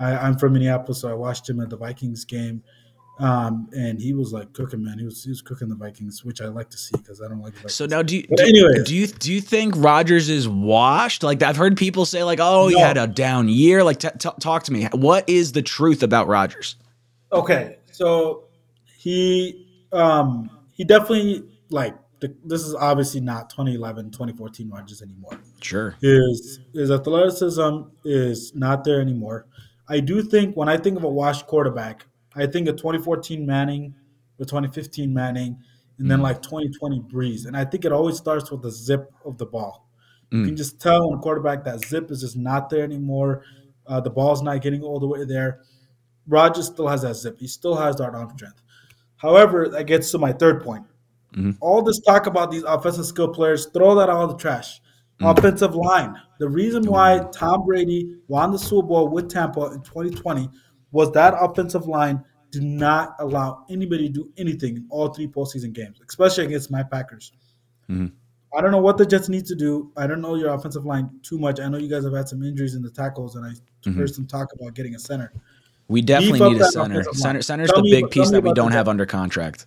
I, 0.00 0.16
I'm 0.16 0.36
from 0.36 0.54
Minneapolis, 0.54 1.00
so 1.00 1.08
I 1.10 1.14
watched 1.14 1.48
him 1.48 1.60
at 1.60 1.70
the 1.70 1.76
Vikings 1.76 2.24
game. 2.24 2.62
Um, 3.18 3.68
and 3.76 4.00
he 4.00 4.14
was 4.14 4.32
like 4.32 4.54
cooking, 4.54 4.82
man. 4.82 4.98
He 4.98 5.04
was 5.04 5.22
he 5.22 5.28
was 5.28 5.42
cooking 5.42 5.68
the 5.68 5.74
Vikings, 5.74 6.24
which 6.24 6.40
I 6.40 6.46
like 6.46 6.70
to 6.70 6.78
see 6.78 6.96
because 6.96 7.20
I 7.20 7.28
don't 7.28 7.40
like. 7.40 7.52
The 7.52 7.58
Vikings. 7.58 7.74
So 7.74 7.84
now 7.84 8.00
do 8.00 8.16
you 8.16 8.24
But 8.30 8.38
do, 8.38 8.44
anyways. 8.44 8.84
do 8.84 8.96
you 8.96 9.06
do 9.08 9.30
you 9.30 9.42
think 9.42 9.74
Rodgers 9.76 10.30
is 10.30 10.48
washed? 10.48 11.22
Like 11.22 11.42
I've 11.42 11.58
heard 11.58 11.76
people 11.76 12.06
say 12.06 12.24
like 12.24 12.38
oh 12.40 12.68
he 12.68 12.76
No. 12.76 12.80
had 12.80 12.96
a 12.96 13.06
down 13.06 13.50
year. 13.50 13.84
Like 13.84 13.98
t- 13.98 14.08
t- 14.18 14.30
talk 14.40 14.62
to 14.64 14.72
me. 14.72 14.88
What 14.92 15.28
is 15.28 15.52
the 15.52 15.60
truth 15.60 16.02
about 16.02 16.28
Rodgers? 16.28 16.76
Okay, 17.30 17.76
so 17.92 18.44
he 18.96 19.66
um 19.92 20.48
he 20.70 20.84
definitely 20.84 21.44
like 21.68 21.94
the, 22.20 22.34
this 22.44 22.62
is 22.62 22.74
obviously 22.74 23.20
not 23.20 23.50
2011 23.50 24.12
2014 24.12 24.70
Rodgers 24.70 25.02
anymore. 25.02 25.38
Sure. 25.60 25.94
His 26.00 26.60
his 26.72 26.90
athleticism 26.90 27.82
is 28.04 28.54
not 28.54 28.84
there 28.84 29.02
anymore. 29.02 29.46
I 29.90 29.98
do 30.00 30.22
think 30.22 30.56
when 30.56 30.68
I 30.68 30.76
think 30.76 30.96
of 30.96 31.04
a 31.04 31.08
washed 31.08 31.46
quarterback, 31.46 32.06
I 32.36 32.46
think 32.46 32.68
of 32.68 32.76
2014 32.76 33.44
Manning, 33.44 33.94
or 34.38 34.44
2015 34.46 35.12
Manning, 35.12 35.58
and 35.98 36.10
then 36.10 36.20
Mm. 36.20 36.22
like 36.22 36.40
2020 36.42 37.00
Brees. 37.00 37.46
And 37.46 37.56
I 37.56 37.64
think 37.64 37.84
it 37.84 37.92
always 37.92 38.16
starts 38.16 38.50
with 38.50 38.62
the 38.62 38.70
zip 38.70 39.12
of 39.24 39.36
the 39.36 39.46
ball. 39.46 39.88
You 40.30 40.38
Mm. 40.38 40.46
can 40.46 40.56
just 40.56 40.80
tell 40.80 41.10
when 41.10 41.18
a 41.18 41.22
quarterback 41.22 41.64
that 41.64 41.84
zip 41.84 42.10
is 42.10 42.20
just 42.20 42.36
not 42.36 42.70
there 42.70 42.84
anymore. 42.84 43.42
Uh, 43.86 44.00
the 44.00 44.10
ball's 44.10 44.42
not 44.42 44.62
getting 44.62 44.82
all 44.82 45.00
the 45.00 45.06
way 45.08 45.24
there. 45.24 45.60
Rodgers 46.28 46.66
still 46.66 46.86
has 46.86 47.02
that 47.02 47.16
zip. 47.16 47.36
He 47.38 47.48
still 47.48 47.74
has 47.74 47.96
that 47.96 48.14
arm 48.14 48.30
strength. 48.36 48.62
However, 49.16 49.68
that 49.70 49.84
gets 49.88 50.10
to 50.12 50.18
my 50.18 50.32
third 50.32 50.62
point. 50.62 50.84
Mhm. 51.34 51.56
All 51.60 51.82
this 51.82 52.00
talk 52.00 52.26
about 52.26 52.50
these 52.52 52.62
offensive 52.62 53.06
skill 53.06 53.28
players, 53.28 53.66
throw 53.66 53.94
that 53.96 54.08
out 54.08 54.22
of 54.22 54.30
the 54.30 54.36
trash. 54.36 54.80
Mm. 55.20 55.36
Offensive 55.36 55.74
line. 55.74 56.14
The 56.40 56.48
reason 56.48 56.84
why 56.84 57.28
Tom 57.32 57.66
Brady 57.66 58.16
won 58.26 58.50
the 58.50 58.58
Super 58.58 58.88
Bowl 58.88 59.08
with 59.08 59.28
Tampa 59.28 59.66
in 59.72 59.82
2020 59.82 60.48
was 60.90 61.12
that 61.12 61.34
offensive 61.38 61.86
line 61.86 62.24
did 62.50 62.62
not 62.62 63.14
allow 63.20 63.66
anybody 63.68 64.08
to 64.08 64.12
do 64.12 64.32
anything 64.38 64.76
in 64.76 64.86
all 64.88 65.12
three 65.12 65.28
postseason 65.28 65.74
games, 65.74 66.00
especially 66.08 66.46
against 66.46 66.70
my 66.70 66.82
Packers. 66.82 67.30
Mhm. 67.90 68.12
I 68.56 68.62
don't 68.62 68.70
know 68.70 68.80
what 68.80 68.96
the 68.96 69.04
Jets 69.04 69.28
need 69.28 69.44
to 69.46 69.54
do. 69.54 69.92
I 69.98 70.06
don't 70.06 70.22
know 70.22 70.34
your 70.34 70.54
offensive 70.54 70.86
line 70.86 71.10
too 71.22 71.38
much. 71.38 71.60
I 71.60 71.68
know 71.68 71.76
you 71.76 71.88
guys 71.88 72.04
have 72.04 72.14
had 72.14 72.26
some 72.26 72.42
injuries 72.42 72.74
in 72.74 72.80
the 72.80 72.90
tackles, 72.90 73.36
and 73.36 73.44
I 73.44 73.52
Mhm. 73.84 73.96
heard 73.96 74.14
some 74.14 74.26
talk 74.26 74.48
about 74.54 74.74
getting 74.74 74.94
a 74.94 74.98
center. 74.98 75.32
We 75.88 76.00
definitely 76.00 76.38
Beef 76.38 76.52
need 76.52 76.62
a 76.62 76.70
center. 76.70 77.04
Center 77.12 77.42
center's 77.42 77.70
Tell 77.70 77.82
the 77.82 77.90
big 77.90 78.10
piece 78.10 78.30
that 78.30 78.42
we 78.42 78.54
don't 78.54 78.72
have 78.72 78.88
under 78.88 79.04
contract. 79.04 79.66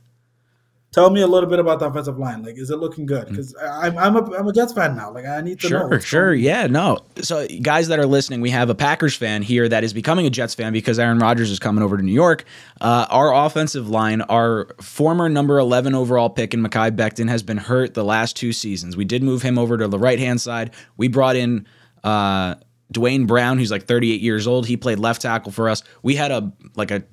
Tell 0.94 1.10
me 1.10 1.22
a 1.22 1.28
little 1.28 1.50
bit 1.50 1.58
about 1.58 1.80
the 1.80 1.88
offensive 1.88 2.20
line. 2.20 2.44
Like, 2.44 2.56
is 2.56 2.70
it 2.70 2.78
looking 2.78 3.08
good? 3.08 3.28
Because 3.28 3.56
I'm 3.60 3.98
I'm 3.98 4.16
a, 4.16 4.38
I'm 4.38 4.48
a 4.48 4.54
Jets 4.54 4.74
fan 4.74 4.96
now. 4.96 5.12
Like, 5.12 5.26
I 5.26 5.42
need 5.42 5.60
to 5.62 5.70
know. 5.70 5.90
Sure, 5.90 6.00
sure. 6.00 6.34
Yeah, 6.36 6.68
no. 6.68 7.00
So, 7.20 7.48
guys 7.64 7.88
that 7.88 7.98
are 7.98 8.06
listening, 8.06 8.42
we 8.42 8.52
have 8.52 8.70
a 8.70 8.76
Packers 8.76 9.16
fan 9.16 9.42
here 9.42 9.68
that 9.68 9.84
is 9.84 9.92
becoming 9.92 10.28
a 10.28 10.30
Jets 10.30 10.54
fan 10.54 10.72
because 10.72 11.00
Aaron 11.00 11.18
Rodgers 11.18 11.50
is 11.50 11.58
coming 11.58 11.84
over 11.84 11.98
to 11.98 12.04
New 12.04 12.14
York. 12.14 12.46
Uh, 12.80 13.08
our 13.10 13.34
offensive 13.34 13.90
line, 13.90 14.22
our 14.22 14.68
former 14.82 15.30
number 15.30 15.58
11 15.58 15.96
overall 15.96 16.30
pick 16.30 16.54
in 16.54 16.62
Mekhi 16.62 16.92
Becton 16.92 17.28
has 17.28 17.42
been 17.42 17.58
hurt 17.58 17.96
the 17.96 18.06
last 18.06 18.36
two 18.36 18.54
seasons. 18.54 18.96
We 18.96 19.04
did 19.04 19.24
move 19.24 19.42
him 19.42 19.58
over 19.58 19.80
to 19.80 19.88
the 19.88 19.98
right 19.98 20.20
hand 20.20 20.42
side. 20.42 20.76
We 20.98 21.08
brought 21.08 21.36
in 21.36 21.66
uh, 22.04 22.54
Duane 22.92 23.26
Brown, 23.26 23.58
who's 23.58 23.72
like 23.72 23.88
38 23.88 24.22
years 24.22 24.46
old. 24.46 24.68
He 24.68 24.78
played 24.78 25.00
left 25.00 25.24
tackle 25.24 25.52
for 25.52 25.70
us. 25.70 25.82
We 26.04 26.16
had 26.16 26.32
a 26.32 26.54
like 26.76 26.92
a 26.92 27.04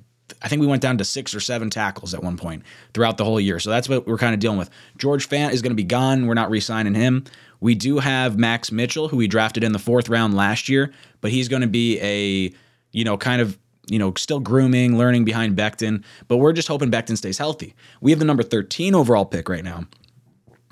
I 0.41 0.47
think 0.47 0.61
we 0.61 0.67
went 0.67 0.81
down 0.81 0.97
to 0.97 1.05
six 1.05 1.33
or 1.33 1.39
seven 1.39 1.69
tackles 1.69 2.13
at 2.13 2.23
one 2.23 2.37
point 2.37 2.63
throughout 2.93 3.17
the 3.17 3.25
whole 3.25 3.39
year. 3.39 3.59
So 3.59 3.69
that's 3.69 3.89
what 3.89 4.07
we're 4.07 4.17
kind 4.17 4.33
of 4.33 4.39
dealing 4.39 4.57
with. 4.57 4.69
George 4.97 5.27
Fant 5.27 5.51
is 5.51 5.61
going 5.61 5.71
to 5.71 5.75
be 5.75 5.83
gone. 5.83 6.27
We're 6.27 6.33
not 6.33 6.49
re 6.49 6.59
signing 6.59 6.95
him. 6.95 7.25
We 7.59 7.75
do 7.75 7.99
have 7.99 8.37
Max 8.37 8.71
Mitchell, 8.71 9.07
who 9.07 9.17
we 9.17 9.27
drafted 9.27 9.63
in 9.63 9.71
the 9.71 9.79
fourth 9.79 10.09
round 10.09 10.35
last 10.35 10.67
year, 10.67 10.91
but 11.21 11.31
he's 11.31 11.47
going 11.47 11.61
to 11.61 11.67
be 11.67 11.99
a, 12.01 12.53
you 12.91 13.03
know, 13.03 13.17
kind 13.17 13.41
of, 13.41 13.57
you 13.87 13.99
know, 13.99 14.13
still 14.17 14.39
grooming, 14.39 14.97
learning 14.97 15.25
behind 15.25 15.55
Becton. 15.55 16.03
But 16.27 16.37
we're 16.37 16.53
just 16.53 16.67
hoping 16.67 16.89
Becton 16.89 17.17
stays 17.17 17.37
healthy. 17.37 17.75
We 18.01 18.11
have 18.11 18.19
the 18.19 18.25
number 18.25 18.43
13 18.43 18.95
overall 18.95 19.25
pick 19.25 19.47
right 19.47 19.63
now. 19.63 19.85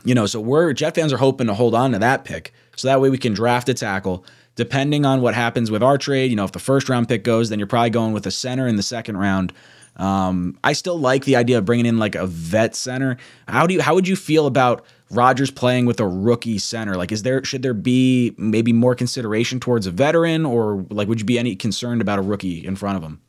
You 0.03 0.15
know, 0.15 0.26
so 0.26 0.40
we're 0.40 0.73
Jet 0.73 0.95
fans 0.95 1.14
are 1.14 1.18
hoping 1.18 1.48
to 1.48 1.53
hold 1.53 1.76
on 1.76 1.91
to 1.91 1.99
that 1.99 2.23
pick. 2.23 2.53
So 2.76 2.88
that 2.88 3.02
way 3.02 3.10
we 3.10 3.18
can 3.18 3.34
draft 3.34 3.69
a 3.69 3.73
tackle. 3.73 4.26
Depending 4.60 5.06
on 5.06 5.22
what 5.22 5.36
happens 5.36 5.72
with 5.72 5.81
our 5.81 5.98
trade, 5.98 6.30
you 6.30 6.36
know, 6.36 6.44
if 6.44 6.52
the 6.52 6.60
first 6.60 6.90
round 6.90 7.07
pick 7.07 7.23
goes, 7.23 7.48
then 7.48 7.60
you're 7.60 7.65
probably 7.65 7.91
going 7.91 8.11
with 8.11 8.27
a 8.27 8.31
center 8.31 8.68
in 8.68 8.76
the 8.76 8.84
second 8.84 9.15
round. 9.15 9.53
Um, 9.95 10.57
I 10.65 10.73
still 10.73 10.99
like 10.99 11.23
the 11.23 11.38
idea 11.38 11.60
of 11.60 11.64
bringing 11.64 11.86
in 11.86 11.98
like 11.98 12.14
a 12.14 12.27
vet 12.27 12.76
center. 12.76 13.15
How 13.48 13.65
do 13.65 13.73
you 13.73 13.81
how 13.81 13.95
would 13.95 14.06
you 14.06 14.18
feel 14.18 14.48
about 14.48 14.84
Rodgers 15.11 15.49
playing 15.49 15.86
with 15.86 16.02
a 16.02 16.07
rookie 16.07 16.57
center? 16.57 16.98
Like, 16.98 17.14
is 17.14 17.23
there 17.23 17.41
should 17.45 17.61
there 17.61 17.73
be 17.73 18.36
maybe 18.38 18.73
more 18.73 18.95
consideration 18.95 19.61
towards 19.61 19.88
a 19.88 19.91
veteran, 19.91 20.45
or 20.45 20.86
like 20.90 21.07
would 21.07 21.22
you 21.22 21.26
be 21.26 21.40
any 21.40 21.56
concerned 21.56 22.02
about 22.02 22.19
a 22.19 22.22
rookie 22.22 22.65
in 22.65 22.76
front 22.76 22.98
of 22.98 23.02
him? 23.03 23.22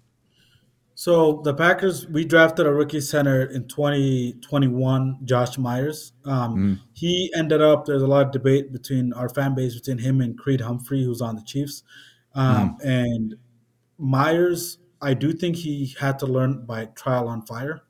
So 1.00 1.40
the 1.44 1.54
Packers, 1.54 2.06
we 2.08 2.26
drafted 2.26 2.66
a 2.66 2.70
rookie 2.70 3.00
center 3.00 3.46
in 3.46 3.66
2021, 3.68 5.20
Josh 5.24 5.56
Myers. 5.56 6.12
Um, 6.26 6.56
Mm. 6.56 6.80
He 6.92 7.32
ended 7.34 7.62
up. 7.62 7.86
There's 7.86 8.02
a 8.02 8.06
lot 8.06 8.26
of 8.26 8.32
debate 8.32 8.70
between 8.70 9.14
our 9.14 9.30
fan 9.30 9.54
base 9.54 9.74
between 9.74 9.96
him 9.96 10.20
and 10.20 10.36
Creed 10.36 10.60
Humphrey, 10.60 11.02
who's 11.02 11.22
on 11.22 11.36
the 11.36 11.42
Chiefs. 11.42 11.84
Um, 12.34 12.76
And 12.84 13.34
Myers, 13.96 14.76
I 15.00 15.14
do 15.14 15.32
think 15.32 15.56
he 15.56 15.96
had 15.98 16.18
to 16.18 16.26
learn 16.26 16.66
by 16.66 16.84
trial 16.94 17.28
on 17.28 17.46
fire. 17.46 17.80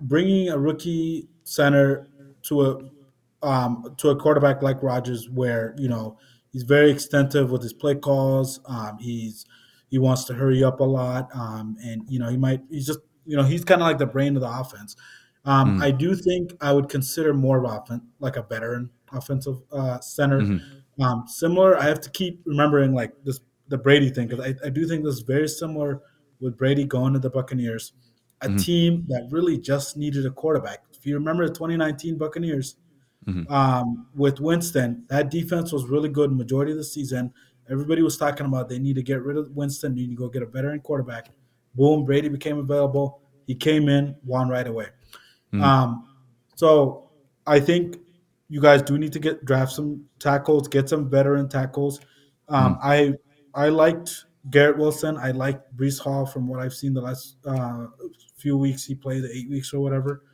Bringing 0.00 0.48
a 0.48 0.58
rookie 0.58 1.28
center 1.44 2.08
to 2.42 2.62
a 2.62 3.46
um, 3.46 3.94
to 3.98 4.10
a 4.10 4.16
quarterback 4.16 4.62
like 4.62 4.82
Rodgers, 4.82 5.30
where 5.30 5.76
you 5.78 5.88
know 5.88 6.18
he's 6.50 6.64
very 6.64 6.90
extensive 6.90 7.52
with 7.52 7.62
his 7.62 7.72
play 7.72 7.94
calls. 7.94 8.58
Um, 8.66 8.98
he's 8.98 9.46
he 9.90 9.98
wants 9.98 10.24
to 10.24 10.34
hurry 10.34 10.64
up 10.64 10.80
a 10.80 10.84
lot, 10.84 11.28
um, 11.34 11.76
and 11.84 12.02
you 12.08 12.18
know 12.18 12.28
he 12.30 12.36
might 12.36 12.62
he's 12.70 12.86
just 12.86 13.00
you 13.26 13.36
know 13.36 13.42
he's 13.42 13.64
kind 13.64 13.82
of 13.82 13.86
like 13.86 13.98
the 13.98 14.06
brain 14.06 14.36
of 14.36 14.42
the 14.42 14.50
offense. 14.60 14.96
Um, 15.44 15.78
Mm. 15.78 15.82
I 15.82 15.90
do 15.90 16.14
think 16.14 16.52
I 16.60 16.72
would 16.72 16.88
consider 16.88 17.32
more 17.34 17.64
of 17.64 17.70
offense 17.70 18.02
like 18.18 18.36
a 18.36 18.42
veteran 18.42 18.90
offensive 19.12 19.56
uh, 19.72 19.98
center. 20.00 20.40
Mhm. 20.40 20.60
Um, 21.00 21.24
similar, 21.26 21.78
I 21.78 21.84
have 21.84 22.00
to 22.02 22.10
keep 22.10 22.42
remembering 22.44 22.94
like 22.94 23.12
this 23.24 23.40
the 23.68 23.78
Brady 23.78 24.10
thing 24.10 24.26
because 24.28 24.44
I, 24.44 24.54
I 24.66 24.70
do 24.70 24.86
think 24.86 25.04
this 25.04 25.14
is 25.14 25.20
very 25.22 25.48
similar 25.48 26.02
with 26.40 26.56
Brady 26.58 26.84
going 26.84 27.12
to 27.14 27.18
the 27.18 27.30
Buccaneers, 27.30 27.92
a 28.42 28.48
Mhm. 28.48 28.62
team 28.64 29.04
that 29.08 29.28
really 29.30 29.58
just 29.58 29.96
needed 29.96 30.26
a 30.26 30.30
quarterback. 30.30 30.84
If 30.92 31.06
you 31.06 31.14
remember 31.14 31.46
the 31.48 31.54
2019 31.54 32.18
Buccaneers, 32.18 32.76
Mhm. 33.26 33.50
um, 33.50 34.06
with 34.14 34.40
Winston, 34.40 35.04
that 35.08 35.30
defense 35.30 35.72
was 35.72 35.84
really 35.86 36.08
good 36.08 36.32
majority 36.32 36.72
of 36.72 36.78
the 36.78 36.84
season. 36.84 37.32
Everybody 37.70 38.02
was 38.02 38.16
talking 38.16 38.46
about 38.46 38.68
they 38.68 38.78
need 38.78 38.96
to 38.96 39.02
get 39.02 39.22
rid 39.22 39.36
of 39.36 39.50
Winston, 39.52 39.94
they 39.94 40.02
need 40.02 40.10
to 40.10 40.16
go 40.16 40.28
get 40.28 40.42
a 40.42 40.46
veteran 40.46 40.80
quarterback. 40.80 41.30
Boom, 41.74 42.04
Brady 42.04 42.28
became 42.28 42.58
available. 42.58 43.20
He 43.46 43.54
came 43.54 43.88
in, 43.88 44.16
won 44.24 44.48
right 44.48 44.66
away. 44.66 44.88
Mhm. 45.52 45.62
Um, 45.62 46.08
so 46.56 47.10
I 47.46 47.60
think 47.60 47.98
you 48.48 48.60
guys 48.60 48.82
do 48.82 48.98
need 48.98 49.12
to 49.12 49.18
get 49.18 49.44
draft 49.44 49.72
some 49.72 50.04
tackles, 50.18 50.68
get 50.68 50.88
some 50.88 51.08
veteran 51.08 51.48
tackles. 51.48 52.00
Um, 52.48 52.78
I 52.82 53.14
I 53.54 53.68
liked 53.68 54.26
Garrett 54.50 54.76
Wilson. 54.76 55.16
I 55.16 55.30
liked 55.30 55.76
Breece 55.76 56.00
Hall 56.00 56.26
from 56.26 56.48
what 56.48 56.60
I've 56.60 56.74
seen 56.74 56.94
the 56.94 57.00
last 57.00 57.36
uh, 57.46 57.86
few 58.36 58.56
weeks 58.56 58.84
he 58.84 58.94
played, 58.94 59.22
the 59.22 59.36
eight 59.36 59.48
weeks 59.48 59.72
or 59.72 59.80
whatever. 59.80 60.24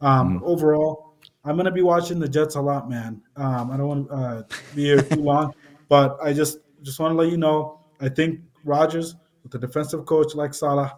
Um, 0.00 0.42
Overall, 0.44 1.14
I'm 1.44 1.56
gonna 1.56 1.70
be 1.70 1.82
watching 1.82 2.18
the 2.18 2.28
Jets 2.28 2.56
a 2.56 2.60
lot, 2.60 2.88
man. 2.90 3.22
Um, 3.36 3.70
I 3.70 3.76
don't 3.76 3.88
want 3.88 4.08
to 4.08 4.14
uh, 4.14 4.42
be 4.74 4.84
here 4.84 5.02
too 5.02 5.16
long, 5.22 5.54
but 5.88 6.18
I 6.22 6.32
just 6.32 6.58
just 6.82 6.98
want 6.98 7.12
to 7.12 7.16
let 7.16 7.30
you 7.30 7.36
know. 7.36 7.80
I 8.00 8.08
think 8.08 8.40
Rodgers 8.64 9.14
with 9.42 9.54
a 9.54 9.58
defensive 9.58 10.06
coach 10.06 10.34
like 10.34 10.54
Saleh 10.54 10.92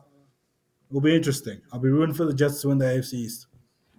will 0.90 1.01
be 1.01 1.15
interesting. 1.15 1.61
I'll 1.73 1.81
be 1.81 1.89
rooting 1.89 2.15
for 2.15 2.24
the 2.24 2.35
Jets 2.35 2.61
to 2.62 2.69
win 2.69 2.78
the 2.78 2.86
AFC 2.86 3.15
East. 3.15 3.47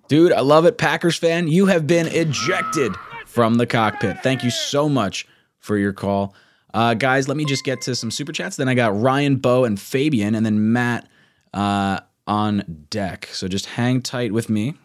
Dude, 0.08 0.32
I 0.32 0.42
love 0.42 0.66
it. 0.66 0.78
Packers 0.78 1.18
fan, 1.18 1.48
you 1.48 1.66
have 1.66 1.88
been 1.88 2.08
ejected 2.08 2.96
from 3.26 3.56
the 3.56 3.66
cockpit. 3.66 4.22
Thank 4.22 4.44
you 4.44 4.52
so 4.52 4.88
much 4.88 5.28
for 5.60 5.78
your 5.78 5.94
call. 5.94 6.36
Uh, 6.74 6.94
guys, 6.94 7.28
let 7.28 7.38
me 7.38 7.46
just 7.46 7.64
get 7.64 7.82
to 7.82 7.96
some 7.96 8.12
super 8.12 8.32
chats. 8.32 8.58
Then 8.58 8.70
I 8.70 8.76
got 8.76 9.00
Ryan, 9.00 9.38
Bo, 9.38 9.64
and 9.64 9.80
Fabian, 9.80 10.36
and 10.36 10.46
then 10.46 10.74
Matt 10.74 11.08
uh, 11.54 12.02
on 12.28 12.86
deck. 12.90 13.28
So 13.32 13.48
just 13.48 13.66
hang 13.66 14.02
tight 14.02 14.32
with 14.32 14.50
me. 14.50 14.76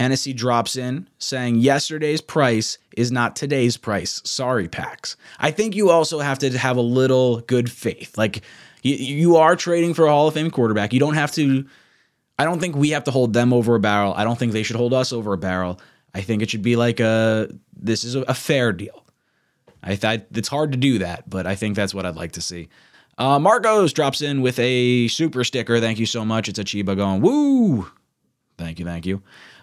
Hennessy 0.00 0.32
drops 0.32 0.76
in 0.76 1.06
saying, 1.18 1.56
Yesterday's 1.56 2.22
price 2.22 2.78
is 2.96 3.12
not 3.12 3.36
today's 3.36 3.76
price. 3.76 4.22
Sorry, 4.24 4.66
Pax. 4.66 5.14
I 5.38 5.50
think 5.50 5.76
you 5.76 5.90
also 5.90 6.20
have 6.20 6.38
to 6.38 6.56
have 6.56 6.78
a 6.78 6.80
little 6.80 7.40
good 7.42 7.70
faith. 7.70 8.16
Like, 8.16 8.40
you, 8.82 8.94
you 8.94 9.36
are 9.36 9.56
trading 9.56 9.92
for 9.92 10.06
a 10.06 10.10
Hall 10.10 10.26
of 10.26 10.32
Fame 10.32 10.50
quarterback. 10.50 10.94
You 10.94 11.00
don't 11.00 11.16
have 11.16 11.32
to. 11.32 11.66
I 12.38 12.46
don't 12.46 12.60
think 12.60 12.76
we 12.76 12.88
have 12.90 13.04
to 13.04 13.10
hold 13.10 13.34
them 13.34 13.52
over 13.52 13.74
a 13.74 13.78
barrel. 13.78 14.14
I 14.16 14.24
don't 14.24 14.38
think 14.38 14.52
they 14.52 14.62
should 14.62 14.76
hold 14.76 14.94
us 14.94 15.12
over 15.12 15.34
a 15.34 15.38
barrel. 15.38 15.78
I 16.14 16.22
think 16.22 16.40
it 16.40 16.48
should 16.48 16.62
be 16.62 16.76
like 16.76 16.98
a 16.98 17.50
this 17.76 18.02
is 18.02 18.14
a, 18.14 18.32
fair 18.32 18.72
deal. 18.72 19.04
I 19.82 19.96
thought 19.96 20.22
it's 20.34 20.48
hard 20.48 20.72
to 20.72 20.78
do 20.78 21.00
that, 21.00 21.28
but 21.28 21.46
I 21.46 21.56
think 21.56 21.76
that's 21.76 21.92
what 21.92 22.06
I'd 22.06 22.16
like 22.16 22.32
to 22.32 22.40
see. 22.40 22.70
Uh, 23.18 23.38
Marcos 23.38 23.92
drops 23.92 24.22
in 24.22 24.40
with 24.40 24.58
a 24.60 25.08
super 25.08 25.44
sticker. 25.44 25.78
Thank 25.78 25.98
you 25.98 26.06
so 26.06 26.24
much. 26.24 26.48
It's 26.48 26.58
a 26.58 26.64
Chiba 26.64 26.96
going 26.96 27.20
woo. 27.20 27.90
Thank 28.56 28.78
you, 28.78 28.86
thank 28.86 29.04
you. 29.04 29.22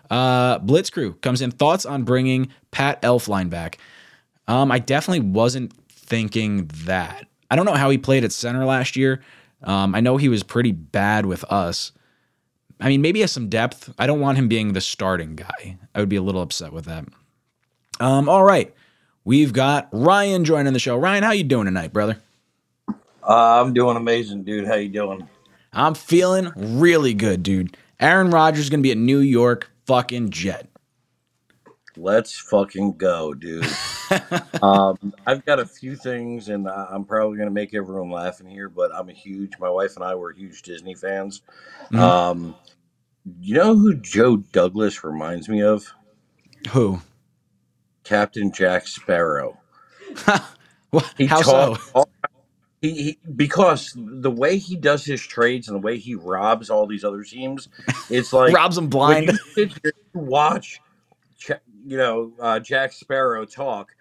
Uh, 0.09 0.59
Blitz 0.59 0.89
Crew 0.89 1.13
comes 1.15 1.41
in. 1.41 1.51
Thoughts 1.51 1.85
on 1.85 2.03
bringing 2.03 2.49
Pat 2.71 3.01
Elflein 3.01 3.49
back? 3.49 3.77
Um, 4.47 4.71
I 4.71 4.79
definitely 4.79 5.27
wasn't 5.27 5.73
thinking 5.89 6.69
that. 6.85 7.27
I 7.51 7.55
don't 7.55 7.65
know 7.65 7.73
how 7.73 7.89
he 7.89 7.97
played 7.97 8.23
at 8.23 8.31
center 8.31 8.65
last 8.65 8.95
year. 8.95 9.21
Um, 9.63 9.95
I 9.95 10.01
know 10.01 10.17
he 10.17 10.29
was 10.29 10.43
pretty 10.43 10.71
bad 10.71 11.25
with 11.25 11.43
us. 11.45 11.91
I 12.79 12.89
mean, 12.89 13.01
maybe 13.01 13.19
he 13.19 13.21
has 13.21 13.31
some 13.31 13.49
depth. 13.49 13.93
I 13.97 14.05
don't 14.05 14.19
want 14.19 14.38
him 14.38 14.47
being 14.47 14.73
the 14.73 14.81
starting 14.81 15.35
guy. 15.35 15.77
I 15.95 15.99
would 15.99 16.09
be 16.09 16.15
a 16.15 16.21
little 16.21 16.41
upset 16.41 16.71
with 16.71 16.85
that. 16.85 17.05
Um, 17.99 18.29
all 18.29 18.43
right. 18.43 18.73
We've 19.25 19.51
got 19.51 19.89
Ryan 19.91 20.45
joining 20.45 20.73
the 20.73 20.79
show. 20.79 20.95
Ryan, 20.95 21.23
how 21.23 21.31
you 21.31 21.43
doing 21.43 21.65
tonight, 21.65 21.91
brother? 21.91 22.17
Uh, 22.88 23.61
I'm 23.61 23.73
doing 23.73 23.97
amazing, 23.97 24.43
dude. 24.43 24.67
How 24.67 24.75
you 24.75 24.89
doing? 24.89 25.27
I'm 25.73 25.95
feeling 25.95 26.51
really 26.55 27.13
good, 27.13 27.43
dude. 27.43 27.75
Aaron 27.99 28.29
Rodgers 28.29 28.65
is 28.65 28.69
going 28.69 28.79
to 28.79 28.84
be 28.84 28.91
a 28.91 28.95
New 28.95 29.19
York 29.19 29.69
fucking 29.88 30.30
Jet. 30.30 30.68
Let's 31.95 32.38
fucking 32.38 32.97
go, 32.97 33.34
dude. 33.34 33.65
um, 34.61 35.14
I've 35.26 35.43
got 35.45 35.59
a 35.59 35.65
few 35.65 35.95
things, 35.95 36.49
and 36.49 36.68
I'm 36.69 37.05
probably 37.05 37.38
going 37.38 37.47
to 37.49 37.53
make 37.53 37.73
everyone 37.73 38.11
laugh 38.11 38.39
in 38.39 38.45
here, 38.45 38.69
but 38.69 38.93
I'm 38.93 39.09
a 39.09 39.14
huge. 39.14 39.53
My 39.59 39.69
wife 39.69 39.95
and 39.95 40.05
I 40.05 40.14
were 40.14 40.31
huge 40.31 40.61
Disney 40.61 40.93
fans. 40.93 41.41
Mhm. 41.91 41.99
Um, 41.99 42.55
you 43.41 43.55
know 43.55 43.76
who 43.76 43.95
Joe 43.95 44.38
Douglas 44.38 45.03
reminds 45.03 45.49
me 45.49 45.64
of? 45.64 45.91
Who? 46.69 47.01
Captain 48.03 48.51
Jack 48.51 48.88
Sparrow. 48.88 49.57
He 51.18 51.26
How 51.26 51.41
so? 51.41 51.77
all- 51.93 52.09
He, 52.95 53.03
he 53.03 53.19
because 53.35 53.93
the 53.95 54.31
way 54.31 54.57
he 54.57 54.76
does 54.76 55.05
his 55.05 55.22
trades 55.26 55.68
and 55.68 55.76
the 55.76 55.81
way 55.81 55.97
he 55.97 56.15
robs 56.15 56.69
all 56.69 56.88
these 56.88 57.03
other 57.03 57.23
teams, 57.23 57.69
it's 58.09 58.34
like 58.34 58.53
Robs 58.53 58.76
them 58.77 58.88
when 58.88 58.91
blind. 58.91 59.30
you 59.31 59.38
sit 59.57 59.72
here, 59.84 59.93
you 60.15 60.22
watch, 60.22 60.80
you 61.85 61.97
know, 61.97 62.34
uh, 62.39 62.59
Jack 62.59 62.93
Sparrow 62.93 63.45
talk, 63.45 63.91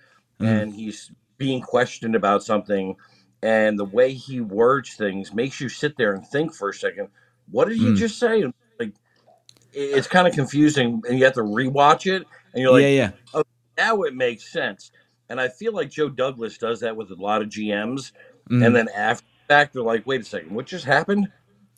Mm. 0.40 0.62
and 0.62 0.74
he's 0.74 1.10
being 1.38 1.62
questioned 1.62 2.14
about 2.16 2.42
something, 2.44 2.96
and 3.42 3.78
the 3.78 3.84
way 3.86 4.12
he 4.12 4.40
words 4.40 4.94
things 4.94 5.34
makes 5.34 5.60
you 5.60 5.68
sit 5.68 5.96
there 5.96 6.14
and 6.14 6.26
think 6.26 6.54
for 6.54 6.70
a 6.70 6.74
second. 6.74 7.08
What 7.50 7.68
did 7.68 7.78
he 7.78 7.86
Mm. 7.86 7.96
just 7.96 8.18
say? 8.18 8.44
Like, 8.78 8.92
it's 9.72 10.08
kind 10.08 10.28
of 10.28 10.34
confusing, 10.34 11.02
and 11.08 11.18
you 11.18 11.24
have 11.24 11.34
to 11.34 11.42
rewatch 11.42 12.06
it, 12.06 12.26
and 12.54 12.62
you're 12.62 12.72
like, 12.72 12.82
Yeah, 12.82 12.88
yeah. 12.88 13.10
Oh, 13.34 13.44
now 13.78 14.02
it 14.02 14.14
makes 14.14 14.50
sense. 14.52 14.90
And 15.28 15.40
I 15.40 15.48
feel 15.48 15.72
like 15.72 15.90
Joe 15.90 16.08
Douglas 16.10 16.58
does 16.58 16.80
that 16.80 16.96
with 16.96 17.10
a 17.10 17.14
lot 17.16 17.42
of 17.42 17.48
GMs, 17.48 18.12
Mhm. 18.50 18.64
and 18.66 18.76
then 18.76 18.88
after 18.96 19.24
the 19.24 19.54
fact, 19.54 19.74
they're 19.74 19.82
like, 19.82 20.06
wait 20.06 20.20
a 20.20 20.24
second, 20.24 20.54
what 20.54 20.66
just 20.66 20.84
happened? 20.84 21.28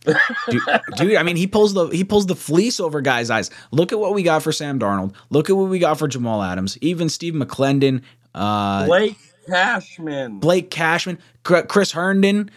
dude, 0.04 0.62
dude, 0.96 1.16
I 1.16 1.22
mean, 1.24 1.36
he 1.36 1.46
pulls 1.46 1.74
the 1.74 1.86
he 1.88 2.04
pulls 2.04 2.26
the 2.26 2.36
fleece 2.36 2.78
over 2.78 3.00
guys' 3.00 3.30
eyes. 3.30 3.50
Look 3.72 3.92
at 3.92 3.98
what 3.98 4.14
we 4.14 4.22
got 4.22 4.42
for 4.42 4.52
Sam 4.52 4.78
Darnold. 4.78 5.12
Look 5.30 5.50
at 5.50 5.56
what 5.56 5.68
we 5.68 5.78
got 5.80 5.98
for 5.98 6.06
Jamal 6.06 6.42
Adams. 6.42 6.78
Even 6.80 7.08
Steve 7.08 7.34
McClendon, 7.34 8.02
uh, 8.34 8.86
Blake 8.86 9.16
Cashman. 9.48 10.38
Blake 10.38 10.70
Cashman, 10.70 11.18
Chris 11.42 11.90
Herndon. 11.92 12.50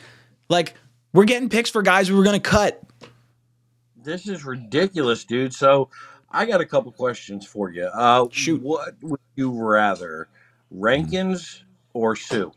Like, 0.50 0.76
we're 1.14 1.26
getting 1.26 1.50
picks 1.50 1.70
for 1.70 1.82
guys 1.82 2.12
we 2.12 2.18
were 2.18 2.24
gonna 2.24 2.40
cut. 2.40 2.82
This 4.04 4.28
is 4.28 4.46
ridiculous, 4.46 5.26
dude. 5.26 5.54
So 5.54 5.90
I 6.30 6.46
got 6.46 6.62
a 6.62 6.66
couple 6.66 6.92
questions 6.92 7.46
for 7.46 7.72
you. 7.72 7.86
Uh, 7.86 8.28
Shoot. 8.32 8.62
What 8.62 8.94
would 9.02 9.20
you 9.36 9.52
rather, 9.52 10.28
Rankins 10.70 11.64
or 11.94 12.16
Suh? 12.16 12.52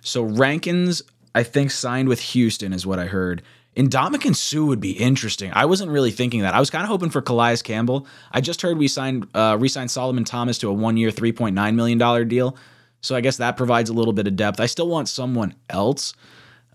So 0.00 0.22
Rankins, 0.22 1.02
I 1.34 1.42
think, 1.42 1.70
signed 1.70 2.08
with 2.08 2.20
Houston, 2.20 2.72
is 2.72 2.86
what 2.86 2.98
I 2.98 3.06
heard. 3.06 3.42
Ndamukong 3.76 4.36
Suh 4.36 4.64
would 4.66 4.80
be 4.80 4.92
interesting. 4.92 5.50
I 5.52 5.64
wasn't 5.64 5.90
really 5.90 6.12
thinking 6.12 6.42
that. 6.42 6.54
I 6.54 6.60
was 6.60 6.70
kind 6.70 6.84
of 6.84 6.88
hoping 6.88 7.10
for 7.10 7.20
Calais 7.20 7.56
Campbell. 7.64 8.06
I 8.30 8.40
just 8.40 8.62
heard 8.62 8.78
we 8.78 8.86
signed, 8.86 9.26
uh, 9.34 9.56
re-signed 9.58 9.90
Solomon 9.90 10.22
Thomas 10.24 10.58
to 10.58 10.68
a 10.68 10.72
one-year, 10.72 11.10
three 11.10 11.32
point 11.32 11.54
nine 11.56 11.74
million 11.74 11.98
dollar 11.98 12.24
deal. 12.24 12.56
So 13.00 13.16
I 13.16 13.20
guess 13.20 13.38
that 13.38 13.56
provides 13.56 13.90
a 13.90 13.92
little 13.92 14.12
bit 14.12 14.26
of 14.28 14.36
depth. 14.36 14.60
I 14.60 14.66
still 14.66 14.88
want 14.88 15.08
someone 15.08 15.54
else. 15.68 16.14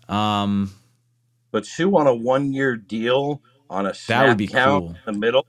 Um, 0.08 0.70
But 1.50 1.64
Suh 1.66 1.88
on 1.96 2.06
a 2.06 2.14
one-year 2.14 2.76
deal 2.76 3.40
on 3.70 3.86
a 3.86 3.94
snap 3.94 4.28
would 4.28 4.36
be 4.36 4.46
cool. 4.48 4.90
in 5.06 5.14
the 5.14 5.18
middle. 5.18 5.46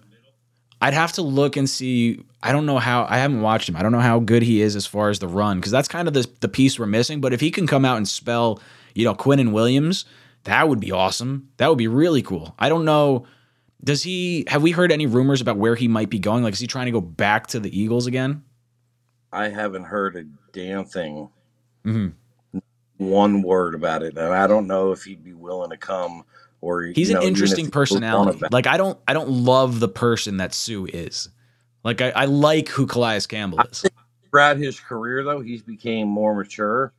I'd 0.81 0.93
have 0.93 1.11
to 1.13 1.21
look 1.21 1.57
and 1.57 1.69
see. 1.69 2.23
I 2.41 2.51
don't 2.51 2.65
know 2.65 2.79
how. 2.79 3.05
I 3.07 3.17
haven't 3.19 3.41
watched 3.41 3.69
him. 3.69 3.75
I 3.75 3.83
don't 3.83 3.91
know 3.91 3.99
how 3.99 4.19
good 4.19 4.41
he 4.41 4.61
is 4.61 4.75
as 4.75 4.85
far 4.85 5.09
as 5.09 5.19
the 5.19 5.27
run 5.27 5.59
because 5.59 5.71
that's 5.71 5.87
kind 5.87 6.07
of 6.07 6.13
the 6.13 6.27
the 6.39 6.47
piece 6.47 6.79
we're 6.79 6.87
missing. 6.87 7.21
But 7.21 7.33
if 7.33 7.39
he 7.39 7.51
can 7.51 7.67
come 7.67 7.85
out 7.85 7.97
and 7.97 8.07
spell, 8.07 8.59
you 8.95 9.05
know, 9.05 9.13
Quinnen 9.13 9.51
Williams, 9.51 10.05
that 10.45 10.67
would 10.67 10.79
be 10.79 10.91
awesome. 10.91 11.49
That 11.57 11.67
would 11.67 11.77
be 11.77 11.87
really 11.87 12.21
cool. 12.21 12.55
I 12.57 12.69
don't 12.69 12.85
know. 12.85 13.25
Does 13.83 14.03
he? 14.03 14.45
Have 14.47 14.63
we 14.63 14.71
heard 14.71 14.91
any 14.91 15.05
rumors 15.05 15.41
about 15.41 15.57
where 15.57 15.75
he 15.75 15.87
might 15.87 16.09
be 16.09 16.19
going? 16.19 16.43
Like, 16.43 16.53
is 16.53 16.59
he 16.59 16.67
trying 16.67 16.87
to 16.87 16.91
go 16.91 17.01
back 17.01 17.47
to 17.47 17.59
the 17.59 17.79
Eagles 17.79 18.07
again? 18.07 18.43
I 19.31 19.49
haven't 19.49 19.85
heard 19.85 20.15
a 20.15 20.25
damn 20.51 20.85
thing, 20.85 21.29
hmm 21.83 22.09
one 23.01 23.41
word 23.41 23.73
about 23.73 24.03
it, 24.03 24.15
and 24.15 24.31
I 24.31 24.45
don't 24.45 24.67
know 24.67 24.91
if 24.91 25.03
he'd 25.03 25.23
be 25.23 25.33
willing 25.33 25.71
to 25.71 25.77
come 25.77 26.23
or 26.61 26.83
He's 26.83 27.09
you 27.09 27.17
an 27.17 27.21
know, 27.21 27.27
interesting 27.27 27.65
he 27.65 27.69
was 27.69 27.69
on 27.69 27.71
personality. 27.71 28.39
Like, 28.51 28.67
I 28.67 28.77
don't. 28.77 28.97
I 29.07 29.13
don't 29.13 29.29
love 29.29 29.79
the 29.79 29.87
person 29.89 30.37
that 30.37 30.53
Suh 30.53 30.85
is. 30.85 31.29
Like, 31.83 32.01
I, 32.01 32.11
I 32.11 32.25
like 32.25 32.69
who 32.69 32.85
Calais 32.85 33.21
Campbell 33.27 33.59
is. 33.71 33.85
Throughout 34.29 34.57
his 34.57 34.79
career, 34.79 35.23
though, 35.23 35.41
he's 35.41 35.61
became 35.63 36.07
more 36.07 36.35
mature. 36.35 36.93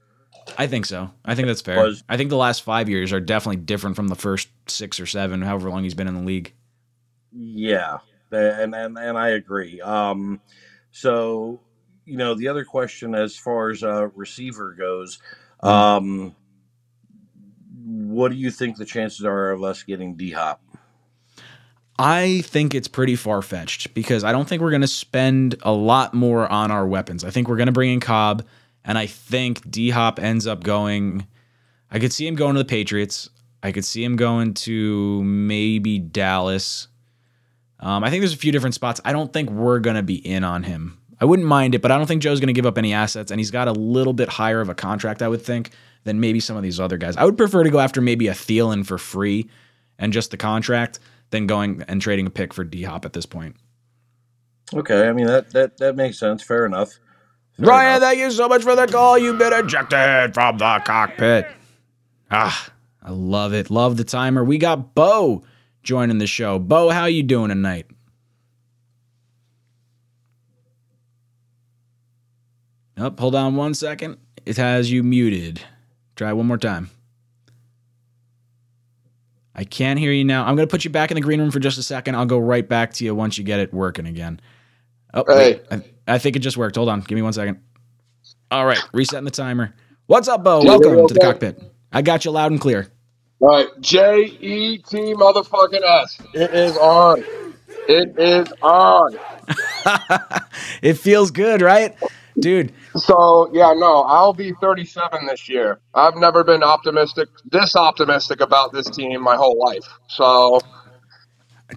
I 0.58 0.66
think 0.66 0.86
so. 0.86 1.10
I 1.24 1.34
think 1.36 1.46
that's 1.46 1.60
fair. 1.60 1.82
Was- 1.84 2.02
I 2.08 2.16
think 2.16 2.30
the 2.30 2.36
last 2.36 2.62
five 2.64 2.88
years 2.88 3.12
are 3.12 3.20
definitely 3.20 3.62
different 3.62 3.94
from 3.96 4.08
the 4.08 4.16
first 4.16 4.48
six 4.66 4.98
or 4.98 5.06
seven, 5.06 5.40
however 5.40 5.70
long 5.70 5.84
he's 5.84 5.94
been 5.94 6.08
in 6.08 6.14
the 6.14 6.22
league. 6.22 6.52
Yeah, 7.30 7.98
and 8.32 8.74
and 8.74 8.98
and 8.98 9.16
I 9.16 9.28
agree. 9.30 9.80
Um, 9.80 10.40
so 10.90 11.60
you 12.04 12.16
know, 12.16 12.34
the 12.34 12.48
other 12.48 12.64
question 12.64 13.14
as 13.14 13.36
far 13.36 13.70
as 13.70 13.82
uh, 13.84 14.08
receiver 14.14 14.72
goes, 14.74 15.20
Mm-hmm. 15.62 15.68
um, 15.68 16.36
what 18.12 18.30
do 18.30 18.36
you 18.36 18.50
think 18.50 18.76
the 18.76 18.84
chances 18.84 19.24
are 19.24 19.50
of 19.50 19.62
us 19.62 19.82
getting 19.82 20.14
D 20.14 20.30
Hop? 20.32 20.62
I 21.98 22.40
think 22.46 22.74
it's 22.74 22.88
pretty 22.88 23.16
far 23.16 23.42
fetched 23.42 23.94
because 23.94 24.24
I 24.24 24.32
don't 24.32 24.48
think 24.48 24.62
we're 24.62 24.70
going 24.70 24.80
to 24.82 24.88
spend 24.88 25.56
a 25.62 25.72
lot 25.72 26.14
more 26.14 26.50
on 26.50 26.70
our 26.70 26.86
weapons. 26.86 27.24
I 27.24 27.30
think 27.30 27.48
we're 27.48 27.56
going 27.56 27.66
to 27.66 27.72
bring 27.72 27.92
in 27.92 28.00
Cobb, 28.00 28.44
and 28.84 28.96
I 28.96 29.06
think 29.06 29.70
D 29.70 29.90
Hop 29.90 30.18
ends 30.18 30.46
up 30.46 30.64
going. 30.64 31.26
I 31.90 31.98
could 31.98 32.12
see 32.12 32.26
him 32.26 32.34
going 32.34 32.54
to 32.54 32.60
the 32.60 32.64
Patriots. 32.64 33.28
I 33.62 33.70
could 33.72 33.84
see 33.84 34.02
him 34.02 34.16
going 34.16 34.54
to 34.54 35.22
maybe 35.22 35.98
Dallas. 35.98 36.88
Um, 37.78 38.02
I 38.02 38.10
think 38.10 38.22
there's 38.22 38.32
a 38.32 38.38
few 38.38 38.52
different 38.52 38.74
spots. 38.74 39.00
I 39.04 39.12
don't 39.12 39.32
think 39.32 39.50
we're 39.50 39.78
going 39.78 39.96
to 39.96 40.02
be 40.02 40.16
in 40.16 40.44
on 40.44 40.62
him. 40.62 41.01
I 41.22 41.24
wouldn't 41.24 41.46
mind 41.46 41.76
it, 41.76 41.82
but 41.82 41.92
I 41.92 41.98
don't 41.98 42.08
think 42.08 42.20
Joe's 42.20 42.40
going 42.40 42.48
to 42.48 42.52
give 42.52 42.66
up 42.66 42.76
any 42.76 42.92
assets, 42.92 43.30
and 43.30 43.38
he's 43.38 43.52
got 43.52 43.68
a 43.68 43.72
little 43.72 44.12
bit 44.12 44.28
higher 44.28 44.60
of 44.60 44.68
a 44.68 44.74
contract, 44.74 45.22
I 45.22 45.28
would 45.28 45.40
think, 45.40 45.70
than 46.02 46.18
maybe 46.18 46.40
some 46.40 46.56
of 46.56 46.64
these 46.64 46.80
other 46.80 46.96
guys. 46.96 47.16
I 47.16 47.24
would 47.24 47.36
prefer 47.36 47.62
to 47.62 47.70
go 47.70 47.78
after 47.78 48.00
maybe 48.00 48.26
a 48.26 48.32
Thielen 48.32 48.84
for 48.84 48.98
free 48.98 49.48
and 50.00 50.12
just 50.12 50.32
the 50.32 50.36
contract 50.36 50.98
than 51.30 51.46
going 51.46 51.84
and 51.86 52.02
trading 52.02 52.26
a 52.26 52.30
pick 52.30 52.52
for 52.52 52.64
D 52.64 52.82
Hop 52.82 53.04
at 53.04 53.12
this 53.12 53.24
point. 53.24 53.54
Okay, 54.74 55.08
I 55.08 55.12
mean 55.12 55.26
that 55.26 55.50
that 55.50 55.76
that 55.78 55.94
makes 55.94 56.18
sense. 56.18 56.42
Fair 56.42 56.66
enough. 56.66 56.90
Fair 57.56 57.68
Ryan, 57.68 57.88
enough. 57.98 58.00
thank 58.00 58.18
you 58.18 58.30
so 58.32 58.48
much 58.48 58.64
for 58.64 58.74
the 58.74 58.88
call. 58.88 59.16
You've 59.16 59.38
been 59.38 59.52
ejected 59.52 60.34
from 60.34 60.58
the 60.58 60.82
cockpit. 60.84 61.46
Ah, 62.32 62.72
I 63.00 63.12
love 63.12 63.54
it. 63.54 63.70
Love 63.70 63.96
the 63.96 64.02
timer. 64.02 64.42
We 64.42 64.58
got 64.58 64.96
Bo 64.96 65.44
joining 65.84 66.18
the 66.18 66.26
show. 66.26 66.58
Bo, 66.58 66.90
how 66.90 67.04
you 67.04 67.22
doing 67.22 67.50
tonight? 67.50 67.86
Up, 73.02 73.18
hold 73.18 73.34
on 73.34 73.56
one 73.56 73.74
second. 73.74 74.16
It 74.46 74.56
has 74.58 74.92
you 74.92 75.02
muted. 75.02 75.60
Try 76.14 76.32
one 76.32 76.46
more 76.46 76.56
time. 76.56 76.88
I 79.56 79.64
can't 79.64 79.98
hear 79.98 80.12
you 80.12 80.22
now. 80.22 80.42
I'm 80.46 80.54
going 80.54 80.68
to 80.68 80.70
put 80.70 80.84
you 80.84 80.90
back 80.90 81.10
in 81.10 81.16
the 81.16 81.20
green 81.20 81.40
room 81.40 81.50
for 81.50 81.58
just 81.58 81.78
a 81.78 81.82
second. 81.82 82.14
I'll 82.14 82.26
go 82.26 82.38
right 82.38 82.66
back 82.66 82.92
to 82.94 83.04
you 83.04 83.12
once 83.12 83.36
you 83.36 83.42
get 83.42 83.58
it 83.58 83.74
working 83.74 84.06
again. 84.06 84.40
Oh, 85.14 85.24
wait. 85.26 85.64
I, 85.68 85.82
I 86.06 86.18
think 86.18 86.36
it 86.36 86.38
just 86.38 86.56
worked. 86.56 86.76
Hold 86.76 86.88
on. 86.90 87.00
Give 87.00 87.16
me 87.16 87.22
one 87.22 87.32
second. 87.32 87.60
All 88.52 88.64
right. 88.64 88.78
Resetting 88.92 89.24
the 89.24 89.32
timer. 89.32 89.74
What's 90.06 90.28
up, 90.28 90.44
Bo? 90.44 90.62
Welcome 90.62 90.94
me 90.94 91.08
to 91.08 91.14
the 91.14 91.18
cockpit. 91.18 91.60
I 91.92 92.02
got 92.02 92.24
you 92.24 92.30
loud 92.30 92.52
and 92.52 92.60
clear. 92.60 92.86
All 93.40 93.48
right, 93.48 93.66
J 93.80 94.26
E 94.40 94.78
T 94.78 95.14
motherfucking 95.14 95.82
S. 95.82 96.22
It 96.34 96.54
is 96.54 96.76
on. 96.76 97.24
It 97.88 98.16
is 98.16 98.52
on. 98.62 99.18
It 100.82 100.94
feels 100.94 101.30
good, 101.30 101.60
right? 101.60 101.96
Dude, 102.38 102.72
So 102.96 103.50
yeah, 103.52 103.74
no, 103.76 104.02
I'll 104.02 104.32
be 104.32 104.52
37 104.60 105.26
this 105.26 105.48
year. 105.48 105.80
I've 105.94 106.16
never 106.16 106.42
been 106.42 106.62
optimistic, 106.62 107.28
this 107.50 107.76
optimistic 107.76 108.40
about 108.40 108.72
this 108.72 108.88
team 108.88 109.20
my 109.22 109.36
whole 109.36 109.58
life. 109.58 109.86
So, 110.08 110.60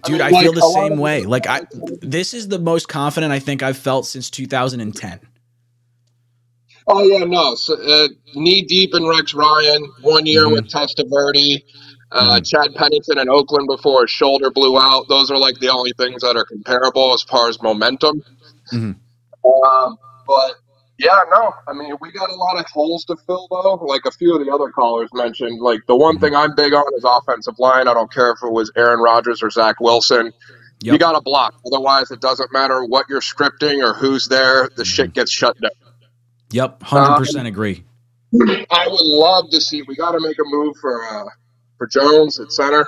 dude, 0.04 0.22
I 0.22 0.30
mean, 0.30 0.42
feel 0.42 0.52
like, 0.52 0.60
the 0.60 0.72
same 0.72 0.98
way. 0.98 1.24
Like 1.24 1.46
I 1.46 1.66
this 2.00 2.32
is 2.32 2.48
the 2.48 2.58
most 2.58 2.88
confident 2.88 3.32
I 3.32 3.38
think 3.38 3.62
I've 3.62 3.76
felt 3.76 4.06
since 4.06 4.30
2010. 4.30 5.20
oh 6.88 7.02
yeah, 7.02 7.24
no, 7.24 7.54
so, 7.54 7.74
uh, 7.74 8.08
knee 8.34 8.62
deep 8.62 8.94
in 8.94 9.06
Rex 9.06 9.34
Ryan, 9.34 9.84
one 10.00 10.24
year 10.24 10.48
with 10.48 10.68
Testaverde, 10.70 11.62
uh, 12.12 12.40
Chad 12.40 12.74
Pennington 12.74 13.18
in 13.18 13.28
Oakland 13.28 13.66
before 13.68 14.02
his 14.02 14.10
shoulder 14.10 14.50
blew 14.50 14.78
out. 14.78 15.06
Those 15.08 15.30
are 15.30 15.38
like 15.38 15.58
the 15.58 15.68
only 15.68 15.92
things 15.98 16.22
that 16.22 16.36
are 16.36 16.44
comparable 16.44 17.12
as 17.12 17.22
far 17.22 17.48
as 17.48 17.60
momentum. 17.60 18.22
Mhm. 18.72 18.96
Um, 19.44 19.98
but 20.26 20.54
yeah, 20.98 21.20
no, 21.30 21.52
I 21.68 21.74
mean, 21.74 21.94
we 22.00 22.10
got 22.10 22.30
a 22.30 22.34
lot 22.34 22.58
of 22.58 22.66
holes 22.66 23.04
to 23.06 23.16
fill 23.26 23.46
though. 23.50 23.74
Like 23.74 24.02
a 24.06 24.10
few 24.10 24.34
of 24.34 24.44
the 24.44 24.52
other 24.52 24.70
callers 24.70 25.10
mentioned, 25.12 25.60
like 25.60 25.80
the 25.86 25.96
one 25.96 26.18
thing 26.18 26.34
I'm 26.34 26.54
big 26.54 26.72
on 26.72 26.84
is 26.96 27.04
offensive 27.04 27.58
line. 27.58 27.88
I 27.88 27.94
don't 27.94 28.12
care 28.12 28.30
if 28.30 28.38
it 28.42 28.52
was 28.52 28.70
Aaron 28.76 29.00
Rodgers 29.00 29.42
or 29.42 29.50
Zach 29.50 29.80
Wilson. 29.80 30.32
You 30.82 30.98
got 30.98 31.12
to 31.12 31.20
block. 31.20 31.54
Otherwise, 31.66 32.10
it 32.10 32.20
doesn't 32.20 32.52
matter 32.52 32.84
what 32.84 33.06
you're 33.08 33.20
scripting 33.20 33.82
or 33.82 33.94
who's 33.94 34.28
there. 34.28 34.68
The 34.76 34.84
shit 34.84 35.14
gets 35.14 35.32
shut 35.32 35.58
down. 35.60 35.70
Yep, 36.50 36.80
100% 36.80 37.46
agree. 37.46 37.84
I 38.70 38.86
would 38.88 39.04
love 39.04 39.50
to 39.50 39.60
see. 39.60 39.82
We 39.82 39.96
got 39.96 40.12
to 40.12 40.20
make 40.20 40.38
a 40.38 40.44
move 40.44 40.76
for 40.80 41.04
uh, 41.04 41.24
for 41.78 41.86
Jones 41.86 42.38
at 42.38 42.52
center. 42.52 42.86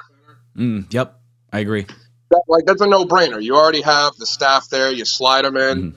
Mm, 0.57 0.93
yep, 0.93 1.19
I 1.53 1.61
agree. 1.61 1.87
That, 2.31 2.43
like 2.49 2.67
that's 2.67 2.81
a 2.83 2.87
no 2.87 3.05
brainer. 3.05 3.43
You 3.43 3.57
already 3.57 3.81
have 3.81 4.15
the 4.17 4.27
staff 4.27 4.69
there. 4.71 4.93
You 4.93 5.05
slide 5.05 5.45
them 5.45 5.57
in, 5.57 5.97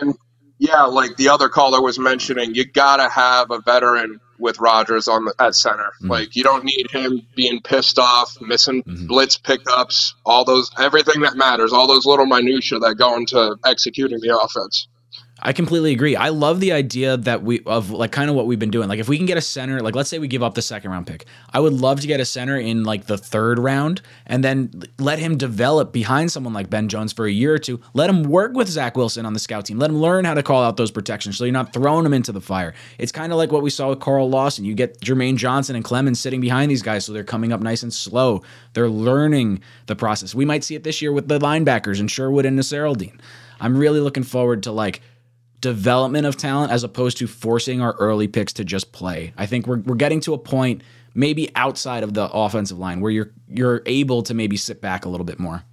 and 0.00 0.14
yeah, 0.58 0.82
like 0.82 1.16
the 1.16 1.28
other 1.28 1.48
caller 1.48 1.80
was 1.80 1.98
mentioning, 1.98 2.54
you 2.54 2.64
gotta 2.64 3.08
have 3.08 3.50
a 3.50 3.60
veteran 3.60 4.20
with 4.38 4.60
Rodgers 4.60 5.08
on 5.08 5.24
the 5.24 5.34
at 5.38 5.54
center. 5.54 5.92
Mm-hmm. 6.00 6.10
Like 6.10 6.36
you 6.36 6.42
don't 6.42 6.64
need 6.64 6.90
him 6.90 7.22
being 7.34 7.60
pissed 7.62 7.98
off, 7.98 8.36
missing 8.40 8.82
mm-hmm. 8.82 9.06
blitz 9.06 9.36
pickups, 9.36 10.14
all 10.24 10.44
those 10.44 10.70
everything 10.78 11.22
that 11.22 11.36
matters, 11.36 11.72
all 11.72 11.86
those 11.86 12.06
little 12.06 12.26
minutia 12.26 12.78
that 12.80 12.96
go 12.96 13.16
into 13.16 13.56
executing 13.64 14.20
the 14.20 14.38
offense. 14.38 14.88
I 15.40 15.52
completely 15.52 15.92
agree. 15.92 16.16
I 16.16 16.30
love 16.30 16.58
the 16.58 16.72
idea 16.72 17.16
that 17.16 17.44
we 17.44 17.60
of 17.60 17.90
like 17.90 18.10
kind 18.10 18.28
of 18.28 18.34
what 18.34 18.46
we've 18.46 18.58
been 18.58 18.72
doing. 18.72 18.88
Like 18.88 18.98
if 18.98 19.08
we 19.08 19.16
can 19.16 19.26
get 19.26 19.38
a 19.38 19.40
center, 19.40 19.80
like 19.80 19.94
let's 19.94 20.10
say 20.10 20.18
we 20.18 20.26
give 20.26 20.42
up 20.42 20.54
the 20.54 20.62
second 20.62 20.90
round 20.90 21.06
pick. 21.06 21.26
I 21.52 21.60
would 21.60 21.74
love 21.74 22.00
to 22.00 22.08
get 22.08 22.18
a 22.18 22.24
center 22.24 22.58
in 22.58 22.82
like 22.82 23.06
the 23.06 23.16
third 23.16 23.60
round 23.60 24.02
and 24.26 24.42
then 24.42 24.82
let 24.98 25.20
him 25.20 25.36
develop 25.36 25.92
behind 25.92 26.32
someone 26.32 26.52
like 26.52 26.70
Ben 26.70 26.88
Jones 26.88 27.12
for 27.12 27.24
a 27.24 27.30
year 27.30 27.54
or 27.54 27.58
two. 27.58 27.80
Let 27.94 28.10
him 28.10 28.24
work 28.24 28.54
with 28.54 28.68
Zach 28.68 28.96
Wilson 28.96 29.24
on 29.26 29.32
the 29.32 29.38
scout 29.38 29.66
team. 29.66 29.78
Let 29.78 29.90
him 29.90 30.00
learn 30.00 30.24
how 30.24 30.34
to 30.34 30.42
call 30.42 30.64
out 30.64 30.76
those 30.76 30.90
protections 30.90 31.38
so 31.38 31.44
you're 31.44 31.52
not 31.52 31.72
throwing 31.72 32.04
him 32.04 32.14
into 32.14 32.32
the 32.32 32.40
fire. 32.40 32.74
It's 32.98 33.12
kind 33.12 33.32
of 33.32 33.38
like 33.38 33.52
what 33.52 33.62
we 33.62 33.70
saw 33.70 33.90
with 33.90 34.00
Carl 34.00 34.28
Lawson. 34.28 34.64
You 34.64 34.74
get 34.74 35.00
Jermaine 35.00 35.36
Johnson 35.36 35.76
and 35.76 35.84
Clemons 35.84 36.16
sitting 36.16 36.40
behind 36.40 36.68
these 36.68 36.82
guys 36.82 37.04
so 37.04 37.12
they're 37.12 37.22
coming 37.22 37.52
up 37.52 37.60
nice 37.60 37.84
and 37.84 37.94
slow. 37.94 38.42
They're 38.72 38.90
learning 38.90 39.62
the 39.86 39.94
process. 39.94 40.34
We 40.34 40.44
might 40.44 40.64
see 40.64 40.74
it 40.74 40.82
this 40.82 41.00
year 41.00 41.12
with 41.12 41.28
the 41.28 41.38
linebackers 41.38 42.00
and 42.00 42.10
Sherwood 42.10 42.44
and 42.44 42.58
Nasirildeen. 42.58 43.20
I'm 43.60 43.76
really 43.76 44.00
looking 44.00 44.22
forward 44.22 44.62
to 44.64 44.72
like 44.72 45.02
development 45.60 46.26
of 46.26 46.36
talent 46.36 46.70
as 46.72 46.84
opposed 46.84 47.18
to 47.18 47.26
forcing 47.26 47.80
our 47.80 47.94
early 47.94 48.28
picks 48.28 48.52
to 48.54 48.64
just 48.64 48.92
play. 48.92 49.32
I 49.36 49.46
think 49.46 49.66
we're, 49.66 49.78
we're 49.80 49.96
getting 49.96 50.20
to 50.20 50.34
a 50.34 50.38
point 50.38 50.82
maybe 51.14 51.50
outside 51.56 52.02
of 52.04 52.14
the 52.14 52.30
offensive 52.30 52.78
line 52.78 53.00
where 53.00 53.10
you're 53.10 53.30
you're 53.48 53.82
able 53.86 54.22
to 54.22 54.34
maybe 54.34 54.56
sit 54.56 54.80
back 54.80 55.04
a 55.04 55.08
little 55.08 55.24
bit 55.26 55.38
more. 55.38 55.64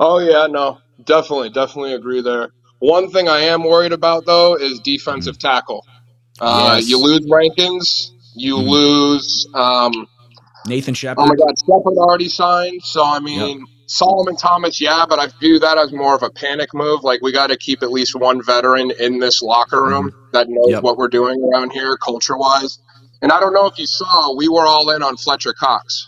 Oh 0.00 0.18
yeah, 0.18 0.46
no, 0.46 0.78
definitely, 1.04 1.50
definitely 1.50 1.94
agree 1.94 2.20
there. 2.20 2.50
One 2.80 3.10
thing 3.10 3.28
I 3.28 3.40
am 3.40 3.64
worried 3.64 3.92
about 3.92 4.26
though 4.26 4.56
is 4.56 4.78
defensive 4.80 5.38
tackle. 5.38 5.84
Uh, 6.40 6.76
Yes. 6.76 6.88
You 6.88 6.98
lose 6.98 7.26
Rankins, 7.30 8.12
you 8.34 8.56
Mhm. 8.56 8.68
lose. 8.68 9.48
Um, 9.54 10.06
Nathan 10.66 10.94
Shepherd. 10.94 11.22
oh 11.22 11.26
my 11.26 11.34
God, 11.34 11.54
Shepherd 11.58 11.96
already 11.98 12.28
signed. 12.28 12.82
So 12.84 13.02
I 13.04 13.18
mean, 13.20 13.64
Solomon 13.88 14.36
Thomas, 14.36 14.80
yeah, 14.80 15.06
but 15.08 15.18
I 15.18 15.28
view 15.40 15.58
that 15.60 15.78
as 15.78 15.92
more 15.92 16.14
of 16.14 16.22
a 16.22 16.30
panic 16.30 16.74
move. 16.74 17.04
Like 17.04 17.22
we 17.22 17.32
got 17.32 17.48
to 17.48 17.56
keep 17.56 17.82
at 17.82 17.90
least 17.90 18.14
one 18.14 18.42
veteran 18.44 18.92
in 19.00 19.18
this 19.18 19.42
locker 19.42 19.82
room 19.82 20.10
mm-hmm. 20.10 20.30
that 20.32 20.48
knows 20.48 20.72
Yep. 20.72 20.82
what 20.82 20.98
we're 20.98 21.08
doing 21.08 21.42
around 21.42 21.72
here, 21.72 21.96
culture 21.96 22.36
wise. 22.36 22.78
And 23.22 23.32
I 23.32 23.40
don't 23.40 23.54
know 23.54 23.66
if 23.66 23.78
you 23.78 23.86
saw, 23.86 24.36
we 24.36 24.48
were 24.48 24.66
all 24.66 24.90
in 24.90 25.02
on 25.02 25.16
Fletcher 25.16 25.54
Cox. 25.54 26.07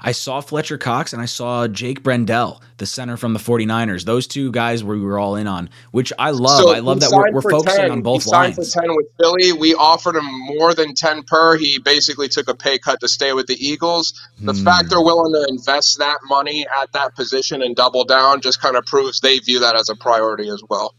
I 0.00 0.12
saw 0.12 0.40
Fletcher 0.40 0.78
Cox 0.78 1.12
and 1.12 1.20
I 1.22 1.26
saw 1.26 1.66
Jake 1.68 2.02
Brendel, 2.02 2.60
the 2.78 2.86
center 2.86 3.16
from 3.16 3.32
the 3.32 3.38
49ers. 3.38 4.04
Those 4.04 4.26
two 4.26 4.50
guys 4.52 4.82
we 4.84 5.00
were 5.00 5.18
all 5.18 5.36
in 5.36 5.46
on, 5.46 5.68
which 5.90 6.12
I 6.18 6.30
love. 6.30 6.60
So 6.60 6.70
I 6.74 6.78
love 6.80 7.00
that 7.00 7.10
we're, 7.12 7.32
we're 7.32 7.42
focusing 7.42 7.82
10. 7.82 7.90
on 7.90 8.02
both 8.02 8.24
he 8.24 8.30
signed 8.30 8.56
lines. 8.56 8.74
for 8.74 8.80
10 8.82 8.96
with 8.96 9.06
Philly. 9.18 9.52
We 9.52 9.74
offered 9.74 10.16
him 10.16 10.26
more 10.56 10.74
than 10.74 10.94
10 10.94 11.22
per. 11.24 11.56
He 11.56 11.78
basically 11.78 12.28
took 12.28 12.48
a 12.48 12.54
pay 12.54 12.78
cut 12.78 13.00
to 13.00 13.08
stay 13.08 13.32
with 13.32 13.46
the 13.46 13.54
Eagles. 13.64 14.12
The 14.40 14.52
Hmm. 14.52 14.64
fact 14.64 14.90
they're 14.90 15.00
willing 15.00 15.32
to 15.32 15.46
invest 15.48 15.98
that 15.98 16.18
money 16.28 16.66
at 16.82 16.92
that 16.92 17.14
position 17.14 17.62
and 17.62 17.74
double 17.76 18.04
down 18.04 18.40
just 18.40 18.60
kind 18.60 18.76
of 18.76 18.84
proves 18.86 19.20
they 19.20 19.38
view 19.38 19.60
that 19.60 19.76
as 19.76 19.88
a 19.88 19.94
priority 19.96 20.48
as 20.48 20.62
well. 20.68 20.94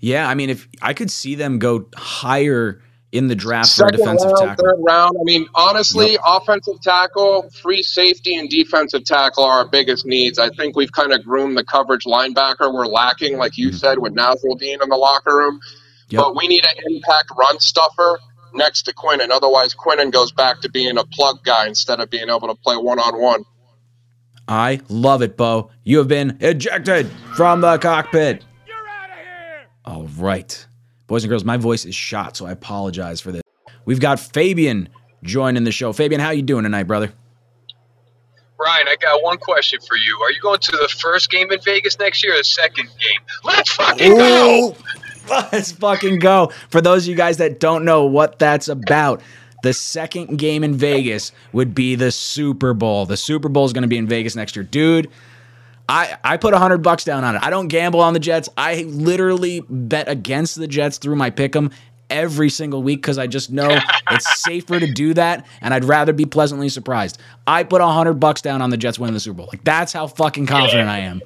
Yeah, 0.00 0.28
I 0.28 0.34
mean, 0.34 0.48
if 0.50 0.66
I 0.80 0.94
could 0.94 1.10
see 1.10 1.34
them 1.34 1.58
go 1.58 1.86
higher 1.94 2.80
in 3.12 3.26
the 3.26 3.34
draft 3.34 3.76
for 3.76 3.88
a 3.88 3.92
defensive 3.92 4.30
round, 4.30 4.38
tackle. 4.38 4.64
third 4.64 4.76
round. 4.78 5.16
I 5.20 5.24
mean, 5.24 5.46
honestly, 5.54 6.16
offensive 6.24 6.80
tackle, 6.80 7.50
free 7.50 7.82
safety, 7.82 8.36
and 8.36 8.48
defensive 8.48 9.04
tackle 9.04 9.44
are 9.44 9.60
our 9.60 9.68
biggest 9.68 10.06
needs. 10.06 10.38
I 10.38 10.48
think 10.50 10.76
we've 10.76 10.92
kind 10.92 11.12
of 11.12 11.24
groomed 11.24 11.56
the 11.56 11.64
coverage 11.64 12.04
linebacker. 12.04 12.72
We're 12.72 12.86
lacking, 12.86 13.36
like 13.36 13.58
you 13.58 13.68
mm-hmm. 13.68 13.76
said, 13.76 13.98
with 13.98 14.14
Nasirildeen 14.14 14.82
in 14.82 14.88
the 14.88 14.96
locker 14.96 15.36
room. 15.36 15.60
But 16.12 16.36
we 16.36 16.48
need 16.48 16.64
an 16.64 16.74
impact 16.92 17.30
run 17.38 17.60
stuffer 17.60 18.18
next 18.52 18.82
to 18.82 18.94
Quinnen. 18.94 19.30
Otherwise, 19.30 19.74
Quinnen 19.74 20.10
goes 20.10 20.32
back 20.32 20.60
to 20.62 20.68
being 20.68 20.98
a 20.98 21.04
plug 21.04 21.44
guy 21.44 21.66
instead 21.66 22.00
of 22.00 22.10
being 22.10 22.28
able 22.28 22.48
to 22.48 22.54
play 22.56 22.76
one 22.76 22.98
on 22.98 23.20
one. 23.20 23.44
I 24.48 24.80
love 24.88 25.22
it, 25.22 25.36
Bo. 25.36 25.70
You 25.84 25.98
have 25.98 26.08
been 26.08 26.36
ejected 26.40 27.08
from 27.36 27.60
the 27.60 27.78
cockpit. 27.78 28.44
You're 28.66 28.76
out 28.88 29.10
of 29.10 29.16
here. 29.16 29.68
All 29.84 30.08
right. 30.18 30.66
Boys 31.10 31.24
and 31.24 31.28
girls, 31.28 31.44
my 31.44 31.56
voice 31.56 31.84
is 31.86 31.94
shot, 31.96 32.36
so 32.36 32.46
I 32.46 32.52
apologize 32.52 33.20
for 33.20 33.32
this. 33.32 33.42
We've 33.84 33.98
got 33.98 34.20
Fabian 34.20 34.88
joining 35.24 35.64
the 35.64 35.72
show. 35.72 35.92
Fabian, 35.92 36.20
how 36.20 36.30
you 36.30 36.40
doing 36.40 36.62
tonight, 36.62 36.84
brother? 36.84 37.12
Ryan, 38.56 38.86
I 38.86 38.94
got 38.94 39.20
one 39.20 39.38
question 39.38 39.80
for 39.88 39.96
you. 39.96 40.16
Are 40.22 40.30
you 40.30 40.40
going 40.40 40.60
to 40.60 40.70
the 40.70 40.88
first 41.00 41.28
game 41.28 41.50
in 41.50 41.60
Vegas 41.62 41.98
next 41.98 42.22
year 42.22 42.34
or 42.34 42.38
the 42.38 42.44
second 42.44 42.90
game? 43.00 43.20
Let's 43.42 43.72
fucking 43.72 44.16
go! 44.16 44.76
Let's 45.28 45.72
fucking 45.72 46.20
go. 46.20 46.52
For 46.68 46.80
those 46.80 47.06
of 47.06 47.08
you 47.10 47.16
guys 47.16 47.38
that 47.38 47.58
don't 47.58 47.84
know 47.84 48.04
what 48.04 48.38
that's 48.38 48.68
about, 48.68 49.20
the 49.64 49.72
second 49.74 50.38
game 50.38 50.62
in 50.62 50.76
Vegas 50.76 51.32
would 51.52 51.74
be 51.74 51.96
the 51.96 52.12
Super 52.12 52.72
Bowl. 52.72 53.04
The 53.04 53.16
Super 53.16 53.48
Bowl 53.48 53.64
is 53.64 53.72
going 53.72 53.82
to 53.82 53.88
be 53.88 53.98
in 53.98 54.06
Vegas 54.06 54.36
next 54.36 54.54
year. 54.54 54.62
Dude, 54.62 55.10
I, 55.90 56.16
I 56.22 56.36
put 56.36 56.54
a 56.54 56.58
hundred 56.58 56.78
bucks 56.84 57.02
down 57.04 57.24
on 57.24 57.34
it. 57.34 57.42
I 57.42 57.50
don't 57.50 57.66
gamble 57.68 58.00
on 58.00 58.12
the 58.12 58.20
Jets. 58.20 58.48
I 58.56 58.82
literally 58.84 59.64
bet 59.68 60.08
against 60.08 60.54
the 60.54 60.68
Jets 60.68 60.98
through 60.98 61.16
my 61.16 61.30
pick'em 61.32 61.72
every 62.08 62.48
single 62.48 62.80
week 62.82 63.00
because 63.02 63.18
I 63.18 63.26
just 63.26 63.50
know 63.50 63.76
it's 64.12 64.40
safer 64.40 64.78
to 64.78 64.86
do 64.92 65.14
that, 65.14 65.46
and 65.60 65.74
I'd 65.74 65.84
rather 65.84 66.12
be 66.12 66.26
pleasantly 66.26 66.68
surprised. 66.68 67.18
I 67.46 67.64
put 67.64 67.80
a 67.80 67.86
hundred 67.88 68.14
bucks 68.14 68.40
down 68.40 68.62
on 68.62 68.70
the 68.70 68.76
Jets 68.76 69.00
winning 69.00 69.14
the 69.14 69.20
Super 69.20 69.38
Bowl. 69.38 69.48
Like 69.52 69.64
that's 69.64 69.92
how 69.92 70.06
fucking 70.06 70.46
confident 70.46 70.88
I 70.88 71.00
am. 71.00 71.20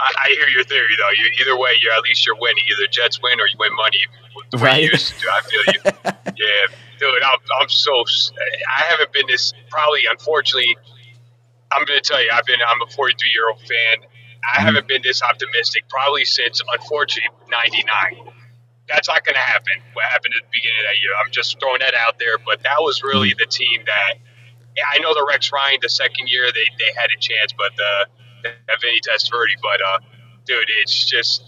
I, 0.00 0.12
I 0.24 0.28
hear 0.28 0.48
your 0.48 0.62
theory 0.62 0.94
though. 0.96 1.10
You, 1.10 1.30
either 1.42 1.58
way, 1.60 1.70
you're 1.82 1.92
at 1.92 2.02
least 2.02 2.24
you're 2.24 2.36
winning. 2.38 2.62
Either 2.70 2.86
Jets 2.92 3.20
win 3.20 3.40
or 3.40 3.46
you 3.48 3.56
win 3.58 3.74
money. 3.74 3.98
The 4.52 4.58
way 4.58 4.62
Right. 4.62 4.82
you 4.84 4.90
used 4.92 5.18
to. 5.18 5.28
I 5.28 5.40
feel 5.40 5.74
you. 5.74 5.80
yeah, 6.46 6.76
dude. 7.00 7.22
I'm, 7.24 7.38
I'm 7.60 7.68
so. 7.68 8.04
I 8.78 8.82
haven't 8.82 9.12
been 9.12 9.26
this. 9.26 9.52
Probably, 9.68 10.02
unfortunately, 10.08 10.76
I'm 11.70 11.84
going 11.84 12.00
to 12.00 12.06
tell 12.06 12.22
you. 12.22 12.30
I've 12.32 12.44
been. 12.44 12.60
I'm 12.66 12.80
a 12.82 12.90
43 12.90 13.30
year 13.34 13.48
old 13.50 13.60
fan. 13.60 14.08
I 14.54 14.60
haven't 14.62 14.86
been 14.88 15.02
this 15.02 15.22
optimistic 15.22 15.88
probably 15.88 16.24
since, 16.24 16.62
unfortunately, 16.62 17.30
'99. 17.50 18.32
That's 18.88 19.08
not 19.08 19.24
going 19.24 19.34
to 19.34 19.40
happen. 19.40 19.82
What 19.92 20.04
happened 20.08 20.32
at 20.38 20.44
the 20.48 20.52
beginning 20.52 20.80
of 20.80 20.86
that 20.88 20.98
year? 21.02 21.12
I'm 21.20 21.30
just 21.30 21.60
throwing 21.60 21.80
that 21.80 21.94
out 21.94 22.18
there. 22.18 22.38
But 22.38 22.62
that 22.62 22.80
was 22.80 23.02
really 23.02 23.34
the 23.38 23.46
team 23.46 23.82
that. 23.86 24.18
I 24.94 24.98
know 25.00 25.12
the 25.12 25.26
Rex 25.26 25.50
Ryan 25.50 25.80
the 25.82 25.88
second 25.88 26.30
year 26.30 26.46
they, 26.54 26.66
they 26.78 26.94
had 26.94 27.10
a 27.10 27.18
chance, 27.18 27.50
but 27.50 27.74
uh, 27.74 28.04
that 28.44 28.80
Vinny 28.80 29.00
Testaverde. 29.02 29.58
But 29.60 29.80
uh, 29.82 29.98
dude, 30.46 30.70
it's 30.82 31.04
just 31.04 31.42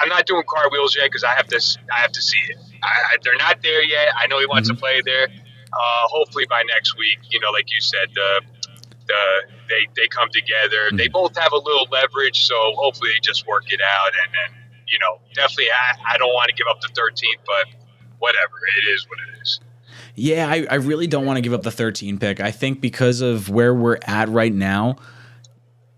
I'm 0.00 0.08
not 0.08 0.26
doing 0.26 0.42
cartwheels 0.48 0.96
yet 0.96 1.06
because 1.06 1.24
I 1.24 1.34
have 1.34 1.46
to 1.48 1.60
I 1.92 2.00
have 2.00 2.12
to 2.12 2.22
see 2.22 2.38
it. 2.48 2.56
I, 2.82 2.86
I, 2.86 3.16
they're 3.22 3.36
not 3.36 3.62
there 3.62 3.84
yet. 3.84 4.08
I 4.18 4.26
know 4.26 4.38
he 4.38 4.46
wants 4.46 4.68
to 4.68 4.74
play 4.74 5.02
there. 5.04 5.28
Uh, 5.72 6.02
hopefully 6.08 6.46
by 6.48 6.62
next 6.74 6.96
week, 6.96 7.18
you 7.30 7.38
know, 7.40 7.50
like 7.50 7.66
you 7.72 7.80
said, 7.80 8.08
the 8.14 8.40
the 9.06 9.42
they 9.70 9.86
they 9.96 10.08
come 10.08 10.28
together. 10.32 10.90
They 10.92 11.06
mm-hmm. 11.06 11.12
both 11.12 11.38
have 11.38 11.52
a 11.52 11.58
little 11.58 11.86
leverage, 11.90 12.44
so 12.44 12.54
hopefully 12.76 13.10
they 13.14 13.20
just 13.22 13.46
work 13.46 13.72
it 13.72 13.80
out. 13.80 14.12
And 14.26 14.34
then 14.34 14.60
you 14.90 14.98
know, 14.98 15.20
definitely 15.34 15.70
I, 15.70 16.14
I 16.14 16.18
don't 16.18 16.34
want 16.34 16.48
to 16.48 16.54
give 16.54 16.66
up 16.68 16.80
the 16.80 16.88
13th, 16.88 17.44
but 17.46 17.80
whatever, 18.18 18.54
it 18.76 18.90
is 18.90 19.06
what 19.08 19.18
it 19.20 19.40
is. 19.40 19.60
Yeah, 20.16 20.48
I, 20.48 20.66
I 20.70 20.74
really 20.74 21.06
don't 21.06 21.24
want 21.24 21.36
to 21.36 21.40
give 21.40 21.52
up 21.52 21.62
the 21.62 21.70
13 21.70 22.18
pick. 22.18 22.40
I 22.40 22.50
think 22.50 22.80
because 22.80 23.20
of 23.20 23.48
where 23.48 23.74
we're 23.74 23.98
at 24.04 24.28
right 24.28 24.52
now, 24.52 24.96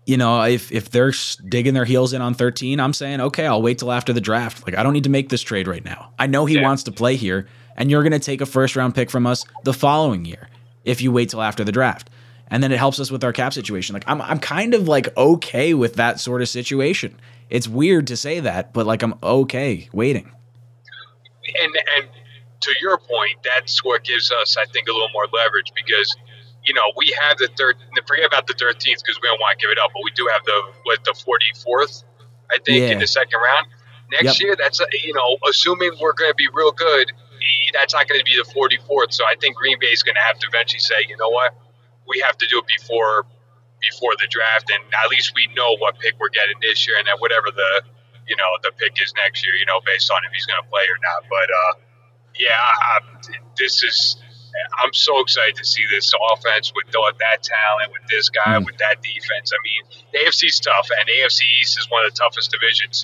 you 0.05 0.17
know, 0.17 0.41
if 0.43 0.71
if 0.71 0.89
they're 0.91 1.13
digging 1.47 1.73
their 1.73 1.85
heels 1.85 2.13
in 2.13 2.21
on 2.21 2.33
13, 2.33 2.79
I'm 2.79 2.93
saying, 2.93 3.21
okay, 3.21 3.47
I'll 3.47 3.61
wait 3.61 3.79
till 3.79 3.91
after 3.91 4.11
the 4.11 4.21
draft. 4.21 4.65
Like, 4.65 4.77
I 4.77 4.83
don't 4.83 4.93
need 4.93 5.05
to 5.05 5.09
make 5.09 5.29
this 5.29 5.41
trade 5.41 5.67
right 5.67 5.83
now. 5.83 6.11
I 6.19 6.27
know 6.27 6.45
he 6.45 6.59
wants 6.59 6.83
to 6.83 6.91
play 6.91 7.15
here, 7.15 7.47
and 7.77 7.89
you're 7.89 8.03
going 8.03 8.11
to 8.11 8.19
take 8.19 8.41
a 8.41 8.45
first 8.45 8.75
round 8.75 8.95
pick 8.95 9.09
from 9.09 9.25
us 9.25 9.45
the 9.63 9.73
following 9.73 10.25
year 10.25 10.49
if 10.83 11.01
you 11.01 11.11
wait 11.11 11.29
till 11.29 11.41
after 11.41 11.63
the 11.63 11.71
draft. 11.71 12.09
And 12.49 12.61
then 12.61 12.71
it 12.71 12.77
helps 12.77 12.99
us 12.99 13.09
with 13.09 13.23
our 13.23 13.33
cap 13.33 13.53
situation. 13.53 13.93
Like, 13.93 14.03
I'm, 14.07 14.21
I'm 14.21 14.39
kind 14.39 14.73
of 14.73 14.87
like 14.87 15.15
okay 15.17 15.73
with 15.73 15.95
that 15.95 16.19
sort 16.19 16.41
of 16.41 16.49
situation. 16.49 17.15
It's 17.49 17.67
weird 17.67 18.07
to 18.07 18.17
say 18.17 18.39
that, 18.41 18.73
but 18.73 18.85
like, 18.85 19.01
I'm 19.01 19.15
okay 19.23 19.89
waiting. 19.93 20.31
and 21.61 21.75
and 21.97 22.09
to 22.61 22.73
your 22.81 22.97
point, 22.97 23.37
that's 23.43 23.83
what 23.83 24.03
gives 24.03 24.31
us, 24.31 24.55
I 24.57 24.65
think, 24.65 24.87
a 24.87 24.91
little 24.93 25.09
more 25.13 25.27
leverage 25.33 25.71
because 25.75 26.15
you 26.63 26.73
know 26.73 26.81
we 26.95 27.13
have 27.21 27.37
the 27.37 27.49
third. 27.57 27.75
Forget 28.07 28.25
about 28.25 28.47
the 28.47 28.53
thirteenth 28.57 29.01
because 29.03 29.19
we 29.21 29.27
don't 29.27 29.39
want 29.39 29.59
to 29.59 29.63
give 29.65 29.71
it 29.71 29.77
up, 29.79 29.91
but 29.93 30.01
we 30.03 30.11
do 30.11 30.27
have 30.31 30.43
the 30.45 30.61
what 30.83 31.03
the 31.03 31.13
forty 31.13 31.51
fourth, 31.63 32.03
I 32.51 32.57
think, 32.65 32.77
in 32.91 32.99
the 32.99 33.07
second 33.07 33.39
round. 33.39 33.67
Next 34.11 34.39
Yep. 34.39 34.45
year, 34.45 34.55
that's 34.57 34.79
you 35.03 35.13
know, 35.13 35.37
assuming 35.49 35.91
we're 35.99 36.13
going 36.13 36.31
to 36.31 36.35
be 36.35 36.47
real 36.53 36.71
good, 36.71 37.11
that's 37.73 37.93
not 37.93 38.07
going 38.07 38.19
to 38.19 38.25
be 38.25 38.37
the 38.37 38.49
forty 38.53 38.77
fourth. 38.87 39.13
So 39.13 39.25
I 39.25 39.35
think 39.41 39.55
Green 39.57 39.77
Bay 39.79 39.87
is 39.87 40.03
going 40.03 40.15
to 40.15 40.21
have 40.21 40.39
to 40.39 40.47
eventually 40.47 40.79
say, 40.79 40.95
you 41.09 41.17
know 41.17 41.29
what, 41.29 41.53
we 42.13 42.21
have 42.21 42.37
to 42.37 42.47
do 42.47 42.59
it 42.61 42.67
before 42.79 43.25
before 43.81 44.15
the 44.21 44.27
draft, 44.31 44.71
and 44.71 44.79
at 45.03 45.09
least 45.09 45.33
we 45.35 45.49
know 45.57 45.75
what 45.77 45.99
pick 45.99 46.13
we're 46.19 46.29
getting 46.31 46.55
this 46.61 46.87
year, 46.87 46.95
and 46.97 47.07
then 47.07 47.17
whatever 47.19 47.49
the 47.51 47.83
you 48.29 48.35
know 48.37 48.49
the 48.61 48.71
pick 48.77 48.93
is 49.01 49.11
next 49.25 49.43
year, 49.43 49.55
you 49.55 49.65
know, 49.65 49.81
based 49.85 50.09
on 50.11 50.21
if 50.23 50.31
he's 50.31 50.45
going 50.45 50.61
to 50.61 50.69
play 50.69 50.85
or 50.87 50.99
not. 51.03 51.27
But 51.27 51.47
uh, 51.51 51.73
yeah, 52.39 52.55
I, 52.55 52.99
this 53.57 53.83
is. 53.83 54.17
I'm 54.83 54.93
so 54.93 55.19
excited 55.19 55.55
to 55.55 55.65
see 55.65 55.81
this 55.89 56.13
offense 56.31 56.71
with 56.75 56.85
that 56.93 57.41
talent, 57.41 57.91
with 57.91 58.05
this 58.07 58.29
guy, 58.29 58.55
with 58.59 58.77
that 58.77 59.01
defense. 59.01 59.49
I 59.49 59.57
mean, 59.65 59.81
the 60.13 60.29
AFC's 60.29 60.59
tough, 60.59 60.87
and 60.95 61.07
the 61.09 61.25
AFC 61.25 61.41
East 61.59 61.79
is 61.79 61.89
one 61.89 62.05
of 62.05 62.13
the 62.13 62.17
toughest 62.19 62.51
divisions. 62.51 63.03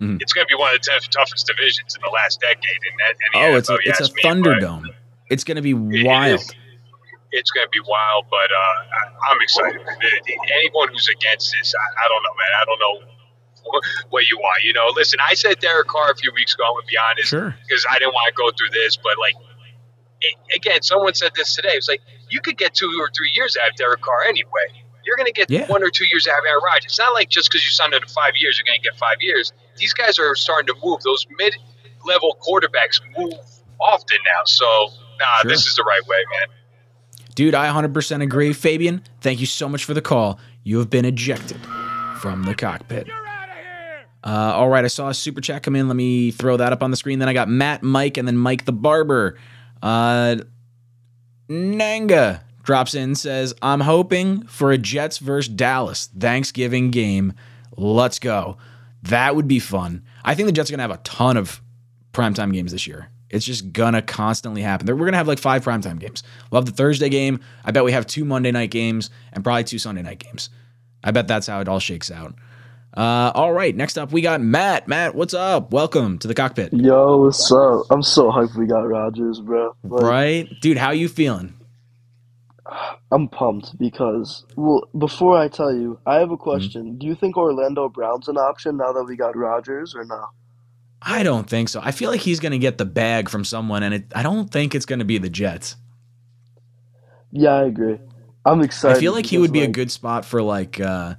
Mhm. 0.00 0.22
It's 0.22 0.32
going 0.32 0.46
to 0.46 0.48
be 0.48 0.54
one 0.54 0.72
of 0.72 0.80
the 0.80 0.88
tough, 0.88 1.08
toughest 1.10 1.48
divisions 1.48 1.96
in 1.96 2.00
the 2.00 2.10
last 2.10 2.40
decade. 2.40 2.60
In 2.62 2.94
that, 2.98 3.10
in 3.10 3.16
the 3.32 3.54
Oh, 3.54 3.56
it's 3.58 3.70
a, 3.70 3.78
it's 3.82 4.00
a 4.08 4.12
me, 4.14 4.22
Thunderdome. 4.22 4.84
It's 5.30 5.42
going 5.42 5.56
to 5.56 5.62
be 5.62 5.74
wild. 5.74 6.42
It's 7.34 7.50
going 7.50 7.66
to 7.66 7.70
be 7.74 7.82
wild, 7.86 8.26
but 8.30 8.46
uh, 8.46 9.30
I'm 9.30 9.38
excited. 9.42 9.80
Anyone 10.54 10.88
who's 10.94 11.08
against 11.10 11.50
this, 11.58 11.74
I, 11.74 11.82
I 11.82 12.08
don't 12.08 12.22
know, 12.22 12.34
man. 12.38 12.52
I 12.60 12.64
don't 12.64 12.78
know 12.80 12.94
what 14.10 14.30
you 14.30 14.38
want. 14.38 14.62
You 14.62 14.72
know, 14.72 14.86
listen, 14.94 15.18
I 15.26 15.34
said 15.34 15.58
Derek 15.58 15.88
Carr 15.88 16.10
a 16.12 16.16
few 16.16 16.30
weeks 16.34 16.54
ago. 16.54 16.64
I'm 16.64 16.74
gonna 16.74 16.86
be 16.86 16.98
honest, 17.10 17.28
Sure. 17.28 17.56
because 17.66 17.84
I 17.90 17.98
didn't 17.98 18.12
want 18.14 18.28
to 18.30 18.36
go 18.38 18.50
through 18.56 18.70
this, 18.70 18.96
but 18.96 19.14
like. 19.18 19.34
It, 20.20 20.36
again, 20.56 20.80
someone 20.80 21.12
said 21.12 21.32
this 21.36 21.54
today. 21.54 21.72
It's 21.74 21.88
like 21.88 22.00
you 22.30 22.40
could 22.40 22.56
get 22.56 22.72
two 22.72 22.88
or 22.98 23.10
three 23.14 23.30
years 23.34 23.58
out 23.62 23.68
of 23.70 23.76
Derek 23.76 24.00
Carr 24.00 24.22
anyway. 24.22 24.72
You're 25.04 25.16
going 25.16 25.26
to 25.26 25.32
get 25.34 25.50
Yeah. 25.50 25.66
one 25.66 25.82
or 25.82 25.90
two 25.90 26.06
years 26.06 26.26
out 26.26 26.38
of 26.38 26.44
Aaron 26.48 26.62
Rodgers. 26.64 26.84
It's 26.92 26.98
not 26.98 27.12
like 27.12 27.28
just 27.28 27.50
because 27.50 27.62
you 27.62 27.70
signed 27.70 27.92
to 27.92 28.00
five 28.08 28.32
years, 28.38 28.56
you're 28.58 28.64
going 28.64 28.80
to 28.80 28.82
get 28.88 28.96
five 28.96 29.16
years. 29.20 29.52
These 29.76 29.92
guys 29.92 30.18
are 30.18 30.34
starting 30.34 30.66
to 30.68 30.74
move. 30.82 31.02
Those 31.02 31.26
mid-level 31.36 32.38
quarterbacks 32.40 33.00
move 33.18 33.34
often 33.80 34.16
now. 34.24 34.40
So, 34.46 34.64
nah, 35.20 35.26
Sure. 35.42 35.50
this 35.50 35.66
is 35.66 35.74
the 35.74 35.82
right 35.84 36.00
way, 36.06 36.24
man. 36.30 36.56
Dude, 37.34 37.54
I 37.54 37.68
100% 37.68 38.22
agree. 38.22 38.52
Fabian, 38.52 39.02
thank 39.20 39.40
you 39.40 39.46
so 39.46 39.68
much 39.68 39.84
for 39.84 39.94
the 39.94 40.02
call. 40.02 40.38
You 40.62 40.78
have 40.78 40.90
been 40.90 41.04
ejected 41.04 41.60
from 42.18 42.44
the 42.44 42.54
cockpit. 42.54 43.08
Uh, 44.22 44.52
all 44.54 44.68
right, 44.68 44.84
I 44.84 44.88
saw 44.88 45.08
a 45.08 45.14
super 45.14 45.40
chat 45.40 45.62
come 45.62 45.76
in. 45.76 45.86
Let 45.88 45.96
me 45.96 46.30
throw 46.30 46.56
that 46.56 46.72
up 46.72 46.82
on 46.82 46.90
the 46.90 46.96
screen. 46.96 47.18
Then 47.18 47.28
I 47.28 47.34
got 47.34 47.48
Matt, 47.48 47.82
Mike, 47.82 48.16
and 48.16 48.26
then 48.26 48.38
Mike 48.38 48.64
the 48.64 48.72
Barber. 48.72 49.38
Uh, 49.82 50.36
Nanga 51.48 52.42
drops 52.62 52.94
in 52.94 53.14
says, 53.14 53.52
I'm 53.60 53.80
hoping 53.80 54.46
for 54.46 54.72
a 54.72 54.78
Jets 54.78 55.18
versus 55.18 55.52
Dallas 55.52 56.06
Thanksgiving 56.18 56.90
game. 56.90 57.34
Let's 57.76 58.18
go. 58.18 58.56
That 59.02 59.36
would 59.36 59.46
be 59.46 59.58
fun. 59.58 60.02
I 60.24 60.34
think 60.34 60.46
the 60.46 60.52
Jets 60.52 60.70
are 60.70 60.72
going 60.72 60.88
to 60.88 60.94
have 60.94 60.98
a 60.98 61.02
ton 61.02 61.36
of 61.36 61.60
primetime 62.14 62.54
games 62.54 62.72
this 62.72 62.86
year. 62.86 63.10
It's 63.30 63.44
just 63.44 63.72
to 63.72 64.02
constantly 64.02 64.62
happen. 64.62 64.86
We're 64.86 64.96
going 64.96 65.12
to 65.12 65.18
have 65.18 65.28
like 65.28 65.38
five 65.38 65.64
primetime 65.64 65.98
games. 65.98 66.22
We'll 66.50 66.60
have 66.60 66.66
the 66.66 66.72
Thursday 66.72 67.08
game. 67.08 67.40
I 67.64 67.72
bet 67.72 67.84
we 67.84 67.92
have 67.92 68.06
two 68.06 68.24
Monday 68.24 68.52
night 68.52 68.70
games 68.70 69.10
and 69.32 69.42
probably 69.42 69.64
two 69.64 69.78
Sunday 69.78 70.02
night 70.02 70.18
games. 70.18 70.50
I 71.02 71.10
bet 71.10 71.26
that's 71.28 71.46
how 71.46 71.60
it 71.60 71.68
all 71.68 71.80
shakes 71.80 72.10
out. 72.10 72.34
Uh, 72.96 73.32
all 73.34 73.52
right, 73.52 73.74
next 73.74 73.98
up 73.98 74.12
we 74.12 74.20
got 74.22 74.40
Matt. 74.40 74.86
Matt, 74.86 75.16
what's 75.16 75.34
up? 75.34 75.72
Welcome 75.72 76.18
to 76.20 76.28
the 76.28 76.34
cockpit. 76.34 76.72
Yo, 76.72 77.16
what's 77.18 77.50
up? 77.50 77.86
I'm 77.90 78.02
so 78.02 78.30
hyped 78.30 78.56
we 78.56 78.66
got 78.66 78.86
Rodgers, 78.86 79.40
bro. 79.40 79.74
Like, 79.82 80.02
right, 80.04 80.48
dude? 80.60 80.78
How 80.78 80.92
you 80.92 81.08
feeling? 81.08 81.54
I'm 83.10 83.28
pumped 83.28 83.76
because, 83.78 84.44
well, 84.56 84.88
before 84.96 85.36
I 85.36 85.48
tell 85.48 85.74
you, 85.74 85.98
I 86.06 86.14
Mm-hmm. 86.14 86.20
have 86.20 86.30
a 86.30 86.36
question. 86.36 86.98
Do 86.98 87.06
you 87.06 87.14
think 87.14 87.36
Orlando 87.36 87.88
Brown's 87.88 88.28
an 88.28 88.36
option 88.38 88.76
now 88.76 88.92
that 88.92 89.04
we 89.04 89.16
got 89.16 89.36
Rodgers 89.36 89.94
or 89.94 90.04
no? 90.04 90.26
I 91.04 91.22
don't 91.24 91.48
think 91.48 91.68
so. 91.70 91.80
I 91.82 91.92
feel 91.92 92.10
like 92.10 92.20
he's 92.22 92.40
going 92.40 92.52
to 92.52 92.58
get 92.58 92.78
the 92.78 92.86
bag 92.86 93.28
from 93.30 93.44
someone, 93.44 93.82
and 93.84 93.94
it, 93.94 94.12
I 94.14 94.22
don't 94.22 94.50
think 94.50 94.74
it's 94.74 94.86
going 94.86 95.00
to 95.00 95.06
be 95.06 95.18
the 95.18 95.30
Jets. 95.30 95.76
Yeah, 97.32 97.50
I 97.54 97.64
agree. 97.64 97.98
I'm 98.44 98.62
excited. 98.62 98.92
I 98.92 98.94
feel 98.94 99.12
like 99.12 99.26
he 99.26 99.38
would 99.38 99.52
be 99.52 99.62
a 99.62 99.68
good 99.68 99.90
spot 99.90 100.24
for 100.24 100.42
like, 100.42 100.80
uh, 100.80 101.16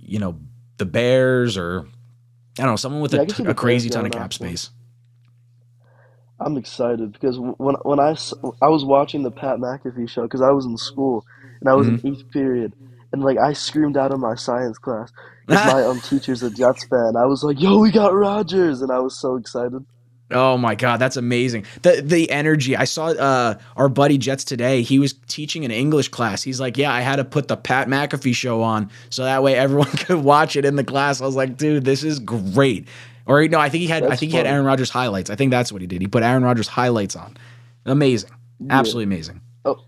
you 0.00 0.18
know, 0.18 0.40
the 0.78 0.86
Bears 0.86 1.56
or 1.58 1.86
I 2.58 2.62
don't 2.62 2.72
know, 2.72 2.76
someone 2.76 3.02
with 3.02 3.14
Yeah, 3.14 3.22
a, 3.22 3.26
t- 3.26 3.44
a 3.46 3.54
crazy 3.54 3.90
ton 3.90 4.06
of 4.06 4.12
cap 4.12 4.32
space. 4.34 4.70
I'm 6.40 6.56
excited 6.58 7.12
because 7.12 7.38
when 7.38 7.76
when 7.82 8.00
I 8.00 8.10
I 8.62 8.68
was 8.68 8.84
watching 8.84 9.22
the 9.22 9.30
Pat 9.30 9.58
McAfee 9.58 10.08
show 10.10 10.22
because 10.22 10.42
I 10.42 10.50
was 10.50 10.66
in 10.66 10.76
school 10.76 11.24
and 11.60 11.70
I 11.70 11.74
was 11.74 11.88
Mhm. 11.88 11.88
in 11.88 12.00
eighth 12.04 12.24
period 12.32 12.74
and 13.12 13.22
like 13.22 13.38
I 13.38 13.52
screamed 13.52 13.96
out 13.96 14.12
in 14.12 14.20
my 14.20 14.34
science 14.34 14.78
class 14.78 15.12
because 15.46 15.64
my 15.66 15.82
um 15.82 16.00
teacher's 16.04 16.42
a 16.42 16.50
Jets 16.50 16.84
fan. 16.84 17.16
I 17.16 17.26
was 17.26 17.42
like, 17.42 17.60
"Yo, 17.60 17.78
we 17.78 17.90
got 17.90 18.14
Rodgers!" 18.14 18.82
and 18.82 18.90
I 18.90 18.98
was 19.00 19.18
so 19.18 19.36
excited. 19.36 19.84
Oh 20.30 20.58
my 20.58 20.74
god, 20.74 20.98
that's 20.98 21.16
amazing. 21.16 21.64
The 21.82 22.02
the 22.04 22.30
energy. 22.30 22.76
I 22.76 22.84
saw 22.84 23.08
uh 23.08 23.58
our 23.76 23.88
buddy 23.88 24.18
Jets 24.18 24.44
today. 24.44 24.82
He 24.82 24.98
was 24.98 25.14
teaching 25.26 25.64
an 25.64 25.70
English 25.70 26.08
class. 26.08 26.42
He's 26.42 26.60
like, 26.60 26.76
"Yeah, 26.76 26.92
I 26.92 27.00
had 27.00 27.16
to 27.16 27.24
put 27.24 27.48
the 27.48 27.56
Pat 27.56 27.88
McAfee 27.88 28.34
show 28.34 28.62
on 28.62 28.90
so 29.10 29.24
that 29.24 29.42
way 29.42 29.54
everyone 29.54 29.90
could 29.96 30.22
watch 30.22 30.56
it 30.56 30.64
in 30.64 30.76
the 30.76 30.84
class." 30.84 31.20
I 31.22 31.26
was 31.26 31.36
like, 31.36 31.56
"Dude, 31.56 31.84
this 31.84 32.04
is 32.04 32.18
great." 32.18 32.88
Or 33.26 33.46
no, 33.46 33.60
I 33.60 33.68
think 33.68 33.82
he 33.82 33.86
had 33.88 34.04
I 34.04 34.08
That's 34.08 34.20
think 34.20 34.32
he 34.32 34.38
had. 34.38 34.46
Aaron 34.46 34.64
Rodgers 34.64 34.90
highlights. 34.90 35.30
I 35.30 35.34
think 35.36 35.50
that's 35.50 35.70
what 35.70 35.82
he 35.82 35.86
did. 35.86 36.00
He 36.00 36.08
put 36.08 36.22
Aaron 36.22 36.42
Rodgers 36.42 36.66
highlights 36.68 37.14
on. 37.14 37.36
Amazing. 37.84 38.30
Yeah. 38.60 38.78
Absolutely 38.78 39.04
amazing. 39.04 39.40
Oh, 39.64 39.84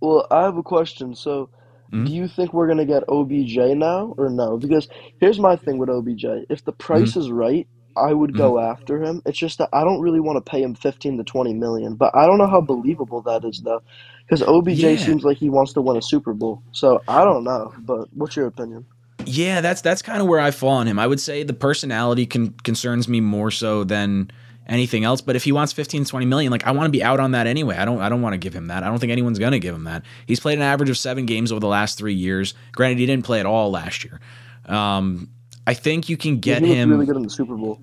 well, 0.00 0.26
I 0.30 0.42
have 0.42 0.56
a 0.58 0.62
question. 0.62 1.14
So, 1.14 1.48
Mhm. 1.92 2.06
do 2.06 2.12
you 2.12 2.28
think 2.28 2.52
we're 2.52 2.66
gonna 2.68 2.84
get 2.84 3.04
OBJ 3.08 3.74
now 3.74 4.14
or 4.18 4.28
no? 4.30 4.56
Because 4.56 4.88
here's 5.20 5.38
my 5.38 5.56
thing 5.56 5.78
with 5.78 5.88
OBJ. 5.90 6.24
If 6.48 6.64
the 6.64 6.72
price 6.72 7.10
Mm-hmm. 7.10 7.20
is 7.20 7.30
right, 7.30 7.66
I 7.96 8.12
would 8.12 8.36
go 8.36 8.58
after 8.58 9.00
him. 9.00 9.22
It's 9.24 9.38
just 9.38 9.58
that 9.58 9.68
I 9.72 9.84
don't 9.84 10.00
really 10.00 10.18
want 10.18 10.44
to 10.44 10.50
pay 10.50 10.60
him 10.62 10.74
15 10.74 11.16
to 11.18 11.22
20 11.24 11.54
million. 11.54 11.94
But 11.94 12.10
I 12.16 12.26
don't 12.26 12.38
know 12.38 12.48
how 12.48 12.60
believable 12.60 13.20
that 13.22 13.44
is 13.44 13.60
though. 13.64 13.82
Because 14.26 14.42
OBJ 14.42 14.82
Yeah. 14.82 14.96
seems 14.96 15.22
like 15.22 15.36
he 15.36 15.48
wants 15.48 15.72
to 15.74 15.80
win 15.82 15.96
a 15.96 16.02
Super 16.02 16.32
Bowl. 16.32 16.60
So 16.72 17.00
I 17.06 17.24
don't 17.24 17.44
know. 17.44 17.72
But 17.78 18.08
what's 18.14 18.34
your 18.34 18.46
opinion? 18.46 18.84
Yeah, 19.26 19.60
that's 19.60 19.80
that's 19.80 20.02
kind 20.02 20.20
of 20.20 20.26
where 20.26 20.40
I 20.40 20.50
fall 20.50 20.70
on 20.70 20.86
him. 20.88 20.98
I 20.98 21.06
would 21.06 21.20
say 21.20 21.44
the 21.44 21.54
personality 21.54 22.26
con- 22.26 22.54
concerns 22.64 23.06
me 23.08 23.20
more 23.20 23.50
so 23.52 23.84
than 23.84 24.30
anything 24.66 25.04
else. 25.04 25.20
But 25.20 25.36
if 25.36 25.44
he 25.44 25.52
wants 25.52 25.72
15, 25.72 26.04
20 26.04 26.26
million, 26.26 26.50
like 26.50 26.66
I 26.66 26.70
want 26.72 26.86
to 26.86 26.90
be 26.90 27.02
out 27.02 27.20
on 27.20 27.32
that 27.32 27.46
anyway. 27.46 27.76
I 27.76 27.84
don't 27.84 28.00
I 28.00 28.08
don't 28.08 28.22
want 28.22 28.34
to 28.34 28.38
give 28.38 28.54
him 28.54 28.68
that. 28.68 28.82
I 28.82 28.88
don't 28.88 28.98
think 28.98 29.12
anyone's 29.12 29.38
gonna 29.38 29.58
give 29.58 29.74
him 29.74 29.84
that. 29.84 30.02
He's 30.26 30.40
played 30.40 30.58
an 30.58 30.62
average 30.62 30.90
of 30.90 30.98
seven 30.98 31.26
games 31.26 31.52
over 31.52 31.60
the 31.60 31.68
last 31.68 31.98
three 31.98 32.14
years. 32.14 32.54
Granted, 32.72 32.98
he 32.98 33.06
didn't 33.06 33.24
play 33.24 33.40
at 33.40 33.46
all 33.46 33.70
last 33.70 34.04
year. 34.04 34.20
Um, 34.66 35.30
I 35.66 35.74
think 35.74 36.08
you 36.08 36.16
can 36.16 36.40
get 36.40 36.62
him. 36.62 36.90
really 36.90 37.06
good 37.06 37.16
in 37.16 37.22
the 37.22 37.30
Super 37.30 37.56
Bowl. 37.56 37.80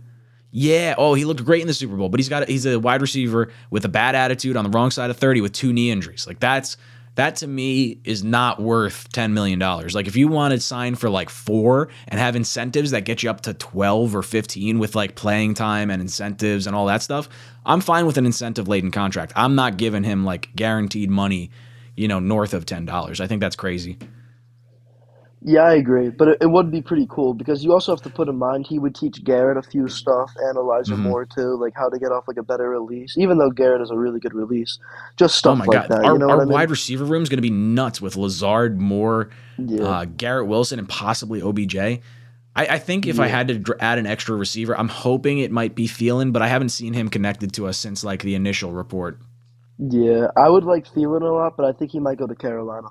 Yeah. 0.52 0.96
Oh, 0.98 1.14
he 1.14 1.26
looked 1.26 1.44
great 1.46 1.62
in 1.62 1.68
the 1.68 1.74
Super 1.74 1.96
Bowl, 1.96 2.10
but 2.10 2.20
he's 2.20 2.30
got 2.30 2.48
he's 2.48 2.66
a 2.66 2.80
wide 2.80 3.02
receiver 3.02 3.52
with 3.70 3.86
a 3.86 3.90
bad 3.90 4.16
attitude 4.16 4.58
on 4.58 4.64
the 4.64 4.70
wrong 4.70 4.92
side 4.92 5.10
of 5.10 5.18
thirty 5.18 5.42
with 5.42 5.54
two 5.54 5.74
knee 5.74 5.92
injuries. 5.92 6.28
Like 6.28 6.40
that's 6.40 6.78
that 7.16 7.36
to 7.38 7.48
me 7.48 8.00
is 8.04 8.24
not 8.24 8.62
worth 8.62 9.12
ten 9.12 9.34
million 9.34 9.60
dollars. 9.60 9.94
Like 9.94 10.08
if 10.08 10.16
you 10.16 10.28
want 10.28 10.54
to 10.54 10.60
sign 10.60 10.96
for 10.96 11.10
like 11.10 11.30
four 11.30 11.90
and 12.08 12.20
have 12.20 12.36
incentives 12.36 12.92
that 12.92 13.06
get 13.06 13.24
you 13.24 13.30
up 13.30 13.42
to 13.42 13.54
twelve 13.54 14.16
or 14.16 14.24
fifteen 14.24 14.80
with 14.80 14.96
like 14.96 15.16
playing 15.16 15.54
time 15.54 15.90
and 15.90 16.02
incentives 16.02 16.68
and 16.68 16.76
all 16.76 16.86
that 16.86 17.02
stuff, 17.02 17.28
I'm 17.66 17.82
fine 17.82 18.06
with 18.06 18.18
an 18.18 18.26
incentive 18.26 18.68
laden 18.68 18.92
contract. 18.92 19.34
I'm 19.36 19.56
not 19.56 19.78
giving 19.78 20.04
him 20.04 20.24
like 20.24 20.56
guaranteed 20.56 21.10
money, 21.10 21.52
you 21.96 22.08
know, 22.08 22.20
north 22.20 22.54
of 22.54 22.66
ten 22.66 22.86
dollars. 22.86 23.20
I 23.20 23.28
think 23.28 23.42
that's 23.42 23.56
crazy. 23.56 23.98
Yeah, 25.44 25.62
I 25.62 25.74
agree. 25.74 26.10
But 26.10 26.28
it, 26.28 26.38
it 26.42 26.46
would 26.52 26.70
be 26.72 26.82
pretty 26.84 27.08
cool 27.10 27.34
because 27.34 27.64
you 27.64 27.74
also 27.74 27.92
have 27.92 28.02
to 28.04 28.12
put 28.12 28.28
in 28.30 28.38
mind 28.38 28.68
he 28.68 28.78
would 28.78 28.94
teach 28.94 29.24
Garrett 29.24 29.58
a 29.58 29.64
few 29.68 29.88
stuff, 29.88 30.30
Analyzer 30.50 30.94
Mhm. 30.96 31.00
more 31.00 31.26
too, 31.26 31.58
like 31.60 31.74
how 31.76 31.90
to 31.90 31.98
get 31.98 32.12
off 32.12 32.28
like 32.28 32.38
a 32.38 32.44
better 32.44 32.70
release. 32.70 33.16
Even 33.18 33.40
though 33.40 33.50
Garrett 33.50 33.82
is 33.82 33.90
a 33.90 33.98
really 33.98 34.20
good 34.20 34.36
release, 34.36 34.78
just 35.18 35.36
stuff 35.36 35.54
oh 35.54 35.56
my 35.56 35.66
like 35.66 35.90
god, 35.90 35.90
that. 35.90 36.06
our, 36.06 36.14
you 36.14 36.20
know 36.20 36.30
our 36.30 36.42
I 36.42 36.46
mean? 36.46 36.54
wide 36.54 36.70
receiver 36.70 37.06
room 37.06 37.24
is 37.24 37.30
going 37.30 37.40
to 37.40 37.42
be 37.42 37.50
nuts 37.50 38.00
with 38.00 38.16
Lazard, 38.18 38.80
Moore, 38.80 39.30
Yeah. 39.58 39.84
uh, 39.84 40.06
Garrett 40.06 40.48
Wilson, 40.48 40.78
and 40.78 40.88
possibly 40.88 41.42
OBJ. 41.42 41.76
I, 41.78 42.00
I 42.56 42.78
think 42.80 43.08
if 43.08 43.20
I 43.20 43.28
had 43.28 43.48
to 43.66 43.76
add 43.80 43.98
an 43.98 44.06
extra 44.06 44.36
receiver, 44.36 44.78
I'm 44.78 44.90
hoping 44.90 45.40
it 45.40 45.52
might 45.52 45.74
be 45.74 45.88
Thielen, 45.88 46.34
but 46.34 46.42
I 46.44 46.50
haven't 46.50 46.70
seen 46.70 46.94
him 46.94 47.10
connected 47.10 47.54
to 47.54 47.66
us 47.66 47.78
since 47.78 48.04
like 48.04 48.22
the 48.22 48.36
initial 48.36 48.74
report. 48.74 49.20
Yeah, 49.80 50.28
I 50.38 50.50
would 50.50 50.66
like 50.66 50.86
Thielen 50.86 51.22
a 51.22 51.34
lot, 51.34 51.58
but 51.58 51.66
I 51.66 51.72
think 51.72 51.92
he 51.92 52.00
might 52.00 52.18
go 52.20 52.28
to 52.28 52.36
Carolina. 52.36 52.90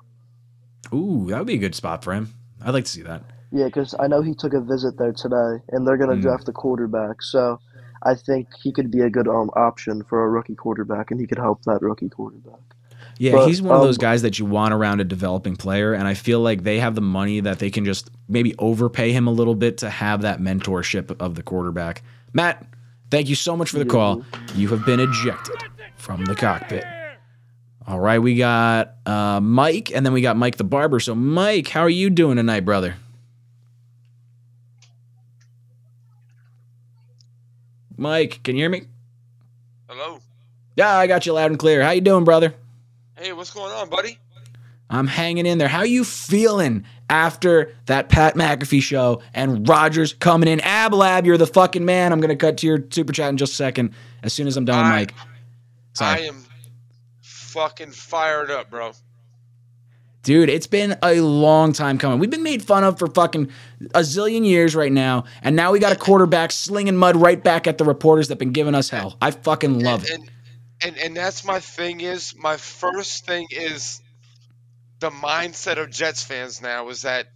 Ooh, 0.93 1.27
that 1.29 1.37
would 1.37 1.47
be 1.47 1.53
a 1.53 1.59
good 1.59 1.75
spot 1.75 2.03
for 2.03 2.13
him. 2.13 2.33
I'd 2.63 2.73
like 2.73 2.85
to 2.85 2.91
see 2.91 3.01
that. 3.03 3.23
Yeah, 3.51 3.65
because 3.65 3.93
I 3.99 4.07
know 4.07 4.21
he 4.21 4.33
took 4.33 4.53
a 4.53 4.61
visit 4.61 4.97
there 4.97 5.11
today, 5.11 5.61
and 5.69 5.85
they're 5.85 5.97
gonna 5.97 6.15
Mm. 6.15 6.21
draft 6.21 6.47
a 6.47 6.53
quarterback. 6.53 7.21
So 7.21 7.59
I 8.03 8.15
think 8.15 8.47
he 8.63 8.71
could 8.71 8.89
be 8.91 9.01
a 9.01 9.09
good 9.09 9.27
um 9.27 9.49
option 9.55 10.03
for 10.03 10.23
a 10.23 10.29
rookie 10.29 10.55
quarterback, 10.55 11.11
and 11.11 11.19
he 11.19 11.27
could 11.27 11.37
help 11.37 11.63
that 11.65 11.81
rookie 11.81 12.09
quarterback. 12.09 12.59
Yeah, 13.17 13.33
But, 13.33 13.47
he's 13.47 13.61
one 13.61 13.75
of 13.75 13.81
those 13.83 13.97
um, 13.97 14.01
guys 14.01 14.21
that 14.23 14.39
you 14.39 14.45
want 14.45 14.73
around 14.73 14.99
a 15.01 15.03
developing 15.03 15.55
player, 15.55 15.93
and 15.93 16.07
I 16.07 16.13
feel 16.15 16.39
like 16.39 16.63
they 16.63 16.79
have 16.79 16.95
the 16.95 17.01
money 17.01 17.39
that 17.41 17.59
they 17.59 17.69
can 17.69 17.85
just 17.85 18.09
maybe 18.27 18.55
overpay 18.57 19.11
him 19.11 19.27
a 19.27 19.31
little 19.31 19.53
bit 19.53 19.77
to 19.79 19.89
have 19.89 20.21
that 20.21 20.39
mentorship 20.39 21.15
of 21.21 21.35
the 21.35 21.43
quarterback. 21.43 22.01
Matt, 22.33 22.65
thank 23.11 23.29
you 23.29 23.35
so 23.35 23.55
much 23.55 23.69
for 23.69 23.77
the 23.79 23.85
call. 23.85 24.23
You 24.55 24.69
have 24.69 24.85
been 24.85 24.99
ejected 24.99 25.57
from 25.97 26.25
the 26.25 26.35
cockpit. 26.35 26.83
All 27.87 27.99
right, 27.99 28.19
we 28.19 28.35
got 28.35 28.95
uh, 29.05 29.39
Mike, 29.41 29.91
and 29.93 30.05
then 30.05 30.13
we 30.13 30.21
got 30.21 30.37
Mike 30.37 30.57
the 30.57 30.63
barber. 30.63 30.99
So, 30.99 31.15
Mike, 31.15 31.67
how 31.67 31.81
are 31.81 31.89
you 31.89 32.09
doing 32.09 32.37
tonight, 32.37 32.63
brother? 32.63 32.95
Mike, 37.97 38.41
can 38.43 38.55
you 38.55 38.63
hear 38.63 38.69
me? 38.69 38.83
Hello. 39.89 40.19
Yeah, 40.75 40.89
I 40.89 41.07
got 41.07 41.25
you 41.25 41.33
loud 41.33 41.51
and 41.51 41.59
clear. 41.59 41.83
How 41.83 41.91
you 41.91 42.01
doing, 42.01 42.23
brother? 42.23 42.53
Hey, 43.15 43.33
what's 43.33 43.51
going 43.53 43.71
on, 43.71 43.89
buddy? 43.89 44.17
I'm 44.89 45.07
hanging 45.07 45.45
in 45.45 45.57
there. 45.57 45.67
How 45.67 45.83
you 45.83 46.03
feeling 46.03 46.85
after 47.09 47.73
that 47.85 48.09
Pat 48.09 48.35
McAfee 48.35 48.81
show 48.81 49.21
and 49.33 49.67
Rodgers 49.67 50.13
coming 50.13 50.49
in? 50.49 50.59
Ablab, 50.59 51.25
you're 51.25 51.37
the 51.37 51.47
fucking 51.47 51.85
man. 51.85 52.11
I'm 52.11 52.19
gonna 52.19 52.35
cut 52.35 52.57
to 52.57 52.67
your 52.67 52.83
super 52.89 53.13
chat 53.13 53.29
in 53.29 53.37
just 53.37 53.53
a 53.53 53.55
second. 53.55 53.93
As 54.23 54.33
soon 54.33 54.47
as 54.47 54.57
I'm 54.57 54.65
done 54.65 54.83
with 54.83 54.91
Mike. 54.91 55.13
Sorry. 55.93 56.23
I 56.23 56.25
am 56.25 56.43
fucking 57.51 57.91
fired 57.91 58.51
up, 58.51 58.69
bro. 58.69 58.93
Dude, 60.23 60.49
it's 60.49 60.67
been 60.67 60.97
a 61.01 61.19
long 61.21 61.73
time 61.73 61.97
coming. 61.97 62.19
We've 62.19 62.29
been 62.29 62.43
made 62.43 62.63
fun 62.63 62.83
of 62.83 62.99
for 62.99 63.07
fucking 63.07 63.49
a 63.95 64.01
zillion 64.01 64.45
years 64.45 64.75
right 64.75 64.91
now, 64.91 65.23
and 65.41 65.55
now 65.55 65.71
we 65.71 65.79
got 65.79 65.91
a 65.91 65.95
quarterback 65.95 66.51
slinging 66.51 66.95
mud 66.95 67.15
right 67.15 67.43
back 67.43 67.65
at 67.65 67.79
the 67.79 67.85
reporters 67.85 68.27
that 68.27 68.37
been 68.37 68.51
giving 68.51 68.75
us 68.75 68.89
hell. 68.89 69.17
I 69.19 69.31
fucking 69.31 69.79
love 69.79 70.03
it. 70.03 70.19
And 70.83 70.97
and 70.97 71.17
that's 71.17 71.43
my 71.43 71.59
thing 71.59 72.01
is 72.01 72.35
my 72.35 72.57
first 72.57 73.25
thing 73.25 73.47
is 73.49 74.01
the 74.99 75.09
mindset 75.09 75.77
of 75.77 75.89
Jets 75.89 76.23
fans 76.23 76.61
now 76.61 76.89
is 76.89 77.01
that 77.01 77.27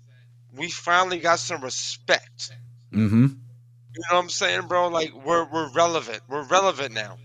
we 0.56 0.70
finally 0.70 1.20
got 1.20 1.40
some 1.40 1.64
respect 1.64 2.52
Mm-hmm. 2.96 3.26
You 3.26 4.02
know 4.10 4.18
what 4.18 4.24
I'm 4.24 4.30
saying, 4.30 4.68
bro? 4.68 4.88
Like 4.88 5.14
we're 5.14 5.46
we're 5.46 5.72
relevant. 5.74 6.22
We're 6.28 6.48
relevant 6.48 6.94
now. 6.94 7.18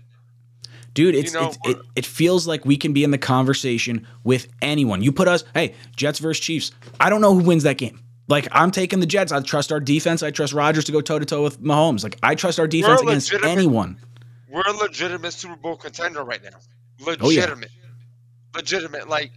Dude, 0.93 1.15
it's, 1.15 1.33
know, 1.33 1.47
it's 1.47 1.57
it, 1.63 1.77
it 1.95 2.05
feels 2.05 2.47
like 2.47 2.65
we 2.65 2.75
can 2.75 2.91
be 2.91 3.03
in 3.03 3.11
the 3.11 3.17
conversation 3.17 4.05
with 4.23 4.47
anyone. 4.61 5.01
You 5.01 5.11
put 5.11 5.27
us, 5.27 5.43
hey, 5.53 5.73
Jets 5.95 6.19
versus 6.19 6.43
Chiefs. 6.43 6.71
I 6.99 7.09
don't 7.09 7.21
know 7.21 7.33
who 7.33 7.43
wins 7.43 7.63
that 7.63 7.77
game. 7.77 8.01
Like 8.27 8.47
I'm 8.51 8.71
taking 8.71 8.99
the 8.99 9.05
Jets. 9.05 9.31
I 9.31 9.41
trust 9.41 9.71
our 9.71 9.79
defense. 9.79 10.23
I 10.23 10.31
trust 10.31 10.53
Rodgers 10.53 10.85
to 10.85 10.91
go 10.91 11.01
toe 11.01 11.19
to 11.19 11.25
toe 11.25 11.43
with 11.43 11.61
Mahomes. 11.61 12.03
Like 12.03 12.17
I 12.23 12.35
trust 12.35 12.59
our 12.59 12.67
defense 12.67 13.01
against 13.01 13.33
anyone. 13.43 13.97
We're 14.49 14.63
a 14.67 14.73
legitimate 14.73 15.33
Super 15.33 15.55
Bowl 15.55 15.75
contender 15.77 16.23
right 16.23 16.43
now. 16.43 16.57
Oh, 17.21 17.29
yeah. 17.29 17.41
Legitimate. 17.41 17.71
Legitimate. 18.55 19.09
Like 19.09 19.31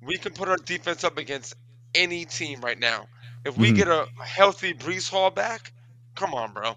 we 0.00 0.16
can 0.16 0.32
put 0.32 0.48
our 0.48 0.56
defense 0.56 1.04
up 1.04 1.18
against 1.18 1.54
any 1.94 2.24
team 2.24 2.60
right 2.60 2.78
now. 2.78 3.06
If 3.44 3.56
we 3.56 3.72
Mhm. 3.72 3.76
get 3.76 3.88
a 3.88 4.06
healthy 4.22 4.74
Breece 4.74 5.08
Hall 5.08 5.30
back, 5.30 5.72
come 6.14 6.34
on, 6.34 6.52
bro. 6.52 6.76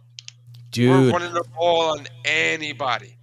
Dude. 0.72 0.90
We're 0.90 1.12
running 1.12 1.34
the 1.34 1.44
ball 1.56 1.98
on 1.98 2.08
anybody. 2.26 3.16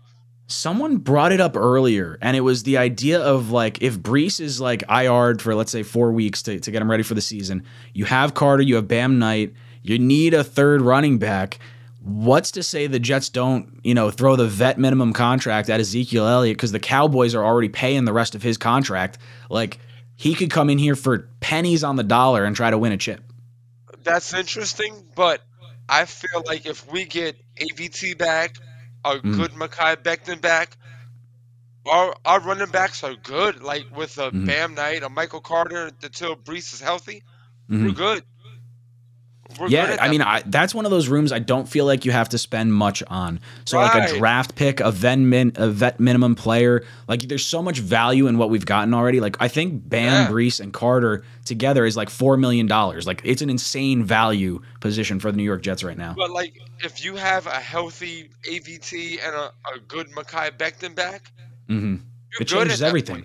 Someone 0.51 0.97
brought 0.97 1.31
it 1.31 1.41
up 1.41 1.57
earlier, 1.57 2.19
and 2.23 2.37
it 2.37 2.41
was 2.41 2.62
the 2.62 2.79
idea 2.79 3.20
of 3.20 3.51
like 3.51 3.83
if 3.83 3.99
Breece 3.99 4.41
is 4.41 4.61
like 4.61 4.83
IR'd 4.89 5.43
for 5.43 5.55
let's 5.55 5.70
say 5.70 5.83
four 5.83 6.11
weeks 6.11 6.43
to, 6.43 6.59
to 6.59 6.70
get 6.70 6.81
him 6.81 6.91
ready 6.91 7.03
for 7.03 7.15
the 7.15 7.20
season, 7.20 7.62
you 7.93 8.07
have 8.07 8.35
Carter, 8.35 8.62
you 8.62 8.77
have 8.77 8.89
Bam 8.89 9.19
Knight, 9.19 9.53
you 9.83 9.99
need 9.99 10.33
a 10.35 10.43
third 10.43 10.81
running 10.81 11.19
back. 11.19 11.59
What's 12.01 12.51
to 12.53 12.62
say 12.62 12.87
the 12.87 12.99
Jets 12.99 13.29
don't, 13.29 13.79
you 13.85 13.93
know, 13.93 14.11
throw 14.11 14.37
the 14.37 14.47
vet 14.47 14.79
minimum 14.79 15.12
contract 15.12 15.69
at 15.69 15.81
Ezekiel 15.81 16.27
Elliott 16.27 16.57
because 16.57 16.73
the 16.73 16.81
Cowboys 16.81 17.35
are 17.35 17.45
already 17.45 17.69
paying 17.69 18.07
the 18.07 18.12
rest 18.15 18.35
of 18.35 18.43
his 18.43 18.57
contract? 18.57 19.19
Like 19.51 19.79
he 20.16 20.35
could 20.35 20.51
come 20.51 20.70
in 20.70 20.79
here 20.79 20.97
for 20.97 21.29
pennies 21.41 21.85
on 21.85 21.97
the 21.97 22.03
dollar 22.03 22.45
and 22.45 22.57
try 22.57 22.70
to 22.70 22.79
win 22.79 22.93
a 22.93 22.97
chip. 22.97 23.23
That's 24.03 24.33
interesting, 24.33 24.95
but 25.15 25.43
I 25.89 26.07
feel 26.07 26.43
like 26.47 26.66
if 26.66 26.91
we 26.91 27.05
get 27.05 27.37
AVT 27.57 28.16
back, 28.16 28.57
a 29.05 29.19
Mm. 29.25 29.35
good 29.37 29.53
Mekhi 29.53 29.97
Becton 29.97 30.41
back, 30.41 30.77
our 31.87 32.15
our 32.25 32.41
running 32.41 32.70
backs 32.70 33.05
are 33.05 33.15
good. 33.15 33.62
Like 33.62 33.87
with 33.97 34.19
a 34.19 34.33
Mhm. 34.33 34.47
Bam 34.47 34.75
Knight, 34.75 35.03
a 35.03 35.09
Michael 35.09 35.41
Carter, 35.41 35.91
until 36.03 36.37
Breece 36.37 36.75
is 36.75 36.81
healthy, 36.81 37.23
we're 37.79 37.93
Mhm. 37.93 37.95
good. 37.95 38.25
We're 39.59 39.68
yeah, 39.68 39.97
I 40.01 40.09
mean, 40.09 40.22
I, 40.22 40.43
that's 40.47 40.74
one 40.74 40.85
of 40.85 40.90
those 40.90 41.09
rooms 41.09 41.32
I 41.32 41.39
don't 41.40 41.68
feel 41.68 41.85
like 41.85 42.05
you 42.05 42.12
have 42.12 42.28
to 42.30 42.39
spend 42.39 42.72
much 42.72 43.02
on. 43.09 43.40
So, 43.64 43.78
like 43.78 44.10
a 44.10 44.16
draft 44.16 44.55
pick, 44.55 44.80
a 44.80 44.90
vet, 44.90 45.18
min, 45.18 45.52
a 45.56 45.68
vet 45.68 45.98
minimum 45.98 46.35
player, 46.35 46.85
like 47.09 47.22
there's 47.22 47.44
so 47.44 47.62
much 47.62 47.80
value 47.80 48.26
in 48.28 48.39
what 48.39 48.51
we've 48.51 48.64
gotten 48.66 48.94
already. 48.94 49.20
Like 49.20 49.36
I 49.40 49.48
think 49.48 49.89
Bam, 49.89 50.05
Yeah. 50.05 50.28
Breece, 50.28 50.60
and 50.60 50.72
Carter 50.72 51.24
together 51.44 51.85
is 51.86 51.97
like 51.97 52.10
four 52.10 52.36
million 52.36 52.66
dollars. 52.66 53.06
Like 53.06 53.20
it's 53.24 53.43
an 53.43 53.51
insane 53.51 54.05
value 54.05 54.60
position 54.80 55.18
for 55.18 55.30
the 55.32 55.36
New 55.36 55.43
York 55.44 55.62
Jets 55.62 55.82
right 55.82 55.98
now. 55.98 56.14
But 56.16 56.30
like, 56.30 56.60
if 56.80 57.05
you 57.05 57.16
have 57.16 57.47
a 57.47 57.51
healthy 57.60 58.30
AVT 58.48 59.18
and 59.26 59.35
a, 59.35 59.52
a 59.74 59.80
good 59.89 60.09
Mekhi 60.12 60.51
Becton 60.56 60.94
back, 60.94 61.32
hmm 61.66 61.97
You're 62.32 62.43
It 62.43 62.48
changes 62.48 62.82
everything. 62.82 63.24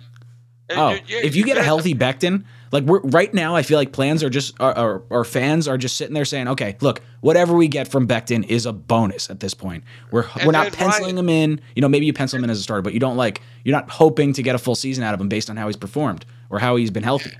Oh, 0.70 0.90
you're- 0.90 1.02
yeah, 1.06 1.18
if 1.18 1.36
you 1.36 1.44
get 1.44 1.58
a 1.58 1.62
healthy 1.62 1.94
Becton, 1.94 2.44
like 2.74 2.82
we're 2.82 2.98
right 3.02 3.32
now, 3.32 3.54
I 3.54 3.62
feel 3.62 3.78
like 3.78 3.92
plans 3.92 4.24
are 4.24 4.28
just, 4.28 4.52
or, 4.58 5.24
fans 5.24 5.68
are 5.68 5.78
just 5.78 5.96
sitting 5.96 6.12
there 6.12 6.24
saying, 6.24 6.48
okay, 6.48 6.76
look, 6.80 7.02
whatever 7.20 7.54
we 7.54 7.68
get 7.68 7.86
from 7.86 8.08
Becton 8.08 8.44
is 8.48 8.66
a 8.66 8.72
bonus 8.72 9.30
at 9.30 9.38
this 9.38 9.54
point. 9.54 9.84
We're 10.10 10.26
And 10.34 10.44
we're 10.44 10.52
not 10.52 10.72
penciling 10.72 11.16
him 11.16 11.28
in. 11.28 11.60
You 11.76 11.82
know, 11.82 11.88
maybe 11.88 12.04
you 12.04 12.12
pencil 12.12 12.36
him 12.36 12.42
in 12.42 12.50
as 12.50 12.58
a 12.58 12.64
starter, 12.64 12.82
but 12.82 12.92
you 12.92 12.98
don't 12.98 13.16
like 13.16 13.40
you're 13.62 13.76
not 13.76 13.88
hoping 13.90 14.32
to 14.32 14.42
get 14.42 14.56
a 14.56 14.58
full 14.58 14.74
season 14.74 15.04
out 15.04 15.14
of 15.14 15.20
him 15.20 15.28
based 15.28 15.48
on 15.48 15.56
how 15.56 15.68
he's 15.68 15.76
performed 15.76 16.26
or 16.50 16.58
how 16.58 16.74
he's 16.74 16.90
been 16.90 17.04
healthy. 17.04 17.30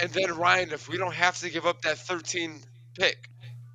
And 0.00 0.08
then 0.12 0.36
Ryan, 0.36 0.70
if 0.70 0.88
we 0.88 0.96
don't 0.96 1.14
have 1.14 1.36
to 1.40 1.50
give 1.50 1.66
up 1.66 1.82
that 1.82 1.98
13 1.98 2.60
pick, 2.96 3.28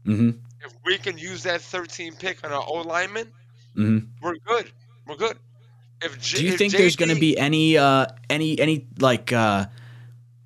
hmm 0.06 0.30
if 0.62 0.74
we 0.86 0.98
can 0.98 1.18
use 1.18 1.44
that 1.44 1.62
13 1.62 2.16
pick 2.16 2.44
on 2.46 2.54
our 2.54 2.64
O 2.66 2.82
lineman, 2.82 3.30
hmm 3.76 4.00
we're 4.22 4.38
good. 4.46 4.72
We're 5.06 5.18
good. 5.18 5.38
If 6.02 6.22
J- 6.22 6.38
Do 6.38 6.46
you 6.46 6.58
think 6.58 6.72
there's 6.72 6.96
going 6.96 7.14
to 7.14 7.20
be 7.20 7.38
any 7.38 7.78
uh 7.78 8.06
any 8.30 8.58
any 8.58 8.88
like 8.98 9.34
uh 9.34 9.66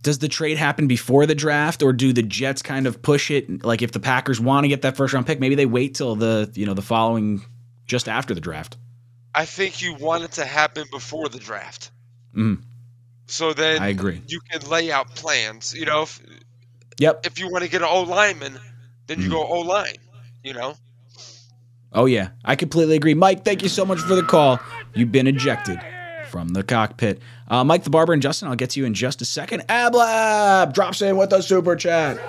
does 0.01 0.19
the 0.19 0.27
trade 0.29 0.57
happen 0.57 0.87
before 0.87 1.25
the 1.25 1.35
draft 1.35 1.83
or 1.83 1.91
do 1.93 2.13
the 2.13 2.23
Jets 2.23 2.61
kind 2.61 2.87
of 2.87 3.01
push 3.01 3.29
it 3.31 3.65
like 3.65 3.81
if 3.81 3.91
the 3.91 3.99
Packers 3.99 4.39
want 4.39 4.63
to 4.63 4.67
get 4.69 4.81
that 4.83 4.95
first 4.95 5.13
round 5.13 5.27
pick 5.27 5.39
maybe 5.39 5.55
they 5.55 5.65
wait 5.65 5.95
till 5.95 6.15
the 6.15 6.49
you 6.53 6.65
know 6.65 6.73
the 6.73 6.81
following 6.81 7.41
just 7.85 8.07
after 8.07 8.33
the 8.33 8.41
draft. 8.41 8.77
I 9.35 9.45
think 9.45 9.81
you 9.81 9.93
want 9.95 10.23
it 10.23 10.31
to 10.33 10.45
happen 10.45 10.85
before 10.91 11.29
the 11.29 11.39
draft. 11.39 11.91
Mhm. 12.35 12.61
So 13.27 13.53
then 13.53 13.81
I 13.81 13.89
agree. 13.89 14.21
you 14.27 14.39
can 14.49 14.67
lay 14.69 14.91
out 14.91 15.13
plans. 15.15 15.73
You 15.75 15.85
know, 15.85 16.03
if, 16.03 16.19
Yep. 16.97 17.25
if 17.25 17.39
you 17.39 17.49
want 17.49 17.63
to 17.63 17.69
get 17.69 17.81
an 17.81 17.87
O 17.89 18.01
lineman, 18.03 18.59
then 19.07 19.21
you 19.21 19.27
Mhm. 19.27 19.31
go 19.31 19.45
O 19.47 19.59
line. 19.61 19.97
You 20.43 20.53
know, 20.53 20.75
Oh 21.91 22.05
yeah, 22.05 22.29
I 22.45 22.55
completely 22.55 22.95
agree. 22.95 23.13
Mike, 23.15 23.43
thank 23.43 23.63
you 23.63 23.69
so 23.69 23.83
much 23.85 23.99
for 23.99 24.13
the 24.15 24.23
call. 24.23 24.59
You've 24.93 25.11
been 25.11 25.25
ejected 25.27 25.79
from 26.29 26.49
the 26.49 26.61
cockpit. 26.63 27.19
Uh, 27.49 27.63
Mike 27.63 27.83
the 27.83 27.89
Barber 27.89 28.13
and 28.13 28.21
Justin, 28.21 28.47
I'll 28.47 28.55
get 28.55 28.71
to 28.71 28.79
you 28.79 28.85
in 28.85 28.93
just 28.93 29.21
a 29.21 29.25
second. 29.25 29.61
Ablab 29.67 30.73
drops 30.73 31.01
in 31.01 31.17
with 31.17 31.33
a 31.33 31.41
super 31.41 31.75
chat. 31.75 32.19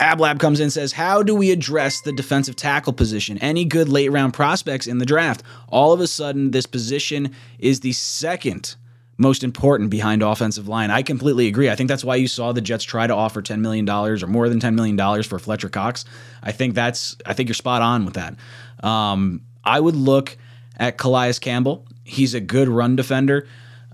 Ablab 0.00 0.40
comes 0.40 0.60
in 0.60 0.64
and 0.64 0.72
says, 0.72 0.92
How 0.92 1.22
do 1.22 1.34
we 1.34 1.50
address 1.50 2.00
the 2.00 2.12
defensive 2.12 2.56
tackle 2.56 2.92
position? 2.92 3.38
Any 3.38 3.64
good 3.64 3.88
late 3.88 4.10
round 4.10 4.34
prospects 4.34 4.86
in 4.86 4.98
the 4.98 5.06
draft? 5.06 5.42
All 5.68 5.92
of 5.92 6.00
a 6.00 6.06
sudden, 6.06 6.50
this 6.50 6.66
position 6.66 7.32
is 7.58 7.80
the 7.80 7.92
second 7.92 8.76
most 9.16 9.44
important 9.44 9.90
behind 9.90 10.22
offensive 10.22 10.68
line. 10.68 10.90
I 10.90 11.02
completely 11.02 11.46
agree. 11.46 11.70
I 11.70 11.76
think 11.76 11.88
that's 11.88 12.04
why 12.04 12.16
you 12.16 12.26
saw 12.26 12.52
the 12.52 12.60
Jets 12.60 12.84
try 12.84 13.06
to 13.06 13.14
offer 13.14 13.40
$10 13.40 13.60
million 13.60 13.88
or 13.88 14.16
more 14.26 14.48
than 14.48 14.58
$10 14.58 14.74
million 14.74 15.22
for 15.22 15.38
Fletcher 15.38 15.68
Cox. 15.68 16.04
I 16.42 16.52
think 16.52 16.74
that's 16.74 17.16
I 17.24 17.32
think 17.32 17.48
you're 17.48 17.54
spot 17.54 17.80
on 17.82 18.04
with 18.04 18.14
that. 18.14 18.34
Um, 18.82 19.42
I 19.64 19.78
would 19.80 19.96
look 19.96 20.36
at 20.76 20.98
Calais 20.98 21.34
Campbell. 21.34 21.86
He's 22.04 22.34
a 22.34 22.40
good 22.40 22.68
run 22.68 22.96
defender. 22.96 23.46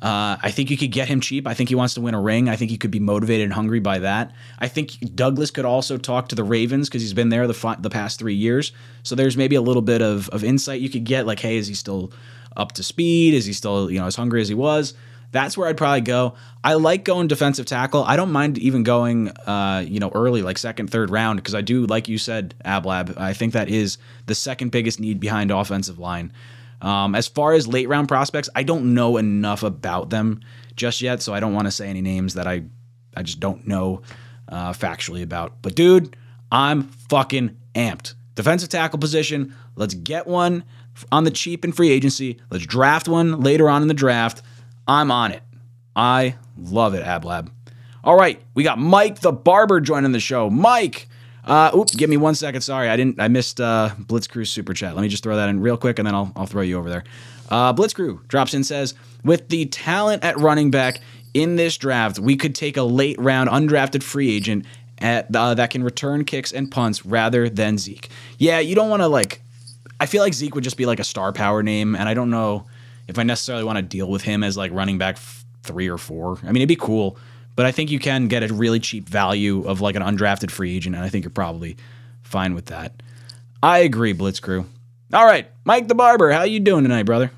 Uh, 0.03 0.39
I 0.43 0.51
think 0.51 0.71
you 0.71 0.79
could 0.79 0.93
get 0.93 1.09
him 1.09 1.21
cheap. 1.21 1.47
I 1.47 1.53
think 1.53 1.69
he 1.69 1.75
wants 1.75 1.95
to 1.95 2.01
win 2.01 2.15
a 2.15 2.21
ring. 2.21 2.49
I 2.49 2.57
think 2.57 2.71
he 2.71 2.79
could 2.79 2.91
be 2.91 3.01
motivated 3.01 3.45
and 3.45 3.53
hungry 3.53 3.81
by 3.81 3.99
that. 3.99 4.33
I 4.59 4.67
think 4.67 5.15
Douglas 5.15 5.51
could 5.51 5.67
also 5.67 5.99
talk 5.99 6.29
to 6.29 6.35
the 6.35 6.45
Ravens 6.45 6.89
because 6.89 7.03
he's 7.03 7.13
been 7.13 7.29
there 7.29 7.47
the 7.47 7.55
fi- 7.55 7.77
the 7.79 7.91
past 7.91 8.19
three 8.19 8.35
years. 8.35 8.73
So 9.03 9.15
there's 9.15 9.37
maybe 9.37 9.57
a 9.57 9.61
little 9.61 9.83
bit 9.83 10.01
of, 10.01 10.31
of 10.31 10.43
insight 10.43 10.81
you 10.81 10.89
could 10.89 11.05
get. 11.05 11.27
Like, 11.27 11.41
hey, 11.41 11.59
is 11.59 11.67
he 11.67 11.75
still 11.75 12.13
up 12.57 12.73
to 12.73 12.83
speed? 12.83 13.35
Is 13.35 13.45
he 13.45 13.53
still 13.53 13.91
you 13.91 13.99
know 13.99 14.07
as 14.07 14.17
hungry 14.17 14.41
as 14.41 14.49
he 14.49 14.55
was? 14.55 14.95
That's 15.33 15.57
where 15.57 15.69
I'd 15.69 15.77
probably 15.77 16.01
go. 16.01 16.35
I 16.65 16.75
like 16.75 17.05
going 17.05 17.29
defensive 17.29 17.67
tackle. 17.67 18.03
I 18.03 18.17
don't 18.17 18.33
mind 18.33 18.59
even 18.59 18.83
going, 18.83 19.29
uh, 19.29 19.85
you 19.87 20.01
know, 20.01 20.11
early, 20.13 20.43
like 20.43 20.59
second, 20.59 20.91
third 20.91 21.11
round, 21.11 21.39
because 21.39 21.55
I 21.55 21.61
do, 21.61 21.87
like 21.87 22.09
you 22.09 22.19
said, 22.19 22.55
Ablab. 22.65 23.17
I 23.17 23.33
think 23.33 23.53
that 23.53 23.69
is 23.69 23.99
the 24.27 24.35
second 24.35 24.71
biggest 24.71 24.99
need 24.99 25.21
behind 25.21 25.53
offensive 25.53 25.99
line. 26.01 26.33
Um, 26.83 27.15
as 27.15 27.29
far 27.29 27.53
as 27.53 27.69
late 27.69 27.89
round 27.89 28.09
prospects, 28.09 28.49
I 28.55 28.63
don't 28.63 28.95
know 28.95 29.17
enough 29.17 29.63
about 29.63 30.11
them 30.11 30.41
just 30.77 31.01
yet, 31.01 31.23
so 31.23 31.35
I 31.35 31.41
don't 31.41 31.53
want 31.55 31.67
to 31.67 31.71
say 31.71 31.89
any 31.89 32.01
names 32.01 32.35
that 32.35 32.47
I, 32.47 32.63
I 33.17 33.23
just 33.23 33.41
don't 33.41 33.67
know 33.67 34.03
uh, 34.49 34.73
factually 34.73 35.23
about. 35.23 35.61
But 35.63 35.75
dude, 35.75 36.17
I'm 36.51 36.85
fucking 36.85 37.57
amped. 37.75 38.15
Defensive 38.35 38.71
tackle 38.71 38.99
position. 38.99 39.55
Let's 39.77 39.95
get 39.95 40.27
one 40.27 40.65
on 41.13 41.25
the 41.25 41.31
cheap 41.31 41.65
in 41.65 41.73
free 41.73 41.91
agency. 41.91 42.41
Let's 42.51 42.67
draft 42.67 43.09
one 43.09 43.41
later 43.41 43.69
on 43.69 43.83
in 43.83 43.89
the 43.89 43.95
draft. 43.95 44.43
I'm 44.89 45.11
on 45.11 45.33
it. 45.33 45.43
I 45.95 46.37
love 46.57 46.95
it, 46.95 47.05
Ablab. 47.05 47.51
All 48.03 48.17
right, 48.17 48.43
we 48.55 48.63
got 48.63 48.79
Mike 48.79 49.21
the 49.21 49.33
barber 49.33 49.81
joining 49.81 50.13
the 50.13 50.21
show. 50.21 50.49
Mike, 50.49 51.09
uh, 51.51 51.71
oop, 51.77 51.89
give 51.89 52.09
me 52.09 52.17
one 52.17 52.35
second. 52.35 52.61
Sorry, 52.61 52.89
I 52.89 52.97
didn't. 52.97 53.21
I 53.21 53.29
missed 53.29 53.61
uh, 53.61 53.91
Blitzcrew 54.01 54.47
super 54.47 54.73
chat. 54.73 54.95
Let 54.95 55.03
me 55.03 55.09
just 55.09 55.23
throw 55.23 55.37
that 55.37 55.49
in 55.49 55.61
real 55.61 55.77
quick, 55.77 55.99
and 55.99 56.07
then 56.07 56.15
I'll 56.15 56.33
I'll 56.37 56.47
throw 56.47 56.63
you 56.63 56.79
over 56.79 56.89
there. 56.89 57.05
Uh, 57.51 57.75
Blitzcrew 57.75 58.27
drops 58.29 58.55
in 58.55 58.63
says, 58.63 58.95
with 59.25 59.49
the 59.49 59.67
talent 59.67 60.23
at 60.23 60.39
running 60.39 60.71
back 60.71 61.01
in 61.35 61.57
this 61.57 61.77
draft, 61.77 62.19
we 62.19 62.37
could 62.37 62.55
take 62.55 62.77
a 62.77 62.83
late 62.83 63.19
round 63.19 63.51
undrafted 63.51 64.03
free 64.03 64.35
agent 64.35 64.65
at, 64.99 65.35
uh, 65.35 65.55
that 65.55 65.71
can 65.71 65.83
return 65.83 66.25
kicks 66.25 66.53
and 66.53 66.71
punts 66.71 67.05
rather 67.05 67.49
than 67.49 67.79
Zeke. 67.79 68.09
Yeah, 68.39 68.61
you 68.61 68.75
don't 68.75 68.91
want 68.91 69.03
to 69.03 69.09
like. 69.09 69.43
I 69.99 70.07
feel 70.07 70.23
like 70.23 70.33
Zeke 70.33 70.55
would 70.55 70.65
just 70.65 70.77
be 70.77 70.87
like 70.87 71.01
a 71.01 71.05
star 71.05 71.33
power 71.33 71.63
name, 71.63 71.97
and 71.97 72.09
I 72.09 72.15
don't 72.15 72.31
know 72.31 72.67
if 73.09 73.19
I 73.19 73.23
necessarily 73.25 73.65
want 73.65 73.77
to 73.77 73.83
deal 73.83 74.09
with 74.09 74.23
him 74.23 74.45
as 74.45 74.57
like 74.57 74.73
running 74.73 74.99
back 74.99 75.17
f- 75.17 75.45
three 75.63 75.89
or 75.89 75.99
four. 75.99 76.39
I 76.43 76.47
mean, 76.47 76.59
it'd 76.59 76.69
be 76.69 76.77
cool, 76.77 77.19
but 77.61 77.67
I 77.67 77.73
think 77.73 77.91
you 77.91 77.99
can 77.99 78.27
get 78.29 78.43
a 78.43 78.55
really 78.55 78.81
cheap 78.81 79.07
value 79.07 79.65
of 79.69 79.83
like 79.83 79.95
an 79.95 80.01
undrafted 80.03 80.51
free 80.51 80.75
agent, 80.75 80.97
and 80.97 81.05
I 81.05 81.11
think 81.11 81.27
you're 81.27 81.31
probably 81.31 81.77
fine 82.23 82.55
with 82.55 82.65
that. 82.67 83.03
I 83.63 83.81
agree, 83.81 84.15
Blitzcrew. 84.15 84.65
All 85.13 85.27
right, 85.27 85.47
Mike 85.67 85.87
the 85.87 85.95
Barber, 85.95 86.31
how 86.31 86.45
you 86.45 86.59
doing 86.59 86.85
tonight, 86.85 87.03
brother? 87.03 87.33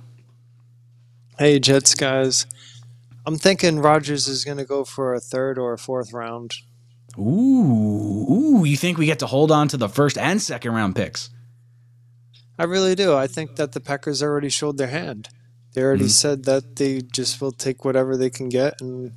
Hey, 1.40 1.58
Jets 1.58 1.96
guys. 1.96 2.46
I'm 3.26 3.36
thinking 3.36 3.80
Rodgers 3.80 4.28
is 4.28 4.44
going 4.44 4.58
to 4.58 4.64
go 4.64 4.84
for 4.84 5.12
a 5.12 5.18
third 5.18 5.58
or 5.58 5.72
a 5.72 5.78
fourth 5.78 6.12
round. 6.12 6.52
Ooh, 7.18 8.26
ooh, 8.30 8.64
you 8.64 8.76
think 8.76 8.98
we 8.98 9.06
get 9.06 9.18
to 9.18 9.26
hold 9.26 9.50
on 9.50 9.66
to 9.66 9.76
the 9.76 9.88
first 9.88 10.16
and 10.16 10.40
second 10.40 10.70
round 10.72 10.94
picks? 10.94 11.30
I 12.56 12.62
really 12.62 12.94
do. 12.94 13.16
I 13.16 13.26
think 13.26 13.56
that 13.56 13.72
the 13.72 13.80
Packers 13.80 14.22
already 14.22 14.50
showed 14.50 14.78
their 14.78 14.86
hand. 14.86 15.30
They 15.74 15.82
already 15.82 16.04
Mhm. 16.04 16.10
said 16.10 16.44
that 16.44 16.76
they 16.76 17.00
just 17.00 17.40
will 17.40 17.50
take 17.50 17.84
whatever 17.84 18.16
they 18.16 18.30
can 18.30 18.48
get 18.48 18.80
and 18.80 19.14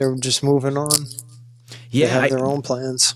they're 0.00 0.16
just 0.16 0.42
moving 0.42 0.76
on. 0.76 1.06
Yeah, 1.90 2.06
they 2.06 2.12
have 2.12 2.24
I- 2.24 2.28
their 2.30 2.44
own 2.44 2.62
plans. 2.62 3.14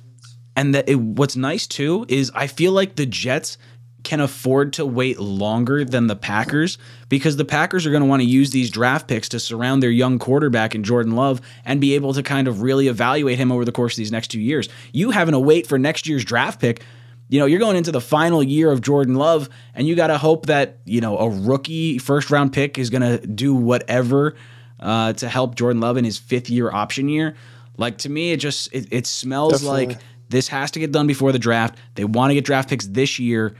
And 0.56 0.72
that 0.76 0.88
it, 0.88 1.00
what's 1.00 1.34
nice 1.34 1.66
too 1.66 2.06
is 2.08 2.30
I 2.32 2.46
feel 2.46 2.70
like 2.70 2.94
the 2.94 3.06
Jets 3.06 3.58
can 4.04 4.20
afford 4.20 4.74
to 4.74 4.86
wait 4.86 5.18
longer 5.18 5.84
than 5.84 6.06
the 6.06 6.14
Packers 6.14 6.78
because 7.08 7.36
the 7.36 7.44
Packers 7.44 7.86
are 7.86 7.90
going 7.90 8.02
to 8.02 8.08
want 8.08 8.20
to 8.20 8.28
use 8.28 8.50
these 8.50 8.70
draft 8.70 9.08
picks 9.08 9.30
to 9.30 9.40
surround 9.40 9.82
their 9.82 9.90
young 9.90 10.20
quarterback 10.20 10.74
in 10.76 10.84
Jordan 10.84 11.16
Love 11.16 11.40
and 11.64 11.80
be 11.80 11.94
able 11.94 12.12
to 12.14 12.22
kind 12.22 12.46
of 12.46 12.62
really 12.62 12.86
evaluate 12.86 13.38
him 13.38 13.50
over 13.50 13.64
the 13.64 13.72
course 13.72 13.94
of 13.94 13.96
these 13.96 14.12
next 14.12 14.28
two 14.28 14.40
years. 14.40 14.68
You 14.92 15.10
having 15.10 15.32
to 15.32 15.40
wait 15.40 15.66
for 15.66 15.78
next 15.78 16.06
year's 16.06 16.24
draft 16.24 16.60
pick, 16.60 16.82
you 17.30 17.40
know, 17.40 17.46
you're 17.46 17.58
going 17.58 17.76
into 17.76 17.90
the 17.90 18.00
final 18.00 18.42
year 18.42 18.70
of 18.70 18.82
Jordan 18.82 19.14
Love 19.14 19.48
and 19.74 19.88
you 19.88 19.96
got 19.96 20.08
to 20.08 20.18
hope 20.18 20.46
that, 20.46 20.78
you 20.84 21.00
know, 21.00 21.18
a 21.18 21.30
rookie 21.30 21.98
first 21.98 22.30
round 22.30 22.52
pick 22.52 22.78
is 22.78 22.90
going 22.90 23.02
to 23.02 23.26
do 23.26 23.54
whatever 23.54 24.36
uh, 24.80 25.12
to 25.14 25.28
help 25.28 25.54
Jordan 25.54 25.80
Love 25.80 25.96
in 25.96 26.04
his 26.04 26.18
fifth 26.18 26.50
year 26.50 26.70
option 26.70 27.08
year. 27.08 27.36
Like 27.76 27.98
to 27.98 28.08
me, 28.08 28.32
it 28.32 28.38
just 28.38 28.72
it, 28.72 28.88
it 28.90 29.06
smells 29.06 29.62
Definitely. 29.62 29.86
like 29.86 29.98
this 30.28 30.48
has 30.48 30.70
to 30.72 30.78
get 30.80 30.92
done 30.92 31.06
before 31.06 31.32
the 31.32 31.38
draft. 31.38 31.76
They 31.94 32.04
want 32.04 32.30
to 32.30 32.34
get 32.34 32.44
draft 32.44 32.68
picks 32.68 32.86
this 32.86 33.18
year 33.18 33.54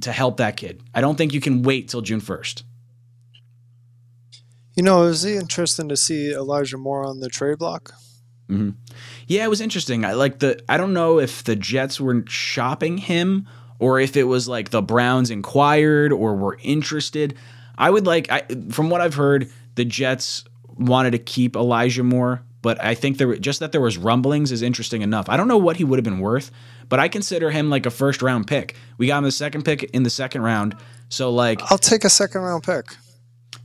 to 0.00 0.12
help 0.12 0.36
that 0.38 0.56
kid. 0.56 0.82
I 0.94 1.00
don't 1.00 1.16
think 1.16 1.32
you 1.32 1.40
can 1.40 1.62
wait 1.62 1.88
till 1.88 2.02
June 2.02 2.20
first. 2.20 2.64
You 4.74 4.82
know, 4.82 5.04
it 5.04 5.08
was 5.08 5.24
interesting 5.24 5.88
to 5.88 5.96
see 5.96 6.32
Elijah 6.32 6.76
Moore 6.76 7.06
on 7.06 7.20
the 7.20 7.28
trade 7.30 7.58
block. 7.58 7.94
hmm 8.48 8.70
Yeah, 9.26 9.44
it 9.44 9.48
was 9.48 9.60
interesting. 9.62 10.04
I 10.04 10.12
like 10.12 10.40
the. 10.40 10.60
I 10.68 10.76
don't 10.76 10.92
know 10.92 11.18
if 11.18 11.42
the 11.44 11.56
Jets 11.56 11.98
were 11.98 12.22
shopping 12.28 12.98
him 12.98 13.48
or 13.78 13.98
if 14.00 14.16
it 14.16 14.24
was 14.24 14.48
like 14.48 14.70
the 14.70 14.82
Browns 14.82 15.30
inquired 15.30 16.12
or 16.12 16.36
were 16.36 16.58
interested. 16.62 17.34
I 17.78 17.88
would 17.90 18.06
like. 18.06 18.30
I, 18.30 18.42
from 18.70 18.90
what 18.90 19.00
I've 19.00 19.14
heard, 19.14 19.50
the 19.76 19.84
Jets 19.84 20.44
wanted 20.66 21.12
to 21.12 21.18
keep 21.18 21.56
Elijah 21.56 22.02
Moore, 22.02 22.42
but 22.60 22.82
I 22.82 22.94
think 22.94 23.16
there 23.18 23.28
were- 23.28 23.36
just 23.38 23.60
that 23.60 23.72
there 23.72 23.80
was 23.80 23.96
rumblings 23.96 24.52
is 24.52 24.60
interesting 24.62 25.00
enough. 25.02 25.28
I 25.28 25.36
don't 25.36 25.48
know 25.48 25.56
what 25.56 25.76
he 25.76 25.84
would 25.84 25.98
have 25.98 26.04
been 26.04 26.18
worth, 26.18 26.50
but 26.88 26.98
I 27.00 27.08
consider 27.08 27.50
him 27.50 27.70
like 27.70 27.86
a 27.86 27.90
first 27.90 28.20
round 28.22 28.46
pick. 28.46 28.74
We 28.98 29.06
got 29.06 29.18
him 29.18 29.24
the 29.24 29.30
second 29.32 29.64
pick 29.64 29.84
in 29.84 30.02
the 30.02 30.10
second 30.10 30.42
round, 30.42 30.74
so 31.08 31.30
like 31.30 31.60
I'll 31.70 31.78
take 31.78 32.04
a 32.04 32.10
second 32.10 32.42
round 32.42 32.62
pick. 32.64 32.84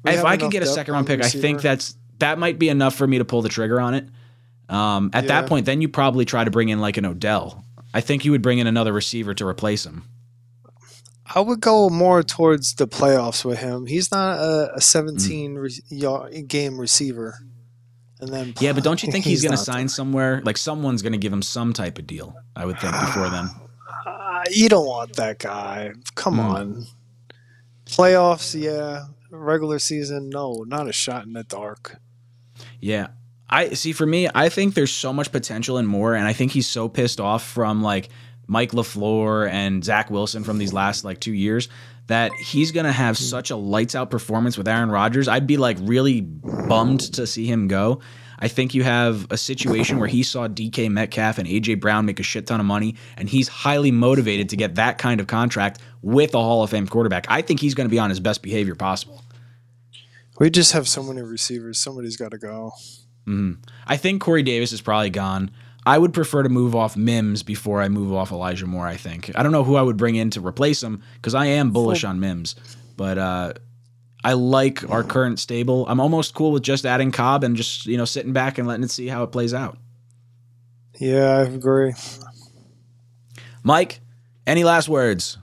We 0.04 0.12
if 0.12 0.24
I 0.24 0.36
could 0.36 0.44
enough 0.44 0.52
get 0.52 0.64
a 0.64 0.68
second 0.68 0.94
round 0.94 1.08
pick, 1.08 1.24
I 1.24 1.30
think 1.30 1.62
that's 1.62 1.96
that 2.20 2.38
might 2.40 2.60
be 2.60 2.70
enough 2.70 2.96
for 2.96 3.08
me 3.08 3.18
to 3.18 3.26
pull 3.26 3.42
the 3.42 3.50
trigger 3.50 3.82
on 3.82 3.94
it. 3.96 4.08
Um, 4.70 5.10
at 5.14 5.24
Yeah. 5.24 5.42
that 5.42 5.48
point, 5.48 5.66
then 5.66 5.82
you 5.82 5.90
probably 5.90 6.24
try 6.24 6.44
to 6.44 6.52
bring 6.52 6.70
in 6.70 6.80
like 6.80 6.98
an 6.98 7.06
Odell. 7.06 7.66
I 7.94 8.00
think 8.02 8.24
you 8.24 8.32
would 8.32 8.42
bring 8.42 8.60
in 8.60 8.68
another 8.68 8.94
receiver 8.94 9.34
to 9.34 9.46
replace 9.46 9.86
him. 9.86 10.04
I 11.34 11.40
would 11.40 11.60
go 11.62 11.90
more 11.90 12.24
towards 12.24 12.76
the 12.76 12.88
playoffs 12.88 13.46
with 13.46 13.60
him. 13.60 13.86
He's 13.86 14.12
not 14.12 14.38
a, 14.40 14.74
a 14.74 14.78
Mm. 14.80 14.84
17 14.84 15.56
re- 15.56 15.72
yard, 15.90 16.48
game 16.48 16.80
receiver. 16.80 17.38
And 18.20 18.30
then 18.32 18.54
Yeah, 18.60 18.74
but 18.74 18.84
don't 18.84 19.02
you 19.04 19.12
think 19.12 19.26
he's, 19.32 19.42
going 19.42 19.52
to 19.52 19.58
sign 19.58 19.88
somewhere? 19.90 20.42
Like 20.44 20.58
someone's 20.58 21.02
going 21.02 21.14
to 21.14 21.18
give 21.18 21.34
him 21.34 21.42
some 21.42 21.74
type 21.74 21.98
of 22.00 22.06
deal. 22.08 22.36
I 22.56 22.66
would 22.66 22.80
think 22.80 22.94
before 22.94 23.30
then. 23.30 23.50
Uh, 24.06 24.44
you 24.52 24.70
don't 24.70 24.86
want 24.86 25.16
that 25.16 25.40
guy. 25.40 25.92
Come 26.16 26.36
Mm. 26.38 26.40
on. 26.50 26.86
Playoffs, 27.86 28.60
yeah. 28.60 29.06
Regular 29.32 29.80
season, 29.80 30.30
no, 30.30 30.64
not 30.68 30.88
a 30.88 30.94
shot 30.94 31.26
in 31.26 31.34
the 31.34 31.44
dark. 31.44 31.98
Yeah. 32.80 33.08
I 33.50 33.70
see 33.74 33.92
for 33.92 34.06
me, 34.06 34.30
I 34.34 34.50
think 34.50 34.76
there's 34.76 34.94
so 34.94 35.12
much 35.12 35.32
potential 35.32 35.78
and 35.78 35.88
more, 35.88 36.14
and 36.16 36.26
I 36.26 36.32
think 36.34 36.52
he's 36.54 36.68
so 36.68 36.88
pissed 36.88 37.20
off 37.20 37.44
from 37.46 37.82
like 37.82 38.10
Mike 38.52 38.72
LaFleur 38.74 39.50
and 39.50 39.82
Zach 39.82 40.12
Wilson 40.12 40.44
from 40.44 40.58
these 40.58 40.74
last 40.74 41.06
like 41.06 41.22
two 41.22 41.34
years 41.34 41.70
that 42.08 42.34
he's 42.34 42.74
gonna 42.74 42.92
have 42.92 43.18
such 43.18 43.50
a 43.50 43.56
lights 43.56 43.96
out 43.96 44.12
performance 44.12 44.58
with 44.58 44.68
Aaron 44.68 44.92
Rodgers. 44.92 45.30
I'd 45.30 45.48
be 45.48 45.56
like 45.56 45.78
really 45.80 46.20
bummed 46.20 47.00
to 47.14 47.26
see 47.26 47.46
him 47.46 47.70
go. 47.70 48.02
I 48.40 48.50
think 48.50 48.76
you 48.76 48.84
have 48.84 49.26
a 49.32 49.38
situation 49.38 50.00
where 50.00 50.10
he 50.10 50.22
saw 50.22 50.50
DK 50.50 50.92
Metcalf 50.92 51.38
and 51.38 51.48
AJ 51.48 51.80
Brown 51.80 52.06
make 52.06 52.20
a 52.20 52.24
shit 52.24 52.46
ton 52.46 52.60
of 52.60 52.66
money, 52.66 52.96
and 53.16 53.30
he's 53.30 53.48
highly 53.48 53.92
motivated 53.92 54.50
to 54.50 54.58
get 54.58 54.76
that 54.76 54.98
kind 54.98 55.22
of 55.22 55.28
contract 55.28 55.80
with 56.02 56.36
a 56.36 56.40
Hall 56.40 56.62
of 56.62 56.72
Fame 56.72 56.88
quarterback. 56.88 57.28
I 57.30 57.42
think 57.42 57.62
he's 57.62 57.74
gonna 57.74 57.88
be 57.88 58.00
on 58.00 58.10
his 58.10 58.20
best 58.20 58.42
behavior 58.42 58.76
possible. 58.76 59.24
We 60.40 60.50
just 60.50 60.74
have 60.74 60.90
so 60.90 61.04
many 61.04 61.22
receivers. 61.22 61.80
Somebody's 61.80 62.18
got 62.18 62.32
to 62.32 62.38
go. 62.38 62.74
hmm 63.26 63.54
I 63.88 63.96
think 63.96 64.22
Corey 64.22 64.44
Davis 64.44 64.74
is 64.74 64.82
probably 64.82 65.10
gone. 65.10 65.52
I 65.86 65.98
would 65.98 66.14
prefer 66.14 66.44
to 66.44 66.50
move 66.50 66.76
off 66.76 66.96
Mims 66.96 67.42
before 67.42 67.82
I 67.82 67.90
move 67.90 68.14
off 68.14 68.32
Elijah 68.32 68.68
Moore. 68.68 68.86
I 68.86 68.98
think 68.98 69.32
I 69.36 69.44
don't 69.44 69.52
know 69.52 69.64
who 69.64 69.76
I 69.76 69.82
would 69.82 69.98
bring 69.98 70.16
in 70.16 70.30
to 70.32 70.46
replace 70.46 70.82
him 70.84 71.02
because 71.16 71.34
I 71.34 71.46
am 71.48 71.72
bullish 71.72 72.04
on 72.04 72.20
Mims, 72.20 72.56
but 72.98 73.18
uh, 73.18 73.54
I 74.24 74.34
like 74.34 74.88
our 74.90 75.04
current 75.04 75.40
stable. 75.40 75.88
I'm 75.88 76.00
almost 76.00 76.36
cool 76.36 76.52
with 76.52 76.64
just 76.64 76.86
adding 76.86 77.12
Cobb 77.12 77.44
and 77.44 77.56
just 77.56 77.88
you 77.88 77.98
know 77.98 78.06
sitting 78.06 78.34
back 78.34 78.58
and 78.58 78.68
letting 78.68 78.84
it 78.84 78.92
see 78.92 79.08
how 79.08 79.24
it 79.24 79.32
plays 79.32 79.54
out. 79.54 79.78
Yeah, 81.00 81.38
I 81.38 81.42
agree. 81.44 81.94
Mike, 83.64 84.02
any 84.46 84.64
last 84.64 84.88
words? 84.88 85.38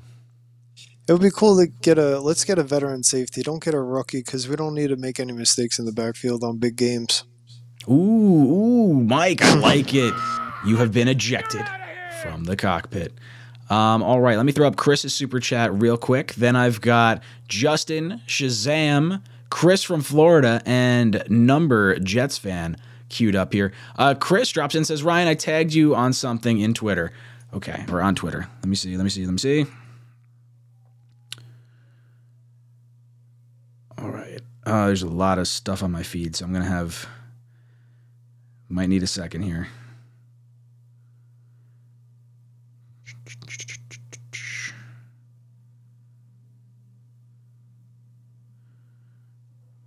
It 1.08 1.12
would 1.12 1.22
be 1.22 1.30
cool 1.30 1.56
to 1.56 1.66
get 1.66 1.98
a 1.98 2.20
let's 2.20 2.44
get 2.44 2.58
a 2.58 2.62
veteran 2.62 3.02
safety. 3.02 3.42
Don't 3.42 3.62
get 3.62 3.74
a 3.74 3.80
rookie 3.80 4.22
because 4.22 4.48
we 4.48 4.54
don't 4.54 4.74
need 4.74 4.88
to 4.88 4.96
make 4.96 5.18
any 5.18 5.32
mistakes 5.32 5.78
in 5.78 5.84
the 5.84 5.92
backfield 5.92 6.44
on 6.44 6.58
big 6.58 6.76
games. 6.76 7.24
Ooh, 7.90 7.92
ooh, 7.92 8.94
Mike, 8.94 9.42
I 9.42 9.54
like 9.58 9.94
it. 9.94 10.14
You 10.66 10.76
have 10.76 10.92
been 10.92 11.08
ejected 11.08 11.64
from 12.22 12.44
the 12.44 12.56
cockpit. 12.56 13.12
Um, 13.70 14.02
all 14.02 14.20
right, 14.20 14.36
let 14.36 14.46
me 14.46 14.52
throw 14.52 14.66
up 14.66 14.76
Chris's 14.76 15.12
super 15.14 15.40
chat 15.40 15.72
real 15.72 15.96
quick. 15.96 16.34
Then 16.34 16.56
I've 16.56 16.80
got 16.80 17.22
Justin 17.48 18.22
Shazam, 18.26 19.22
Chris 19.50 19.82
from 19.82 20.00
Florida, 20.00 20.62
and 20.64 21.22
Number 21.28 21.98
Jets 21.98 22.38
fan 22.38 22.76
queued 23.08 23.36
up 23.36 23.52
here. 23.52 23.72
Uh, 23.96 24.14
Chris 24.14 24.50
drops 24.50 24.74
in 24.74 24.80
and 24.80 24.86
says, 24.86 25.02
Ryan, 25.02 25.28
I 25.28 25.34
tagged 25.34 25.72
you 25.74 25.94
on 25.94 26.12
something 26.12 26.58
in 26.58 26.74
Twitter. 26.74 27.12
Okay, 27.54 27.84
or 27.90 28.02
on 28.02 28.14
Twitter. 28.14 28.46
Let 28.60 28.68
me 28.68 28.76
see, 28.76 28.96
let 28.96 29.04
me 29.04 29.10
see, 29.10 29.24
let 29.24 29.32
me 29.32 29.38
see. 29.38 29.66
All 33.96 34.10
right. 34.10 34.40
Uh, 34.66 34.86
there's 34.86 35.02
a 35.02 35.08
lot 35.08 35.38
of 35.38 35.48
stuff 35.48 35.82
on 35.82 35.90
my 35.90 36.02
feed, 36.02 36.36
so 36.36 36.44
I'm 36.44 36.52
going 36.52 36.64
to 36.64 36.70
have. 36.70 37.08
Might 38.68 38.88
need 38.88 39.02
a 39.02 39.06
second 39.06 39.42
here. 39.42 39.68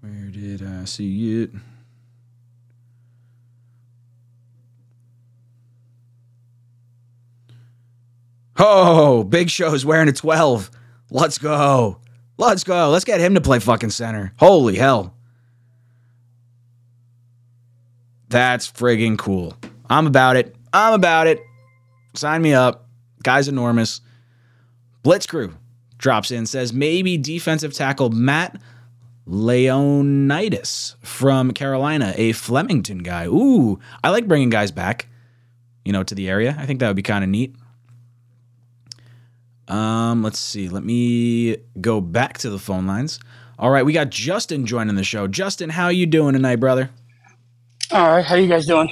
Where 0.01 0.31
did 0.31 0.63
I 0.65 0.85
see 0.85 1.43
it? 1.43 1.51
Oh, 8.57 9.23
Big 9.23 9.49
Show's 9.49 9.85
wearing 9.85 10.09
a 10.09 10.11
12. 10.11 10.71
Let's 11.09 11.37
go. 11.37 11.99
Let's 12.37 12.63
go. 12.63 12.89
Let's 12.89 13.05
get 13.05 13.19
him 13.19 13.35
to 13.35 13.41
play 13.41 13.59
fucking 13.59 13.91
center. 13.91 14.33
Holy 14.37 14.75
hell. 14.75 15.15
That's 18.31 18.71
friggin' 18.71 19.17
cool. 19.17 19.57
I'm 19.89 20.07
about 20.07 20.37
it. 20.37 20.55
I'm 20.71 20.93
about 20.93 21.27
it. 21.27 21.43
Sign 22.13 22.41
me 22.41 22.53
up. 22.53 22.87
Guy's 23.23 23.49
enormous. 23.49 23.99
Blitz 25.03 25.25
Crew 25.25 25.53
drops 25.97 26.31
in, 26.31 26.45
says 26.45 26.71
maybe 26.71 27.17
defensive 27.17 27.73
tackle 27.73 28.09
Matt 28.09 28.59
Ioannidis 29.27 30.95
from 31.03 31.51
Carolina, 31.51 32.13
a 32.15 32.31
Flemington 32.31 32.99
guy. 32.99 33.25
Ooh, 33.25 33.79
I 34.01 34.11
like 34.11 34.29
bringing 34.29 34.49
guys 34.49 34.71
back, 34.71 35.07
you 35.83 35.91
know, 35.91 36.03
to 36.03 36.15
the 36.15 36.29
area. 36.29 36.55
I 36.57 36.65
think 36.65 36.79
that 36.79 36.87
would 36.87 36.95
be 36.95 37.03
kind 37.03 37.25
of 37.25 37.29
neat. 37.29 37.53
Um, 39.67 40.23
let's 40.23 40.39
see. 40.39 40.69
Let 40.69 40.85
me 40.85 41.57
go 41.81 41.99
back 41.99 42.37
to 42.39 42.49
the 42.49 42.59
phone 42.59 42.87
lines. 42.87 43.19
All 43.59 43.71
right, 43.71 43.85
we 43.85 43.91
got 43.91 44.09
Justin 44.09 44.65
joining 44.65 44.95
the 44.95 45.03
show. 45.03 45.27
Justin, 45.27 45.69
how 45.69 45.89
you 45.89 46.05
doing 46.05 46.33
tonight, 46.33 46.55
brother? 46.55 46.91
All 47.91 48.07
right, 48.09 48.25
how 48.25 48.35
you 48.35 48.47
guys 48.47 48.65
doing? 48.65 48.89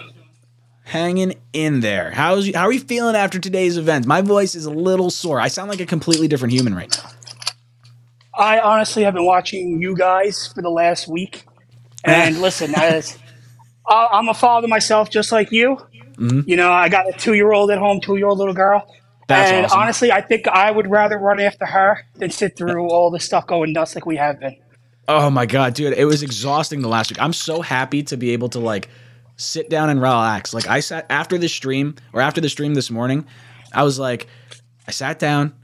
Hanging 0.84 1.35
in 1.53 1.80
there. 1.81 2.11
How's 2.11 2.53
how 2.53 2.63
are 2.65 2.71
you 2.73 2.80
feeling 2.80 3.15
after 3.15 3.39
today's 3.39 3.77
event? 3.77 4.05
My 4.05 4.21
voice 4.21 4.55
is 4.55 4.65
a 4.65 4.71
little 4.71 5.09
sore. 5.09 5.39
I 5.39 5.47
sound 5.47 5.69
like 5.69 5.80
a 5.80 5.85
completely 5.85 6.27
different 6.27 6.53
human 6.53 6.73
right 6.76 6.89
now. 6.97 7.09
I 8.38 8.59
honestly 8.59 9.03
have 9.03 9.13
been 9.13 9.26
watching 9.26 9.81
you 9.81 9.95
guys 9.95 10.47
for 10.53 10.61
the 10.61 10.69
last 10.69 11.07
week, 11.07 11.45
and 12.03 12.41
listen, 12.41 12.73
as 12.76 13.17
I- 13.88 14.09
I'm 14.11 14.27
a 14.30 14.34
father 14.34 14.67
myself, 14.67 15.09
just 15.09 15.31
like 15.31 15.51
you. 15.51 15.77
Mhm. 16.15 16.45
You 16.47 16.57
know, 16.57 16.71
I 16.71 16.89
got 16.89 17.07
a 17.07 17.13
two-year-old 17.13 17.71
at 17.71 17.77
home, 17.77 18.01
two-year-old 18.01 18.38
little 18.39 18.53
girl, 18.53 18.85
That's 19.27 19.51
and 19.51 19.65
awesome. 19.67 19.80
honestly, 19.80 20.11
I 20.11 20.19
think 20.21 20.47
I 20.47 20.69
would 20.71 20.88
rather 20.89 21.17
run 21.17 21.39
after 21.39 21.65
her 21.65 22.01
than 22.15 22.30
sit 22.31 22.57
through 22.57 22.89
all 22.89 23.09
the 23.11 23.19
stuff 23.21 23.47
going 23.47 23.71
nuts 23.71 23.95
like 23.95 24.05
we 24.05 24.17
have 24.17 24.39
been. 24.39 24.55
Oh 25.11 25.31
my 25.31 25.48
god, 25.48 25.73
dude, 25.73 25.94
it 25.94 26.06
was 26.06 26.22
exhausting 26.22 26.84
the 26.84 26.88
last 26.88 27.10
week. 27.10 27.19
I'm 27.19 27.34
so 27.34 27.61
happy 27.61 28.03
to 28.03 28.15
be 28.15 28.30
able 28.30 28.48
to 28.49 28.60
like 28.60 28.90
sit 29.38 29.68
down 29.68 29.90
and 29.90 29.99
relax. 29.99 30.53
Like 30.53 30.68
I 30.68 30.81
sat 30.81 31.07
after 31.10 31.36
the 31.40 31.49
stream 31.49 31.95
or 32.14 32.22
after 32.22 32.40
the 32.40 32.48
stream 32.49 32.76
this 32.76 32.91
morning, 32.91 33.26
I 33.73 33.81
was 33.81 33.98
like 33.98 34.27
I 34.88 34.91
sat 34.91 35.18
down, 35.18 35.56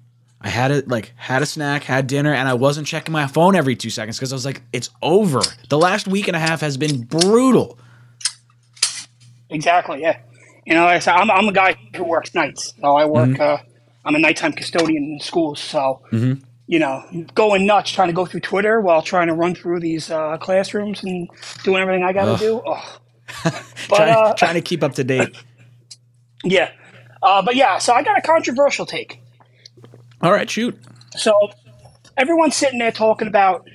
I 0.41 0.49
had 0.49 0.71
a 0.71 0.83
like 0.87 1.13
had 1.15 1.43
a 1.43 1.45
snack, 1.45 1.83
had 1.83 2.07
dinner 2.07 2.33
and 2.33 2.49
I 2.49 2.55
wasn't 2.55 2.87
checking 2.87 3.13
my 3.13 3.27
phone 3.27 3.55
every 3.55 3.75
2 3.75 3.91
seconds 3.91 4.19
cuz 4.19 4.33
I 4.33 4.35
was 4.35 4.45
like 4.45 4.63
it's 4.73 4.89
over. 5.03 5.41
The 5.69 5.77
last 5.77 6.07
week 6.07 6.27
and 6.27 6.35
a 6.35 6.39
half 6.39 6.61
has 6.61 6.75
been 6.75 7.03
brutal. 7.03 7.77
Exactly, 9.51 10.01
yeah. 10.01 10.17
You 10.65 10.73
know, 10.73 10.85
like 10.85 10.95
I 10.95 10.99
said, 10.99 11.13
I'm, 11.13 11.29
I'm 11.29 11.47
a 11.47 11.53
guy 11.53 11.75
who 11.95 12.03
works 12.03 12.33
nights. 12.33 12.73
So 12.81 12.95
I 12.95 13.05
work. 13.05 13.29
Mhm. 13.29 13.39
Uh, 13.39 13.57
I'm 14.05 14.15
a 14.15 14.19
nighttime 14.19 14.53
custodian 14.53 15.03
in 15.03 15.19
schools. 15.19 15.59
So 15.59 16.01
Mm-hmm. 16.11 16.44
You 16.67 16.79
know, 16.79 17.03
going 17.35 17.65
nuts 17.65 17.91
trying 17.91 18.07
to 18.07 18.13
go 18.13 18.25
through 18.25 18.39
Twitter 18.41 18.81
while 18.81 19.01
trying 19.01 19.27
to 19.27 19.33
run 19.33 19.53
through 19.55 19.79
these 19.79 20.09
uh, 20.09 20.37
classrooms 20.37 21.03
and 21.03 21.29
doing 21.63 21.81
everything 21.81 22.03
I 22.03 22.13
got 22.13 22.37
to 22.37 22.43
do. 22.43 22.61
Oh. 22.65 22.97
But 23.87 23.97
trying, 23.97 24.13
uh, 24.15 24.33
trying 24.33 24.53
to 24.55 24.61
keep 24.61 24.83
up 24.83 24.93
to 24.95 25.03
date. 25.03 25.35
yeah, 26.43 26.71
uh, 27.21 27.41
but 27.43 27.55
yeah. 27.55 27.77
So 27.77 27.93
I 27.93 28.01
got 28.03 28.17
a 28.17 28.21
controversial 28.21 28.85
take. 28.85 29.21
All 30.21 30.31
right, 30.31 30.49
shoot. 30.49 30.79
So 31.15 31.33
everyone's 32.17 32.55
sitting 32.55 32.79
there 32.79 32.91
talking 32.91 33.27
about 33.27 33.67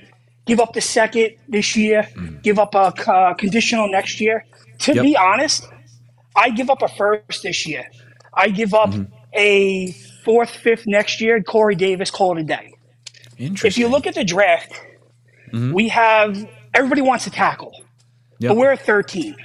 give 0.45 0.59
up 0.59 0.73
the 0.73 0.81
second 0.81 1.31
this 1.47 1.75
year, 1.75 2.07
give 2.43 2.59
up 2.59 2.75
a 2.75 2.93
uh, 3.09 3.33
conditional 3.35 3.87
next 3.89 4.19
year. 4.19 4.45
To 4.79 4.93
Yep. 4.93 5.03
be 5.03 5.15
honest, 5.15 5.65
I 6.35 6.49
give 6.49 6.69
up 6.69 6.81
a 6.81 6.87
first 6.89 7.43
this 7.43 7.65
year. 7.67 7.85
I 8.33 8.49
give 8.49 8.73
up 8.73 8.93
a 9.33 9.91
fourth, 10.25 10.49
fifth 10.49 10.87
next 10.87 11.21
year. 11.21 11.41
Corey 11.41 11.75
Davis 11.75 12.11
call 12.11 12.37
it 12.37 12.41
a 12.41 12.43
day. 12.43 12.70
If 13.41 13.77
you 13.77 13.87
look 13.87 14.05
at 14.07 14.15
the 14.15 14.23
draft, 14.23 14.71
Mhm. 15.53 15.73
we 15.73 15.87
have 15.89 16.47
everybody 16.73 17.01
wants 17.01 17.23
to 17.25 17.29
tackle, 17.31 17.73
Yep. 18.39 18.49
but 18.49 18.57
we're 18.57 18.71
at 18.71 18.85
13. 18.85 19.35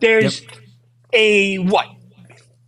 There's 0.00 0.42
a 1.12 1.56
what? 1.58 1.86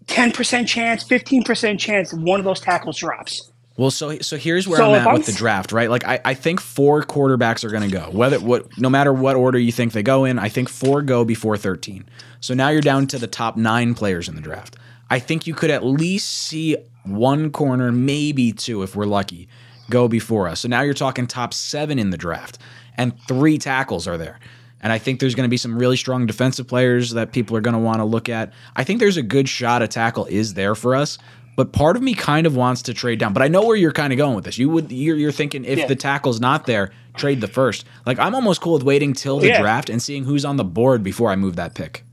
10% 0.09 0.67
chance, 0.69 1.05
15% 1.05 1.79
chance 1.79 2.13
one 2.13 2.39
of 2.39 2.45
those 2.45 2.61
tackles 2.61 2.99
drops. 2.99 3.51
Well, 3.79 3.91
so 3.91 4.19
so 4.19 4.37
here's 4.37 4.69
where 4.69 4.77
So 4.77 4.93
I'm 4.93 5.01
at 5.01 5.07
I'm 5.07 5.15
with 5.15 5.27
the 5.27 5.33
draft, 5.33 5.73
right? 5.73 5.89
Like 5.89 6.05
I, 6.07 6.21
I 6.25 6.35
think 6.35 6.61
four 6.61 7.03
quarterbacks 7.03 7.65
are 7.65 7.71
going 7.71 7.89
to 7.89 7.97
go. 7.97 8.11
Whether 8.11 8.39
what 8.39 8.77
no 8.79 8.91
matter 8.91 9.13
what 9.13 9.35
order 9.37 9.59
you 9.59 9.73
think 9.73 9.93
they 9.93 10.03
go 10.03 10.25
in, 10.27 10.39
I 10.39 10.51
think 10.51 10.69
four 10.69 11.01
go 11.01 11.25
before 11.25 11.57
13. 11.57 12.05
So 12.41 12.53
now 12.53 12.69
you're 12.69 12.83
down 12.83 13.07
to 13.09 13.19
the 13.19 13.27
top 13.27 13.57
9 13.57 13.95
players 13.95 14.29
in 14.29 14.35
the 14.35 14.43
draft. 14.43 14.77
I 15.09 15.19
think 15.19 15.47
you 15.47 15.55
could 15.55 15.71
at 15.71 15.85
least 15.85 16.29
see 16.31 16.77
one 17.05 17.51
corner, 17.51 17.91
maybe 17.91 18.53
two 18.53 18.83
if 18.83 18.95
we're 18.95 19.07
lucky, 19.07 19.49
go 19.93 20.09
before 20.09 20.49
us. 20.49 20.61
So 20.61 20.69
now 20.69 20.81
you're 20.81 20.95
talking 20.95 21.27
top 21.27 21.55
7 21.55 21.99
in 21.99 22.11
the 22.11 22.17
draft 22.17 22.59
and 22.97 23.13
three 23.29 23.59
tackles 23.59 24.09
are 24.09 24.19
there. 24.19 24.41
And 24.81 24.93
I 24.93 24.99
think 24.99 25.21
there's 25.21 25.37
going 25.37 25.47
to 25.47 25.51
be 25.51 25.57
some 25.57 25.79
really 25.79 25.97
strong 25.97 26.27
defensive 26.27 26.67
players 26.67 27.11
that 27.13 27.31
people 27.33 27.57
are 27.57 27.61
going 27.61 27.75
to 27.75 27.79
want 27.81 27.99
to 27.99 28.05
look 28.05 28.29
at. 28.29 28.53
I 28.75 28.83
think 28.83 28.99
there's 28.99 29.17
a 29.17 29.23
good 29.23 29.49
shot 29.49 29.81
a 29.83 29.87
tackle 29.87 30.25
is 30.27 30.55
there 30.55 30.75
for 30.75 30.97
us. 30.97 31.19
But 31.55 31.73
part 31.73 31.97
of 31.97 32.03
me 32.03 32.15
kind 32.15 32.47
of 32.47 32.57
wants 32.57 32.81
to 32.83 32.95
trade 32.95 33.19
down. 33.21 33.33
But 33.35 33.43
I 33.43 33.49
know 33.49 33.65
where 33.65 33.77
you're 33.77 33.93
kind 33.93 34.13
of 34.13 34.17
going 34.17 34.35
with 34.35 34.45
this. 34.45 34.59
You 34.59 34.71
would 34.71 34.91
you're, 34.91 35.17
you're 35.17 35.31
thinking 35.31 35.65
if 35.67 35.79
Yeah. 35.79 35.87
the 35.87 35.95
tackle's 35.95 36.41
not 36.41 36.65
there, 36.67 36.91
trade 37.15 37.41
the 37.43 37.47
first. 37.47 37.85
Like 38.07 38.19
I'm 38.19 38.35
almost 38.35 38.61
cool 38.63 38.73
with 38.73 38.83
waiting 38.83 39.13
till 39.13 39.39
the 39.39 39.49
Yeah. 39.49 39.61
draft 39.61 39.91
and 39.91 40.03
seeing 40.03 40.25
who's 40.25 40.45
on 40.47 40.57
the 40.57 40.65
board 40.65 41.03
before 41.05 41.31
I 41.31 41.37
move 41.37 41.57
that 41.57 41.75
pick. 41.75 42.05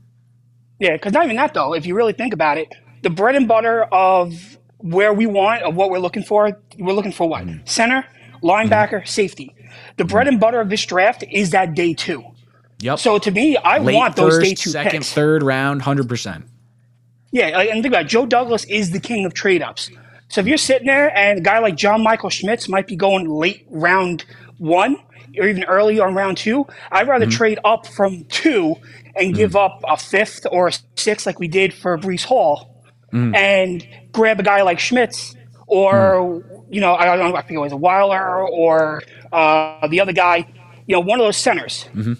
Yeah, 0.78 0.92
because 0.92 1.12
not 1.14 1.24
even 1.24 1.36
that 1.36 1.54
though. 1.54 1.72
If 1.74 1.86
you 1.86 1.94
really 1.96 2.12
think 2.12 2.34
about 2.34 2.58
it, 2.58 2.68
the 3.02 3.10
bread 3.10 3.34
and 3.34 3.48
butter 3.48 3.84
of 3.84 4.58
where 4.82 5.12
we 5.12 5.26
want, 5.26 5.62
of 5.62 5.74
what 5.74 5.90
we're 5.90 5.98
looking 5.98 6.22
for, 6.22 6.58
we're 6.78 6.92
looking 6.92 7.12
for 7.12 7.28
what? 7.28 7.46
Mm-hmm. 7.46 7.66
Center, 7.66 8.04
linebacker, 8.42 9.00
mm-hmm. 9.00 9.06
safety. 9.06 9.54
The 9.96 10.04
bread 10.04 10.28
and 10.28 10.40
butter 10.40 10.60
of 10.60 10.68
this 10.68 10.84
draft 10.84 11.24
is 11.30 11.50
that 11.50 11.74
day 11.74 11.94
two. 11.94 12.24
Yep. 12.80 12.98
So 12.98 13.18
to 13.18 13.30
me, 13.30 13.56
I 13.58 13.78
Late 13.78 13.94
want 13.94 14.16
those 14.16 14.34
first, 14.36 14.44
day 14.44 14.54
two 14.54 14.70
second, 14.70 14.92
picks. 14.92 15.12
third 15.12 15.42
round, 15.42 15.82
hundred 15.82 16.08
percent. 16.08 16.46
Yeah, 17.30 17.48
like, 17.50 17.70
and 17.70 17.82
think 17.82 17.92
about 17.92 18.06
it, 18.06 18.08
Joe 18.08 18.26
Douglas 18.26 18.64
is 18.64 18.90
the 18.90 19.00
king 19.00 19.24
of 19.24 19.34
trade 19.34 19.62
ups. 19.62 19.90
So 20.28 20.40
if 20.40 20.46
you're 20.46 20.58
sitting 20.58 20.86
there 20.86 21.16
and 21.16 21.38
a 21.38 21.42
guy 21.42 21.58
like 21.58 21.76
John 21.76 22.02
Michael 22.02 22.30
Schmitz 22.30 22.68
might 22.68 22.86
be 22.86 22.96
going 22.96 23.28
late 23.28 23.66
round 23.68 24.24
one 24.58 24.96
or 25.38 25.46
even 25.46 25.64
early 25.64 26.00
on 26.00 26.14
round 26.14 26.38
two, 26.38 26.66
I'd 26.90 27.06
rather 27.06 27.26
Mm-hmm. 27.26 27.36
trade 27.36 27.58
up 27.64 27.86
from 27.86 28.24
two 28.24 28.76
and 29.14 29.34
give 29.34 29.50
mm-hmm. 29.52 29.84
up 29.84 29.84
a 29.88 29.96
fifth 29.96 30.46
or 30.50 30.68
a 30.68 30.72
sixth 30.96 31.26
like 31.26 31.38
we 31.38 31.48
did 31.48 31.74
for 31.74 31.98
Breece 31.98 32.24
Hall 32.24 32.69
Mm. 33.12 33.34
and 33.34 33.86
grab 34.12 34.38
a 34.38 34.42
guy 34.44 34.62
like 34.62 34.78
Schmitz 34.78 35.34
or 35.66 36.44
you 36.70 36.80
know 36.80 36.94
I 36.94 37.04
don't 37.04 37.18
know 37.18 37.34
I 37.36 37.42
think 37.42 37.56
it 37.56 37.60
was 37.60 37.72
a 37.72 37.76
Wypler 37.76 38.48
or 38.48 39.02
uh, 39.32 39.86
the 39.88 40.00
other 40.00 40.12
guy, 40.12 40.46
you 40.86 40.94
know 40.94 41.00
one 41.00 41.18
of 41.20 41.26
those 41.26 41.36
centers. 41.36 41.86
Mm-hmm. 41.94 42.12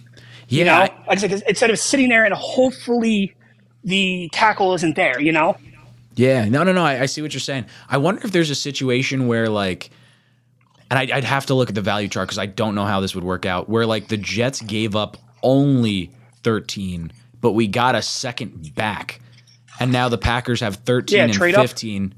You 0.49 0.59
Yeah, 0.59 0.65
know, 0.65 0.73
I- 0.73 0.81
like 1.09 1.11
I 1.11 1.15
said, 1.17 1.43
instead 1.47 1.71
of 1.71 1.79
sitting 1.79 2.09
there 2.09 2.25
and 2.25 2.35
hopefully 2.35 3.35
the 3.85 4.29
tackle 4.33 4.75
isn't 4.75 4.97
there. 4.97 5.21
You 5.21 5.33
know. 5.33 5.57
Yeah, 6.17 6.47
no, 6.49 6.65
no, 6.65 6.73
no. 6.73 6.85
I, 6.85 7.03
I 7.03 7.07
see 7.07 7.23
what 7.23 7.33
you're 7.33 7.41
saying. 7.41 7.67
I 7.89 7.97
wonder 7.99 8.21
if 8.25 8.33
there's 8.33 8.51
a 8.51 8.55
situation 8.55 9.27
where 9.29 9.49
like, 9.49 9.91
and 10.91 10.99
I'd, 10.99 11.11
I'd 11.13 11.25
have 11.25 11.47
to 11.47 11.55
look 11.55 11.69
at 11.69 11.75
the 11.77 11.81
value 11.81 12.09
chart 12.09 12.27
because 12.29 12.39
I 12.39 12.47
don't 12.47 12.75
know 12.75 12.85
how 12.85 12.99
this 13.01 13.15
would 13.15 13.23
work 13.25 13.47
out. 13.47 13.69
Where 13.69 13.87
like 13.87 14.09
the 14.09 14.17
Jets 14.17 14.61
gave 14.61 14.97
up 14.97 15.17
only 15.43 16.11
13, 16.43 17.13
but 17.41 17.53
we 17.53 17.69
got 17.69 17.95
a 17.95 18.03
second 18.03 18.75
back, 18.75 19.21
and 19.81 19.91
now 19.91 20.09
the 20.09 20.19
Packers 20.19 20.61
have 20.61 20.77
13 20.77 21.17
Yeah, 21.17 21.25
and 21.25 21.33
trade 21.33 21.55
up. 21.55 21.63
15, 21.63 22.15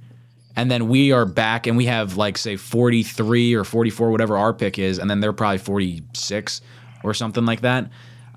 and 0.57 0.71
then 0.71 0.89
we 0.89 1.13
are 1.13 1.25
back 1.25 1.67
and 1.67 1.77
we 1.77 1.87
have 1.87 2.17
like 2.17 2.37
say 2.37 2.57
43 2.57 3.55
or 3.55 3.65
44, 3.65 4.11
whatever 4.11 4.37
our 4.37 4.53
pick 4.53 4.79
is, 4.79 4.99
and 4.99 5.09
then 5.09 5.21
they're 5.21 5.33
probably 5.33 5.59
46 5.59 6.61
or 7.03 7.15
something 7.15 7.47
like 7.47 7.63
that. 7.63 7.89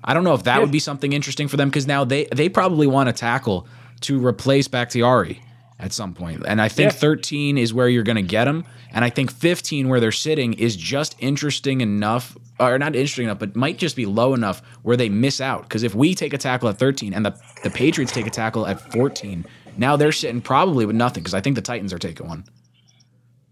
I 0.02 0.14
don't 0.14 0.24
know 0.24 0.34
if 0.34 0.44
that 0.44 0.60
would 0.60 0.70
be 0.70 0.78
something 0.78 1.12
interesting 1.12 1.48
for 1.48 1.56
them 1.56 1.68
because 1.68 1.86
now 1.86 2.04
they 2.04 2.26
they 2.26 2.48
probably 2.48 2.86
want 2.86 3.08
to 3.08 3.12
tackle 3.12 3.66
to 4.02 4.24
replace 4.24 4.68
Bakhtiari 4.68 5.42
at 5.78 5.92
some 5.92 6.14
point. 6.14 6.42
And 6.46 6.60
I 6.60 6.68
think 6.68 6.92
Yeah. 6.92 6.98
13 6.98 7.58
is 7.58 7.74
where 7.74 7.88
you're 7.88 8.02
going 8.02 8.16
to 8.16 8.22
get 8.22 8.46
them. 8.46 8.64
And 8.92 9.04
I 9.04 9.10
think 9.10 9.30
15, 9.30 9.88
where 9.88 10.00
they're 10.00 10.12
sitting, 10.12 10.54
is 10.54 10.74
just 10.76 11.14
interesting 11.18 11.80
enough, 11.82 12.36
or 12.58 12.78
not 12.78 12.96
interesting 12.96 13.24
enough, 13.24 13.38
but 13.38 13.54
might 13.54 13.76
just 13.76 13.94
be 13.94 14.06
low 14.06 14.32
enough 14.32 14.62
where 14.82 14.96
they 14.96 15.08
miss 15.10 15.40
out. 15.40 15.62
Because 15.64 15.82
if 15.82 15.94
we 15.94 16.14
take 16.14 16.32
a 16.32 16.38
tackle 16.38 16.68
at 16.70 16.78
13 16.78 17.12
and 17.12 17.26
the, 17.26 17.38
the 17.62 17.70
Patriots 17.70 18.12
take 18.12 18.26
a 18.26 18.30
tackle 18.30 18.66
at 18.66 18.80
14, 18.92 19.44
now 19.76 19.96
they're 19.96 20.12
sitting 20.12 20.40
probably 20.40 20.86
with 20.86 20.96
nothing 20.96 21.22
because 21.22 21.34
I 21.34 21.40
think 21.42 21.56
the 21.56 21.62
Titans 21.62 21.92
are 21.92 21.98
taking 21.98 22.26
one. 22.26 22.44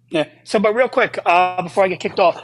Yeah. 0.08 0.24
So, 0.44 0.58
but 0.58 0.74
real 0.74 0.88
quick, 0.88 1.18
uh, 1.26 1.60
before 1.62 1.84
I 1.84 1.88
get 1.88 2.00
kicked 2.00 2.20
off, 2.20 2.42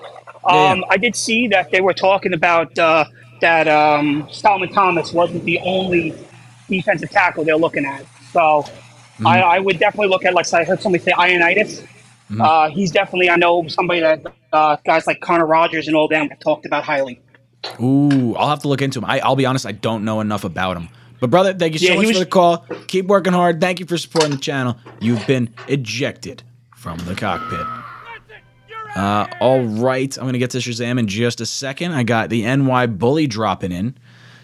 Yeah, 0.49 0.71
um, 0.73 0.85
I 0.91 0.97
did 0.97 1.17
see 1.17 1.49
that 1.49 1.71
they 1.71 1.81
were 1.81 1.95
talking 1.95 2.33
about 2.35 2.77
uh, 2.79 3.05
that 3.41 3.69
um, 3.69 4.29
Solomon 4.31 4.71
Thomas 4.73 5.13
wasn't 5.13 5.45
the 5.45 5.59
only 5.61 6.15
defensive 6.69 7.11
tackle 7.11 7.45
they're 7.45 7.57
looking 7.57 7.85
at. 7.87 8.05
So, 8.33 8.65
Mm-hmm. 9.21 9.27
I, 9.27 9.41
I 9.43 9.59
would 9.59 9.79
definitely 9.79 10.09
look 10.09 10.25
at 10.25 10.33
like 10.35 10.53
I 10.53 10.65
heard 10.65 10.81
somebody 10.81 11.05
say 11.05 11.13
Ioannidis. 11.13 11.83
Mm-hmm. 11.83 12.41
Uh, 12.41 12.69
he's 12.71 12.91
definitely 12.91 13.29
I 13.29 13.37
know 13.37 13.67
somebody 13.69 14.01
that 14.01 14.25
uh, 14.53 14.77
guys 14.87 15.07
like 15.07 15.21
Connor 15.21 15.47
Rogers 15.47 15.87
and 15.89 15.97
all 15.97 16.09
them 16.09 16.29
have 16.31 16.41
talked 16.41 16.65
about 16.65 16.85
highly. 16.85 17.21
Ooh, 17.81 18.35
I'll 18.37 18.49
have 18.49 18.61
to 18.61 18.69
look 18.69 18.81
into 18.81 18.99
him. 19.01 19.05
I, 19.05 19.21
I'll 19.21 19.37
be 19.37 19.45
honest, 19.45 19.67
I 19.67 19.73
don't 19.73 20.05
know 20.05 20.21
enough 20.21 20.45
about 20.45 20.77
him. 20.79 20.89
But 21.21 21.29
brother, 21.29 21.53
thank 21.53 21.75
you 21.75 21.79
so 21.79 21.93
Yeah, 21.93 21.97
much 21.97 22.07
was- 22.07 22.17
for 22.17 22.25
the 22.25 22.31
call. 22.31 22.65
Keep 22.87 23.07
working 23.07 23.35
hard. 23.35 23.61
Thank 23.61 23.79
you 23.79 23.85
for 23.87 23.99
supporting 23.99 24.31
the 24.31 24.39
channel. 24.39 24.77
You've 25.01 25.27
been 25.27 25.55
ejected 25.69 26.43
from 26.75 26.97
the 27.01 27.15
cockpit. 27.15 27.67
Uh, 28.97 29.27
all 29.41 29.63
right, 29.63 30.17
I'm 30.19 30.25
gonna 30.25 30.39
get 30.39 30.51
to 30.51 30.59
Shazam 30.59 30.99
in 30.99 31.07
just 31.07 31.41
a 31.41 31.47
second. 31.47 31.93
I 31.93 32.03
got 32.03 32.29
the 32.29 32.43
NY 32.43 32.87
bully 32.87 33.27
dropping 33.29 33.71
in. 33.71 33.97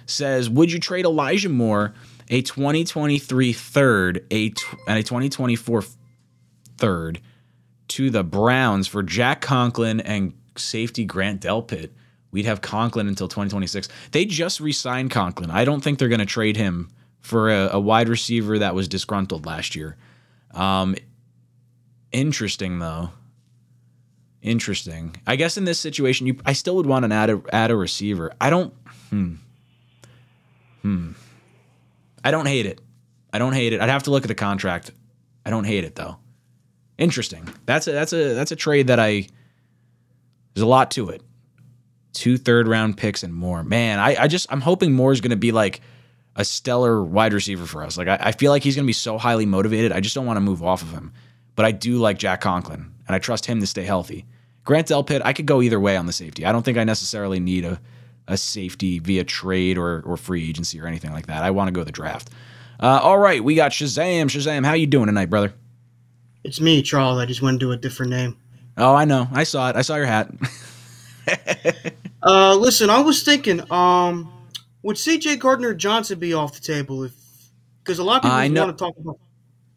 Says, 0.06 0.48
would 0.48 0.70
you 0.70 0.78
trade 0.78 1.04
Elijah 1.04 1.48
Moore, 1.48 1.94
a 2.28 2.42
2023 2.42 3.52
third, 3.52 4.26
a 4.30 4.50
tw- 4.50 4.74
and 4.88 4.98
a 4.98 5.02
2024 5.02 5.84
third, 6.78 7.20
to 7.88 8.10
the 8.10 8.24
Browns 8.24 8.88
for 8.88 9.02
Jack 9.02 9.40
Conklin 9.40 10.00
and 10.00 10.32
safety 10.56 11.04
Grant 11.04 11.40
Delpit? 11.40 11.90
We'd 12.32 12.46
have 12.46 12.60
Conklin 12.60 13.08
until 13.08 13.28
2026. 13.28 13.88
They 14.10 14.24
just 14.24 14.60
re-signed 14.60 15.10
Conklin. 15.10 15.50
I 15.50 15.64
don't 15.64 15.82
think 15.82 15.98
they're 15.98 16.08
going 16.08 16.18
to 16.18 16.26
trade 16.26 16.56
him 16.56 16.90
for 17.20 17.50
a, 17.50 17.70
a 17.72 17.80
wide 17.80 18.08
receiver 18.08 18.58
that 18.58 18.74
was 18.74 18.88
disgruntled 18.88 19.46
last 19.46 19.74
year. 19.74 19.96
Um, 20.52 20.96
interesting 22.12 22.78
though. 22.78 23.10
Interesting. 24.42 25.16
I 25.26 25.36
guess 25.36 25.56
in 25.56 25.64
this 25.64 25.80
situation, 25.80 26.26
you 26.26 26.36
I 26.44 26.52
still 26.52 26.76
would 26.76 26.86
want 26.86 27.04
to 27.04 27.12
add 27.12 27.30
a 27.30 27.42
add 27.52 27.70
a 27.72 27.76
receiver. 27.76 28.32
I 28.40 28.48
don't. 28.48 28.72
Hmm. 29.10 29.34
Hmm. 30.82 31.12
I 32.26 32.32
don't 32.32 32.46
hate 32.46 32.66
it. 32.66 32.80
I 33.32 33.38
don't 33.38 33.52
hate 33.52 33.72
it. 33.72 33.80
I'd 33.80 33.88
have 33.88 34.02
to 34.04 34.10
look 34.10 34.24
at 34.24 34.28
the 34.28 34.34
contract. 34.34 34.90
I 35.44 35.50
don't 35.50 35.62
hate 35.62 35.84
it 35.84 35.94
though. 35.94 36.16
Interesting. 36.98 37.48
That's 37.66 37.86
a 37.86 37.92
that's 37.92 38.12
a 38.12 38.34
that's 38.34 38.50
a 38.50 38.56
trade 38.56 38.88
that 38.88 38.98
I. 38.98 39.28
There's 40.54 40.64
a 40.64 40.66
lot 40.66 40.90
to 40.92 41.10
it. 41.10 41.22
Two 42.14 42.36
third 42.36 42.66
round 42.66 42.96
picks 42.96 43.22
and 43.22 43.32
more. 43.32 43.62
Man, 43.62 44.00
I, 44.00 44.22
I 44.22 44.26
just 44.26 44.50
I'm 44.50 44.60
hoping 44.60 44.92
Moore 44.92 45.12
is 45.12 45.20
to 45.30 45.36
be 45.36 45.52
like 45.52 45.82
a 46.34 46.44
stellar 46.44 47.00
wide 47.00 47.32
receiver 47.32 47.64
for 47.64 47.84
us. 47.84 47.96
Like 47.96 48.08
I, 48.08 48.18
I 48.20 48.32
feel 48.32 48.50
like 48.50 48.64
he's 48.64 48.74
to 48.86 48.88
be 48.88 48.92
so 48.92 49.18
highly 49.18 49.46
motivated. 49.46 49.92
I 49.92 50.00
just 50.00 50.16
don't 50.16 50.26
want 50.26 50.38
to 50.38 50.40
move 50.40 50.64
off 50.64 50.82
of 50.82 50.90
him. 50.90 51.12
But 51.54 51.64
I 51.64 51.70
do 51.70 51.98
like 51.98 52.18
Jack 52.18 52.40
Conklin, 52.40 52.92
and 53.06 53.14
I 53.14 53.20
trust 53.20 53.46
him 53.46 53.60
to 53.60 53.68
stay 53.68 53.84
healthy. 53.84 54.26
Grant 54.64 54.88
Delpit, 54.88 55.22
I 55.24 55.32
could 55.32 55.46
go 55.46 55.62
either 55.62 55.78
way 55.78 55.96
on 55.96 56.06
the 56.06 56.12
safety. 56.12 56.44
I 56.44 56.50
don't 56.50 56.64
think 56.64 56.76
I 56.76 56.82
necessarily 56.82 57.38
need 57.38 57.64
a, 57.64 57.80
a 58.28 58.36
safety 58.36 58.98
via 58.98 59.24
trade 59.24 59.78
or, 59.78 60.02
or 60.06 60.16
free 60.16 60.48
agency 60.48 60.80
or 60.80 60.86
anything 60.86 61.12
like 61.12 61.26
that. 61.26 61.42
I 61.42 61.50
want 61.50 61.68
to 61.68 61.72
go 61.72 61.84
the 61.84 61.92
draft. 61.92 62.30
Uh, 62.80 63.00
all 63.02 63.18
right, 63.18 63.42
we 63.42 63.54
got 63.54 63.72
Shazam. 63.72 64.26
Shazam, 64.26 64.64
how 64.66 64.72
you 64.74 64.86
doing 64.86 65.06
tonight, 65.06 65.30
brother? 65.30 65.52
It's 66.44 66.60
me, 66.60 66.82
Charles. 66.82 67.18
I 67.18 67.26
just 67.26 67.42
went 67.42 67.60
to 67.60 67.72
a 67.72 67.76
different 67.76 68.10
name. 68.10 68.36
Oh, 68.76 68.94
I 68.94 69.04
know. 69.04 69.26
I 69.32 69.44
saw 69.44 69.70
it. 69.70 69.76
I 69.76 69.82
saw 69.82 69.96
your 69.96 70.06
hat. 70.06 70.30
Uh, 72.22 72.56
listen, 72.56 72.90
I 72.90 73.00
was 73.00 73.22
thinking, 73.22 73.60
um, 73.70 74.32
would 74.82 74.98
C.J. 74.98 75.36
Gardner 75.36 75.74
Johnson 75.74 76.18
be 76.18 76.34
off 76.34 76.54
the 76.54 76.60
table 76.60 77.04
if 77.04 77.12
Because 77.84 78.00
a 78.00 78.04
lot 78.04 78.16
of 78.16 78.22
people 78.22 78.36
I 78.36 78.48
know- 78.48 78.64
want 78.64 78.78
to 78.78 78.84
talk 78.84 78.96
about. 78.98 79.18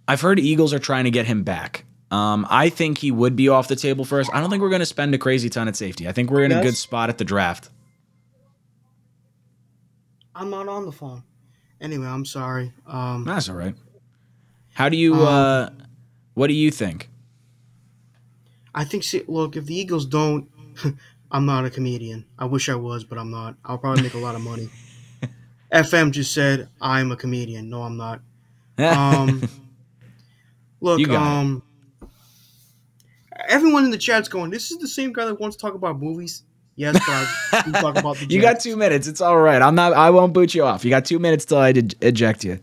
I've 0.07 0.21
heard 0.21 0.39
Eagles 0.39 0.73
are 0.73 0.79
trying 0.79 1.03
to 1.03 1.11
get 1.11 1.27
him 1.27 1.43
back. 1.43 1.85
Um, 2.09 2.47
I 2.49 2.69
think 2.69 2.97
he 2.97 3.11
would 3.11 3.35
be 3.35 3.49
off 3.49 3.67
the 3.67 3.75
table 3.75 4.03
first. 4.03 4.31
I 4.33 4.41
don't 4.41 4.49
think 4.49 4.63
we're 4.63 4.69
going 4.69 4.79
to 4.79 4.85
spend 4.87 5.13
a 5.13 5.19
crazy 5.19 5.47
ton 5.49 5.67
at 5.67 5.75
safety. 5.75 6.07
I 6.07 6.11
think 6.11 6.31
we're 6.31 6.43
in 6.43 6.51
a 6.51 6.63
good 6.63 6.75
spot 6.75 7.09
at 7.09 7.19
the 7.19 7.23
draft. 7.25 7.69
I'm 10.39 10.49
not 10.49 10.69
on 10.69 10.85
the 10.85 10.91
phone. 10.93 11.23
Anyway, 11.81 12.07
I'm 12.07 12.23
sorry. 12.23 12.71
Um, 12.87 13.25
That's 13.25 13.49
all 13.49 13.55
right. 13.55 13.75
How 14.73 14.87
do 14.87 14.95
you? 14.95 15.13
Um, 15.15 15.21
uh, 15.21 15.69
what 16.33 16.47
do 16.47 16.53
you 16.53 16.71
think? 16.71 17.09
I 18.73 18.85
think. 18.85 19.03
See, 19.03 19.23
look, 19.27 19.57
if 19.57 19.65
the 19.65 19.75
Eagles 19.75 20.05
don't, 20.05 20.49
I'm 21.31 21.45
not 21.45 21.65
a 21.65 21.69
comedian. 21.69 22.25
I 22.39 22.45
wish 22.45 22.69
I 22.69 22.75
was, 22.75 23.03
but 23.03 23.17
I'm 23.17 23.29
not. 23.29 23.55
I'll 23.65 23.77
probably 23.77 24.01
make 24.01 24.13
a 24.13 24.17
lot 24.17 24.35
of 24.35 24.41
money. 24.41 24.69
FM 25.73 26.11
just 26.11 26.33
said 26.33 26.69
I'm 26.79 27.11
a 27.11 27.17
comedian. 27.17 27.69
No, 27.69 27.83
I'm 27.83 27.97
not. 27.97 28.21
Um, 28.79 29.41
look, 30.79 31.01
it. 31.01 31.09
um, 31.09 31.61
everyone 33.49 33.83
in 33.83 33.91
the 33.91 33.97
chat's 33.97 34.29
going. 34.29 34.51
This 34.51 34.71
is 34.71 34.77
the 34.77 34.87
same 34.87 35.11
guy 35.11 35.25
that 35.25 35.37
wants 35.37 35.57
to 35.57 35.61
talk 35.61 35.73
about 35.73 35.99
movies. 35.99 36.43
Yes, 36.79 36.95
but 36.95 37.67
I 37.75 37.81
talk 37.81 37.97
about 37.97 38.15
the. 38.15 38.25
You 38.29 38.41
got 38.41 38.61
two 38.61 38.77
minutes. 38.77 39.05
It's 39.05 39.19
all 39.19 39.37
right. 39.37 39.61
I'm 39.61 39.75
not. 39.75 39.91
I 39.91 40.09
won't 40.11 40.31
boot 40.31 40.55
you 40.55 40.63
off. 40.63 40.85
You 40.85 40.89
got 40.89 41.03
two 41.03 41.19
minutes 41.19 41.43
till 41.43 41.57
I 41.57 41.73
did 41.73 41.95
eject 42.01 42.45
you. 42.45 42.61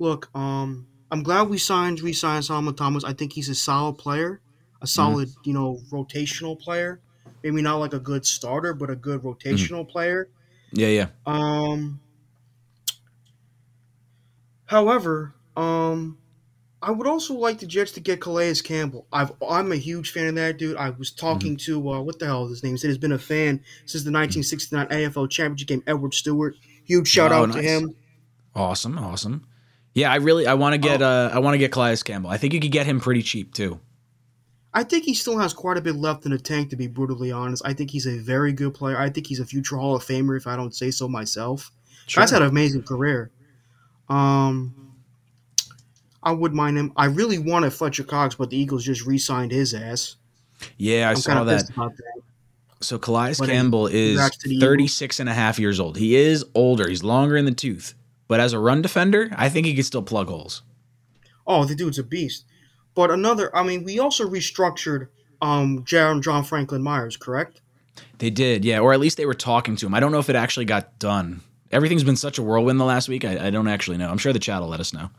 Look, 0.00 0.28
um, 0.34 0.88
I'm 1.12 1.22
glad 1.22 1.48
we 1.48 1.56
signed, 1.58 2.00
re-signed 2.00 2.44
Solomon 2.44 2.74
Thomas. 2.74 3.04
I 3.04 3.12
think 3.12 3.32
he's 3.34 3.48
a 3.48 3.54
solid 3.54 3.96
player, 3.98 4.40
Mm-hmm. 4.40 4.84
a 4.84 4.86
solid, 4.88 5.28
you 5.44 5.52
know, 5.54 5.78
rotational 5.92 6.58
player. 6.58 7.00
Maybe 7.44 7.62
not 7.62 7.76
like 7.76 7.92
a 7.94 8.00
good 8.00 8.26
starter, 8.26 8.74
but 8.74 8.90
a 8.90 8.96
good 8.96 9.20
Mm-hmm. 9.20 9.28
rotational 9.28 9.88
player. 9.88 10.28
Yeah, 10.72 10.88
yeah. 10.88 11.06
Um, 11.26 12.00
however, 14.66 15.34
um, 15.56 16.18
I 16.82 16.90
would 16.90 17.06
also 17.06 17.34
like 17.34 17.58
the 17.58 17.66
Jets 17.66 17.92
to 17.92 18.00
get 18.00 18.20
Calais 18.22 18.54
Campbell. 18.64 19.06
I've, 19.12 19.32
I'm 19.46 19.70
a 19.70 19.76
huge 19.76 20.12
fan 20.12 20.28
of 20.28 20.34
that 20.36 20.56
dude. 20.56 20.76
I 20.78 20.90
was 20.90 21.10
talking 21.10 21.56
to 21.58 21.90
uh, 21.92 22.00
what 22.00 22.18
the 22.18 22.24
hell 22.26 22.44
is 22.46 22.50
his 22.50 22.62
name? 22.62 22.72
He 22.72 22.78
said 22.78 22.88
he's 22.88 22.96
been 22.98 23.12
a 23.12 23.18
fan 23.18 23.62
since 23.84 24.02
the 24.04 24.10
1969 24.10 24.86
AFL 24.88 25.28
Championship 25.28 25.68
game. 25.68 25.82
Edward 25.86 26.14
Stewart. 26.14 26.56
Huge 26.84 27.06
shout 27.06 27.32
Oh, 27.32 27.42
out 27.44 27.52
to 27.52 27.60
him. 27.60 27.94
Awesome, 28.54 28.98
awesome. 28.98 29.46
Yeah, 29.92 30.10
I 30.10 30.16
really. 30.16 30.46
I 30.46 30.54
want 30.54 30.72
to 30.72 30.78
get. 30.78 31.02
Uh, 31.02 31.30
I 31.32 31.38
want 31.40 31.54
to 31.54 31.58
get 31.58 31.70
Calais 31.72 31.96
Campbell. 32.04 32.30
I 32.30 32.38
think 32.38 32.54
you 32.54 32.60
could 32.60 32.72
get 32.72 32.86
him 32.86 32.98
pretty 33.00 33.22
cheap 33.22 33.52
too. 33.52 33.80
I 34.72 34.84
think 34.84 35.04
he 35.04 35.14
still 35.14 35.36
has 35.38 35.52
quite 35.52 35.76
a 35.76 35.80
bit 35.80 35.96
left 35.96 36.24
in 36.24 36.30
the 36.30 36.38
tank, 36.38 36.70
to 36.70 36.76
be 36.76 36.86
brutally 36.86 37.32
honest. 37.32 37.62
I 37.64 37.74
think 37.74 37.90
he's 37.90 38.06
a 38.06 38.18
very 38.18 38.52
good 38.52 38.72
player. 38.72 38.96
I 38.96 39.10
think 39.10 39.26
he's 39.26 39.40
a 39.40 39.44
future 39.44 39.76
Hall 39.76 39.96
of 39.96 40.04
Famer, 40.04 40.36
if 40.36 40.46
I 40.46 40.54
don't 40.56 40.74
say 40.74 40.92
so 40.92 41.08
myself. 41.08 41.72
Sure. 42.06 42.22
Guy's 42.22 42.30
had 42.30 42.42
an 42.42 42.48
amazing 42.48 42.84
career. 42.84 43.32
Um, 44.08 44.89
I 46.22 46.32
wouldn't 46.32 46.56
mind 46.56 46.76
him. 46.78 46.92
I 46.96 47.06
really 47.06 47.38
wanted 47.38 47.72
Fletcher 47.72 48.04
Cox, 48.04 48.34
but 48.34 48.50
the 48.50 48.56
Eagles 48.58 48.84
just 48.84 49.06
re-signed 49.06 49.52
his 49.52 49.72
ass. 49.74 50.16
Yeah, 50.76 51.08
I 51.08 51.10
I'm 51.12 51.16
saw 51.16 51.44
that. 51.44 51.66
that. 51.68 51.92
So 52.82 52.98
Calais 52.98 53.34
But, 53.38 53.48
Campbell 53.48 53.86
is 53.86 54.12
congrats 54.16 54.36
to 54.38 54.48
the 54.48 54.54
Eagles. 54.56 54.68
36 54.68 55.20
and 55.20 55.28
a 55.28 55.34
half 55.34 55.58
years 55.58 55.80
old. 55.80 55.96
He 55.98 56.16
is 56.16 56.44
older. 56.54 56.88
He's 56.88 57.02
longer 57.02 57.36
in 57.36 57.44
the 57.44 57.52
tooth. 57.52 57.94
But 58.28 58.40
as 58.40 58.52
a 58.52 58.58
run 58.58 58.80
defender, 58.82 59.30
I 59.36 59.48
think 59.48 59.66
he 59.66 59.74
could 59.74 59.84
still 59.84 60.02
plug 60.02 60.28
holes. 60.28 60.62
Oh, 61.46 61.64
the 61.64 61.74
dude's 61.74 61.98
a 61.98 62.04
beast. 62.04 62.44
But 62.94 63.10
another, 63.10 63.54
I 63.56 63.62
mean, 63.62 63.84
we 63.84 63.98
also 63.98 64.28
restructured 64.28 65.08
um 65.42 65.84
Jaron 65.84 66.22
John 66.22 66.44
Franklin 66.44 66.82
Myers, 66.82 67.16
correct? 67.16 67.60
They 68.18 68.30
did, 68.30 68.64
yeah. 68.64 68.78
Or 68.80 68.92
at 68.92 69.00
least 69.00 69.16
they 69.16 69.26
were 69.26 69.34
talking 69.34 69.76
to 69.76 69.86
him. 69.86 69.94
I 69.94 70.00
don't 70.00 70.12
know 70.12 70.18
if 70.18 70.30
it 70.30 70.36
actually 70.36 70.66
got 70.66 70.98
done. 70.98 71.40
Everything's 71.72 72.04
been 72.04 72.16
such 72.16 72.38
a 72.38 72.42
whirlwind 72.42 72.78
the 72.80 72.84
last 72.84 73.08
week. 73.08 73.24
I, 73.24 73.46
I 73.46 73.50
don't 73.50 73.68
actually 73.68 73.96
know. 73.96 74.10
I'm 74.10 74.18
sure 74.18 74.32
the 74.32 74.38
chat 74.38 74.60
will 74.60 74.68
let 74.68 74.80
us 74.80 74.92
know. 74.92 75.10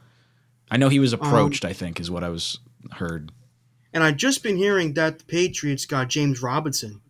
I 0.71 0.77
know 0.77 0.89
he 0.89 0.99
was 0.99 1.13
Um, 1.13 1.19
approached, 1.21 1.65
I 1.65 1.73
think, 1.73 1.99
is 1.99 2.09
what 2.09 2.23
I 2.23 2.29
was 2.29 2.57
heard. 2.93 3.31
And 3.93 4.03
I've 4.03 4.17
just 4.17 4.41
been 4.41 4.57
hearing 4.57 4.93
that 4.93 5.19
the 5.19 5.25
Patriots 5.25 5.85
got 5.85 6.07
James 6.07 6.41
Robinson. 6.41 7.01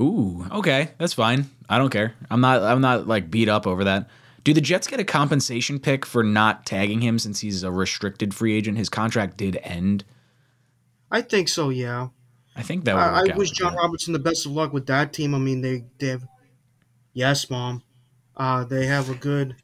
Ooh, 0.00 0.46
okay. 0.50 0.90
That's 0.98 1.12
fine. 1.12 1.50
I 1.68 1.78
don't 1.78 1.90
care. 1.90 2.14
I'm 2.30 2.40
not 2.40 2.62
I'm 2.62 2.80
not 2.80 3.06
like 3.06 3.30
beat 3.30 3.48
up 3.48 3.66
over 3.66 3.84
that. 3.84 4.08
Do 4.42 4.52
the 4.52 4.60
Jets 4.60 4.88
get 4.88 4.98
a 4.98 5.04
compensation 5.04 5.78
pick 5.78 6.04
for 6.04 6.24
not 6.24 6.66
tagging 6.66 7.00
him 7.00 7.18
since 7.18 7.40
he's 7.40 7.62
a 7.62 7.70
restricted 7.70 8.34
free 8.34 8.56
agent? 8.56 8.76
His 8.76 8.88
contract 8.88 9.36
did 9.36 9.56
end. 9.62 10.04
I 11.10 11.20
think 11.20 11.48
so, 11.48 11.68
yeah. 11.68 12.08
I 12.56 12.62
think 12.62 12.84
that 12.84 12.94
would 12.94 13.30
I, 13.30 13.34
I 13.34 13.36
wish 13.36 13.50
John 13.50 13.74
that. 13.74 13.78
Robertson 13.78 14.12
the 14.12 14.18
best 14.18 14.46
of 14.46 14.52
luck 14.52 14.72
with 14.72 14.86
that 14.86 15.12
team. 15.12 15.34
I 15.34 15.38
mean, 15.38 15.60
they 15.60 15.84
they 15.98 16.08
have. 16.08 16.26
Yes, 17.12 17.48
mom. 17.48 17.82
Uh, 18.36 18.64
they 18.64 18.86
have 18.86 19.10
a 19.10 19.14
good. 19.14 19.56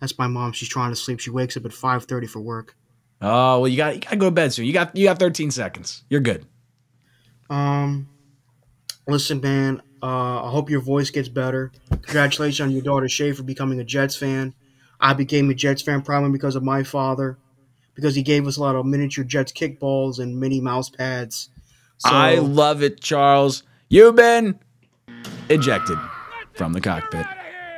That's 0.00 0.18
my 0.18 0.26
mom. 0.26 0.52
She's 0.52 0.68
trying 0.68 0.90
to 0.90 0.96
sleep. 0.96 1.20
She 1.20 1.30
wakes 1.30 1.56
up 1.56 1.64
at 1.64 1.72
five 1.72 2.04
thirty 2.04 2.26
for 2.26 2.40
work. 2.40 2.76
Oh 3.20 3.60
well, 3.60 3.68
you 3.68 3.76
got 3.76 3.94
you 3.94 4.00
got 4.00 4.10
to 4.10 4.16
go 4.16 4.26
to 4.26 4.30
bed 4.30 4.52
soon. 4.52 4.66
You 4.66 4.72
got 4.72 4.94
you 4.96 5.06
got 5.06 5.18
13 5.18 5.50
seconds. 5.50 6.04
You're 6.10 6.20
good. 6.20 6.46
Um, 7.48 8.08
listen, 9.06 9.40
man. 9.40 9.80
Uh, 10.02 10.44
I 10.44 10.50
hope 10.50 10.68
your 10.68 10.82
voice 10.82 11.10
gets 11.10 11.28
better. 11.28 11.72
Congratulations 11.90 12.60
on 12.60 12.70
your 12.70 12.82
daughter 12.82 13.08
Shay 13.08 13.32
for 13.32 13.42
becoming 13.42 13.80
a 13.80 13.84
Jets 13.84 14.16
fan. 14.16 14.54
I 15.00 15.14
became 15.14 15.48
a 15.48 15.54
Jets 15.54 15.80
fan 15.80 16.02
probably 16.02 16.30
because 16.30 16.56
of 16.56 16.62
my 16.62 16.82
father, 16.82 17.38
because 17.94 18.14
he 18.14 18.22
gave 18.22 18.46
us 18.46 18.58
a 18.58 18.60
lot 18.60 18.76
of 18.76 18.84
miniature 18.84 19.24
Jets 19.24 19.52
kickballs 19.52 20.18
and 20.18 20.38
mini 20.38 20.60
mouse 20.60 20.90
pads. 20.90 21.48
So, 21.98 22.10
I 22.10 22.34
love 22.34 22.82
it, 22.82 23.00
Charles. 23.00 23.62
You've 23.88 24.16
been 24.16 24.58
ejected 25.48 25.98
from 26.52 26.74
the 26.74 26.80
cockpit. 26.82 27.26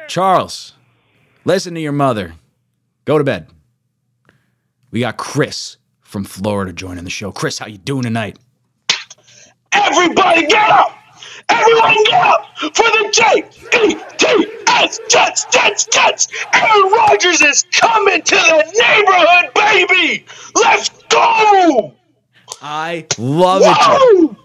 Charles, 0.09 0.73
listen 1.47 1.75
to 1.75 1.81
your 1.81 1.93
mother. 1.93 2.35
Go 3.07 3.17
to 3.17 3.25
bed. 3.25 3.49
We 4.91 5.01
got 5.01 5.17
Chris 5.17 5.79
from 6.03 6.25
Florida 6.25 6.73
joining 6.73 7.05
the 7.05 7.11
show. 7.11 7.33
Chris, 7.33 7.59
how 7.59 7.67
you 7.67 7.79
doing 7.79 8.03
tonight? 8.03 8.39
Everybody 9.73 10.47
get 10.47 10.71
up! 10.71 10.93
Everyone 11.49 12.05
get 12.05 12.27
up 12.27 12.59
for 12.59 12.85
the 12.85 13.09
J-E-T-S 13.13 15.01
Jets, 15.09 15.47
Jets, 15.51 15.87
Jets! 15.87 16.29
Aaron 16.53 16.93
Rodgers 16.93 17.41
is 17.41 17.65
coming 17.73 18.23
to 18.23 18.35
the 18.35 18.65
neighborhood, 18.81 19.55
baby! 19.55 20.27
Let's 20.55 20.91
go! 21.09 21.93
I 22.63 23.07
love 23.19 23.63
it. 23.65 24.37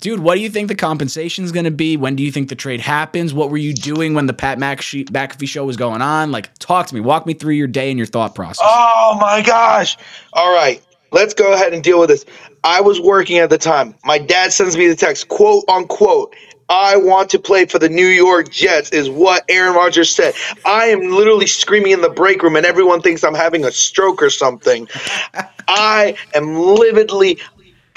Dude, 0.00 0.20
what 0.20 0.36
do 0.36 0.40
you 0.40 0.50
think 0.50 0.68
the 0.68 0.74
compensation 0.74 1.44
is 1.44 1.52
going 1.52 1.64
to 1.64 1.70
be? 1.70 1.96
When 1.96 2.14
do 2.14 2.22
you 2.22 2.30
think 2.30 2.48
the 2.48 2.54
trade 2.54 2.80
happens? 2.80 3.34
What 3.34 3.50
were 3.50 3.56
you 3.56 3.74
doing 3.74 4.14
when 4.14 4.26
the 4.26 4.32
Pat 4.32 4.58
McAfee 4.58 5.48
show 5.48 5.64
was 5.64 5.76
going 5.76 6.02
on? 6.02 6.30
Like, 6.30 6.56
talk 6.58 6.86
to 6.86 6.94
me. 6.94 7.00
Walk 7.00 7.26
me 7.26 7.34
through 7.34 7.54
your 7.54 7.66
day 7.66 7.90
and 7.90 7.98
your 7.98 8.06
thought 8.06 8.34
process. 8.34 8.64
Oh 8.68 9.18
my 9.20 9.42
gosh. 9.42 9.96
All 10.32 10.54
right. 10.54 10.82
Let's 11.10 11.34
go 11.34 11.52
ahead 11.52 11.72
and 11.72 11.82
deal 11.82 11.98
with 11.98 12.10
this. 12.10 12.24
I 12.62 12.80
was 12.80 13.00
working 13.00 13.38
at 13.38 13.50
the 13.50 13.58
time. 13.58 13.94
My 14.04 14.18
dad 14.18 14.52
sends 14.52 14.76
me 14.76 14.88
the 14.88 14.96
text, 14.96 15.28
quote 15.28 15.64
unquote. 15.68 16.34
I 16.70 16.98
want 16.98 17.30
to 17.30 17.38
play 17.38 17.64
for 17.64 17.78
the 17.78 17.88
New 17.88 18.06
York 18.06 18.50
Jets, 18.50 18.90
is 18.90 19.08
what 19.08 19.42
Aaron 19.48 19.74
Rodgers 19.74 20.10
said. 20.10 20.34
I 20.66 20.86
am 20.86 21.00
literally 21.00 21.46
screaming 21.46 21.92
in 21.92 22.02
the 22.02 22.10
break 22.10 22.42
room, 22.42 22.56
and 22.56 22.66
everyone 22.66 23.00
thinks 23.00 23.24
I'm 23.24 23.34
having 23.34 23.64
a 23.64 23.72
stroke 23.72 24.22
or 24.22 24.28
something. 24.28 24.86
I 25.68 26.14
am 26.34 26.54
lividly 26.54 27.38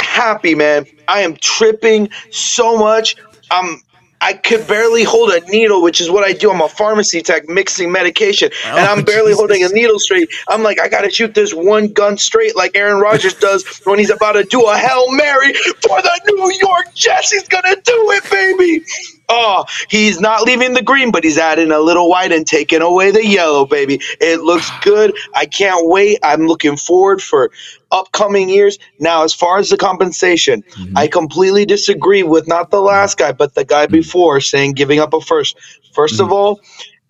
happy, 0.02 0.56
man. 0.56 0.86
I 1.08 1.22
am 1.22 1.36
tripping 1.38 2.10
so 2.32 2.78
much. 2.78 3.16
I'm 3.50 3.82
I 4.24 4.34
could 4.34 4.68
barely 4.68 5.04
hold 5.04 5.32
a 5.32 5.40
needle, 5.50 5.82
which 5.82 6.00
is 6.00 6.12
what 6.12 6.24
I 6.24 6.32
do. 6.32 6.52
I'm 6.52 6.62
a 6.62 6.70
pharmacy 6.70 7.22
tech 7.22 7.50
mixing 7.50 7.92
medication, 7.92 8.52
oh, 8.68 8.78
and 8.78 8.88
Oh, 8.88 8.94
I'm 8.94 9.04
barely 9.06 9.34
holding 9.34 9.64
a 9.64 9.70
needle 9.70 9.98
straight. 9.98 10.30
I'm 10.48 10.62
like, 10.62 10.80
I 10.80 10.88
gotta 10.88 11.10
shoot 11.10 11.34
this 11.34 11.54
one 11.54 11.88
gun 11.92 12.18
straight, 12.18 12.56
like 12.56 12.78
Aaron 12.78 13.02
Rodgers 13.02 13.34
does 13.40 13.82
when 13.86 13.98
he's 13.98 14.12
about 14.12 14.34
to 14.34 14.44
do 14.44 14.62
a 14.68 14.78
hail 14.78 15.12
mary 15.12 15.54
for 15.54 16.02
the 16.02 16.22
New 16.28 16.54
York 16.62 16.94
Jets. 16.94 17.32
He's 17.32 17.48
gonna 17.48 17.76
do 17.76 18.12
it, 18.12 18.30
baby. 18.30 18.86
Oh, 19.30 19.66
he's 19.90 20.20
not 20.20 20.44
leaving 20.44 20.74
the 20.74 20.82
green, 20.82 21.12
but 21.12 21.24
he's 21.24 21.38
adding 21.38 21.72
a 21.72 21.80
little 21.80 22.10
white 22.10 22.32
and 22.32 22.46
taking 22.46 22.82
away 22.82 23.12
the 23.12 23.26
yellow, 23.26 23.66
baby. 23.66 24.00
It 24.20 24.42
looks 24.42 24.70
good. 24.82 25.16
I 25.34 25.46
can't 25.46 25.88
wait. 25.88 26.20
I'm 26.22 26.48
looking 26.48 26.76
forward 26.76 27.22
for 27.22 27.50
upcoming 27.92 28.50
years. 28.50 28.78
Now, 29.00 29.24
as 29.24 29.34
far 29.34 29.58
as 29.58 29.70
the 29.70 29.78
compensation, 29.78 30.64
mm-hmm. 30.64 30.98
I 30.98 31.08
completely 31.08 31.66
disagree 31.66 32.24
with 32.24 32.48
not 32.48 32.72
the 32.72 32.82
last 32.82 33.18
guy, 33.18 33.32
but 33.32 33.56
the 33.56 33.64
guy 33.64 33.86
mm-hmm. 33.86 33.94
before 33.94 34.42
saying 34.42 34.74
giving 34.74 35.00
up 35.00 35.14
a 35.14 35.22
first. 35.22 35.58
1st 35.96 36.20
of 36.22 36.26
mm-hmm. 36.28 36.34
all, 36.34 36.62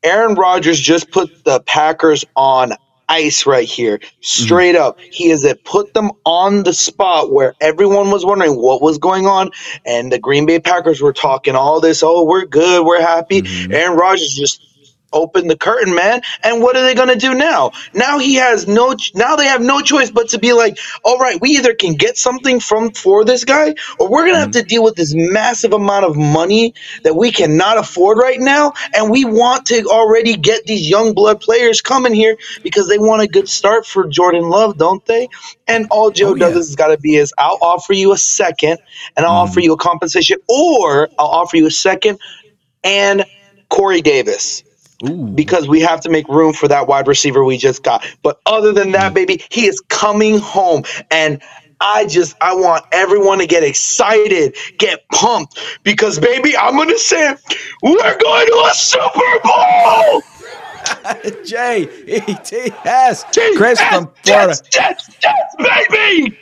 Aaron 0.03 0.35
Rodgers 0.35 0.79
just 0.79 1.11
put 1.11 1.43
the 1.43 1.59
Packers 1.61 2.25
on 2.35 2.73
ice 3.11 3.45
right 3.45 3.67
here. 3.67 3.97
Mm-hmm. 3.97 4.21
Straight 4.21 4.75
up. 4.75 4.99
He 4.99 5.29
has 5.29 5.43
it 5.43 5.63
put 5.65 5.93
them 5.93 6.11
on 6.25 6.63
the 6.63 6.73
spot 6.73 7.31
where 7.31 7.53
everyone 7.61 8.09
was 8.09 8.25
wondering 8.25 8.55
what 8.55 8.81
was 8.81 8.97
going 8.97 9.27
on. 9.27 9.51
And 9.85 10.11
the 10.11 10.17
Green 10.19 10.45
Bay 10.45 10.59
Packers 10.59 11.01
were 11.01 11.13
talking 11.13 11.55
all 11.55 11.79
this, 11.81 12.01
oh, 12.01 12.23
we're 12.23 12.45
good, 12.45 12.85
we're 12.85 13.01
happy. 13.01 13.41
Mm-hmm. 13.41 13.73
Aaron 13.73 13.97
Rodgers 13.97 14.33
just 14.33 14.65
opened 15.13 15.49
the 15.49 15.57
curtain, 15.57 15.95
man. 15.95 16.21
And 16.43 16.61
what 16.61 16.75
are 16.77 16.83
they 16.83 16.95
going 16.95 17.09
to 17.09 17.15
do 17.15 17.33
now? 17.33 17.71
Now 17.93 18.19
he 18.19 18.35
has 18.35 18.67
no. 18.67 18.95
ch- 18.95 19.13
Now 19.15 19.35
they 19.35 19.45
have 19.45 19.61
no 19.61 19.81
choice 19.81 20.11
but 20.11 20.29
to 20.29 20.39
be 20.39 20.53
like, 20.53 20.77
all 21.03 21.17
right, 21.17 21.39
we 21.41 21.51
either 21.51 21.73
can 21.73 21.93
get 21.95 22.17
something 22.17 22.59
from 22.59 22.91
for 22.91 23.25
this 23.25 23.45
guy, 23.45 23.75
or 23.99 24.09
we're 24.09 24.23
going 24.23 24.35
to 24.35 24.39
have 24.39 24.51
to 24.51 24.63
deal 24.63 24.83
with 24.83 24.95
this 24.95 25.13
massive 25.15 25.73
amount 25.73 26.05
of 26.05 26.15
money 26.17 26.73
that 27.03 27.15
we 27.15 27.31
cannot 27.31 27.77
afford 27.77 28.17
right 28.17 28.39
now. 28.39 28.73
And 28.95 29.11
we 29.11 29.25
want 29.25 29.65
to 29.67 29.83
already 29.87 30.35
get 30.37 30.65
these 30.65 30.89
young 30.89 31.13
blood 31.13 31.41
players 31.41 31.81
coming 31.81 32.13
here 32.13 32.37
because 32.63 32.87
they 32.89 32.99
want 32.99 33.21
a 33.21 33.27
good 33.27 33.49
start 33.49 33.85
for 33.85 34.07
Jordan 34.07 34.49
Love, 34.49 34.77
don't 34.77 35.05
they? 35.05 35.27
And 35.67 35.87
all 35.91 36.11
Joe 36.11 36.31
oh, 36.31 36.35
does 36.35 36.55
is 36.55 36.75
got 36.75 36.89
to 36.89 36.97
be 36.97 37.15
is 37.15 37.33
I'll 37.37 37.57
offer 37.61 37.93
you 37.93 38.11
a 38.13 38.17
second, 38.17 38.79
and 39.17 39.25
I'll 39.25 39.33
offer 39.33 39.59
mm. 39.59 39.65
you 39.65 39.73
a 39.73 39.77
compensation, 39.77 40.37
or 40.49 41.09
I'll 41.17 41.27
offer 41.27 41.57
you 41.57 41.67
a 41.67 41.71
second 41.71 42.19
and 42.83 43.25
Corey 43.69 44.01
Davis. 44.01 44.63
Because 45.35 45.67
we 45.67 45.79
have 45.81 46.01
to 46.01 46.09
make 46.09 46.27
room 46.27 46.53
for 46.53 46.67
that 46.67 46.87
wide 46.87 47.07
receiver 47.07 47.43
we 47.43 47.57
just 47.57 47.83
got. 47.83 48.05
But 48.21 48.39
other 48.45 48.71
than 48.71 48.91
that, 48.91 49.11
mm. 49.11 49.15
baby, 49.15 49.43
he 49.49 49.65
is 49.65 49.81
coming 49.89 50.37
home. 50.39 50.83
And 51.09 51.41
I 51.81 52.05
just 52.05 52.35
I 52.41 52.53
want 52.53 52.85
everyone 52.91 53.39
to 53.39 53.47
get 53.47 53.63
excited, 53.63 54.55
get 54.77 55.07
pumped. 55.09 55.59
Because 55.83 56.19
baby, 56.19 56.55
I'm 56.55 56.77
gonna 56.77 56.97
say 56.97 57.35
we're 57.81 58.17
going 58.19 58.47
to 58.47 58.67
a 58.69 58.73
Super 58.73 59.39
Bowl! 59.43 60.21
J 61.45 61.87
E 62.07 62.35
T 62.43 62.71
S. 62.85 63.25
Chris 63.57 63.81
from 63.81 64.11
Florida. 64.23 64.55
Jets, 64.69 65.09
Jets, 65.19 65.55
baby! 65.57 66.37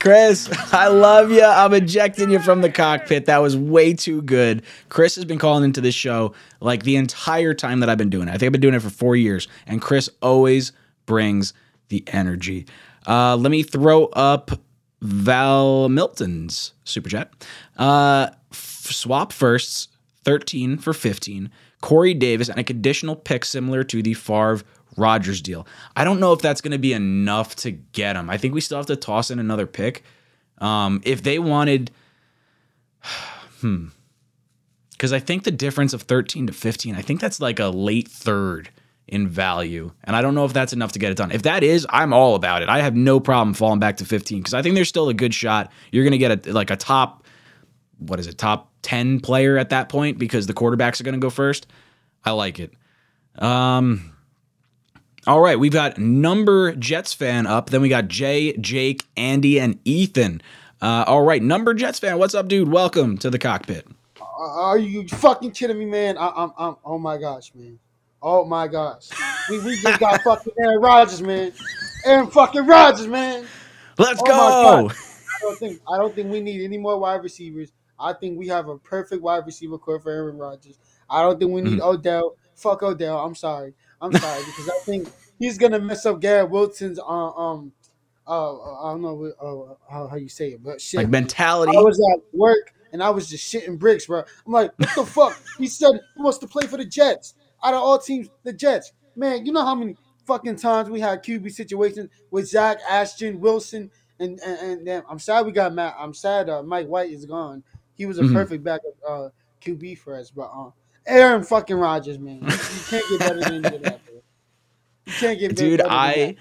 Chris, 0.00 0.48
I 0.72 0.88
love 0.88 1.30
you. 1.30 1.42
I'm 1.42 1.72
ejecting 1.72 2.30
you 2.30 2.38
from 2.38 2.60
the 2.60 2.70
cockpit. 2.70 3.26
That 3.26 3.38
was 3.38 3.56
way 3.56 3.94
too 3.94 4.22
good. 4.22 4.62
Chris 4.88 5.14
has 5.16 5.24
been 5.24 5.38
calling 5.38 5.64
into 5.64 5.80
this 5.80 5.94
show 5.94 6.34
like 6.60 6.82
the 6.82 6.96
entire 6.96 7.54
time 7.54 7.80
that 7.80 7.88
I've 7.88 7.98
been 7.98 8.10
doing 8.10 8.28
it. 8.28 8.32
I 8.32 8.34
think 8.34 8.44
I've 8.44 8.52
been 8.52 8.60
doing 8.60 8.74
it 8.74 8.82
for 8.82 8.90
four 8.90 9.16
years, 9.16 9.48
and 9.66 9.80
Chris 9.80 10.10
always 10.20 10.72
brings 11.06 11.52
the 11.88 12.04
energy. 12.08 12.66
Uh, 13.06 13.36
let 13.36 13.50
me 13.50 13.62
throw 13.62 14.06
up 14.06 14.50
Val 15.00 15.88
Milton's 15.88 16.72
super 16.84 17.08
chat. 17.08 17.30
Uh, 17.76 18.28
f- 18.52 18.88
swap 18.90 19.32
firsts, 19.32 19.88
13 20.24 20.78
for 20.78 20.92
15. 20.92 21.50
Corey 21.80 22.14
Davis 22.14 22.48
and 22.48 22.58
a 22.58 22.64
conditional 22.64 23.14
pick 23.14 23.44
similar 23.44 23.84
to 23.84 24.02
the 24.02 24.14
Favre 24.14 24.62
Rodgers 24.96 25.40
deal. 25.40 25.66
I 25.94 26.04
don't 26.04 26.20
know 26.20 26.32
if 26.32 26.40
that's 26.40 26.60
going 26.60 26.72
to 26.72 26.78
be 26.78 26.92
enough 26.92 27.56
to 27.56 27.70
get 27.70 28.16
him. 28.16 28.30
I 28.30 28.36
think 28.36 28.54
we 28.54 28.60
still 28.60 28.78
have 28.78 28.86
to 28.86 28.96
toss 28.96 29.30
in 29.30 29.38
another 29.38 29.66
pick. 29.66 30.02
Um, 30.58 31.00
if 31.04 31.22
they 31.22 31.38
wanted, 31.38 31.90
hmm, 33.60 33.88
because 34.92 35.12
I 35.12 35.18
think 35.18 35.44
the 35.44 35.50
difference 35.50 35.92
of 35.92 36.02
13 36.02 36.46
to 36.46 36.52
15, 36.52 36.94
I 36.94 37.02
think 37.02 37.20
that's 37.20 37.40
like 37.40 37.58
a 37.58 37.66
late 37.66 38.08
third 38.08 38.70
in 39.06 39.28
value. 39.28 39.92
And 40.04 40.16
I 40.16 40.22
don't 40.22 40.34
know 40.34 40.44
if 40.44 40.52
that's 40.52 40.72
enough 40.72 40.92
to 40.92 40.98
get 40.98 41.12
it 41.12 41.16
done. 41.16 41.30
If 41.30 41.42
that 41.42 41.62
is, 41.62 41.86
I'm 41.90 42.12
all 42.12 42.34
about 42.34 42.62
it. 42.62 42.68
I 42.68 42.80
have 42.80 42.96
no 42.96 43.20
problem 43.20 43.54
falling 43.54 43.78
back 43.78 43.98
to 43.98 44.04
15 44.04 44.38
because 44.38 44.54
I 44.54 44.62
think 44.62 44.74
there's 44.74 44.88
still 44.88 45.08
a 45.08 45.14
good 45.14 45.34
shot. 45.34 45.70
You're 45.92 46.04
going 46.04 46.12
to 46.12 46.18
get 46.18 46.46
a, 46.46 46.52
like 46.52 46.70
a 46.70 46.76
top, 46.76 47.24
what 47.98 48.18
is 48.18 48.26
it, 48.26 48.38
top 48.38 48.72
10 48.82 49.20
player 49.20 49.58
at 49.58 49.70
that 49.70 49.88
point 49.88 50.18
because 50.18 50.46
the 50.46 50.54
quarterbacks 50.54 51.00
are 51.00 51.04
going 51.04 51.14
to 51.14 51.20
go 51.20 51.30
first. 51.30 51.66
I 52.24 52.32
like 52.32 52.58
it. 52.58 52.72
Um, 53.36 54.15
all 55.26 55.40
right, 55.40 55.58
we've 55.58 55.72
got 55.72 55.98
number 55.98 56.72
Jets 56.74 57.12
fan 57.12 57.46
up. 57.46 57.70
Then 57.70 57.80
we 57.80 57.88
got 57.88 58.08
Jay, 58.08 58.56
Jake, 58.58 59.04
Andy, 59.16 59.58
and 59.58 59.78
Ethan. 59.84 60.40
Uh, 60.80 61.04
all 61.06 61.22
right, 61.22 61.42
number 61.42 61.74
Jets 61.74 61.98
fan, 61.98 62.18
what's 62.18 62.34
up, 62.34 62.48
dude? 62.48 62.70
Welcome 62.70 63.18
to 63.18 63.30
the 63.30 63.38
cockpit. 63.38 63.86
Are 64.38 64.78
you 64.78 65.08
fucking 65.08 65.52
kidding 65.52 65.78
me, 65.78 65.86
man? 65.86 66.18
I, 66.18 66.28
I'm, 66.36 66.52
I'm, 66.58 66.76
oh 66.84 66.98
my 66.98 67.16
gosh, 67.16 67.52
man. 67.54 67.78
Oh 68.22 68.44
my 68.44 68.68
gosh. 68.68 69.08
We, 69.48 69.58
we 69.64 69.80
just 69.80 69.98
got 69.98 70.20
fucking 70.24 70.52
Aaron 70.60 70.80
Rodgers, 70.80 71.22
man. 71.22 71.52
Aaron 72.04 72.28
fucking 72.28 72.66
Rodgers, 72.66 73.06
man. 73.06 73.46
Let's 73.98 74.20
Oh 74.22 74.26
go. 74.26 74.90
I 74.90 75.38
don't 75.40 75.58
think 75.58 75.80
I 75.92 75.96
don't 75.96 76.14
think 76.14 76.30
we 76.30 76.40
need 76.40 76.62
any 76.62 76.76
more 76.78 76.98
wide 76.98 77.22
receivers. 77.22 77.72
I 77.98 78.12
think 78.12 78.38
we 78.38 78.48
have 78.48 78.68
a 78.68 78.78
perfect 78.78 79.22
wide 79.22 79.46
receiver 79.46 79.78
core 79.78 80.00
for 80.00 80.10
Aaron 80.10 80.36
Rodgers. 80.36 80.78
I 81.08 81.22
don't 81.22 81.38
think 81.38 81.50
we 81.52 81.62
need 81.62 81.78
Mhm. 81.78 81.84
Odell. 81.94 82.36
Fuck 82.54 82.82
Odell. 82.82 83.18
I'm 83.18 83.34
sorry. 83.34 83.74
I'm 84.00 84.12
sorry 84.12 84.44
because 84.44 84.68
I 84.68 84.78
think 84.84 85.08
he's 85.38 85.58
gonna 85.58 85.78
mess 85.80 86.06
up 86.06 86.20
Garrett 86.20 86.50
Wilson's 86.50 86.98
uh, 86.98 87.02
um 87.04 87.72
uh 88.26 88.84
I 88.84 88.92
don't 88.92 89.02
know 89.02 89.32
uh, 89.40 89.74
how, 89.92 90.08
how 90.08 90.16
you 90.16 90.28
say 90.28 90.50
it, 90.52 90.62
but 90.62 90.80
shit. 90.80 90.98
Like 90.98 91.08
mentality. 91.08 91.76
I 91.76 91.80
was 91.80 91.98
at 92.14 92.22
work 92.32 92.72
and 92.92 93.02
I 93.02 93.10
was 93.10 93.28
just 93.28 93.52
shitting 93.52 93.78
bricks, 93.78 94.06
bro. 94.06 94.22
I'm 94.46 94.52
like, 94.52 94.72
what 94.78 94.94
the 94.94 95.04
fuck? 95.06 95.40
He 95.58 95.66
said 95.68 95.92
he 96.16 96.22
wants 96.22 96.38
to 96.38 96.46
play 96.46 96.66
for 96.66 96.76
the 96.76 96.84
Jets. 96.84 97.34
Out 97.64 97.74
of 97.74 97.80
all 97.80 97.98
teams, 97.98 98.28
the 98.42 98.52
Jets. 98.52 98.92
Man, 99.14 99.46
you 99.46 99.52
know 99.52 99.64
how 99.64 99.74
many 99.74 99.96
fucking 100.26 100.56
times 100.56 100.90
we 100.90 101.00
had 101.00 101.22
QB 101.24 101.50
situations 101.52 102.10
with 102.30 102.46
Zach 102.48 102.78
Ashton, 102.88 103.40
Wilson, 103.40 103.90
and 104.18 104.38
and, 104.40 104.86
and 104.86 105.04
I'm 105.08 105.18
sad 105.18 105.46
we 105.46 105.52
got 105.52 105.72
Matt. 105.72 105.94
I'm 105.98 106.12
sad 106.12 106.50
uh, 106.50 106.62
Mike 106.62 106.86
White 106.86 107.10
is 107.10 107.24
gone. 107.24 107.62
He 107.94 108.04
was 108.06 108.18
a 108.18 108.22
Mhm. 108.22 108.32
perfect 108.34 108.62
backup 108.62 108.92
uh, 109.08 109.28
QB 109.62 109.98
for 109.98 110.14
us, 110.16 110.30
but 110.30 110.50
uh, 110.54 110.70
Aaron 111.06 111.44
fucking 111.44 111.76
Rodgers, 111.76 112.18
man, 112.18 112.40
you, 112.42 112.48
you 112.48 112.52
can't 112.90 113.08
get 113.08 113.18
better 113.20 113.40
than 113.40 113.62
that. 113.62 114.00
You 115.06 115.12
can't 115.12 115.38
get 115.38 115.56
Dude, 115.56 115.78
better 115.78 115.88
that. 115.88 115.92
I 115.92 116.36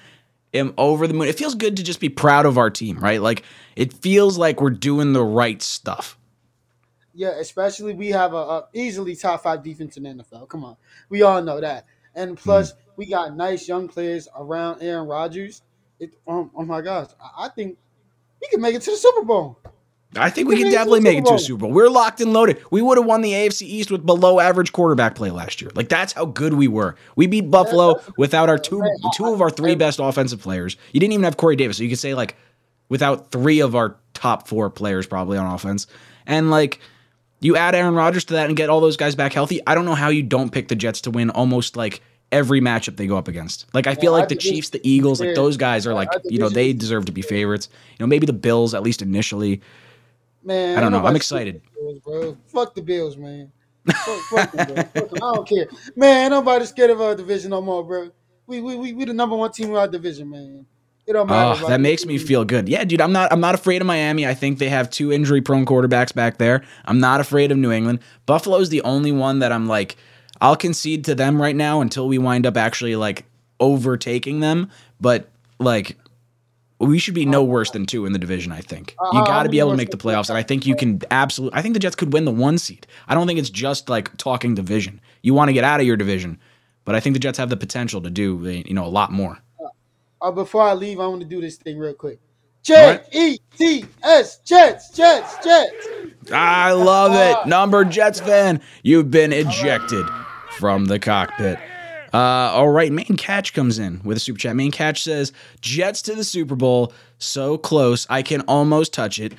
am 0.54 0.74
over 0.78 1.08
the 1.08 1.14
moon. 1.14 1.28
It 1.28 1.38
feels 1.38 1.56
good 1.56 1.78
to 1.78 1.84
just 1.84 2.00
be 2.00 2.10
proud 2.10 2.46
of 2.46 2.58
our 2.58 2.70
team, 2.70 2.98
right? 2.98 3.22
Like 3.22 3.44
it 3.76 3.94
feels 3.94 4.38
like 4.38 4.62
we're 4.62 4.72
doing 4.72 5.14
the 5.14 5.24
right 5.24 5.62
stuff. 5.62 6.18
Yeah, 7.14 7.40
especially 7.40 7.94
we 7.94 8.10
have 8.10 8.34
a, 8.34 8.38
a 8.38 8.68
easily 8.74 9.16
top 9.16 9.44
five 9.44 9.64
defense 9.64 9.96
in 9.98 10.04
the 10.04 10.10
NFL. 10.10 10.50
Come 10.50 10.66
on, 10.66 10.76
we 11.10 11.22
all 11.22 11.42
know 11.42 11.62
that. 11.62 11.86
And 12.16 12.38
plus, 12.38 12.74
we 12.98 13.06
got 13.06 13.36
nice 13.36 13.68
young 13.68 13.88
players 13.88 14.28
around 14.38 14.82
Aaron 14.82 15.08
Rodgers. 15.08 15.62
It, 16.00 16.14
um, 16.28 16.52
oh 16.56 16.66
my 16.66 16.82
gosh, 16.82 17.10
I, 17.22 17.46
I 17.46 17.50
think 17.50 17.78
we 18.42 18.48
can 18.50 18.62
make 18.62 18.76
it 18.76 18.82
to 18.84 18.92
the 18.92 18.98
Super 18.98 19.24
Bowl. 19.24 19.60
I 20.16 20.30
think 20.30 20.48
we 20.48 20.56
We 20.56 20.58
can 20.58 20.66
made 20.66 20.70
it 20.70 20.72
to 20.72 20.78
definitely 20.78 21.00
make 21.02 21.18
it 21.20 21.26
to 21.26 21.34
a 21.36 21.40
Super 21.40 21.40
Super 21.40 21.60
Bowl. 21.62 21.72
We're 21.72 21.90
locked 21.90 22.22
and 22.22 22.34
loaded. 22.34 22.62
We 22.72 22.82
would 22.82 22.98
have 22.98 23.06
won 23.06 23.22
the 23.22 23.32
AFC 23.32 23.64
East 23.64 23.92
with 23.92 24.06
below 24.06 24.40
average 24.40 24.72
quarterback 24.72 25.16
play 25.16 25.32
last 25.32 25.62
year. 25.62 25.72
Like 25.76 25.90
that's 25.90 26.14
how 26.14 26.26
good 26.26 26.54
we 26.54 26.68
were. 26.68 26.96
We 27.16 27.28
beat 27.28 27.50
Buffalo 27.52 28.00
without 28.18 28.50
our 28.50 28.58
two 28.58 28.82
two 29.16 29.34
of 29.34 29.42
our 29.42 29.50
three 29.50 29.76
best 29.76 30.00
offensive 30.00 30.42
players. 30.42 30.78
You 30.92 31.00
didn't 31.00 31.14
even 31.14 31.24
have 31.24 31.38
Corey 31.38 31.56
Davis, 31.56 31.78
so 31.78 31.84
you 31.84 31.90
could 31.90 32.00
say 32.00 32.14
like 32.14 32.36
without 32.90 33.32
three 33.32 33.60
of 33.62 33.76
our 33.76 33.98
top 34.14 34.48
four 34.48 34.70
players 34.70 35.08
probably 35.08 35.38
on 35.38 35.46
offense. 35.54 35.88
And 36.26 36.50
like 36.52 36.80
you 37.42 37.56
add 37.58 37.76
Aaron 37.76 37.96
Rodgers 37.96 38.26
to 38.26 38.34
that 38.34 38.48
and 38.48 38.56
get 38.56 38.70
all 38.70 38.82
those 38.82 38.98
guys 38.98 39.16
back 39.16 39.34
healthy. 39.34 39.62
I 39.68 39.76
don't 39.76 39.86
know 39.86 39.96
how 39.96 40.10
you 40.10 40.24
don't 40.24 40.52
pick 40.52 40.68
the 40.68 40.76
Jets 40.76 41.02
to 41.02 41.12
win 41.12 41.30
almost 41.30 41.76
like 41.76 42.02
every 42.32 42.60
matchup 42.62 42.98
they 42.98 43.08
go 43.08 43.18
up 43.18 43.28
against. 43.28 43.66
Like 43.74 43.88
I 43.88 43.96
feel 43.96 44.12
Yeah, 44.12 44.18
like 44.20 44.24
I 44.26 44.28
the 44.28 44.36
Chiefs, 44.36 44.70
the 44.70 44.82
Eagles, 44.90 45.20
like 45.20 45.36
those 45.36 45.58
guys 45.58 45.86
are 45.86 45.94
like, 45.94 46.10
you 46.26 46.40
know, 46.40 46.50
they 46.50 46.74
deserve 46.74 47.06
to 47.06 47.12
be 47.12 47.22
favorites. 47.22 47.70
You 47.92 48.04
know, 48.04 48.08
maybe 48.08 48.26
the 48.26 48.34
Bills 48.34 48.74
at 48.74 48.84
least 48.84 49.02
initially. 49.02 49.62
Man, 50.46 50.78
I 50.78 50.82
don't 50.82 50.92
know. 50.92 51.04
I'm 51.04 51.16
excited. 51.16 51.62
scared 51.66 51.98
of 51.98 52.04
the 52.04 52.10
Bills, 52.12 52.24
bro. 52.24 52.38
Fuck 52.48 52.76
the 52.76 52.82
Bills, 52.82 53.18
man. 53.18 53.52
Fuck, 53.88 54.20
fuck 54.30 54.52
them. 54.52 54.76
Fuck 54.76 54.94
them. 54.94 55.10
I 55.16 55.34
don't 55.34 55.48
care, 55.48 55.68
man. 55.96 56.24
Ain't 56.24 56.32
nobody 56.32 56.66
scared 56.66 56.92
of 56.92 57.02
our 57.02 57.16
division 57.16 57.50
no 57.50 57.62
more, 57.62 57.84
bro. 57.84 58.12
We 58.48 58.62
we 58.62 58.76
we, 58.76 58.94
we 58.94 59.06
the 59.06 59.14
number 59.14 59.36
one 59.36 59.52
team 59.52 59.70
in 59.72 59.76
our 59.76 59.88
division, 59.88 60.30
man. 60.30 60.66
It 61.08 61.14
don't 61.14 61.28
matter. 61.28 61.64
Oh, 61.64 61.68
that 61.68 61.82
makes 61.82 62.06
me 62.06 62.18
feel 62.18 62.46
good. 62.46 62.68
Yeah, 62.68 62.84
dude, 62.84 63.02
I'm 63.02 63.12
not 63.12 63.32
I'm 63.32 63.40
not 63.40 63.56
afraid 63.56 63.82
of 63.82 63.88
Miami. 63.88 64.26
I 64.28 64.34
think 64.34 64.60
they 64.60 64.70
have 64.70 64.90
two 64.90 65.12
injury 65.12 65.42
prone 65.42 65.66
quarterbacks 65.66 66.14
back 66.14 66.38
there. 66.38 66.64
I'm 66.86 67.00
not 67.00 67.20
afraid 67.20 67.52
of 67.52 67.58
New 67.58 67.72
England. 67.72 68.00
Buffalo's 68.26 68.70
the 68.70 68.82
only 68.82 69.12
one 69.12 69.40
that 69.40 69.52
I'm 69.52 69.68
like 69.68 69.98
I'll 70.42 70.56
concede 70.56 71.06
to 71.06 71.16
them 71.16 71.42
right 71.42 71.56
now 71.56 71.82
until 71.82 72.08
we 72.08 72.18
wind 72.18 72.46
up 72.46 72.58
actually 72.58 72.96
like 72.96 73.26
overtaking 73.60 74.40
them, 74.40 74.70
but 75.00 75.30
like 75.60 75.98
we 76.80 77.00
should 77.00 77.14
be 77.14 77.26
no 77.26 77.44
worse 77.44 77.72
than 77.72 77.86
two 77.86 78.06
in 78.06 78.12
the 78.14 78.20
division, 78.20 78.52
I 78.52 78.62
think. 78.62 78.96
You 79.14 79.20
Uh, 79.22 79.26
got 79.26 79.44
to 79.44 79.50
be 79.50 79.60
able 79.60 79.72
to 79.72 79.78
make 79.78 79.92
the 79.92 79.98
playoffs 79.98 80.30
and 80.30 80.38
I 80.38 80.44
think 80.44 80.66
you 80.66 80.76
can 80.76 81.02
absolutely 81.12 81.58
I 81.58 81.62
think 81.62 81.74
the 81.74 81.80
Jets 81.80 81.96
could 81.96 82.12
win 82.14 82.26
the 82.26 82.32
1 82.32 82.58
seed. 82.58 82.86
I 83.08 83.16
don't 83.16 83.28
think 83.28 83.40
it's 83.40 83.50
just 83.50 83.90
like 83.90 84.16
talking 84.18 84.56
division. 84.56 85.00
You 85.22 85.34
want 85.34 85.50
to 85.50 85.54
get 85.54 85.64
out 85.64 85.80
of 85.80 85.86
your 85.86 85.98
division, 85.98 86.38
but 86.84 86.96
I 86.96 87.00
think 87.00 87.14
the 87.14 87.20
Jets 87.20 87.38
have 87.38 87.50
the 87.50 87.58
potential 87.58 88.02
to 88.02 88.10
do, 88.10 88.38
you 88.66 88.74
know, 88.74 88.86
a 88.86 88.88
lot 88.90 89.12
more. 89.12 89.40
Uh, 90.22 90.32
before 90.32 90.64
I 90.64 90.74
leave, 90.74 91.00
I 91.00 91.08
want 91.08 91.22
to 91.22 91.28
do 91.28 91.40
this 91.42 91.56
thing 91.58 91.78
real 91.78 91.94
quick. 91.94 92.20
J 92.64 93.00
E 93.12 93.38
T 93.58 93.86
S 94.04 94.40
Jets 94.40 94.90
Jets 94.90 95.36
Jets. 95.44 95.88
I 96.34 96.72
love 96.72 97.14
it. 97.14 97.48
Number 97.48 97.86
Jets 97.86 98.20
fan, 98.20 98.60
you've 98.82 99.12
been 99.12 99.32
ejected 99.32 100.06
from 100.58 100.86
the 100.86 100.98
cockpit. 100.98 101.60
Uh, 102.16 102.50
all 102.54 102.70
right, 102.70 102.94
Main 102.94 103.18
Catch 103.18 103.54
comes 103.54 103.78
in 103.78 104.00
with 104.06 104.16
a 104.16 104.22
super 104.22 104.40
chat. 104.40 104.56
Main 104.56 104.72
Catch 104.72 105.04
says, 105.04 105.34
Jets 105.60 106.02
to 106.04 106.16
the 106.16 106.24
Super 106.24 106.56
Bowl, 106.56 106.94
so 107.18 107.58
close, 107.58 108.08
I 108.10 108.22
can 108.22 108.40
almost 108.48 108.94
touch 108.94 109.20
it. 109.20 109.34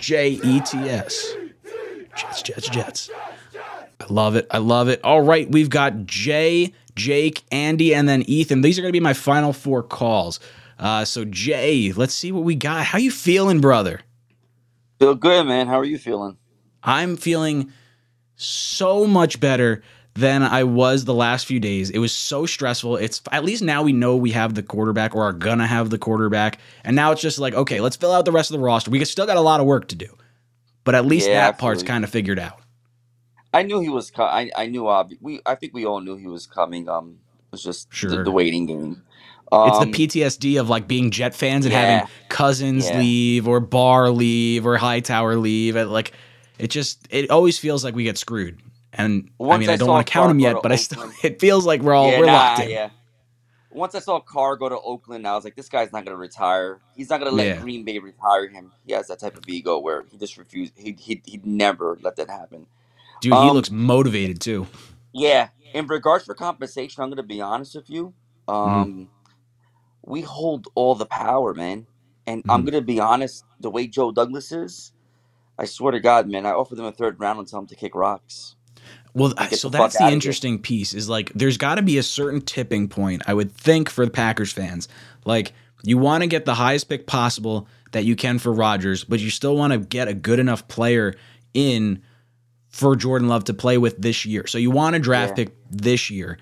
J 0.00 0.30
E 0.30 0.60
T 0.60 0.76
S. 0.76 1.34
Jets, 2.16 2.42
Jets, 2.42 2.68
Jets. 2.68 3.10
I 4.00 4.06
love 4.08 4.34
it. 4.34 4.48
I 4.50 4.58
love 4.58 4.88
it. 4.88 5.00
All 5.04 5.22
right, 5.22 5.48
we've 5.48 5.70
got 5.70 6.04
Jay, 6.06 6.72
Jake, 6.96 7.44
Andy, 7.52 7.94
and 7.94 8.08
then 8.08 8.22
Ethan. 8.22 8.60
These 8.60 8.76
are 8.76 8.82
going 8.82 8.90
to 8.90 8.96
be 8.96 8.98
my 8.98 9.12
final 9.12 9.52
four 9.52 9.84
calls. 9.84 10.40
Uh, 10.80 11.04
so 11.04 11.24
Jay, 11.24 11.92
let's 11.92 12.12
see 12.12 12.32
what 12.32 12.42
we 12.42 12.56
got. 12.56 12.86
How 12.86 12.98
you 12.98 13.12
feeling, 13.12 13.60
brother? 13.60 14.00
Feel 14.98 15.14
good, 15.14 15.46
man. 15.46 15.68
How 15.68 15.78
are 15.78 15.84
you 15.84 15.96
feeling? 15.96 16.38
I'm 16.82 17.16
feeling 17.16 17.72
so 18.34 19.06
much 19.06 19.38
better 19.38 19.84
than 20.16 20.42
I 20.42 20.64
was 20.64 21.04
the 21.04 21.14
last 21.14 21.46
few 21.46 21.60
days. 21.60 21.90
It 21.90 21.98
was 21.98 22.12
so 22.12 22.46
stressful. 22.46 22.96
It's 22.96 23.20
at 23.32 23.44
least 23.44 23.62
now 23.62 23.82
we 23.82 23.92
know 23.92 24.16
we 24.16 24.30
have 24.32 24.54
the 24.54 24.62
quarterback 24.62 25.14
or 25.14 25.22
are 25.22 25.32
gonna 25.32 25.66
have 25.66 25.90
the 25.90 25.98
quarterback, 25.98 26.58
and 26.84 26.96
now 26.96 27.12
it's 27.12 27.20
just 27.22 27.38
like 27.38 27.54
okay, 27.54 27.80
let's 27.80 27.96
fill 27.96 28.12
out 28.12 28.24
the 28.24 28.32
rest 28.32 28.50
of 28.50 28.58
the 28.58 28.64
roster. 28.64 28.90
We 28.90 29.04
still 29.04 29.26
got 29.26 29.36
a 29.36 29.40
lot 29.42 29.60
of 29.60 29.66
work 29.66 29.88
to 29.88 29.94
do, 29.94 30.08
but 30.84 30.94
at 30.94 31.04
least 31.06 31.28
Yeah, 31.28 31.34
that 31.46 31.58
part's 31.58 31.82
kind 31.82 32.04
of 32.04 32.10
figured 32.10 32.38
out. 32.38 32.60
I 33.54 33.62
knew 33.62 33.80
he 33.80 33.88
was. 33.88 34.10
Co- 34.10 34.24
I 34.24 34.50
I 34.56 34.66
knew. 34.66 34.86
Uh, 34.86 35.04
we. 35.20 35.40
I 35.46 35.54
think 35.54 35.72
we 35.74 35.86
all 35.86 36.00
knew 36.00 36.16
he 36.16 36.26
was 36.26 36.46
coming. 36.46 36.88
Um, 36.88 37.18
it 37.46 37.52
was 37.52 37.62
just 37.62 37.88
the, 37.90 37.96
Sure. 37.96 38.24
the 38.24 38.30
waiting 38.30 38.66
game. 38.66 39.02
It's 39.52 39.78
the 39.78 39.84
Um, 39.86 39.92
PTSD 39.92 40.58
of 40.60 40.68
like 40.68 40.88
being 40.88 41.10
Jet 41.12 41.34
fans 41.34 41.64
and 41.66 41.72
Yeah. 41.72 41.80
having 42.00 42.08
Cousins 42.28 42.88
Yeah. 42.88 42.98
leave 42.98 43.46
or 43.46 43.60
Bar 43.60 44.10
leave 44.10 44.66
or 44.66 44.76
Hightower 44.76 45.36
leave. 45.36 45.76
It, 45.76 45.86
like 45.86 46.12
it 46.58 46.68
just 46.68 47.06
it 47.10 47.30
always 47.30 47.56
feels 47.58 47.84
like 47.84 47.94
we 47.94 48.02
get 48.04 48.18
screwed. 48.18 48.58
And 48.92 49.30
I 49.48 49.56
mean, 49.56 49.70
I, 49.70 49.74
I 49.74 49.76
don't 49.76 49.90
want 49.90 50.06
to 50.06 50.12
count 50.12 50.30
them 50.30 50.40
yet, 50.40 50.62
to 50.62 50.62
but 50.62 50.72
I 50.72 50.76
still 50.76 51.00
it 51.24 51.40
feels 51.40 51.66
like 51.66 51.82
we're 51.82 51.94
all 51.94 52.12
yeah, 52.12 52.16
we're 52.16 52.26
nah, 52.26 52.28
locked 52.28 52.60
in. 52.60 52.70
Yeah. 52.70 52.90
Once 53.70 53.94
I 53.94 54.00
saw 54.00 54.20
Carr 54.20 54.56
go 54.56 54.68
to 54.68 54.80
Oakland, 54.80 55.26
I 55.26 55.34
was 55.34 55.44
like, 55.44 55.56
this 55.56 55.68
guy's 55.68 55.92
not 55.92 56.04
gonna 56.04 56.16
retire. 56.16 56.80
He's 56.94 57.10
not 57.10 57.18
gonna 57.20 57.32
let 57.32 57.54
Yeah. 57.54 57.56
Green 57.56 57.84
Bay 57.84 57.98
retire 57.98 58.48
him. 58.48 58.72
He 58.86 58.92
has 58.94 59.08
that 59.08 59.20
type 59.20 59.36
of 59.36 59.48
ego 59.48 59.78
where 59.78 60.04
he 60.10 60.18
just 60.18 60.38
refused. 60.38 60.74
He 60.76 60.96
he 60.98 61.22
he'd 61.26 61.46
never 61.46 61.98
let 62.02 62.16
that 62.16 62.30
happen. 62.30 62.66
Dude, 63.20 63.40
he 63.40 63.50
Um, 63.50 63.50
looks 63.50 63.70
motivated 63.70 64.40
too. 64.40 64.66
Yeah. 65.12 65.50
In 65.74 65.86
regards 65.88 66.24
for 66.26 66.34
compensation, 66.34 67.02
I'm 67.02 67.10
gonna 67.10 67.22
be 67.24 67.42
honest 67.42 67.74
with 67.76 67.90
you. 67.90 68.14
Mm-hmm. 68.66 68.82
Um, 68.82 69.10
we 70.04 70.22
hold 70.22 70.68
all 70.74 70.94
the 70.96 71.06
power, 71.06 71.54
man. 71.54 71.88
And 72.26 72.44
I'm 72.48 72.64
Mm-hmm. 72.64 72.66
gonna 72.66 72.82
be 72.82 73.00
honest. 73.00 73.46
The 73.60 73.70
way 73.70 73.86
Joe 73.88 74.12
Douglas 74.12 74.52
is, 74.52 74.92
I 75.58 75.66
swear 75.66 75.92
to 75.92 76.00
God, 76.00 76.28
man, 76.28 76.46
I 76.46 76.52
offered 76.52 76.76
them 76.78 76.86
a 76.86 76.92
third 76.92 77.20
round 77.20 77.40
and 77.40 77.48
tell 77.48 77.60
him 77.60 77.68
to 77.68 77.76
kick 77.76 77.94
rocks. 77.94 78.55
Well, 79.16 79.32
so 79.50 79.70
the 79.70 79.78
that's 79.78 79.96
the 79.96 80.08
interesting 80.08 80.60
piece 80.60 80.92
is 80.92 81.08
like 81.08 81.32
there's 81.34 81.56
got 81.56 81.76
to 81.76 81.82
be 81.82 81.96
a 81.96 82.02
certain 82.02 82.42
tipping 82.42 82.86
point, 82.86 83.22
I 83.26 83.32
would 83.32 83.50
think, 83.50 83.88
for 83.88 84.04
the 84.04 84.10
Packers 84.10 84.52
fans. 84.52 84.88
Like 85.24 85.54
you 85.82 85.96
want 85.96 86.22
to 86.22 86.26
get 86.26 86.44
the 86.44 86.54
highest 86.54 86.90
pick 86.90 87.06
possible 87.06 87.66
that 87.92 88.04
you 88.04 88.14
can 88.14 88.38
for 88.38 88.52
Rodgers, 88.52 89.04
but 89.04 89.18
you 89.20 89.30
still 89.30 89.56
want 89.56 89.72
to 89.72 89.78
get 89.78 90.06
a 90.06 90.12
good 90.14 90.38
enough 90.38 90.68
player 90.68 91.14
in 91.54 92.02
for 92.68 92.94
Jordan 92.94 93.28
Love 93.28 93.44
to 93.44 93.54
play 93.54 93.78
with 93.78 93.96
this 93.96 94.26
year. 94.26 94.46
So 94.46 94.58
you 94.58 94.70
want 94.70 94.96
a 94.96 94.98
draft 94.98 95.30
Yeah. 95.38 95.44
pick 95.46 95.56
this 95.70 96.10
year, 96.10 96.38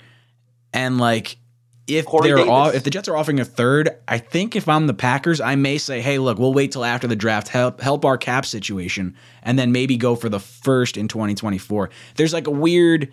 and 0.73 0.99
like 0.99 1.37
if 1.87 2.07
Corey 2.07 2.29
they're 2.29 2.47
all, 2.49 2.69
if 2.71 2.83
the 2.85 2.91
Jets 2.91 3.09
are 3.09 3.17
offering 3.17 3.41
a 3.41 3.45
third, 3.45 3.91
I 4.09 4.19
think 4.19 4.57
if 4.57 4.69
I'm 4.69 4.87
the 4.87 4.95
Packers, 4.95 5.41
I 5.41 5.55
may 5.55 5.77
say, 5.79 6.01
hey, 6.01 6.19
look, 6.19 6.39
we'll 6.39 6.55
wait 6.55 6.73
till 6.73 6.85
after 6.85 7.07
the 7.07 7.17
draft, 7.17 7.49
help 7.49 7.81
help 7.81 8.05
our 8.05 8.17
cap 8.17 8.47
situation, 8.47 9.15
and 9.43 9.59
then 9.59 9.71
maybe 9.73 9.97
go 9.97 10.17
for 10.17 10.29
the 10.29 10.41
first 10.41 10.97
in 10.97 11.09
2024. 11.09 11.91
There's 12.17 12.33
like 12.33 12.47
a 12.47 12.51
weird, 12.51 13.13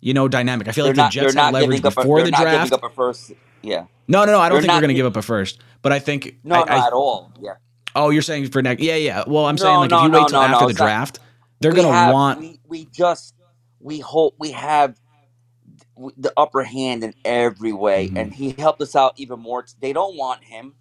you 0.00 0.12
know, 0.14 0.28
dynamic. 0.28 0.68
I 0.68 0.72
feel 0.72 0.84
They're 0.84 0.92
like 0.92 0.96
not. 0.96 1.12
the 1.14 1.20
Jets 1.20 1.34
had 1.34 1.54
leverage. 1.54 1.78
A, 1.80 1.82
before 1.82 2.18
they're 2.18 2.26
the 2.26 2.30
not 2.32 2.42
draft. 2.42 2.72
up 2.72 2.82
a 2.84 2.90
first. 2.90 3.32
Yeah. 3.62 3.86
No, 4.08 4.24
no, 4.24 4.32
no. 4.32 4.40
I 4.40 4.48
don't 4.48 4.56
They're 4.56 4.62
think 4.62 4.72
we're 4.74 4.80
going 4.80 4.88
to 4.88 4.94
give 4.94 5.06
up 5.06 5.16
a 5.16 5.22
first, 5.22 5.60
but 5.82 5.92
I 5.92 5.98
think 5.98 6.36
No, 6.44 6.56
I, 6.56 6.60
I- 6.60 6.76
not 6.78 6.86
at 6.88 6.92
all. 6.92 7.32
Yeah. 7.40 7.54
Oh, 7.94 8.10
you're 8.10 8.20
saying 8.22 8.50
for 8.50 8.60
next? 8.60 8.82
Yeah, 8.82 8.96
yeah. 8.96 9.24
Well, 9.26 9.46
I'm 9.46 9.54
No, 9.56 9.62
saying 9.62 9.78
like 9.78 9.90
no, 9.90 9.98
if 9.98 10.04
you 10.04 10.10
wait 10.10 10.28
till 10.28 10.38
after 10.38 10.66
the 10.66 10.70
it's 10.72 10.78
not- 10.78 10.84
draft, 10.84 11.18
they're 11.60 11.72
going 11.72 11.86
to 11.86 12.12
want. 12.12 12.40
We, 12.40 12.60
we 12.68 12.84
just 12.92 13.34
we 13.80 14.00
hope 14.00 14.34
we 14.38 14.50
have 14.50 15.00
the 16.16 16.32
upper 16.36 16.62
hand 16.64 17.04
in 17.04 17.14
every 17.24 17.72
way, 17.72 18.08
Mm-hmm. 18.08 18.16
and 18.18 18.34
he 18.34 18.52
helped 18.58 18.80
us 18.82 18.96
out 18.96 19.14
even 19.16 19.40
more. 19.40 19.64
They 19.80 19.92
don't 19.92 20.16
want 20.16 20.44
him. 20.44 20.74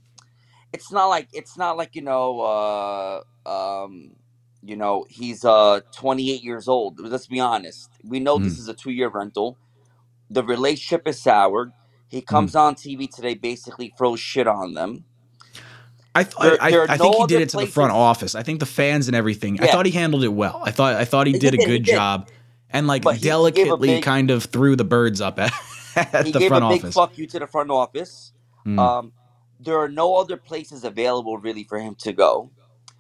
It's 0.74 0.92
not 0.92 1.08
like 1.08 1.30
it's 1.34 1.58
not 1.58 1.78
like 1.78 1.96
you 1.96 2.02
know, 2.04 2.42
uh, 2.42 3.22
um, 3.50 4.12
you 4.64 4.76
know, 4.78 5.06
he's 5.10 5.46
uh 5.46 5.82
28 5.96 6.44
years 6.44 6.68
old. 6.68 7.00
Let's 7.00 7.28
be 7.28 7.40
honest. 7.40 7.90
We 8.04 8.20
know 8.20 8.40
this 8.40 8.56
Mm. 8.56 8.60
is 8.60 8.68
a 8.70 8.74
two 8.74 8.92
year 8.92 9.10
rental. 9.10 9.58
The 10.30 10.44
relationship 10.44 11.08
is 11.08 11.22
soured. 11.22 11.74
He 12.10 12.22
Mm. 12.22 12.28
comes 12.28 12.56
on 12.56 12.76
TV 12.76 13.08
today, 13.14 13.36
basically 13.36 13.94
throws 13.98 14.20
shit 14.20 14.48
on 14.48 14.74
them. 14.76 15.06
I, 16.16 16.24
th- 16.24 16.36
There- 16.42 16.58
I, 16.62 16.72
there 16.72 16.84
I 16.90 16.98
think 16.98 17.14
no 17.16 17.20
he 17.22 17.28
did 17.28 17.42
it 17.42 17.50
to 17.50 17.58
the 17.58 17.68
front 17.68 17.92
office. 17.92 18.36
I 18.36 18.44
think 18.44 18.60
the 18.60 18.66
fans 18.66 19.08
and 19.08 19.16
everything. 19.16 19.62
I 19.62 19.68
thought 19.68 19.86
he 19.86 19.92
handled 19.94 20.24
it 20.24 20.30
well. 20.30 20.62
I 20.66 20.72
thought 20.72 20.96
I 20.96 21.06
thought 21.06 21.28
he 21.28 21.34
He 21.34 21.40
did 21.40 21.54
a 21.54 21.58
did, 21.58 21.62
he 21.62 21.66
good 21.68 21.84
did. 21.84 21.96
job, 21.96 22.30
and 22.76 22.88
like 22.88 23.04
But 23.04 23.16
he- 23.16 23.22
he 23.22 23.28
delicately 23.30 23.88
big- 23.88 24.04
kind 24.04 24.30
of 24.32 24.44
threw 24.46 24.76
the 24.76 24.84
birds 24.84 25.22
up 25.22 25.40
at, 25.40 25.52
at 25.96 26.26
he 26.26 26.32
the 26.32 26.40
gave 26.40 26.50
front 26.50 26.66
a 26.66 26.70
big 26.70 26.80
office. 26.84 26.94
fuck 26.96 27.18
you 27.18 27.26
to 27.28 27.40
the 27.40 27.48
front 27.48 27.72
office. 27.72 28.34
Mm. 28.66 28.80
Um, 28.80 29.12
there 29.60 29.78
are 29.80 29.88
no 29.90 30.16
other 30.16 30.38
places 30.38 30.84
available 30.84 31.38
really 31.38 31.64
for 31.64 31.80
him 31.80 31.96
to 32.00 32.12
go. 32.14 32.52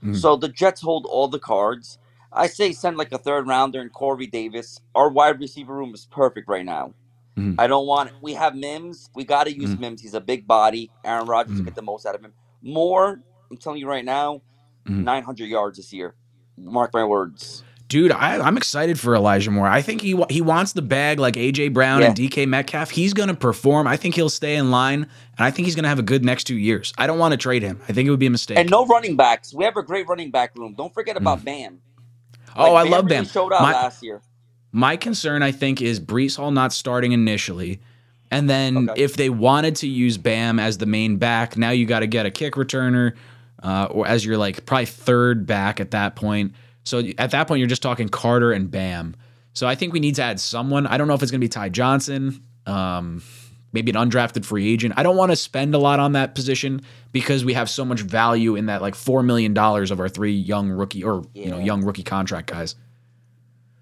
Mm. 0.03 0.15
So 0.15 0.35
the 0.37 0.47
Jets 0.49 0.81
hold 0.81 1.05
all 1.09 1.27
the 1.27 1.39
cards. 1.39 1.97
I 2.31 2.47
say 2.47 2.71
send 2.73 2.97
like 2.97 3.11
a 3.11 3.17
third 3.17 3.47
rounder 3.47 3.81
and 3.81 3.91
Corey 3.91 4.27
Davis. 4.27 4.79
Our 4.93 5.09
wide 5.09 5.39
receiver 5.39 5.73
room 5.75 5.93
is 5.93 6.05
perfect 6.11 6.47
right 6.49 6.65
now. 6.65 6.93
Mhm. 7.37 7.55
I 7.57 7.67
don't 7.67 7.85
want. 7.87 8.11
We 8.21 8.33
have 8.33 8.55
Mims. 8.55 9.09
We 9.15 9.23
got 9.25 9.45
to 9.45 9.53
use 9.53 9.71
Mhm. 9.75 9.79
Mims. 9.79 10.01
He's 10.01 10.13
a 10.13 10.21
big 10.21 10.47
body. 10.47 10.89
Aaron 11.03 11.27
Rodgers 11.27 11.57
to 11.57 11.61
Mhm. 11.63 11.65
get 11.65 11.75
the 11.75 11.81
most 11.81 12.05
out 12.05 12.15
of 12.15 12.21
him. 12.23 12.33
More. 12.61 13.21
I'm 13.51 13.57
telling 13.57 13.79
you 13.79 13.87
right 13.87 14.05
now, 14.05 14.41
Mhm. 14.87 15.03
900 15.03 15.47
yards 15.49 15.77
this 15.77 15.91
year. 15.93 16.15
Mark 16.57 16.93
my 16.93 17.03
words. 17.03 17.63
Dude, 17.87 18.11
I, 18.11 18.39
I'm 18.39 18.57
excited 18.57 18.99
for 18.99 19.13
Elijah 19.15 19.51
Moore. 19.51 19.67
I 19.67 19.81
think 19.83 20.01
he 20.01 20.19
he 20.29 20.41
wants 20.41 20.73
the 20.73 20.81
bag 20.81 21.19
like 21.19 21.35
AJ 21.35 21.73
Brown 21.73 22.01
and 22.01 22.15
DK 22.15 22.47
Metcalf. 22.47 22.89
He's 22.89 23.13
going 23.13 23.29
to 23.29 23.35
perform. 23.35 23.85
I 23.85 23.95
think 23.95 24.15
he'll 24.15 24.29
stay 24.29 24.55
in 24.55 24.71
line, 24.71 25.03
and 25.37 25.45
I 25.45 25.51
think 25.51 25.67
he's 25.67 25.75
going 25.75 25.83
to 25.83 25.89
have 25.89 25.99
a 25.99 26.03
good 26.03 26.25
next 26.25 26.45
two 26.45 26.57
years. 26.57 26.93
I 26.97 27.05
don't 27.05 27.19
want 27.19 27.33
to 27.33 27.37
trade 27.37 27.61
him. 27.61 27.79
I 27.87 27.93
think 27.93 28.07
it 28.07 28.09
would 28.09 28.19
be 28.19 28.25
a 28.25 28.31
mistake. 28.31 28.57
And 28.57 28.71
no 28.71 28.87
running 28.87 29.15
backs. 29.15 29.53
We 29.53 29.65
have 29.65 29.77
a 29.77 29.83
great 29.83 30.07
running 30.07 30.31
back 30.31 30.55
room. 30.57 30.73
Don't 30.73 30.93
forget 30.93 31.15
about 31.15 31.45
Bam. 31.45 31.79
oh, 32.55 32.73
Like, 32.73 32.87
I 32.87 32.89
love 32.89 33.05
really 33.05 33.17
Bam. 33.17 33.25
Showed 33.25 33.53
out 33.53 33.61
My- 33.61 33.73
last 33.73 34.01
year. 34.01 34.21
My 34.71 34.97
concern, 34.97 35.41
I 35.41 35.53
think, 35.53 35.81
is 35.81 36.01
Breece 36.01 36.35
Hall 36.35 36.51
not 36.51 36.73
starting 36.73 37.13
initially. 37.13 37.79
And 38.29 38.49
then 38.49 38.89
if 38.97 39.15
they 39.15 39.29
wanted 39.29 39.77
to 39.77 39.87
use 39.87 40.17
Bam 40.17 40.59
as 40.59 40.79
the 40.79 40.85
main 40.85 41.15
back, 41.15 41.55
now 41.55 41.69
you 41.69 41.85
got 41.85 41.99
to 42.01 42.07
get 42.07 42.25
a 42.25 42.31
kick 42.31 42.55
returner, 42.55 43.13
uh, 43.63 43.87
or 43.89 44.05
as 44.05 44.25
your 44.25 44.37
like 44.37 44.65
probably 44.65 44.87
third 44.87 45.45
back 45.45 45.79
at 45.79 45.91
that 45.91 46.15
point. 46.17 46.55
So 46.85 47.03
at 47.17 47.31
that 47.31 47.47
point, 47.47 47.59
you're 47.59 47.67
just 47.67 47.83
talking 47.83 48.09
Carter 48.09 48.53
and 48.53 48.71
Bam. 48.71 49.15
So 49.53 49.67
I 49.67 49.75
think 49.75 49.93
we 49.93 49.99
need 49.99 50.15
to 50.15 50.23
add 50.23 50.39
someone. 50.39 50.87
I 50.87 50.97
don't 50.97 51.07
know 51.07 51.13
if 51.15 51.23
it's 51.23 51.31
going 51.31 51.41
to 51.41 51.45
be 51.45 51.49
Ty 51.49 51.69
Johnson, 51.69 52.43
um, 52.65 53.23
maybe 53.73 53.91
an 53.91 53.97
undrafted 53.97 54.45
free 54.45 54.71
agent. 54.71 54.93
I 54.97 55.03
don't 55.03 55.17
want 55.17 55.31
to 55.31 55.35
spend 55.35 55.75
a 55.75 55.77
lot 55.79 55.99
on 55.99 56.13
that 56.13 56.35
position 56.35 56.81
because 57.11 57.45
we 57.45 57.53
have 57.53 57.69
so 57.69 57.85
much 57.85 58.01
value 58.01 58.55
in 58.55 58.67
that 58.67 58.81
like 58.81 58.95
four 58.95 59.23
million 59.23 59.53
dollars 59.53 59.91
of 59.91 59.99
our 59.99 60.09
three 60.09 60.33
young 60.33 60.69
rookie 60.69 61.03
or 61.03 61.23
you 61.33 61.49
know 61.51 61.59
young 61.59 61.83
rookie 61.83 62.03
contract 62.03 62.47
guys. 62.51 62.75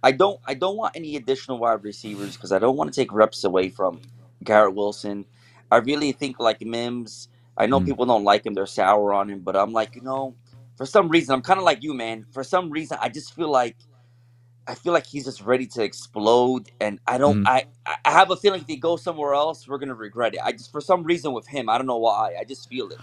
I 0.03 0.11
don't 0.11 0.39
I 0.45 0.53
don't 0.53 0.77
want 0.77 0.95
any 0.95 1.15
additional 1.15 1.57
wide 1.59 1.83
receivers 1.83 2.35
because 2.35 2.51
I 2.51 2.59
don't 2.59 2.75
want 2.77 2.93
to 2.93 3.01
take 3.01 3.13
reps 3.13 3.43
away 3.43 3.69
from 3.69 4.01
Garrett 4.43 4.75
Wilson. 4.75 5.25
I 5.71 5.77
really 5.77 6.11
think 6.11 6.39
like 6.39 6.61
Mims. 6.61 7.29
I 7.57 7.67
know 7.67 7.79
Mm. 7.79 7.85
people 7.85 8.05
don't 8.05 8.23
like 8.23 8.45
him; 8.45 8.53
they're 8.53 8.65
sour 8.65 9.13
on 9.13 9.29
him, 9.29 9.39
but 9.41 9.55
I'm 9.55 9.73
like, 9.73 9.95
you 9.95 10.01
know, 10.01 10.35
for 10.77 10.85
some 10.85 11.09
reason, 11.09 11.33
I'm 11.33 11.41
kind 11.41 11.57
of 11.59 11.63
like 11.63 11.83
you, 11.83 11.93
man. 11.93 12.25
For 12.31 12.43
some 12.43 12.69
reason, 12.69 12.97
I 13.01 13.09
just 13.09 13.35
feel 13.35 13.49
like 13.49 13.75
I 14.65 14.75
feel 14.75 14.93
like 14.93 15.05
he's 15.05 15.25
just 15.25 15.41
ready 15.41 15.67
to 15.67 15.83
explode, 15.83 16.71
and 16.79 16.99
I 17.05 17.17
don't. 17.17 17.43
Mhm. 17.43 17.47
I 17.47 17.65
I 18.05 18.11
have 18.11 18.31
a 18.31 18.35
feeling 18.37 18.61
if 18.61 18.67
he 18.67 18.77
goes 18.77 19.03
somewhere 19.03 19.33
else, 19.33 19.67
we're 19.67 19.77
gonna 19.77 19.93
regret 19.93 20.35
it. 20.35 20.39
I 20.43 20.53
just 20.53 20.71
for 20.71 20.79
some 20.81 21.03
reason 21.03 21.33
with 21.33 21.47
him, 21.47 21.69
I 21.69 21.77
don't 21.77 21.87
know 21.87 21.97
why. 21.97 22.35
I 22.39 22.45
just 22.45 22.69
feel 22.69 22.89
it. 22.89 22.97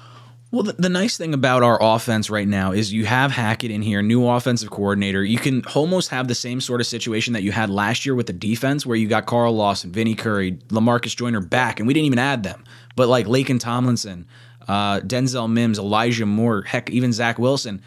Well, 0.53 0.65
the, 0.65 0.73
the 0.73 0.89
nice 0.89 1.17
thing 1.17 1.33
about 1.33 1.63
our 1.63 1.79
offense 1.81 2.29
right 2.29 2.49
now 2.49 2.73
is 2.73 2.93
you 2.93 3.05
have 3.05 3.31
Hackett 3.31 3.71
in 3.71 3.83
here, 3.83 4.03
new 4.03 4.27
offensive 4.27 4.69
coordinator. 4.71 5.23
You 5.23 5.39
can 5.39 5.63
almost 5.77 6.09
have 6.09 6.27
the 6.27 6.35
same 6.35 6.61
sort 6.61 6.81
of 6.81 6.89
situation 6.89 7.35
that 7.35 7.45
you 7.45 7.53
had 7.53 7.71
last 7.71 8.05
year 8.05 8.17
with 8.17 8.27
the 8.27 8.33
defense, 8.33 8.85
where 8.85 8.97
you 8.97 9.07
got 9.07 9.27
Carl 9.27 9.55
Lawson, 9.55 9.93
Vinny 9.93 10.17
Curry, 10.17 10.53
Lamarcus 10.71 11.15
Joyner 11.15 11.41
back, 11.41 11.79
and 11.79 11.87
we 11.87 11.95
didn't 11.95 12.07
even 12.07 12.19
add 12.19 12.43
them. 12.43 12.65
But 12.97 13.09
like 13.09 13.27
Laken 13.27 13.61
Tomlinson, 13.61 14.27
uh, 14.69 15.01
Denzel 15.01 15.51
Mims, 15.51 15.79
Elijah 15.79 16.27
Moore, 16.27 16.63
heck, 16.63 16.91
even 16.91 17.13
Zach 17.13 17.39
Wilson, 17.39 17.83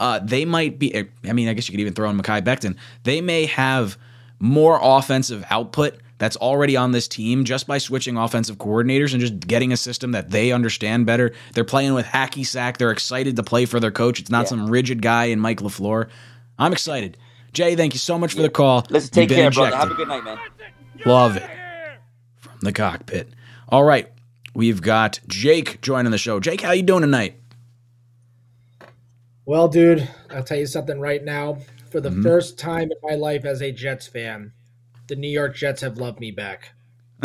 uh, 0.00 0.18
they 0.20 0.44
might 0.44 0.78
be. 0.78 1.06
I 1.24 1.32
mean, 1.32 1.48
I 1.48 1.54
guess 1.54 1.68
you 1.68 1.72
could 1.72 1.80
even 1.80 1.92
throw 1.94 2.10
in 2.10 2.18
Mekhi 2.18 2.42
Becton. 2.42 2.76
They 3.04 3.20
may 3.20 3.46
have 3.46 3.96
more 4.40 4.78
offensive 4.82 5.44
output 5.50 5.98
that's 6.18 6.36
already 6.36 6.76
on 6.76 6.92
this 6.92 7.08
team 7.08 7.44
just 7.44 7.66
by 7.66 7.78
switching 7.78 8.16
offensive 8.16 8.56
coordinators 8.58 9.12
and 9.12 9.20
just 9.20 9.38
getting 9.40 9.72
a 9.72 9.76
system 9.76 10.12
that 10.12 10.30
they 10.30 10.52
understand 10.52 11.06
better. 11.06 11.32
They're 11.54 11.64
playing 11.64 11.94
with 11.94 12.06
hacky 12.06 12.46
sack. 12.46 12.78
They're 12.78 12.90
excited 12.92 13.36
to 13.36 13.42
play 13.42 13.66
for 13.66 13.80
their 13.80 13.90
coach. 13.90 14.20
It's 14.20 14.30
not 14.30 14.42
Yeah. 14.44 14.48
some 14.50 14.70
rigid 14.70 15.02
guy 15.02 15.26
in 15.26 15.40
Mike 15.40 15.60
LaFleur. 15.60 16.08
I'm 16.58 16.72
excited. 16.72 17.16
Jay, 17.52 17.74
thank 17.76 17.94
you 17.94 17.98
so 17.98 18.18
much 18.18 18.34
for 18.34 18.42
the 18.42 18.48
call. 18.48 18.84
Let's 18.90 19.08
take 19.08 19.28
care, 19.28 19.50
brother. 19.50 19.68
ejected. 19.76 19.88
Have 19.88 19.90
a 19.92 19.94
good 19.94 20.08
night, 20.08 20.24
man. 20.24 20.38
Love 21.04 21.36
it. 21.36 21.48
From 22.40 22.58
the 22.62 22.72
cockpit. 22.72 23.28
All 23.68 23.84
right. 23.84 24.10
We've 24.54 24.80
got 24.80 25.20
Jake 25.26 25.80
joining 25.80 26.12
the 26.12 26.18
show. 26.18 26.38
Jake, 26.40 26.60
how 26.60 26.72
you 26.72 26.82
doing 26.82 27.00
tonight? 27.00 27.36
Well, 29.46 29.68
dude, 29.68 30.08
I'll 30.30 30.44
tell 30.44 30.58
you 30.58 30.66
something 30.66 31.00
right 31.00 31.22
now. 31.22 31.58
For 31.90 32.00
the 32.00 32.10
Mhm. 32.10 32.22
first 32.22 32.58
time 32.58 32.90
in 32.90 32.96
my 33.02 33.14
life 33.14 33.44
as 33.44 33.60
a 33.62 33.70
Jets 33.72 34.06
fan, 34.06 34.52
the 35.06 35.16
New 35.16 35.28
York 35.28 35.54
Jets 35.54 35.80
have 35.82 35.98
loved 35.98 36.18
me 36.18 36.30
back. 36.30 36.72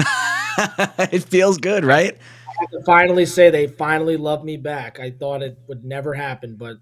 it 1.11 1.23
feels 1.23 1.57
good, 1.57 1.85
right? 1.85 2.17
I 2.61 2.65
can 2.65 2.83
finally 2.83 3.25
say 3.25 3.49
they 3.49 3.67
finally 3.67 4.17
love 4.17 4.43
me 4.43 4.57
back. 4.57 4.99
I 4.99 5.11
thought 5.11 5.41
it 5.41 5.57
would 5.67 5.85
never 5.85 6.13
happen, 6.13 6.55
but 6.55 6.77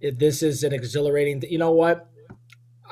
it, 0.00 0.18
this 0.18 0.42
is 0.42 0.62
an 0.64 0.72
exhilarating. 0.72 1.40
Th- 1.40 1.52
you 1.52 1.58
know 1.58 1.72
what? 1.72 2.08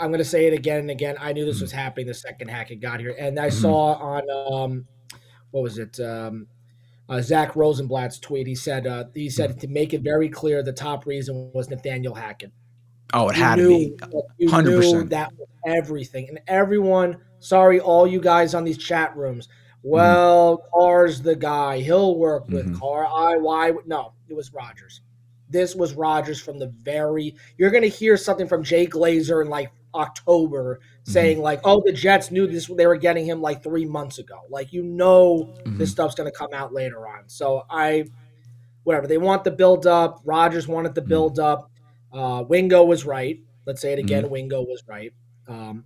I'm 0.01 0.09
going 0.11 0.19
to 0.19 0.25
say 0.25 0.47
it 0.47 0.55
again 0.55 0.81
and 0.81 0.91
again. 0.91 1.17
I 1.21 1.33
knew 1.33 1.45
this 1.45 1.57
Mm-hmm. 1.57 1.65
was 1.65 1.73
happening 1.73 2.07
the 2.07 2.15
second 2.15 2.49
Hackett 2.49 2.81
got 2.81 3.01
here, 3.01 3.15
and 3.19 3.39
I 3.39 3.49
saw 3.51 3.93
on 3.95 4.53
um, 4.53 4.87
what 5.55 5.63
was 5.63 5.79
it? 5.79 6.01
Um, 6.01 6.49
uh, 7.09 7.23
Zach 7.23 7.55
Rosenblatt's 7.55 8.19
tweet. 8.19 8.47
He 8.49 8.57
said 8.57 8.89
uh, 8.89 9.05
he 9.15 9.31
said 9.31 9.61
to 9.61 9.69
make 9.69 9.95
it 9.95 10.01
very 10.03 10.29
clear, 10.29 10.63
the 10.65 10.73
top 10.73 11.07
reason 11.07 11.53
was 11.55 11.71
Nathaniel 11.71 12.13
Hackett. 12.15 12.51
Oh, 13.13 13.29
it 13.29 13.37
You 13.37 13.43
had 13.43 13.57
to 13.57 13.69
be. 14.39 14.47
Hundred 14.49 14.79
percent. 14.79 15.11
that 15.11 15.33
was 15.39 15.49
everything, 15.65 16.29
and 16.29 16.41
everyone. 16.49 17.19
Sorry, 17.39 17.79
all 17.79 18.05
you 18.07 18.21
guys 18.21 18.53
on 18.55 18.65
these 18.65 18.79
chat 18.79 19.17
rooms. 19.17 19.47
Mm-hmm. 19.47 19.91
Well, 19.91 20.65
Carr's 20.75 21.23
the 21.23 21.37
guy. 21.37 21.79
He'll 21.79 22.17
work 22.17 22.49
with 22.49 22.67
Mhm. 22.75 22.81
Carr. 22.81 23.07
I 23.07 23.37
why 23.37 23.73
no? 23.87 24.15
It 24.29 24.35
was 24.35 24.53
Rodgers. 24.53 25.03
This 25.49 25.77
was 25.77 25.95
Rodgers 25.95 26.41
from 26.41 26.59
the 26.59 26.69
very. 26.83 27.37
You're 27.59 27.71
going 27.71 27.83
to 27.85 27.89
hear 27.89 28.17
something 28.17 28.49
from 28.49 28.65
Jay 28.65 28.89
Glazer 28.89 29.41
in 29.41 29.49
like 29.49 29.71
October 29.95 30.81
Mm-hmm. 30.81 30.94
Saying 31.07 31.41
like, 31.41 31.61
"Oh, 31.65 31.83
the 31.85 31.93
Jets 31.93 32.31
knew 32.31 32.47
this. 32.47 32.67
They 32.67 32.87
were 32.87 32.97
getting 32.97 33.27
him 33.27 33.43
like 33.43 33.63
three 33.63 33.85
months 33.85 34.19
ago." 34.19 34.39
Like 34.49 34.73
you 34.73 34.83
know, 34.83 35.51
Mm-hmm. 35.65 35.77
this 35.79 35.91
stuff's 35.91 36.15
going 36.15 36.31
to 36.31 36.37
come 36.37 36.49
out 36.55 36.73
later 36.73 37.07
on. 37.07 37.25
So 37.29 37.65
I, 37.69 38.07
whatever 38.85 39.07
they 39.07 39.19
want 39.19 39.45
the 39.45 39.51
build 39.51 39.87
up. 39.87 40.21
Rodgers 40.25 40.67
wanted 40.67 40.95
the 40.95 41.03
Mm-hmm. 41.03 41.09
build 41.09 41.39
up. 41.39 41.71
Uh, 42.13 42.45
Wingo 42.49 42.85
was 42.85 43.05
right. 43.05 43.39
Let's 43.67 43.83
say 43.83 43.93
it 43.93 43.99
again. 43.99 44.25
Mhm. 44.25 44.31
Wingo 44.31 44.63
was 44.63 44.83
right. 44.87 45.13
Um, 45.47 45.85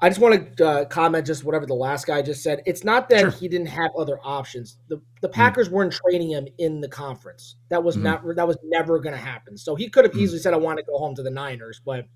I 0.00 0.08
just 0.08 0.20
want 0.20 0.56
to 0.56 0.66
uh, 0.68 0.84
comment 0.86 1.26
just 1.26 1.44
whatever 1.44 1.66
the 1.66 1.74
last 1.74 2.06
guy 2.06 2.22
just 2.22 2.42
said. 2.42 2.62
It's 2.66 2.84
not 2.84 3.08
that 3.10 3.34
he 3.34 3.48
didn't 3.48 3.66
have 3.68 3.90
other 3.98 4.18
options. 4.24 4.78
The 4.88 5.00
the 5.22 5.28
Packers 5.28 5.70
weren't 5.70 5.92
training 5.92 6.30
him 6.30 6.46
in 6.58 6.80
the 6.80 6.88
conference. 6.88 7.56
That 7.68 7.82
was 7.84 7.96
not 7.96 8.22
that 8.36 8.46
was 8.48 8.56
never 8.64 8.98
going 9.00 9.14
to 9.14 9.20
happen. 9.20 9.56
So 9.58 9.74
he 9.76 9.88
could 9.88 10.04
have 10.04 10.16
easily 10.16 10.38
said, 10.40 10.54
"I 10.54 10.56
want 10.56 10.78
to 10.78 10.84
go 10.84 10.98
home 10.98 11.14
to 11.16 11.22
the 11.22 11.30
Niners," 11.30 11.80
but 11.84 12.06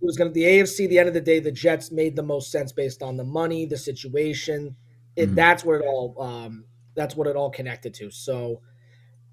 was 0.00 0.16
going 0.16 0.30
to 0.30 0.34
the 0.34 0.44
AFC. 0.44 0.88
The 0.88 0.98
end 0.98 1.08
of 1.08 1.14
the 1.14 1.20
day, 1.20 1.38
the 1.40 1.52
Jets 1.52 1.90
made 1.90 2.16
the 2.16 2.22
most 2.22 2.50
sense 2.50 2.72
based 2.72 3.02
on 3.02 3.16
the 3.16 3.24
money, 3.24 3.64
the 3.66 3.76
situation. 3.78 4.76
It 5.16 5.30
Mhm. 5.30 5.34
that's 5.34 5.64
where 5.64 5.80
it 5.80 5.86
all 5.86 6.20
um, 6.20 6.64
that's 6.94 7.16
what 7.16 7.26
it 7.26 7.36
all 7.36 7.50
connected 7.50 7.94
to. 7.94 8.10
So 8.10 8.60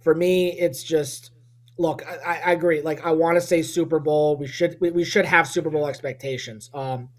for 0.02 0.16
me, 0.16 0.52
it's 0.60 0.84
just 0.84 1.32
look. 1.78 2.06
I, 2.08 2.16
I- 2.34 2.42
I 2.46 2.52
agree. 2.54 2.82
Like 2.82 3.06
I 3.06 3.12
want 3.12 3.36
to 3.36 3.42
say 3.42 3.62
Super 3.62 4.00
Bowl. 4.00 4.38
We 4.38 4.48
should 4.48 4.78
we, 4.80 4.92
we 4.92 5.04
should 5.04 5.26
have 5.26 5.48
Super 5.48 5.70
Bowl 5.70 5.88
expectations. 5.88 6.70
Um, 6.74 7.10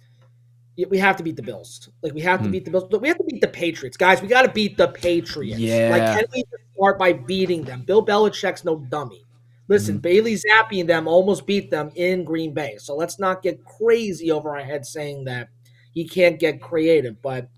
we 0.89 0.99
have 0.99 1.17
to 1.19 1.23
beat 1.23 1.37
the 1.37 1.43
Bills. 1.43 1.89
Like 2.03 2.15
we 2.15 2.21
have 2.23 2.41
to 2.41 2.47
Hmm. 2.47 2.51
beat 2.53 2.65
the 2.65 2.71
Bills, 2.71 2.85
but 2.91 3.01
we 3.01 3.09
have 3.09 3.19
to 3.19 3.25
beat 3.25 3.41
the 3.41 3.49
Patriots, 3.49 3.97
guys. 3.97 4.21
We 4.21 4.29
got 4.29 4.43
to 4.43 4.51
beat 4.53 4.77
the 4.77 4.89
Patriots. 4.89 5.59
Yeah. 5.61 5.89
Like 5.91 6.19
can 6.19 6.25
we 6.35 6.45
start 6.75 6.99
by 6.99 7.13
beating 7.13 7.63
them? 7.63 7.83
Bill 7.83 8.05
Belichick's 8.05 8.65
no 8.65 8.77
dummy. 8.77 9.23
Mm-hmm. 9.65 9.73
Listen, 9.73 9.99
Bailey 9.99 10.35
Zappe 10.35 10.79
and 10.81 10.89
them 10.89 11.09
almost 11.09 11.47
beat 11.47 11.71
them 11.71 11.91
in 11.95 12.25
Green 12.25 12.53
Bay. 12.53 12.77
So 12.79 12.95
let's 12.95 13.19
not 13.19 13.43
get 13.43 13.65
crazy 13.65 14.31
over 14.31 14.51
our 14.57 14.63
head 14.63 14.85
saying 14.85 15.25
that 15.25 15.49
he 15.93 16.07
can't 16.07 16.39
get 16.39 16.61
creative. 16.61 17.21
But 17.23 17.49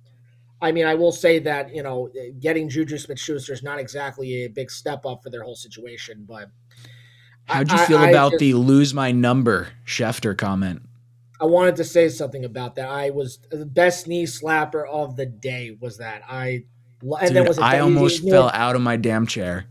I 0.63 0.73
mean, 0.73 0.87
I 0.87 0.95
will 0.95 1.13
say 1.13 1.39
that, 1.41 1.75
you 1.75 1.83
know, 1.83 2.09
getting 2.41 2.69
Juju 2.69 2.97
Smith 2.99 3.19
Schuster 3.19 3.53
is 3.53 3.63
not 3.63 3.79
exactly 3.81 4.45
a 4.45 4.49
big 4.49 4.71
step 4.71 5.05
up 5.05 5.23
for 5.23 5.31
their 5.31 5.43
whole 5.43 5.57
situation. 5.57 6.25
But 6.29 6.49
How'd 7.47 7.71
you 7.71 7.77
I- 7.79 7.87
feel 7.87 7.99
I 7.99 8.11
about 8.11 8.33
just- 8.33 8.41
the 8.41 8.55
lose 8.55 8.95
my 8.95 9.11
number 9.13 9.69
Schefter 9.85 10.37
comment? 10.37 10.83
I 11.41 11.45
wanted 11.45 11.77
to 11.77 11.85
say 11.85 12.09
something 12.09 12.45
about 12.47 12.77
that. 12.77 12.89
I 12.89 13.11
was 13.11 13.39
the 13.51 13.67
best 13.67 14.07
knee 14.09 14.25
slapper 14.25 14.89
of 14.89 15.17
the 15.17 15.27
day 15.27 15.77
was 15.79 15.99
that. 15.99 16.23
I 16.27 16.65
and 17.21 17.35
Dude, 17.35 17.47
was 17.47 17.59
I 17.59 17.81
almost 17.81 18.27
fell 18.27 18.51
out 18.55 18.75
of 18.75 18.81
my 18.81 18.97
damn 18.97 19.27
chair. 19.27 19.67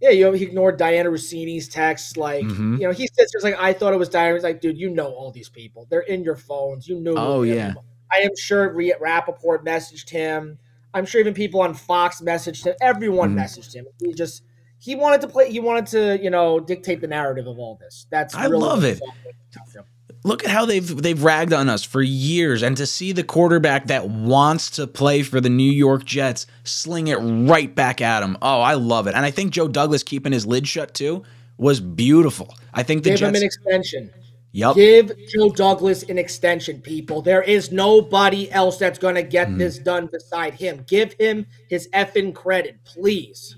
Yeah, 0.00 0.10
you 0.10 0.24
know, 0.24 0.32
he 0.32 0.44
ignored 0.44 0.78
Dianna 0.78 1.10
Russini's 1.10 1.68
text. 1.68 2.16
Like, 2.16 2.44
Mhm. 2.44 2.78
you 2.78 2.84
know, 2.86 2.92
he 2.92 3.06
says 3.06 3.30
like 3.42 3.56
I 3.58 3.72
thought 3.72 3.94
it 3.94 3.98
was 3.98 4.10
Dianna. 4.10 4.34
He's 4.34 4.42
like, 4.42 4.60
dude, 4.60 4.76
you 4.78 4.90
know 4.90 5.06
all 5.12 5.30
these 5.32 5.48
people. 5.48 5.86
They're 5.90 6.00
in 6.00 6.22
your 6.22 6.36
phones. 6.36 6.86
You 6.86 7.00
know. 7.00 7.14
Oh 7.16 7.42
yeah. 7.42 7.74
I 8.12 8.18
am 8.20 8.36
sure 8.36 8.72
Re- 8.72 8.94
Rapoport 9.00 9.64
messaged 9.64 10.10
him. 10.10 10.58
I'm 10.94 11.04
sure 11.06 11.20
even 11.20 11.34
people 11.34 11.60
on 11.60 11.74
Fox 11.74 12.20
messaged 12.20 12.64
him. 12.64 12.74
Everyone 12.80 13.34
Mhm. 13.34 13.40
messaged 13.42 13.74
him. 13.74 13.86
He 14.02 14.12
just 14.14 14.42
he 14.86 14.94
wanted 14.94 15.20
to 15.20 15.28
play. 15.28 15.50
He 15.50 15.60
wanted 15.60 15.86
to 15.88 16.22
you 16.22 16.30
know 16.30 16.58
dictate 16.60 17.00
the 17.02 17.06
narrative 17.08 17.46
of 17.46 17.58
all 17.58 17.76
this. 17.80 18.06
That's 18.10 18.34
I 18.34 18.46
really 18.46 18.58
love 18.58 18.84
it. 18.84 19.00
all 19.02 19.08
about 19.10 19.74
him. 19.74 19.84
Look 20.24 20.44
at 20.44 20.50
how 20.50 20.64
they've 20.66 21.02
they've 21.02 21.22
ragged 21.22 21.52
on 21.52 21.68
us 21.68 21.84
for 21.84 22.02
years, 22.02 22.62
and 22.62 22.76
to 22.78 22.86
see 22.86 23.12
the 23.12 23.22
quarterback 23.22 23.86
that 23.88 24.08
wants 24.08 24.70
to 24.70 24.86
play 24.86 25.22
for 25.22 25.40
the 25.40 25.50
New 25.50 25.70
York 25.70 26.04
Jets 26.04 26.46
sling 26.64 27.08
it 27.08 27.16
right 27.16 27.72
back 27.72 28.00
at 28.00 28.22
him. 28.22 28.36
Oh, 28.42 28.60
I 28.60 28.74
love 28.74 29.06
it, 29.06 29.14
and 29.14 29.24
I 29.24 29.30
think 29.30 29.52
Joe 29.52 29.68
Douglas 29.68 30.02
keeping 30.02 30.32
his 30.32 30.46
lid 30.46 30.66
shut 30.66 30.94
too 30.94 31.22
was 31.58 31.80
beautiful. 31.80 32.54
I 32.74 32.82
think 32.82 33.04
the 33.04 33.10
Give 33.10 33.20
him 33.20 33.34
an 33.34 33.42
extension. 33.42 34.10
Yep. 34.52 34.74
Give 34.74 35.12
Joe 35.28 35.50
Douglas 35.50 36.02
an 36.04 36.16
extension, 36.18 36.80
people. 36.80 37.20
There 37.20 37.42
is 37.42 37.70
nobody 37.70 38.50
else 38.50 38.78
that's 38.78 38.98
going 38.98 39.16
to 39.16 39.22
get 39.22 39.48
Mm. 39.48 39.58
this 39.58 39.78
done 39.78 40.06
beside 40.10 40.54
him. 40.54 40.82
Give 40.88 41.12
him 41.20 41.46
his 41.68 41.88
effing 41.92 42.34
credit, 42.34 42.78
please. 42.84 43.56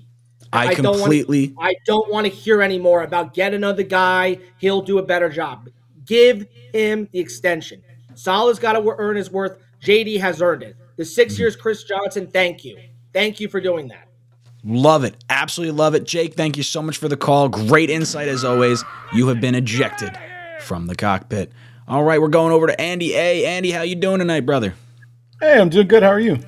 I 0.51 0.73
don't 0.73 0.83
wanna- 0.85 0.97
completely- 0.99 1.53
I 1.59 1.75
don't 1.85 2.09
want 2.11 2.25
to 2.25 2.31
hear 2.31 2.61
anymore 2.61 3.03
about 3.03 3.33
get 3.33 3.53
another 3.53 3.83
guy. 3.83 4.37
He'll 4.57 4.81
do 4.81 4.97
a 4.97 5.03
better 5.03 5.29
job. 5.29 5.69
Give 6.05 6.45
him 6.73 7.07
the 7.11 7.19
extension. 7.19 7.81
Saleh's 8.15 8.59
got 8.59 8.73
to 8.73 8.95
earn 8.97 9.15
his 9.15 9.31
worth. 9.31 9.57
JD 9.81 10.17
has 10.19 10.41
earned 10.41 10.63
it. 10.63 10.75
The 10.97 11.05
six 11.05 11.33
Mm-hmm. 11.33 11.41
years, 11.41 11.55
Chris 11.55 11.83
Johnson. 11.83 12.27
Thank 12.27 12.65
you. 12.65 12.77
Thank 13.13 13.39
you 13.39 13.47
for 13.47 13.61
doing 13.61 13.87
that. 13.89 14.07
Love 14.65 15.03
it. 15.05 15.15
Absolutely 15.29 15.77
love 15.77 15.95
it. 15.95 16.03
Jake, 16.03 16.33
thank 16.33 16.57
you 16.57 16.63
so 16.63 16.81
much 16.81 16.97
for 16.97 17.07
the 17.07 17.15
call. 17.15 17.47
Great 17.47 17.89
insight 17.89 18.27
as 18.27 18.43
always. 18.43 18.83
You 19.13 19.27
have 19.29 19.39
been 19.39 19.55
ejected 19.55 20.11
from 20.59 20.87
the 20.87 20.95
cockpit. 20.95 21.51
All 21.87 22.03
right, 22.03 22.19
we're 22.21 22.27
going 22.27 22.51
over 22.51 22.67
to 22.67 22.79
Andy 22.81 23.15
A. 23.15 23.45
Andy, 23.45 23.71
how 23.71 23.83
you 23.83 23.95
doing 23.95 24.19
tonight, 24.19 24.41
brother? 24.41 24.73
Hey, 25.39 25.57
I'm 25.59 25.69
doing 25.69 25.87
good. 25.87 26.03
How 26.03 26.09
are 26.09 26.19
you? 26.19 26.39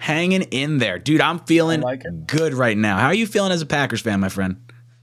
Hanging 0.00 0.42
in 0.42 0.78
there. 0.78 0.98
Dude, 0.98 1.20
I'm 1.20 1.38
feeling 1.40 1.84
good 2.26 2.54
right 2.54 2.76
now. 2.76 2.98
How 2.98 3.06
are 3.08 3.14
you 3.14 3.26
feeling 3.26 3.52
as 3.52 3.60
a 3.60 3.66
Packers 3.66 4.00
fan, 4.00 4.18
my 4.20 4.30
friend? 4.30 4.56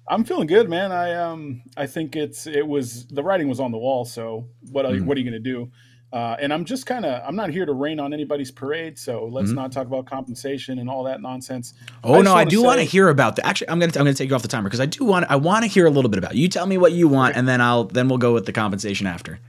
I'm 0.10 0.24
feeling 0.24 0.48
good, 0.48 0.70
man. 0.70 0.92
I 0.92 1.14
um 1.14 1.62
I 1.78 1.86
think 1.86 2.16
it's 2.16 2.48
it 2.48 2.66
was 2.68 3.06
the 3.08 3.22
writing 3.22 3.48
was 3.48 3.60
on 3.60 3.72
the 3.72 3.78
wall. 3.78 4.06
So 4.06 4.48
what 4.72 4.86
are, 4.86 4.94
Mhm. 4.94 5.06
what 5.06 5.16
are 5.16 5.20
you 5.22 5.30
going 5.30 5.42
to 5.44 5.50
do? 5.52 5.70
Uh, 6.12 6.38
and 6.40 6.52
I'm 6.54 6.64
just 6.66 6.86
kind 6.88 7.06
of 7.06 7.22
I'm 7.28 7.36
not 7.36 7.52
here 7.52 7.66
to 7.66 7.74
rain 7.74 8.00
on 8.00 8.12
anybody's 8.12 8.50
parade. 8.50 8.98
So 8.98 9.30
let's 9.32 9.52
Mhm. 9.52 9.56
not 9.56 9.72
talk 9.72 9.86
about 9.86 10.08
compensation 10.08 10.80
and 10.80 10.90
all 10.90 11.04
that 11.04 11.22
nonsense. 11.22 11.74
Oh 12.04 12.14
just 12.16 12.24
no, 12.26 12.34
I 12.34 12.46
do 12.46 12.64
want 12.64 12.80
to 12.80 12.86
hear 12.86 13.10
about 13.10 13.36
that. 13.36 13.46
Actually, 13.46 13.70
I'm 13.70 13.80
gonna 13.80 13.92
I'm 13.98 14.00
gonna 14.06 14.14
take 14.16 14.30
you 14.30 14.36
off 14.36 14.42
the 14.42 14.48
timer 14.48 14.68
because 14.70 14.80
I 14.80 14.88
do 14.88 15.04
want 15.04 15.26
I 15.30 15.36
want 15.36 15.64
to 15.64 15.68
hear 15.70 15.86
a 15.86 15.92
little 15.92 16.10
bit 16.10 16.18
about. 16.18 16.32
It. 16.32 16.38
You 16.38 16.48
tell 16.48 16.66
me 16.66 16.78
what 16.80 16.94
you 16.94 17.08
want, 17.08 17.36
and 17.36 17.48
then 17.48 17.62
I'll 17.62 17.84
then 17.84 18.08
we'll 18.08 18.18
go 18.18 18.34
with 18.34 18.46
the 18.48 18.54
compensation 18.54 19.06
after. 19.06 19.40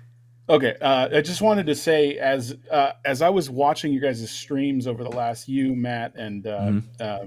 Okay, 0.51 0.77
uh, 0.81 1.09
I 1.13 1.21
just 1.21 1.43
wanted 1.43 1.67
to 1.67 1.75
say 1.75 2.17
as 2.19 2.57
uh, 2.71 2.93
as 3.05 3.21
I 3.23 3.29
was 3.29 3.51
watching 3.51 3.93
you 3.93 4.01
guys' 4.01 4.31
streams 4.31 4.87
over 4.87 5.05
the 5.05 5.11
last 5.11 5.49
you, 5.49 5.75
Matt, 5.77 6.15
and 6.17 6.47
uh, 6.47 6.59
Mhm. 6.61 6.83
uh, 7.01 7.27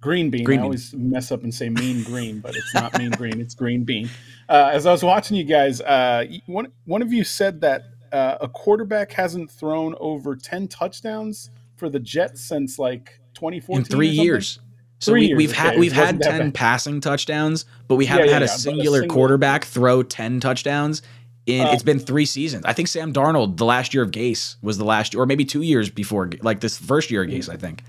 Green 0.00 0.30
Bean. 0.30 0.44
Green 0.44 0.58
I 0.58 0.62
Bean. 0.62 0.64
always 0.64 0.92
mess 0.94 1.30
up 1.30 1.42
and 1.44 1.54
say 1.54 1.68
Mean 1.68 2.02
Green, 2.02 2.40
but 2.40 2.56
it's 2.56 2.74
not 2.74 2.98
Mean 2.98 3.10
Green. 3.12 3.40
It's 3.40 3.54
Green 3.54 3.84
Bean. 3.84 4.08
Uh, 4.48 4.70
as 4.72 4.84
I 4.86 4.90
was 4.92 5.02
watching 5.04 5.36
you 5.36 5.44
guys, 5.44 5.80
uh, 5.82 6.24
one 6.46 6.68
one 6.86 7.02
of 7.02 7.12
you 7.12 7.22
said 7.22 7.60
that 7.60 7.82
uh, 8.10 8.38
a 8.40 8.48
quarterback 8.48 9.12
hasn't 9.12 9.50
thrown 9.50 9.94
over 10.00 10.34
ten 10.34 10.66
touchdowns 10.66 11.50
for 11.76 11.88
the 11.88 12.00
Jets 12.00 12.40
since 12.42 12.78
like 12.78 13.20
2014 13.34 13.76
in 13.78 13.84
three 13.84 14.08
years. 14.08 14.58
So 14.98 15.12
Three 15.12 15.28
we, 15.28 15.34
we've 15.34 15.52
had 15.52 15.78
we've 15.78 15.92
had 15.92 16.20
ten 16.20 16.38
bad. 16.48 16.54
passing 16.54 17.00
touchdowns, 17.00 17.64
but 17.88 17.94
we 17.96 18.04
haven't 18.06 18.26
yeah, 18.26 18.32
had 18.34 18.42
a 18.42 18.46
yeah, 18.46 18.54
a 18.54 18.58
singular 18.58 19.00
single- 19.00 19.14
quarterback 19.14 19.64
throw 19.64 20.02
ten 20.02 20.40
touchdowns. 20.40 21.00
In 21.46 21.66
Uh, 21.66 21.70
it's 21.72 21.82
been 21.82 21.98
three 21.98 22.26
seasons. 22.26 22.64
I 22.66 22.72
think 22.72 22.88
Sam 22.88 23.12
Darnold, 23.12 23.56
the 23.56 23.64
last 23.64 23.94
year 23.94 24.02
of 24.02 24.10
Gase, 24.10 24.56
was 24.62 24.78
the 24.78 24.84
last, 24.84 25.14
or 25.14 25.26
maybe 25.26 25.44
two 25.44 25.62
years 25.62 25.88
before, 25.90 26.30
like 26.42 26.60
this 26.60 26.76
first 26.76 27.10
year 27.10 27.22
of 27.22 27.30
Gase. 27.30 27.48
I 27.48 27.56
think. 27.56 27.82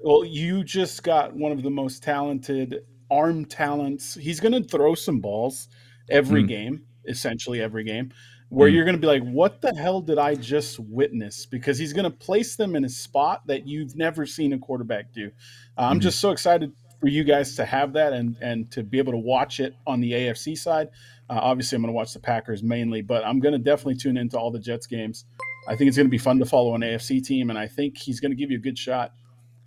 Well, 0.00 0.24
you 0.24 0.62
just 0.64 1.02
got 1.02 1.34
one 1.34 1.50
of 1.50 1.62
the 1.62 1.70
most 1.70 2.02
talented 2.02 2.80
arm 3.10 3.46
talents. 3.46 4.14
He's 4.14 4.38
going 4.38 4.52
to 4.52 4.62
throw 4.68 4.94
some 4.94 5.20
balls 5.20 5.68
every 6.10 6.42
Mm. 6.42 6.48
game, 6.48 6.82
essentially 7.08 7.60
every 7.62 7.84
game, 7.84 8.10
where 8.50 8.68
Mm. 8.68 8.74
you're 8.74 8.84
going 8.84 8.96
to 8.96 9.00
be 9.00 9.06
like, 9.06 9.22
what 9.22 9.62
the 9.62 9.74
hell 9.74 10.02
did 10.02 10.18
I 10.18 10.34
just 10.34 10.78
witness? 10.78 11.46
Because 11.46 11.78
he's 11.78 11.94
going 11.94 12.04
to 12.04 12.10
place 12.16 12.56
them 12.56 12.76
in 12.76 12.84
a 12.84 12.88
spot 12.90 13.46
that 13.46 13.66
you've 13.66 13.96
never 13.96 14.26
seen 14.26 14.52
a 14.52 14.58
quarterback 14.58 15.10
do. 15.14 15.30
Uh, 15.78 15.82
I'm 15.82 15.98
Mhm. 16.00 16.02
just 16.02 16.20
so 16.20 16.30
excited 16.32 16.70
for 17.00 17.08
you 17.08 17.24
guys 17.24 17.56
to 17.56 17.64
have 17.64 17.94
that 17.94 18.12
and, 18.12 18.36
and 18.42 18.70
to 18.72 18.82
be 18.82 18.98
able 18.98 19.12
to 19.12 19.18
watch 19.18 19.58
it 19.60 19.74
on 19.86 20.00
the 20.00 20.12
AFC 20.12 20.54
side. 20.54 20.88
Uh, 21.30 21.38
obviously, 21.40 21.76
I'm 21.76 21.82
going 21.82 21.92
to 21.92 21.96
watch 21.96 22.12
the 22.12 22.20
Packers 22.20 22.62
mainly, 22.62 23.00
but 23.02 23.24
I'm 23.24 23.40
going 23.40 23.52
to 23.52 23.58
definitely 23.58 23.96
tune 23.96 24.16
into 24.16 24.38
all 24.38 24.50
the 24.50 24.58
Jets 24.58 24.86
games. 24.86 25.24
I 25.66 25.74
think 25.76 25.88
it's 25.88 25.96
going 25.96 26.06
to 26.06 26.10
be 26.10 26.18
fun 26.18 26.38
to 26.40 26.44
follow 26.46 26.74
an 26.74 26.82
AFC 26.82 27.24
team, 27.24 27.48
and 27.50 27.58
I 27.58 27.66
think 27.66 27.96
he's 27.96 28.20
going 28.20 28.30
to 28.32 28.36
give 28.36 28.50
you 28.50 28.58
a 28.58 28.60
good 28.60 28.76
shot. 28.78 29.12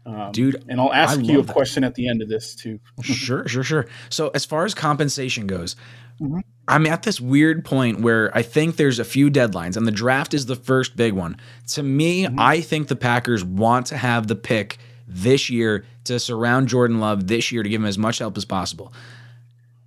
Um, 0.06 0.32
Dude, 0.32 0.64
and 0.70 0.80
I'll 0.80 0.90
I 0.90 1.00
ask 1.00 1.20
you 1.22 1.40
a 1.40 1.44
that. 1.44 1.52
question 1.52 1.84
at 1.84 1.96
the 1.96 2.08
end 2.08 2.22
of 2.22 2.30
this 2.30 2.56
too. 2.56 2.80
sure, 3.02 3.46
sure, 3.48 3.64
sure. 3.64 3.88
So 4.10 4.30
as 4.30 4.46
far 4.46 4.64
as 4.66 4.74
compensation 4.74 5.48
goes, 5.48 5.76
Mhm. 6.22 6.42
I'm 6.68 6.86
at 6.88 7.04
this 7.04 7.20
weird 7.22 7.64
point 7.66 8.00
where 8.02 8.36
I 8.36 8.42
think 8.42 8.76
there's 8.78 9.00
a 9.00 9.04
few 9.06 9.30
deadlines, 9.30 9.76
and 9.78 9.86
the 9.88 9.92
draft 9.92 10.34
is 10.34 10.46
the 10.48 10.56
first 10.56 10.96
big 10.96 11.14
one. 11.14 11.38
To 11.74 11.84
me, 11.84 12.24
Mm-hmm. 12.26 12.40
I 12.40 12.62
think 12.62 12.88
the 12.88 12.96
Packers 12.96 13.44
want 13.44 13.88
to 13.88 13.98
have 13.98 14.28
the 14.28 14.36
pick 14.36 14.78
this 15.08 15.50
year 15.50 15.86
to 16.06 16.20
surround 16.20 16.68
Jordan 16.70 17.00
Love 17.00 17.28
this 17.28 17.52
year 17.52 17.62
to 17.64 17.70
give 17.70 17.82
him 17.82 17.88
as 17.88 17.98
much 17.98 18.20
help 18.20 18.38
as 18.38 18.46
possible. 18.46 18.94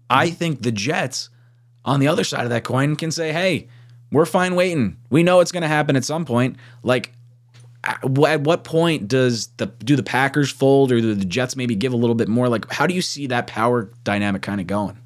I 0.08 0.30
think 0.30 0.62
the 0.62 0.72
Jets, 0.72 1.30
on 1.84 2.00
the 2.00 2.08
other 2.08 2.24
side 2.24 2.44
of 2.44 2.50
that 2.50 2.64
coin, 2.64 2.96
can 2.96 3.10
say, 3.10 3.32
hey, 3.32 3.68
We're 4.12 4.26
fine 4.26 4.54
waiting. 4.56 4.96
We 5.10 5.22
know 5.22 5.40
it's 5.40 5.52
going 5.52 5.62
to 5.62 5.68
happen 5.68 5.94
at 5.96 6.04
some 6.04 6.24
point. 6.24 6.56
Like, 6.82 7.12
at 7.84 8.02
at 8.04 8.40
what 8.42 8.64
point 8.64 9.08
does 9.08 9.46
the 9.56 9.66
do 9.66 9.96
the 9.96 10.02
Packers 10.02 10.50
fold 10.50 10.92
or 10.92 11.00
do 11.00 11.14
the 11.14 11.24
Jets 11.24 11.56
maybe 11.56 11.74
give 11.74 11.92
a 11.92 11.96
little 11.96 12.16
bit 12.16 12.28
more? 12.28 12.48
Like, 12.48 12.70
how 12.72 12.86
do 12.86 12.94
you 12.94 13.02
see 13.02 13.26
that 13.28 13.46
power 13.46 13.90
dynamic 14.04 14.42
kind 14.42 14.60
of 14.60 14.66
going? 14.66 14.98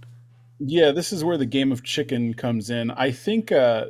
Yeah, 0.58 0.90
this 0.92 1.12
is 1.12 1.22
where 1.22 1.36
the 1.36 1.46
game 1.46 1.70
of 1.72 1.82
chicken 1.82 2.32
comes 2.34 2.70
in. 2.70 2.90
I 2.92 3.10
think 3.10 3.52
uh, 3.52 3.86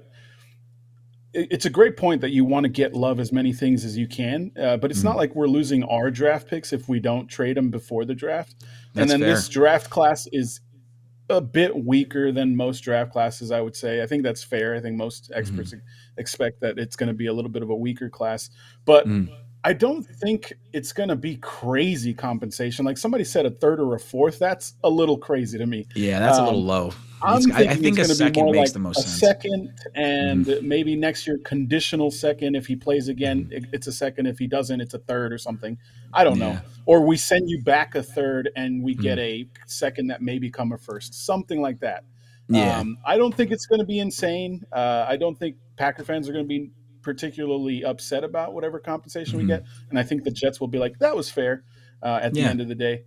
it's 1.32 1.64
a 1.66 1.70
great 1.70 1.96
point 1.96 2.20
that 2.20 2.30
you 2.30 2.44
want 2.44 2.64
to 2.64 2.68
get 2.68 2.94
love 2.94 3.20
as 3.20 3.32
many 3.32 3.52
things 3.52 3.84
as 3.84 3.96
you 3.96 4.06
can, 4.06 4.52
uh, 4.60 4.76
but 4.76 4.90
it's 4.90 5.00
Mm-hmm. 5.00 5.08
not 5.08 5.16
like 5.16 5.34
we're 5.34 5.46
losing 5.48 5.82
our 5.84 6.10
draft 6.10 6.48
picks 6.48 6.72
if 6.72 6.88
we 6.88 7.00
don't 7.00 7.26
trade 7.28 7.56
them 7.56 7.70
before 7.70 8.04
the 8.04 8.14
draft. 8.14 8.54
That's 8.94 9.02
and 9.02 9.10
then 9.10 9.20
fair. 9.20 9.34
this 9.34 9.48
draft 9.48 9.90
class 9.90 10.26
is 10.32 10.60
a 11.30 11.40
bit 11.40 11.74
weaker 11.84 12.32
than 12.32 12.54
most 12.54 12.80
draft 12.80 13.10
classes, 13.12 13.50
I 13.50 13.60
would 13.60 13.74
say. 13.74 14.02
I 14.02 14.06
think 14.06 14.22
that's 14.22 14.42
fair. 14.44 14.74
I 14.74 14.80
think 14.80 14.96
most 14.96 15.30
experts 15.34 15.72
Mm-hmm. 15.72 16.18
expect 16.18 16.60
that 16.60 16.78
it's 16.78 16.96
going 16.96 17.08
to 17.08 17.14
be 17.14 17.26
a 17.26 17.32
little 17.32 17.50
bit 17.50 17.62
of 17.62 17.70
a 17.70 17.74
weaker 17.74 18.08
class, 18.10 18.50
but 18.84 19.06
Mm. 19.08 19.30
I 19.66 19.72
don't 19.72 20.02
think 20.04 20.52
it's 20.74 20.92
going 20.92 21.08
to 21.08 21.16
be 21.16 21.36
crazy 21.36 22.12
compensation. 22.12 22.84
Like 22.84 22.98
somebody 22.98 23.24
said, 23.24 23.46
a 23.46 23.50
third 23.50 23.80
or 23.80 23.94
a 23.94 23.98
fourth. 23.98 24.38
That's 24.38 24.74
a 24.84 24.90
little 24.90 25.16
crazy 25.16 25.56
to 25.56 25.64
me. 25.64 25.86
Yeah, 25.94 26.18
that's 26.18 26.36
a 26.36 26.44
little 26.44 26.60
Um, 26.60 26.66
low. 26.66 26.92
I'm 27.24 27.38
It's- 27.38 27.56
I- 27.56 27.60
I 27.62 27.66
thinking 27.68 27.82
think 27.82 27.98
a 27.98 28.00
it's 28.02 28.18
second 28.18 28.44
makes 28.50 28.56
like 28.58 28.72
the 28.72 28.78
most 28.80 28.98
a 28.98 29.02
sense. 29.02 29.18
second, 29.18 29.72
and 29.94 30.58
maybe 30.62 30.94
next 30.94 31.26
year 31.26 31.38
conditional 31.44 32.10
second 32.10 32.54
if 32.54 32.66
he 32.66 32.76
plays 32.76 33.08
again. 33.08 33.48
it- 33.50 33.64
It's 33.72 33.86
a 33.86 33.92
second. 33.92 34.26
If 34.26 34.38
he 34.38 34.46
doesn't, 34.46 34.80
it's 34.80 34.94
a 34.94 34.98
third 34.98 35.32
or 35.32 35.38
something. 35.38 35.78
I 36.12 36.22
don't 36.24 36.38
know. 36.38 36.58
Or 36.86 37.00
we 37.06 37.16
send 37.16 37.48
you 37.48 37.62
back 37.62 37.94
a 37.94 38.02
third, 38.02 38.50
and 38.56 38.82
we 38.82 38.94
get 38.94 39.18
Mm. 39.18 39.22
a 39.22 39.46
second 39.66 40.08
that 40.08 40.20
may 40.22 40.38
become 40.38 40.72
a 40.72 40.78
first, 40.78 41.14
something 41.14 41.60
like 41.60 41.80
that. 41.80 42.04
Yeah. 42.48 42.78
Um, 42.78 42.98
I 43.04 43.16
don't 43.16 43.34
think 43.34 43.50
it's 43.52 43.64
going 43.66 43.78
to 43.80 43.86
be 43.86 43.98
insane. 43.98 44.64
Uh, 44.70 45.06
I 45.08 45.16
don't 45.16 45.38
think 45.38 45.56
Packer 45.76 46.04
fans 46.04 46.28
are 46.28 46.32
going 46.32 46.44
to 46.44 46.48
be 46.48 46.70
particularly 47.02 47.84
upset 47.84 48.22
about 48.24 48.54
whatever 48.54 48.78
compensation 48.78 49.38
we 49.38 49.44
Mhm. 49.44 49.48
get, 49.48 49.64
and 49.90 49.98
I 49.98 50.02
think 50.02 50.24
the 50.24 50.30
Jets 50.30 50.60
will 50.60 50.68
be 50.68 50.78
like, 50.78 50.98
"That 50.98 51.16
was 51.16 51.30
fair." 51.30 51.64
Uh, 52.02 52.18
at 52.22 52.34
the 52.34 52.40
Yeah. 52.40 52.50
end 52.50 52.60
of 52.60 52.68
the 52.68 52.74
day, 52.74 53.04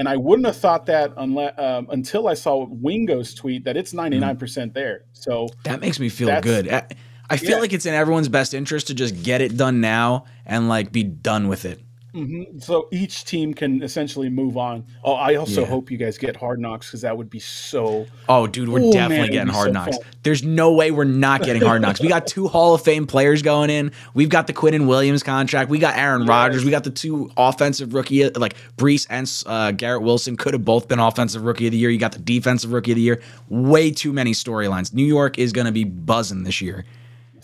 and 0.00 0.08
I 0.08 0.16
wouldn't 0.16 0.46
have 0.46 0.56
thought 0.56 0.86
that 0.86 1.12
unless 1.18 1.52
um, 1.58 1.86
until 1.90 2.26
I 2.26 2.34
saw 2.34 2.66
Wingo's 2.68 3.34
tweet 3.34 3.64
that 3.66 3.76
it's 3.76 3.92
ninety 3.92 4.18
nine 4.18 4.36
percent 4.38 4.72
there. 4.72 5.04
So 5.12 5.46
That 5.64 5.80
makes 5.80 6.00
me 6.00 6.08
feel 6.08 6.40
good. 6.40 6.68
I, 6.72 6.82
I 7.28 7.36
feel 7.36 7.50
Yeah. 7.50 7.56
like 7.58 7.74
it's 7.74 7.84
in 7.86 7.92
everyone's 7.94 8.30
best 8.30 8.54
interest 8.54 8.86
to 8.86 8.94
just 8.94 9.22
get 9.22 9.42
it 9.42 9.56
done 9.58 9.80
now 9.82 10.24
and 10.46 10.68
like 10.70 10.90
be 10.90 11.04
done 11.04 11.48
with 11.48 11.66
it. 11.66 11.80
Mhm. 12.14 12.62
So 12.62 12.88
each 12.90 13.24
team 13.24 13.54
can 13.54 13.82
essentially 13.82 14.28
move 14.28 14.56
on. 14.56 14.84
Oh, 15.04 15.12
I 15.12 15.36
also 15.36 15.60
Yeah. 15.60 15.68
hope 15.68 15.90
you 15.90 15.96
guys 15.96 16.18
get 16.18 16.34
Hard 16.36 16.58
Knocks 16.58 16.86
because 16.88 17.02
that 17.02 17.16
would 17.16 17.30
be 17.30 17.38
so. 17.38 18.06
Oh, 18.28 18.46
dude, 18.46 18.68
we're 18.68 18.80
Oh, 18.80 18.92
definitely 18.92 19.18
it'd 19.26 19.32
getting 19.32 19.52
hard 19.52 19.68
so 19.68 19.72
knocks. 19.72 19.96
fun. 19.96 20.06
There's 20.22 20.42
no 20.42 20.72
way 20.72 20.90
we're 20.90 21.04
not 21.04 21.42
getting 21.44 21.62
hard 21.62 21.82
knocks. 21.82 22.00
We 22.00 22.08
got 22.08 22.26
two 22.26 22.48
Hall 22.48 22.74
of 22.74 22.82
Fame 22.82 23.06
players 23.06 23.42
going 23.42 23.70
in. 23.70 23.92
We've 24.14 24.28
got 24.28 24.46
the 24.48 24.52
Quinnen 24.52 24.86
Williams 24.86 25.22
contract. 25.22 25.70
We 25.70 25.78
got 25.78 25.96
Aaron 25.96 26.26
Rodgers. 26.26 26.64
We 26.64 26.70
got 26.70 26.84
the 26.84 26.90
two 26.90 27.30
offensive 27.36 27.94
rookie, 27.94 28.28
like 28.30 28.54
Breece 28.76 29.06
and 29.08 29.30
uh, 29.46 29.70
Garrett 29.72 30.02
Wilson 30.02 30.36
could 30.36 30.52
have 30.52 30.64
both 30.64 30.88
been 30.88 30.98
offensive 30.98 31.44
rookie 31.44 31.66
of 31.66 31.72
the 31.72 31.78
year. 31.78 31.90
You 31.90 31.98
got 31.98 32.12
the 32.12 32.18
defensive 32.18 32.72
rookie 32.72 32.90
of 32.92 32.96
the 32.96 33.02
year. 33.02 33.20
Way 33.48 33.90
too 33.92 34.12
many 34.12 34.32
storylines. 34.32 34.92
New 34.92 35.04
York 35.06 35.38
is 35.38 35.52
going 35.52 35.66
to 35.66 35.72
be 35.72 35.84
buzzing 35.84 36.42
this 36.44 36.60
year. 36.60 36.84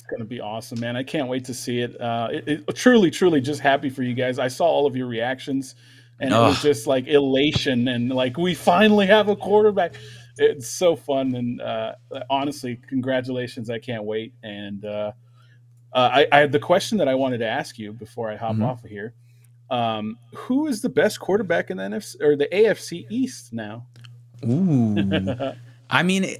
Going 0.09 0.20
to 0.20 0.27
be 0.27 0.41
awesome, 0.41 0.78
man. 0.81 0.97
I 0.97 1.03
can't 1.03 1.28
wait 1.28 1.45
to 1.47 1.55
see 1.55 1.81
it. 1.81 2.01
Uh, 2.01 2.28
it, 2.33 2.49
it. 2.69 2.74
Truly, 2.77 3.11
truly, 3.11 3.41
just 3.41 3.61
happy 3.61 3.91
for 3.91 4.03
you 4.03 4.15
guys. 4.15 4.39
I 4.39 4.49
saw 4.49 4.65
all 4.66 4.87
of 4.87 4.95
your 4.97 5.07
reactions, 5.09 5.74
and 6.20 6.33
it 6.33 6.37
was 6.39 6.62
just 6.62 6.87
like 6.87 7.09
elation 7.09 7.89
and 7.89 8.11
like 8.11 8.37
we 8.39 8.55
finally 8.55 9.07
have 9.07 9.28
a 9.28 9.37
quarterback. 9.37 9.95
It's 10.39 10.69
so 10.69 10.95
fun, 10.97 11.35
and 11.35 11.61
uh, 11.61 11.93
honestly, 12.31 12.78
congratulations! 12.89 13.69
I 13.70 13.78
can't 13.78 14.05
wait. 14.05 14.33
And 14.43 14.85
uh, 14.85 15.12
uh, 15.93 16.11
I, 16.12 16.27
I 16.31 16.39
had 16.39 16.53
the 16.53 16.59
question 16.61 16.99
that 16.99 17.09
I 17.09 17.15
wanted 17.15 17.39
to 17.39 17.49
ask 17.49 17.78
you 17.78 17.93
before 17.93 18.31
I 18.31 18.37
hop 18.37 18.57
Mhm. 18.57 18.65
off 18.66 18.85
of 18.85 18.91
here. 18.91 19.15
Um, 19.70 20.19
who 20.35 20.66
is 20.69 20.83
the 20.83 20.89
best 20.89 21.19
quarterback 21.19 21.70
in 21.70 21.78
the 21.78 21.83
NFC 21.85 22.20
or 22.23 22.37
the 22.37 22.47
AFC 22.53 23.07
East 23.11 23.53
now? 23.53 23.87
Ooh. 24.45 24.95
I 25.91 26.03
mean, 26.03 26.37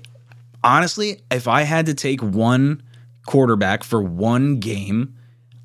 honestly, 0.63 1.23
if 1.31 1.49
I 1.49 1.63
had 1.63 1.87
to 1.87 1.95
take 1.95 2.23
one 2.23 2.83
quarterback 3.27 3.85
for 3.85 4.01
one 4.03 4.61
game, 4.61 5.15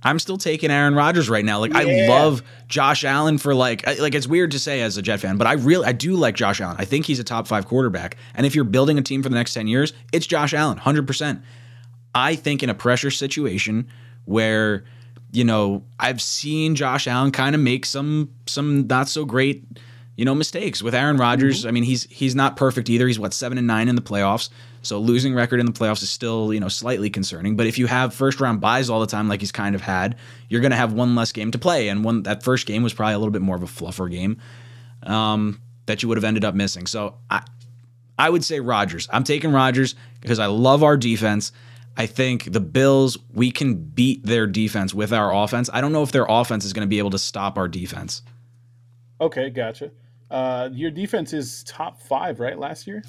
I'm 0.04 0.18
still 0.20 0.38
taking 0.38 0.72
Aaron 0.72 0.96
Rodgers 0.96 1.30
right 1.30 1.46
now. 1.46 1.60
Like 1.60 1.76
I 1.76 2.08
love 2.08 2.42
Josh 2.68 3.04
Allen 3.04 3.38
for 3.38 3.54
like 3.54 3.88
I- 3.88 3.96
like 3.96 4.16
it's 4.16 4.28
weird 4.28 4.52
to 4.52 4.60
say 4.60 4.82
as 4.82 4.98
a 4.98 5.02
Jet 5.02 5.20
fan, 5.20 5.38
but 5.38 5.46
I 5.48 5.54
really 5.54 5.86
I 5.86 5.92
do 5.92 6.16
like 6.16 6.36
Josh 6.36 6.60
Allen. 6.60 6.76
I 6.80 6.86
think 6.86 7.06
he's 7.06 7.20
a 7.20 7.24
top 7.24 7.48
5 7.48 7.68
quarterback. 7.68 8.18
And 8.34 8.46
if 8.46 8.56
you're 8.56 8.64
building 8.64 8.98
a 8.98 9.02
team 9.04 9.22
for 9.22 9.30
the 9.30 9.36
next 9.36 9.54
10 9.54 9.68
years, 9.68 9.94
it's 10.12 10.26
Josh 10.26 10.54
Allen, 10.54 10.80
100%. 10.80 11.42
I 12.16 12.36
think 12.36 12.64
in 12.64 12.70
a 12.70 12.74
pressure 12.74 13.12
situation 13.12 13.88
where 14.26 14.84
you 15.34 15.46
know, 15.46 15.84
I've 15.98 16.22
seen 16.22 16.76
Josh 16.76 17.08
Allen 17.08 17.32
kind 17.32 17.56
of 17.56 17.62
make 17.62 17.86
some 17.86 18.32
some 18.48 18.86
not 18.88 19.08
so 19.08 19.24
great, 19.24 19.64
you 20.22 20.26
know, 20.26 20.36
mistakes 20.36 20.84
with 20.84 20.94
Aaron 20.94 21.18
Rodgers. 21.18 21.66
I 21.66 21.72
mean, 21.72 21.82
he's 21.82 22.04
he's 22.04 22.36
not 22.36 22.56
perfect 22.56 22.92
either. 22.92 23.08
He's 23.08 23.18
what 23.18 23.34
7 23.34 23.58
and 23.58 23.66
9 23.66 23.90
in 23.90 23.96
the 23.96 24.04
playoffs. 24.04 24.50
So 24.84 25.00
losing 25.00 25.34
record 25.34 25.60
in 25.60 25.66
the 25.66 25.72
playoffs 25.72 26.04
is 26.04 26.12
still, 26.12 26.54
you 26.54 26.60
know, 26.60 26.68
slightly 26.68 27.10
concerning, 27.10 27.56
but 27.56 27.66
if 27.66 27.80
you 27.80 27.88
have 27.88 28.14
first 28.14 28.40
round 28.40 28.62
buys 28.62 28.88
all 28.88 29.00
the 29.00 29.08
time 29.08 29.28
like 29.28 29.40
he's 29.40 29.52
kind 29.52 29.74
of 29.74 29.82
had, 29.82 30.16
you're 30.48 30.62
going 30.62 30.70
to 30.70 30.78
have 30.78 30.94
one 30.94 31.16
less 31.16 31.32
game 31.32 31.50
to 31.50 31.58
play 31.58 31.88
and 31.88 32.04
one 32.04 32.22
that 32.22 32.44
first 32.44 32.68
game 32.68 32.84
was 32.84 32.94
probably 32.94 33.16
a 33.16 33.18
little 33.18 33.32
bit 33.32 33.42
more 33.42 33.56
of 33.56 33.64
a 33.64 33.66
fluffer 33.66 34.12
game. 34.12 34.38
Um 35.02 35.60
that 35.88 36.04
you 36.04 36.10
would 36.10 36.20
have 36.20 36.24
ended 36.24 36.46
up 36.46 36.54
missing. 36.54 36.86
So 36.86 37.16
I 37.28 37.42
I 38.20 38.30
would 38.30 38.46
say 38.46 38.60
Rodgers. 38.60 39.10
I'm 39.12 39.24
taking 39.24 39.52
Rodgers 39.52 39.96
because 40.20 40.38
I 40.38 40.46
love 40.46 40.84
our 40.84 40.98
defense. 40.98 41.52
I 41.98 42.06
think 42.06 42.54
the 42.54 42.60
Bills, 42.60 43.18
we 43.34 43.50
can 43.50 43.74
beat 43.74 44.24
their 44.24 44.46
defense 44.46 44.94
with 44.94 45.14
our 45.14 45.34
offense. 45.34 45.68
I 45.74 45.82
don't 45.82 45.92
know 45.92 46.04
if 46.04 46.12
their 46.12 46.28
offense 46.30 46.64
is 46.64 46.74
going 46.74 46.86
to 46.86 46.90
be 46.90 47.00
able 47.00 47.10
to 47.10 47.18
stop 47.18 47.58
our 47.58 47.68
defense. 47.68 48.22
Okay, 49.20 49.50
gotcha. 49.50 49.90
Uh, 50.32 50.70
your 50.72 50.90
defense 50.92 51.34
is 51.34 51.64
top 51.66 52.02
five, 52.02 52.40
right? 52.40 52.58
Last 52.58 52.88
year. 52.88 53.04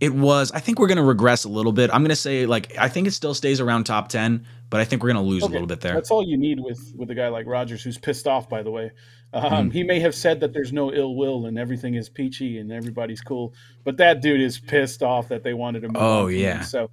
It 0.00 0.12
was, 0.12 0.50
I 0.52 0.58
think 0.58 0.80
we're 0.80 0.88
going 0.88 0.98
to 0.98 1.04
regress 1.04 1.44
a 1.44 1.48
little 1.48 1.72
bit. 1.72 1.88
I'm 1.94 2.02
going 2.02 2.10
to 2.10 2.16
say, 2.16 2.46
like, 2.46 2.76
I 2.76 2.88
think 2.88 3.06
it 3.06 3.12
still 3.12 3.32
stays 3.32 3.60
around 3.60 3.84
top 3.84 4.08
10, 4.08 4.44
but 4.68 4.80
I 4.80 4.84
think 4.84 5.02
we're 5.02 5.12
going 5.12 5.24
to 5.24 5.30
lose 5.30 5.44
a 5.44 5.46
little 5.46 5.68
bit 5.68 5.80
there. 5.80 5.94
That's 5.94 6.10
all 6.10 6.22
you 6.26 6.36
need 6.36 6.58
with 6.60 6.92
with 6.96 7.10
a 7.10 7.14
guy 7.14 7.28
like 7.28 7.46
Rodgers, 7.46 7.82
who's 7.82 7.96
pissed 7.96 8.26
off. 8.26 8.48
By 8.48 8.62
the 8.64 8.72
way, 8.72 8.90
um, 9.32 9.70
Mhm. 9.70 9.72
he 9.72 9.84
may 9.84 10.00
have 10.00 10.14
said 10.14 10.40
that 10.40 10.52
there's 10.52 10.72
no 10.72 10.92
ill 10.92 11.14
will 11.14 11.46
and 11.46 11.56
everything 11.56 11.94
is 11.94 12.08
peachy 12.08 12.58
and 12.58 12.72
everybody's 12.72 13.20
cool, 13.20 13.54
but 13.84 13.96
that 13.98 14.20
dude 14.20 14.40
is 14.40 14.58
pissed 14.58 15.02
off 15.02 15.28
that 15.28 15.44
they 15.44 15.54
wanted 15.54 15.80
to 15.82 15.88
move. 15.88 15.96
Oh, 16.02 16.24
from 16.26 16.34
him. 16.34 16.40
yeah. 16.40 16.60
So 16.62 16.90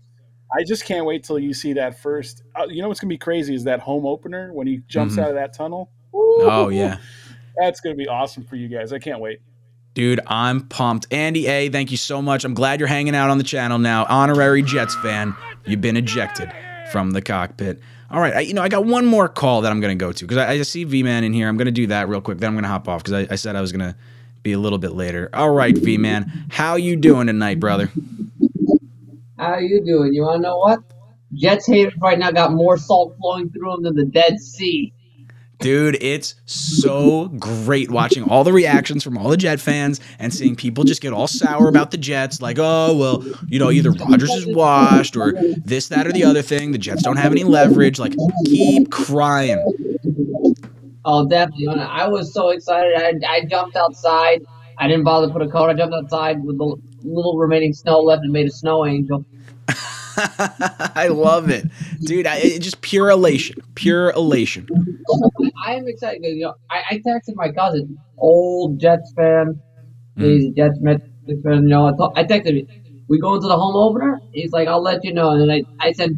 I 0.56 0.64
just 0.64 0.86
can't 0.86 1.06
wait 1.06 1.24
till 1.24 1.40
you 1.40 1.56
see 1.56 1.74
that 1.74 2.00
first. 2.00 2.44
Uh, 2.56 2.68
you 2.70 2.84
know 2.84 2.88
what's 2.88 3.00
gonna 3.00 3.10
be 3.10 3.18
crazy 3.18 3.56
is 3.56 3.64
that 3.64 3.80
home 3.80 4.06
opener 4.06 4.54
when 4.54 4.68
he 4.68 4.82
jumps 4.88 5.16
Mhm. 5.16 5.24
out 5.24 5.30
of 5.30 5.36
that 5.36 5.54
tunnel. 5.54 5.90
Oh, 6.14 6.70
yeah. 6.70 6.98
That's 7.58 7.82
gonna 7.82 7.96
be 7.96 8.08
awesome 8.08 8.44
for 8.44 8.56
you 8.58 8.68
guys. 8.68 8.94
I 8.94 9.00
can't 9.00 9.20
wait. 9.20 9.40
Dude, 9.94 10.22
I'm 10.28 10.62
pumped. 10.62 11.08
Andy 11.12 11.48
A, 11.48 11.70
thank 11.70 11.92
you 11.92 11.98
so 11.98 12.22
much. 12.22 12.46
I'm 12.46 12.54
glad 12.54 12.80
you're 12.80 12.88
hanging 12.88 13.16
out 13.16 13.30
on 13.30 13.38
the 13.38 13.44
channel 13.44 13.78
now. 13.78 14.06
Honorary 14.08 14.62
Jets 14.62 14.96
fan. 14.96 15.36
You've 15.66 15.82
been 15.82 15.98
ejected 15.98 16.52
from 16.92 17.12
the 17.12 17.22
cockpit. 17.22 17.82
All 18.10 18.20
right, 18.20 18.34
I, 18.34 18.40
you 18.42 18.54
know 18.54 18.62
I 18.62 18.70
got 18.70 18.86
one 18.86 19.06
more 19.06 19.30
call 19.30 19.62
that 19.62 19.72
I'm 19.72 19.80
going 19.80 19.98
to 19.98 20.02
go 20.04 20.12
to 20.12 20.26
because 20.26 20.38
I, 20.38 20.52
I 20.52 20.62
see 20.64 20.84
V 20.84 21.04
Man 21.04 21.24
in 21.24 21.34
here. 21.34 21.48
I'm 21.48 21.58
going 21.58 21.66
to 21.66 21.72
do 21.72 21.88
that 21.88 22.10
real 22.10 22.22
quick. 22.22 22.40
Then 22.40 22.48
I'm 22.48 22.56
going 22.56 22.64
to 22.64 22.70
hop 22.70 22.88
off 22.88 23.04
because 23.04 23.26
I, 23.30 23.34
I 23.34 23.36
said 23.36 23.56
I 23.56 23.62
was 23.62 23.72
going 23.72 23.80
to 23.90 23.96
be 24.44 24.52
a 24.54 24.60
little 24.60 24.80
bit 24.80 24.94
later. 24.94 25.30
All 25.34 25.52
right, 25.52 25.78
V 25.78 25.98
Man, 25.98 26.46
how 26.50 26.76
you 26.76 26.96
doing 26.96 27.28
tonight, 27.28 27.60
brother? 27.60 27.90
How 29.38 29.60
you 29.60 29.84
doing? 29.86 30.14
You 30.14 30.24
want 30.24 30.38
to 30.38 30.42
know 30.42 30.58
what? 30.58 30.80
Jets 31.34 31.68
haters 31.68 31.94
right 32.02 32.20
now 32.20 32.32
got 32.32 32.52
more 32.52 32.78
salt 32.78 33.16
flowing 33.18 33.50
through 33.50 33.72
them 33.72 33.84
than 33.84 33.96
the 33.96 34.06
Dead 34.06 34.40
Sea. 34.40 34.94
Dude, 35.62 35.98
it's 36.02 36.36
so 36.46 37.28
great 37.28 37.92
watching 37.92 38.24
all 38.24 38.44
the 38.44 38.52
reactions 38.52 39.04
from 39.04 39.16
all 39.18 39.30
the 39.30 39.38
Jet 39.38 39.60
fans 39.60 40.00
and 40.18 40.34
seeing 40.34 40.56
people 40.56 40.84
just 40.84 41.02
get 41.02 41.14
all 41.14 41.28
sour 41.28 41.68
about 41.68 41.92
the 41.92 41.98
Jets, 41.98 42.42
like, 42.42 42.58
oh, 42.60 42.98
well, 42.98 43.24
you 43.48 43.60
know, 43.60 43.70
either 43.70 43.92
Rodgers 43.92 44.32
is 44.32 44.48
washed 44.48 45.16
or 45.16 45.34
this, 45.58 45.90
that, 45.90 46.08
or 46.08 46.12
the 46.12 46.24
other 46.24 46.42
thing. 46.42 46.72
The 46.72 46.80
Jets 46.80 47.04
don't 47.04 47.18
have 47.18 47.32
any 47.32 47.44
leverage. 47.44 48.00
Like, 48.00 48.16
keep 48.46 48.92
crying. 48.92 49.64
Oh, 51.06 51.28
definitely. 51.28 51.68
I 51.80 52.08
was 52.08 52.34
so 52.34 52.50
excited. 52.50 52.94
I, 52.98 53.14
I 53.28 53.46
jumped 53.46 53.76
outside. 53.76 54.44
I 54.80 54.88
didn't 54.88 55.04
bother 55.04 55.28
to 55.28 55.34
put 55.34 55.44
a 55.44 55.48
coat. 55.48 55.70
I 55.70 55.74
jumped 55.76 55.94
outside 55.94 56.44
with 56.44 56.58
the 56.58 56.76
little 57.04 57.38
remaining 57.38 57.74
snow 57.74 58.00
left 58.02 58.24
and 58.24 58.34
made 58.34 58.48
a 58.48 58.52
snow 58.52 58.86
angel. 58.86 59.26
I 60.96 61.08
love 61.12 61.50
it. 61.50 61.66
Dude, 62.02 62.28
I, 62.28 62.38
it 62.38 62.60
just 62.60 62.82
pure 62.82 63.10
elation. 63.10 63.58
Pure 63.76 64.12
elation. 64.12 64.68
I 65.66 65.76
am 65.76 65.88
excited. 65.88 66.24
You 66.24 66.46
know, 66.46 66.54
I, 66.70 66.82
I 66.92 66.98
texted 67.00 67.36
my 67.36 67.52
cousin, 67.52 67.98
old 68.18 68.80
Jets 68.80 69.14
fan. 69.16 69.60
Hmm. 70.18 70.24
He's 70.24 70.46
a 70.46 70.52
Jets 70.52 70.78
Mets 70.82 71.04
fan. 71.44 71.64
You 71.64 71.70
know, 71.70 72.12
I, 72.16 72.24
texted 72.24 72.60
him. 72.60 72.68
We 73.08 73.20
going 73.20 73.42
to 73.42 73.48
the 73.48 73.58
home 73.58 73.76
opener? 73.76 74.20
He's 74.34 74.52
like, 74.52 74.68
I'll 74.68 74.82
let 74.82 75.04
you 75.04 75.14
know. 75.14 75.32
And 75.32 75.52
I, 75.52 75.64
I 75.80 75.92
said, 75.92 76.18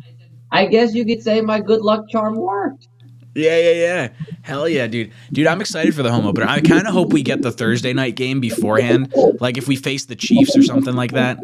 I 0.51 0.67
guess 0.67 0.93
you 0.93 1.05
could 1.05 1.23
say 1.23 1.41
my 1.41 1.59
good 1.59 1.81
luck 1.81 2.07
charm 2.09 2.35
worked. 2.35 2.87
Yeah, 3.35 3.57
yeah, 3.57 3.71
yeah. 3.71 4.09
Hell 4.43 4.69
yeah, 4.69 4.85
dude. 4.85 5.11
Dude, 5.31 5.47
I'm 5.47 5.59
excited 5.59 5.95
for 5.95 6.03
the 6.03 6.11
home 6.11 6.27
opener. 6.27 6.45
I 6.47 6.61
kind 6.61 6.85
of 6.87 6.93
hope 6.93 7.11
we 7.11 7.23
get 7.23 7.41
the 7.41 7.51
Thursday 7.51 7.93
night 7.93 8.15
game 8.15 8.39
beforehand. 8.39 9.11
Like 9.39 9.57
if 9.57 9.67
we 9.67 9.75
face 9.75 10.05
the 10.05 10.15
Chiefs 10.15 10.55
or 10.55 10.61
something 10.61 10.95
like 10.95 11.13
that. 11.13 11.39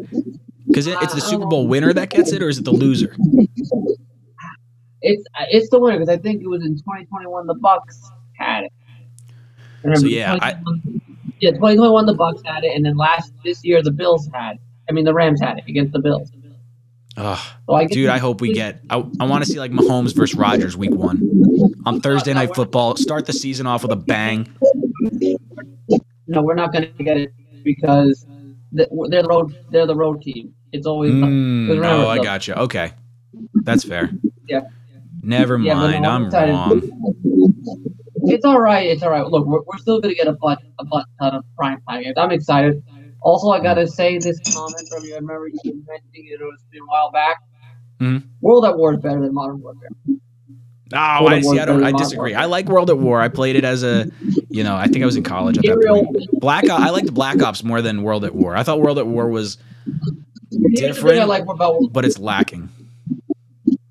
Because 0.70 0.86
it, 0.86 0.96
it's 1.02 1.14
the 1.14 1.20
Super 1.20 1.46
Bowl 1.46 1.66
winner 1.66 1.92
that 1.92 2.10
gets 2.10 2.32
it, 2.32 2.42
or 2.42 2.48
is 2.48 2.58
it 2.58 2.64
the 2.64 2.70
loser? 2.70 3.16
It's 5.02 5.24
it's 5.50 5.68
the 5.70 5.80
winner 5.80 5.98
because 5.98 6.08
I 6.08 6.18
think 6.18 6.42
it 6.42 6.46
was 6.46 6.62
in 6.62 6.76
2021 6.76 7.46
the 7.46 7.54
Bucs 7.54 7.96
had 8.34 8.64
it. 8.64 8.72
So 9.98 10.06
yeah, 10.06 10.36
I, 10.40 10.56
yeah, 11.40 11.52
2021 11.52 12.06
the 12.06 12.14
Bucs 12.14 12.44
had 12.46 12.64
it, 12.64 12.76
and 12.76 12.84
then 12.84 12.96
last 12.96 13.32
this 13.42 13.64
year 13.64 13.82
the 13.82 13.90
Bills 13.90 14.28
had. 14.32 14.56
it. 14.56 14.60
I 14.88 14.92
mean 14.92 15.04
the 15.04 15.14
Rams 15.14 15.40
had 15.40 15.58
it 15.58 15.64
against 15.66 15.92
the 15.92 16.00
Bills. 16.00 16.30
ugh, 17.16 17.38
So 17.66 17.74
I 17.74 17.86
dude, 17.86 18.10
I 18.10 18.18
hope 18.18 18.40
we 18.40 18.52
get. 18.52 18.82
I, 18.90 18.96
I 19.18 19.24
want 19.24 19.44
to 19.44 19.50
see 19.50 19.58
like 19.58 19.72
Mahomes 19.72 20.14
versus 20.14 20.36
Rodgers 20.36 20.76
week 20.76 20.92
one 20.92 21.74
on 21.86 22.00
Thursday 22.00 22.34
night 22.34 22.54
football. 22.54 22.96
Start 22.96 23.26
the 23.26 23.32
season 23.32 23.66
off 23.66 23.82
with 23.82 23.92
a 23.92 23.96
bang. 23.96 24.54
No, 26.26 26.42
we're 26.42 26.54
not 26.54 26.72
going 26.72 26.92
to 26.96 27.02
get 27.02 27.16
it 27.16 27.32
because 27.64 28.26
they're 28.72 28.86
the 28.86 29.28
road 29.28 29.56
they're 29.70 29.86
the 29.86 29.96
road 29.96 30.22
team. 30.22 30.54
It's 30.72 30.86
always 30.86 31.12
Mm, 31.12 31.84
oh, 31.84 32.08
I 32.08 32.18
got 32.22 32.46
you. 32.46 32.54
Okay, 32.54 32.92
that's 33.64 33.84
fair. 33.84 34.10
Yeah. 34.46 34.62
Never 35.22 35.58
mind. 35.58 36.02
no, 36.02 36.10
I'm 36.10 36.30
wrong. 36.30 36.82
It's 38.24 38.44
all 38.44 38.60
right. 38.60 38.86
It's 38.86 39.02
all 39.02 39.10
right. 39.10 39.26
Look, 39.26 39.46
we're, 39.46 39.60
we're 39.66 39.78
still 39.78 40.00
going 40.00 40.14
to 40.14 40.18
get 40.18 40.28
a 40.28 40.32
butt 40.32 40.58
a 40.78 40.84
butt 40.84 41.06
ton 41.20 41.34
of 41.34 41.44
prime 41.56 41.80
time 41.88 42.02
games. 42.02 42.14
I'm 42.16 42.30
excited. 42.30 42.82
Also, 43.22 43.50
I 43.50 43.60
got 43.60 43.74
to 43.74 43.86
say 43.86 44.18
this 44.18 44.38
comment 44.54 44.88
from 44.90 45.04
you. 45.04 45.12
I 45.14 45.16
remember 45.18 45.48
you 45.48 45.60
mentioning 45.64 46.26
it, 46.26 46.40
it 46.40 46.44
was 46.44 46.58
a 46.72 46.78
while 46.86 47.10
back. 47.10 47.38
Mhm. 48.00 48.24
World 48.40 48.64
at 48.64 48.78
War 48.78 48.94
is 48.94 49.00
better 49.00 49.20
than 49.20 49.34
Modern 49.34 49.60
Warfare. 49.60 49.90
Oh, 50.92 51.26
I 51.26 51.40
see. 51.40 51.58
I 51.58 51.64
don't. 51.66 51.84
I 51.84 51.92
disagree. 51.92 52.34
I 52.34 52.46
like 52.46 52.66
World 52.68 52.90
at 52.90 52.98
War. 52.98 53.20
I 53.20 53.28
played 53.28 53.56
it 53.56 53.64
as 53.64 53.82
a, 53.84 54.10
you 54.48 54.64
know, 54.64 54.74
I 54.74 54.86
think 54.86 55.02
I 55.02 55.06
was 55.06 55.16
in 55.16 55.22
college 55.22 55.58
at 55.58 55.64
that 55.64 55.84
point. 55.86 56.40
Black. 56.40 56.68
I 56.68 56.90
liked 56.90 57.12
Black 57.14 57.42
Ops 57.42 57.62
more 57.62 57.80
than 57.82 58.02
World 58.02 58.24
at 58.24 58.34
War. 58.34 58.56
I 58.56 58.62
thought 58.62 58.80
World 58.80 58.98
at 58.98 59.06
War 59.06 59.28
was 59.28 59.58
Here's 60.50 60.96
the 60.96 61.04
thing 61.04 61.18
I 61.20 61.24
different, 61.24 61.24
like 61.24 61.44
but 61.92 62.04
it's 62.04 62.18
lacking. 62.18 62.70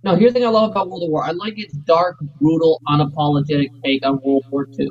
No, 0.04 0.16
here's 0.16 0.34
the 0.34 0.40
thing 0.40 0.48
I 0.48 0.52
love 0.52 0.72
about 0.72 0.90
World 0.90 1.10
War. 1.12 1.24
I 1.26 1.32
like 1.32 1.60
its 1.60 1.76
dark, 1.78 2.18
brutal, 2.42 2.82
unapologetic 2.88 3.70
take 3.84 4.06
on 4.06 4.20
World 4.24 4.46
War 4.52 4.68
II. 4.80 4.90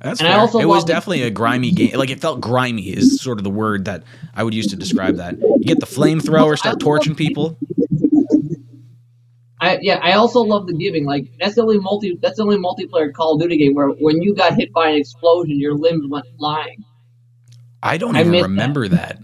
That's 0.00 0.20
And 0.20 0.28
I 0.28 0.32
fair. 0.32 0.38
also 0.38 0.60
it 0.60 0.66
was 0.66 0.84
definitely 0.84 1.22
a 1.22 1.30
grimy 1.30 1.72
game. 1.72 1.92
Like 1.96 2.10
it 2.10 2.20
felt 2.20 2.40
grimy 2.40 2.90
is 2.90 3.20
sort 3.20 3.38
of 3.38 3.44
the 3.44 3.50
word 3.50 3.86
that 3.86 4.04
I 4.34 4.44
would 4.44 4.54
use 4.54 4.68
to 4.68 4.76
describe 4.76 5.16
that. 5.16 5.36
You 5.60 5.66
get 5.66 5.80
the 5.80 5.86
flamethrower, 5.86 6.58
start 6.58 6.80
torching 6.80 7.14
people. 7.16 7.58
I 9.60 9.78
yeah, 9.82 9.98
I 10.02 10.12
also 10.14 10.40
love 10.42 10.66
the 10.66 10.74
giving. 10.74 11.06
Like 11.06 11.32
that's 11.40 11.56
the 11.56 11.62
only 11.62 11.78
multi 11.78 12.18
that's 12.20 12.36
the 12.36 12.44
only 12.44 12.58
multiplayer 12.58 13.12
Call 13.12 13.34
of 13.36 13.40
Duty 13.42 13.58
game 13.58 13.74
where 13.74 13.88
when 13.88 14.22
you 14.22 14.34
got 14.34 14.54
hit 14.54 14.72
by 14.72 14.90
an 14.90 14.96
explosion, 14.98 15.58
your 15.60 15.74
limbs 15.74 16.06
went 16.08 16.26
flying. 16.38 16.84
I 17.82 17.98
don't 17.98 18.16
I 18.16 18.22
even 18.22 18.32
miss 18.32 18.48
that. 18.56 18.72
remember 18.72 18.88
that. 18.88 19.20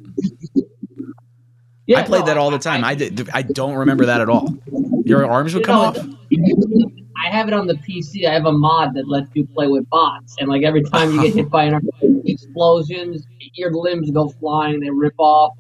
Yeah, 1.87 2.01
I 2.01 2.03
played 2.05 2.21
no, 2.21 2.27
that 2.27 2.37
all 2.37 2.51
the 2.51 2.59
time. 2.59 2.85
I, 2.85 2.95
did. 2.95 3.29
I 3.33 3.43
don't 3.43 3.75
remember 3.75 4.07
that 4.07 4.21
at 4.21 4.29
all. 4.29 4.57
Your 5.05 5.29
arms 5.29 5.55
would 5.55 5.65
come 5.65 5.81
off. 5.81 5.97
I 5.99 7.31
have 7.31 7.49
it 7.49 7.55
on 7.55 7.67
the 7.67 7.75
PC. 7.75 8.27
I 8.27 8.33
have 8.33 8.47
a 8.47 8.53
mod 8.53 8.95
that 8.95 9.09
lets 9.09 9.31
you 9.35 9.47
play 9.47 9.69
with 9.69 9.89
bots, 9.91 10.37
and 10.39 10.49
like 10.49 10.63
every 10.63 10.83
time 10.83 11.13
you 11.13 11.23
get 11.23 11.35
hit 11.35 11.51
by 11.51 11.65
an 11.65 11.81
explosions, 12.25 13.27
your 13.55 13.73
limbs 13.73 14.11
go 14.11 14.29
flying. 14.41 14.81
They 14.81 14.91
rip 14.91 15.15
off. 15.19 15.53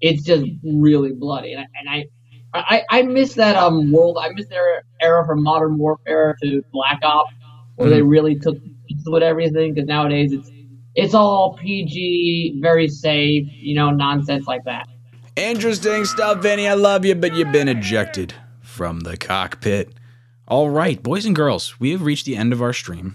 It's 0.00 0.22
just 0.22 0.44
really 0.64 1.12
bloody, 1.12 1.52
and 1.52 1.62
I 1.62 1.66
and 1.80 2.06
I, 2.54 2.84
I, 2.90 2.98
I 2.98 3.02
miss 3.02 3.34
that 3.34 3.56
um 3.56 3.90
world. 3.92 4.18
I 4.20 4.30
miss 4.30 4.48
their 4.48 4.82
era 5.00 5.24
from 5.26 5.42
Modern 5.42 5.76
Warfare 5.78 6.36
to 6.42 6.62
Black 6.72 7.00
Ops, 7.02 7.34
where 7.76 7.90
they 7.90 8.02
really 8.02 8.36
took 8.36 8.56
with 9.06 9.22
everything. 9.22 9.74
Because 9.74 9.88
nowadays 9.88 10.32
it's 10.32 10.50
it's 10.94 11.14
all 11.14 11.56
PG, 11.60 12.58
very 12.60 12.88
safe, 12.88 13.46
you 13.52 13.74
know, 13.74 13.90
nonsense 13.90 14.46
like 14.46 14.64
that. 14.64 14.88
Interesting 15.38 16.04
stuff, 16.04 16.42
Vinny. 16.42 16.66
I 16.66 16.74
love 16.74 17.04
you, 17.04 17.14
but 17.14 17.32
you've 17.32 17.52
been 17.52 17.68
ejected 17.68 18.34
from 18.60 19.00
the 19.00 19.16
cockpit. 19.16 19.92
All 20.48 20.68
right, 20.68 21.00
boys 21.00 21.26
and 21.26 21.36
girls, 21.36 21.78
we 21.78 21.92
have 21.92 22.02
reached 22.02 22.26
the 22.26 22.34
end 22.34 22.52
of 22.52 22.60
our 22.60 22.72
stream. 22.72 23.14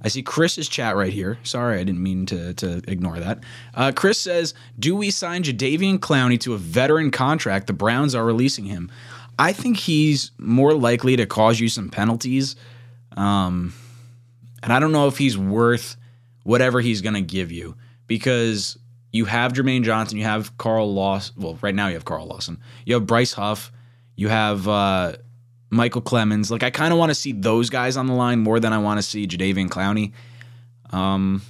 I 0.00 0.08
see 0.08 0.22
Chris's 0.22 0.66
chat 0.66 0.96
right 0.96 1.12
here. 1.12 1.38
Sorry, 1.42 1.78
I 1.78 1.84
didn't 1.84 2.02
mean 2.02 2.24
to, 2.24 2.54
to 2.54 2.80
ignore 2.88 3.20
that. 3.20 3.40
Uh, 3.74 3.92
Chris 3.94 4.18
says, 4.18 4.54
Do 4.78 4.96
we 4.96 5.10
sign 5.10 5.42
Jadeveon 5.42 5.98
Clowney 5.98 6.40
to 6.40 6.54
a 6.54 6.56
veteran 6.56 7.10
contract? 7.10 7.66
The 7.66 7.74
Browns 7.74 8.14
are 8.14 8.24
releasing 8.24 8.64
him. 8.64 8.90
I 9.38 9.52
think 9.52 9.76
he's 9.76 10.30
more 10.38 10.72
likely 10.72 11.16
to 11.16 11.26
cause 11.26 11.60
you 11.60 11.68
some 11.68 11.90
penalties. 11.90 12.56
Um, 13.14 13.74
and 14.62 14.72
I 14.72 14.80
don't 14.80 14.92
know 14.92 15.06
if 15.06 15.18
he's 15.18 15.36
worth 15.36 15.98
whatever 16.44 16.80
he's 16.80 17.02
going 17.02 17.14
to 17.14 17.20
give 17.20 17.52
you 17.52 17.76
because 18.06 18.78
you 19.12 19.24
have 19.24 19.52
Jermaine 19.52 19.84
Johnson, 19.84 20.18
you 20.18 20.24
have 20.24 20.56
Carl 20.58 20.92
Lawson. 20.92 21.34
Well, 21.38 21.58
right 21.62 21.74
now 21.74 21.88
you 21.88 21.94
have 21.94 22.04
Carl 22.04 22.26
Lawson. 22.26 22.60
You 22.84 22.94
have 22.94 23.06
Bryce 23.06 23.32
Huff. 23.32 23.72
You 24.16 24.28
have 24.28 24.66
uh, 24.68 25.14
Micheal 25.72 26.02
Clemons. 26.02 26.50
Like 26.50 26.62
I 26.62 26.70
kind 26.70 26.92
of 26.92 26.98
want 26.98 27.10
to 27.10 27.14
see 27.14 27.32
those 27.32 27.70
guys 27.70 27.96
on 27.96 28.06
the 28.06 28.14
line 28.14 28.40
more 28.40 28.60
than 28.60 28.72
I 28.72 28.78
want 28.78 28.98
to 28.98 29.02
see 29.02 29.26
Jadeveon 29.26 29.68
Clowney. 29.68 30.12
Um, 30.90 31.42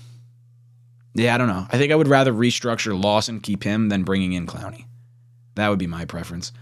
yeah, 1.14 1.34
I 1.34 1.38
don't 1.38 1.48
know. 1.48 1.66
I 1.70 1.78
think 1.78 1.92
I 1.92 1.96
would 1.96 2.08
rather 2.08 2.32
restructure 2.32 3.00
Lawson, 3.00 3.40
keep 3.40 3.64
him, 3.64 3.88
than 3.88 4.04
bringing 4.04 4.32
in 4.34 4.46
Clowney. 4.46 4.84
That 5.54 5.68
would 5.68 5.78
be 5.78 5.86
my 5.86 6.04
preference. 6.04 6.52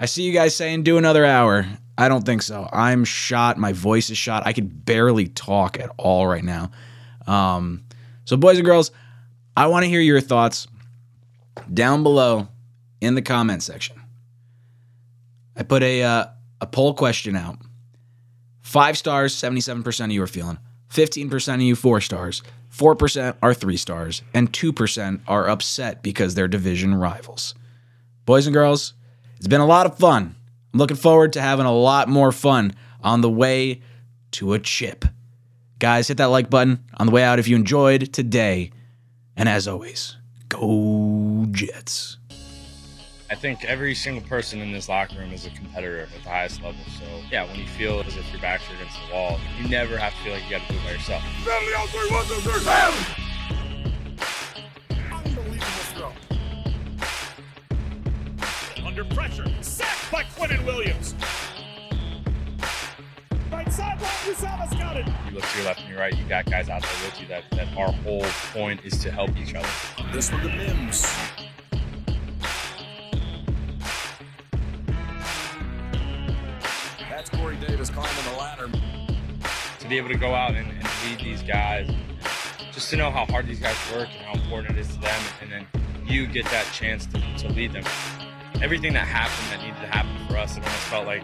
I 0.00 0.06
see 0.06 0.24
you 0.24 0.32
guys 0.32 0.56
saying 0.56 0.82
do 0.82 0.98
another 0.98 1.24
hour. 1.24 1.66
I 1.96 2.08
don't 2.08 2.26
think 2.26 2.42
so. 2.42 2.68
I'm 2.72 3.04
shot. 3.04 3.58
My 3.58 3.72
voice 3.72 4.10
is 4.10 4.18
shot. 4.18 4.44
I 4.46 4.52
can 4.52 4.66
barely 4.66 5.28
talk 5.28 5.78
at 5.78 5.90
all 5.98 6.26
right 6.26 6.42
now. 6.42 6.72
Um, 7.26 7.84
so, 8.24 8.36
boys 8.36 8.56
and 8.56 8.64
girls, 8.64 8.90
I 9.56 9.66
want 9.66 9.84
to 9.84 9.88
hear 9.88 10.00
your 10.00 10.20
thoughts 10.20 10.66
down 11.72 12.02
below 12.02 12.48
in 13.00 13.14
the 13.14 13.22
comment 13.22 13.62
section. 13.62 14.00
I 15.56 15.62
put 15.62 15.82
a 15.82 16.02
uh, 16.02 16.26
a 16.60 16.66
poll 16.66 16.94
question 16.94 17.36
out. 17.36 17.58
Five 18.60 18.96
stars, 18.96 19.34
77% 19.34 20.04
of 20.04 20.10
you 20.12 20.22
are 20.22 20.28
feeling. 20.28 20.58
15% 20.90 21.54
of 21.54 21.60
you, 21.60 21.74
four 21.74 22.00
stars. 22.00 22.42
4% 22.72 23.36
are 23.42 23.52
three 23.52 23.76
stars. 23.76 24.22
And 24.32 24.50
2% 24.52 25.20
are 25.26 25.48
upset 25.48 26.02
because 26.02 26.34
they're 26.34 26.48
division 26.48 26.94
rivals. 26.94 27.54
Boys 28.24 28.46
and 28.46 28.54
girls, 28.54 28.94
it's 29.36 29.48
been 29.48 29.60
a 29.60 29.66
lot 29.66 29.86
of 29.86 29.98
fun. 29.98 30.36
I'm 30.72 30.78
looking 30.78 30.96
forward 30.96 31.32
to 31.34 31.42
having 31.42 31.66
a 31.66 31.74
lot 31.74 32.08
more 32.08 32.32
fun 32.32 32.74
on 33.02 33.20
the 33.20 33.30
way 33.30 33.82
to 34.32 34.52
a 34.54 34.58
chip. 34.58 35.04
Guys, 35.78 36.08
hit 36.08 36.18
that 36.18 36.26
like 36.26 36.48
button 36.48 36.84
on 36.96 37.06
the 37.06 37.12
way 37.12 37.24
out 37.24 37.40
if 37.40 37.48
you 37.48 37.56
enjoyed 37.56 38.12
today. 38.12 38.70
And 39.36 39.48
as 39.48 39.66
always, 39.66 40.16
go 40.48 41.46
Jets. 41.50 42.18
I 43.30 43.34
think 43.34 43.64
every 43.64 43.94
single 43.94 44.22
person 44.28 44.60
in 44.60 44.72
this 44.72 44.90
locker 44.90 45.18
room 45.18 45.32
is 45.32 45.46
a 45.46 45.50
competitor 45.50 46.00
at 46.00 46.10
the 46.12 46.28
highest 46.28 46.62
level. 46.62 46.84
So, 46.98 47.06
yeah, 47.30 47.46
when 47.46 47.58
you 47.58 47.66
feel 47.66 48.00
as 48.00 48.14
if 48.14 48.30
your 48.30 48.42
backs 48.42 48.64
are 48.70 48.74
against 48.74 48.98
the 49.08 49.14
wall, 49.14 49.40
you 49.58 49.68
never 49.68 49.96
have 49.96 50.12
to 50.12 50.18
feel 50.18 50.34
like 50.34 50.44
you 50.44 50.50
got 50.50 50.66
to 50.66 50.72
do 50.74 50.78
it 50.78 50.84
by 50.84 50.92
yourself. 50.92 51.22
Under 58.84 59.04
pressure. 59.06 59.46
Sacked 59.62 60.12
by 60.12 60.24
Quinnen 60.24 60.66
Williams. 60.66 61.14
Right 63.62 63.72
sideline, 63.72 63.98
Uzomah's 64.00 64.74
got 64.74 64.96
it. 64.96 65.06
You 65.28 65.36
look 65.36 65.44
to 65.44 65.56
your 65.58 65.66
left 65.66 65.80
and 65.80 65.88
your 65.88 66.00
right, 66.00 66.16
you 66.16 66.24
got 66.24 66.46
guys 66.46 66.68
out 66.68 66.82
there 66.82 66.90
with 67.04 67.20
you 67.20 67.28
that, 67.28 67.44
that 67.52 67.68
our 67.76 67.92
whole 67.92 68.24
point 68.52 68.80
is 68.84 68.98
to 69.04 69.10
help 69.12 69.30
each 69.36 69.54
other. 69.54 69.68
This 70.12 70.32
one 70.32 70.40
to 70.40 70.48
Mims. 70.48 71.06
That's 77.08 77.30
Corey 77.30 77.56
Davis 77.56 77.88
climbing 77.88 78.32
the 78.32 78.36
ladder. 78.36 78.68
to 79.78 79.88
be 79.88 79.96
able 79.96 80.08
to 80.08 80.18
go 80.18 80.34
out 80.34 80.54
and, 80.56 80.68
and 80.68 80.88
lead 81.06 81.20
these 81.20 81.44
guys, 81.44 81.88
just 82.72 82.90
to 82.90 82.96
know 82.96 83.12
how 83.12 83.26
hard 83.26 83.46
these 83.46 83.60
guys 83.60 83.76
work 83.94 84.08
and 84.12 84.26
how 84.26 84.32
important 84.32 84.76
it 84.76 84.80
is 84.80 84.88
to 84.88 85.00
them, 85.00 85.22
and 85.40 85.52
then 85.52 85.66
you 86.04 86.26
get 86.26 86.46
that 86.46 86.66
chance 86.72 87.06
to, 87.06 87.20
to 87.38 87.48
lead 87.52 87.72
them. 87.72 87.84
Everything 88.60 88.92
that 88.94 89.06
happened 89.06 89.52
that 89.52 89.64
needed 89.64 89.80
to 89.80 89.86
happen 89.86 90.10
for 90.26 90.36
us, 90.36 90.56
it 90.56 90.64
almost 90.64 90.82
felt 90.84 91.06
like 91.06 91.22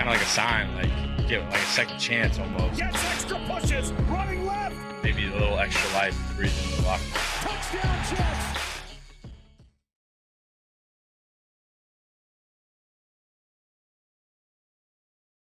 kind 0.00 0.14
of 0.14 0.18
like 0.18 0.26
a 0.26 0.30
sign, 0.30 0.74
like 0.76 1.28
give 1.28 1.42
it 1.42 1.50
like 1.50 1.60
a 1.60 1.66
second 1.66 1.98
chance 1.98 2.38
almost. 2.38 2.78
Gets 2.78 3.04
extra 3.04 3.38
pushes. 3.40 3.92
Running 4.08 4.46
left. 4.46 4.74
Maybe 5.02 5.28
a 5.28 5.32
little 5.32 5.58
extra 5.58 5.92
life 5.92 6.16
breathing 6.36 6.56
into 6.64 6.76
the 6.80 6.88
locker. 6.88 7.02
Touchdown, 7.42 8.04
Jets. 8.08 8.69